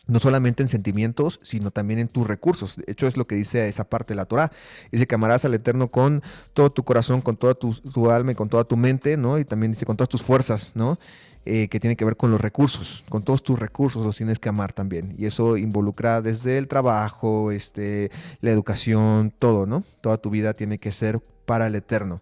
No 0.07 0.19
solamente 0.19 0.61
en 0.61 0.67
sentimientos, 0.67 1.39
sino 1.41 1.71
también 1.71 1.99
en 1.99 2.07
tus 2.09 2.27
recursos. 2.27 2.75
De 2.75 2.91
hecho, 2.91 3.07
es 3.07 3.15
lo 3.15 3.25
que 3.25 3.35
dice 3.35 3.67
esa 3.69 3.85
parte 3.85 4.09
de 4.09 4.15
la 4.15 4.25
Torah. 4.25 4.51
Dice 4.91 5.07
que 5.07 5.15
amarás 5.15 5.45
al 5.45 5.53
Eterno 5.53 5.87
con 5.87 6.21
todo 6.53 6.69
tu 6.69 6.83
corazón, 6.83 7.21
con 7.21 7.37
toda 7.37 7.53
tu, 7.53 7.73
tu 7.73 8.09
alma 8.09 8.33
y 8.33 8.35
con 8.35 8.49
toda 8.49 8.65
tu 8.65 8.75
mente, 8.75 9.15
¿no? 9.15 9.37
Y 9.37 9.45
también 9.45 9.71
dice 9.71 9.85
con 9.85 9.95
todas 9.95 10.09
tus 10.09 10.23
fuerzas, 10.23 10.71
¿no? 10.73 10.97
Eh, 11.43 11.69
que 11.69 11.79
tiene 11.79 11.95
que 11.95 12.05
ver 12.05 12.17
con 12.17 12.29
los 12.29 12.39
recursos, 12.39 13.03
con 13.09 13.23
todos 13.23 13.41
tus 13.41 13.57
recursos 13.57 14.05
los 14.05 14.15
tienes 14.15 14.37
que 14.37 14.49
amar 14.49 14.73
también. 14.73 15.15
Y 15.17 15.25
eso 15.25 15.57
involucra 15.57 16.21
desde 16.21 16.59
el 16.59 16.67
trabajo, 16.67 17.51
este, 17.51 18.11
la 18.41 18.51
educación, 18.51 19.33
todo, 19.39 19.65
¿no? 19.65 19.83
Toda 20.01 20.17
tu 20.17 20.29
vida 20.29 20.53
tiene 20.53 20.77
que 20.77 20.91
ser 20.91 21.19
para 21.47 21.65
el 21.65 21.73
eterno. 21.73 22.21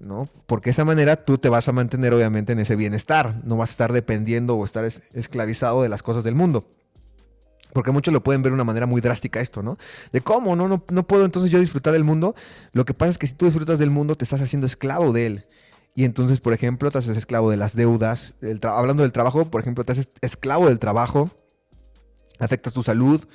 ¿no? 0.00 0.28
Porque 0.46 0.66
de 0.66 0.72
esa 0.72 0.84
manera 0.84 1.16
tú 1.16 1.38
te 1.38 1.48
vas 1.48 1.68
a 1.68 1.72
mantener 1.72 2.12
obviamente 2.14 2.52
en 2.52 2.60
ese 2.60 2.76
bienestar, 2.76 3.34
no 3.44 3.56
vas 3.56 3.70
a 3.70 3.72
estar 3.72 3.92
dependiendo 3.92 4.56
o 4.56 4.64
estar 4.64 4.84
esclavizado 4.84 5.82
de 5.82 5.88
las 5.88 6.02
cosas 6.02 6.24
del 6.24 6.34
mundo. 6.34 6.64
Porque 7.72 7.92
muchos 7.92 8.14
lo 8.14 8.22
pueden 8.22 8.42
ver 8.42 8.50
de 8.50 8.54
una 8.54 8.64
manera 8.64 8.86
muy 8.86 9.00
drástica 9.00 9.40
esto, 9.40 9.62
¿no? 9.62 9.76
De 10.12 10.20
cómo, 10.20 10.56
no, 10.56 10.68
no, 10.68 10.84
no 10.88 11.06
puedo 11.06 11.24
entonces 11.24 11.50
yo 11.50 11.60
disfrutar 11.60 11.92
del 11.92 12.04
mundo. 12.04 12.34
Lo 12.72 12.84
que 12.84 12.94
pasa 12.94 13.10
es 13.10 13.18
que 13.18 13.26
si 13.26 13.34
tú 13.34 13.44
disfrutas 13.44 13.78
del 13.78 13.90
mundo, 13.90 14.16
te 14.16 14.24
estás 14.24 14.40
haciendo 14.40 14.66
esclavo 14.66 15.12
de 15.12 15.26
él. 15.26 15.44
Y 15.98 16.04
entonces, 16.04 16.38
por 16.38 16.52
ejemplo, 16.52 16.92
te 16.92 16.98
haces 16.98 17.16
esclavo 17.16 17.50
de 17.50 17.56
las 17.56 17.74
deudas. 17.74 18.34
hablando 18.62 19.02
del 19.02 19.10
trabajo, 19.10 19.50
por 19.50 19.60
ejemplo, 19.60 19.82
te 19.82 19.90
haces 19.90 20.10
esclavo 20.20 20.68
del 20.68 20.78
trabajo. 20.78 21.32
Afectas 22.38 22.72
tu 22.72 22.84
salud, 22.84 23.26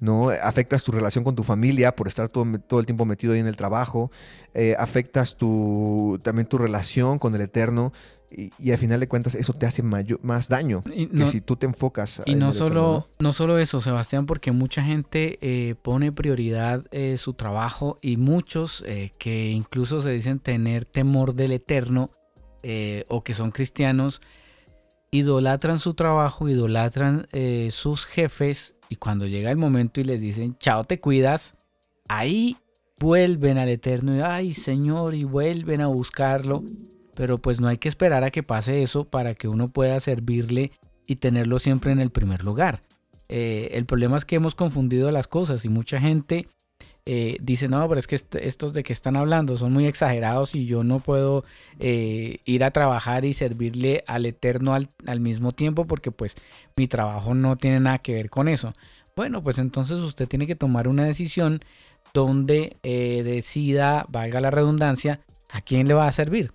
¿no? 0.00 0.30
Afectas 0.30 0.84
tu 0.84 0.92
relación 0.92 1.24
con 1.24 1.34
tu 1.34 1.42
familia 1.42 1.94
por 1.94 2.08
estar 2.08 2.28
todo, 2.28 2.44
el 2.80 2.86
tiempo 2.86 3.04
metido 3.04 3.32
ahí 3.32 3.40
en 3.40 3.46
el 3.46 3.56
trabajo. 3.56 4.10
Eh, 4.54 4.74
afectas 4.78 5.36
tu, 5.36 6.18
también 6.22 6.46
tu 6.46 6.58
relación 6.58 7.18
con 7.18 7.34
el 7.34 7.40
Eterno. 7.40 7.92
Y, 8.30 8.50
y 8.58 8.72
al 8.72 8.78
final 8.78 8.98
de 8.98 9.06
cuentas 9.06 9.36
eso 9.36 9.52
te 9.52 9.66
hace 9.66 9.82
más 9.82 10.48
daño 10.48 10.82
que 10.82 11.26
si 11.26 11.40
tú 11.40 11.56
te 11.56 11.66
enfocas. 11.66 12.22
Y 12.26 12.34
no 12.34 12.52
solo, 12.52 13.08
¿no? 13.20 13.32
solo 13.32 13.58
eso, 13.58 13.80
Sebastián, 13.80 14.26
porque 14.26 14.50
mucha 14.50 14.82
gente 14.82 15.38
eh, 15.40 15.76
pone 15.80 16.10
prioridad 16.10 16.82
eh, 16.90 17.18
su 17.18 17.34
trabajo 17.34 17.96
y 18.02 18.16
muchos 18.16 18.82
eh, 18.86 19.12
que 19.18 19.50
incluso 19.50 20.02
se 20.02 20.10
dicen 20.10 20.40
tener 20.40 20.84
temor 20.84 21.34
del 21.34 21.52
eterno 21.52 22.08
o 23.08 23.22
que 23.22 23.32
son 23.32 23.52
cristianos, 23.52 24.20
idolatran 25.12 25.78
su 25.78 25.94
trabajo, 25.94 26.48
idolatran 26.48 27.28
sus 27.70 28.06
jefes 28.06 28.74
y 28.88 28.96
cuando 28.96 29.26
llega 29.26 29.50
el 29.50 29.56
momento 29.56 30.00
y 30.00 30.04
les 30.04 30.20
dicen, 30.20 30.56
chao, 30.58 30.84
te 30.84 31.00
cuidas, 31.00 31.54
ahí 32.08 32.56
vuelven 32.98 33.58
al 33.58 33.68
eterno 33.68 34.16
y, 34.16 34.20
ay 34.20 34.54
Señor, 34.54 35.14
y 35.14 35.24
vuelven 35.24 35.80
a 35.80 35.86
buscarlo 35.86 36.62
pero 37.16 37.38
pues 37.38 37.60
no 37.60 37.66
hay 37.66 37.78
que 37.78 37.88
esperar 37.88 38.22
a 38.22 38.30
que 38.30 38.44
pase 38.44 38.82
eso 38.82 39.04
para 39.04 39.34
que 39.34 39.48
uno 39.48 39.68
pueda 39.68 39.98
servirle 39.98 40.70
y 41.06 41.16
tenerlo 41.16 41.58
siempre 41.58 41.90
en 41.90 41.98
el 41.98 42.10
primer 42.10 42.44
lugar. 42.44 42.82
Eh, 43.28 43.70
el 43.72 43.86
problema 43.86 44.18
es 44.18 44.24
que 44.24 44.36
hemos 44.36 44.54
confundido 44.54 45.10
las 45.10 45.26
cosas 45.26 45.64
y 45.64 45.68
mucha 45.68 45.98
gente 45.98 46.46
eh, 47.06 47.38
dice, 47.40 47.68
no, 47.68 47.88
pero 47.88 47.98
es 47.98 48.06
que 48.06 48.20
estos 48.40 48.74
de 48.74 48.82
que 48.82 48.92
están 48.92 49.16
hablando 49.16 49.56
son 49.56 49.72
muy 49.72 49.86
exagerados 49.86 50.54
y 50.54 50.66
yo 50.66 50.84
no 50.84 50.98
puedo 50.98 51.44
eh, 51.78 52.38
ir 52.44 52.64
a 52.64 52.72
trabajar 52.72 53.24
y 53.24 53.32
servirle 53.32 54.04
al 54.06 54.26
Eterno 54.26 54.74
al, 54.74 54.88
al, 55.06 55.20
mismo 55.20 55.52
tiempo 55.52 55.84
porque 55.84 56.10
pues 56.10 56.36
mi 56.76 56.88
trabajo 56.88 57.34
no 57.34 57.56
tiene 57.56 57.80
nada 57.80 57.98
que 57.98 58.14
ver 58.14 58.28
con 58.28 58.48
eso. 58.48 58.74
Bueno, 59.14 59.42
pues 59.42 59.58
entonces 59.58 60.00
usted 60.00 60.28
tiene 60.28 60.46
que 60.46 60.56
tomar 60.56 60.88
una 60.88 61.06
decisión 61.06 61.60
donde 62.12 62.76
decida, 62.82 64.06
valga 64.08 64.40
la 64.40 64.50
redundancia, 64.50 65.20
a 65.50 65.60
quién 65.60 65.86
le 65.86 65.94
va 65.94 66.06
a 66.06 66.12
servir. 66.12 66.52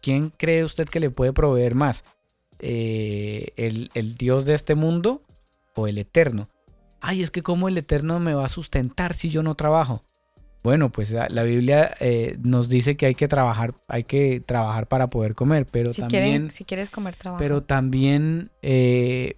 ¿quién 0.00 0.30
cree 0.30 0.64
usted 0.64 0.88
que 0.88 1.00
le 1.00 1.10
puede 1.10 1.32
proveer 1.32 1.74
más? 1.74 2.04
Eh, 2.60 3.52
el, 3.56 4.16
Dios 4.16 4.44
de 4.44 4.54
este 4.54 4.74
mundo 4.74 5.22
o 5.74 5.86
el 5.86 5.98
Eterno? 5.98 6.48
Ay, 7.00 7.22
es 7.22 7.30
que 7.30 7.42
cómo 7.42 7.68
el 7.68 7.78
Eterno 7.78 8.18
me 8.18 8.34
va 8.34 8.44
a 8.44 8.48
sustentar 8.48 9.14
si 9.14 9.30
yo 9.30 9.42
no 9.42 9.54
trabajo. 9.54 10.00
Bueno, 10.64 10.90
pues 10.90 11.12
la, 11.12 11.42
Biblia 11.44 11.94
eh, 12.00 12.36
nos 12.42 12.68
dice 12.68 12.96
que 12.96 13.06
hay 13.06 13.14
que 13.14 13.28
trabajar, 13.28 13.70
hay 13.86 14.02
que 14.02 14.40
trabajar 14.40 14.88
para 14.88 15.06
poder 15.06 15.34
comer, 15.34 15.66
pero 15.70 15.92
también, 15.92 16.50
si 16.50 16.64
quieres 16.64 16.90
comer 16.90 17.14
trabajo. 17.14 17.40
Pero 17.40 17.62
también, 17.62 18.50
eh, 18.60 19.34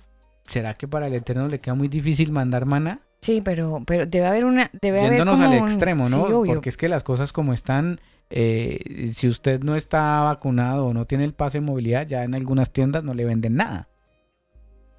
¿será 0.47 0.75
que 0.75 0.89
para 0.89 1.09
el 1.09 1.15
Eterno 1.15 1.47
le 1.49 1.59
queda 1.59 1.75
muy 1.75 1.89
difícil 1.89 2.33
mandar 2.33 2.65
mana? 2.65 3.03
Sí, 3.21 3.43
pero, 3.43 3.83
pero 3.87 4.07
debe 4.07 4.27
haber 4.27 4.47
una, 4.47 4.71
debe 4.81 5.03
Yéndonos 5.03 5.39
haber 5.39 5.63
al 5.63 5.69
extremo, 5.69 6.09
¿no? 6.09 6.43
Porque 6.47 6.71
es 6.71 6.79
que 6.79 6.89
las 6.89 7.03
cosas 7.03 7.35
como 7.35 7.53
están, 7.53 8.01
eh, 8.31 9.11
si 9.13 9.29
usted 9.29 9.63
no 9.63 9.77
está 9.77 10.23
vacunado 10.23 10.87
o 10.87 10.95
no 10.95 11.07
tiene 11.07 11.25
el 11.25 11.35
pase 11.35 11.59
de 11.59 11.67
movilidad, 11.67 12.07
ya 12.07 12.25
en 12.25 12.35
algunas 12.35 12.73
tiendas 12.73 13.05
no 13.05 13.13
le 13.13 13.27
venden 13.27 13.57
nada. 13.57 13.89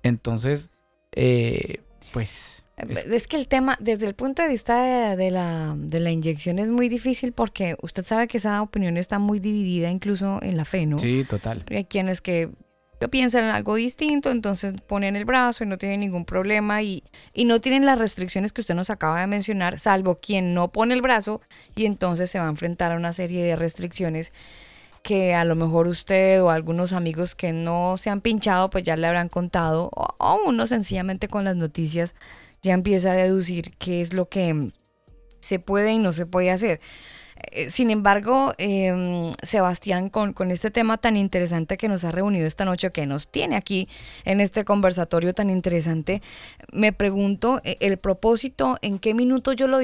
Entonces, 0.03 0.69
eh, 1.13 1.81
pues... 2.11 2.63
Es... 2.77 3.27
que 3.27 3.35
el 3.35 3.47
tema, 3.47 3.77
desde 3.79 4.07
el 4.07 4.15
punto 4.15 4.41
de 4.41 4.49
vista 4.49 5.15
de, 5.15 5.29
la, 5.29 5.75
de, 5.77 5.99
la, 5.99 6.11
inyección, 6.11 6.57
es 6.57 6.71
muy 6.71 6.89
difícil 6.89 7.31
porque 7.31 7.75
usted 7.81 8.05
sabe 8.05 8.27
que 8.27 8.37
esa 8.37 8.61
opinión 8.61 8.97
está 8.97 9.19
muy 9.19 9.39
dividida 9.39 9.91
incluso 9.91 10.39
en 10.41 10.57
la 10.57 10.65
fe, 10.65 10.87
¿no? 10.87 10.97
Sí, 10.97 11.23
total. 11.29 11.63
Hay 11.69 11.85
quienes 11.85 12.21
que 12.21 12.49
piensan 13.09 13.45
en 13.45 13.49
algo 13.51 13.75
distinto, 13.75 14.31
entonces 14.31 14.73
ponen 14.87 15.15
el 15.15 15.25
brazo 15.25 15.63
y 15.63 15.67
no 15.67 15.77
tienen 15.77 16.01
ningún 16.01 16.25
problema 16.25 16.81
y, 16.81 17.03
y 17.33 17.45
no 17.45 17.61
tienen 17.61 17.85
las 17.85 17.97
restricciones 17.97 18.53
que 18.53 18.61
usted 18.61 18.75
nos 18.75 18.89
acaba 18.89 19.19
de 19.19 19.27
mencionar, 19.27 19.79
salvo 19.79 20.19
quien 20.19 20.53
no 20.53 20.71
pone 20.71 20.93
el 20.93 21.01
brazo 21.01 21.41
y 21.75 21.85
entonces 21.85 22.29
se 22.29 22.39
va 22.39 22.45
a 22.45 22.49
enfrentar 22.49 22.91
a 22.91 22.95
una 22.95 23.13
serie 23.13 23.43
de 23.43 23.55
restricciones 23.55 24.33
que 25.03 25.33
a 25.33 25.45
lo 25.45 25.55
mejor 25.55 25.87
usted 25.87 26.41
o 26.41 26.49
algunos 26.49 26.93
amigos 26.93 27.35
que 27.35 27.53
no 27.53 27.97
se 27.97 28.09
han 28.09 28.21
pinchado 28.21 28.69
pues 28.69 28.83
ya 28.83 28.95
le 28.95 29.07
habrán 29.07 29.29
contado 29.29 29.89
o, 29.93 30.41
uno 30.45 30.67
sencillamente 30.67 31.27
con 31.27 31.43
las 31.45 31.57
noticias 31.57 32.15
ya 32.61 32.73
empieza 32.73 33.11
a 33.11 33.15
deducir 33.15 33.71
qué 33.77 34.01
es 34.01 34.13
lo 34.13 34.29
que 34.29 34.71
se 35.39 35.59
puede 35.59 35.91
y 35.93 35.97
no 35.97 36.11
se 36.11 36.27
puede 36.27 36.51
hacer. 36.51 36.79
Eh, 37.51 37.69
sin 37.69 37.89
embargo, 37.91 38.53
em, 38.57 39.33
Sebastián, 39.41 40.09
con, 40.09 40.51
este 40.51 40.71
tema 40.71 40.97
tan 40.97 41.17
interesante 41.17 41.77
que 41.77 41.87
nos 41.87 42.03
ha 42.03 42.11
reunido 42.11 42.45
esta 42.45 42.65
noche, 42.65 42.91
que 42.91 43.05
nos 43.05 43.27
tiene 43.27 43.55
aquí 43.55 43.87
en 44.25 44.41
este 44.41 44.65
conversatorio 44.65 45.33
tan 45.33 45.49
interesante, 45.49 46.21
me 46.71 46.93
pregunto 46.93 47.59
eh, 47.63 47.77
el 47.79 47.97
propósito, 47.97 48.77
en 48.81 48.99
qué 48.99 49.13
minuto 49.13 49.53
yo 49.53 49.67
lo, 49.67 49.79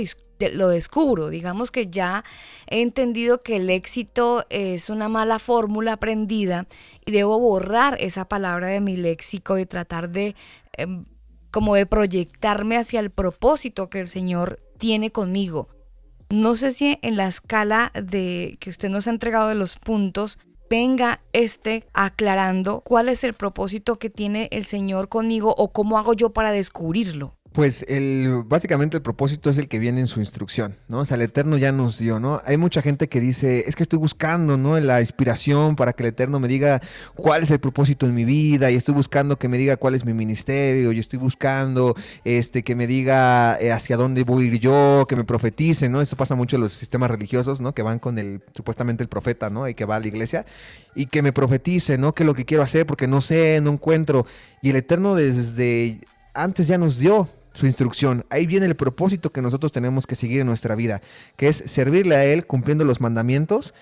descubro. 0.69 1.29
Digamos 1.29 1.71
que 1.71 1.88
ya 1.88 2.23
he 2.67 2.81
entendido 2.81 3.39
que 3.39 3.57
el 3.57 3.69
éxito 3.69 4.45
es 4.49 4.89
una 4.89 5.09
mala 5.09 5.39
fórmula 5.39 5.93
aprendida 5.93 6.67
y 7.05 7.11
debo 7.11 7.39
borrar 7.39 7.97
esa 7.99 8.27
palabra 8.27 8.67
de 8.67 8.81
mi 8.81 8.97
léxico 8.97 9.57
y 9.57 9.65
tratar 9.65 10.09
de... 10.09 10.35
Em, 10.73 11.05
como 11.49 11.75
de 11.75 11.85
proyectarme 11.85 12.77
hacia 12.77 12.99
el 12.99 13.09
propósito 13.09 13.89
que 13.89 14.01
el 14.01 14.07
Señor 14.07 14.59
tiene 14.77 15.11
conmigo. 15.11 15.69
No 16.29 16.55
sé 16.55 16.71
si 16.71 16.99
en 17.01 17.15
la 17.15 17.27
escala 17.27 17.91
de 17.93 18.57
que 18.59 18.69
usted 18.69 18.89
nos 18.89 19.07
ha 19.07 19.11
entregado 19.11 19.47
de 19.47 19.55
los 19.55 19.77
puntos 19.77 20.39
venga 20.69 21.21
este 21.31 21.85
aclarando 21.93 22.81
cuál 22.81 23.07
es 23.07 23.23
el 23.23 23.33
propósito 23.33 23.97
que 23.97 24.09
tiene 24.09 24.49
el 24.51 24.65
Señor 24.65 25.07
conmigo 25.07 25.55
o 25.57 25.71
cómo 25.71 25.97
hago 25.97 26.13
yo 26.13 26.31
para 26.31 26.51
descubrirlo. 26.51 27.36
Pues 27.57 27.84
el, 27.88 28.43
básicamente 28.45 28.97
el 28.97 29.01
propósito 29.01 29.49
es 29.49 29.57
el 29.57 29.67
que 29.67 29.79
viene 29.79 29.99
en 29.99 30.05
su 30.05 30.19
instrucción, 30.19 30.75
¿no? 30.88 30.99
O 30.99 31.05
sea, 31.05 31.15
el 31.15 31.23
Eterno 31.23 31.57
ya 31.57 31.71
nos 31.71 31.97
dio, 31.97 32.19
¿no? 32.19 32.39
Hay 32.45 32.55
mucha 32.55 32.84
gente 32.84 33.09
que 33.09 33.19
dice, 33.19 33.63
es 33.65 33.75
que 33.75 33.81
estoy 33.81 33.97
buscando, 33.97 34.57
¿no? 34.57 34.79
La 34.79 35.01
inspiración 35.01 35.75
para 35.75 35.93
que 35.93 36.03
el 36.03 36.09
Eterno 36.09 36.39
me 36.39 36.47
diga 36.47 36.84
cuál 37.15 37.41
es 37.41 37.49
el 37.49 37.59
propósito 37.59 38.05
en 38.05 38.13
mi 38.13 38.25
vida 38.25 38.69
y 38.69 38.75
estoy 38.75 38.93
buscando 38.93 39.39
que 39.39 39.47
me 39.47 39.57
diga 39.57 39.75
cuál 39.75 39.95
es 39.95 40.05
mi 40.05 40.13
ministerio 40.13 40.91
y 40.91 40.99
estoy 40.99 41.17
buscando 41.17 41.95
este, 42.23 42.61
que 42.61 42.75
me 42.75 42.85
diga 42.85 43.57
eh, 43.59 43.71
hacia 43.71 43.97
dónde 43.97 44.23
voy 44.23 44.43
a 44.43 44.47
ir 44.49 44.59
yo, 44.59 45.07
que 45.09 45.15
me 45.15 45.23
profetice, 45.23 45.89
¿no? 45.89 45.99
Eso 45.99 46.15
pasa 46.15 46.35
mucho 46.35 46.57
en 46.57 46.61
los 46.61 46.73
sistemas 46.73 47.09
religiosos, 47.09 47.59
¿no? 47.59 47.73
Que 47.73 47.81
van 47.81 47.97
con 47.97 48.19
el, 48.19 48.43
supuestamente 48.55 49.01
el 49.01 49.09
profeta, 49.09 49.49
¿no? 49.49 49.67
Y 49.67 49.73
que 49.73 49.85
va 49.85 49.95
a 49.95 49.99
la 49.99 50.05
iglesia 50.05 50.45
y 50.93 51.07
que 51.07 51.23
me 51.23 51.34
profetice, 51.34 51.97
¿no? 51.97 52.13
Que 52.13 52.23
lo 52.23 52.35
que 52.35 52.45
quiero 52.45 52.61
hacer 52.61 52.85
porque 52.85 53.07
no 53.07 53.19
sé, 53.19 53.61
no 53.63 53.71
encuentro. 53.71 54.27
Y 54.61 54.69
el 54.69 54.75
Eterno 54.75 55.15
desde 55.15 56.01
antes 56.35 56.67
ya 56.67 56.77
nos 56.77 56.99
dio 56.99 57.27
su 57.57 57.65
instrucción. 57.65 58.23
Ahí 58.29 58.45
viene 58.45 58.67
el 58.67 58.75
propósito 58.75 59.31
que 59.31 59.41
nosotros 59.41 59.71
tenemos 59.71 60.05
que 60.05 60.15
seguir 60.15 60.41
en 60.41 60.47
nuestra 60.47 60.75
vida, 60.75 61.01
que 61.35 61.47
es 61.47 61.57
servirle 61.57 62.15
a 62.15 62.23
Él 62.23 62.45
cumpliendo 62.45 62.85
los 62.85 63.01
mandamientos 63.01 63.73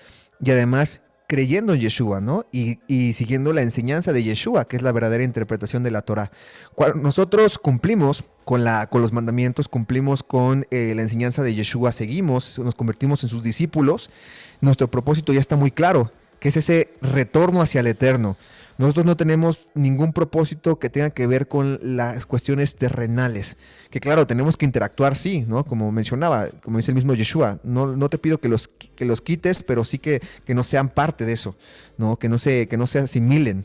y 0.42 0.50
además 0.50 1.02
creyendo 1.28 1.74
en 1.74 1.80
Yeshua, 1.80 2.20
¿no? 2.20 2.46
Y, 2.52 2.78
siguiendo 3.12 3.52
la 3.52 3.60
enseñanza 3.60 4.12
de 4.12 4.22
Yeshua, 4.22 4.66
que 4.66 4.76
es 4.76 4.82
la 4.82 4.92
verdadera 4.92 5.24
interpretación 5.24 5.82
de 5.82 5.90
la 5.90 6.02
Torah. 6.02 6.30
Cuando 6.74 6.98
nosotros 6.98 7.58
cumplimos 7.58 8.24
con, 8.44 8.64
la, 8.64 8.86
con 8.86 9.02
los 9.02 9.12
mandamientos, 9.12 9.68
cumplimos 9.68 10.22
con 10.22 10.66
eh, 10.70 10.94
la 10.94 11.02
enseñanza 11.02 11.42
de 11.42 11.54
Yeshua, 11.54 11.92
seguimos, 11.92 12.58
nos 12.58 12.74
convertimos 12.74 13.24
en 13.24 13.28
sus 13.28 13.42
discípulos, 13.42 14.08
nuestro 14.60 14.90
propósito 14.90 15.32
ya 15.32 15.40
está 15.40 15.56
muy 15.56 15.70
claro, 15.70 16.12
que 16.38 16.48
es 16.48 16.56
ese 16.56 16.94
retorno 17.02 17.60
hacia 17.60 17.80
el 17.80 17.88
eterno. 17.88 18.36
Nosotros 18.78 19.06
no 19.06 19.16
tenemos 19.16 19.68
ningún 19.74 20.12
propósito 20.12 20.78
que 20.78 20.90
tenga 20.90 21.10
que 21.10 21.26
ver 21.26 21.48
con 21.48 21.78
las 21.82 22.26
cuestiones 22.26 22.76
terrenales. 22.76 23.56
Que 23.90 24.00
claro, 24.00 24.26
tenemos 24.26 24.56
que 24.56 24.66
interactuar, 24.66 25.16
sí, 25.16 25.44
¿no? 25.48 25.64
Como 25.64 25.90
mencionaba, 25.92 26.48
como 26.62 26.76
dice 26.76 26.90
el 26.90 26.96
mismo 26.96 27.14
Yeshua, 27.14 27.58
no, 27.64 27.96
no 27.96 28.08
te 28.08 28.18
pido 28.18 28.38
que 28.38 28.48
los, 28.48 28.68
que 28.68 29.04
los 29.06 29.22
quites, 29.22 29.62
pero 29.62 29.84
sí 29.84 29.98
que, 29.98 30.20
que 30.44 30.54
no 30.54 30.62
sean 30.62 30.88
parte 30.88 31.24
de 31.24 31.32
eso, 31.32 31.56
¿no? 31.96 32.18
Que 32.18 32.28
no 32.28 32.38
se, 32.38 32.68
que 32.68 32.76
no 32.76 32.86
se 32.86 32.98
asimilen. 32.98 33.64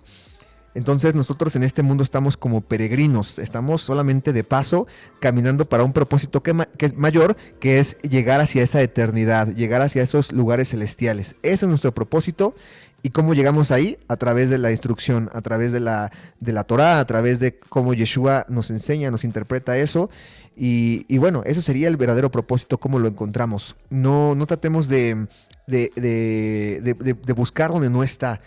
Entonces 0.73 1.15
nosotros 1.15 1.55
en 1.55 1.63
este 1.63 1.81
mundo 1.81 2.01
estamos 2.01 2.38
como 2.38 2.61
peregrinos, 2.61 3.39
estamos 3.39 3.81
solamente 3.81 4.31
de 4.31 4.43
paso, 4.43 4.88
caminando 5.19 5.67
para 5.67 5.83
un 5.83 5.91
propósito 5.91 6.41
que, 6.41 6.53
que, 6.77 6.85
es 6.85 6.95
mayor, 6.95 7.35
que 7.59 7.79
es 7.79 7.97
llegar 7.99 8.39
hacia 8.39 8.63
esa 8.63 8.81
eternidad, 8.81 9.53
llegar 9.53 9.81
hacia 9.81 10.01
esos 10.01 10.31
lugares 10.31 10.69
celestiales. 10.69 11.35
Ese 11.43 11.65
es 11.65 11.69
nuestro 11.69 11.93
propósito 11.93 12.55
¿Y 13.03 13.10
cómo 13.10 13.34
llegamos 13.34 13.72
ahí? 13.72 13.98
A 14.07 14.15
través 14.15 14.49
de 14.49 14.57
la 14.57 14.69
instrucción, 14.72 15.30
a 15.34 15.41
través 15.41 15.72
de 15.72 15.80
la, 15.80 16.11
de 16.40 16.53
la 16.53 16.64
Torah, 16.64 16.99
a 16.99 17.06
través 17.06 17.40
de 17.40 17.57
cómo 17.57 17.94
Yeshua 17.94 18.45
nos 18.48 18.69
enseña, 18.69 19.10
nos 19.10 19.23
interpreta 19.23 19.78
eso. 19.78 20.10
Y, 20.56 21.18
bueno, 21.18 21.41
eso 21.45 21.61
sería 21.61 21.88
el 21.88 21.98
verdadero 21.98 22.30
propósito, 22.30 22.80
cómo 22.80 22.99
lo 22.99 23.07
encontramos. 23.07 23.76
No, 23.90 24.36
no 24.36 24.45
tratemos 24.45 24.88
de, 24.88 25.28
de, 25.65 27.34
buscar 27.36 27.72
donde 27.72 27.90
no 27.90 28.03
está. 28.03 28.41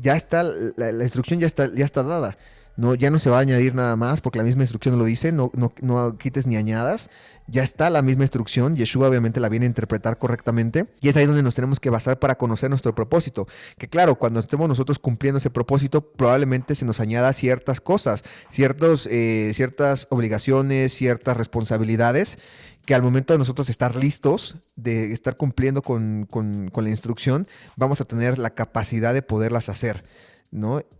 Ya 0.00 0.16
está, 0.16 0.42
la, 0.42 0.92
la, 0.92 1.04
instrucción 1.04 1.40
ya 1.40 1.46
está, 1.46 1.70
ya 1.74 1.84
está 1.84 2.02
dada. 2.02 2.36
No, 2.78 2.94
ya 2.94 3.10
no 3.10 3.18
se 3.18 3.28
va 3.28 3.36
a 3.36 3.40
añadir 3.40 3.74
nada 3.74 3.94
más 3.96 4.22
porque 4.22 4.38
la 4.38 4.44
misma 4.44 4.62
instrucción 4.62 4.98
lo 4.98 5.04
dice, 5.04 5.32
no, 5.32 5.50
no, 5.54 5.74
no 5.82 6.16
quites 6.16 6.46
ni 6.46 6.56
añadas 6.56 7.10
ya 7.50 7.62
está 7.62 7.88
la 7.88 8.02
misma 8.02 8.24
instrucción, 8.24 8.76
Yeshua 8.76 9.08
obviamente 9.08 9.40
la 9.40 9.48
viene 9.48 9.64
a 9.64 9.68
interpretar 9.68 10.18
correctamente 10.18 10.86
y 11.00 11.08
es 11.08 11.16
ahí 11.16 11.24
donde 11.24 11.42
nos 11.42 11.54
tenemos 11.54 11.80
que 11.80 11.88
basar 11.88 12.18
para 12.18 12.36
conocer 12.36 12.68
nuestro 12.68 12.94
propósito. 12.94 13.48
Que 13.78 13.88
claro, 13.88 14.16
cuando 14.16 14.38
estemos 14.38 14.68
nosotros 14.68 14.98
cumpliendo 14.98 15.38
ese 15.38 15.48
propósito, 15.50 16.02
probablemente 16.12 16.74
se 16.74 16.84
nos 16.84 17.00
añada 17.00 17.32
ciertas 17.32 17.80
cosas, 17.80 18.22
ciertos, 18.50 19.08
eh, 19.10 19.50
ciertas 19.54 20.06
obligaciones, 20.10 20.92
ciertas 20.92 21.36
responsabilidades 21.36 22.38
que 22.84 22.94
al 22.94 23.02
momento 23.02 23.34
de 23.34 23.38
nosotros 23.38 23.68
estar 23.68 23.96
listos, 23.96 24.56
de 24.76 25.12
estar 25.12 25.36
cumpliendo 25.36 25.82
con, 25.82 26.26
con 26.26 26.84
la 26.84 26.90
instrucción, 26.90 27.46
vamos 27.76 28.00
a 28.00 28.04
tener 28.04 28.38
la 28.38 28.50
capacidad 28.50 29.12
de 29.12 29.22
poderlas 29.22 29.68
hacer. 29.68 30.04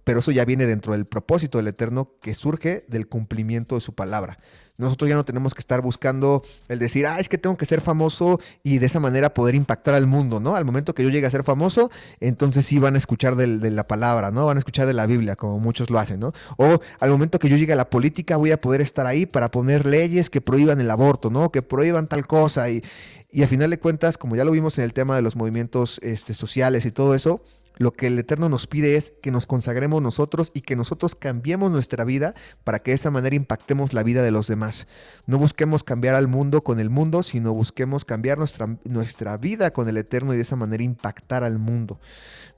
Pero 0.04 0.18
eso 0.18 0.30
ya 0.30 0.44
viene 0.44 0.66
dentro 0.66 0.92
del 0.92 1.06
propósito 1.06 1.58
del 1.58 1.68
Eterno 1.68 2.12
que 2.20 2.34
surge 2.34 2.84
del 2.88 3.08
cumplimiento 3.08 3.76
de 3.76 3.80
su 3.80 3.94
palabra. 3.94 4.38
Nosotros 4.76 5.08
ya 5.08 5.16
no 5.16 5.24
tenemos 5.24 5.54
que 5.54 5.58
estar 5.58 5.80
buscando 5.80 6.42
el 6.68 6.78
decir, 6.78 7.06
ah, 7.06 7.18
es 7.18 7.28
que 7.28 7.36
tengo 7.36 7.56
que 7.56 7.66
ser 7.66 7.80
famoso 7.80 8.38
y 8.62 8.78
de 8.78 8.86
esa 8.86 9.00
manera 9.00 9.34
poder 9.34 9.56
impactar 9.56 9.94
al 9.94 10.06
mundo, 10.06 10.38
¿no? 10.38 10.54
Al 10.54 10.64
momento 10.64 10.94
que 10.94 11.02
yo 11.02 11.08
llegue 11.08 11.26
a 11.26 11.30
ser 11.30 11.42
famoso, 11.42 11.90
entonces 12.20 12.64
sí 12.64 12.78
van 12.78 12.94
a 12.94 12.98
escuchar 12.98 13.34
de, 13.34 13.70
la 13.70 13.84
palabra, 13.84 14.30
¿no? 14.30 14.46
Van 14.46 14.56
a 14.56 14.60
escuchar 14.60 14.86
de 14.86 14.92
la 14.92 15.06
Biblia, 15.06 15.34
como 15.34 15.58
muchos 15.58 15.90
lo 15.90 15.98
hacen, 15.98 16.20
¿no? 16.20 16.32
O 16.58 16.78
al 17.00 17.10
momento 17.10 17.40
que 17.40 17.48
yo 17.48 17.56
llegue 17.56 17.72
a 17.72 17.76
la 17.76 17.90
política, 17.90 18.36
voy 18.36 18.52
a 18.52 18.56
poder 18.56 18.80
estar 18.80 19.06
ahí 19.06 19.26
para 19.26 19.50
poner 19.50 19.84
leyes 19.84 20.30
que 20.30 20.40
prohíban 20.40 20.80
el 20.80 20.90
aborto, 20.92 21.28
¿no? 21.28 21.50
Que 21.50 21.62
prohíban 21.62 22.06
tal 22.06 22.28
cosa. 22.28 22.70
Y, 22.70 22.84
y 23.32 23.42
a 23.42 23.48
final 23.48 23.70
de 23.70 23.78
cuentas, 23.78 24.16
como 24.16 24.36
ya 24.36 24.44
lo 24.44 24.52
vimos 24.52 24.78
en 24.78 24.84
el 24.84 24.92
tema 24.92 25.16
de 25.16 25.22
los 25.22 25.34
movimientos 25.34 25.98
este, 26.02 26.34
sociales 26.34 26.86
y 26.86 26.92
todo 26.92 27.16
eso, 27.16 27.42
lo 27.78 27.92
que 27.92 28.08
el 28.08 28.18
Eterno 28.18 28.48
nos 28.48 28.66
pide 28.66 28.96
es 28.96 29.12
que 29.22 29.30
nos 29.30 29.46
consagremos 29.46 30.02
nosotros 30.02 30.50
y 30.52 30.62
que 30.62 30.76
nosotros 30.76 31.14
cambiemos 31.14 31.70
nuestra 31.70 32.04
vida 32.04 32.34
para 32.64 32.80
que 32.80 32.90
de 32.90 32.96
esa 32.96 33.10
manera 33.10 33.36
impactemos 33.36 33.92
la 33.92 34.02
vida 34.02 34.22
de 34.22 34.32
los 34.32 34.48
demás. 34.48 34.88
No 35.26 35.38
busquemos 35.38 35.84
cambiar 35.84 36.16
al 36.16 36.26
mundo 36.26 36.60
con 36.60 36.80
el 36.80 36.90
mundo, 36.90 37.22
sino 37.22 37.54
busquemos 37.54 38.04
cambiar 38.04 38.36
nuestra, 38.38 38.66
nuestra 38.84 39.36
vida 39.36 39.70
con 39.70 39.88
el 39.88 39.96
Eterno 39.96 40.34
y 40.34 40.36
de 40.36 40.42
esa 40.42 40.56
manera 40.56 40.82
impactar 40.82 41.44
al 41.44 41.58
mundo. 41.58 42.00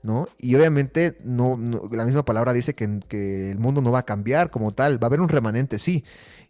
¿no? 0.01 0.27
Y 0.39 0.55
obviamente 0.55 1.17
no, 1.23 1.57
la 1.91 2.05
misma 2.05 2.25
palabra 2.25 2.53
dice 2.53 2.73
que, 2.73 3.51
el 3.51 3.59
mundo 3.59 3.81
no 3.81 3.91
va 3.91 3.99
a 3.99 4.05
cambiar 4.05 4.49
como 4.49 4.73
tal, 4.73 5.01
va 5.01 5.05
a 5.05 5.09
haber 5.09 5.21
un 5.21 5.29
remanente, 5.29 5.77
sí 5.77 6.03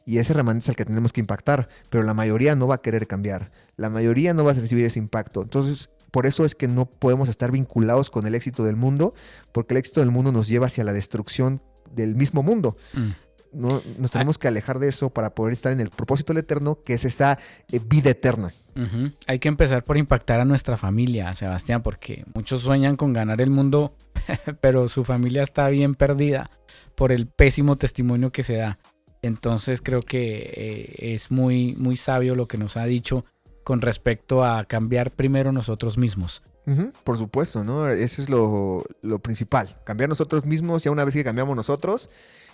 y 0.05 0.17
ese 0.17 0.33
remanente 0.33 0.63
es 0.63 0.69
el 0.69 0.75
que 0.75 0.85
tenemos 0.85 1.13
que 1.13 1.19
impactar, 1.19 1.67
pero 1.89 2.03
la 2.03 2.13
mayoría 2.13 2.55
no 2.55 2.67
va 2.67 2.75
a 2.75 2.77
querer 2.79 3.05
cambiar, 3.05 3.49
la 3.77 3.89
mayoría 3.89 4.33
no 4.33 4.43
va 4.43 4.51
a 4.51 4.55
recibir 4.55 4.85
ese 4.85 4.97
impacto. 4.97 5.43
Entonces, 5.43 5.89
por 6.11 6.25
eso 6.25 6.45
es 6.45 6.55
que 6.55 6.67
no 6.67 6.85
podemos 6.85 7.29
estar 7.29 7.51
vinculados 7.51 8.09
con 8.09 8.27
el 8.27 8.35
éxito 8.35 8.63
del 8.63 8.75
mundo, 8.75 9.13
porque 9.53 9.73
el 9.73 9.77
éxito 9.77 10.01
del 10.01 10.11
mundo 10.11 10.31
nos 10.31 10.47
lleva 10.47 10.67
hacia 10.67 10.83
la 10.83 10.93
destrucción 10.93 11.61
del 11.89 12.15
mismo 12.15 12.43
mundo. 12.43 12.75
Mm. 12.93 13.09
No, 13.53 13.81
nos 13.97 14.11
tenemos 14.11 14.37
que 14.37 14.47
alejar 14.47 14.79
de 14.79 14.87
eso 14.87 15.09
para 15.09 15.35
poder 15.35 15.53
estar 15.53 15.73
en 15.73 15.81
el 15.81 15.89
propósito 15.89 16.33
del 16.33 16.43
eterno, 16.43 16.79
que 16.85 16.93
es 16.93 17.03
esa 17.03 17.37
eh, 17.71 17.81
vida 17.85 18.11
eterna. 18.11 18.53
Hay 19.27 19.39
que 19.39 19.49
empezar 19.49 19.83
por 19.83 19.97
impactar 19.97 20.39
a 20.39 20.45
nuestra 20.45 20.77
familia, 20.77 21.33
Sebastián, 21.33 21.83
porque 21.83 22.23
muchos 22.33 22.61
sueñan 22.61 22.95
con 22.95 23.11
ganar 23.11 23.41
el 23.41 23.49
mundo, 23.49 23.93
pero 24.61 24.87
su 24.87 25.03
familia 25.03 25.43
está 25.43 25.67
bien 25.67 25.95
perdida 25.95 26.49
por 26.95 27.11
el 27.11 27.27
pésimo 27.27 27.77
testimonio 27.77 28.31
que 28.31 28.43
se 28.43 28.55
da. 28.55 28.79
Entonces 29.21 29.81
creo 29.81 29.99
que 29.99 30.53
eh, 30.55 31.13
es 31.13 31.31
muy, 31.31 31.75
muy 31.75 31.97
sabio 31.97 32.35
lo 32.35 32.47
que 32.47 32.57
nos 32.57 32.77
ha 32.77 32.85
dicho 32.85 33.25
con 33.63 33.81
respecto 33.81 34.43
a 34.43 34.63
cambiar 34.65 35.11
primero 35.11 35.51
nosotros 35.51 35.97
mismos. 35.97 36.41
por 37.03 37.17
supuesto, 37.17 37.63
¿no? 37.63 37.89
Eso 37.89 38.21
es 38.21 38.29
lo, 38.29 39.19
principal. 39.19 39.77
Cambiar 39.83 40.09
nosotros 40.09 40.45
mismos, 40.45 40.83
ya 40.83 40.91
una 40.91 41.05
vez 41.05 41.13
que 41.13 41.23
cambiamos 41.23 41.55
nosotros, 41.55 42.09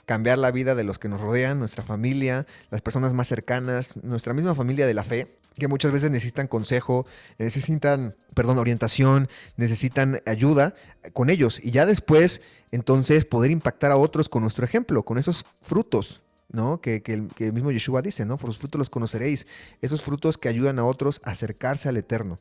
cambiar 0.06 0.38
la 0.38 0.52
vida 0.52 0.76
de 0.76 0.84
los 0.84 0.98
que 1.00 1.10
nos 1.10 1.22
rodean, 1.22 1.60
nuestra 1.60 1.84
familia, 1.84 2.46
las 2.70 2.82
personas 2.82 3.14
más 3.14 3.28
cercanas, 3.28 3.98
nuestra 4.04 4.34
misma 4.34 4.56
familia 4.56 4.88
de 4.88 4.94
la 4.94 5.04
fe, 5.04 5.28
que 5.58 5.68
muchas 5.68 5.92
veces 5.92 6.12
necesitan 6.12 6.48
consejo, 6.48 7.06
necesitan, 7.38 8.16
perdón, 8.36 8.60
orientación, 8.60 9.28
necesitan 9.56 10.22
ayuda 10.26 10.76
con 11.14 11.30
ellos. 11.30 11.60
Y 11.62 11.72
ya 11.72 11.86
después, 11.86 12.42
entonces, 12.72 13.26
poder 13.26 13.52
impactar 13.52 13.92
a 13.92 13.98
otros 13.98 14.30
con 14.30 14.44
nuestro 14.44 14.66
ejemplo, 14.66 15.04
con 15.04 15.18
esos 15.18 15.46
frutos 15.62 16.22
¿no? 16.50 16.80
Que, 16.82 17.02
el, 17.06 17.54
mismo 17.54 17.72
Yeshua 17.72 18.02
dice, 18.02 18.26
¿no? 18.26 18.38
Por 18.38 18.50
sus 18.50 18.58
frutos 18.58 18.80
los 18.80 18.90
conoceréis. 18.90 19.48
Esos 19.82 20.02
frutos 20.02 20.38
que 20.38 20.50
ayudan 20.50 20.80
a 20.80 20.86
otros 20.86 21.22
a 21.24 21.32
acercarse 21.32 21.90
al 21.90 21.98
Eterno. 21.98 22.38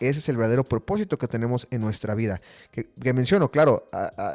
Ese 0.00 0.20
es 0.20 0.28
el 0.30 0.38
verdadero 0.38 0.64
propósito 0.64 1.18
que 1.18 1.28
tenemos 1.28 1.66
en 1.70 1.82
nuestra 1.82 2.14
vida. 2.14 2.40
Que, 2.72 3.12
menciono, 3.12 3.50
claro, 3.50 3.86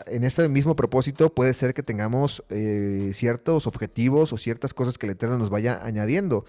en 0.06 0.24
este 0.24 0.48
mismo 0.48 0.76
propósito 0.76 1.34
puede 1.34 1.54
ser 1.54 1.74
que 1.74 1.82
tengamos 1.82 2.44
eh, 2.50 3.12
ciertos 3.14 3.66
objetivos 3.66 4.32
o 4.32 4.38
ciertas 4.38 4.74
cosas 4.74 4.98
que 4.98 5.08
el 5.08 5.14
Eterno 5.14 5.40
nos 5.40 5.50
vaya 5.50 5.80
añadiendo. 5.84 6.46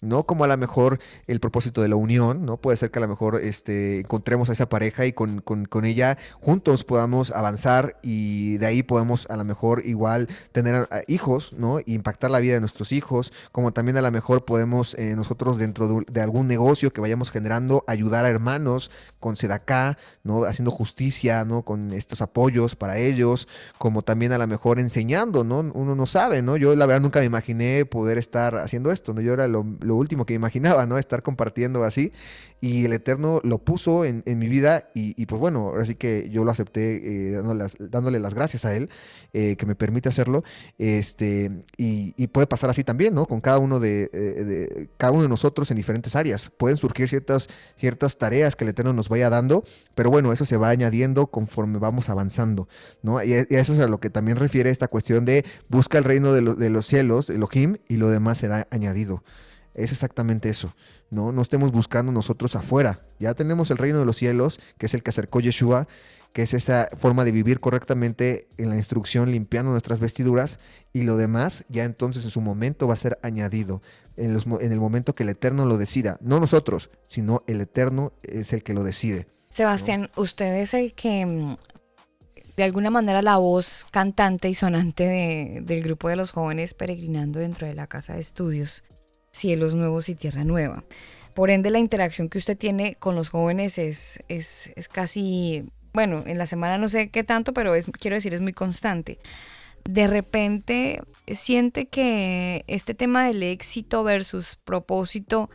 ¿No? 0.00 0.24
Como 0.24 0.44
a 0.44 0.48
lo 0.48 0.56
mejor 0.56 0.98
el 1.26 1.40
propósito 1.40 1.82
de 1.82 1.88
la 1.88 1.96
unión, 1.96 2.44
¿no? 2.44 2.56
Puede 2.56 2.76
ser 2.76 2.90
que 2.90 2.98
a 2.98 3.02
lo 3.02 3.08
mejor 3.08 3.40
este, 3.40 4.00
encontremos 4.00 4.50
a 4.50 4.52
esa 4.52 4.68
pareja 4.68 5.06
y 5.06 5.12
con, 5.12 5.40
ella 5.84 6.18
juntos 6.40 6.84
podamos 6.84 7.30
avanzar 7.30 7.96
y 8.02 8.58
de 8.58 8.66
ahí 8.66 8.82
podemos 8.82 9.26
a 9.30 9.36
lo 9.36 9.44
mejor 9.44 9.86
igual 9.86 10.28
tener 10.52 10.88
hijos, 11.06 11.52
¿no? 11.54 11.78
Impactar 11.86 12.30
la 12.30 12.40
vida 12.40 12.54
de 12.54 12.60
nuestros 12.60 12.92
hijos, 12.92 13.32
como 13.52 13.72
también 13.72 13.96
a 13.96 14.02
lo 14.02 14.10
mejor 14.10 14.44
podemos 14.44 14.94
eh, 14.94 15.14
nosotros 15.16 15.56
dentro 15.58 16.02
de, 16.06 16.20
algún 16.20 16.48
negocio 16.48 16.92
que 16.92 17.00
vayamos 17.00 17.30
generando 17.30 17.84
ayudar 17.86 18.24
a 18.24 18.28
hermanos 18.28 18.40
hermanos, 18.40 18.90
con 19.20 19.36
Sedacá, 19.36 19.98
¿no? 20.24 20.44
Haciendo 20.44 20.70
justicia, 20.70 21.44
¿no? 21.44 21.62
Con 21.62 21.92
estos 21.92 22.22
apoyos 22.22 22.74
para 22.74 22.96
ellos, 22.96 23.46
como 23.78 24.00
también 24.00 24.32
a 24.32 24.38
lo 24.38 24.46
mejor 24.46 24.78
enseñando, 24.78 25.44
¿no? 25.44 25.60
Uno 25.60 25.94
no 25.94 26.06
sabe, 26.06 26.40
¿no? 26.40 26.56
Yo 26.56 26.74
la 26.74 26.86
verdad 26.86 27.02
nunca 27.02 27.20
me 27.20 27.26
imaginé 27.26 27.84
poder 27.84 28.16
estar 28.16 28.56
haciendo 28.56 28.90
esto, 28.90 29.12
¿no? 29.12 29.20
Yo 29.20 29.34
era 29.34 29.46
lo, 29.46 29.64
último 29.96 30.26
que 30.26 30.34
imaginaba, 30.34 30.86
¿no? 30.86 30.98
Estar 30.98 31.22
compartiendo 31.22 31.84
así. 31.84 32.12
Y 32.60 32.84
el 32.84 32.92
Eterno 32.92 33.40
lo 33.42 33.58
puso 33.58 34.04
en, 34.04 34.22
mi 34.26 34.46
vida 34.46 34.90
y, 34.94 35.24
pues 35.26 35.40
bueno, 35.40 35.68
ahora 35.68 35.86
sí 35.86 35.94
que 35.94 36.28
yo 36.30 36.44
lo 36.44 36.50
acepté 36.50 37.32
eh, 37.32 37.42
dándole, 37.78 38.20
las, 38.20 38.34
gracias 38.34 38.66
a 38.66 38.76
Él, 38.76 38.90
eh, 39.32 39.56
que 39.56 39.64
me 39.64 39.74
permite 39.74 40.10
hacerlo. 40.10 40.44
Este, 40.78 41.64
y, 41.78 42.26
puede 42.28 42.46
pasar 42.46 42.68
así 42.68 42.84
también, 42.84 43.14
¿no? 43.14 43.24
Con 43.24 43.40
cada 43.40 43.58
uno 43.58 43.80
de, 43.80 44.10
eh, 44.12 44.88
cada 44.98 45.12
uno 45.12 45.22
de 45.22 45.28
nosotros 45.28 45.70
en 45.70 45.78
diferentes 45.78 46.14
áreas. 46.16 46.50
Pueden 46.50 46.76
surgir 46.76 47.08
ciertas, 47.08 47.48
ciertas 47.76 48.18
tareas 48.18 48.56
que 48.56 48.64
el 48.64 48.70
Eterno 48.70 48.92
nos 48.92 49.08
vaya 49.08 49.30
dando, 49.30 49.64
pero 49.94 50.10
bueno, 50.10 50.30
eso 50.30 50.44
se 50.44 50.58
va 50.58 50.68
añadiendo 50.68 51.28
conforme 51.28 51.78
vamos 51.78 52.10
avanzando, 52.10 52.68
¿no? 53.02 53.22
Y, 53.24 53.32
eso 53.32 53.72
es 53.72 53.80
a 53.80 53.86
lo 53.86 54.00
que 54.00 54.10
también 54.10 54.36
refiere 54.36 54.68
esta 54.68 54.86
cuestión 54.86 55.24
de 55.24 55.46
busca 55.70 55.96
el 55.96 56.04
reino 56.04 56.34
de, 56.34 56.42
de 56.54 56.70
los 56.70 56.86
cielos, 56.86 57.30
Elohim, 57.30 57.78
y 57.88 57.96
lo 57.96 58.10
demás 58.10 58.38
será 58.38 58.68
añadido. 58.70 59.22
Es 59.74 59.92
exactamente 59.92 60.48
eso. 60.48 60.74
No, 61.10 61.32
no 61.32 61.42
estemos 61.42 61.72
buscando 61.72 62.12
nosotros 62.12 62.56
afuera. 62.56 62.98
Ya 63.18 63.34
tenemos 63.34 63.70
el 63.70 63.78
reino 63.78 63.98
de 63.98 64.04
los 64.04 64.16
cielos, 64.16 64.60
que 64.78 64.86
es 64.86 64.94
el 64.94 65.02
que 65.02 65.10
acercó 65.10 65.40
Yeshua, 65.40 65.86
que 66.32 66.42
es 66.42 66.54
esa 66.54 66.88
forma 66.96 67.24
de 67.24 67.32
vivir 67.32 67.60
correctamente 67.60 68.46
en 68.56 68.70
la 68.70 68.76
instrucción, 68.76 69.30
limpiando 69.30 69.72
nuestras 69.72 70.00
vestiduras, 70.00 70.58
y 70.92 71.02
lo 71.02 71.16
demás 71.16 71.64
ya 71.68 71.84
entonces 71.84 72.24
en 72.24 72.30
su 72.30 72.40
momento 72.40 72.86
va 72.86 72.94
a 72.94 72.98
ser 72.98 73.18
añadido, 73.22 73.80
en, 74.16 74.36
el 74.36 74.80
momento 74.80 75.14
que 75.14 75.22
el 75.22 75.30
Eterno 75.30 75.66
lo 75.66 75.78
decida. 75.78 76.18
No 76.20 76.40
nosotros, 76.40 76.90
sino 77.08 77.42
el 77.46 77.60
Eterno 77.60 78.12
es 78.22 78.52
el 78.52 78.62
que 78.62 78.74
lo 78.74 78.84
decide. 78.84 79.26
Sebastián, 79.50 80.10
usted 80.16 80.60
es 80.60 80.74
el 80.74 80.92
que 80.94 81.26
mm, 81.26 81.56
de 82.56 82.64
alguna 82.64 82.90
manera 82.90 83.22
la 83.22 83.38
voz 83.38 83.86
cantante 83.90 84.48
y 84.48 84.54
sonante 84.54 85.60
del 85.62 85.82
grupo 85.82 86.08
de 86.08 86.16
los 86.16 86.30
jóvenes 86.30 86.74
peregrinando 86.74 87.40
dentro 87.40 87.66
de 87.66 87.74
la 87.74 87.86
casa 87.86 88.14
de 88.14 88.20
estudios 88.20 88.84
Cielos 89.32 89.74
Nuevos 89.74 90.08
y 90.08 90.14
Tierra 90.14 90.44
Nueva. 90.44 90.84
Por 91.34 91.50
ende, 91.50 91.70
la 91.70 91.78
interacción 91.78 92.28
que 92.28 92.38
usted 92.38 92.58
tiene 92.58 92.96
con 92.96 93.14
los 93.14 93.30
jóvenes 93.30 93.78
es, 93.78 94.20
es, 94.28 94.88
casi, 94.92 95.64
bueno, 95.92 96.24
en 96.26 96.38
la 96.38 96.46
semana 96.46 96.76
no 96.76 96.88
sé 96.88 97.10
qué 97.10 97.24
tanto, 97.24 97.52
pero 97.52 97.74
es, 97.74 97.86
quiero 97.86 98.16
decir, 98.16 98.34
es 98.34 98.40
muy 98.40 98.52
constante. 98.52 99.18
De 99.88 100.06
repente 100.06 101.00
siente 101.32 101.86
que 101.86 102.64
este 102.66 102.94
tema 102.94 103.26
del 103.26 103.42
éxito 103.42 104.04
versus 104.04 104.56
propósito 104.64 105.48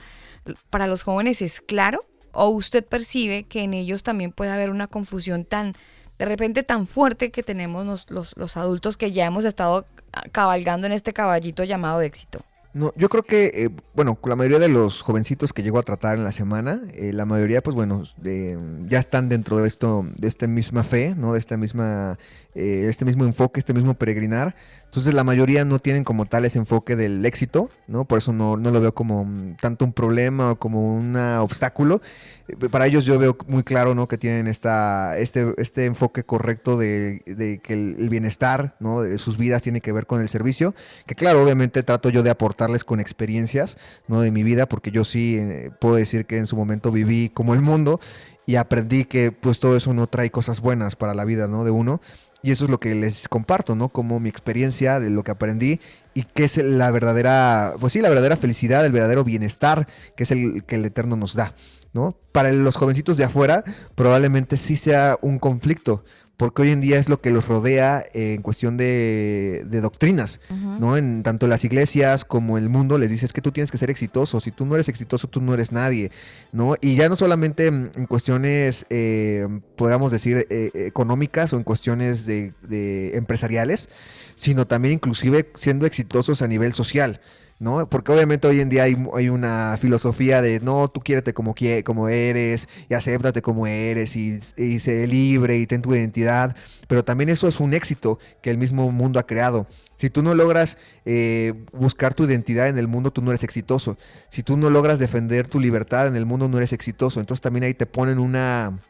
para 0.69 0.87
los 0.87 1.03
jóvenes 1.03 1.41
es 1.41 1.61
claro 1.61 1.99
o 2.31 2.49
usted 2.49 2.83
percibe 2.83 3.43
que 3.43 3.61
en 3.61 3.73
ellos 3.73 4.03
también 4.03 4.31
puede 4.31 4.51
haber 4.51 4.71
una 4.71 4.87
confusión 4.87 5.45
tan, 5.45 5.73
de 6.17 6.25
repente 6.25 6.63
tan 6.63 6.87
fuerte 6.87 7.31
que 7.31 7.43
tenemos 7.43 8.09
los, 8.09 8.35
los 8.35 8.57
adultos 8.57 8.97
que 8.97 9.11
ya 9.11 9.25
hemos 9.25 9.45
estado 9.45 9.85
cabalgando 10.31 10.87
en 10.87 10.93
este 10.93 11.13
caballito 11.13 11.63
llamado 11.63 12.01
éxito. 12.01 12.43
No, 12.75 12.91
yo 12.97 13.07
creo 13.07 13.23
que, 13.23 13.45
eh, 13.53 13.69
bueno, 13.93 14.19
la 14.25 14.35
mayoría 14.35 14.59
de 14.59 14.67
los 14.67 15.01
jovencitos 15.01 15.53
que 15.53 15.63
llego 15.63 15.79
a 15.79 15.83
tratar 15.83 16.17
en 16.17 16.25
la 16.25 16.33
semana, 16.33 16.81
eh, 16.93 17.13
la 17.13 17.23
mayoría, 17.23 17.63
pues 17.63 17.73
bueno, 17.73 18.03
ya 18.21 18.99
están 18.99 19.29
dentro 19.29 19.55
de 19.55 19.67
esto, 19.69 20.05
de 20.17 20.27
esta 20.27 20.45
misma 20.45 20.83
fe, 20.83 21.15
¿no? 21.15 21.31
De 21.31 21.39
esta 21.39 21.55
misma, 21.55 22.19
eh, 22.53 22.87
este 22.89 23.05
mismo 23.05 23.23
enfoque, 23.23 23.61
este 23.61 23.73
mismo 23.73 23.93
peregrinar. 23.93 24.55
Entonces 24.95 25.13
la 25.13 25.25
mayoría 25.25 25.65
no 25.65 25.79
tienen 25.79 26.05
como 26.05 26.25
tal 26.25 26.45
ese 26.45 26.57
enfoque 26.57 26.95
del 26.95 27.25
éxito, 27.25 27.69
¿no? 27.85 28.05
Por 28.05 28.17
eso 28.17 28.31
no, 28.31 28.55
lo 28.55 28.79
veo 28.79 28.93
como 28.93 29.27
tanto 29.59 29.83
un 29.83 29.91
problema 29.91 30.51
o 30.51 30.55
como 30.55 30.95
un 30.95 31.17
obstáculo. 31.17 32.01
Eh, 32.47 32.69
para 32.69 32.87
ellos 32.87 33.03
yo 33.03 33.19
veo 33.19 33.35
muy 33.47 33.63
claro, 33.63 33.93
¿no? 33.93 34.07
Que 34.07 34.17
tienen 34.17 34.47
esta, 34.47 35.17
este, 35.17 35.53
este 35.57 35.85
enfoque 35.85 36.23
correcto 36.23 36.77
de, 36.77 37.21
que 37.61 37.73
el, 37.73 38.07
bienestar, 38.07 38.77
¿no? 38.79 39.01
De 39.01 39.17
sus 39.17 39.37
vidas 39.37 39.63
tiene 39.63 39.81
que 39.81 39.91
ver 39.91 40.07
con 40.07 40.21
el 40.21 40.29
servicio. 40.29 40.73
Que 41.05 41.13
claro, 41.15 41.43
obviamente 41.43 41.83
trato 41.83 42.07
yo 42.07 42.23
de 42.23 42.29
aportarles 42.65 42.83
con 42.83 42.99
experiencias, 42.99 43.77
¿no? 44.07 44.21
De 44.21 44.31
mi 44.31 44.43
vida, 44.43 44.67
porque 44.67 44.91
yo 44.91 45.03
sí 45.03 45.37
eh, 45.37 45.71
puedo 45.79 45.95
decir 45.95 46.25
que 46.25 46.37
en 46.37 46.47
su 46.47 46.55
momento 46.55 46.91
viví 46.91 47.29
como 47.29 47.53
el 47.53 47.61
mundo 47.61 47.99
y 48.45 48.55
aprendí 48.55 49.05
que 49.05 49.31
pues 49.31 49.59
todo 49.59 49.75
eso 49.75 49.93
no 49.93 50.07
trae 50.07 50.29
cosas 50.31 50.61
buenas 50.61 50.95
para 50.95 51.13
la 51.13 51.25
vida, 51.25 51.47
¿no? 51.47 51.63
De 51.63 51.71
uno. 51.71 52.01
Y 52.41 52.51
eso 52.51 52.65
es 52.65 52.69
lo 52.69 52.79
que 52.79 52.93
les 52.93 53.27
comparto, 53.27 53.75
¿no? 53.75 53.89
Como 53.89 54.19
mi 54.19 54.29
experiencia 54.29 54.99
de 54.99 55.09
lo 55.09 55.23
que 55.23 55.31
aprendí 55.31 55.79
y 56.13 56.23
qué 56.23 56.43
es 56.43 56.57
la 56.57 56.91
verdadera, 56.91 57.73
pues 57.79 57.93
sí, 57.93 58.01
la 58.01 58.09
verdadera 58.09 58.37
felicidad, 58.37 58.85
el 58.85 58.91
verdadero 58.91 59.23
bienestar 59.23 59.87
que 60.15 60.23
es 60.23 60.31
el 60.31 60.63
que 60.63 60.75
el 60.75 60.85
Eterno 60.85 61.15
nos 61.15 61.33
da, 61.33 61.53
¿no? 61.93 62.15
Para 62.31 62.51
los 62.51 62.75
jovencitos 62.75 63.17
de 63.17 63.23
afuera 63.23 63.63
probablemente 63.95 64.57
sí 64.57 64.75
sea 64.75 65.17
un 65.21 65.39
conflicto, 65.39 66.03
porque 66.37 66.63
hoy 66.63 66.69
en 66.69 66.81
día 66.81 66.99
es 66.99 67.07
lo 67.07 67.21
que 67.21 67.29
los 67.29 67.47
rodea 67.47 68.03
en 68.13 68.41
cuestión 68.41 68.77
de, 68.77 69.65
doctrinas, 69.81 70.39
¿no? 70.49 70.97
En 70.97 71.23
tanto 71.23 71.47
las 71.47 71.63
iglesias 71.63 72.25
como 72.25 72.57
el 72.57 72.69
mundo 72.69 72.97
les 72.97 73.09
dices 73.09 73.33
que 73.33 73.41
tú 73.41 73.51
tienes 73.51 73.71
que 73.71 73.77
ser 73.77 73.89
exitoso, 73.89 74.39
si 74.39 74.51
tú 74.51 74.65
no 74.65 74.75
eres 74.75 74.89
exitoso 74.89 75.27
tú 75.27 75.41
no 75.41 75.53
eres 75.53 75.71
nadie, 75.71 76.11
¿no? 76.51 76.75
Y 76.81 76.95
ya 76.95 77.09
no 77.09 77.15
solamente 77.15 77.67
en 77.67 78.05
cuestiones, 78.07 78.85
eh, 78.89 79.47
podríamos 79.75 80.11
decir, 80.11 80.45
eh, 80.49 80.71
económicas 80.73 81.53
o 81.53 81.57
en 81.57 81.63
cuestiones 81.63 82.25
de, 82.25 82.53
de 82.67 83.15
empresariales, 83.15 83.89
sino 84.35 84.67
también 84.67 84.95
inclusive 84.95 85.51
siendo 85.55 85.85
exitosos 85.85 86.41
a 86.41 86.47
nivel 86.47 86.73
social. 86.73 87.21
¿No? 87.59 87.87
Porque 87.89 88.11
obviamente 88.11 88.47
hoy 88.47 88.59
en 88.59 88.69
día 88.69 88.83
hay, 88.83 88.95
hay 89.13 89.29
una 89.29 89.77
filosofía 89.79 90.41
de 90.41 90.59
no, 90.59 90.89
tú 90.89 90.99
quiérete 90.99 91.33
como, 91.33 91.55
como 91.85 92.09
eres 92.09 92.67
y 92.89 92.93
acéptate 92.93 93.41
como 93.41 93.65
eres 93.65 94.15
y, 94.15 94.39
sé 94.41 95.07
libre 95.07 95.57
y 95.57 95.67
ten 95.67 95.81
tu 95.81 95.93
identidad, 95.95 96.55
pero 96.87 97.05
también 97.05 97.29
eso 97.29 97.47
es 97.47 97.59
un 97.59 97.73
éxito 97.73 98.19
que 98.41 98.49
el 98.49 98.57
mismo 98.57 98.91
mundo 98.91 99.19
ha 99.19 99.25
creado. 99.25 99.67
Si 99.97 100.09
tú 100.09 100.21
no 100.21 100.35
logras 100.35 100.77
eh, 101.05 101.53
buscar 101.71 102.13
tu 102.13 102.25
identidad 102.25 102.67
en 102.67 102.77
el 102.77 102.89
mundo, 102.89 103.11
tú 103.11 103.21
no 103.21 103.31
eres 103.31 103.43
exitoso. 103.45 103.97
Si 104.27 104.43
tú 104.43 104.57
no 104.57 104.69
logras 104.69 104.99
defender 104.99 105.47
tu 105.47 105.57
libertad 105.57 106.07
en 106.07 106.17
el 106.17 106.25
mundo, 106.25 106.49
no 106.49 106.57
eres 106.57 106.73
exitoso. 106.73 107.21
Entonces 107.21 107.41
también 107.41 107.63
ahí 107.63 107.73
te 107.73 107.85
ponen 107.85 108.19
una 108.19 108.81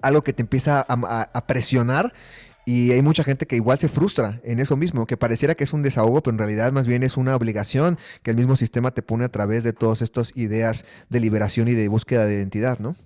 algo 0.00 0.22
que 0.22 0.32
te 0.32 0.40
empieza 0.40 0.86
a 0.88 1.46
presionar 1.46 2.14
y 2.64 2.92
hay 2.92 3.02
mucha 3.02 3.24
gente 3.24 3.46
que 3.46 3.56
igual 3.56 3.78
se 3.78 3.88
frustra 3.88 4.40
en 4.44 4.60
eso 4.60 4.76
mismo, 4.76 5.06
que 5.06 5.16
pareciera 5.16 5.54
que 5.54 5.64
es 5.64 5.72
un 5.72 5.82
desahogo, 5.82 6.22
pero 6.22 6.34
en 6.34 6.38
realidad 6.38 6.72
más 6.72 6.86
bien 6.86 7.02
es 7.02 7.16
una 7.16 7.34
obligación 7.34 7.98
que 8.22 8.30
el 8.30 8.36
mismo 8.36 8.56
sistema 8.56 8.92
te 8.92 9.02
pone 9.02 9.24
a 9.24 9.28
través 9.28 9.64
de 9.64 9.72
todas 9.72 10.02
estas 10.02 10.36
ideas 10.36 10.84
de 11.08 11.20
liberación 11.20 11.68
y 11.68 11.72
de 11.72 11.88
búsqueda 11.88 12.24
de 12.24 12.34
identidad, 12.34 12.78
¿no? 12.78 12.96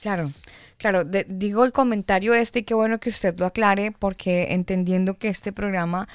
Claro. 0.00 0.32
Claro, 0.78 1.04
digo 1.04 1.64
el 1.64 1.72
comentario 1.72 2.34
este 2.34 2.58
y 2.58 2.62
qué 2.64 2.74
bueno 2.74 3.00
que 3.00 3.08
usted 3.08 3.38
lo 3.38 3.46
aclare 3.46 3.92
porque 3.98 4.48
entendiendo 4.52 5.14
que 5.14 5.28
este 5.28 5.50
programa 5.50 6.06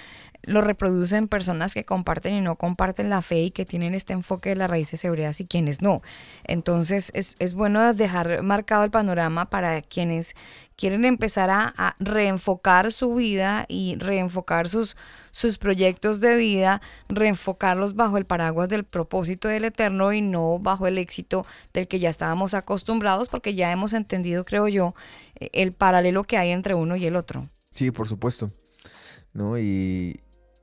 lo 0.44 0.62
reproducen 0.62 1.28
personas 1.28 1.74
que 1.74 1.84
comparten 1.84 2.34
y 2.34 2.42
no 2.42 2.56
comparten 2.56 3.10
la 3.10 3.22
fe 3.22 3.44
y 3.44 3.52
que 3.52 3.66
tienen 3.66 3.94
este 3.94 4.14
enfoque 4.14 4.50
de 4.50 4.56
las 4.56 4.70
raíces 4.70 5.04
hebreas 5.04 5.40
y 5.40 5.46
quienes 5.46 5.82
no. 5.82 6.02
Entonces 6.46 7.12
es, 7.14 7.36
es 7.40 7.54
bueno 7.54 7.94
dejar 7.94 8.42
marcado 8.42 8.84
el 8.84 8.92
panorama 8.92 9.46
para 9.46 9.82
quienes 9.82 10.36
quieren 10.82 11.06
empezar 11.06 11.52
a, 11.52 11.96
reenfocar 12.00 12.92
su 12.92 13.14
vida 13.14 13.66
y 13.68 13.98
reenfocar 14.00 14.68
sus, 14.68 14.98
sus 15.32 15.60
proyectos 15.60 16.22
de 16.22 16.36
vida, 16.36 16.82
reenfocarlos 17.08 17.94
bajo 17.94 18.18
el 18.18 18.26
paraguas 18.26 18.68
del 18.68 18.84
propósito 18.84 19.48
del 19.48 19.66
eterno 19.66 20.12
y 20.12 20.22
no 20.22 20.58
bajo 20.58 20.88
el 20.88 20.98
éxito 20.98 21.46
del 21.72 21.88
que 21.88 22.00
ya 22.00 22.10
estábamos 22.10 22.56
acostumbrados 22.56 23.30
porque 23.30 23.54
ya 23.54 23.72
hemos 23.72 23.94
entendido, 23.94 24.44
creo 24.44 24.68
yo, 24.68 24.96
el 25.36 25.74
paralelo 25.74 26.24
que 26.24 26.38
hay 26.38 26.50
entre 26.50 26.74
uno 26.74 26.96
y 26.96 27.06
el 27.06 27.16
otro. 27.16 27.44
Sí, 27.74 27.92
por 27.92 28.08
supuesto. 28.08 28.48
¿No? 29.34 29.60
Y, 29.60 30.20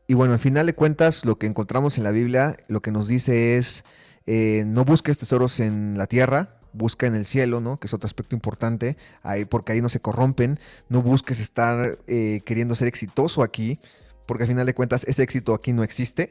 y 0.09 0.15
bueno, 0.15 0.33
al 0.33 0.41
final 0.41 0.65
de 0.65 0.73
cuentas, 0.73 1.27
lo 1.27 1.37
que 1.37 1.47
encontramos 1.47 1.99
en 1.99 2.05
la 2.05 2.11
Biblia, 2.11 2.57
lo 2.69 2.81
que 2.81 2.91
nos 2.91 3.09
dice 3.09 3.59
es, 3.59 3.85
eh, 4.27 4.65
no 4.67 4.87
busques 4.87 5.19
tesoros 5.19 5.61
en 5.61 5.99
la 5.99 6.07
tierra, 6.07 6.57
busca 6.73 7.07
en 7.07 7.15
el 7.15 7.27
cielo, 7.27 7.61
¿no? 7.61 7.77
Que 7.77 7.89
es 7.89 7.95
otro 7.95 8.07
aspecto 8.07 8.35
importante, 8.35 8.97
ahí, 9.23 9.45
porque 9.45 9.73
ahí 9.73 9.83
no 9.83 9.91
se 9.91 10.01
corrompen, 10.01 10.59
no 10.89 11.03
busques 11.03 11.41
estar 11.41 11.99
eh, 12.07 12.41
queriendo 12.47 12.75
ser 12.75 12.89
exitoso 12.89 13.43
aquí, 13.43 13.79
porque 14.27 14.45
al 14.45 14.49
final 14.49 14.65
de 14.65 14.75
cuentas 14.75 15.05
ese 15.05 15.23
éxito 15.23 15.53
aquí 15.53 15.75
no 15.75 15.83
existe, 15.83 16.31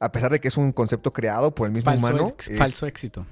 a 0.00 0.10
pesar 0.10 0.32
de 0.32 0.40
que 0.40 0.48
es 0.48 0.56
un 0.56 0.72
concepto 0.72 1.10
creado 1.10 1.54
por 1.54 1.66
el 1.66 1.74
mismo 1.74 1.92
humano. 1.92 2.34
falso 2.56 2.86
éxito. 2.86 3.26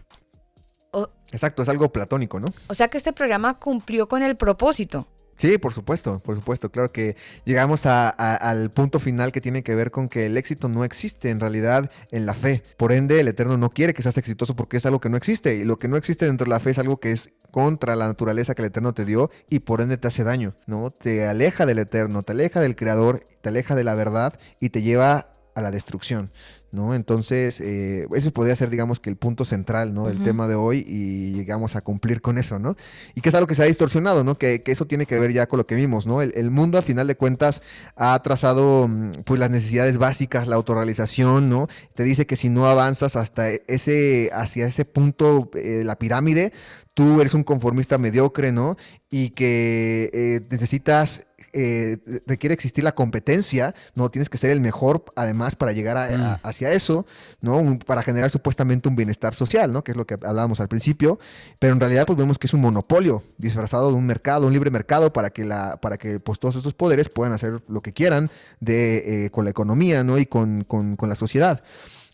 Exacto, 1.30 1.62
es 1.62 1.68
algo 1.70 1.90
platónico, 1.90 2.38
¿no? 2.38 2.48
O 2.68 2.74
sea 2.74 2.88
que 2.88 2.98
este 2.98 3.14
programa 3.14 3.54
cumplió 3.54 4.06
con 4.06 4.22
el 4.22 4.36
propósito. 4.36 5.08
Sí, 5.38 5.58
por 5.58 5.72
supuesto, 5.72 6.18
por 6.18 6.36
supuesto. 6.36 6.70
Claro 6.70 6.92
que 6.92 7.16
llegamos 7.44 7.86
al 7.86 8.70
punto 8.70 9.00
final 9.00 9.32
que 9.32 9.40
tiene 9.40 9.62
que 9.62 9.74
ver 9.74 9.90
con 9.90 10.08
que 10.08 10.26
el 10.26 10.36
éxito 10.36 10.68
no 10.68 10.84
existe 10.84 11.30
en 11.30 11.40
realidad 11.40 11.90
en 12.10 12.26
la 12.26 12.34
fe. 12.34 12.62
Por 12.76 12.92
ende, 12.92 13.18
el 13.18 13.28
Eterno 13.28 13.56
no 13.56 13.70
quiere 13.70 13.92
que 13.92 14.02
seas 14.02 14.18
exitoso 14.18 14.54
porque 14.54 14.76
es 14.76 14.86
algo 14.86 15.00
que 15.00 15.08
no 15.08 15.16
existe. 15.16 15.56
Y 15.56 15.64
lo 15.64 15.78
que 15.78 15.88
no 15.88 15.96
existe 15.96 16.26
dentro 16.26 16.44
de 16.44 16.50
la 16.50 16.60
fe 16.60 16.70
es 16.70 16.78
algo 16.78 16.98
que 16.98 17.12
es 17.12 17.32
contra 17.50 17.96
la 17.96 18.06
naturaleza 18.06 18.54
que 18.54 18.62
el 18.62 18.66
Eterno 18.66 18.94
te 18.94 19.04
dio 19.04 19.30
y 19.50 19.60
por 19.60 19.80
ende 19.80 19.96
te 19.96 20.08
hace 20.08 20.22
daño, 20.22 20.52
¿no? 20.66 20.90
Te 20.90 21.26
aleja 21.26 21.66
del 21.66 21.80
Eterno, 21.80 22.22
te 22.22 22.32
aleja 22.32 22.60
del 22.60 22.76
Creador, 22.76 23.24
te 23.40 23.48
aleja 23.48 23.74
de 23.74 23.84
la 23.84 23.94
verdad 23.94 24.38
y 24.60 24.70
te 24.70 24.82
lleva 24.82 25.32
a 25.54 25.60
la 25.60 25.70
destrucción. 25.70 26.30
¿No? 26.72 26.94
Entonces, 26.94 27.60
eh, 27.60 28.06
ese 28.14 28.30
podría 28.30 28.56
ser, 28.56 28.70
digamos, 28.70 28.98
que 28.98 29.10
el 29.10 29.16
punto 29.16 29.44
central, 29.44 29.92
¿no? 29.92 30.06
Del 30.06 30.22
tema 30.24 30.48
de 30.48 30.54
hoy 30.54 30.84
y 30.88 31.32
llegamos 31.34 31.76
a 31.76 31.82
cumplir 31.82 32.22
con 32.22 32.38
eso, 32.38 32.58
¿no? 32.58 32.74
Y 33.14 33.20
que 33.20 33.28
es 33.28 33.34
algo 33.34 33.46
que 33.46 33.54
se 33.54 33.62
ha 33.62 33.66
distorsionado, 33.66 34.24
¿no? 34.24 34.36
Que, 34.36 34.62
eso 34.66 34.86
tiene 34.86 35.04
que 35.04 35.18
ver 35.18 35.32
ya 35.32 35.46
con 35.46 35.58
lo 35.58 35.66
que 35.66 35.74
vimos, 35.74 36.06
¿no? 36.06 36.22
El, 36.22 36.50
mundo, 36.50 36.78
a 36.78 36.82
final 36.82 37.06
de 37.06 37.14
cuentas, 37.14 37.62
ha 37.94 38.18
trazado, 38.22 38.88
mm, 38.88 39.22
pues, 39.26 39.38
las 39.38 39.50
necesidades 39.50 39.98
básicas, 39.98 40.48
la 40.48 40.56
autorrealización, 40.56 41.50
¿no? 41.50 41.68
Te 41.94 42.04
dice 42.04 42.26
que 42.26 42.36
si 42.36 42.48
no 42.48 42.66
avanzas 42.66 43.16
hasta 43.16 43.50
ese, 43.50 44.30
hacia 44.32 44.66
ese 44.66 44.86
punto, 44.86 45.50
eh, 45.54 45.82
la 45.84 45.96
pirámide, 45.96 46.52
tú 46.94 47.20
eres 47.20 47.34
un 47.34 47.44
conformista 47.44 47.98
mediocre, 47.98 48.52
¿no? 48.52 48.76
Y 49.10 49.30
que 49.30 50.10
eh, 50.12 50.40
necesitas 50.50 51.26
eh, 51.52 51.98
requiere 52.26 52.54
existir 52.54 52.82
la 52.82 52.94
competencia, 52.94 53.74
¿no? 53.94 54.10
Tienes 54.10 54.28
que 54.28 54.38
ser 54.38 54.50
el 54.50 54.60
mejor, 54.60 55.04
además, 55.16 55.54
para 55.56 55.72
llegar 55.72 56.18
mm. 56.18 56.46
hacia 56.46 56.72
eso, 56.72 57.06
¿no? 57.40 57.78
para 57.86 58.02
generar 58.02 58.30
supuestamente 58.30 58.88
un 58.88 58.96
bienestar 58.96 59.34
social, 59.34 59.72
¿no? 59.72 59.84
Que 59.84 59.92
es 59.92 59.96
lo 59.96 60.06
que 60.06 60.14
hablábamos 60.14 60.60
al 60.60 60.68
principio, 60.68 61.18
pero 61.58 61.72
en 61.72 61.80
realidad 61.80 62.06
pues 62.06 62.18
vemos 62.18 62.38
que 62.38 62.46
es 62.46 62.54
un 62.54 62.60
monopolio 62.60 63.22
disfrazado 63.38 63.88
de 63.90 63.94
un 63.94 64.06
mercado, 64.06 64.46
un 64.46 64.52
libre 64.52 64.70
mercado 64.70 65.12
para 65.12 65.30
que, 65.30 65.44
la, 65.44 65.76
para 65.80 65.98
que 65.98 66.20
pues, 66.20 66.38
todos 66.38 66.56
estos 66.56 66.74
poderes 66.74 67.08
puedan 67.08 67.32
hacer 67.32 67.62
lo 67.68 67.80
que 67.80 67.92
quieran 67.92 68.30
de, 68.60 69.24
eh, 69.26 69.30
con 69.30 69.44
la 69.44 69.50
economía, 69.50 70.02
¿no? 70.04 70.18
Y 70.18 70.26
con, 70.26 70.64
con, 70.64 70.96
con 70.96 71.08
la 71.08 71.14
sociedad. 71.14 71.62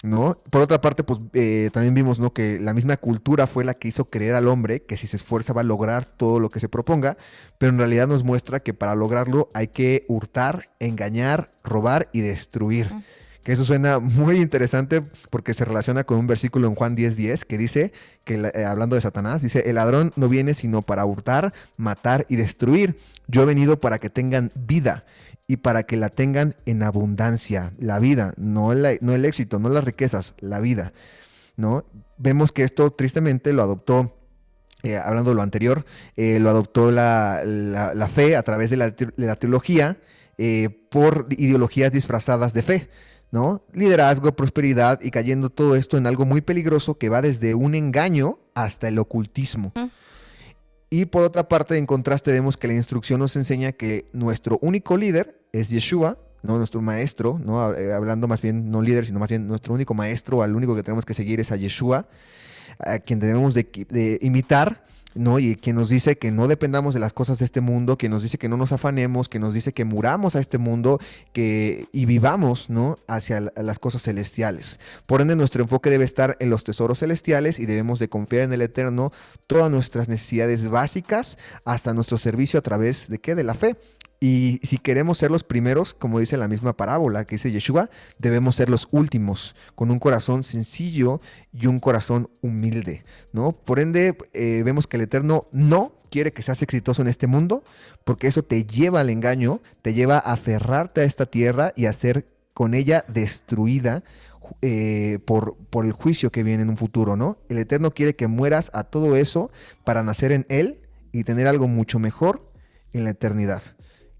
¿No? 0.02 0.36
Por 0.50 0.62
otra 0.62 0.80
parte, 0.80 1.02
pues 1.02 1.20
eh, 1.32 1.70
también 1.72 1.94
vimos, 1.94 2.20
¿no? 2.20 2.32
Que 2.32 2.58
la 2.60 2.72
misma 2.72 2.96
cultura 2.96 3.46
fue 3.46 3.64
la 3.64 3.74
que 3.74 3.88
hizo 3.88 4.04
creer 4.04 4.34
al 4.34 4.48
hombre 4.48 4.82
que 4.82 4.96
si 4.96 5.06
se 5.06 5.16
esfuerza 5.16 5.52
va 5.52 5.62
a 5.62 5.64
lograr 5.64 6.04
todo 6.04 6.38
lo 6.38 6.50
que 6.50 6.60
se 6.60 6.68
proponga, 6.68 7.16
pero 7.58 7.72
en 7.72 7.78
realidad 7.78 8.06
nos 8.06 8.24
muestra 8.24 8.60
que 8.60 8.74
para 8.74 8.94
lograrlo 8.94 9.48
hay 9.54 9.68
que 9.68 10.04
hurtar, 10.08 10.66
engañar, 10.78 11.50
robar 11.64 12.08
y 12.12 12.20
destruir. 12.20 12.92
Que 13.42 13.52
eso 13.52 13.64
suena 13.64 13.98
muy 13.98 14.36
interesante 14.36 15.02
porque 15.30 15.54
se 15.54 15.64
relaciona 15.64 16.04
con 16.04 16.18
un 16.18 16.26
versículo 16.26 16.68
en 16.68 16.74
Juan 16.74 16.94
10:10 16.94 17.14
10, 17.14 17.44
que 17.44 17.58
dice, 17.58 17.92
que 18.24 18.34
eh, 18.34 18.64
hablando 18.66 18.94
de 18.94 19.00
Satanás, 19.00 19.42
dice, 19.42 19.70
el 19.70 19.76
ladrón 19.76 20.12
no 20.16 20.28
viene 20.28 20.54
sino 20.54 20.82
para 20.82 21.06
hurtar, 21.06 21.52
matar 21.76 22.26
y 22.28 22.36
destruir. 22.36 22.98
Yo 23.26 23.42
he 23.42 23.46
venido 23.46 23.80
para 23.80 23.98
que 23.98 24.10
tengan 24.10 24.50
vida 24.54 25.04
y 25.48 25.56
para 25.56 25.82
que 25.82 25.96
la 25.96 26.10
tengan 26.10 26.54
en 26.66 26.82
abundancia. 26.82 27.72
La 27.78 27.98
vida, 27.98 28.34
no, 28.36 28.72
no 28.74 29.14
el 29.14 29.24
éxito, 29.24 29.58
no 29.58 29.70
las 29.70 29.82
riquezas, 29.82 30.34
la 30.38 30.60
vida. 30.60 30.92
¿no? 31.56 31.84
Vemos 32.18 32.52
que 32.52 32.62
esto 32.62 32.92
tristemente 32.92 33.52
lo 33.52 33.62
adoptó 33.62 34.14
eh, 34.84 34.96
hablando 34.96 35.30
de 35.30 35.34
lo 35.34 35.42
anterior, 35.42 35.84
eh, 36.16 36.38
lo 36.38 36.50
adoptó 36.50 36.92
la, 36.92 37.42
fe 38.14 38.36
a 38.36 38.42
través 38.44 38.70
de 38.70 38.76
la, 38.76 39.36
teología 39.36 39.96
eh, 40.36 40.68
por 40.90 41.26
ideologías 41.30 41.92
disfrazadas 41.92 42.52
de 42.52 42.62
fe, 42.62 42.90
¿no? 43.32 43.64
Liderazgo, 43.72 44.36
prosperidad 44.36 45.00
y 45.02 45.10
cayendo 45.10 45.50
todo 45.50 45.74
esto 45.74 45.96
en 45.96 46.06
algo 46.06 46.26
muy 46.26 46.42
peligroso 46.42 46.96
que 46.96 47.08
va 47.08 47.22
desde 47.22 47.54
un 47.54 47.74
engaño 47.74 48.38
hasta 48.54 48.86
el 48.86 49.00
ocultismo. 49.00 49.72
Y 50.90 51.06
por 51.06 51.22
otra 51.22 51.48
parte, 51.48 51.76
en 51.76 51.86
contraste, 51.86 52.32
vemos 52.32 52.56
que 52.56 52.66
la 52.66 52.74
instrucción 52.74 53.20
nos 53.20 53.36
enseña 53.36 53.72
que 53.72 54.06
nuestro 54.12 54.58
único 54.62 54.96
líder 54.96 55.40
es 55.52 55.68
Yeshua, 55.68 56.18
¿no? 56.42 56.56
nuestro 56.56 56.80
maestro, 56.80 57.38
¿no? 57.44 57.74
Eh, 57.74 57.92
hablando 57.92 58.26
más 58.26 58.40
bien 58.40 58.70
no 58.70 58.80
líder, 58.80 59.04
sino 59.04 59.18
más 59.18 59.28
bien 59.28 59.46
nuestro 59.46 59.74
único 59.74 59.92
maestro, 59.92 60.42
al 60.42 60.56
único 60.56 60.74
que 60.74 60.82
tenemos 60.82 61.04
que 61.04 61.14
seguir 61.14 61.40
es 61.40 61.52
a 61.52 61.56
Yeshua, 61.56 62.06
a 62.78 62.98
quien 63.00 63.20
tenemos 63.20 63.54
de 63.54 64.18
imitar 64.22 64.84
¿no? 65.18 65.38
Y 65.38 65.56
que 65.56 65.72
nos 65.72 65.88
dice 65.88 66.16
que 66.16 66.30
no 66.30 66.48
dependamos 66.48 66.94
de 66.94 67.00
las 67.00 67.12
cosas 67.12 67.38
de 67.38 67.44
este 67.44 67.60
mundo, 67.60 67.98
que 67.98 68.08
nos 68.08 68.22
dice 68.22 68.38
que 68.38 68.48
no 68.48 68.56
nos 68.56 68.72
afanemos, 68.72 69.28
que 69.28 69.38
nos 69.38 69.54
dice 69.54 69.72
que 69.72 69.84
muramos 69.84 70.36
a 70.36 70.40
este 70.40 70.58
mundo 70.58 70.98
que, 71.32 71.86
y 71.92 72.06
vivamos, 72.06 72.70
¿no? 72.70 72.96
Hacia 73.06 73.40
las 73.40 73.78
cosas 73.78 74.02
celestiales. 74.02 74.80
Por 75.06 75.20
ende, 75.20 75.36
nuestro 75.36 75.62
enfoque 75.62 75.90
debe 75.90 76.04
estar 76.04 76.36
en 76.40 76.50
los 76.50 76.64
tesoros 76.64 77.00
celestiales 77.00 77.58
y 77.58 77.66
debemos 77.66 77.98
de 77.98 78.08
confiar 78.08 78.44
en 78.44 78.52
el 78.52 78.62
Eterno 78.62 79.12
todas 79.46 79.70
nuestras 79.70 80.08
necesidades 80.08 80.68
básicas 80.68 81.38
hasta 81.64 81.92
nuestro 81.94 82.18
servicio 82.18 82.58
a 82.58 82.62
través 82.62 83.08
de 83.08 83.18
qué? 83.18 83.34
De 83.34 83.44
la 83.44 83.54
fe. 83.54 83.76
Y 84.20 84.60
si 84.64 84.78
queremos 84.78 85.18
ser 85.18 85.30
los 85.30 85.44
primeros, 85.44 85.94
como 85.94 86.18
dice 86.18 86.36
la 86.36 86.48
misma 86.48 86.76
parábola 86.76 87.24
que 87.24 87.36
dice 87.36 87.52
Yeshua, 87.52 87.88
debemos 88.18 88.56
ser 88.56 88.68
los 88.68 88.88
últimos, 88.90 89.54
con 89.76 89.92
un 89.92 90.00
corazón 90.00 90.42
sencillo 90.42 91.20
y 91.52 91.66
un 91.66 91.78
corazón 91.78 92.28
humilde, 92.40 93.04
¿no? 93.32 93.52
Por 93.52 93.78
ende, 93.78 94.16
eh, 94.32 94.62
vemos 94.64 94.88
que 94.88 94.96
el 94.96 95.04
Eterno 95.04 95.44
no 95.52 95.92
quiere 96.10 96.32
que 96.32 96.42
seas 96.42 96.62
exitoso 96.62 97.02
en 97.02 97.08
este 97.08 97.28
mundo, 97.28 97.62
porque 98.04 98.26
eso 98.26 98.42
te 98.42 98.64
lleva 98.64 99.00
al 99.00 99.10
engaño, 99.10 99.60
te 99.82 99.94
lleva 99.94 100.16
a 100.16 100.32
aferrarte 100.32 101.02
a 101.02 101.04
esta 101.04 101.26
tierra 101.26 101.72
y 101.76 101.86
a 101.86 101.92
ser 101.92 102.26
con 102.54 102.74
ella 102.74 103.04
destruida 103.06 104.02
eh, 104.62 105.20
por, 105.26 105.54
por 105.70 105.84
el 105.84 105.92
juicio 105.92 106.32
que 106.32 106.42
viene 106.42 106.64
en 106.64 106.70
un 106.70 106.76
futuro, 106.76 107.14
¿no? 107.14 107.38
El 107.48 107.58
Eterno 107.58 107.92
quiere 107.92 108.16
que 108.16 108.26
mueras 108.26 108.72
a 108.74 108.82
todo 108.82 109.14
eso 109.14 109.52
para 109.84 110.02
nacer 110.02 110.32
en 110.32 110.44
Él 110.48 110.80
y 111.12 111.22
tener 111.22 111.46
algo 111.46 111.68
mucho 111.68 112.00
mejor 112.00 112.50
en 112.92 113.04
la 113.04 113.10
eternidad 113.10 113.62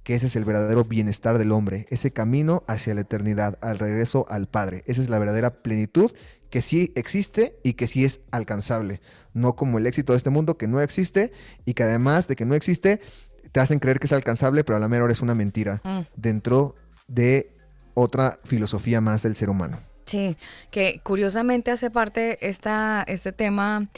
que 0.09 0.15
ese 0.15 0.29
es 0.29 0.37
el 0.37 0.47
verdadero 0.47 0.85
bienestar 0.85 1.37
del 1.37 1.53
hombre, 1.53 1.85
ese 1.91 2.13
camino 2.13 2.65
hacia 2.67 2.95
la 2.95 3.03
eternidad, 3.03 3.59
al 3.61 3.79
regreso 3.79 4.25
al 4.31 4.47
Padre. 4.47 4.81
Esa 4.87 5.03
es 5.03 5.11
la 5.11 5.19
verdadera 5.19 5.63
plenitud 5.63 6.13
que 6.49 6.63
sí 6.63 6.95
existe 6.97 7.59
y 7.63 7.75
que 7.75 7.87
sí 7.87 8.07
es 8.07 8.23
alcanzable, 8.31 9.03
no 9.35 9.55
como 9.55 9.77
el 9.77 9.87
éxito 9.87 10.15
de 10.15 10.17
este 10.17 10.31
mundo 10.31 10.57
que 10.57 10.67
no 10.67 10.81
existe 10.81 11.31
y 11.67 11.75
que 11.75 11.83
además 11.83 12.27
de 12.27 12.37
que 12.37 12.47
no 12.47 12.55
existe, 12.55 13.03
te 13.53 13.61
hacen 13.61 13.81
creer 13.81 14.01
que 14.01 14.07
es 14.07 14.13
alcanzable, 14.15 14.65
pero 14.65 14.79
a 14.79 14.81
la 14.81 14.89
mejor 14.89 15.11
es 15.11 15.21
una 15.21 15.35
mentira 15.35 15.83
mm. 15.85 16.01
dentro 16.17 16.75
de 17.07 17.55
otra 17.93 18.39
filosofía 18.45 19.03
más 19.03 19.23
del 19.23 19.37
ser 19.37 19.51
humano. 19.51 19.79
Sí, 20.07 20.39
que 20.71 21.03
curiosamente 21.05 21.71
hace 21.71 21.91
parte 21.91 22.49
esta, 22.49 23.05
este 23.07 23.33
tema 23.33 23.91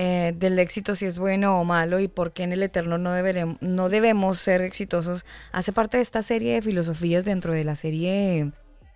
eh, 0.00 0.32
del 0.36 0.60
éxito 0.60 0.94
si 0.94 1.06
es 1.06 1.18
bueno 1.18 1.60
o 1.60 1.64
malo 1.64 1.98
y 1.98 2.06
por 2.06 2.32
qué 2.32 2.44
en 2.44 2.52
el 2.52 2.62
eterno 2.62 2.98
no, 2.98 3.10
no 3.60 3.88
debemos 3.88 4.38
ser 4.38 4.62
exitosos, 4.62 5.26
hace 5.50 5.72
parte 5.72 5.96
de 5.96 6.04
esta 6.04 6.22
serie 6.22 6.54
de 6.54 6.62
filosofías 6.62 7.24
dentro 7.24 7.52
de 7.52 7.64
la 7.64 7.74
serie 7.74 8.52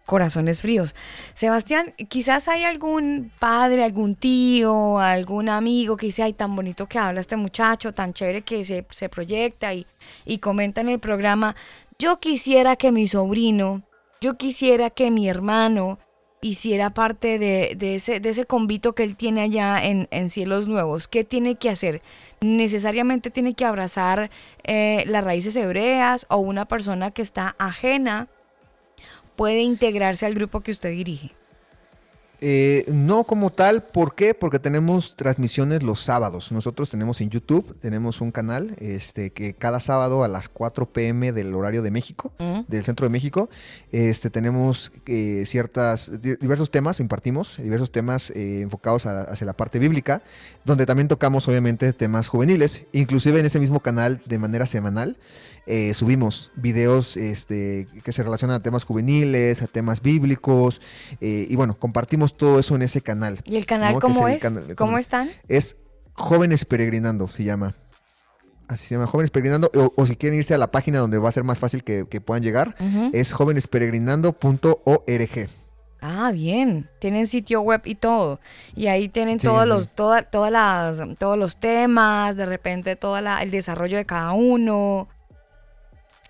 Corazones 0.06 0.62
Fríos. 0.62 0.94
Sebastián, 1.34 1.92
quizás 2.08 2.46
hay 2.46 2.62
algún 2.62 3.32
padre, 3.40 3.82
algún 3.82 4.14
tío, 4.14 5.00
algún 5.00 5.48
amigo 5.48 5.96
que 5.96 6.06
dice, 6.06 6.22
ay, 6.22 6.34
tan 6.34 6.54
bonito 6.54 6.86
que 6.86 7.00
habla 7.00 7.20
este 7.20 7.36
muchacho, 7.36 7.92
tan 7.92 8.12
chévere 8.12 8.42
que 8.42 8.64
se, 8.64 8.86
se 8.90 9.08
proyecta 9.08 9.74
y, 9.74 9.88
y 10.24 10.38
comenta 10.38 10.82
en 10.82 10.88
el 10.88 11.00
programa, 11.00 11.56
yo 11.98 12.20
quisiera 12.20 12.76
que 12.76 12.92
mi 12.92 13.08
sobrino, 13.08 13.82
yo 14.20 14.36
quisiera 14.36 14.88
que 14.90 15.10
mi 15.10 15.28
hermano, 15.28 15.98
hiciera 16.42 16.90
parte 16.90 17.38
de, 17.38 17.94
ese, 17.94 18.18
de 18.18 18.28
ese 18.28 18.44
convito 18.44 18.94
que 18.94 19.04
él 19.04 19.16
tiene 19.16 19.42
allá 19.42 19.82
en, 19.82 20.28
Cielos 20.28 20.66
Nuevos. 20.66 21.06
¿Qué 21.06 21.24
tiene 21.24 21.54
que 21.54 21.70
hacer? 21.70 22.02
¿Necesariamente 22.40 23.30
tiene 23.30 23.54
que 23.54 23.64
abrazar 23.64 24.30
eh, 24.64 25.04
las 25.06 25.24
raíces 25.24 25.54
hebreas 25.54 26.26
o 26.28 26.38
una 26.38 26.66
persona 26.66 27.12
que 27.12 27.22
está 27.22 27.54
ajena 27.58 28.28
puede 29.36 29.62
integrarse 29.62 30.26
al 30.26 30.34
grupo 30.34 30.60
que 30.60 30.72
usted 30.72 30.90
dirige? 30.90 31.30
Eh, 32.44 32.84
no 32.88 33.22
como 33.22 33.50
tal, 33.50 33.84
¿por 33.84 34.16
qué? 34.16 34.34
Porque 34.34 34.58
tenemos 34.58 35.14
transmisiones 35.14 35.84
los 35.84 36.02
sábados. 36.02 36.50
Nosotros 36.50 36.90
tenemos 36.90 37.20
en 37.20 37.30
YouTube, 37.30 37.76
tenemos 37.78 38.20
un 38.20 38.32
canal 38.32 38.74
este, 38.78 39.30
que 39.30 39.54
cada 39.54 39.78
sábado 39.78 40.24
a 40.24 40.28
las 40.28 40.48
4 40.48 40.86
pm 40.86 41.30
del 41.30 41.54
horario 41.54 41.82
de 41.82 41.92
México, 41.92 42.32
del 42.66 42.84
centro 42.84 43.06
de 43.06 43.10
México, 43.10 43.48
este, 43.92 44.28
tenemos 44.28 44.90
eh, 45.06 45.44
ciertas, 45.46 46.20
diversos 46.20 46.72
temas, 46.72 46.98
impartimos 46.98 47.58
diversos 47.58 47.92
temas 47.92 48.30
eh, 48.30 48.62
enfocados 48.62 49.06
hacia 49.06 49.46
la 49.46 49.52
parte 49.52 49.78
bíblica, 49.78 50.24
donde 50.64 50.84
también 50.84 51.06
tocamos 51.06 51.46
obviamente 51.46 51.92
temas 51.92 52.26
juveniles, 52.26 52.82
inclusive 52.90 53.38
en 53.38 53.46
ese 53.46 53.60
mismo 53.60 53.78
canal 53.78 54.20
de 54.26 54.38
manera 54.40 54.66
semanal. 54.66 55.16
Eh, 55.66 55.94
subimos 55.94 56.50
videos 56.56 57.16
este, 57.16 57.86
que 58.02 58.12
se 58.12 58.24
relacionan 58.24 58.56
a 58.56 58.62
temas 58.62 58.84
juveniles, 58.84 59.62
a 59.62 59.68
temas 59.68 60.02
bíblicos, 60.02 60.80
eh, 61.20 61.46
y 61.48 61.54
bueno, 61.54 61.78
compartimos 61.78 62.36
todo 62.36 62.58
eso 62.58 62.74
en 62.74 62.82
ese 62.82 63.00
canal. 63.00 63.38
¿Y 63.44 63.54
el 63.56 63.66
canal 63.66 64.00
cómo 64.00 64.26
es? 64.26 64.42
¿Cómo 64.76 64.98
están? 64.98 65.30
Es 65.48 65.76
Jóvenes 66.14 66.64
Peregrinando, 66.64 67.28
se 67.28 67.44
llama. 67.44 67.74
Así 68.66 68.86
se 68.86 68.94
llama, 68.94 69.06
Jóvenes 69.06 69.30
Peregrinando. 69.30 69.70
O, 69.96 70.06
si 70.06 70.16
quieren 70.16 70.38
irse 70.38 70.54
a 70.54 70.58
la 70.58 70.70
página 70.70 70.98
donde 70.98 71.18
va 71.18 71.28
a 71.28 71.32
ser 71.32 71.44
más 71.44 71.58
fácil 71.58 71.84
que, 71.84 72.04
puedan 72.20 72.42
llegar, 72.42 72.74
es 73.12 73.32
jóvenesperegrinando.org. 73.32 75.48
Ah, 76.04 76.32
bien. 76.32 76.90
Tienen 76.98 77.28
sitio 77.28 77.60
web 77.60 77.82
y 77.84 77.94
todo. 77.94 78.40
Y 78.74 78.88
ahí 78.88 79.08
tienen 79.08 79.38
todos 79.38 79.68
los, 79.68 79.88
todas 79.88 80.26
las, 80.50 80.98
todos 81.16 81.38
los 81.38 81.58
temas, 81.58 82.34
de 82.34 82.44
repente 82.44 82.96
todo 82.96 83.18
el 83.18 83.50
desarrollo 83.52 83.98
de 83.98 84.04
cada 84.04 84.32
uno. 84.32 85.08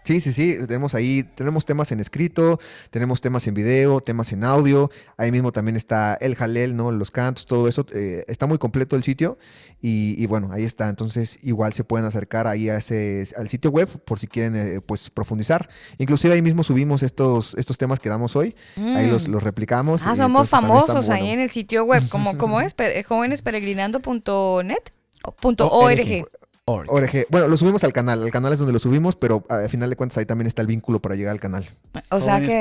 Sí, 0.05 0.21
sí, 0.21 0.33
sí, 0.33 0.57
tenemos 0.67 0.95
ahí, 0.95 1.23
tenemos 1.23 1.65
temas 1.65 1.93
en 1.93 2.01
escrito, 2.01 2.59
tenemos 2.91 3.21
temas 3.21 3.47
en 3.47 3.55
video, 3.55 4.01
temas 4.01 4.33
en 4.33 4.43
audio, 4.45 4.91
ahí 5.17 5.31
mismo 5.31 5.53
también 5.53 5.77
está 5.77 6.15
el 6.21 6.35
jalel, 6.35 6.75
¿no? 6.75 6.91
Los 6.91 7.11
cantos, 7.11 7.47
todo 7.47 7.69
eso, 7.69 7.87
eh, 7.95 8.25
está 8.27 8.47
muy 8.47 8.59
completo 8.59 8.97
el 8.97 9.05
sitio 9.05 9.39
y, 9.81 10.15
y, 10.21 10.27
bueno, 10.27 10.51
ahí 10.53 10.65
está, 10.65 10.89
entonces 10.89 11.39
igual 11.43 11.73
se 11.73 11.85
pueden 11.85 12.05
acercar 12.07 12.47
ahí 12.49 12.69
a 12.69 12.77
ese, 12.79 13.25
al 13.37 13.49
sitio 13.49 13.71
web 13.71 13.89
por 14.05 14.19
si 14.19 14.27
quieren 14.27 14.57
eh, 14.57 14.81
pues 14.85 15.09
profundizar, 15.09 15.69
inclusive 15.99 16.35
ahí 16.35 16.43
mismo 16.43 16.65
subimos 16.65 17.03
estos, 17.05 17.55
estos 17.55 17.79
temas 17.79 18.01
que 18.01 18.09
damos 18.09 18.35
hoy, 18.35 18.55
ahí 18.77 19.07
los, 19.09 19.29
Mm. 19.29 19.33
los 19.33 19.43
replicamos. 19.43 20.03
Ah, 20.05 20.17
somos 20.17 20.49
famosos 20.51 21.09
ahí 21.11 21.21
bueno. 21.21 21.35
en 21.35 21.41
el 21.41 21.51
sitio 21.51 21.85
web. 21.85 22.03
¿Cómo, 22.09 22.37
cómo 22.37 22.61
es? 22.61 22.75
Pe- 22.75 23.05
Jóvenesperegrinando.net 23.05 24.83
punto 25.41 25.69
ORG. 25.71 26.25
Org. 26.67 26.89
Bueno, 27.29 27.49
lo 27.49 27.57
subimos 27.57 27.83
al 27.85 27.93
canal, 27.93 28.23
al 28.23 28.31
canal 28.31 28.53
es 28.53 28.59
donde 28.59 28.73
lo 28.73 28.79
subimos, 28.79 29.17
pero 29.17 29.45
al 29.49 29.69
final 29.69 29.91
de 29.91 29.97
cuentas 29.97 30.19
ahí 30.19 30.27
también 30.27 30.47
está 30.47 30.63
el 30.63 30.69
vínculo 30.69 31.01
para 31.01 31.15
llegar 31.17 31.33
al 31.33 31.41
canal. 31.41 31.67
O 32.11 32.21
sea 32.21 32.37
que 32.47 32.61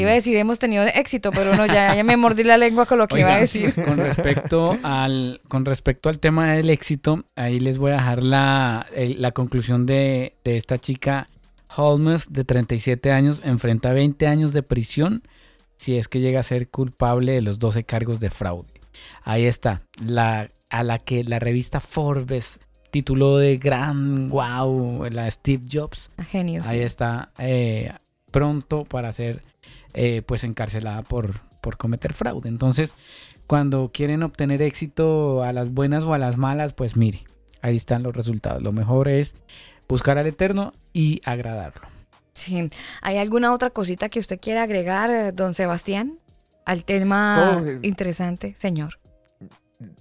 iba 0.00 0.10
a 0.10 0.14
decir 0.14 0.36
hemos 0.36 0.58
tenido 0.58 0.84
éxito, 0.84 1.30
pero 1.32 1.54
no, 1.54 1.66
ya, 1.66 1.94
ya 1.94 2.02
me 2.04 2.16
mordí 2.16 2.44
la 2.44 2.56
lengua 2.56 2.86
con 2.86 2.98
lo 2.98 3.06
que 3.08 3.20
iba 3.20 3.34
a 3.34 3.38
decir. 3.38 3.74
Con 3.74 3.96
respecto 3.98 4.76
al, 4.82 5.40
con 5.48 5.64
respecto 5.64 6.08
al 6.08 6.18
tema 6.18 6.52
del 6.54 6.70
éxito, 6.70 7.24
ahí 7.36 7.60
les 7.60 7.78
voy 7.78 7.90
a 7.92 7.94
dejar 7.96 8.22
la, 8.22 8.86
el- 8.94 9.20
la 9.20 9.32
conclusión 9.32 9.84
de, 9.86 10.34
de 10.44 10.56
esta 10.56 10.78
chica 10.78 11.28
Holmes, 11.76 12.26
de 12.30 12.44
37 12.44 13.12
años, 13.12 13.42
enfrenta 13.44 13.92
20 13.92 14.26
años 14.26 14.52
de 14.52 14.62
prisión 14.62 15.22
si 15.76 15.96
es 15.96 16.06
que 16.08 16.20
llega 16.20 16.38
a 16.40 16.44
ser 16.44 16.68
culpable 16.68 17.32
de 17.32 17.40
los 17.42 17.58
12 17.58 17.84
cargos 17.84 18.20
de 18.20 18.30
fraude. 18.30 18.68
Ahí 19.24 19.46
está, 19.46 19.82
la, 20.04 20.48
a 20.70 20.82
la 20.84 20.98
que 21.00 21.24
la 21.24 21.38
revista 21.38 21.80
Forbes 21.80 22.60
tituló 22.92 23.38
de 23.38 23.56
gran 23.56 24.28
wow, 24.28 25.06
la 25.10 25.28
Steve 25.30 25.64
Jobs. 25.70 26.10
Genio. 26.30 26.62
sí. 26.62 26.68
Ahí 26.68 26.80
está, 26.80 27.32
eh, 27.38 27.90
pronto 28.30 28.84
para 28.84 29.12
ser 29.12 29.42
eh, 29.94 30.20
pues 30.24 30.44
encarcelada 30.44 31.02
por, 31.02 31.40
por 31.62 31.78
cometer 31.78 32.12
fraude. 32.12 32.50
Entonces, 32.50 32.94
cuando 33.46 33.90
quieren 33.92 34.22
obtener 34.22 34.60
éxito 34.60 35.42
a 35.42 35.54
las 35.54 35.72
buenas 35.72 36.04
o 36.04 36.12
a 36.12 36.18
las 36.18 36.36
malas, 36.36 36.74
pues 36.74 36.94
mire, 36.94 37.24
ahí 37.62 37.76
están 37.76 38.02
los 38.02 38.14
resultados. 38.14 38.62
Lo 38.62 38.72
mejor 38.72 39.08
es 39.08 39.36
buscar 39.88 40.18
al 40.18 40.26
Eterno 40.26 40.74
y 40.92 41.22
agradarlo. 41.24 41.88
Sí. 42.34 42.68
¿Hay 43.00 43.16
alguna 43.16 43.54
otra 43.54 43.70
cosita 43.70 44.10
que 44.10 44.20
usted 44.20 44.38
quiera 44.38 44.64
agregar, 44.64 45.32
don 45.32 45.54
Sebastián? 45.54 46.18
Al 46.66 46.84
tema 46.84 47.54
Todo, 47.54 47.66
eh. 47.66 47.78
interesante, 47.82 48.54
señor. 48.56 48.98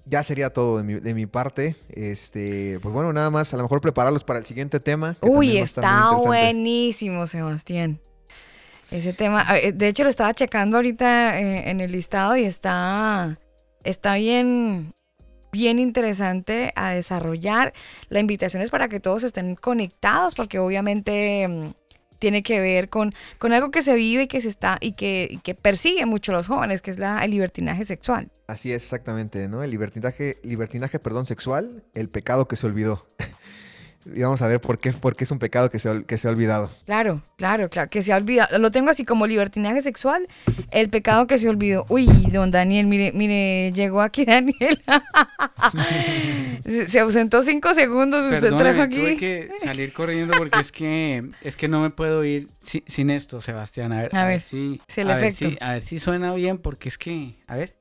Ya 0.05 0.23
sería 0.23 0.51
todo 0.51 0.77
de 0.77 0.83
mi, 0.83 0.93
de 0.95 1.13
mi 1.13 1.25
parte. 1.25 1.75
Este, 1.89 2.77
pues 2.81 2.93
bueno, 2.93 3.13
nada 3.13 3.29
más, 3.29 3.53
a 3.53 3.57
lo 3.57 3.63
mejor 3.63 3.81
prepararlos 3.81 4.23
para 4.23 4.39
el 4.39 4.45
siguiente 4.45 4.79
tema. 4.79 5.15
Uy, 5.21 5.57
está 5.57 6.11
buenísimo, 6.13 7.27
Sebastián. 7.27 7.99
Ese 8.91 9.13
tema, 9.13 9.45
de 9.73 9.87
hecho 9.87 10.03
lo 10.03 10.09
estaba 10.09 10.33
checando 10.33 10.75
ahorita 10.75 11.39
eh, 11.39 11.69
en 11.69 11.79
el 11.79 11.93
listado 11.93 12.35
y 12.35 12.43
está, 12.43 13.37
está 13.85 14.15
bien, 14.15 14.93
bien 15.53 15.79
interesante 15.79 16.73
a 16.75 16.91
desarrollar. 16.91 17.71
La 18.09 18.19
invitación 18.19 18.61
es 18.61 18.69
para 18.69 18.89
que 18.89 18.99
todos 18.99 19.23
estén 19.23 19.55
conectados 19.55 20.35
porque 20.35 20.59
obviamente 20.59 21.47
mm, 21.47 21.80
tiene 22.21 22.43
que 22.43 22.61
ver 22.61 22.87
con, 22.87 23.15
con 23.39 23.51
algo 23.51 23.71
que 23.71 23.81
se 23.81 23.95
vive 23.95 24.23
y 24.23 24.27
que 24.27 24.41
se 24.41 24.47
está 24.47 24.77
y 24.79 24.93
que, 24.93 25.39
que 25.43 25.55
persigue 25.55 26.05
mucho 26.05 26.31
a 26.31 26.35
los 26.35 26.47
jóvenes, 26.47 26.83
que 26.83 26.91
es 26.91 26.99
la, 26.99 27.25
el 27.25 27.31
libertinaje 27.31 27.83
sexual. 27.83 28.29
Así 28.45 28.71
es, 28.71 28.83
exactamente, 28.83 29.47
¿no? 29.47 29.63
El 29.63 29.71
libertinaje, 29.71 30.37
libertinaje, 30.43 30.99
perdón, 30.99 31.25
sexual, 31.25 31.83
el 31.95 32.09
pecado 32.09 32.47
que 32.47 32.55
se 32.55 32.67
olvidó. 32.67 33.07
y 34.05 34.21
vamos 34.21 34.41
a 34.41 34.47
ver 34.47 34.59
por 34.61 34.79
qué, 34.79 34.91
por 34.93 35.15
qué 35.15 35.23
es 35.25 35.31
un 35.31 35.39
pecado 35.39 35.69
que 35.69 35.77
se, 35.79 35.89
ol- 35.89 36.05
que 36.05 36.17
se 36.17 36.27
ha 36.27 36.31
olvidado. 36.31 36.71
Claro, 36.85 37.21
claro, 37.37 37.69
claro, 37.69 37.89
que 37.89 38.01
se 38.01 38.13
ha 38.13 38.17
olvidado. 38.17 38.57
Lo 38.59 38.71
tengo 38.71 38.89
así 38.89 39.05
como 39.05 39.27
libertinaje 39.27 39.81
sexual, 39.81 40.25
el 40.71 40.89
pecado 40.89 41.27
que 41.27 41.37
se 41.37 41.47
olvidó. 41.49 41.85
Uy, 41.89 42.07
don 42.31 42.51
Daniel, 42.51 42.87
mire, 42.87 43.11
mire, 43.13 43.71
llegó 43.73 44.01
aquí 44.01 44.25
Daniel. 44.25 44.81
se, 46.65 46.89
se 46.89 46.99
ausentó 46.99 47.43
cinco 47.43 47.73
segundos, 47.73 48.23
usted 48.23 48.39
trajo 48.49 48.57
Perdóneme, 48.57 48.95
tuve 48.95 49.07
aquí. 49.11 49.17
que 49.17 49.49
salir 49.59 49.93
corriendo 49.93 50.33
porque 50.37 50.59
es 50.59 50.71
que 50.71 51.23
es 51.41 51.55
que 51.55 51.67
no 51.67 51.81
me 51.81 51.89
puedo 51.89 52.23
ir 52.23 52.47
si- 52.59 52.83
sin 52.87 53.09
esto, 53.09 53.41
Sebastián. 53.41 53.91
A 53.93 54.01
ver, 54.03 54.15
A 54.15 54.21
a 54.21 54.25
ver, 54.25 54.33
ver, 54.37 54.41
si, 54.41 54.81
si 54.87 55.01
el 55.01 55.11
a 55.11 55.15
ver 55.15 55.31
si- 55.33 55.57
a 55.61 55.73
ver 55.73 55.81
si 55.81 55.99
suena 55.99 56.33
bien 56.33 56.57
porque 56.57 56.89
es 56.89 56.97
que, 56.97 57.35
a 57.47 57.55
ver. 57.55 57.75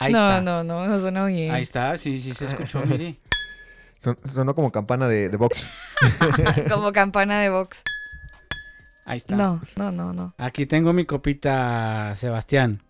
Ahí 0.00 0.12
no, 0.12 0.18
está. 0.20 0.40
no, 0.40 0.62
no, 0.62 0.86
no 0.86 0.98
sonó 0.98 1.26
bien. 1.26 1.50
Ahí 1.52 1.62
está, 1.62 1.96
sí, 1.98 2.20
sí 2.20 2.32
se 2.32 2.44
escuchó, 2.44 2.84
mire. 2.86 3.18
Son- 4.00 4.16
sonó 4.32 4.54
como 4.54 4.70
campana 4.70 5.08
de, 5.08 5.28
de 5.28 5.36
box. 5.36 5.66
como 6.70 6.92
campana 6.92 7.40
de 7.40 7.50
box. 7.50 7.82
Ahí 9.04 9.18
está. 9.18 9.36
No, 9.36 9.60
no, 9.76 9.90
no, 9.90 10.12
no. 10.12 10.32
Aquí 10.38 10.66
tengo 10.66 10.92
mi 10.92 11.04
copita, 11.06 12.14
Sebastián. 12.16 12.82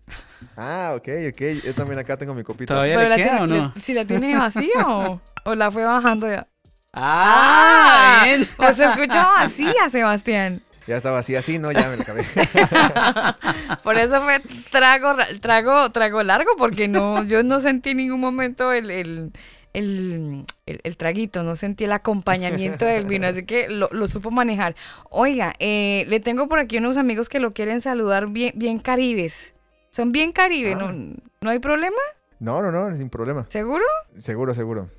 ah, 0.57 0.93
ok, 0.95 1.07
ok. 1.31 1.41
Yo 1.65 1.73
también 1.73 1.97
acá 1.99 2.17
tengo 2.17 2.33
mi 2.35 2.43
copita. 2.43 2.73
¿Todavía 2.73 2.95
Pero 2.95 3.09
le 3.09 3.09
la 3.09 3.15
queda 3.15 3.37
tiene- 3.37 3.41
o 3.43 3.47
no? 3.47 3.71
le- 3.75 3.81
si 3.81 3.93
la 3.93 4.05
tiene 4.05 4.37
vacía 4.37 4.85
o, 4.87 5.21
o 5.45 5.55
la 5.55 5.71
fue 5.71 5.83
bajando 5.85 6.29
ya. 6.29 6.45
¡Ah! 6.93 8.21
bien. 8.25 8.47
O 8.57 8.71
se 8.73 8.83
escucha 8.85 9.25
vacía, 9.27 9.89
Sebastián. 9.91 10.61
Ya 10.87 10.97
estaba 10.97 11.19
así, 11.19 11.35
así, 11.35 11.59
no, 11.59 11.71
ya 11.71 11.87
me 11.87 11.97
la 11.97 12.01
acabé. 12.03 12.25
Por 13.83 13.97
eso 13.97 14.21
fue 14.21 14.41
trago, 14.71 15.13
ra- 15.13 15.27
trago, 15.39 15.91
trago 15.91 16.23
largo, 16.23 16.49
porque 16.57 16.87
no, 16.87 17.23
yo 17.23 17.43
no 17.43 17.59
sentí 17.59 17.91
en 17.91 17.97
ningún 17.97 18.19
momento 18.19 18.73
el, 18.73 18.89
el, 18.89 19.31
el, 19.73 20.45
el- 20.65 20.79
el 20.83 20.97
traguito, 20.97 21.43
no 21.43 21.55
sentí 21.55 21.83
el 21.85 21.91
acompañamiento 21.91 22.85
del 22.85 23.05
vino, 23.05 23.27
así 23.27 23.45
que 23.45 23.69
lo, 23.69 23.89
lo 23.91 24.07
supo 24.07 24.31
manejar. 24.31 24.75
Oiga, 25.09 25.53
eh, 25.59 26.05
le 26.07 26.19
tengo 26.19 26.47
por 26.47 26.59
aquí 26.59 26.77
unos 26.77 26.97
amigos 26.97 27.29
que 27.29 27.39
lo 27.39 27.53
quieren 27.53 27.81
saludar 27.81 28.27
bien, 28.27 28.53
bien 28.55 28.79
caribes. 28.79 29.53
Son 29.91 30.11
bien 30.11 30.31
caribe, 30.31 30.73
Ah. 30.73 30.91
¿no, 30.91 31.15
¿no 31.41 31.49
hay 31.49 31.59
problema? 31.59 31.97
No, 32.39 32.61
no, 32.61 32.71
no, 32.71 32.95
sin 32.95 33.09
problema. 33.09 33.45
¿Seguro? 33.49 33.83
Seguro, 34.19 34.53
seguro. 34.55 34.89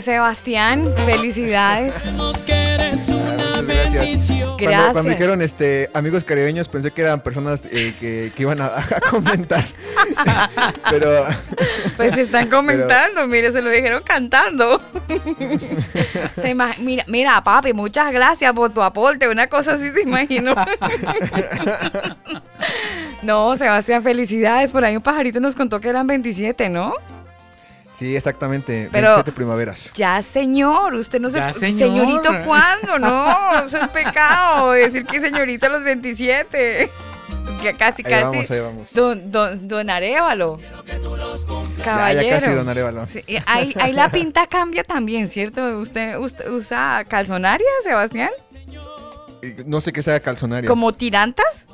Pues 0.00 0.06
Sebastián, 0.06 0.82
felicidades. 1.04 1.92
Sabemos 1.92 2.38
que 2.38 2.52
eres 2.54 3.06
una 3.10 3.32
muchas 3.32 3.66
gracias. 3.66 3.92
bendición. 3.92 4.48
Cuando, 4.48 4.64
Gracias. 4.64 4.92
cuando 4.92 5.10
dijeron 5.10 5.42
este, 5.42 5.90
amigos 5.92 6.24
caribeños, 6.24 6.68
pensé 6.68 6.90
que 6.90 7.02
eran 7.02 7.20
personas 7.20 7.60
eh, 7.70 7.94
que, 8.00 8.32
que 8.34 8.42
iban 8.42 8.62
a, 8.62 8.66
a 8.78 9.00
comentar. 9.10 9.62
Pero 10.90 11.26
Pues 11.98 12.14
se 12.14 12.22
están 12.22 12.48
comentando, 12.48 13.26
mire, 13.26 13.52
se 13.52 13.60
lo 13.60 13.68
dijeron 13.68 14.02
cantando. 14.02 14.80
Se 16.40 16.54
mira, 16.78 17.04
mira, 17.06 17.44
papi, 17.44 17.74
muchas 17.74 18.10
gracias 18.10 18.54
por 18.54 18.72
tu 18.72 18.82
aporte. 18.82 19.28
Una 19.28 19.48
cosa 19.48 19.74
así 19.74 19.90
se 19.90 20.00
imaginó. 20.00 20.54
No, 23.20 23.54
Sebastián, 23.54 24.02
felicidades. 24.02 24.70
Por 24.70 24.82
ahí 24.82 24.96
un 24.96 25.02
pajarito 25.02 25.40
nos 25.40 25.54
contó 25.54 25.78
que 25.78 25.90
eran 25.90 26.06
27, 26.06 26.70
¿no? 26.70 26.94
Sí, 28.00 28.16
exactamente. 28.16 28.88
Pero- 28.90 29.08
27 29.08 29.30
primaveras. 29.32 29.92
Ya, 29.94 30.20
señor, 30.22 30.94
usted 30.94 31.20
no 31.20 31.30
se... 31.30 31.38
Ya, 31.38 31.52
señor. 31.52 31.78
Señorito, 31.78 32.30
¿cuándo? 32.44 32.98
No, 32.98 33.64
eso 33.66 33.78
es 33.78 33.88
pecado. 33.90 34.72
Decir 34.72 35.04
que 35.04 35.20
señorito 35.20 35.66
a 35.66 35.68
los 35.68 35.84
27. 35.84 36.90
Que 37.62 37.74
casi, 37.74 38.02
Ahí 38.06 38.10
casi. 38.10 38.24
vamos, 38.24 38.50
ahí 38.50 38.60
vamos. 38.60 38.92
Don, 38.94 39.30
don, 39.30 39.68
don 39.68 39.88
Arévalo. 39.90 40.58
Ya, 41.78 41.84
Caballero. 41.84 42.28
ya 42.28 42.40
casi, 42.40 42.50
don 42.54 42.68
Arevalo. 42.68 43.06
Sí, 43.06 43.22
ahí, 43.46 43.72
ahí 43.78 43.92
la 43.92 44.10
pinta 44.10 44.46
cambia 44.46 44.82
también, 44.84 45.28
¿cierto? 45.28 45.78
¿Usted, 45.78 46.16
usted 46.18 46.48
usa 46.50 47.04
calzonaria, 47.08 47.66
Sebastián? 47.84 48.30
No 49.66 49.80
sé 49.80 49.92
qué 49.92 50.02
sea 50.02 50.20
calzonario. 50.20 50.68
¿Como 50.68 50.92
tirantas? 50.92 51.66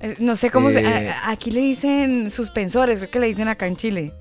Eh, 0.00 0.16
No 0.18 0.34
sé 0.36 0.50
cómo 0.50 0.70
se. 0.72 0.80
Eh, 0.80 1.10
a- 1.10 1.30
aquí 1.30 1.50
le 1.52 1.60
dicen 1.60 2.30
suspensores, 2.30 2.98
creo 2.98 3.10
que 3.10 3.20
le 3.20 3.26
dicen 3.28 3.46
acá 3.48 3.66
en 3.66 3.76
Chile. 3.76 4.12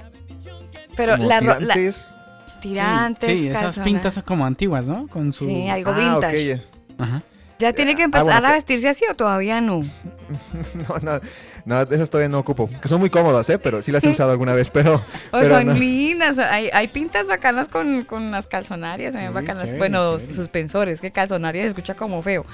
Pero 0.95 1.15
Como 1.17 1.27
la, 1.29 1.39
ro- 1.39 1.45
la- 1.59 1.73
tirantes. 1.73 2.13
tirantes, 2.61 3.29
Sí, 3.29 3.47
esas 3.47 3.61
calzona- 3.77 3.83
pintas 3.85 4.19
como 4.25 4.45
antiguas, 4.45 4.85
¿no? 4.85 5.07
Con 5.07 5.33
su... 5.33 5.45
Sí, 5.45 5.67
algo 5.69 5.91
Ah, 5.95 5.99
vintage. 5.99 6.61
Ajá. 6.97 7.23
¿Ya 7.59 7.73
tiene 7.73 7.95
que 7.95 8.01
empezar 8.01 8.25
bueno, 8.25 8.39
a 8.47 8.49
que- 8.49 8.55
vestirse 8.55 8.89
así 8.89 9.05
o 9.09 9.13
todavía 9.15 9.61
no? 9.61 9.81
No, 10.89 10.97
no, 11.01 11.19
no, 11.65 11.81
esas 11.93 12.09
todavía 12.09 12.27
no 12.29 12.39
ocupo. 12.39 12.67
Que 12.81 12.87
son 12.87 12.99
muy 12.99 13.09
cómodas, 13.11 13.47
¿eh? 13.51 13.59
Pero 13.59 13.81
sí 13.83 13.91
las 13.91 14.03
he 14.03 14.09
usado 14.11 14.31
alguna 14.31 14.53
vez, 14.53 14.69
pero... 14.71 14.95
O 14.95 15.01
pero 15.39 15.49
son 15.57 15.67
no. 15.67 15.73
lindas, 15.73 16.39
hay, 16.39 16.69
hay 16.73 16.87
pintas 16.87 17.27
bacanas 17.27 17.67
con, 17.67 18.03
con 18.05 18.31
las 18.31 18.47
calzonarias, 18.47 19.13
se 19.13 19.19
ven 19.19 19.27
Sí, 19.29 19.33
bacanas. 19.33 19.63
chévere, 19.63 19.77
bueno, 19.77 20.17
chévere. 20.17 20.35
suspensores, 20.35 21.01
que 21.01 21.11
calzonarias 21.11 21.63
se 21.63 21.67
escucha 21.69 21.93
como 21.95 22.21
feo. 22.23 22.45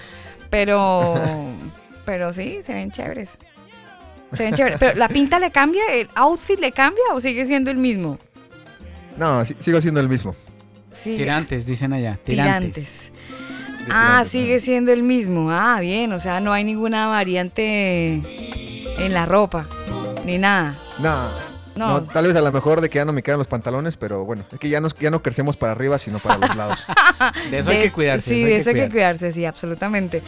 Pero, 0.50 1.16
pero 2.06 2.34
sí, 2.34 2.60
se 2.64 2.74
ven 2.74 2.92
chéveres. 2.92 3.30
Se 4.34 4.44
ven 4.44 4.54
chéveres. 4.56 4.78
Pero 4.78 4.98
la 4.98 5.08
pinta 5.08 5.40
le 5.40 5.52
cambia, 5.52 5.84
el 5.94 6.10
outfit 6.16 6.60
le 6.60 6.74
cambia 6.74 7.04
o 7.14 7.22
sigue 7.22 7.46
siendo 7.46 7.72
el 7.72 7.78
mismo. 7.78 8.18
No, 9.18 9.44
sí- 9.46 9.56
sigo 9.60 9.82
siendo 9.82 10.00
el 10.00 10.10
mismo. 10.10 10.36
Sí. 10.94 11.16
Tirantes, 11.16 11.66
dicen 11.66 11.94
allá. 11.94 12.18
Tirantes. 12.24 12.74
Tirantes. 12.74 13.12
Ah, 13.90 14.24
tirantes, 14.24 14.28
sigue 14.32 14.54
¿no? 14.56 14.60
siendo 14.60 14.92
el 14.94 15.04
mismo. 15.04 15.52
Ah, 15.52 15.80
bien, 15.80 16.12
o 16.12 16.20
sea, 16.20 16.40
no 16.40 16.52
hay 16.54 16.64
ninguna 16.64 17.08
variante 17.08 18.22
en 19.00 19.14
la 19.14 19.26
ropa, 19.26 19.68
ni 20.26 20.38
nada. 20.38 20.78
No, 21.00 21.30
No, 21.78 21.88
no, 22.00 22.02
tal 22.04 22.28
vez 22.28 22.36
a 22.36 22.42
lo 22.42 22.52
mejor 22.52 22.82
de 22.82 22.90
que 22.90 22.98
ya 22.98 23.06
no 23.06 23.14
me 23.14 23.24
quedan 23.24 23.38
los 23.38 23.48
pantalones, 23.48 23.98
pero 23.98 24.26
bueno, 24.26 24.44
es 24.52 24.60
que 24.60 24.70
ya 24.70 24.80
no, 24.82 24.88
ya 25.00 25.10
no 25.10 25.22
crecemos 25.22 25.58
para 25.58 25.72
arriba, 25.74 25.98
sino 25.98 26.20
para 26.20 26.38
los 26.38 26.56
lados. 26.56 26.86
De 27.52 27.60
eso 27.60 27.70
hay 27.70 27.80
que 27.80 27.92
cuidarse. 27.92 28.30
Sí, 28.30 28.44
de 28.44 28.56
eso 28.58 28.70
hay 28.72 28.76
que 28.76 28.90
cuidarse. 28.90 29.32
sí, 29.32 29.46
absolutamente. 29.46 30.22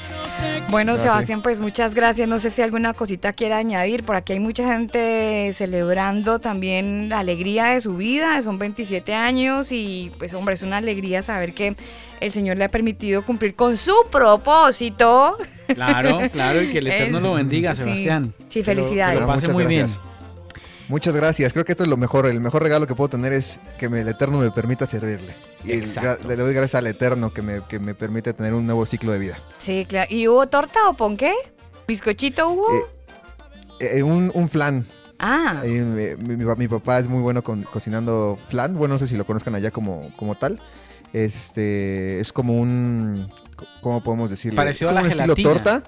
Bueno, 0.70 0.94
Ah, 0.94 0.98
sí. 0.98 1.04
Sebastián, 1.04 1.42
pues 1.42 1.60
muchas 1.60 1.96
gracias. 1.96 2.28
No 2.28 2.40
sé 2.40 2.50
si 2.52 2.62
alguna 2.62 2.94
cosita 2.94 3.34
quiera 3.34 3.58
añadir. 3.58 4.04
Por 4.06 4.16
aquí 4.16 4.34
hay 4.34 4.40
mucha 4.40 4.64
gente 4.72 5.52
celebrando 5.54 6.40
también 6.40 7.10
la 7.10 7.20
alegría 7.20 7.66
de 7.66 7.82
su 7.82 7.98
vida. 7.98 8.40
Son 8.42 8.60
27 8.60 9.14
años 9.16 9.72
y 9.72 10.12
pues 10.20 10.34
hombre, 10.34 10.54
es 10.56 10.62
una 10.62 10.78
alegría 10.78 11.22
saber 11.24 11.54
que 11.54 11.76
el 12.20 12.32
Señor 12.32 12.58
le 12.58 12.66
ha 12.66 12.70
permitido 12.70 13.24
cumplir 13.24 13.56
con 13.56 13.78
su 13.78 13.96
propósito. 14.12 15.38
Claro, 15.74 16.20
claro, 16.32 16.62
y 16.62 16.70
que 16.70 16.80
el 16.80 16.88
Eterno 16.92 17.20
lo 17.20 17.34
bendiga, 17.34 17.74
sí. 17.76 17.84
Sebastián. 17.84 18.34
Sí, 18.48 18.62
Que 18.64 18.76
lo- 18.76 18.82
felicidades. 18.84 19.16
Que 19.16 19.22
lo, 19.22 19.28
pase 19.28 19.40
Muchas 19.42 19.54
muy 19.54 19.64
gracias. 19.64 20.00
bien. 20.02 20.09
Muchas 20.90 21.14
gracias. 21.16 21.54
Creo 21.54 21.64
que 21.66 21.72
esto 21.72 21.84
es 21.84 21.90
lo 21.90 21.98
mejor. 21.98 22.26
El 22.26 22.40
mejor 22.42 22.64
regalo 22.64 22.88
que 22.88 22.96
puedo 22.96 23.10
tener 23.10 23.32
es 23.32 23.60
que 23.78 23.86
el 23.86 24.08
Eterno 24.08 24.40
me 24.40 24.50
permita 24.52 24.86
servirle. 24.88 25.36
Y 25.64 25.72
el 25.74 25.88
le 26.28 26.36
doy 26.36 26.54
gracias 26.54 26.76
al 26.76 26.88
Eterno 26.88 27.32
que 27.32 27.44
me, 27.44 27.62
que 27.70 27.78
me 27.80 27.94
permite 27.94 28.34
tener 28.34 28.54
un 28.56 28.66
nuevo 28.66 28.86
ciclo 28.86 29.12
de 29.12 29.20
vida. 29.20 29.40
Sí, 29.60 29.86
claro. 29.88 30.08
¿Y 30.14 30.28
hubo 30.28 30.48
torta 30.48 30.90
o 30.90 30.96
ponqué? 30.96 31.32
¿Bizcochito 31.88 32.50
hubo? 32.50 32.68
Eh, 33.80 33.98
Eh, 33.98 34.04
un, 34.04 34.32
un 34.34 34.50
flan. 34.50 34.86
ah, 35.20 35.62
eh, 35.64 36.18
mi, 36.20 36.36
mi 36.36 36.46
mi 36.46 36.68
papá 36.68 37.00
es 37.00 37.08
muy 37.08 37.22
bueno 37.22 37.44
con, 37.44 37.64
cocinando 37.64 38.38
flan. 38.50 38.76
Bueno, 38.76 38.96
no 38.96 39.00
sé 39.00 39.06
si 39.08 39.16
lo 39.16 39.26
conozcan 39.26 39.54
allá 39.56 39.70
como, 39.72 40.12
como 40.18 40.36
tal. 40.36 40.60
Es, 41.14 41.36
este, 41.36 42.20
es 42.20 42.34
como 42.34 42.60
un... 42.60 43.32
¿Cómo 43.82 44.02
podemos 44.02 44.30
decirlo? 44.30 44.56
Parecido 44.56 44.90
es 44.92 44.98
a 44.98 45.00
como 45.02 45.08
la 45.16 45.24
un 45.24 45.30
estilo 45.30 45.50
torta. 45.50 45.84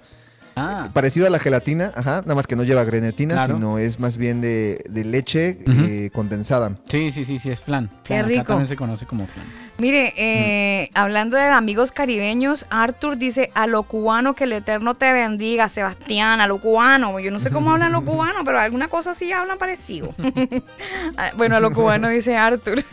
Ah, 0.55 0.89
Parecido 0.93 1.27
a 1.27 1.29
la 1.29 1.39
gelatina, 1.39 1.91
ajá, 1.95 2.21
nada 2.21 2.35
más 2.35 2.45
que 2.47 2.55
no 2.55 2.63
lleva 2.63 2.83
grenetina, 2.83 3.35
Claro. 3.35 3.55
sino 3.55 3.77
es 3.77 3.99
más 3.99 4.17
bien 4.17 4.41
de, 4.41 4.83
de 4.89 5.05
leche 5.05 5.59
eh, 5.67 6.09
condensada. 6.13 6.71
sí, 6.89 7.11
sí, 7.11 7.23
sí, 7.25 7.39
sí, 7.39 7.49
es 7.49 7.61
flan. 7.61 7.89
Qué 8.03 8.17
Acá 8.17 8.27
rico. 8.27 8.43
también 8.45 8.67
se 8.67 8.75
conoce 8.75 9.05
como 9.05 9.25
flan. 9.27 9.45
Mire, 9.77 10.13
eh, 10.17 10.89
hablando 10.93 11.37
de 11.37 11.43
amigos 11.43 11.91
caribeños, 11.91 12.65
Arthur 12.69 13.17
dice 13.17 13.49
a 13.55 13.65
lo 13.67 13.83
cubano 13.83 14.33
que 14.35 14.43
el 14.43 14.53
Eterno 14.53 14.93
te 14.95 15.11
bendiga, 15.13 15.69
Sebastián, 15.69 16.41
a 16.41 16.47
lo 16.47 16.59
cubano. 16.59 17.19
Yo 17.19 17.31
no 17.31 17.39
sé 17.39 17.49
cómo 17.49 17.71
hablan 17.71 17.91
los 17.93 18.03
cubanos, 18.05 18.43
pero 18.45 18.59
alguna 18.59 18.87
cosa 18.89 19.13
sí 19.15 19.31
hablan 19.31 19.57
parecido. 19.57 20.13
Ah, 21.17 21.31
bueno, 21.35 21.55
a 21.55 21.59
lo 21.59 21.71
cubano 21.73 22.09
dice 22.09 22.35
Arthur. 22.37 22.83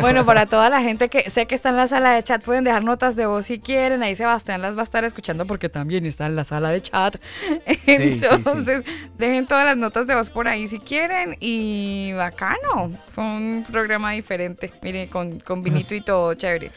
Bueno, 0.00 0.24
para 0.24 0.46
toda 0.46 0.68
la 0.70 0.80
gente 0.82 1.08
que 1.08 1.30
sé 1.30 1.46
que 1.46 1.54
está 1.54 1.70
en 1.70 1.76
la 1.76 1.86
sala 1.86 2.14
de 2.14 2.22
chat, 2.22 2.42
pueden 2.42 2.64
dejar 2.64 2.84
notas 2.84 3.16
de 3.16 3.26
voz 3.26 3.46
si 3.46 3.58
quieren. 3.58 4.02
Ahí 4.02 4.14
Sebastián 4.14 4.62
las 4.62 4.76
va 4.76 4.80
a 4.80 4.84
estar 4.84 5.04
escuchando 5.04 5.46
porque 5.46 5.68
también 5.68 6.06
está 6.06 6.26
en 6.26 6.36
la 6.36 6.44
sala 6.44 6.70
de 6.70 6.80
chat. 6.80 7.16
sí, 7.66 7.84
sí. 7.86 8.20
Entonces, 8.30 8.84
dejen 9.18 9.46
todas 9.46 9.64
las 9.64 9.76
notas 9.76 10.06
de 10.06 10.14
voz 10.14 10.30
por 10.30 10.48
ahí 10.48 10.66
si 10.66 10.78
quieren. 10.78 11.36
Y 11.40 12.12
bacano. 12.14 12.92
Fue 13.06 13.24
un 13.24 13.64
programa 13.70 14.12
diferente. 14.12 14.72
Mire, 14.82 15.08
con, 15.08 15.40
con 15.40 15.62
vinito 15.62 15.94
y 15.94 16.00
todo, 16.00 16.34
chévere. 16.34 16.70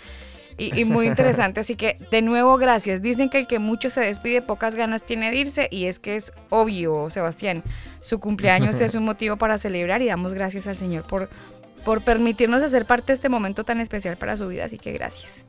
Y, 0.57 0.79
y 0.79 0.85
muy 0.85 1.07
interesante, 1.07 1.59
así 1.59 1.75
que 1.75 1.97
de 2.11 2.21
nuevo 2.21 2.57
gracias. 2.57 3.01
Dicen 3.01 3.29
que 3.29 3.39
el 3.39 3.47
que 3.47 3.59
mucho 3.59 3.89
se 3.89 3.99
despide, 3.99 4.41
pocas 4.41 4.75
ganas 4.75 5.03
tiene 5.03 5.29
de 5.29 5.37
irse 5.37 5.67
y 5.69 5.85
es 5.85 5.99
que 5.99 6.15
es 6.15 6.31
obvio, 6.49 7.09
Sebastián. 7.09 7.61
Su 7.99 8.19
cumpleaños 8.19 8.79
es 8.79 8.95
un 8.95 9.03
motivo 9.03 9.35
para 9.35 9.57
celebrar 9.57 10.01
y 10.01 10.05
damos 10.05 10.33
gracias 10.33 10.67
al 10.67 10.77
Señor 10.77 11.03
por, 11.07 11.27
por 11.85 12.03
permitirnos 12.03 12.61
hacer 12.63 12.85
parte 12.85 13.07
de 13.07 13.13
este 13.13 13.29
momento 13.29 13.63
tan 13.63 13.79
especial 13.79 14.17
para 14.17 14.35
su 14.35 14.49
vida, 14.49 14.65
así 14.65 14.77
que 14.77 14.91
gracias. 14.91 15.45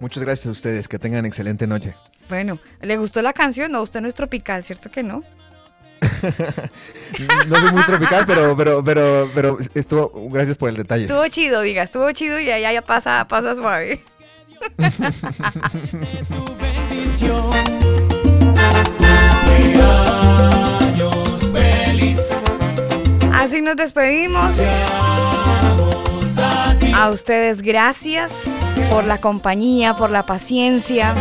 Muchas 0.00 0.24
gracias 0.24 0.48
a 0.48 0.50
ustedes, 0.50 0.88
que 0.88 0.98
tengan 0.98 1.24
excelente 1.26 1.68
noche. 1.68 1.94
Bueno, 2.28 2.58
¿le 2.80 2.96
gustó 2.96 3.22
la 3.22 3.32
canción? 3.32 3.70
No, 3.70 3.82
usted 3.82 4.00
no 4.00 4.08
es 4.08 4.14
tropical, 4.14 4.64
¿cierto 4.64 4.90
que 4.90 5.04
no? 5.04 5.22
No 7.46 7.60
soy 7.60 7.72
muy 7.72 7.84
tropical, 7.84 8.24
pero, 8.26 8.56
pero, 8.56 8.82
pero, 8.82 9.30
pero 9.34 9.58
estuvo, 9.74 10.10
gracias 10.30 10.56
por 10.56 10.70
el 10.70 10.76
detalle. 10.76 11.04
Estuvo 11.04 11.28
chido, 11.28 11.60
diga, 11.60 11.82
estuvo 11.82 12.10
chido 12.12 12.40
y 12.40 12.50
allá 12.50 12.72
ya 12.72 12.82
pasa, 12.82 13.26
pasa 13.28 13.54
suave. 13.54 14.02
Así 23.32 23.60
nos 23.60 23.76
despedimos. 23.76 24.58
A 26.94 27.08
ustedes 27.10 27.62
gracias 27.62 28.44
por 28.90 29.06
la 29.06 29.20
compañía, 29.20 29.94
por 29.94 30.10
la 30.10 30.24
paciencia. 30.24 31.14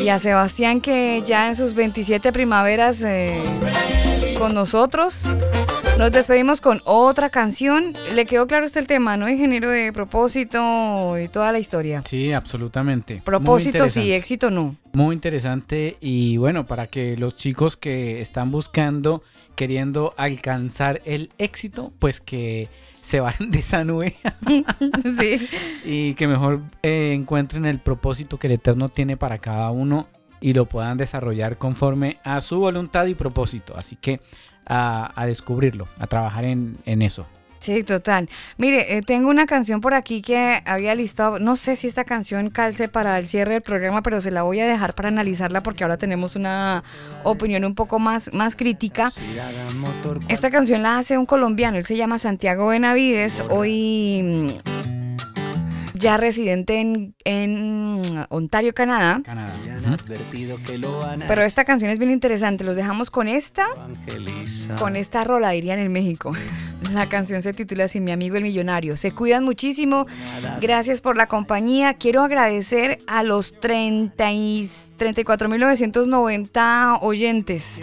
Y 0.00 0.08
a 0.08 0.18
Sebastián 0.18 0.80
que 0.80 1.22
ya 1.26 1.48
en 1.48 1.56
sus 1.56 1.74
27 1.74 2.32
primaveras 2.32 3.02
eh, 3.02 3.42
con 4.38 4.54
nosotros. 4.54 5.22
Nos 5.98 6.12
despedimos 6.12 6.60
con 6.60 6.82
otra 6.84 7.30
canción. 7.30 7.94
Le 8.14 8.26
quedó 8.26 8.46
claro 8.46 8.66
este 8.66 8.78
el 8.78 8.86
tema, 8.86 9.16
¿no? 9.16 9.28
Ingeniero 9.28 9.70
de 9.70 9.92
propósito 9.92 11.18
y 11.18 11.28
toda 11.28 11.52
la 11.52 11.58
historia. 11.58 12.02
Sí, 12.06 12.32
absolutamente. 12.32 13.22
Propósito 13.24 13.88
sí, 13.88 14.12
éxito 14.12 14.50
no. 14.50 14.76
Muy 14.92 15.14
interesante 15.14 15.96
y 16.00 16.36
bueno, 16.36 16.66
para 16.66 16.86
que 16.86 17.16
los 17.16 17.36
chicos 17.36 17.76
que 17.76 18.20
están 18.20 18.50
buscando, 18.50 19.22
queriendo 19.54 20.12
alcanzar 20.18 21.00
el 21.06 21.30
éxito, 21.38 21.92
pues 21.98 22.20
que 22.20 22.68
se 23.06 23.20
vayan 23.20 23.52
de 23.52 23.60
esa 23.60 23.84
nube 23.84 24.16
sí. 25.20 25.48
y 25.84 26.14
que 26.14 26.26
mejor 26.26 26.62
eh, 26.82 27.12
encuentren 27.14 27.64
el 27.64 27.78
propósito 27.78 28.36
que 28.36 28.48
el 28.48 28.54
Eterno 28.54 28.88
tiene 28.88 29.16
para 29.16 29.38
cada 29.38 29.70
uno 29.70 30.08
y 30.40 30.54
lo 30.54 30.66
puedan 30.66 30.96
desarrollar 30.96 31.56
conforme 31.56 32.18
a 32.24 32.40
su 32.40 32.58
voluntad 32.58 33.06
y 33.06 33.14
propósito. 33.14 33.74
Así 33.76 33.94
que 33.94 34.20
a, 34.66 35.12
a 35.14 35.24
descubrirlo, 35.24 35.86
a 36.00 36.08
trabajar 36.08 36.46
en, 36.46 36.78
en 36.84 37.00
eso. 37.00 37.26
Sí, 37.58 37.82
total. 37.82 38.28
Mire, 38.58 38.96
eh, 38.96 39.02
tengo 39.02 39.28
una 39.28 39.46
canción 39.46 39.80
por 39.80 39.94
aquí 39.94 40.22
que 40.22 40.62
había 40.64 40.94
listado. 40.94 41.38
No 41.38 41.56
sé 41.56 41.76
si 41.76 41.86
esta 41.86 42.04
canción 42.04 42.50
calce 42.50 42.88
para 42.88 43.18
el 43.18 43.28
cierre 43.28 43.54
del 43.54 43.62
programa, 43.62 44.02
pero 44.02 44.20
se 44.20 44.30
la 44.30 44.42
voy 44.42 44.60
a 44.60 44.66
dejar 44.66 44.94
para 44.94 45.08
analizarla 45.08 45.62
porque 45.62 45.84
ahora 45.84 45.96
tenemos 45.96 46.36
una 46.36 46.84
opinión 47.24 47.64
un 47.64 47.74
poco 47.74 47.98
más, 47.98 48.32
más 48.32 48.56
crítica. 48.56 49.12
Esta 50.28 50.50
canción 50.50 50.82
la 50.82 50.98
hace 50.98 51.18
un 51.18 51.26
colombiano, 51.26 51.78
él 51.78 51.84
se 51.84 51.96
llama 51.96 52.18
Santiago 52.18 52.68
Benavides, 52.68 53.42
hoy 53.48 54.60
ya 55.98 56.16
residente 56.16 56.80
en, 56.80 57.14
en 57.24 58.26
Ontario, 58.28 58.74
Canadá. 58.74 59.20
Canadá. 59.24 59.54
Pero 61.28 61.42
esta 61.42 61.64
canción 61.64 61.90
es 61.90 61.98
bien 61.98 62.10
interesante. 62.10 62.64
Los 62.64 62.76
dejamos 62.76 63.10
con 63.10 63.28
esta, 63.28 63.66
con 64.78 64.96
esta 64.96 65.24
rola, 65.24 65.50
dirían 65.50 65.78
en 65.78 65.92
México. 65.92 66.32
La 66.92 67.08
canción 67.08 67.42
se 67.42 67.52
titula 67.52 67.84
así, 67.84 68.00
Mi 68.00 68.12
amigo 68.12 68.36
el 68.36 68.42
millonario. 68.42 68.96
Se 68.96 69.12
cuidan 69.12 69.44
muchísimo. 69.44 70.06
Gracias 70.60 71.00
por 71.00 71.16
la 71.16 71.26
compañía. 71.26 71.94
Quiero 71.94 72.22
agradecer 72.22 72.98
a 73.06 73.22
los 73.22 73.58
30 73.60 74.32
y 74.32 74.62
34.990 74.62 76.98
oyentes 77.00 77.82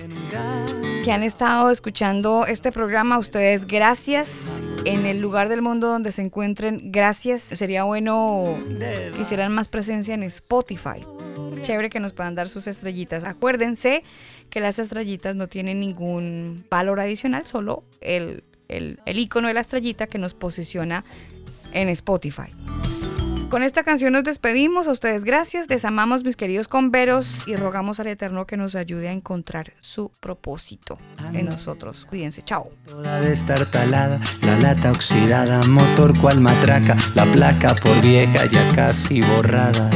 que 1.03 1.11
han 1.11 1.23
estado 1.23 1.69
escuchando 1.69 2.45
este 2.45 2.71
programa. 2.71 3.19
Ustedes, 3.19 3.67
gracias. 3.67 4.61
En 4.85 5.05
el 5.05 5.19
lugar 5.19 5.49
del 5.49 5.61
mundo 5.61 5.87
donde 5.87 6.13
se 6.13 6.21
encuentren, 6.21 6.91
gracias. 6.91 7.41
Sería 7.41 7.83
bueno 7.83 8.57
que 8.79 9.21
hicieran 9.21 9.53
más 9.53 9.67
presencia 9.67 10.13
en 10.13 10.23
Spotify. 10.23 11.05
Chévere 11.61 11.89
que 11.89 11.99
nos 11.99 12.13
puedan 12.13 12.35
dar 12.35 12.47
sus 12.47 12.67
estrellitas. 12.67 13.25
Acuérdense 13.25 14.03
que 14.49 14.61
las 14.61 14.79
estrellitas 14.79 15.35
no 15.35 15.47
tienen 15.47 15.81
ningún 15.81 16.65
valor 16.69 17.01
adicional, 17.01 17.45
solo 17.45 17.83
el, 17.99 18.45
el, 18.69 18.99
el 19.05 19.19
icono 19.19 19.49
de 19.49 19.55
la 19.55 19.59
estrellita 19.59 20.07
que 20.07 20.19
nos 20.19 20.33
posiciona 20.33 21.03
en 21.73 21.89
Spotify. 21.89 22.53
Con 23.53 23.61
esta 23.61 23.83
canción 23.83 24.13
nos 24.13 24.23
despedimos. 24.23 24.87
A 24.87 24.91
ustedes 24.91 25.25
gracias. 25.25 25.69
Les 25.69 25.85
amamos, 25.85 26.23
mis 26.23 26.35
queridos 26.35 26.67
converos, 26.67 27.47
y 27.47 27.55
rogamos 27.55 27.99
al 27.99 28.07
Eterno 28.07 28.47
que 28.47 28.57
nos 28.57 28.73
ayude 28.73 29.09
a 29.09 29.11
encontrar 29.11 29.73
su 29.79 30.11
propósito 30.19 30.97
en 31.33 31.45
nosotros. 31.45 32.03
Cuídense. 32.05 32.41
Chao. 32.41 32.71
Toda 32.83 33.21
destartalada, 33.21 34.19
la 34.41 34.57
lata 34.57 34.91
oxidada, 34.91 35.61
motor 35.67 36.17
cual 36.19 36.39
matraca, 36.39 36.95
la 37.13 37.31
placa 37.31 37.75
por 37.75 38.01
vieja 38.01 38.47
ya 38.47 38.67
casi 38.73 39.21
borrada. 39.21 39.87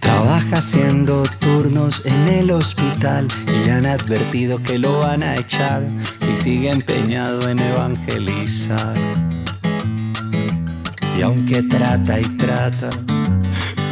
Trabaja 0.00 0.56
haciendo 0.56 1.24
turnos 1.40 2.06
en 2.06 2.26
el 2.26 2.52
hospital 2.52 3.28
y 3.46 3.66
le 3.66 3.72
han 3.72 3.84
advertido 3.84 4.62
que 4.62 4.78
lo 4.78 5.00
van 5.00 5.22
a 5.22 5.34
echar 5.34 5.86
si 6.16 6.38
sigue 6.38 6.70
empeñado 6.70 7.46
en 7.50 7.58
evangelizar. 7.58 8.96
Y 11.20 11.22
aunque 11.22 11.62
trata 11.64 12.18
y 12.18 12.22
trata, 12.38 12.88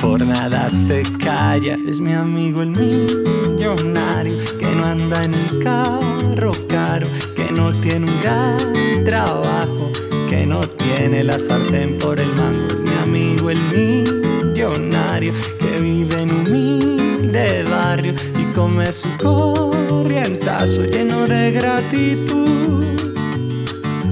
por 0.00 0.24
nada 0.24 0.70
se 0.70 1.02
calla. 1.23 1.76
Es 1.86 2.00
mi 2.00 2.15
amigo 2.15 2.62
el 2.62 2.70
millonario 2.70 4.39
que 4.58 4.74
no 4.74 4.86
anda 4.86 5.24
en 5.24 5.34
un 5.34 5.60
carro 5.62 6.52
caro, 6.70 7.07
que 7.36 7.52
no 7.52 7.70
tiene 7.82 8.10
un 8.10 8.20
gran 8.23 9.05
trabajo, 9.05 9.92
que 10.26 10.47
no 10.47 10.60
tiene 10.60 11.23
la 11.23 11.39
sartén 11.39 11.98
por 11.98 12.18
el 12.18 12.28
mango. 12.28 12.74
Es 12.74 12.82
mi 12.82 12.97
amigo 13.02 13.50
el 13.50 13.60
millonario 13.74 15.34
que 15.58 15.82
vive 15.82 16.23
en 16.23 16.31
humilde 16.31 17.65
barrio 17.65 18.15
y 18.39 18.47
come 18.55 18.90
su 18.90 19.08
corrientazo 19.18 20.82
lleno 20.84 21.26
de 21.26 21.52
gratitud. 21.52 22.98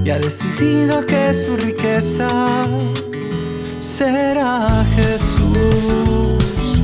Y 0.06 0.10
ha 0.10 0.20
decidido 0.20 1.04
que 1.04 1.34
su 1.34 1.56
riqueza 1.56 2.28
será 3.80 4.84
Jesús. 4.94 6.80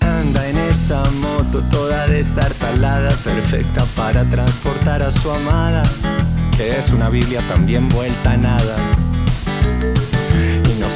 Anda 0.00 0.48
en 0.48 0.58
esa 0.58 1.04
moto 1.20 1.62
toda 1.70 2.08
destartalada, 2.08 3.10
perfecta 3.22 3.84
para 3.94 4.24
transportar 4.24 5.04
a 5.04 5.12
su 5.12 5.30
amada, 5.30 5.84
que 6.56 6.78
es 6.78 6.90
una 6.90 7.10
Biblia 7.10 7.40
también 7.46 7.88
vuelta 7.88 8.32
a 8.32 8.36
nada. 8.36 8.91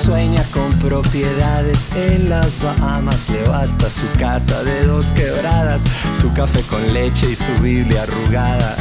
Sueña 0.05 0.45
con 0.53 0.71
propiedades 0.79 1.89
en 1.97 2.29
las 2.29 2.61
Bahamas, 2.63 3.29
le 3.31 3.43
basta 3.49 3.91
su 3.91 4.07
casa 4.19 4.63
de 4.63 4.87
dos 4.87 5.11
quebradas, 5.13 5.85
su 6.13 6.33
café 6.33 6.61
con 6.63 6.93
leche 6.93 7.31
y 7.31 7.35
su 7.35 7.53
Biblia 7.63 8.03
arrugada. 8.03 8.77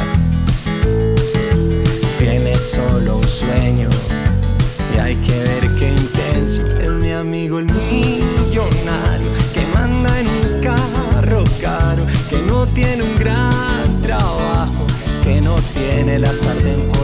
Tiene 2.18 2.54
solo 2.54 3.16
un 3.16 3.28
sueño 3.28 3.88
y 4.94 4.98
hay 4.98 5.16
que 5.16 5.38
ver 5.38 5.74
qué 5.76 5.88
intenso 5.88 6.66
es 6.66 6.90
mi 6.90 7.12
amigo 7.12 7.58
el 7.58 7.66
millonario 7.66 9.30
que 9.54 9.66
manda 9.74 10.20
en 10.20 10.28
un 10.28 10.60
carro 10.60 11.42
caro, 11.60 12.06
que 12.28 12.38
no 12.38 12.66
tiene 12.66 13.02
un 13.02 13.18
gran 13.18 14.02
trabajo, 14.02 14.86
que 15.24 15.40
no 15.40 15.54
tiene 15.74 16.18
la 16.18 16.32
sartén 16.32 16.95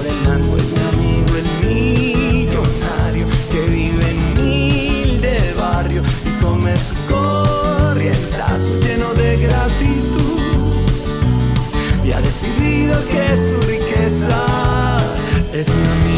que 12.91 13.37
su 13.37 13.61
riqueza 13.69 14.45
es 15.53 15.69
mi 15.69 15.85
amigo 15.87 16.12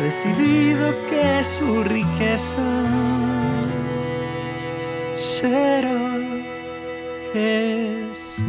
ha 0.00 0.02
decidido 0.02 0.94
que 1.08 1.44
su 1.44 1.84
riqueza 1.84 2.58
será 5.14 6.00
Jesús. 7.32 8.46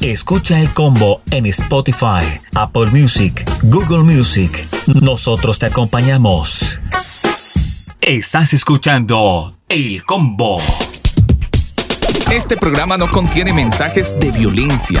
Escucha 0.00 0.58
el 0.58 0.70
combo 0.70 1.22
en 1.30 1.46
Spotify, 1.46 2.24
Apple 2.54 2.86
Music, 2.86 3.48
Google 3.64 4.02
Music. 4.02 4.68
Nosotros 5.00 5.58
te 5.60 5.66
acompañamos. 5.66 6.80
Estás 8.00 8.52
escuchando 8.52 9.54
El 9.68 10.04
Combo. 10.04 10.60
Este 12.32 12.56
programa 12.56 12.96
no 12.98 13.10
contiene 13.10 13.52
mensajes 13.52 14.18
de 14.18 14.30
violencia. 14.30 15.00